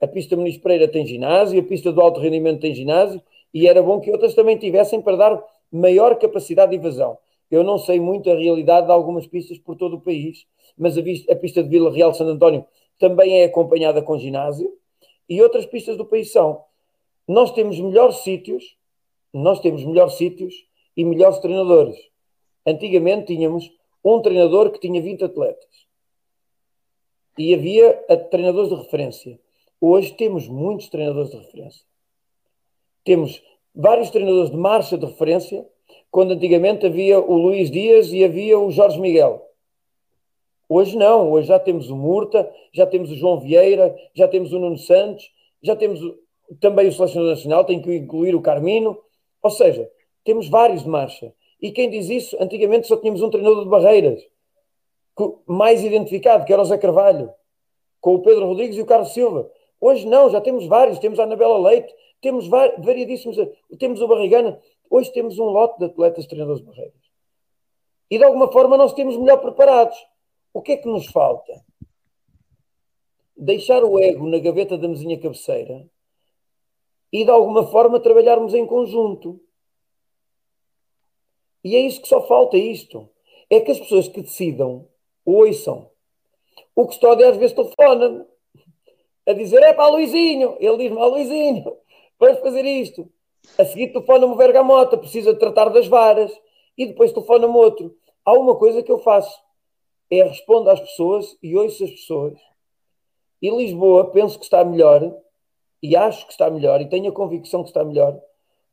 a 0.00 0.06
pista 0.06 0.36
Muniz 0.36 0.56
Pereira 0.56 0.88
tem 0.88 1.04
ginásio, 1.04 1.60
a 1.60 1.64
pista 1.64 1.92
do 1.92 2.00
alto 2.00 2.20
rendimento 2.20 2.60
tem 2.60 2.72
ginásio, 2.72 3.20
e 3.52 3.66
era 3.66 3.82
bom 3.82 4.00
que 4.00 4.10
outras 4.10 4.34
também 4.34 4.56
tivessem 4.56 5.02
para 5.02 5.16
dar 5.16 5.44
maior 5.70 6.16
capacidade 6.16 6.70
de 6.70 6.76
evasão. 6.76 7.18
Eu 7.50 7.64
não 7.64 7.78
sei 7.78 7.98
muito 7.98 8.30
a 8.30 8.36
realidade 8.36 8.86
de 8.86 8.92
algumas 8.92 9.26
pistas 9.26 9.58
por 9.58 9.76
todo 9.76 9.96
o 9.96 10.00
país, 10.00 10.46
mas 10.78 10.96
a, 10.96 11.00
a 11.00 11.36
pista 11.36 11.62
de 11.62 11.68
Vila 11.68 11.92
Real 11.92 12.14
Santo 12.14 12.30
António 12.30 12.64
também 12.98 13.40
é 13.40 13.44
acompanhada 13.44 14.02
com 14.02 14.18
ginásio, 14.18 14.72
e 15.28 15.40
outras 15.42 15.64
pistas 15.64 15.96
do 15.96 16.04
país 16.04 16.32
são. 16.32 16.64
Nós 17.26 17.52
temos 17.52 17.78
melhores 17.80 18.16
sítios, 18.16 18.76
nós 19.32 19.60
temos 19.60 19.84
melhores 19.84 20.14
sítios 20.14 20.54
e 20.96 21.04
melhores 21.04 21.38
treinadores. 21.38 21.96
Antigamente 22.66 23.28
tínhamos 23.28 23.70
um 24.04 24.20
treinador 24.20 24.70
que 24.70 24.80
tinha 24.80 25.00
20 25.00 25.24
atletas. 25.24 25.86
E 27.38 27.54
havia 27.54 27.92
treinadores 28.30 28.68
de 28.68 28.74
referência. 28.74 29.40
Hoje 29.80 30.12
temos 30.14 30.48
muitos 30.48 30.88
treinadores 30.88 31.30
de 31.30 31.36
referência. 31.36 31.86
Temos 33.04 33.42
vários 33.74 34.10
treinadores 34.10 34.50
de 34.50 34.56
marcha 34.56 34.98
de 34.98 35.06
referência, 35.06 35.66
quando 36.10 36.32
antigamente 36.32 36.86
havia 36.86 37.20
o 37.20 37.36
Luís 37.36 37.70
Dias 37.70 38.12
e 38.12 38.24
havia 38.24 38.58
o 38.58 38.70
Jorge 38.70 39.00
Miguel. 39.00 39.46
Hoje 40.68 40.96
não, 40.96 41.32
hoje 41.32 41.48
já 41.48 41.58
temos 41.58 41.90
o 41.90 41.96
Murta, 41.96 42.48
já 42.72 42.86
temos 42.86 43.10
o 43.10 43.16
João 43.16 43.40
Vieira, 43.40 43.96
já 44.14 44.28
temos 44.28 44.52
o 44.52 44.58
Nuno 44.58 44.78
Santos, 44.78 45.30
já 45.62 45.74
temos 45.74 46.00
também 46.60 46.88
o 46.88 46.92
selecionador 46.92 47.34
nacional, 47.34 47.64
tem 47.64 47.80
que 47.80 47.94
incluir 47.94 48.34
o 48.34 48.40
Carmino, 48.40 48.98
ou 49.42 49.50
seja, 49.50 49.90
temos 50.24 50.48
vários 50.48 50.82
de 50.82 50.88
marcha. 50.88 51.32
E 51.60 51.70
quem 51.72 51.90
diz 51.90 52.08
isso, 52.08 52.36
antigamente 52.40 52.86
só 52.86 52.96
tínhamos 52.96 53.20
um 53.20 53.30
treinador 53.30 53.64
de 53.64 53.70
barreiras, 53.70 54.22
mais 55.46 55.84
identificado, 55.84 56.44
que 56.44 56.52
era 56.52 56.62
o 56.62 56.64
Zé 56.64 56.78
Carvalho, 56.78 57.30
com 58.00 58.14
o 58.14 58.22
Pedro 58.22 58.46
Rodrigues 58.46 58.76
e 58.76 58.80
o 58.80 58.86
Carlos 58.86 59.12
Silva. 59.12 59.50
Hoje 59.80 60.06
não, 60.06 60.30
já 60.30 60.40
temos 60.40 60.66
vários, 60.66 60.98
temos 60.98 61.18
a 61.18 61.24
Anabela 61.24 61.58
Leite, 61.58 61.92
temos 62.20 62.46
variadíssimos, 62.48 63.36
temos 63.78 64.00
o 64.00 64.08
Barrigana, 64.08 64.58
hoje 64.90 65.12
temos 65.12 65.38
um 65.38 65.44
lote 65.44 65.78
de 65.78 65.86
atletas 65.86 66.26
treinadores 66.26 66.60
barreiras. 66.60 67.00
E 68.10 68.18
de 68.18 68.24
alguma 68.24 68.50
forma 68.50 68.76
nós 68.76 68.92
temos 68.92 69.16
melhor 69.16 69.38
preparados. 69.38 69.96
O 70.52 70.60
que 70.60 70.72
é 70.72 70.76
que 70.76 70.88
nos 70.88 71.06
falta? 71.06 71.64
Deixar 73.36 73.84
o 73.84 73.98
ego 73.98 74.26
na 74.26 74.38
gaveta 74.40 74.76
da 74.76 74.88
mesinha 74.88 75.18
cabeceira 75.18 75.88
e 77.12 77.24
de 77.24 77.30
alguma 77.30 77.66
forma 77.66 78.00
trabalharmos 78.00 78.52
em 78.52 78.66
conjunto. 78.66 79.40
E 81.62 81.76
é 81.76 81.80
isso 81.80 82.02
que 82.02 82.08
só 82.08 82.26
falta 82.26 82.56
isto. 82.56 83.08
É 83.48 83.60
que 83.60 83.70
as 83.70 83.78
pessoas 83.78 84.08
que 84.08 84.22
decidam 84.22 84.88
ouçam. 85.24 85.90
O 86.74 86.86
custódio 86.86 87.28
às 87.28 87.36
vezes 87.36 87.54
telefona-me 87.54 88.24
a 89.26 89.32
dizer: 89.32 89.62
é 89.62 89.72
para 89.72 89.90
Luizinho. 89.90 90.56
Ele 90.58 90.76
diz-me: 90.78 90.98
Luizinho, 90.98 91.76
vamos 92.18 92.40
fazer 92.40 92.64
isto. 92.64 93.10
A 93.58 93.64
seguir 93.64 93.92
telefona-me 93.92 94.32
o 94.32 94.36
Vergamota, 94.36 94.96
precisa 94.96 95.34
tratar 95.34 95.68
das 95.68 95.86
varas. 95.86 96.32
E 96.76 96.86
depois 96.86 97.12
telefona-me 97.12 97.54
outro. 97.54 97.94
Há 98.24 98.32
uma 98.32 98.56
coisa 98.56 98.82
que 98.82 98.92
eu 98.92 98.98
faço 98.98 99.38
é 100.10 100.24
responder 100.24 100.70
às 100.70 100.80
pessoas 100.80 101.36
e 101.42 101.56
ouço 101.56 101.84
as 101.84 101.90
pessoas. 101.90 102.38
E 103.40 103.48
Lisboa 103.48 104.10
penso 104.10 104.38
que 104.38 104.44
está 104.44 104.64
melhor, 104.64 105.16
e 105.82 105.96
acho 105.96 106.26
que 106.26 106.32
está 106.32 106.50
melhor, 106.50 106.80
e 106.80 106.88
tenho 106.88 107.10
a 107.10 107.14
convicção 107.14 107.62
que 107.62 107.70
está 107.70 107.84
melhor, 107.84 108.20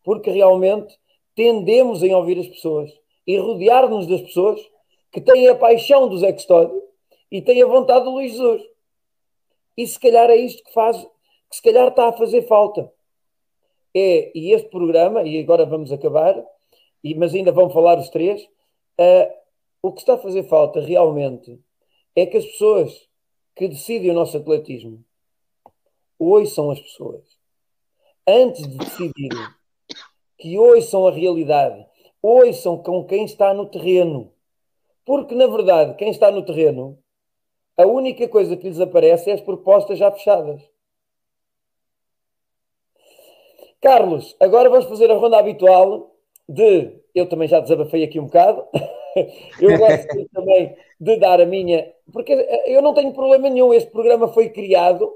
porque 0.03 0.31
realmente 0.31 0.97
tendemos 1.35 2.01
em 2.01 2.13
ouvir 2.13 2.39
as 2.39 2.47
pessoas 2.47 2.91
e 3.25 3.37
rodear-nos 3.37 4.07
das 4.07 4.21
pessoas 4.21 4.59
que 5.11 5.21
têm 5.21 5.47
a 5.47 5.55
paixão 5.55 6.09
do 6.09 6.17
Zé 6.17 6.33
Custódio 6.33 6.81
e 7.31 7.41
têm 7.41 7.61
a 7.61 7.67
vontade 7.67 8.03
do 8.05 8.11
Luís 8.11 8.31
Jesus. 8.31 8.63
E 9.77 9.85
se 9.85 9.99
calhar 9.99 10.29
é 10.29 10.35
isto 10.35 10.63
que 10.63 10.73
faz, 10.73 10.97
que 11.49 11.55
se 11.55 11.61
calhar 11.61 11.87
está 11.87 12.09
a 12.09 12.13
fazer 12.13 12.47
falta. 12.47 12.91
É, 13.99 14.31
e 14.37 14.53
este 14.53 14.69
programa, 14.69 15.23
e 15.23 15.39
agora 15.39 15.65
vamos 15.65 15.91
acabar, 15.91 16.35
e, 17.03 17.15
mas 17.15 17.33
ainda 17.33 17.51
vão 17.51 17.67
falar 17.67 17.97
os 17.97 18.09
três, 18.09 18.43
uh, 18.43 19.33
o 19.81 19.91
que 19.91 20.01
está 20.01 20.13
a 20.13 20.19
fazer 20.19 20.43
falta 20.43 20.79
realmente 20.79 21.59
é 22.15 22.27
que 22.27 22.37
as 22.37 22.45
pessoas 22.45 23.09
que 23.55 23.67
decidem 23.67 24.11
o 24.11 24.13
nosso 24.13 24.37
atletismo 24.37 25.03
ouçam 26.19 26.69
as 26.69 26.79
pessoas. 26.79 27.23
Antes 28.27 28.67
de 28.67 28.77
decidirem, 28.77 29.47
que 30.37 30.59
ouçam 30.59 31.07
a 31.07 31.11
realidade, 31.11 31.83
ouçam 32.21 32.77
com 32.77 33.03
quem 33.03 33.25
está 33.25 33.51
no 33.51 33.65
terreno. 33.65 34.31
Porque, 35.03 35.33
na 35.33 35.47
verdade, 35.47 35.95
quem 35.95 36.11
está 36.11 36.29
no 36.29 36.45
terreno, 36.45 36.99
a 37.75 37.87
única 37.87 38.27
coisa 38.27 38.55
que 38.55 38.67
lhes 38.67 38.79
aparece 38.79 39.31
é 39.31 39.33
as 39.33 39.41
propostas 39.41 39.97
já 39.97 40.11
fechadas. 40.11 40.61
Carlos, 43.81 44.35
agora 44.39 44.69
vamos 44.69 44.85
fazer 44.85 45.11
a 45.11 45.15
ronda 45.15 45.37
habitual 45.37 46.15
de. 46.47 46.97
Eu 47.13 47.27
também 47.27 47.47
já 47.47 47.59
desabafei 47.59 48.03
aqui 48.03 48.19
um 48.19 48.25
bocado. 48.25 48.65
eu 49.61 49.77
gosto 49.77 50.29
também 50.33 50.75
de 50.99 51.17
dar 51.17 51.39
a 51.41 51.45
minha. 51.45 51.91
Porque 52.11 52.33
eu 52.65 52.81
não 52.81 52.93
tenho 52.93 53.13
problema 53.13 53.49
nenhum. 53.49 53.73
Este 53.73 53.91
programa 53.91 54.27
foi 54.29 54.49
criado 54.49 55.11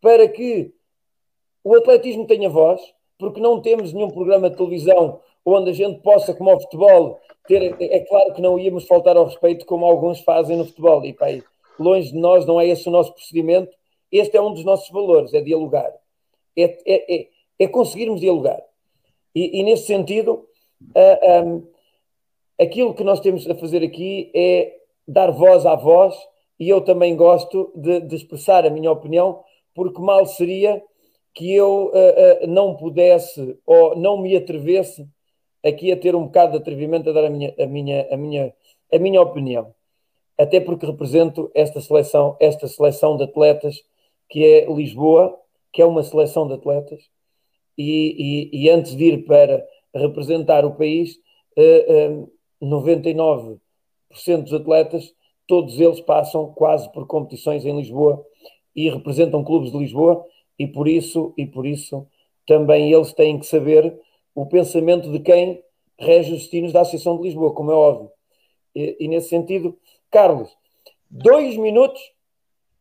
para 0.00 0.28
que 0.28 0.72
o 1.64 1.74
atletismo 1.74 2.26
tenha 2.26 2.48
voz, 2.48 2.80
porque 3.18 3.40
não 3.40 3.60
temos 3.60 3.92
nenhum 3.92 4.10
programa 4.10 4.48
de 4.48 4.56
televisão 4.56 5.20
onde 5.44 5.70
a 5.70 5.72
gente 5.72 6.00
possa, 6.00 6.34
como 6.34 6.50
ao 6.50 6.60
futebol, 6.60 7.20
ter. 7.46 7.76
É 7.80 8.00
claro 8.00 8.34
que 8.34 8.42
não 8.42 8.58
íamos 8.58 8.86
faltar 8.86 9.16
ao 9.16 9.26
respeito 9.26 9.66
como 9.66 9.84
alguns 9.84 10.20
fazem 10.20 10.56
no 10.56 10.64
futebol. 10.64 11.04
E 11.04 11.12
pá, 11.12 11.26
longe 11.78 12.12
de 12.12 12.18
nós, 12.18 12.46
não 12.46 12.60
é 12.60 12.66
esse 12.66 12.88
o 12.88 12.92
nosso 12.92 13.12
procedimento. 13.12 13.74
Este 14.10 14.36
é 14.36 14.40
um 14.40 14.52
dos 14.52 14.64
nossos 14.64 14.88
valores, 14.90 15.34
é 15.34 15.40
dialogar. 15.40 15.92
É, 16.56 16.64
é, 16.86 17.14
é, 17.14 17.28
é 17.58 17.66
conseguirmos 17.66 18.20
dialogar. 18.20 18.62
E, 19.34 19.60
e 19.60 19.62
nesse 19.62 19.86
sentido, 19.86 20.46
uh, 20.82 21.46
um, 21.46 21.66
aquilo 22.60 22.94
que 22.94 23.04
nós 23.04 23.20
temos 23.20 23.48
a 23.48 23.54
fazer 23.54 23.82
aqui 23.82 24.30
é 24.34 24.76
dar 25.06 25.30
voz 25.30 25.66
à 25.66 25.74
voz, 25.74 26.14
e 26.58 26.68
eu 26.68 26.80
também 26.80 27.14
gosto 27.14 27.70
de, 27.74 28.00
de 28.00 28.16
expressar 28.16 28.64
a 28.64 28.70
minha 28.70 28.90
opinião, 28.90 29.42
porque 29.74 30.00
mal 30.00 30.24
seria 30.26 30.82
que 31.34 31.54
eu 31.54 31.92
uh, 31.92 32.44
uh, 32.44 32.46
não 32.46 32.76
pudesse 32.76 33.58
ou 33.66 33.94
não 33.94 34.16
me 34.16 34.34
atrevesse 34.34 35.06
aqui 35.62 35.92
a 35.92 35.96
ter 35.96 36.14
um 36.14 36.24
bocado 36.24 36.52
de 36.52 36.58
atrevimento 36.58 37.10
a 37.10 37.12
dar 37.12 37.24
a 37.24 37.30
minha, 37.30 37.54
a 37.58 37.66
minha, 37.66 38.08
a 38.10 38.16
minha, 38.16 38.54
a 38.92 38.98
minha 38.98 39.20
opinião. 39.20 39.74
Até 40.38 40.60
porque 40.60 40.86
represento 40.86 41.50
esta 41.54 41.80
seleção, 41.80 42.36
esta 42.40 42.66
seleção 42.68 43.16
de 43.16 43.24
atletas 43.24 43.82
que 44.28 44.44
é 44.44 44.66
Lisboa, 44.66 45.38
que 45.72 45.82
é 45.82 45.84
uma 45.84 46.02
seleção 46.02 46.46
de 46.46 46.54
atletas, 46.54 47.02
e, 47.76 48.50
e, 48.52 48.64
e 48.64 48.70
antes 48.70 48.96
de 48.96 49.04
ir 49.04 49.24
para 49.24 49.64
representar 49.94 50.64
o 50.64 50.74
país, 50.74 51.16
uh, 51.56 52.22
uh, 52.22 52.32
99% 52.62 53.58
dos 54.42 54.52
atletas, 54.52 55.14
todos 55.46 55.78
eles 55.78 56.00
passam 56.00 56.52
quase 56.52 56.90
por 56.92 57.06
competições 57.06 57.64
em 57.64 57.76
Lisboa 57.76 58.24
e 58.74 58.90
representam 58.90 59.44
clubes 59.44 59.70
de 59.70 59.78
Lisboa 59.78 60.24
e 60.58 60.66
por 60.66 60.88
isso 60.88 61.32
e 61.36 61.46
por 61.46 61.66
isso 61.66 62.06
também 62.46 62.92
eles 62.92 63.12
têm 63.12 63.38
que 63.38 63.46
saber 63.46 63.98
o 64.34 64.46
pensamento 64.46 65.10
de 65.10 65.20
quem 65.20 65.62
rege 65.98 66.32
os 66.32 66.40
destinos 66.40 66.72
da 66.72 66.82
Associação 66.82 67.16
de 67.16 67.24
Lisboa, 67.24 67.54
como 67.54 67.70
é 67.70 67.74
óbvio. 67.74 68.10
E, 68.74 68.96
e 69.00 69.08
nesse 69.08 69.30
sentido, 69.30 69.76
Carlos, 70.10 70.54
dois 71.10 71.56
minutos 71.56 72.00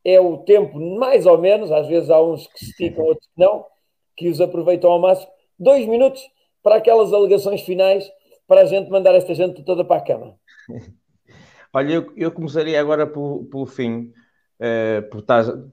é 0.04 0.20
o 0.20 0.38
tempo, 0.40 0.80
mais 0.80 1.26
ou 1.26 1.38
menos, 1.38 1.72
às 1.72 1.88
vezes 1.88 2.10
há 2.10 2.22
uns 2.22 2.46
que 2.48 2.60
se 2.60 2.72
esticam, 2.72 3.06
outros 3.06 3.26
que 3.28 3.42
não, 3.42 3.66
que 4.16 4.30
os 4.30 4.40
aproveitam 4.42 4.92
ao 4.92 5.00
máximo. 5.00 5.32
Dois 5.58 5.88
minutos 5.88 6.22
para 6.66 6.78
aquelas 6.78 7.14
alegações 7.14 7.62
finais, 7.62 8.10
para 8.48 8.62
a 8.62 8.66
gente 8.66 8.90
mandar 8.90 9.14
esta 9.14 9.36
gente 9.36 9.64
toda 9.64 9.86
para 9.86 9.98
a 9.98 10.02
cama. 10.02 10.36
Olha, 11.72 11.94
eu, 11.94 12.14
eu 12.16 12.32
começaria 12.32 12.80
agora 12.80 13.06
pelo, 13.06 13.46
pelo 13.46 13.66
fim, 13.66 14.12
uh, 14.60 15.10
por, 15.10 15.24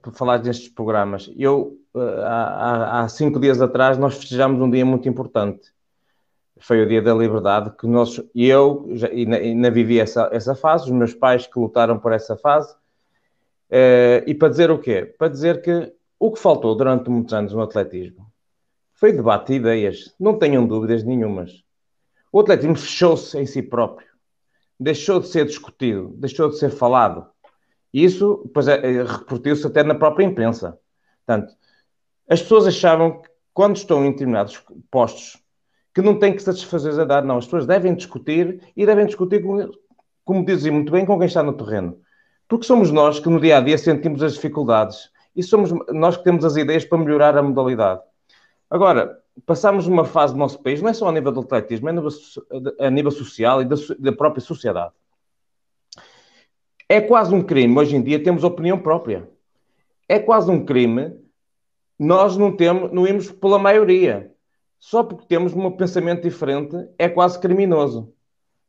por 0.01 0.13
falar 0.13 0.37
destes 0.37 0.69
programas. 0.69 1.31
Eu, 1.37 1.79
uh, 1.95 2.21
há, 2.21 3.01
há, 3.01 3.09
cinco 3.09 3.39
dias 3.39 3.61
atrás, 3.61 3.97
nós 3.97 4.17
festejamos 4.17 4.61
um 4.61 4.69
dia 4.69 4.85
muito 4.85 5.07
importante. 5.07 5.71
Foi 6.59 6.81
o 6.81 6.87
Dia 6.87 7.01
da 7.01 7.13
Liberdade, 7.13 7.71
que 7.75 7.87
nós, 7.87 8.21
eu 8.35 8.87
já, 8.91 9.07
ainda 9.07 9.71
vivi 9.71 9.99
essa, 9.99 10.29
essa 10.31 10.53
fase, 10.53 10.85
os 10.85 10.91
meus 10.91 11.13
pais 11.13 11.47
que 11.47 11.59
lutaram 11.59 11.97
por 11.97 12.11
essa 12.11 12.37
fase. 12.37 12.73
Uh, 13.69 14.27
e 14.27 14.35
para 14.35 14.49
dizer 14.49 14.69
o 14.69 14.77
quê? 14.77 15.13
Para 15.17 15.29
dizer 15.29 15.61
que 15.61 15.91
o 16.19 16.31
que 16.31 16.39
faltou 16.39 16.75
durante 16.75 17.09
muitos 17.09 17.33
anos 17.33 17.53
no 17.53 17.61
atletismo 17.61 18.32
foi 18.93 19.11
debate 19.11 19.47
de 19.47 19.53
ideias, 19.55 20.13
não 20.19 20.37
tenham 20.37 20.65
dúvidas 20.65 21.03
nenhumas. 21.03 21.63
O 22.31 22.39
atletismo 22.39 22.75
fechou-se 22.75 23.37
em 23.37 23.45
si 23.45 23.61
próprio, 23.61 24.07
deixou 24.79 25.19
de 25.19 25.27
ser 25.27 25.45
discutido, 25.45 26.13
deixou 26.17 26.49
de 26.49 26.57
ser 26.57 26.69
falado. 26.69 27.27
E 27.93 28.03
isso 28.03 28.41
depois 28.45 28.67
é, 28.67 28.75
é, 28.75 29.03
repercutiu-se 29.03 29.67
até 29.67 29.83
na 29.83 29.95
própria 29.95 30.25
imprensa. 30.25 30.79
Portanto, 31.25 31.53
as 32.27 32.41
pessoas 32.41 32.65
achavam 32.65 33.21
que 33.21 33.29
quando 33.53 33.75
estão 33.75 34.03
em 34.03 34.11
determinados 34.11 34.63
postos 34.89 35.43
que 35.93 36.01
não 36.01 36.17
têm 36.17 36.33
que 36.33 36.41
satisfazer 36.41 36.99
a 36.99 37.05
dar, 37.05 37.23
não. 37.23 37.37
As 37.37 37.45
pessoas 37.45 37.67
devem 37.67 37.93
discutir 37.93 38.61
e 38.75 38.85
devem 38.85 39.05
discutir, 39.05 39.43
com, 39.43 39.69
como 40.25 40.43
dizem 40.43 40.71
muito 40.71 40.91
bem, 40.91 41.05
com 41.05 41.17
quem 41.17 41.27
está 41.27 41.43
no 41.43 41.53
terreno. 41.53 41.99
Porque 42.47 42.65
somos 42.65 42.91
nós 42.91 43.19
que 43.19 43.29
no 43.29 43.39
dia 43.39 43.57
a 43.57 43.61
dia 43.61 43.77
sentimos 43.77 44.23
as 44.23 44.33
dificuldades 44.33 45.11
e 45.35 45.43
somos 45.43 45.71
nós 45.89 46.17
que 46.17 46.23
temos 46.23 46.43
as 46.43 46.55
ideias 46.55 46.83
para 46.83 46.97
melhorar 46.97 47.37
a 47.37 47.43
modalidade. 47.43 48.01
Agora, 48.73 49.21
passamos 49.45 49.85
uma 49.85 50.03
fase 50.03 50.33
do 50.33 50.39
nosso 50.39 50.57
país, 50.57 50.81
não 50.81 50.89
é 50.89 50.93
só 50.93 51.07
a 51.07 51.11
nível 51.11 51.31
do 51.31 51.41
atletismo, 51.41 51.87
é 51.87 51.91
a 52.87 52.89
nível, 52.89 53.11
social 53.11 53.61
e 53.61 53.65
da, 53.65 53.75
da 53.99 54.11
própria 54.11 54.41
sociedade. 54.41 54.91
É 56.89 56.99
quase 56.99 57.35
um 57.35 57.43
crime, 57.43 57.77
hoje 57.77 57.95
em 57.95 58.01
dia 58.01 58.23
temos 58.23 58.43
opinião 58.43 58.79
própria. 58.79 59.29
É 60.09 60.17
quase 60.17 60.49
um 60.49 60.65
crime 60.65 61.15
nós 61.99 62.35
não 62.35 62.57
temos, 62.57 62.91
não 62.91 63.05
irmos 63.05 63.29
pela 63.29 63.59
maioria. 63.59 64.33
Só 64.79 65.03
porque 65.03 65.27
temos 65.27 65.53
um 65.53 65.69
pensamento 65.69 66.23
diferente 66.23 66.75
é 66.97 67.07
quase 67.07 67.39
criminoso. 67.39 68.11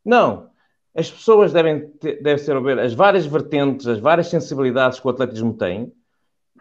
Não. 0.05 0.51
As 0.95 1.11
pessoas 1.11 1.51
devem, 1.51 1.89
ter, 1.93 2.23
devem 2.23 2.45
ser 2.45 2.61
ver 2.61 2.79
as 2.79 2.93
várias 2.93 3.25
vertentes, 3.25 3.87
as 3.87 4.01
várias 4.01 4.29
sensibilidades 4.29 5.01
que 5.01 5.07
o 5.07 5.11
atletismo 5.11 5.55
tem. 5.55 5.91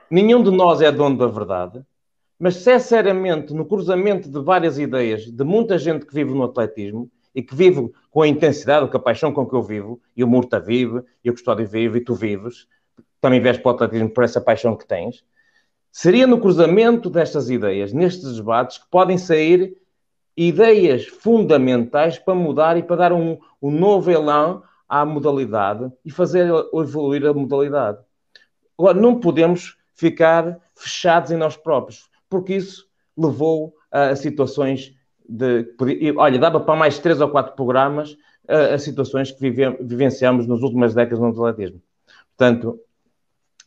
Nenhum 0.09 0.41
de 0.41 0.49
nós 0.49 0.79
é 0.79 0.89
dono 0.89 1.17
da 1.17 1.27
verdade. 1.27 1.85
Mas, 2.43 2.55
sinceramente, 2.55 3.53
no 3.53 3.63
cruzamento 3.63 4.29
de 4.29 4.37
várias 4.41 4.77
ideias 4.77 5.31
de 5.31 5.43
muita 5.45 5.77
gente 5.77 6.05
que 6.05 6.13
vive 6.13 6.33
no 6.33 6.43
atletismo 6.43 7.09
e 7.33 7.41
que 7.41 7.55
vive 7.55 7.89
com 8.11 8.21
a 8.21 8.27
intensidade, 8.27 8.91
com 8.91 8.97
a 8.97 8.99
paixão 8.99 9.31
com 9.31 9.45
que 9.45 9.55
eu 9.55 9.63
vivo, 9.63 10.01
e 10.13 10.25
o 10.25 10.27
Murta 10.27 10.59
vive, 10.59 11.01
e 11.23 11.29
o 11.29 11.33
Custódio 11.33 11.65
vive, 11.65 11.99
e 11.99 12.03
tu 12.03 12.13
vives, 12.13 12.67
também 13.21 13.39
vês 13.39 13.57
para 13.57 13.71
o 13.71 13.75
atletismo 13.75 14.09
por 14.09 14.25
essa 14.25 14.41
paixão 14.41 14.75
que 14.75 14.85
tens, 14.85 15.23
seria 15.89 16.27
no 16.27 16.37
cruzamento 16.37 17.09
destas 17.09 17.49
ideias, 17.49 17.93
nestes 17.93 18.35
debates, 18.35 18.77
que 18.77 18.89
podem 18.91 19.17
sair 19.17 19.77
ideias 20.35 21.05
fundamentais 21.05 22.19
para 22.19 22.35
mudar 22.35 22.75
e 22.75 22.83
para 22.83 22.97
dar 22.97 23.13
um, 23.13 23.37
um 23.61 23.71
novo 23.71 24.11
elan 24.11 24.61
à 24.89 25.05
modalidade 25.05 25.89
e 26.03 26.11
fazer 26.11 26.51
evoluir 26.73 27.25
a 27.25 27.33
modalidade. 27.33 27.99
Agora, 28.77 28.99
não 28.99 29.17
podemos 29.17 29.77
ficar 29.95 30.59
fechados 30.75 31.31
em 31.31 31.37
nós 31.37 31.55
próprios 31.55 32.11
porque 32.33 32.55
isso 32.55 32.87
levou 33.15 33.75
a 33.91 34.15
situações 34.15 34.91
de. 35.29 35.71
Olha, 36.17 36.39
dava 36.39 36.59
para 36.59 36.75
mais 36.75 36.97
três 36.97 37.21
ou 37.21 37.29
quatro 37.29 37.53
programas 37.55 38.17
a, 38.47 38.75
situações 38.79 39.31
que 39.31 39.39
vive, 39.39 39.77
vivenciamos 39.81 40.47
nas 40.47 40.63
últimas 40.63 40.95
décadas 40.95 41.19
no 41.19 41.27
atletismo. 41.27 41.79
Portanto, 42.35 42.79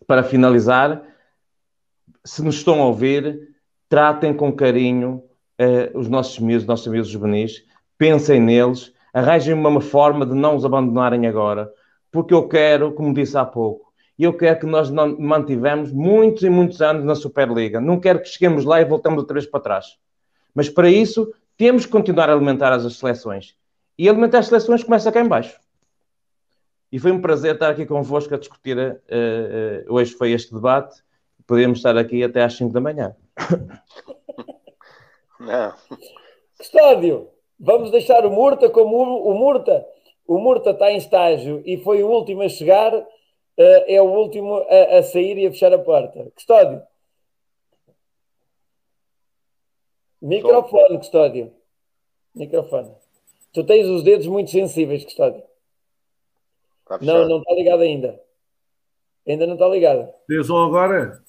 para 0.04 0.24
finalizar, 0.24 1.00
se 2.24 2.42
nos 2.42 2.56
estão 2.56 2.82
a 2.82 2.86
ouvir, 2.86 3.54
tratem 3.88 4.34
com 4.34 4.52
carinho 4.52 5.22
uh, 5.60 5.96
os 5.96 6.08
nossos 6.08 6.42
amigos, 6.42 6.64
os 6.64 6.68
nossos 6.68 6.88
amigos 6.88 7.06
juvenis, 7.06 7.64
pensem 7.96 8.40
neles, 8.40 8.92
arranjem 9.14 9.54
uma 9.54 9.80
forma 9.80 10.26
de 10.26 10.34
não 10.34 10.56
os 10.56 10.64
abandonarem 10.64 11.28
agora, 11.28 11.72
porque 12.10 12.34
eu 12.34 12.48
quero, 12.48 12.92
como 12.92 13.14
disse 13.14 13.38
há 13.38 13.44
pouco, 13.44 13.85
e 14.18 14.24
eu 14.24 14.32
quero 14.32 14.60
que 14.60 14.66
nós 14.66 14.90
mantivemos 14.90 15.92
muitos 15.92 16.42
e 16.42 16.48
muitos 16.48 16.80
anos 16.80 17.04
na 17.04 17.14
Superliga. 17.14 17.80
Não 17.80 18.00
quero 18.00 18.20
que 18.20 18.28
cheguemos 18.28 18.64
lá 18.64 18.80
e 18.80 18.84
voltemos 18.84 19.18
outra 19.18 19.34
vez 19.34 19.46
para 19.46 19.60
trás. 19.60 19.98
Mas 20.54 20.70
para 20.70 20.88
isso, 20.88 21.32
temos 21.56 21.84
que 21.84 21.92
continuar 21.92 22.30
a 22.30 22.32
alimentar 22.32 22.72
as 22.72 22.96
seleções. 22.96 23.54
E 23.98 24.08
alimentar 24.08 24.38
as 24.38 24.46
seleções 24.46 24.82
começa 24.82 25.12
cá 25.12 25.20
em 25.20 25.28
baixo. 25.28 25.60
E 26.90 26.98
foi 26.98 27.12
um 27.12 27.20
prazer 27.20 27.54
estar 27.54 27.70
aqui 27.70 27.84
convosco 27.84 28.34
a 28.34 28.38
discutir. 28.38 28.78
Uh, 28.78 29.90
uh, 29.90 29.94
hoje 29.94 30.14
foi 30.14 30.32
este 30.32 30.54
debate. 30.54 31.02
Podemos 31.46 31.78
estar 31.78 31.96
aqui 31.98 32.24
até 32.24 32.42
às 32.42 32.54
5 32.54 32.72
da 32.72 32.80
manhã. 32.80 33.14
Não. 35.38 35.74
Custódio, 36.56 37.28
vamos 37.60 37.90
deixar 37.90 38.24
o 38.24 38.30
Murta 38.30 38.70
como 38.70 38.96
o, 38.96 39.34
Murta. 39.34 39.84
O 40.26 40.38
Murta 40.38 40.70
está 40.70 40.90
em 40.90 40.96
estágio 40.96 41.62
e 41.66 41.76
foi 41.76 42.02
o 42.02 42.08
último 42.08 42.42
a 42.42 42.48
chegar 42.48 42.92
é 43.56 44.02
o 44.02 44.06
último 44.06 44.56
a, 44.68 44.98
a, 44.98 45.02
sair 45.02 45.38
e 45.38 45.46
a 45.46 45.50
fechar 45.50 45.72
a 45.72 45.78
porta. 45.78 46.30
Custódio. 46.34 46.82
Microfone, 50.20 50.98
Custódio. 50.98 51.52
Microfone. 52.34 52.92
Tu 53.52 53.64
tens 53.64 53.86
os 53.86 54.02
dedos 54.02 54.26
muito 54.26 54.50
sensíveis, 54.50 55.04
Custódio. 55.04 55.42
não, 57.00 57.28
não 57.28 57.38
está 57.38 57.54
ligado 57.54 57.80
ainda. 57.82 58.20
Ainda 59.26 59.46
não 59.46 59.54
está 59.54 59.68
ligado. 59.68 60.08
Tem 60.28 60.42
som 60.44 60.64
agora? 60.64 61.22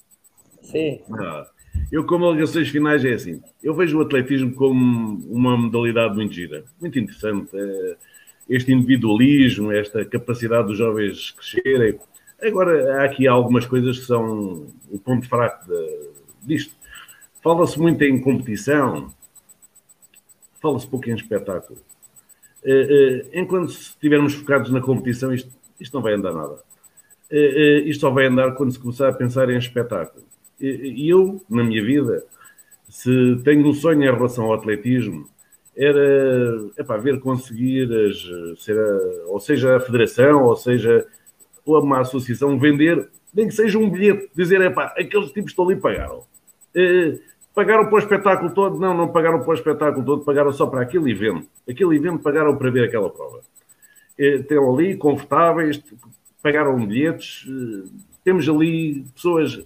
Sim. 0.61 1.01
Ah, 1.11 1.47
eu, 1.91 2.06
como 2.06 2.25
alegações 2.25 2.69
finais, 2.69 3.03
é 3.06 3.14
assim. 3.14 3.41
Eu 3.64 3.73
vejo 3.73 3.97
o 3.97 4.01
atletismo 4.01 4.53
como 4.53 5.15
uma 5.30 5.57
modalidade 5.57 6.15
muito 6.15 6.33
gira, 6.33 6.65
muito 6.80 6.99
interessante. 6.99 7.49
É, 7.53 7.95
este 8.49 8.72
individualismo, 8.72 9.72
esta 9.72 10.06
capacidade 10.06 10.67
dos 10.67 10.77
jovens 10.77 11.31
crescerem. 11.31 11.99
Agora, 12.41 13.01
há 13.01 13.06
aqui 13.06 13.27
algumas 13.27 13.66
coisas 13.66 13.99
que 13.99 14.06
são 14.06 14.67
o 14.91 14.99
ponto 14.99 15.27
fraco 15.27 15.66
de, 15.67 16.09
disto. 16.43 16.75
Fala-se 17.41 17.80
muito 17.80 18.03
em 18.03 18.19
competição, 18.19 19.11
fala-se 20.61 20.88
pouco 20.88 21.09
em 21.09 21.16
espetáculo. 21.16 21.80
Uh, 22.64 23.24
uh, 23.24 23.30
enquanto 23.33 23.69
estivermos 23.69 24.33
focados 24.33 24.72
na 24.72 24.82
competição, 24.82 25.33
isto, 25.33 25.49
isto 25.80 25.93
não 25.93 26.01
vai 26.01 26.14
andar 26.14 26.33
nada. 26.33 26.59
Uh, 27.32 27.88
isto 27.88 28.01
só 28.01 28.09
vai 28.09 28.25
andar 28.25 28.53
quando 28.56 28.72
se 28.72 28.80
começar 28.80 29.09
a 29.09 29.14
pensar 29.14 29.49
em 29.49 29.57
espetáculo. 29.57 30.25
E 30.59 31.07
eu, 31.07 31.40
na 31.48 31.64
minha 31.64 31.83
vida, 31.83 32.25
se 32.90 33.40
tenho 33.43 33.67
um 33.67 33.74
sonho 33.74 34.01
em 34.01 34.11
relação 34.11 34.45
ao 34.45 34.53
atletismo, 34.53 35.30
era 35.75 36.98
ver 36.99 37.19
conseguir 37.19 37.88
as, 37.93 38.59
ser 38.59 38.80
a, 38.80 39.27
ou 39.27 39.40
seja 39.40 39.75
a 39.75 39.80
federação, 39.80 40.45
ou 40.45 40.56
seja 40.56 41.06
ou 41.71 41.83
uma 41.83 41.99
associação 41.99 42.57
vender, 42.57 43.09
nem 43.33 43.47
que 43.47 43.53
seja 43.53 43.77
um 43.77 43.89
bilhete, 43.89 44.29
dizer, 44.35 44.61
é 44.61 44.69
pá, 44.69 44.93
aqueles 44.97 45.31
tipos 45.31 45.51
estão 45.51 45.65
ali 45.65 45.75
pagaram. 45.75 46.19
Uh, 46.75 47.19
pagaram 47.53 47.85
para 47.85 47.95
o 47.95 47.99
espetáculo 47.99 48.51
todo? 48.53 48.79
Não, 48.79 48.95
não 48.95 49.07
pagaram 49.09 49.39
para 49.39 49.49
o 49.49 49.53
espetáculo 49.53 50.05
todo, 50.05 50.23
pagaram 50.23 50.51
só 50.53 50.65
para 50.65 50.81
aquele 50.81 51.11
evento. 51.11 51.47
Aquele 51.69 51.95
evento 51.95 52.19
pagaram 52.19 52.55
para 52.57 52.69
ver 52.69 52.85
aquela 52.85 53.09
prova. 53.09 53.39
Uh, 54.17 54.23
Estão 54.23 54.73
ali, 54.73 54.95
confortáveis, 54.95 55.83
pagaram 56.41 56.85
bilhetes, 56.85 57.45
uh, 57.45 57.89
temos 58.23 58.47
ali 58.49 59.05
pessoas, 59.13 59.63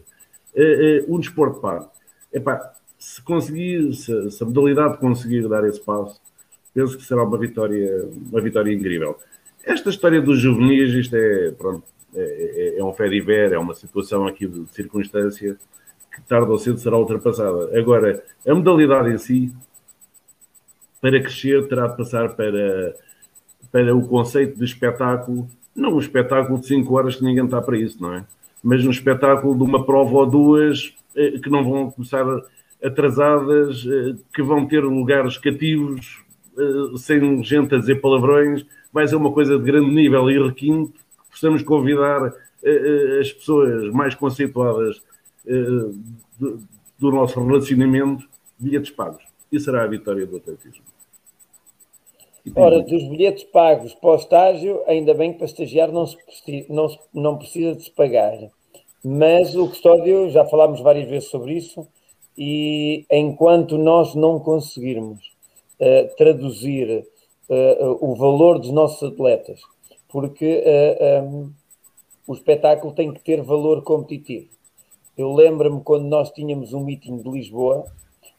um 1.07 1.19
desporto 1.19 1.59
pago. 1.59 1.89
Epá, 2.31 2.73
se 2.99 3.19
conseguir, 3.23 3.93
se, 3.95 4.29
se, 4.29 4.43
a 4.43 4.45
modalidade 4.45 4.99
conseguir 4.99 5.47
dar 5.47 5.67
esse 5.67 5.79
passo, 5.79 6.21
penso 6.71 6.95
que 6.95 7.03
será 7.03 7.23
uma 7.23 7.37
vitória, 7.37 8.07
uma 8.31 8.39
vitória 8.39 8.71
incrível. 8.71 9.17
Esta 9.63 9.89
história 9.89 10.21
dos 10.21 10.39
juvenis, 10.39 10.93
isto 10.93 11.15
é, 11.15 11.51
pronto, 11.51 11.83
é, 12.15 12.75
é, 12.75 12.79
é 12.79 12.83
um 12.83 12.93
fé 12.93 13.07
é 13.07 13.57
uma 13.57 13.73
situação 13.73 14.25
aqui 14.27 14.47
de 14.47 14.65
circunstância 14.73 15.57
que 16.13 16.21
tarde 16.23 16.51
ou 16.51 16.57
cedo 16.57 16.77
será 16.77 16.97
ultrapassada. 16.97 17.77
Agora, 17.77 18.23
a 18.45 18.53
modalidade 18.53 19.09
em 19.09 19.17
si, 19.17 19.53
para 20.99 21.21
crescer, 21.21 21.67
terá 21.67 21.87
de 21.87 21.97
passar 21.97 22.35
para, 22.35 22.95
para 23.71 23.95
o 23.95 24.07
conceito 24.07 24.57
de 24.57 24.65
espetáculo, 24.65 25.47
não 25.75 25.95
um 25.95 25.99
espetáculo 25.99 26.59
de 26.59 26.67
5 26.67 26.93
horas 26.93 27.15
que 27.15 27.23
ninguém 27.23 27.45
está 27.45 27.61
para 27.61 27.77
isso, 27.77 28.01
não 28.01 28.13
é? 28.13 28.25
Mas 28.61 28.85
um 28.85 28.91
espetáculo 28.91 29.55
de 29.55 29.63
uma 29.63 29.85
prova 29.85 30.13
ou 30.13 30.25
duas 30.25 30.93
eh, 31.15 31.39
que 31.39 31.49
não 31.49 31.63
vão 31.63 31.91
começar 31.91 32.25
atrasadas, 32.83 33.85
eh, 33.87 34.15
que 34.33 34.41
vão 34.41 34.67
ter 34.67 34.83
lugares 34.83 35.37
cativos, 35.37 36.21
eh, 36.57 36.97
sem 36.97 37.41
gente 37.43 37.73
a 37.73 37.77
dizer 37.77 38.01
palavrões, 38.01 38.65
vai 38.91 39.07
ser 39.07 39.15
uma 39.15 39.31
coisa 39.31 39.57
de 39.57 39.63
grande 39.63 39.91
nível 39.91 40.29
e 40.29 40.41
requinte, 40.41 40.93
possamos 41.29 41.63
convidar 41.63 42.33
as 43.19 43.31
pessoas 43.31 43.91
mais 43.91 44.13
conceituadas 44.15 45.01
do 46.99 47.11
nosso 47.11 47.43
relacionamento, 47.43 48.27
bilhetes 48.59 48.91
pagos. 48.91 49.23
E 49.51 49.59
será 49.59 49.83
a 49.83 49.87
vitória 49.87 50.25
do 50.25 50.37
atletismo. 50.37 50.83
Ora, 52.55 52.81
dos 52.81 53.03
bilhetes 53.07 53.43
pagos 53.43 53.93
para 53.93 54.09
o 54.11 54.15
estágio, 54.15 54.81
ainda 54.87 55.13
bem 55.13 55.31
que 55.31 55.37
para 55.37 55.45
estagiar 55.45 55.91
não, 55.91 56.07
se, 56.07 56.17
não, 56.69 56.87
não 57.13 57.37
precisa 57.37 57.75
de 57.75 57.83
se 57.83 57.91
pagar. 57.91 58.37
Mas 59.03 59.55
o 59.55 59.67
custódio, 59.67 60.29
já 60.29 60.45
falámos 60.45 60.81
várias 60.81 61.07
vezes 61.07 61.29
sobre 61.29 61.53
isso, 61.53 61.87
e 62.37 63.05
enquanto 63.11 63.77
nós 63.77 64.15
não 64.15 64.39
conseguirmos 64.39 65.19
uh, 65.79 66.15
traduzir 66.17 66.89
uh, 66.89 67.03
o 67.99 68.15
valor 68.15 68.59
dos 68.59 68.71
nossos 68.71 69.11
atletas, 69.11 69.59
porque 70.07 70.63
um, 71.23 71.51
o 72.25 72.33
espetáculo 72.33 72.93
tem 72.93 73.13
que 73.13 73.19
ter 73.19 73.41
valor 73.41 73.83
competitivo. 73.83 74.47
Eu 75.17 75.33
lembro-me 75.33 75.81
quando 75.81 76.05
nós 76.05 76.31
tínhamos 76.31 76.73
um 76.73 76.79
meeting 76.79 77.17
de 77.17 77.29
Lisboa, 77.29 77.85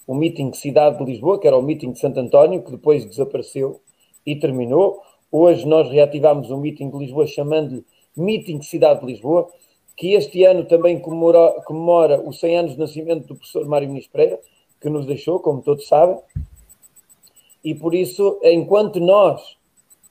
um 0.08 0.15
meeting 0.15 0.52
Cidade 0.55 0.99
de 0.99 1.05
Lisboa, 1.05 1.39
que 1.39 1.47
era 1.47 1.57
o 1.57 1.62
meeting 1.62 1.92
de 1.92 1.99
Santo 1.99 2.18
António, 2.18 2.62
que 2.62 2.70
depois 2.70 3.05
desapareceu 3.05 3.81
e 4.24 4.34
terminou. 4.34 5.02
Hoje 5.31 5.66
nós 5.66 5.91
reativámos 5.91 6.50
um 6.50 6.58
meeting 6.58 6.91
de 6.91 6.97
Lisboa 6.97 7.26
chamando-lhe 7.26 7.84
Meeting 8.16 8.62
Cidade 8.62 9.00
de 9.00 9.07
Lisboa, 9.07 9.49
que 9.97 10.15
este 10.15 10.44
ano 10.44 10.65
também 10.65 10.99
comemora, 10.99 11.62
comemora 11.66 12.20
os 12.20 12.41
100 12.41 12.57
anos 12.58 12.73
de 12.73 12.78
nascimento 12.78 13.26
do 13.26 13.36
professor 13.36 13.66
Mário 13.66 13.89
Muniz 13.89 14.07
Pereira, 14.07 14.41
que 14.81 14.89
nos 14.89 15.07
deixou, 15.07 15.39
como 15.39 15.62
todos 15.62 15.86
sabem. 15.86 16.18
E 17.65 17.74
por 17.74 17.94
isso, 17.94 18.41
enquanto 18.42 18.99
nós 19.00 19.57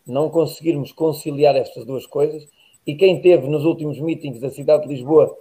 não 0.05 0.30
conseguirmos 0.30 0.91
conciliar 0.91 1.55
estas 1.55 1.85
duas 1.85 2.05
coisas, 2.05 2.47
e 2.85 2.95
quem 2.95 3.21
teve 3.21 3.47
nos 3.47 3.65
últimos 3.65 3.99
meetings 3.99 4.39
da 4.39 4.49
cidade 4.49 4.83
de 4.83 4.89
Lisboa, 4.89 5.35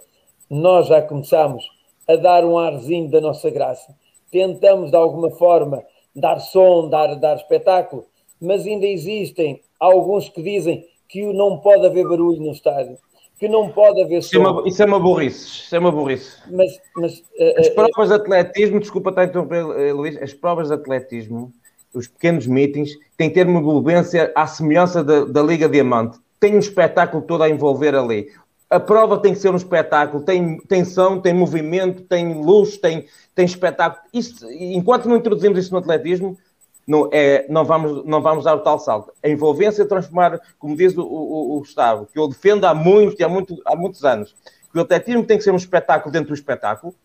nós 0.49 0.87
já 0.87 1.01
começamos 1.01 1.65
a 2.07 2.15
dar 2.15 2.45
um 2.45 2.57
arzinho 2.57 3.09
da 3.09 3.21
nossa 3.21 3.49
graça. 3.49 3.95
Tentamos, 4.31 4.91
de 4.91 4.97
alguma 4.97 5.31
forma, 5.31 5.83
dar 6.15 6.39
som, 6.39 6.89
dar, 6.89 7.15
dar 7.15 7.37
espetáculo, 7.37 8.05
mas 8.39 8.65
ainda 8.65 8.85
existem 8.85 9.61
alguns 9.79 10.29
que 10.29 10.41
dizem 10.41 10.85
que 11.07 11.21
não 11.33 11.57
pode 11.59 11.85
haver 11.85 12.07
barulho 12.07 12.41
no 12.41 12.51
estádio 12.51 12.97
que 13.41 13.47
não 13.47 13.69
pode 13.69 13.99
haver 13.99 14.19
isso, 14.19 14.35
é 14.35 14.39
uma, 14.39 14.67
isso 14.67 14.83
é 14.83 14.85
uma 14.85 14.99
burrice, 14.99 15.47
isso 15.47 15.75
é 15.75 15.79
uma 15.79 15.91
burrice. 15.91 16.37
Mas, 16.51 16.79
mas, 16.95 17.17
uh, 17.17 17.57
as 17.59 17.69
provas 17.69 18.09
de 18.09 18.13
atletismo, 18.13 18.79
desculpa 18.79 19.09
estar 19.09 19.23
a 19.23 19.25
interromper, 19.25 19.65
uh, 19.65 19.95
Luís, 19.95 20.15
as 20.21 20.31
provas 20.31 20.67
de 20.67 20.75
atletismo, 20.75 21.51
os 21.93 22.07
pequenos 22.07 22.47
meetings, 22.47 22.97
que 23.17 23.29
ter 23.29 23.47
uma 23.47 23.59
envolvência 23.59 24.31
à 24.35 24.47
semelhança 24.47 25.03
da, 25.03 25.25
da 25.25 25.41
Liga 25.41 25.69
Diamante. 25.69 26.19
Tem 26.39 26.55
um 26.55 26.59
espetáculo 26.59 27.23
todo 27.23 27.43
a 27.43 27.49
envolver 27.49 27.95
ali. 27.95 28.29
A 28.69 28.79
prova 28.79 29.17
tem 29.17 29.33
que 29.33 29.39
ser 29.39 29.51
um 29.51 29.57
espetáculo, 29.57 30.23
tem, 30.23 30.57
tem 30.59 30.85
som, 30.85 31.19
tem 31.19 31.33
movimento, 31.33 32.03
tem 32.03 32.41
luz, 32.41 32.77
tem, 32.77 33.05
tem 33.35 33.45
espetáculo. 33.45 34.01
Isso, 34.13 34.49
enquanto 34.49 35.09
não 35.09 35.17
introduzimos 35.17 35.59
isso 35.59 35.73
no 35.73 35.79
atletismo, 35.79 36.37
não, 36.87 37.09
é, 37.11 37.45
não, 37.49 37.63
vamos, 37.65 38.05
não 38.05 38.21
vamos 38.21 38.45
dar 38.45 38.55
o 38.55 38.59
tal 38.59 38.79
salto. 38.79 39.11
A 39.23 39.29
envolvência 39.29 39.85
transformar, 39.85 40.39
como 40.57 40.75
diz 40.75 40.97
o, 40.97 41.03
o, 41.03 41.57
o 41.57 41.59
Gustavo, 41.59 42.07
que 42.11 42.17
eu 42.17 42.27
defendo 42.27 42.65
há 42.65 42.73
muitos 42.73 43.19
há, 43.21 43.29
muito, 43.29 43.61
há 43.65 43.75
muitos 43.75 44.03
anos, 44.03 44.35
que 44.71 44.79
o 44.79 44.81
atletismo 44.81 45.23
tem 45.25 45.37
que 45.37 45.43
ser 45.43 45.51
um 45.51 45.57
espetáculo 45.57 46.11
dentro 46.11 46.29
do 46.29 46.33
espetáculo, 46.33 46.95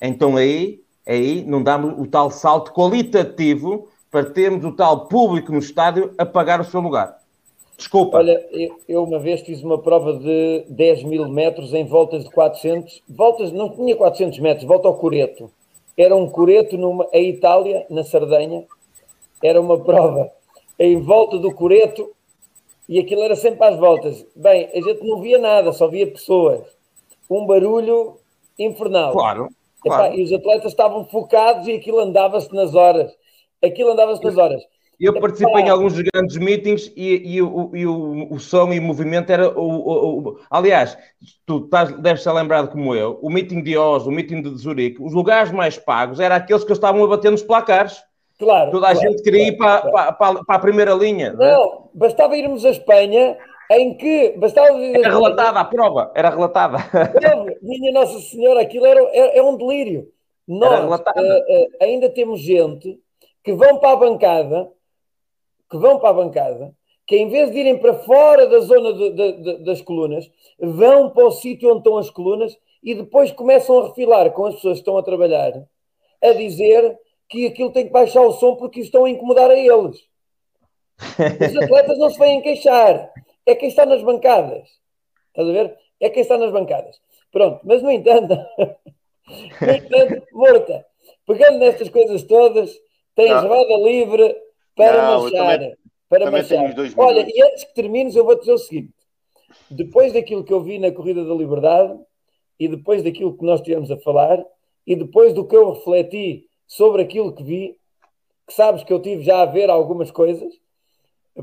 então 0.00 0.36
aí, 0.36 0.81
aí 1.06 1.44
não 1.44 1.62
damos 1.62 1.98
o 1.98 2.06
tal 2.06 2.30
salto 2.30 2.72
qualitativo 2.72 3.88
para 4.10 4.30
termos 4.30 4.64
o 4.64 4.72
tal 4.72 5.06
público 5.06 5.52
no 5.52 5.58
estádio 5.58 6.12
a 6.18 6.26
pagar 6.26 6.60
o 6.60 6.64
seu 6.64 6.80
lugar. 6.80 7.18
Desculpa. 7.76 8.18
Olha, 8.18 8.44
eu 8.88 9.02
uma 9.02 9.18
vez 9.18 9.40
fiz 9.40 9.62
uma 9.62 9.78
prova 9.78 10.12
de 10.12 10.64
10 10.68 11.04
mil 11.04 11.28
metros 11.28 11.72
em 11.72 11.84
voltas 11.84 12.24
de 12.24 12.30
400, 12.30 13.02
voltas, 13.08 13.50
não 13.50 13.70
tinha 13.70 13.96
400 13.96 14.38
metros, 14.38 14.66
volta 14.66 14.86
ao 14.86 14.94
Coreto. 14.94 15.50
Era 15.96 16.14
um 16.14 16.28
Coreto 16.28 16.76
numa, 16.76 17.08
a 17.12 17.18
Itália, 17.18 17.86
na 17.90 18.04
Sardenha, 18.04 18.64
era 19.42 19.60
uma 19.60 19.78
prova 19.78 20.30
em 20.78 21.00
volta 21.00 21.38
do 21.38 21.52
Coreto 21.52 22.10
e 22.88 22.98
aquilo 22.98 23.22
era 23.22 23.34
sempre 23.34 23.64
às 23.66 23.78
voltas. 23.78 24.24
Bem, 24.36 24.68
a 24.72 24.80
gente 24.80 25.04
não 25.06 25.20
via 25.20 25.38
nada, 25.38 25.72
só 25.72 25.88
via 25.88 26.06
pessoas. 26.06 26.60
Um 27.28 27.46
barulho 27.46 28.16
infernal. 28.58 29.12
Claro. 29.12 29.48
Claro. 29.82 30.14
e 30.14 30.22
os 30.22 30.32
atletas 30.32 30.72
estavam 30.72 31.04
focados 31.04 31.66
e 31.66 31.72
aquilo 31.72 32.00
andava-se 32.00 32.52
nas 32.54 32.74
horas. 32.74 33.12
Aquilo 33.62 33.92
andava-se 33.92 34.22
nas 34.24 34.36
horas. 34.36 34.62
Eu 35.02 35.18
participei 35.18 35.62
em 35.62 35.68
alguns 35.68 36.00
grandes 36.00 36.36
meetings 36.36 36.92
e, 36.96 37.34
e, 37.34 37.42
o, 37.42 37.70
e 37.74 37.84
o, 37.84 38.32
o, 38.32 38.38
som 38.38 38.72
e 38.72 38.78
o 38.78 38.82
movimento 38.82 39.30
era 39.30 39.48
o. 39.48 40.38
aliás, 40.48 40.96
tu 41.44 41.64
estás, 41.64 41.90
deves 41.98 42.20
estar 42.20 42.32
lembrado 42.32 42.70
como 42.70 42.94
eu, 42.94 43.18
o 43.20 43.28
meeting 43.28 43.62
de 43.62 43.76
Oz, 43.76 44.06
o 44.06 44.12
meeting 44.12 44.42
de 44.42 44.56
Zurique, 44.56 45.02
os 45.02 45.12
lugares 45.12 45.50
mais 45.50 45.76
pagos 45.76 46.20
eram 46.20 46.36
aqueles 46.36 46.62
que 46.62 46.72
estavam 46.72 47.02
a 47.02 47.08
bater 47.08 47.32
nos 47.32 47.42
placares. 47.42 48.00
Claro. 48.38 48.70
Toda 48.70 48.88
a 48.88 48.92
claro, 48.92 49.08
gente 49.08 49.22
queria 49.24 49.56
claro, 49.56 49.88
ir 49.88 49.90
para, 49.90 50.12
para, 50.12 50.44
para, 50.44 50.56
a 50.56 50.60
primeira 50.60 50.94
linha. 50.94 51.32
Não, 51.32 51.48
não 51.48 51.88
bastava 51.94 52.36
irmos 52.36 52.64
à 52.64 52.70
Espanha, 52.70 53.36
em 53.70 53.96
que 53.96 54.36
bastava 54.36 54.78
Era 54.82 55.08
relatada 55.08 55.60
a 55.60 55.64
prova, 55.64 56.12
era 56.14 56.30
relatada. 56.30 56.78
minha 57.62 57.92
Nossa 57.92 58.18
Senhora, 58.20 58.60
aquilo 58.60 58.86
era, 58.86 59.00
é, 59.12 59.38
é 59.38 59.42
um 59.42 59.56
delírio. 59.56 60.08
Nós 60.46 61.00
uh, 61.00 61.02
uh, 61.02 61.70
ainda 61.80 62.10
temos 62.10 62.40
gente 62.40 62.98
que 63.44 63.52
vão 63.52 63.78
para 63.78 63.92
a 63.92 63.96
bancada, 63.96 64.70
que 65.70 65.76
vão 65.76 65.98
para 65.98 66.10
a 66.10 66.14
bancada, 66.14 66.74
que 67.06 67.16
em 67.16 67.28
vez 67.28 67.50
de 67.50 67.58
irem 67.58 67.78
para 67.78 67.94
fora 67.94 68.46
da 68.46 68.60
zona 68.60 68.92
de, 68.92 69.10
de, 69.10 69.32
de, 69.32 69.64
das 69.64 69.80
colunas, 69.80 70.30
vão 70.58 71.10
para 71.10 71.26
o 71.26 71.30
sítio 71.30 71.70
onde 71.70 71.78
estão 71.78 71.98
as 71.98 72.10
colunas 72.10 72.56
e 72.82 72.94
depois 72.94 73.30
começam 73.30 73.78
a 73.78 73.88
refilar 73.88 74.30
com 74.32 74.46
as 74.46 74.56
pessoas 74.56 74.74
que 74.74 74.80
estão 74.80 74.98
a 74.98 75.02
trabalhar, 75.02 75.52
a 76.22 76.32
dizer 76.32 76.98
que 77.28 77.46
aquilo 77.46 77.72
tem 77.72 77.86
que 77.86 77.92
baixar 77.92 78.22
o 78.22 78.32
som 78.32 78.56
porque 78.56 78.80
estão 78.80 79.04
a 79.04 79.10
incomodar 79.10 79.50
a 79.50 79.56
eles. 79.56 80.04
Os 81.50 81.56
atletas 81.56 81.98
não 81.98 82.10
se 82.10 82.18
vêm 82.18 82.42
queixar. 82.42 83.10
É 83.46 83.54
quem 83.54 83.68
está 83.68 83.84
nas 83.84 84.02
bancadas. 84.02 84.68
Estás 85.28 85.48
a 85.48 85.52
ver? 85.52 85.78
É 86.00 86.10
quem 86.10 86.22
está 86.22 86.36
nas 86.36 86.52
bancadas. 86.52 87.00
Pronto, 87.30 87.60
mas 87.64 87.82
no 87.82 87.90
entanto, 87.90 88.34
no 89.60 89.70
entanto, 89.70 90.26
Morta, 90.32 90.86
pegando 91.26 91.58
nestas 91.58 91.88
coisas 91.88 92.22
todas, 92.24 92.70
tens 93.14 93.30
não. 93.30 93.48
roda 93.48 93.76
livre 93.88 94.36
para 94.76 95.02
não, 95.02 95.22
marchar. 95.22 95.58
Também, 95.58 95.76
para 96.08 96.30
marchar. 96.30 96.74
Olha, 96.98 97.26
e 97.26 97.42
antes 97.42 97.64
que 97.64 97.74
termines, 97.74 98.14
eu 98.14 98.24
vou 98.24 98.38
dizer 98.38 98.52
o 98.52 98.58
seguinte: 98.58 98.92
depois 99.70 100.12
daquilo 100.12 100.44
que 100.44 100.52
eu 100.52 100.60
vi 100.60 100.78
na 100.78 100.92
Corrida 100.92 101.24
da 101.24 101.34
Liberdade, 101.34 101.98
e 102.58 102.68
depois 102.68 103.02
daquilo 103.02 103.36
que 103.36 103.44
nós 103.44 103.60
tivemos 103.60 103.90
a 103.90 103.96
falar, 103.96 104.44
e 104.86 104.94
depois 104.94 105.32
do 105.32 105.46
que 105.46 105.56
eu 105.56 105.72
refleti 105.72 106.46
sobre 106.66 107.02
aquilo 107.02 107.34
que 107.34 107.42
vi, 107.42 107.78
que 108.46 108.52
sabes 108.52 108.84
que 108.84 108.92
eu 108.92 109.00
tive 109.00 109.22
já 109.22 109.42
a 109.42 109.46
ver 109.46 109.70
algumas 109.70 110.10
coisas, 110.10 110.52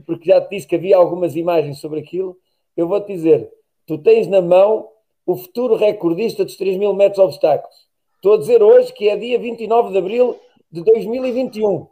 porque 0.05 0.29
já 0.29 0.41
te 0.41 0.49
disse 0.55 0.67
que 0.67 0.75
havia 0.75 0.97
algumas 0.97 1.35
imagens 1.35 1.79
sobre 1.79 1.99
aquilo, 1.99 2.37
eu 2.75 2.87
vou-te 2.87 3.13
dizer, 3.13 3.49
tu 3.85 3.97
tens 3.97 4.27
na 4.27 4.41
mão 4.41 4.89
o 5.25 5.35
futuro 5.35 5.75
recordista 5.75 6.43
dos 6.43 6.55
3 6.55 6.77
mil 6.77 6.93
metros 6.93 7.19
obstáculos. 7.19 7.75
Estou 8.15 8.33
a 8.33 8.37
dizer 8.37 8.61
hoje 8.61 8.91
que 8.93 9.07
é 9.07 9.15
dia 9.15 9.39
29 9.39 9.91
de 9.91 9.97
abril 9.97 10.39
de 10.71 10.83
2021. 10.83 11.87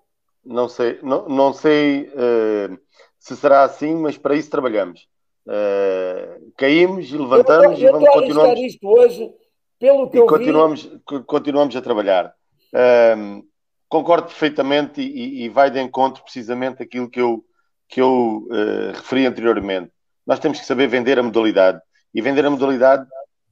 Não 0.46 0.70
sei, 0.70 1.00
não, 1.02 1.28
não 1.28 1.54
sei 1.54 2.10
uh, 2.10 2.78
se 3.20 3.36
será 3.36 3.64
assim, 3.64 3.96
mas 3.96 4.18
para 4.18 4.36
isso 4.36 4.50
trabalhamos. 4.50 5.08
Uh, 5.46 6.52
caímos 6.58 7.10
e 7.10 7.18
levantamos 7.18 7.82
eu, 7.82 7.88
eu, 7.88 7.90
e 7.90 7.92
vamos 7.92 8.10
continuar 8.10 8.58
isto 8.58 8.88
hoje, 8.88 9.32
pelo 9.80 10.10
que 10.10 10.18
e 10.18 10.20
eu 10.20 10.26
continuamos, 10.26 10.84
vi... 10.84 11.24
continuamos 11.26 11.76
a 11.76 11.82
trabalhar. 11.82 12.34
Uh, 12.74 13.46
concordo 13.88 14.28
perfeitamente 14.28 15.02
e, 15.02 15.46
e, 15.46 15.50
vai 15.50 15.72
de 15.72 15.80
encontro 15.80 16.24
precisamente 16.24 16.84
aquilo 16.84 17.10
que 17.10 17.22
eu, 17.22 17.44
que 17.88 18.02
eu 18.02 18.48
uh, 18.50 18.92
referi 18.94 19.26
anteriormente. 19.26 19.92
Nós 20.26 20.40
temos 20.40 20.60
que 20.60 20.66
saber 20.66 20.88
vender 20.88 21.18
a 21.18 21.24
modalidade 21.24 21.80
e 22.14 22.22
vender 22.22 22.46
a 22.46 22.50
modalidade 22.50 23.06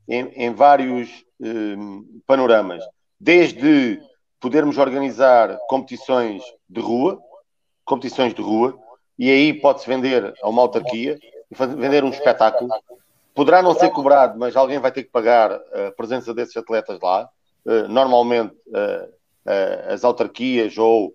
em, 0.07 0.25
em 0.35 0.53
vários 0.53 1.23
panoramas, 2.25 2.81
desde 3.19 3.99
podermos 4.39 4.77
organizar 4.77 5.57
competições 5.67 6.41
de 6.69 6.79
rua, 6.79 7.19
competições 7.83 8.33
de 8.33 8.41
rua, 8.41 8.79
e 9.17 9.29
aí 9.29 9.53
pode-se 9.53 9.87
vender 9.87 10.33
a 10.41 10.49
uma 10.49 10.61
autarquia 10.61 11.17
e 11.51 11.65
vender 11.75 12.03
um 12.03 12.09
espetáculo. 12.09 12.69
Poderá 13.33 13.61
não 13.61 13.73
ser 13.73 13.89
cobrado, 13.89 14.37
mas 14.39 14.55
alguém 14.55 14.79
vai 14.79 14.91
ter 14.91 15.03
que 15.03 15.11
pagar 15.11 15.51
a 15.51 15.91
presença 15.95 16.33
desses 16.33 16.55
atletas 16.55 16.99
lá. 17.01 17.29
Eh, 17.65 17.87
normalmente, 17.87 18.55
eh, 18.73 19.09
eh, 19.45 19.85
as 19.89 20.03
autarquias 20.03 20.77
ou 20.77 21.13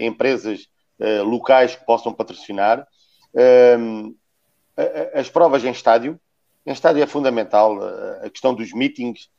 empresas 0.00 0.66
locais 1.24 1.74
que 1.74 1.84
possam 1.84 2.12
patrocinar. 2.12 2.86
Ehm, 3.34 4.14
as 5.14 5.28
provas 5.28 5.64
em 5.64 5.70
estádio. 5.70 6.18
Em 6.66 6.72
estádio 6.72 7.02
é 7.02 7.06
fundamental 7.06 7.78
a 8.22 8.28
questão 8.30 8.54
dos 8.54 8.72
meetings, 8.72 9.30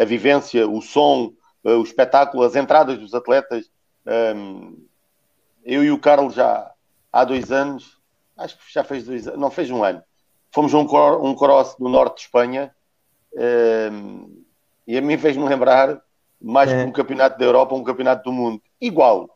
a 0.00 0.04
vivência, 0.04 0.66
o 0.66 0.80
som, 0.80 1.32
o 1.62 1.82
espetáculo, 1.82 2.42
as 2.42 2.56
entradas 2.56 2.98
dos 2.98 3.14
atletas. 3.14 3.70
Ehm, 4.06 4.74
eu 5.64 5.82
e 5.82 5.90
o 5.90 5.98
Carlos 5.98 6.34
já 6.34 6.70
há 7.12 7.24
dois 7.24 7.50
anos, 7.50 8.00
acho 8.36 8.56
que 8.56 8.72
já 8.72 8.84
fez 8.84 9.04
dois 9.04 9.26
anos, 9.26 9.40
não 9.40 9.50
fez 9.50 9.70
um 9.70 9.82
ano, 9.82 10.02
fomos 10.52 10.72
a 10.72 10.78
um, 10.78 11.26
um 11.26 11.34
cross 11.34 11.74
do 11.76 11.88
norte 11.88 12.16
de 12.16 12.20
Espanha 12.22 12.72
um, 13.34 13.40
ehm, 13.40 14.26
e 14.86 14.96
a 14.96 15.00
mim 15.00 15.18
fez-me 15.18 15.44
lembrar 15.44 16.00
mais 16.40 16.70
é. 16.70 16.82
que 16.82 16.88
um 16.88 16.92
campeonato 16.92 17.38
da 17.38 17.44
Europa, 17.44 17.74
um 17.74 17.82
campeonato 17.82 18.22
do 18.24 18.32
mundo. 18.32 18.62
Igual. 18.80 19.35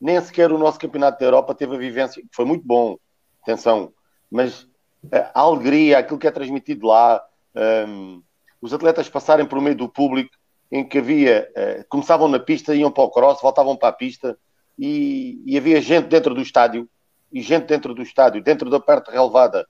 Nem 0.00 0.20
sequer 0.20 0.52
o 0.52 0.58
nosso 0.58 0.78
campeonato 0.78 1.18
da 1.18 1.26
Europa 1.26 1.54
teve 1.54 1.74
a 1.74 1.78
vivência, 1.78 2.22
foi 2.32 2.44
muito 2.44 2.66
bom, 2.66 2.96
atenção, 3.42 3.92
mas 4.30 4.66
a 5.12 5.40
alegria, 5.40 5.98
aquilo 5.98 6.18
que 6.18 6.26
é 6.26 6.30
transmitido 6.30 6.86
lá, 6.86 7.22
um, 7.54 7.60
ehm, 7.60 8.22
os 8.60 8.72
atletas 8.72 9.08
passarem 9.08 9.44
por 9.44 9.60
meio 9.60 9.76
do 9.76 9.88
público, 9.88 10.34
em 10.72 10.82
que 10.82 10.98
havia, 10.98 11.48
uh, 11.50 11.84
começavam 11.88 12.26
na 12.26 12.38
pista, 12.38 12.74
iam 12.74 12.90
para 12.90 13.04
o 13.04 13.10
cross, 13.10 13.40
voltavam 13.40 13.76
para 13.76 13.90
a 13.90 13.92
pista, 13.92 14.38
e, 14.78 15.40
e 15.46 15.56
havia 15.56 15.80
gente 15.80 16.08
dentro 16.08 16.34
do 16.34 16.40
estádio, 16.40 16.88
e 17.32 17.42
gente 17.42 17.66
dentro 17.66 17.94
do 17.94 18.02
estádio, 18.02 18.42
dentro 18.42 18.70
da 18.70 18.80
parte 18.80 19.10
relevada, 19.10 19.66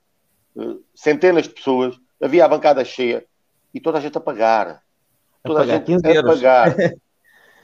uh, 0.56 0.82
centenas 0.94 1.42
de 1.44 1.50
pessoas, 1.50 1.96
havia 2.22 2.44
a 2.44 2.48
bancada 2.48 2.84
cheia, 2.84 3.24
e 3.74 3.80
toda 3.80 3.98
a 3.98 4.00
gente 4.00 4.16
a 4.16 4.20
pagar. 4.20 4.80
Toda 5.42 5.62
a, 5.62 5.66
pagar, 5.66 5.82
a 5.82 5.84
gente 5.84 6.18
a 6.18 6.22
pagar. 6.22 6.76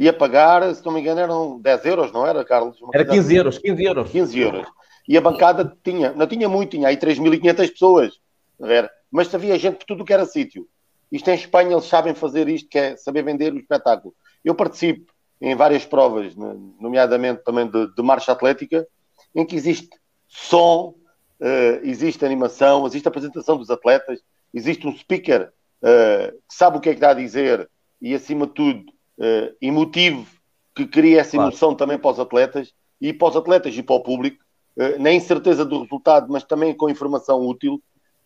E 0.00 0.08
a 0.08 0.14
pagar, 0.14 0.74
se 0.74 0.82
não 0.82 0.92
me 0.94 1.00
engano, 1.00 1.20
eram 1.20 1.60
10 1.60 1.84
euros, 1.84 2.10
não 2.10 2.26
era, 2.26 2.42
Carlos? 2.42 2.78
Era 2.94 3.04
15 3.04 3.18
assim. 3.18 3.36
euros, 3.36 3.58
15 3.58 3.84
euros. 3.84 4.10
15 4.10 4.40
euros. 4.40 4.66
E 5.06 5.14
a 5.14 5.20
bancada 5.20 5.76
tinha, 5.84 6.10
não 6.14 6.26
tinha 6.26 6.48
muito, 6.48 6.70
tinha 6.70 6.88
aí 6.88 6.96
3.500 6.96 7.70
pessoas, 7.70 8.18
ver? 8.58 8.90
mas 9.10 9.34
havia 9.34 9.58
gente 9.58 9.76
por 9.76 9.84
tudo 9.84 10.02
que 10.02 10.12
era 10.14 10.24
sítio. 10.24 10.66
Isto 11.12 11.28
em 11.28 11.34
Espanha, 11.34 11.72
eles 11.72 11.84
sabem 11.84 12.14
fazer 12.14 12.48
isto, 12.48 12.70
que 12.70 12.78
é 12.78 12.96
saber 12.96 13.22
vender 13.22 13.52
o 13.52 13.58
espetáculo. 13.58 14.14
Eu 14.42 14.54
participo 14.54 15.12
em 15.38 15.54
várias 15.54 15.84
provas, 15.84 16.34
nomeadamente 16.34 17.44
também 17.44 17.68
de, 17.68 17.94
de 17.94 18.02
marcha 18.02 18.32
atlética, 18.32 18.86
em 19.34 19.44
que 19.44 19.54
existe 19.54 19.90
som, 20.26 20.94
uh, 21.40 21.80
existe 21.82 22.24
animação, 22.24 22.86
existe 22.86 23.06
apresentação 23.06 23.58
dos 23.58 23.68
atletas, 23.68 24.20
existe 24.54 24.86
um 24.86 24.96
speaker 24.96 25.52
uh, 25.82 26.32
que 26.32 26.54
sabe 26.54 26.78
o 26.78 26.80
que 26.80 26.88
é 26.88 26.94
que 26.94 27.00
dá 27.00 27.10
a 27.10 27.14
dizer 27.14 27.68
e, 28.00 28.14
acima 28.14 28.46
de 28.46 28.54
tudo, 28.54 28.84
uh, 29.20 29.54
emotivo, 29.60 30.26
que 30.74 30.86
cria 30.86 31.20
essa 31.20 31.36
emoção 31.36 31.68
claro. 31.70 31.76
também 31.76 31.98
para 31.98 32.10
os 32.10 32.18
atletas 32.18 32.72
e 33.00 33.12
para 33.12 33.28
os 33.28 33.36
atletas 33.36 33.76
e 33.76 33.82
para 33.82 33.96
o 33.96 34.02
público, 34.02 34.42
uh, 34.76 35.00
na 35.00 35.12
incerteza 35.12 35.64
do 35.64 35.82
resultado, 35.82 36.26
mas 36.32 36.42
também 36.42 36.74
com 36.74 36.88
informação 36.88 37.46
útil, 37.46 37.80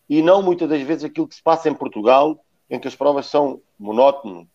e 0.09 0.21
não 0.21 0.41
muitas 0.41 0.69
das 0.69 0.81
vezes 0.81 1.03
aquilo 1.03 1.27
que 1.27 1.35
se 1.35 1.43
passa 1.43 1.69
em 1.69 1.73
Portugal, 1.73 2.39
em 2.69 2.79
que 2.79 2.87
as 2.87 2.95
provas 2.95 3.27
são 3.27 3.61
monótonas, 3.77 4.47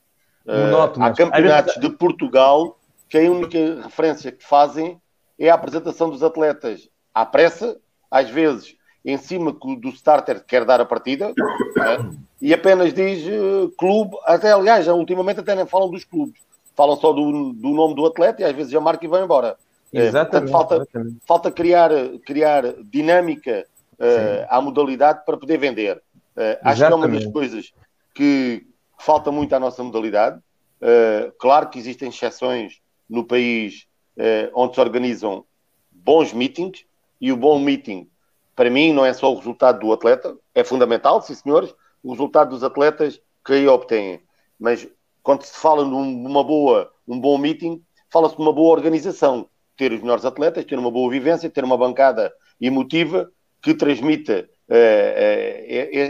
Uh, 0.47 1.03
há 1.03 1.13
campeonatos 1.13 1.75
de 1.75 1.91
Portugal 1.91 2.79
que 3.09 3.19
a 3.19 3.31
única 3.31 3.83
referência 3.83 4.33
que 4.33 4.45
fazem 4.45 5.01
é 5.39 5.51
a 5.51 5.55
apresentação 5.55 6.09
dos 6.09 6.23
atletas 6.23 6.89
à 7.15 7.27
pressa, 7.27 7.79
às 8.11 8.31
vezes 8.31 8.75
em 9.05 9.17
cima 9.17 9.53
do 9.53 9.89
starter 9.91 10.41
que 10.41 10.47
quer 10.47 10.65
dar 10.65 10.81
a 10.81 10.85
partida, 10.85 11.33
né? 11.77 12.19
E 12.41 12.55
apenas 12.55 12.93
diz 12.93 13.27
uh, 13.27 13.71
clube, 13.77 14.17
até 14.25 14.53
aliás, 14.53 14.87
ultimamente 14.89 15.41
até 15.41 15.55
nem 15.55 15.67
falam 15.67 15.91
dos 15.91 16.05
clubes, 16.05 16.41
falam 16.75 16.97
só 16.97 17.13
do, 17.13 17.53
do 17.53 17.69
nome 17.71 17.95
do 17.95 18.07
atleta 18.07 18.43
e 18.43 18.45
às 18.45 18.55
vezes 18.55 18.73
já 18.73 18.81
marca 18.81 19.05
e 19.05 19.09
vão 19.09 19.25
embora. 19.25 19.57
Eh, 19.93 20.07
exatamente, 20.07 20.51
portanto, 20.51 20.69
falta, 20.69 20.75
exatamente. 20.77 21.17
falta 21.27 21.51
criar, 21.51 21.91
criar 22.25 22.63
dinâmica 22.85 23.67
uh, 23.99 24.47
à 24.49 24.61
modalidade 24.61 25.25
para 25.27 25.37
poder 25.37 25.59
vender. 25.59 25.97
Uh, 26.37 26.57
acho 26.63 26.87
que 26.87 26.93
é 26.93 26.95
uma 26.95 27.09
das 27.09 27.27
coisas 27.27 27.73
que, 28.15 28.65
falta 29.01 29.33
muito 29.33 29.55
à 29.55 29.59
nossa 29.59 29.83
modalidade. 29.83 30.39
Uh, 30.81 31.33
claro 31.39 31.69
que 31.69 31.79
existem 31.79 32.09
exceções 32.09 32.81
no 33.09 33.25
país 33.25 33.87
uh, 34.17 34.51
onde 34.55 34.75
se 34.75 34.81
organizam 34.81 35.45
bons 35.91 36.33
meetings 36.33 36.85
e 37.21 37.33
o 37.33 37.37
bom 37.37 37.59
meeting, 37.59 38.09
para 38.55 38.71
mim, 38.71 38.93
não 38.93 39.05
é 39.05 39.13
só 39.13 39.33
o 39.33 39.37
resultado 39.37 39.81
do 39.81 39.93
atleta, 39.93 40.37
é 40.55 40.63
fundamental, 40.63 41.21
sim 41.23 41.35
senhores, 41.35 41.75
o 42.03 42.11
resultado 42.13 42.51
dos 42.51 42.65
atletas 42.65 43.21
que 43.45 43.53
aí 43.53 43.69
obtêm. 43.69 44.21
Mas 44.59 44.89
quando 45.23 45.43
se 45.43 45.59
fala 45.59 45.85
de 45.85 45.91
uma 45.91 46.45
boa, 46.45 46.91
um 47.07 47.19
bom 47.19 47.39
meeting, 47.39 47.83
fala-se 48.09 48.37
de 48.37 48.43
uma 48.43 48.53
boa 48.53 48.73
organização. 48.73 49.49
Ter 49.77 49.93
os 49.93 50.01
melhores 50.01 50.25
atletas, 50.25 50.65
ter 50.65 50.79
uma 50.79 50.91
boa 50.91 51.11
vivência, 51.11 51.49
ter 51.49 51.65
uma 51.65 51.77
bancada 51.77 52.33
emotiva 52.61 53.31
que 53.63 53.75
transmita 53.75 54.49
uh, 54.69 55.65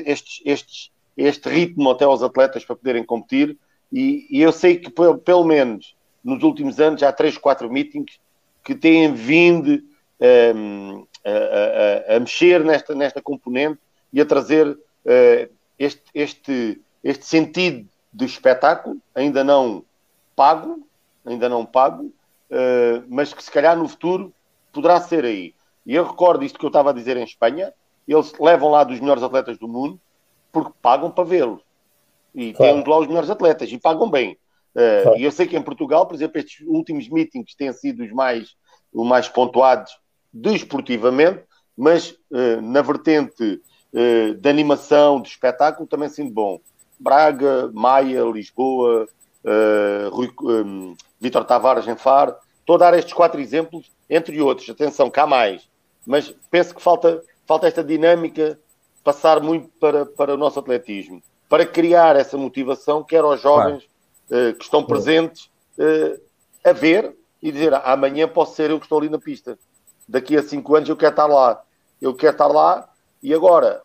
estes, 0.06 0.42
estes 0.44 0.90
este 1.16 1.48
ritmo 1.48 1.90
até 1.90 2.04
aos 2.04 2.22
atletas 2.22 2.64
para 2.64 2.76
poderem 2.76 3.04
competir. 3.04 3.56
E, 3.92 4.26
e 4.30 4.40
eu 4.40 4.52
sei 4.52 4.76
que, 4.76 4.90
pelo 4.90 5.44
menos 5.44 5.94
nos 6.22 6.42
últimos 6.42 6.78
anos, 6.80 7.02
há 7.02 7.12
três, 7.12 7.36
quatro 7.36 7.70
meetings 7.70 8.18
que 8.64 8.74
têm 8.74 9.12
vindo 9.12 9.82
um, 10.54 11.06
a, 11.24 12.12
a, 12.12 12.16
a, 12.16 12.20
mexer 12.20 12.64
nesta, 12.64 12.94
nesta 12.94 13.22
componente 13.22 13.78
e 14.12 14.20
a 14.20 14.26
trazer 14.26 14.68
uh, 14.68 15.52
este, 15.80 16.02
este, 16.14 16.80
este 17.02 17.24
sentido 17.24 17.88
do 18.12 18.26
espetáculo, 18.26 18.98
ainda 19.14 19.42
não 19.42 19.82
pago, 20.36 20.86
ainda 21.24 21.48
não 21.48 21.64
pago, 21.64 22.04
uh, 22.04 23.02
mas 23.08 23.32
que 23.32 23.42
se 23.42 23.50
calhar 23.50 23.76
no 23.76 23.88
futuro 23.88 24.32
poderá 24.70 25.00
ser 25.00 25.24
aí. 25.24 25.54
E 25.86 25.94
eu 25.94 26.04
recordo 26.04 26.44
isto 26.44 26.58
que 26.58 26.64
eu 26.64 26.68
estava 26.68 26.90
a 26.90 26.92
dizer 26.92 27.16
em 27.16 27.24
Espanha, 27.24 27.72
eles 28.06 28.32
levam 28.38 28.70
lá 28.70 28.84
dos 28.84 29.00
melhores 29.00 29.22
atletas 29.22 29.56
do 29.56 29.66
mundo, 29.66 29.98
porque 30.52 30.70
pagam 30.82 31.10
para 31.10 31.24
vê-los. 31.24 31.62
E 32.34 32.52
claro. 32.52 32.74
temos 32.74 32.88
lá 32.88 32.98
os 32.98 33.06
melhores 33.06 33.30
atletas 33.30 33.72
e 33.72 33.78
pagam 33.78 34.10
bem. 34.10 34.32
Uh, 34.74 35.02
claro. 35.02 35.18
E 35.18 35.24
eu 35.24 35.32
sei 35.32 35.46
que 35.46 35.56
em 35.56 35.62
Portugal, 35.62 36.06
por 36.06 36.14
exemplo, 36.14 36.38
estes 36.38 36.66
últimos 36.66 37.08
meetings 37.08 37.54
têm 37.54 37.72
sido 37.72 38.04
os 38.04 38.12
mais, 38.12 38.54
os 38.92 39.08
mais 39.08 39.28
pontuados 39.28 39.98
desportivamente, 40.30 41.42
mas 41.76 42.10
uh, 42.30 42.60
na 42.60 42.82
vertente 42.82 43.60
de 43.92 44.48
animação, 44.48 45.20
de 45.20 45.28
espetáculo, 45.28 45.86
também 45.86 46.08
sendo 46.08 46.30
bom. 46.30 46.60
Braga, 46.98 47.70
Maia, 47.72 48.22
Lisboa, 48.22 49.08
Rui, 50.12 50.30
um, 50.42 50.94
Vitor 51.20 51.44
Tavares 51.44 51.88
em 51.88 51.96
Faro. 51.96 52.34
Estou 52.60 52.76
a 52.76 52.78
dar 52.78 52.94
estes 52.94 53.12
quatro 53.12 53.40
exemplos, 53.40 53.90
entre 54.08 54.40
outros. 54.40 54.70
Atenção, 54.70 55.10
cá 55.10 55.26
mais. 55.26 55.68
Mas 56.06 56.34
penso 56.50 56.74
que 56.74 56.80
falta, 56.82 57.22
falta 57.46 57.66
esta 57.66 57.82
dinâmica 57.82 58.58
passar 59.02 59.40
muito 59.40 59.68
para, 59.80 60.06
para 60.06 60.34
o 60.34 60.36
nosso 60.36 60.58
atletismo, 60.58 61.22
para 61.48 61.66
criar 61.66 62.16
essa 62.16 62.36
motivação, 62.36 63.02
quer 63.02 63.24
aos 63.24 63.40
jovens 63.40 63.88
claro. 64.28 64.50
uh, 64.50 64.54
que 64.54 64.64
estão 64.64 64.84
presentes, 64.84 65.50
uh, 65.78 66.20
a 66.64 66.72
ver 66.72 67.16
e 67.42 67.50
dizer 67.50 67.74
amanhã 67.74 68.28
posso 68.28 68.54
ser 68.54 68.70
eu 68.70 68.78
que 68.78 68.84
estou 68.84 68.98
ali 68.98 69.08
na 69.08 69.18
pista. 69.18 69.58
Daqui 70.08 70.36
a 70.36 70.42
cinco 70.42 70.74
anos 70.74 70.88
eu 70.88 70.96
quero 70.96 71.12
estar 71.12 71.26
lá. 71.26 71.62
Eu 72.00 72.14
quero 72.14 72.32
estar 72.32 72.46
lá 72.46 72.89
e 73.22 73.34
agora, 73.34 73.82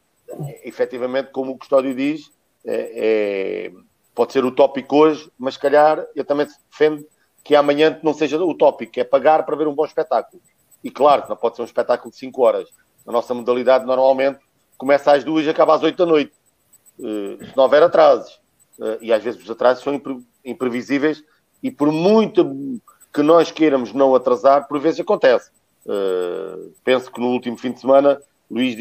efetivamente, 0.64 1.32
como 1.32 1.52
o 1.52 1.58
Custódio 1.58 1.94
diz, 1.94 2.32
é, 2.66 2.92
é, 2.96 3.72
pode 4.14 4.34
ser 4.34 4.44
utópico 4.44 4.96
hoje, 4.96 5.30
mas 5.38 5.56
se 5.56 5.60
calhar 5.60 6.06
eu 6.16 6.24
também 6.26 6.48
defendo 6.72 7.06
que 7.44 7.56
amanhã 7.56 8.00
não 8.02 8.14
seja 8.14 8.44
utópico, 8.44 9.00
é 9.00 9.04
pagar 9.04 9.46
para 9.46 9.56
ver 9.56 9.68
um 9.68 9.76
bom 9.76 9.86
espetáculo. 9.86 10.42
E 10.84 10.90
claro 10.90 11.24
que 11.24 11.30
não 11.30 11.36
pode 11.36 11.56
ser 11.56 11.62
um 11.62 11.66
espetáculo 11.66 12.12
de 12.12 12.18
5 12.18 12.42
horas. 12.42 12.70
A 13.06 13.12
nossa 13.12 13.34
modalidade 13.34 13.86
normalmente 13.86 14.40
começa 14.78 15.12
às 15.12 15.24
duas 15.24 15.46
e 15.46 15.50
acaba 15.50 15.76
às 15.76 15.84
oito 15.84 15.98
da 15.98 16.06
noite. 16.06 16.34
Uh, 16.98 17.44
se 17.46 17.56
não 17.56 17.66
houver 17.66 17.84
atrasos. 17.84 18.42
Uh, 18.80 18.98
e 19.02 19.14
às 19.14 19.24
vezes 19.24 19.42
os 19.44 19.50
atrasos 19.50 19.84
são 19.84 19.94
impre 19.94 20.18
imprevisíveis 20.44 21.24
e 21.62 21.72
por 21.72 21.92
muito 21.92 22.80
que 23.14 23.22
nós 23.22 23.52
queiramos 23.52 23.94
não 23.94 24.14
atrasar, 24.14 24.68
por 24.68 24.80
vezes 24.80 25.00
acontece. 25.00 25.52
Uh, 25.86 26.74
penso 26.84 27.12
que 27.12 27.20
no 27.20 27.28
último 27.28 27.58
fim 27.58 27.72
de 27.72 27.80
semana 27.80 28.20
Luís, 28.50 28.76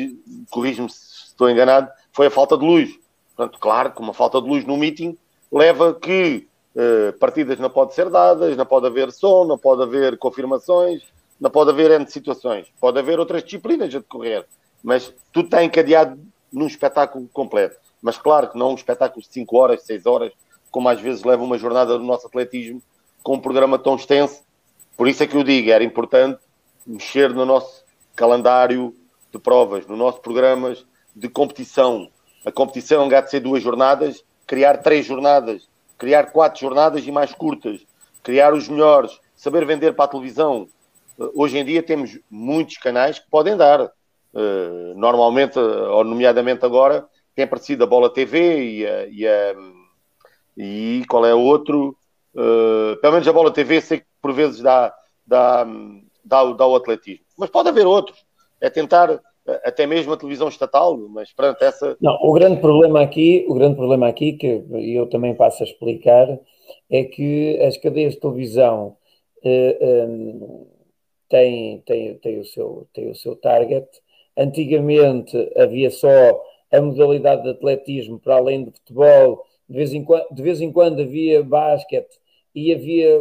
corrige-me 0.51 0.91
se 0.91 1.29
estou 1.29 1.51
enganado, 1.51 1.91
foi 2.13 2.27
a 2.27 2.31
falta 2.31 2.57
de 2.57 2.65
luz. 2.65 2.99
Portanto, 3.35 3.59
claro 3.59 3.93
que 3.93 4.01
uma 4.01 4.15
falta 4.15 4.41
de 4.41 4.49
luz 4.49 4.65
no 4.65 4.77
meeting 4.77 5.17
leva 5.51 5.95
que 5.95 6.47
uh, 6.75 7.13
partidas 7.19 7.59
não 7.59 7.71
podem 7.71 7.95
ser 7.95 8.09
dadas, 8.11 8.57
não 8.57 8.67
pode 8.67 8.87
haver 8.87 9.11
som, 9.11 9.45
não 9.45 9.59
pode 9.59 9.83
haver 9.83 10.17
confirmações, 10.19 11.03
não 11.41 11.51
pode 11.51 11.71
haver 11.71 11.91
N 11.91 12.07
situações. 12.07 12.67
Pode 12.81 12.99
haver 12.99 13.19
outras 13.19 13.43
disciplinas 13.43 13.95
a 13.95 13.99
decorrer, 13.99 14.47
mas 14.83 15.13
tudo 15.33 15.47
está 15.47 15.65
encadeado 15.65 16.19
num 16.53 16.67
espetáculo 16.67 17.29
completo. 17.33 17.77
Mas 18.01 18.19
claro 18.19 18.49
que 18.51 18.59
não 18.59 18.71
um 18.71 18.75
espetáculo 18.75 19.23
de 19.23 19.33
5 19.33 19.57
horas, 19.57 19.83
6 19.85 20.07
horas, 20.07 20.33
como 20.71 20.89
às 20.89 21.01
vezes 21.01 21.25
leva 21.25 21.43
uma 21.43 21.59
jornada 21.59 21.97
do 21.99 22.05
nosso 22.05 22.27
atletismo, 22.27 22.83
com 23.23 23.35
um 23.35 23.41
programa 23.41 23.79
tão 23.79 23.97
extenso. 23.97 24.43
Por 24.97 25.09
isso 25.09 25.23
é 25.23 25.27
que 25.27 25.37
eu 25.37 25.43
digo, 25.43 25.71
era 25.71 25.83
importante 25.83 26.39
mexer 26.87 27.33
no 27.33 27.47
nosso 27.47 27.83
calendário 28.15 28.95
de 29.35 29.39
provas, 29.41 29.87
no 29.87 29.97
nosso 29.97 30.21
programas 30.21 30.87
de 31.15 31.29
competição. 31.29 32.09
A 32.45 32.53
competição 32.53 33.09
há 33.15 33.21
de 33.21 33.31
ser 33.31 33.41
duas 33.41 33.63
jornadas, 33.63 34.25
criar 34.47 34.79
três 34.79 35.05
jornadas, 35.05 35.69
criar 35.99 36.31
quatro 36.31 36.61
jornadas 36.61 37.07
e 37.07 37.11
mais 37.11 37.33
curtas, 37.33 37.85
criar 38.23 38.55
os 38.55 38.69
melhores, 38.69 39.19
saber 39.35 39.67
vender 39.67 39.95
para 39.95 40.05
a 40.05 40.09
televisão. 40.09 40.69
Eh, 41.19 41.31
hoje 41.35 41.59
em 41.59 41.65
dia 41.65 41.83
temos 41.83 42.19
muitos 42.31 42.77
canais 42.79 43.19
que 43.19 43.29
podem 43.29 43.57
dar. 43.57 43.81
Eh, 43.81 44.93
normalmente, 44.95 45.59
ou 45.59 46.05
nomeadamente 46.05 46.65
agora, 46.65 47.07
tem 47.35 47.45
aparecido 47.45 47.85
a 47.85 47.87
Bola 47.87 48.13
TV 48.13 48.63
e, 48.63 48.87
a, 48.87 49.07
e, 49.07 49.27
a, 49.27 49.55
e 50.57 51.05
qual 51.09 51.27
é 51.27 51.35
o 51.35 51.41
outro? 51.41 51.97
Uh, 52.35 52.97
pelo 53.01 53.13
menos 53.13 53.29
a 53.29 53.33
Bola 53.33 53.53
TV 53.53 53.81
sei 53.81 54.01
que 54.01 54.07
por 54.21 54.33
vezes 54.33 54.61
dá, 54.61 54.93
dá, 55.25 55.65
dá, 56.25 56.45
dá 56.53 56.67
o 56.67 56.75
atletismo. 56.75 57.25
Mas 57.39 57.49
pode 57.49 57.69
haver 57.69 57.87
outros. 57.87 58.25
É 58.65 58.71
tentar 58.71 59.21
até 59.63 59.87
mesmo 59.87 60.15
a 60.15 60.17
televisão 60.17 60.49
estatal, 60.49 60.97
mas 61.11 61.31
pronto, 61.35 61.63
essa. 61.63 61.99
Não, 62.01 62.15
o 62.23 62.33
grande 62.33 62.63
problema 62.63 63.03
aqui, 63.03 63.45
o 63.47 63.53
grande 63.53 63.77
problema 63.77 64.09
aqui, 64.09 64.33
que 64.33 64.65
eu 64.73 65.07
também 65.07 65.35
passo 65.35 65.63
a 65.63 65.67
explicar, 65.67 66.27
é 66.91 67.05
que 67.05 67.61
as 67.61 67.77
cadeias 67.77 68.15
de 68.15 68.21
televisão 68.21 68.97
uh, 69.45 70.09
um, 70.09 70.67
têm, 71.29 71.83
têm, 71.85 72.15
têm, 72.15 72.41
o 72.41 72.45
seu, 72.47 72.89
têm 72.95 73.11
o 73.11 73.15
seu 73.15 73.37
target. 73.37 73.87
Antigamente 74.35 75.53
havia 75.59 75.91
só 75.91 76.43
a 76.73 76.81
modalidade 76.81 77.43
de 77.43 77.51
atletismo 77.51 78.19
para 78.19 78.37
além 78.37 78.65
de 78.65 78.71
futebol, 78.71 79.45
de 79.69 79.77
vez 79.77 79.93
em 79.93 80.03
quando, 80.03 80.27
de 80.33 80.43
vez 80.43 80.61
em 80.63 80.73
quando 80.73 81.03
havia 81.03 81.43
basquete 81.43 82.19
e 82.55 82.73
havia 82.73 83.21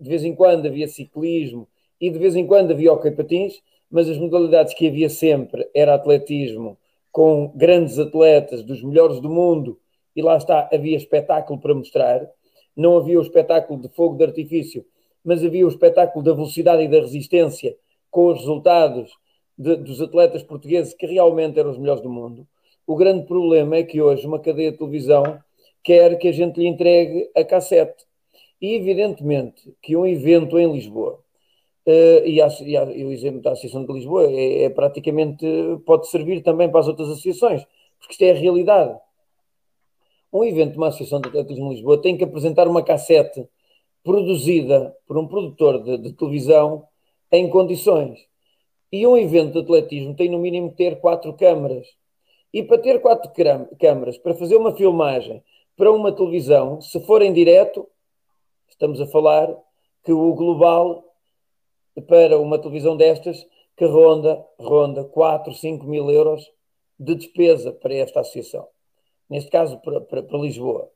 de 0.00 0.08
vez 0.08 0.24
em 0.24 0.34
quando 0.34 0.66
havia 0.66 0.88
ciclismo 0.88 1.68
e 2.00 2.10
de 2.10 2.18
vez 2.18 2.34
em 2.34 2.46
quando 2.46 2.70
havia 2.70 2.92
hockey 2.92 3.10
patins 3.10 3.60
mas 3.90 4.08
as 4.08 4.18
modalidades 4.18 4.72
que 4.74 4.86
havia 4.86 5.08
sempre 5.08 5.68
era 5.74 5.94
atletismo, 5.94 6.78
com 7.10 7.52
grandes 7.56 7.98
atletas 7.98 8.62
dos 8.62 8.82
melhores 8.82 9.20
do 9.20 9.28
mundo, 9.28 9.78
e 10.14 10.22
lá 10.22 10.36
está, 10.36 10.68
havia 10.72 10.96
espetáculo 10.96 11.58
para 11.58 11.74
mostrar. 11.74 12.28
Não 12.76 12.96
havia 12.96 13.18
o 13.18 13.22
espetáculo 13.22 13.80
de 13.80 13.88
fogo 13.88 14.16
de 14.16 14.24
artifício, 14.24 14.84
mas 15.24 15.44
havia 15.44 15.66
o 15.66 15.68
espetáculo 15.68 16.24
da 16.24 16.32
velocidade 16.32 16.82
e 16.82 16.88
da 16.88 17.00
resistência, 17.00 17.76
com 18.10 18.26
os 18.26 18.38
resultados 18.38 19.10
de, 19.58 19.76
dos 19.76 20.00
atletas 20.00 20.42
portugueses 20.42 20.94
que 20.94 21.06
realmente 21.06 21.58
eram 21.58 21.70
os 21.70 21.78
melhores 21.78 22.02
do 22.02 22.10
mundo. 22.10 22.46
O 22.86 22.96
grande 22.96 23.26
problema 23.26 23.76
é 23.76 23.82
que 23.82 24.00
hoje 24.00 24.26
uma 24.26 24.38
cadeia 24.38 24.72
de 24.72 24.78
televisão 24.78 25.38
quer 25.82 26.16
que 26.16 26.28
a 26.28 26.32
gente 26.32 26.58
lhe 26.58 26.66
entregue 26.66 27.30
a 27.36 27.44
cassete. 27.44 28.04
E 28.60 28.74
evidentemente 28.74 29.74
que 29.82 29.96
um 29.96 30.06
evento 30.06 30.58
em 30.58 30.72
Lisboa 30.72 31.20
Uh, 31.86 32.26
e, 32.26 32.40
a, 32.40 32.48
e, 32.60 32.76
a, 32.76 32.84
e, 32.84 33.04
o 33.04 33.12
exemplo 33.12 33.40
da 33.40 33.52
Associação 33.52 33.84
de 33.86 33.92
Lisboa 33.92 34.24
é, 34.30 34.64
é, 34.64 34.70
praticamente, 34.70 35.46
pode 35.86 36.08
servir 36.08 36.42
também 36.42 36.70
para 36.70 36.80
as 36.80 36.88
outras 36.88 37.08
associações, 37.08 37.64
porque 37.98 38.12
isto 38.12 38.22
é 38.22 38.30
a 38.30 38.34
realidade. 38.34 38.98
Um 40.32 40.44
evento 40.44 40.72
de 40.72 40.76
uma 40.76 40.88
Associação 40.88 41.20
de 41.20 41.28
Atletismo 41.28 41.70
de 41.70 41.76
Lisboa 41.76 42.00
tem 42.00 42.16
que 42.16 42.24
apresentar 42.24 42.68
uma 42.68 42.82
cassete 42.82 43.48
produzida 44.04 44.94
por 45.06 45.16
um 45.18 45.26
produtor 45.26 45.82
de, 45.82 45.98
de 45.98 46.12
televisão 46.12 46.86
em 47.32 47.48
condições. 47.48 48.18
E 48.92 49.06
um 49.06 49.16
evento 49.16 49.52
de 49.52 49.60
atletismo 49.60 50.14
tem 50.14 50.28
no 50.28 50.38
mínimo 50.38 50.72
ter 50.72 51.00
quatro 51.00 51.32
câmaras. 51.34 51.86
E 52.52 52.62
para 52.62 52.78
ter 52.78 53.00
quatro 53.00 53.30
câmaras, 53.78 54.18
para 54.18 54.34
fazer 54.34 54.56
uma 54.56 54.76
filmagem 54.76 55.42
para 55.76 55.92
uma 55.92 56.12
televisão, 56.12 56.80
se 56.80 57.00
for 57.06 57.22
em 57.22 57.32
direto, 57.32 57.88
estamos 58.68 59.00
a 59.00 59.06
falar 59.06 59.48
que 60.04 60.12
o 60.12 60.34
global 60.34 61.09
para 62.00 62.38
uma 62.38 62.58
televisão 62.58 62.96
destas 62.96 63.46
que 63.76 63.84
ronda, 63.84 64.44
ronda 64.58 65.04
4, 65.04 65.54
5 65.54 65.86
mil 65.86 66.10
euros 66.10 66.50
de 66.98 67.14
despesa 67.14 67.72
para 67.72 67.94
esta 67.94 68.20
associação. 68.20 68.68
Neste 69.28 69.50
caso, 69.50 69.78
para, 69.78 70.00
para, 70.00 70.22
para 70.22 70.38
Lisboa. 70.38 70.90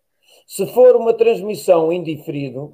Se 0.46 0.66
for 0.66 0.96
uma 0.96 1.14
transmissão 1.14 1.92
indiferido, 1.92 2.72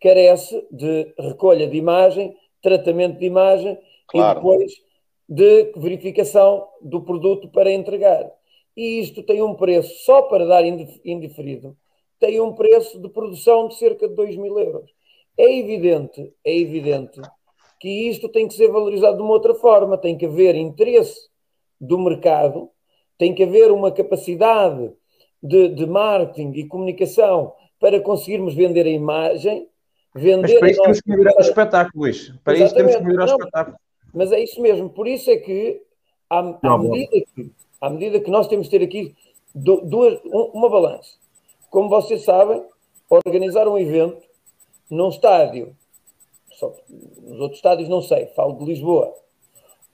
carece 0.00 0.66
de 0.70 1.12
recolha 1.18 1.66
de 1.66 1.76
imagem, 1.76 2.36
tratamento 2.60 3.18
de 3.18 3.26
imagem 3.26 3.78
claro. 4.06 4.32
e 4.32 4.34
depois 4.34 4.72
de 5.28 5.72
verificação 5.76 6.68
do 6.80 7.02
produto 7.02 7.48
para 7.48 7.70
entregar. 7.70 8.30
E 8.76 9.00
isto 9.00 9.22
tem 9.22 9.42
um 9.42 9.54
preço, 9.54 10.04
só 10.04 10.22
para 10.22 10.46
dar 10.46 10.64
indiferido, 10.64 11.76
tem 12.18 12.40
um 12.40 12.52
preço 12.52 13.00
de 13.00 13.08
produção 13.08 13.68
de 13.68 13.76
cerca 13.76 14.08
de 14.08 14.14
2 14.14 14.36
mil 14.36 14.58
euros. 14.58 14.90
É 15.38 15.58
evidente, 15.58 16.34
é 16.44 16.58
evidente 16.58 17.20
que 17.80 18.08
isto 18.08 18.28
tem 18.28 18.48
que 18.48 18.54
ser 18.54 18.68
valorizado 18.68 19.16
de 19.16 19.22
uma 19.22 19.32
outra 19.32 19.54
forma, 19.54 19.96
tem 19.96 20.18
que 20.18 20.26
haver 20.26 20.56
interesse 20.56 21.28
do 21.80 21.96
mercado, 21.96 22.68
tem 23.16 23.32
que 23.32 23.44
haver 23.44 23.70
uma 23.70 23.92
capacidade 23.92 24.90
de, 25.40 25.68
de 25.68 25.86
marketing 25.86 26.52
e 26.54 26.66
comunicação 26.66 27.52
para 27.78 28.00
conseguirmos 28.00 28.54
vender 28.54 28.84
a 28.86 28.90
imagem, 28.90 29.68
vender. 30.12 30.42
Mas 30.42 30.58
para 30.58 30.70
isso 30.70 30.82
temos 30.82 31.00
que 31.00 31.10
melhorar 31.10 31.36
o 31.36 31.40
espetáculo, 31.40 32.04
Luís. 32.04 32.34
Para 32.42 32.54
Exatamente. 32.54 32.66
isso 32.66 32.74
temos 32.74 32.96
que 32.96 33.02
melhorar 33.04 33.24
o 33.24 33.38
espetáculo. 33.38 33.76
Mas 34.12 34.32
é 34.32 34.40
isso 34.40 34.60
mesmo, 34.60 34.90
por 34.90 35.06
isso 35.06 35.30
é 35.30 35.36
que, 35.36 35.80
à, 36.28 36.38
à 36.38 36.78
medida, 36.78 37.26
que, 37.34 37.52
à 37.80 37.90
medida 37.90 38.20
que 38.20 38.30
nós 38.30 38.48
temos 38.48 38.68
de 38.68 38.76
ter 38.76 38.84
aqui 38.84 39.14
duas, 39.54 40.18
uma 40.24 40.68
balança, 40.68 41.10
como 41.70 41.88
vocês 41.88 42.24
sabem, 42.24 42.64
organizar 43.08 43.68
um 43.68 43.78
evento 43.78 44.27
num 44.90 45.08
estádio, 45.08 45.76
só, 46.52 46.74
nos 46.88 47.40
outros 47.40 47.58
estádios 47.58 47.88
não 47.88 48.02
sei, 48.02 48.26
falo 48.28 48.54
de 48.54 48.64
Lisboa. 48.64 49.14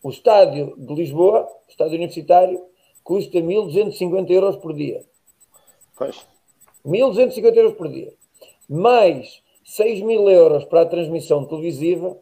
O 0.02 0.10
estádio 0.10 0.74
de 0.76 0.94
Lisboa, 0.94 1.48
estádio 1.68 1.94
universitário, 1.94 2.62
custa 3.02 3.38
1.250 3.38 4.30
euros 4.30 4.56
por 4.56 4.72
dia. 4.72 5.04
Pois. 5.96 6.26
1.250 6.86 7.56
euros 7.56 7.74
por 7.74 7.88
dia. 7.88 8.12
Mais 8.68 9.42
6 9.64 10.02
mil 10.02 10.28
euros 10.28 10.64
para 10.64 10.82
a 10.82 10.86
transmissão 10.86 11.44
televisiva, 11.44 12.16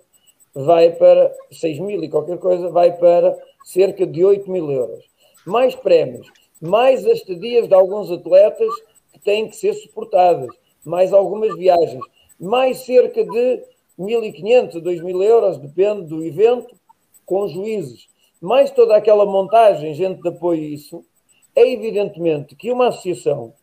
vai 0.54 0.92
para 0.92 1.34
6 1.50 1.78
mil 1.80 2.02
e 2.02 2.08
qualquer 2.08 2.38
coisa, 2.38 2.68
vai 2.68 2.96
para 2.96 3.36
cerca 3.64 4.06
de 4.06 4.24
8 4.24 4.50
mil 4.50 4.70
euros. 4.70 5.04
Mais 5.44 5.74
prémios, 5.74 6.30
mais 6.60 7.04
as 7.04 7.18
estadias 7.18 7.68
de 7.68 7.74
alguns 7.74 8.10
atletas 8.10 8.72
que 9.12 9.18
têm 9.18 9.48
que 9.48 9.56
ser 9.56 9.74
suportadas, 9.74 10.48
mais 10.84 11.12
algumas 11.12 11.56
viagens 11.56 12.02
mais 12.42 12.78
cerca 12.78 13.24
de 13.24 13.62
1.500, 13.98 14.82
2.000 14.82 15.22
euros, 15.22 15.58
depende 15.58 16.06
do 16.06 16.24
evento, 16.24 16.74
com 17.24 17.46
juízes, 17.46 18.08
mais 18.40 18.70
toda 18.72 18.96
aquela 18.96 19.24
montagem, 19.24 19.94
gente 19.94 20.20
de 20.20 20.28
apoio 20.28 20.64
isso, 20.64 21.04
é 21.54 21.70
evidentemente 21.70 22.56
que 22.56 22.72
uma 22.72 22.88
associação 22.88 23.54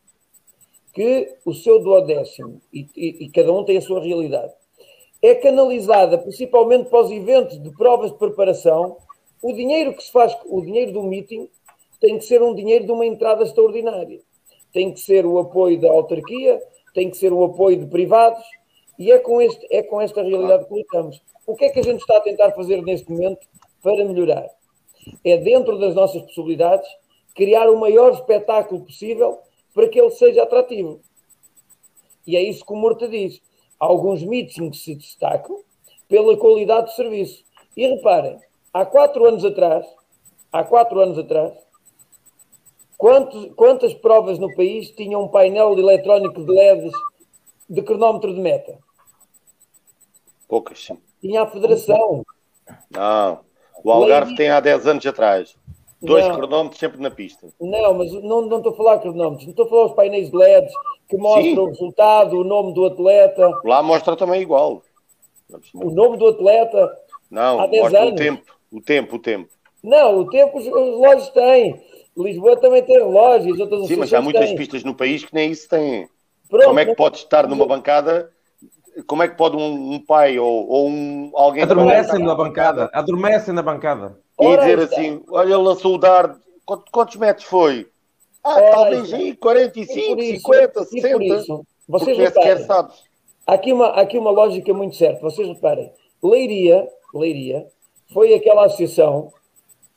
que 0.94 1.36
o 1.44 1.52
seu 1.52 1.80
duodécimo, 1.80 2.60
e, 2.72 2.88
e, 2.96 3.24
e 3.26 3.28
cada 3.28 3.52
um 3.52 3.64
tem 3.64 3.76
a 3.76 3.82
sua 3.82 4.00
realidade, 4.00 4.52
é 5.22 5.34
canalizada 5.34 6.16
principalmente 6.16 6.88
para 6.88 7.02
os 7.02 7.10
eventos 7.10 7.62
de 7.62 7.70
provas 7.76 8.10
de 8.10 8.18
preparação, 8.18 8.96
o 9.42 9.52
dinheiro 9.52 9.94
que 9.94 10.02
se 10.02 10.10
faz, 10.10 10.36
o 10.46 10.62
dinheiro 10.62 10.92
do 10.92 11.02
meeting, 11.02 11.48
tem 12.00 12.18
que 12.18 12.24
ser 12.24 12.42
um 12.42 12.54
dinheiro 12.54 12.86
de 12.86 12.92
uma 12.92 13.04
entrada 13.04 13.44
extraordinária. 13.44 14.20
Tem 14.72 14.92
que 14.92 15.00
ser 15.00 15.26
o 15.26 15.38
apoio 15.38 15.78
da 15.78 15.90
autarquia, 15.90 16.60
tem 16.94 17.10
que 17.10 17.16
ser 17.18 17.32
o 17.32 17.44
apoio 17.44 17.76
de 17.76 17.86
privados, 17.86 18.42
e 19.00 19.10
é 19.10 19.18
com, 19.18 19.40
este, 19.40 19.66
é 19.70 19.82
com 19.82 19.98
esta 19.98 20.22
realidade 20.22 20.66
que 20.66 20.74
lutamos. 20.74 21.22
O 21.46 21.56
que 21.56 21.64
é 21.64 21.70
que 21.70 21.80
a 21.80 21.82
gente 21.82 22.00
está 22.00 22.18
a 22.18 22.20
tentar 22.20 22.52
fazer 22.52 22.82
neste 22.82 23.10
momento 23.10 23.48
para 23.82 24.04
melhorar? 24.04 24.46
É, 25.24 25.38
dentro 25.38 25.78
das 25.78 25.94
nossas 25.94 26.20
possibilidades, 26.20 26.86
criar 27.34 27.70
o 27.70 27.80
maior 27.80 28.12
espetáculo 28.12 28.84
possível 28.84 29.38
para 29.72 29.88
que 29.88 29.98
ele 29.98 30.10
seja 30.10 30.42
atrativo. 30.42 31.00
E 32.26 32.36
é 32.36 32.42
isso 32.42 32.62
que 32.62 32.74
o 32.74 32.76
Morta 32.76 33.08
diz. 33.08 33.40
Alguns 33.78 34.22
meetings 34.22 34.82
se 34.84 34.94
destacam 34.94 35.60
pela 36.06 36.36
qualidade 36.36 36.88
do 36.88 36.92
serviço. 36.92 37.42
E 37.74 37.86
reparem, 37.86 38.38
há 38.70 38.84
quatro 38.84 39.24
anos 39.24 39.46
atrás, 39.46 39.86
há 40.52 40.62
quatro 40.62 41.00
anos 41.00 41.16
atrás, 41.16 41.54
quantos, 42.98 43.50
quantas 43.54 43.94
provas 43.94 44.38
no 44.38 44.54
país 44.54 44.90
tinham 44.90 45.22
um 45.22 45.28
painel 45.28 45.72
eletrónico 45.78 46.44
de 46.44 46.52
LEDs 46.52 46.92
de 47.66 47.80
cronómetro 47.80 48.34
de 48.34 48.40
meta? 48.40 48.89
Poucas, 50.50 50.84
sim. 50.84 50.98
Tinha 51.20 51.42
a 51.42 51.46
federação. 51.46 52.26
Não. 52.90 53.38
O 53.84 53.90
Algarve 53.92 54.34
tem 54.34 54.50
há 54.50 54.58
10 54.60 54.86
anos 54.88 55.06
atrás. 55.06 55.56
Dois 56.02 56.26
Não. 56.26 56.34
cronómetros 56.34 56.80
sempre 56.80 57.00
na 57.00 57.10
pista. 57.10 57.46
Não, 57.60 57.94
mas 57.94 58.12
não, 58.12 58.42
não 58.42 58.56
estou 58.58 58.72
a 58.72 58.76
falar 58.76 58.98
cronómetros, 58.98 59.44
não 59.44 59.50
estou 59.50 59.66
a 59.66 59.68
falar 59.68 59.84
os 59.86 59.92
painéis 59.92 60.30
de 60.30 60.36
LEDs 60.36 60.72
que 61.08 61.16
mostram 61.16 61.42
Sim. 61.44 61.58
o 61.58 61.66
resultado, 61.66 62.36
o 62.38 62.44
nome 62.44 62.74
do 62.74 62.84
atleta, 62.86 63.48
Lá 63.64 63.82
mostra 63.82 64.16
também 64.16 64.42
igual. 64.42 64.82
o 65.74 65.90
nome 65.90 66.16
do 66.16 66.26
atleta. 66.28 66.90
Não, 67.30 67.60
Há 67.60 67.66
10 67.68 67.82
mostra 67.82 68.00
anos. 68.02 68.12
o 68.12 68.16
tempo. 68.16 68.52
O 68.72 68.80
tempo, 68.80 69.16
o 69.16 69.18
tempo. 69.18 69.48
Não, 69.84 70.18
o 70.20 70.28
tempo 70.30 70.58
os, 70.58 70.66
os 70.66 71.28
têm. 71.30 71.80
Lisboa 72.16 72.56
também 72.56 72.82
tem 72.82 72.96
relógios, 72.96 73.58
outras 73.60 73.86
Sim, 73.86 73.96
mas 73.96 74.12
há 74.12 74.20
muitas 74.20 74.46
têm. 74.46 74.56
pistas 74.56 74.82
no 74.84 74.94
país 74.94 75.24
que 75.24 75.34
nem 75.34 75.50
isso 75.50 75.68
têm. 75.68 76.08
Pronto, 76.48 76.64
Como 76.66 76.78
é 76.80 76.84
que 76.84 76.90
mas- 76.90 76.96
pode 76.96 77.16
estar 77.18 77.46
numa 77.46 77.66
bancada? 77.66 78.32
Como 79.06 79.22
é 79.22 79.28
que 79.28 79.36
pode 79.36 79.56
um, 79.56 79.94
um 79.94 80.04
pai 80.04 80.38
ou, 80.38 80.68
ou 80.68 80.88
um, 80.88 81.30
alguém 81.34 81.62
Adormecem 81.62 82.18
na 82.24 82.34
bancada. 82.34 82.90
Adormecem 82.92 83.54
na 83.54 83.62
bancada. 83.62 84.18
e 84.40 84.46
Ora, 84.46 84.60
dizer 84.62 84.78
está. 84.80 84.96
assim: 84.96 85.22
olha, 85.30 85.46
ele 85.54 85.62
lançou 85.62 85.94
o 85.94 85.98
dardo, 85.98 86.38
quantos, 86.64 86.84
quantos 86.92 87.16
metros 87.16 87.46
foi? 87.46 87.86
Ah, 88.42 88.54
Ora, 88.54 88.70
talvez 88.70 89.04
está. 89.04 89.16
aí 89.16 89.28
E 89.30 89.36
45, 89.36 90.08
por 90.16 90.18
isso- 90.22 90.40
50, 90.42 90.64
e 90.64 90.68
por 90.72 90.84
60. 90.86 91.24
isso, 91.24 91.66
Porque 91.86 92.04
vocês 92.04 92.16
sequer 92.16 92.32
reparem, 92.56 92.64
sabes. 92.66 93.02
há 93.46 93.52
aqui, 93.54 93.72
uma, 93.72 93.86
há 93.86 94.00
aqui 94.00 94.18
uma 94.18 94.30
lógica 94.30 94.72
muito 94.74 94.96
certa. 94.96 95.20
Vocês 95.20 95.46
reparem, 95.48 95.92
Leiria, 96.22 96.88
Leiria 97.14 97.66
foi 98.12 98.34
aquela 98.34 98.66
associação 98.66 99.32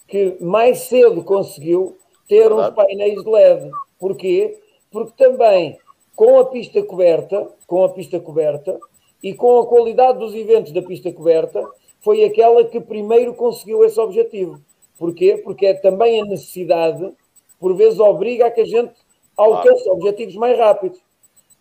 que 0.07 0.37
mais 0.39 0.79
cedo 0.81 1.23
conseguiu 1.23 1.97
ter 2.27 2.51
uns 2.51 2.69
painéis 2.71 3.23
de 3.23 3.29
LED. 3.29 3.71
Porquê? 3.99 4.59
Porque 4.91 5.11
também 5.17 5.77
com 6.15 6.39
a 6.39 6.45
pista 6.45 6.81
coberta, 6.83 7.47
com 7.65 7.83
a 7.83 7.89
pista 7.89 8.19
coberta 8.19 8.79
e 9.21 9.33
com 9.33 9.59
a 9.59 9.65
qualidade 9.65 10.19
dos 10.19 10.33
eventos 10.35 10.71
da 10.71 10.81
pista 10.81 11.11
coberta, 11.11 11.63
foi 12.01 12.23
aquela 12.23 12.63
que 12.65 12.79
primeiro 12.79 13.33
conseguiu 13.33 13.83
esse 13.83 13.99
objetivo. 13.99 14.59
Porquê? 14.97 15.41
Porque 15.43 15.67
é 15.67 15.73
também 15.73 16.21
a 16.21 16.25
necessidade, 16.25 17.13
por 17.59 17.75
vezes, 17.75 17.99
obriga 17.99 18.47
a 18.47 18.51
que 18.51 18.61
a 18.61 18.65
gente 18.65 18.93
alcance 19.35 19.89
objetivos 19.89 20.35
mais 20.35 20.57
rápidos. 20.57 20.99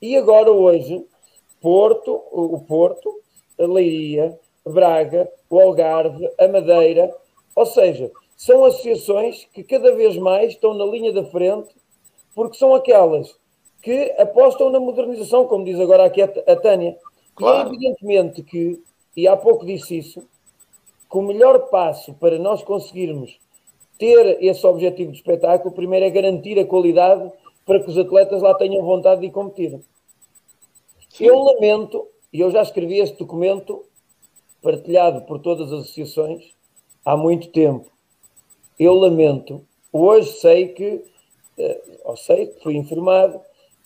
E 0.00 0.16
agora, 0.16 0.50
hoje, 0.50 1.04
Porto, 1.60 2.22
o 2.30 2.58
Porto, 2.60 3.20
a 3.58 3.64
Leiria, 3.64 4.38
Braga, 4.66 5.30
o 5.48 5.60
Algarve, 5.60 6.28
a 6.38 6.48
Madeira, 6.48 7.14
ou 7.54 7.66
seja, 7.66 8.10
são 8.36 8.64
associações 8.64 9.46
que 9.52 9.62
cada 9.62 9.94
vez 9.94 10.16
mais 10.16 10.52
estão 10.52 10.74
na 10.74 10.84
linha 10.84 11.12
da 11.12 11.24
frente, 11.24 11.74
porque 12.34 12.56
são 12.56 12.74
aquelas 12.74 13.36
que 13.82 14.14
apostam 14.16 14.70
na 14.70 14.78
modernização, 14.78 15.46
como 15.46 15.64
diz 15.64 15.78
agora 15.78 16.04
aqui 16.04 16.22
a, 16.22 16.56
Tânia. 16.56 16.96
Claro. 17.34 17.56
E 17.56 17.62
é 17.62 17.66
evidentemente 17.66 18.42
que, 18.42 18.80
e 19.16 19.26
há 19.26 19.36
pouco 19.36 19.66
disse 19.66 19.98
isso, 19.98 20.20
que 21.10 21.18
o 21.18 21.22
melhor 21.22 21.68
passo 21.68 22.14
para 22.14 22.38
nós 22.38 22.62
conseguirmos 22.62 23.38
ter 23.98 24.42
esse 24.42 24.64
objetivo 24.66 25.10
de 25.10 25.18
espetáculo, 25.18 25.74
primeiro 25.74 26.06
é 26.06 26.10
garantir 26.10 26.58
a 26.58 26.64
qualidade 26.64 27.30
para 27.66 27.80
que 27.80 27.90
os 27.90 27.98
atletas 27.98 28.40
lá 28.40 28.54
tenham 28.54 28.82
vontade 28.84 29.20
de 29.20 29.26
ir 29.26 29.30
competir. 29.30 29.80
Eu 31.20 31.38
lamento, 31.40 32.06
e 32.32 32.40
eu 32.40 32.50
já 32.50 32.62
escrevi 32.62 32.98
este 32.98 33.18
documento 33.18 33.84
partilhado 34.62 35.22
por 35.22 35.40
todas 35.40 35.72
as 35.72 35.80
associações 35.80 36.54
há 37.04 37.16
muito 37.16 37.48
tempo. 37.48 37.90
Eu 38.78 38.94
lamento, 38.94 39.64
hoje 39.92 40.32
sei 40.38 40.68
que, 40.68 41.04
eh, 41.58 41.80
ou 42.04 42.16
sei, 42.16 42.54
fui 42.62 42.74
informado 42.76 43.40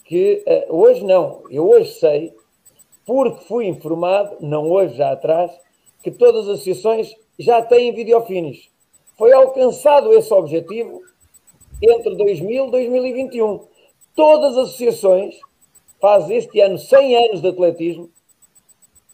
que, 0.06 0.42
eh, 0.46 0.66
hoje 0.70 1.04
não, 1.04 1.42
eu 1.50 1.68
hoje 1.68 1.92
sei, 1.94 2.32
porque 3.04 3.44
fui 3.44 3.66
informado, 3.66 4.36
não 4.40 4.70
hoje, 4.70 4.96
já 4.96 5.12
atrás, 5.12 5.50
que 6.02 6.10
todas 6.10 6.48
as 6.48 6.54
associações 6.54 7.14
já 7.38 7.60
têm 7.62 7.92
videofinish. 7.92 8.70
Foi 9.18 9.32
alcançado 9.32 10.12
esse 10.12 10.32
objetivo 10.32 11.02
entre 11.82 12.14
2000 12.14 12.66
e 12.66 12.70
2021. 12.70 13.60
Todas 14.14 14.56
as 14.56 14.68
associações 14.68 15.38
fazem 16.00 16.36
este 16.36 16.60
ano 16.60 16.78
100 16.78 17.16
anos 17.16 17.42
de 17.42 17.48
atletismo. 17.48 18.10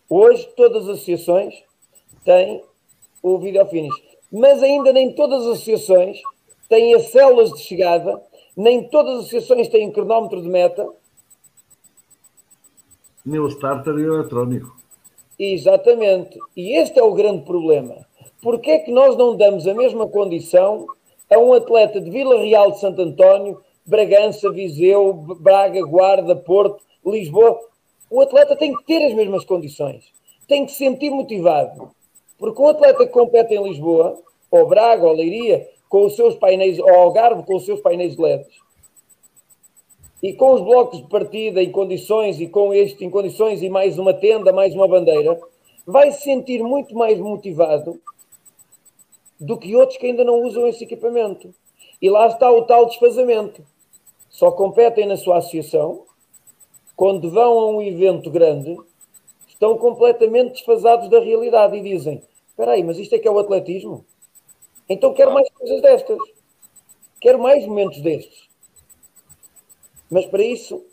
Hoje, 0.08 0.46
todas 0.56 0.84
as 0.84 0.96
associações 0.96 1.62
têm 2.24 2.62
o 3.22 3.38
videofinish. 3.38 4.02
Mas 4.30 4.62
ainda 4.62 4.92
nem 4.92 5.12
todas 5.12 5.42
as 5.42 5.54
associações 5.54 6.20
têm 6.68 6.94
as 6.94 7.04
células 7.06 7.52
de 7.52 7.60
chegada, 7.60 8.22
nem 8.56 8.88
todas 8.88 9.14
as 9.14 9.20
associações 9.26 9.68
têm 9.68 9.90
cronómetro 9.90 10.42
de 10.42 10.48
meta. 10.48 10.88
Nem 13.24 13.40
o 13.40 13.48
starter 13.48 13.94
e 13.94 14.08
o 14.08 14.14
eletrónico. 14.14 14.76
Exatamente. 15.38 16.38
E 16.56 16.76
este 16.76 16.98
é 16.98 17.02
o 17.02 17.14
grande 17.14 17.44
problema. 17.44 18.06
Porquê 18.40 18.72
é 18.72 18.78
que 18.78 18.90
nós 18.90 19.16
não 19.16 19.36
damos 19.36 19.66
a 19.66 19.74
mesma 19.74 20.06
condição 20.08 20.86
a 21.30 21.38
um 21.38 21.52
atleta 21.52 22.00
de 22.00 22.10
Vila 22.10 22.40
Real 22.40 22.72
de 22.72 22.80
Santo 22.80 23.00
António, 23.00 23.60
Bragança, 23.86 24.50
Viseu, 24.50 25.12
Braga, 25.14 25.80
Guarda, 25.82 26.36
Porto, 26.36 26.82
Lisboa? 27.04 27.58
O 28.10 28.20
atleta 28.20 28.54
tem 28.56 28.74
que 28.74 28.84
ter 28.84 29.06
as 29.06 29.14
mesmas 29.14 29.44
condições. 29.44 30.12
Tem 30.46 30.66
que 30.66 30.72
se 30.72 30.78
sentir 30.78 31.10
motivado. 31.10 31.90
Porque 32.38 32.60
um 32.60 32.68
atleta 32.68 33.06
que 33.06 33.12
compete 33.12 33.54
em 33.54 33.62
Lisboa, 33.62 34.18
ou 34.50 34.66
Braga, 34.66 35.06
ou 35.06 35.14
Leiria, 35.14 35.66
com 35.92 36.06
os 36.06 36.16
seus 36.16 36.34
painéis, 36.36 36.78
ou 36.78 36.88
Algarve, 36.88 37.42
com 37.42 37.54
os 37.54 37.66
seus 37.66 37.78
painéis 37.78 38.16
LEDs, 38.16 38.48
e 40.22 40.32
com 40.32 40.54
os 40.54 40.62
blocos 40.62 41.02
de 41.02 41.06
partida 41.06 41.62
em 41.62 41.70
condições 41.70 42.40
e 42.40 42.48
com 42.48 42.72
este 42.72 43.04
em 43.04 43.10
condições 43.10 43.60
e 43.60 43.68
mais 43.68 43.98
uma 43.98 44.14
tenda, 44.14 44.54
mais 44.54 44.74
uma 44.74 44.88
bandeira, 44.88 45.38
vai 45.86 46.10
se 46.10 46.22
sentir 46.22 46.62
muito 46.62 46.94
mais 46.94 47.18
motivado 47.18 48.00
do 49.38 49.58
que 49.58 49.76
outros 49.76 49.98
que 49.98 50.06
ainda 50.06 50.24
não 50.24 50.40
usam 50.40 50.66
esse 50.66 50.82
equipamento. 50.84 51.54
E 52.00 52.08
lá 52.08 52.26
está 52.26 52.50
o 52.50 52.62
tal 52.62 52.86
desfazamento. 52.86 53.62
Só 54.30 54.50
competem 54.50 55.04
na 55.04 55.18
sua 55.18 55.36
associação, 55.38 56.04
quando 56.96 57.30
vão 57.30 57.58
a 57.58 57.68
um 57.68 57.82
evento 57.82 58.30
grande, 58.30 58.78
estão 59.46 59.76
completamente 59.76 60.52
desfasados 60.52 61.10
da 61.10 61.20
realidade 61.20 61.76
e 61.76 61.82
dizem: 61.82 62.22
Espera 62.48 62.72
aí, 62.72 62.82
mas 62.82 62.98
isto 62.98 63.14
é 63.14 63.18
que 63.18 63.28
é 63.28 63.30
o 63.30 63.38
atletismo? 63.38 64.06
Então 64.92 65.14
quero 65.14 65.32
mais 65.32 65.48
coisas 65.50 65.82
destas. 65.82 66.18
Quero 67.20 67.38
mais 67.38 67.66
momentos 67.66 68.00
destes. 68.00 68.48
Mas 70.10 70.26
para 70.26 70.42
isso, 70.42 70.84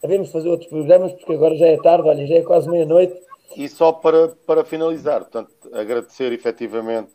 devemos 0.00 0.30
fazer 0.30 0.48
outros 0.48 0.68
programas, 0.68 1.12
porque 1.12 1.32
agora 1.32 1.56
já 1.56 1.66
é 1.66 1.76
tarde, 1.76 2.08
olha, 2.08 2.26
já 2.26 2.36
é 2.36 2.42
quase 2.42 2.68
meia-noite. 2.68 3.14
E 3.56 3.68
só 3.68 3.92
para, 3.92 4.28
para 4.28 4.64
finalizar, 4.64 5.20
portanto, 5.20 5.50
agradecer 5.72 6.32
efetivamente 6.32 7.12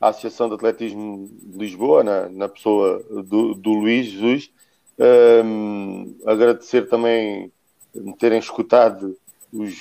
à 0.00 0.08
Associação 0.08 0.48
de 0.48 0.54
Atletismo 0.54 1.28
de 1.28 1.58
Lisboa, 1.58 2.04
na, 2.04 2.28
na 2.28 2.48
pessoa 2.48 3.02
do, 3.08 3.54
do 3.54 3.70
Luís 3.70 4.06
Jesus, 4.06 4.50
Hum, 4.98 6.16
agradecer 6.24 6.88
também 6.88 7.52
me 7.94 8.16
terem 8.16 8.38
escutado 8.38 9.16
os 9.52 9.78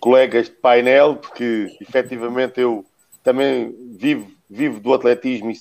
colegas 0.00 0.46
de 0.46 0.56
painel, 0.56 1.16
porque 1.16 1.76
efetivamente 1.80 2.60
eu 2.60 2.84
também 3.22 3.74
vivo, 3.98 4.30
vivo 4.50 4.80
do 4.80 4.92
atletismo 4.92 5.50
e 5.50 5.54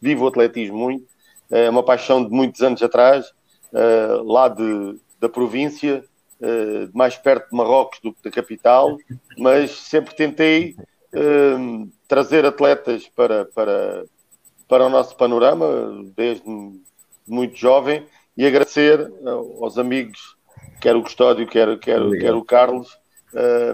vivo 0.00 0.24
o 0.24 0.28
atletismo 0.28 0.78
muito, 0.78 1.06
é 1.50 1.68
uma 1.68 1.82
paixão 1.82 2.24
de 2.24 2.30
muitos 2.30 2.62
anos 2.62 2.82
atrás, 2.82 3.26
uh, 3.72 4.22
lá 4.24 4.48
de, 4.48 4.98
da 5.20 5.28
província, 5.28 6.04
uh, 6.40 6.96
mais 6.96 7.16
perto 7.16 7.50
de 7.50 7.56
Marrocos 7.56 7.98
do 8.00 8.12
que 8.12 8.22
da 8.22 8.30
capital, 8.30 8.96
mas 9.38 9.70
sempre 9.72 10.14
tentei 10.14 10.76
uh, 11.14 11.88
trazer 12.08 12.44
atletas 12.44 13.08
para, 13.08 13.44
para, 13.46 14.04
para 14.68 14.86
o 14.86 14.88
nosso 14.88 15.16
panorama, 15.16 16.04
desde 16.16 16.44
muito 17.26 17.56
jovem, 17.56 18.06
e 18.36 18.46
agradecer 18.46 19.10
aos 19.60 19.78
amigos, 19.78 20.36
quer 20.80 20.94
o 20.94 21.02
Custódio, 21.02 21.46
quer, 21.46 21.78
quer, 21.78 22.00
quer 22.18 22.34
o 22.34 22.44
Carlos, 22.44 22.98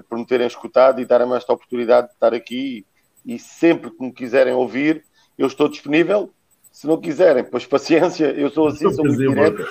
por 0.08 0.18
me 0.18 0.24
terem 0.24 0.46
escutado 0.46 1.00
e 1.00 1.04
darem-me 1.04 1.36
esta 1.36 1.52
oportunidade 1.52 2.06
de 2.06 2.14
estar 2.14 2.32
aqui. 2.32 2.86
E, 3.24 3.38
sempre 3.38 3.90
que 3.90 4.02
me 4.02 4.12
quiserem 4.12 4.52
ouvir, 4.52 5.04
eu 5.38 5.46
estou 5.46 5.68
disponível. 5.68 6.30
Se 6.70 6.86
não 6.86 6.98
quiserem, 6.98 7.44
pois 7.44 7.66
paciência, 7.66 8.26
eu 8.26 8.50
sou 8.50 8.68
assim, 8.68 8.90
sou 8.92 9.04
muito 9.04 9.18
direto. 9.18 9.66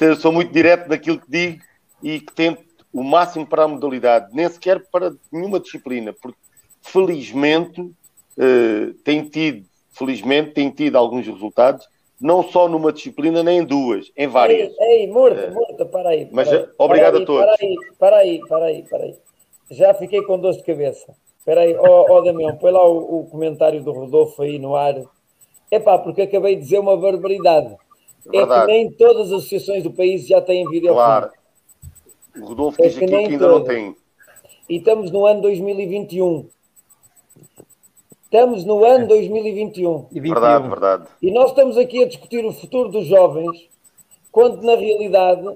Eu 0.00 0.16
sou 0.16 0.32
muito 0.32 0.52
direto 0.52 0.88
daquilo 0.88 1.18
que 1.18 1.30
digo 1.30 1.62
e 2.02 2.20
que 2.20 2.32
tento 2.32 2.62
o 2.92 3.02
máximo 3.02 3.46
para 3.46 3.64
a 3.64 3.68
modalidade, 3.68 4.34
nem 4.34 4.48
sequer 4.48 4.82
para 4.90 5.14
nenhuma 5.30 5.60
disciplina, 5.60 6.14
porque 6.14 6.38
felizmente 6.82 7.80
uh, 7.80 8.94
tem 9.04 9.28
tido, 9.28 9.66
felizmente 9.90 10.52
tem 10.52 10.70
tido 10.70 10.96
alguns 10.96 11.26
resultados 11.26 11.86
não 12.20 12.42
só 12.42 12.66
numa 12.68 12.92
disciplina, 12.92 13.42
nem 13.42 13.58
em 13.58 13.64
duas, 13.64 14.10
em 14.16 14.26
várias. 14.26 14.72
Ei, 14.78 15.00
ei 15.00 15.06
morta, 15.06 15.50
morta, 15.50 15.84
para 15.84 16.10
aí. 16.10 16.24
Para 16.24 16.34
Mas 16.34 16.52
aí, 16.52 16.68
obrigado 16.78 17.12
para 17.12 17.18
aí, 17.18 17.22
a 17.22 17.26
todos. 17.26 17.44
Para 17.44 17.56
aí, 17.60 17.76
para 17.98 18.16
aí, 18.16 18.40
para 18.48 18.64
aí, 18.64 18.82
para 18.82 19.02
aí. 19.04 19.14
Já 19.70 19.94
fiquei 19.94 20.22
com 20.22 20.38
dor 20.38 20.54
de 20.54 20.62
cabeça. 20.62 21.14
Espera 21.46 21.60
aí, 21.60 21.76
ó 21.76 22.04
oh, 22.08 22.12
oh, 22.12 22.22
Damião, 22.22 22.56
põe 22.56 22.72
lá 22.72 22.84
o, 22.84 23.20
o, 23.20 23.26
comentário 23.26 23.80
do 23.80 23.92
Rodolfo 23.92 24.42
aí 24.42 24.58
no 24.58 24.74
ar. 24.74 25.00
É 25.70 25.78
pá, 25.78 25.96
porque 25.96 26.22
acabei 26.22 26.56
de 26.56 26.62
dizer 26.62 26.80
uma 26.80 26.96
barbaridade. 26.96 27.76
Verdade. 28.26 28.62
É 28.62 28.66
que 28.66 28.72
nem 28.72 28.90
todas 28.90 29.28
as 29.28 29.38
associações 29.38 29.84
do 29.84 29.92
país 29.92 30.26
já 30.26 30.40
têm 30.40 30.68
vídeo 30.68 30.92
Claro. 30.92 31.30
O 32.36 32.46
Rodolfo 32.46 32.82
diz 32.82 32.96
é 32.96 32.98
que 32.98 33.04
aqui 33.04 33.14
que 33.14 33.14
ainda 33.14 33.38
todas. 33.46 33.60
não 33.60 33.64
tem. 33.64 33.96
E 34.68 34.78
estamos 34.78 35.12
no 35.12 35.24
ano 35.24 35.42
2021. 35.42 36.48
Estamos 38.24 38.64
no 38.64 38.84
ano 38.84 39.06
2021. 39.06 40.06
E 40.10 40.18
verdade, 40.18 40.68
verdade. 40.68 41.04
E 41.22 41.30
nós 41.30 41.50
estamos 41.50 41.78
aqui 41.78 42.02
a 42.02 42.08
discutir 42.08 42.44
o 42.44 42.52
futuro 42.52 42.88
dos 42.88 43.06
jovens, 43.06 43.68
quando 44.32 44.62
na 44.62 44.74
realidade 44.74 45.48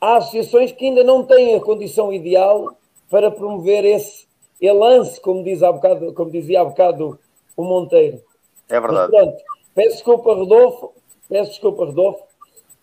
há 0.00 0.16
associações 0.16 0.72
que 0.72 0.86
ainda 0.86 1.04
não 1.04 1.24
têm 1.24 1.56
a 1.56 1.60
condição 1.60 2.10
ideal 2.10 2.74
para 3.10 3.30
promover 3.30 3.84
esse 3.84 4.25
lance, 4.60 5.20
como, 5.20 5.42
diz 5.42 5.62
há 5.62 5.70
bocado, 5.70 6.12
como 6.14 6.30
dizia 6.30 6.60
há 6.60 6.64
bocado 6.64 7.18
o 7.56 7.64
Monteiro. 7.64 8.20
É 8.68 8.80
verdade. 8.80 9.12
Mas 9.12 9.20
pronto, 9.20 9.42
peço 9.74 9.90
desculpa, 9.90 10.34
Rodolfo, 10.34 10.92
peço 11.28 11.50
desculpa, 11.50 11.84
Rodolfo, 11.84 12.22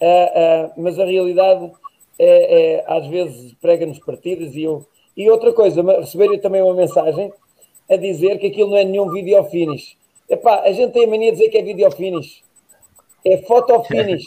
uh, 0.02 0.68
uh, 0.68 0.72
mas 0.78 1.00
a 1.00 1.06
realidade 1.06 1.72
é, 2.20 2.78
é 2.78 2.84
às 2.88 3.08
vezes 3.08 3.54
prega-nos 3.56 4.00
partidas 4.00 4.56
e 4.56 4.64
eu. 4.64 4.86
E 5.16 5.30
outra 5.30 5.54
coisa, 5.54 5.82
receber 6.00 6.38
também 6.40 6.62
uma 6.62 6.74
mensagem 6.74 7.32
a 7.90 7.96
dizer 7.96 8.40
que 8.40 8.48
aquilo 8.48 8.72
não 8.72 8.78
é 8.78 8.84
nenhum 8.84 9.12
video 9.12 9.44
finish. 9.46 9.96
Epá, 10.30 10.62
a 10.62 10.72
gente 10.72 10.94
tem 10.94 11.06
a 11.06 11.08
mania 11.08 11.32
de 11.32 11.38
dizer 11.38 11.50
que 11.50 11.58
é 11.58 11.62
video 11.62 11.92
finish. 11.92 12.42
É 13.26 13.38
foto 13.38 13.82
finish. 13.86 14.24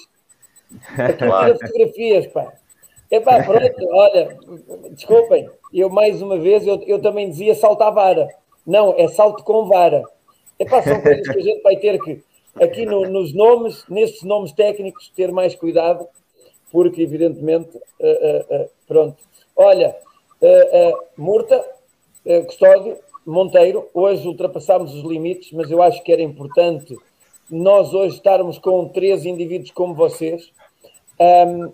Aquilo 0.97 1.39
tira 1.39 1.59
fotografias, 1.59 2.27
pá. 2.29 2.53
Epá, 3.11 3.43
pronto, 3.43 3.89
olha, 3.93 4.37
desculpem, 4.91 5.49
eu 5.73 5.89
mais 5.89 6.21
uma 6.21 6.39
vez, 6.39 6.67
eu, 6.67 6.83
eu 6.83 7.01
também 7.01 7.31
dizia 7.31 7.55
salto 7.55 7.83
à 7.83 7.91
vara. 7.91 8.29
Não, 8.67 8.95
é 8.97 9.07
salto 9.09 9.45
com 9.45 9.67
vara. 9.67 10.03
Epá, 10.59 10.83
são 10.83 11.01
coisas 11.01 11.29
que 11.29 11.39
a 11.39 11.43
gente 11.43 11.63
vai 11.63 11.77
ter 11.77 12.01
que, 12.01 12.23
aqui 12.61 12.85
no, 12.85 13.09
nos 13.09 13.33
nomes, 13.33 13.85
nestes 13.89 14.23
nomes 14.23 14.53
técnicos, 14.53 15.13
ter 15.15 15.31
mais 15.31 15.55
cuidado, 15.55 16.07
porque 16.73 17.03
evidentemente, 17.03 17.77
uh, 17.77 18.65
uh, 18.65 18.71
pronto. 18.89 19.17
Olha, 19.55 19.97
Murta, 21.17 21.65
Custódio, 22.47 22.99
Monteiro, 23.25 23.89
hoje 23.95 24.27
ultrapassámos 24.29 24.95
os 24.95 25.03
limites, 25.03 25.51
mas 25.53 25.71
eu 25.71 25.81
acho 25.81 26.03
que 26.03 26.13
era 26.13 26.21
importante 26.21 26.97
nós 27.51 27.95
hoje 27.95 28.17
estarmos 28.17 28.59
com 28.59 28.89
três 28.89 29.25
indivíduos 29.25 29.71
como 29.71 29.95
vocês. 29.95 30.53
Um, 31.19 31.73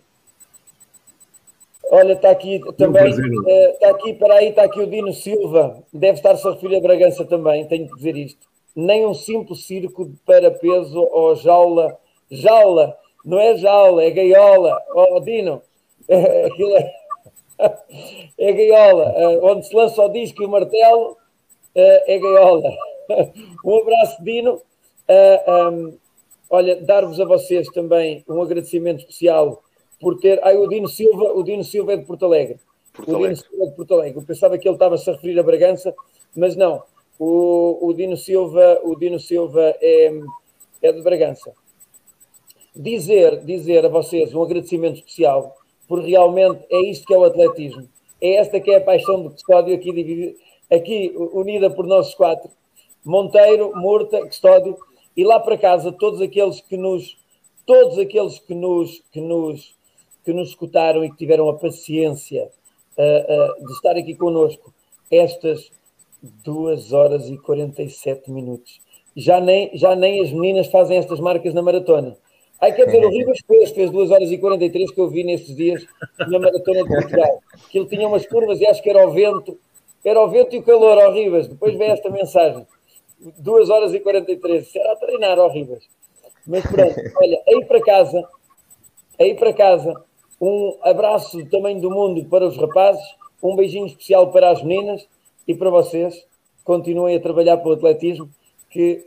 Olha, 1.94 2.14
está 2.14 2.30
aqui 2.30 2.58
também, 2.78 3.10
está 3.10 3.90
aqui, 3.90 4.14
para 4.14 4.36
aí, 4.36 4.48
está 4.48 4.62
aqui 4.62 4.80
o 4.80 4.86
Dino 4.86 5.12
Silva, 5.12 5.84
deve 5.92 6.14
estar-se 6.14 6.48
a 6.48 6.52
referir 6.52 6.76
a 6.76 6.80
Bragança 6.80 7.22
também, 7.26 7.66
tenho 7.66 7.86
que 7.86 7.96
dizer 7.96 8.16
isto. 8.16 8.46
Nem 8.74 9.04
um 9.04 9.12
simples 9.12 9.66
circo 9.66 10.10
para 10.24 10.50
peso 10.50 11.06
ou 11.12 11.36
jaula, 11.36 11.98
jaula, 12.30 12.96
não 13.22 13.38
é 13.38 13.58
jaula, 13.58 14.02
é 14.02 14.10
gaiola, 14.10 14.74
oh, 14.94 15.20
Dino, 15.20 15.60
aquilo 16.46 16.76
é, 16.78 16.94
é 18.38 18.52
gaiola, 18.54 19.12
eh, 19.14 19.40
onde 19.42 19.66
se 19.66 19.76
lança 19.76 20.02
o 20.02 20.08
disco 20.08 20.42
e 20.42 20.46
o 20.46 20.48
martelo, 20.48 21.18
eh, 21.74 22.14
é 22.14 22.18
gaiola. 22.18 22.70
Um 23.66 23.82
abraço, 23.82 24.24
Dino. 24.24 24.62
Eh, 25.06 25.44
olha, 26.48 26.76
dar-vos 26.76 27.20
a 27.20 27.26
vocês 27.26 27.68
também 27.68 28.24
um 28.26 28.40
agradecimento 28.40 29.00
especial 29.00 29.62
por 30.02 30.18
ter. 30.18 30.40
Ai, 30.42 30.56
o 30.56 30.66
Dino 30.66 30.88
Silva, 30.88 31.32
o 31.32 31.44
Dino 31.44 31.62
Silva 31.62 31.92
é 31.92 31.96
de 31.96 32.04
Porto 32.04 32.26
Alegre. 32.26 32.58
Porto 32.92 33.14
Alegre. 33.14 33.32
O 33.32 33.34
Dino 33.34 33.48
Silva 33.48 33.64
é 33.64 33.68
de 33.68 33.76
Porto 33.76 33.94
Alegre. 33.94 34.18
Eu 34.18 34.26
pensava 34.26 34.58
que 34.58 34.68
ele 34.68 34.74
estava-se 34.74 35.08
a 35.08 35.12
referir 35.12 35.38
a 35.38 35.42
Bragança, 35.44 35.94
mas 36.36 36.56
não. 36.56 36.82
O, 37.18 37.78
o 37.88 37.94
Dino 37.94 38.16
Silva, 38.16 38.80
o 38.82 38.96
Dino 38.96 39.20
Silva 39.20 39.76
é, 39.80 40.12
é 40.82 40.92
de 40.92 41.00
Bragança. 41.02 41.52
Dizer, 42.74 43.44
dizer 43.44 43.86
a 43.86 43.88
vocês 43.88 44.34
um 44.34 44.42
agradecimento 44.42 44.96
especial, 44.96 45.54
porque 45.86 46.10
realmente 46.10 46.64
é 46.68 46.90
isto 46.90 47.06
que 47.06 47.14
é 47.14 47.18
o 47.18 47.24
atletismo. 47.24 47.88
É 48.20 48.36
esta 48.36 48.60
que 48.60 48.70
é 48.70 48.78
a 48.78 48.80
paixão 48.80 49.22
do 49.22 49.30
custódio 49.30 49.74
aqui, 49.74 50.36
aqui 50.70 51.14
unida 51.16 51.70
por 51.70 51.86
nós 51.86 52.14
quatro. 52.14 52.50
Monteiro, 53.04 53.72
Murta, 53.74 54.24
Custódio, 54.26 54.76
e 55.16 55.24
lá 55.24 55.38
para 55.40 55.58
casa 55.58 55.92
todos 55.92 56.20
aqueles 56.20 56.60
que 56.60 56.76
nos, 56.76 57.16
todos 57.66 57.98
aqueles 57.98 58.38
que 58.38 58.54
nos, 58.54 59.02
que 59.12 59.20
nos 59.20 59.74
que 60.24 60.32
nos 60.32 60.50
escutaram 60.50 61.04
e 61.04 61.10
que 61.10 61.16
tiveram 61.16 61.48
a 61.48 61.54
paciência 61.54 62.48
uh, 62.96 63.62
uh, 63.62 63.66
de 63.66 63.72
estar 63.72 63.96
aqui 63.96 64.14
conosco 64.14 64.72
estas 65.10 65.70
duas 66.22 66.92
horas 66.92 67.28
e 67.28 67.36
47 67.36 68.30
minutos. 68.30 68.80
Já 69.14 69.40
nem, 69.40 69.70
já 69.76 69.94
nem 69.94 70.22
as 70.22 70.32
meninas 70.32 70.68
fazem 70.68 70.96
estas 70.96 71.20
marcas 71.20 71.52
na 71.52 71.62
maratona. 71.62 72.16
Ai, 72.60 72.72
quer 72.72 72.86
dizer, 72.86 73.04
o 73.04 73.10
Ribas 73.10 73.38
fez, 73.46 73.70
fez 73.72 73.90
2 73.90 74.10
horas 74.10 74.30
e 74.30 74.38
43 74.38 74.90
que 74.92 75.00
eu 75.00 75.08
vi 75.08 75.24
nestes 75.24 75.54
dias 75.54 75.84
na 76.18 76.38
maratona 76.38 76.84
de 76.84 76.88
Portugal. 76.88 77.42
Que 77.70 77.78
ele 77.78 77.88
tinha 77.88 78.06
umas 78.06 78.24
curvas 78.26 78.60
e 78.60 78.66
acho 78.66 78.82
que 78.82 78.88
era 78.88 79.06
o 79.06 79.10
vento, 79.10 79.58
era 80.04 80.20
o 80.20 80.28
vento 80.30 80.54
e 80.54 80.58
o 80.58 80.62
calor, 80.62 80.96
ó 80.96 81.10
Ribas. 81.10 81.48
Depois 81.48 81.76
vem 81.76 81.90
esta 81.90 82.08
mensagem. 82.08 82.66
2 83.38 83.70
horas 83.70 83.92
e 83.92 84.00
43. 84.00 84.66
Será 84.66 84.92
a 84.92 84.96
treinar, 84.96 85.38
ó 85.38 85.48
Ribas. 85.48 85.84
Mas 86.46 86.62
pronto, 86.62 86.94
olha, 87.20 87.40
aí 87.48 87.64
para 87.66 87.80
casa, 87.80 88.28
aí 89.18 89.34
para 89.34 89.52
casa, 89.52 89.94
um 90.42 90.76
abraço 90.82 91.38
do 91.38 91.48
tamanho 91.48 91.80
do 91.80 91.88
mundo 91.88 92.24
para 92.24 92.44
os 92.44 92.56
rapazes, 92.56 93.00
um 93.40 93.54
beijinho 93.54 93.86
especial 93.86 94.32
para 94.32 94.50
as 94.50 94.60
meninas 94.60 95.06
e 95.46 95.54
para 95.54 95.70
vocês. 95.70 96.26
Continuem 96.64 97.14
a 97.16 97.20
trabalhar 97.20 97.58
pelo 97.58 97.74
atletismo, 97.74 98.28
que 98.68 99.06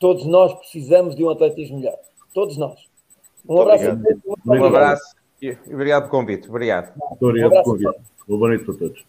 todos 0.00 0.26
nós 0.26 0.52
precisamos 0.54 1.14
de 1.14 1.22
um 1.22 1.30
atletismo 1.30 1.78
melhor. 1.78 1.96
Todos 2.34 2.56
nós. 2.56 2.84
Um 3.48 3.60
abraço. 3.60 3.84
Obrigado. 3.84 4.20
Um 4.44 4.64
abraço 4.64 5.16
e 5.40 5.56
obrigado 5.72 6.08
pelo 6.08 6.10
convite. 6.10 6.48
Obrigado. 6.48 6.92
Muito 6.96 7.26
obrigado 7.26 7.50
pelo 7.50 7.62
convite. 7.62 8.00
Boa 8.26 8.48
noite 8.48 8.64
para 8.64 8.74
todos. 8.74 9.06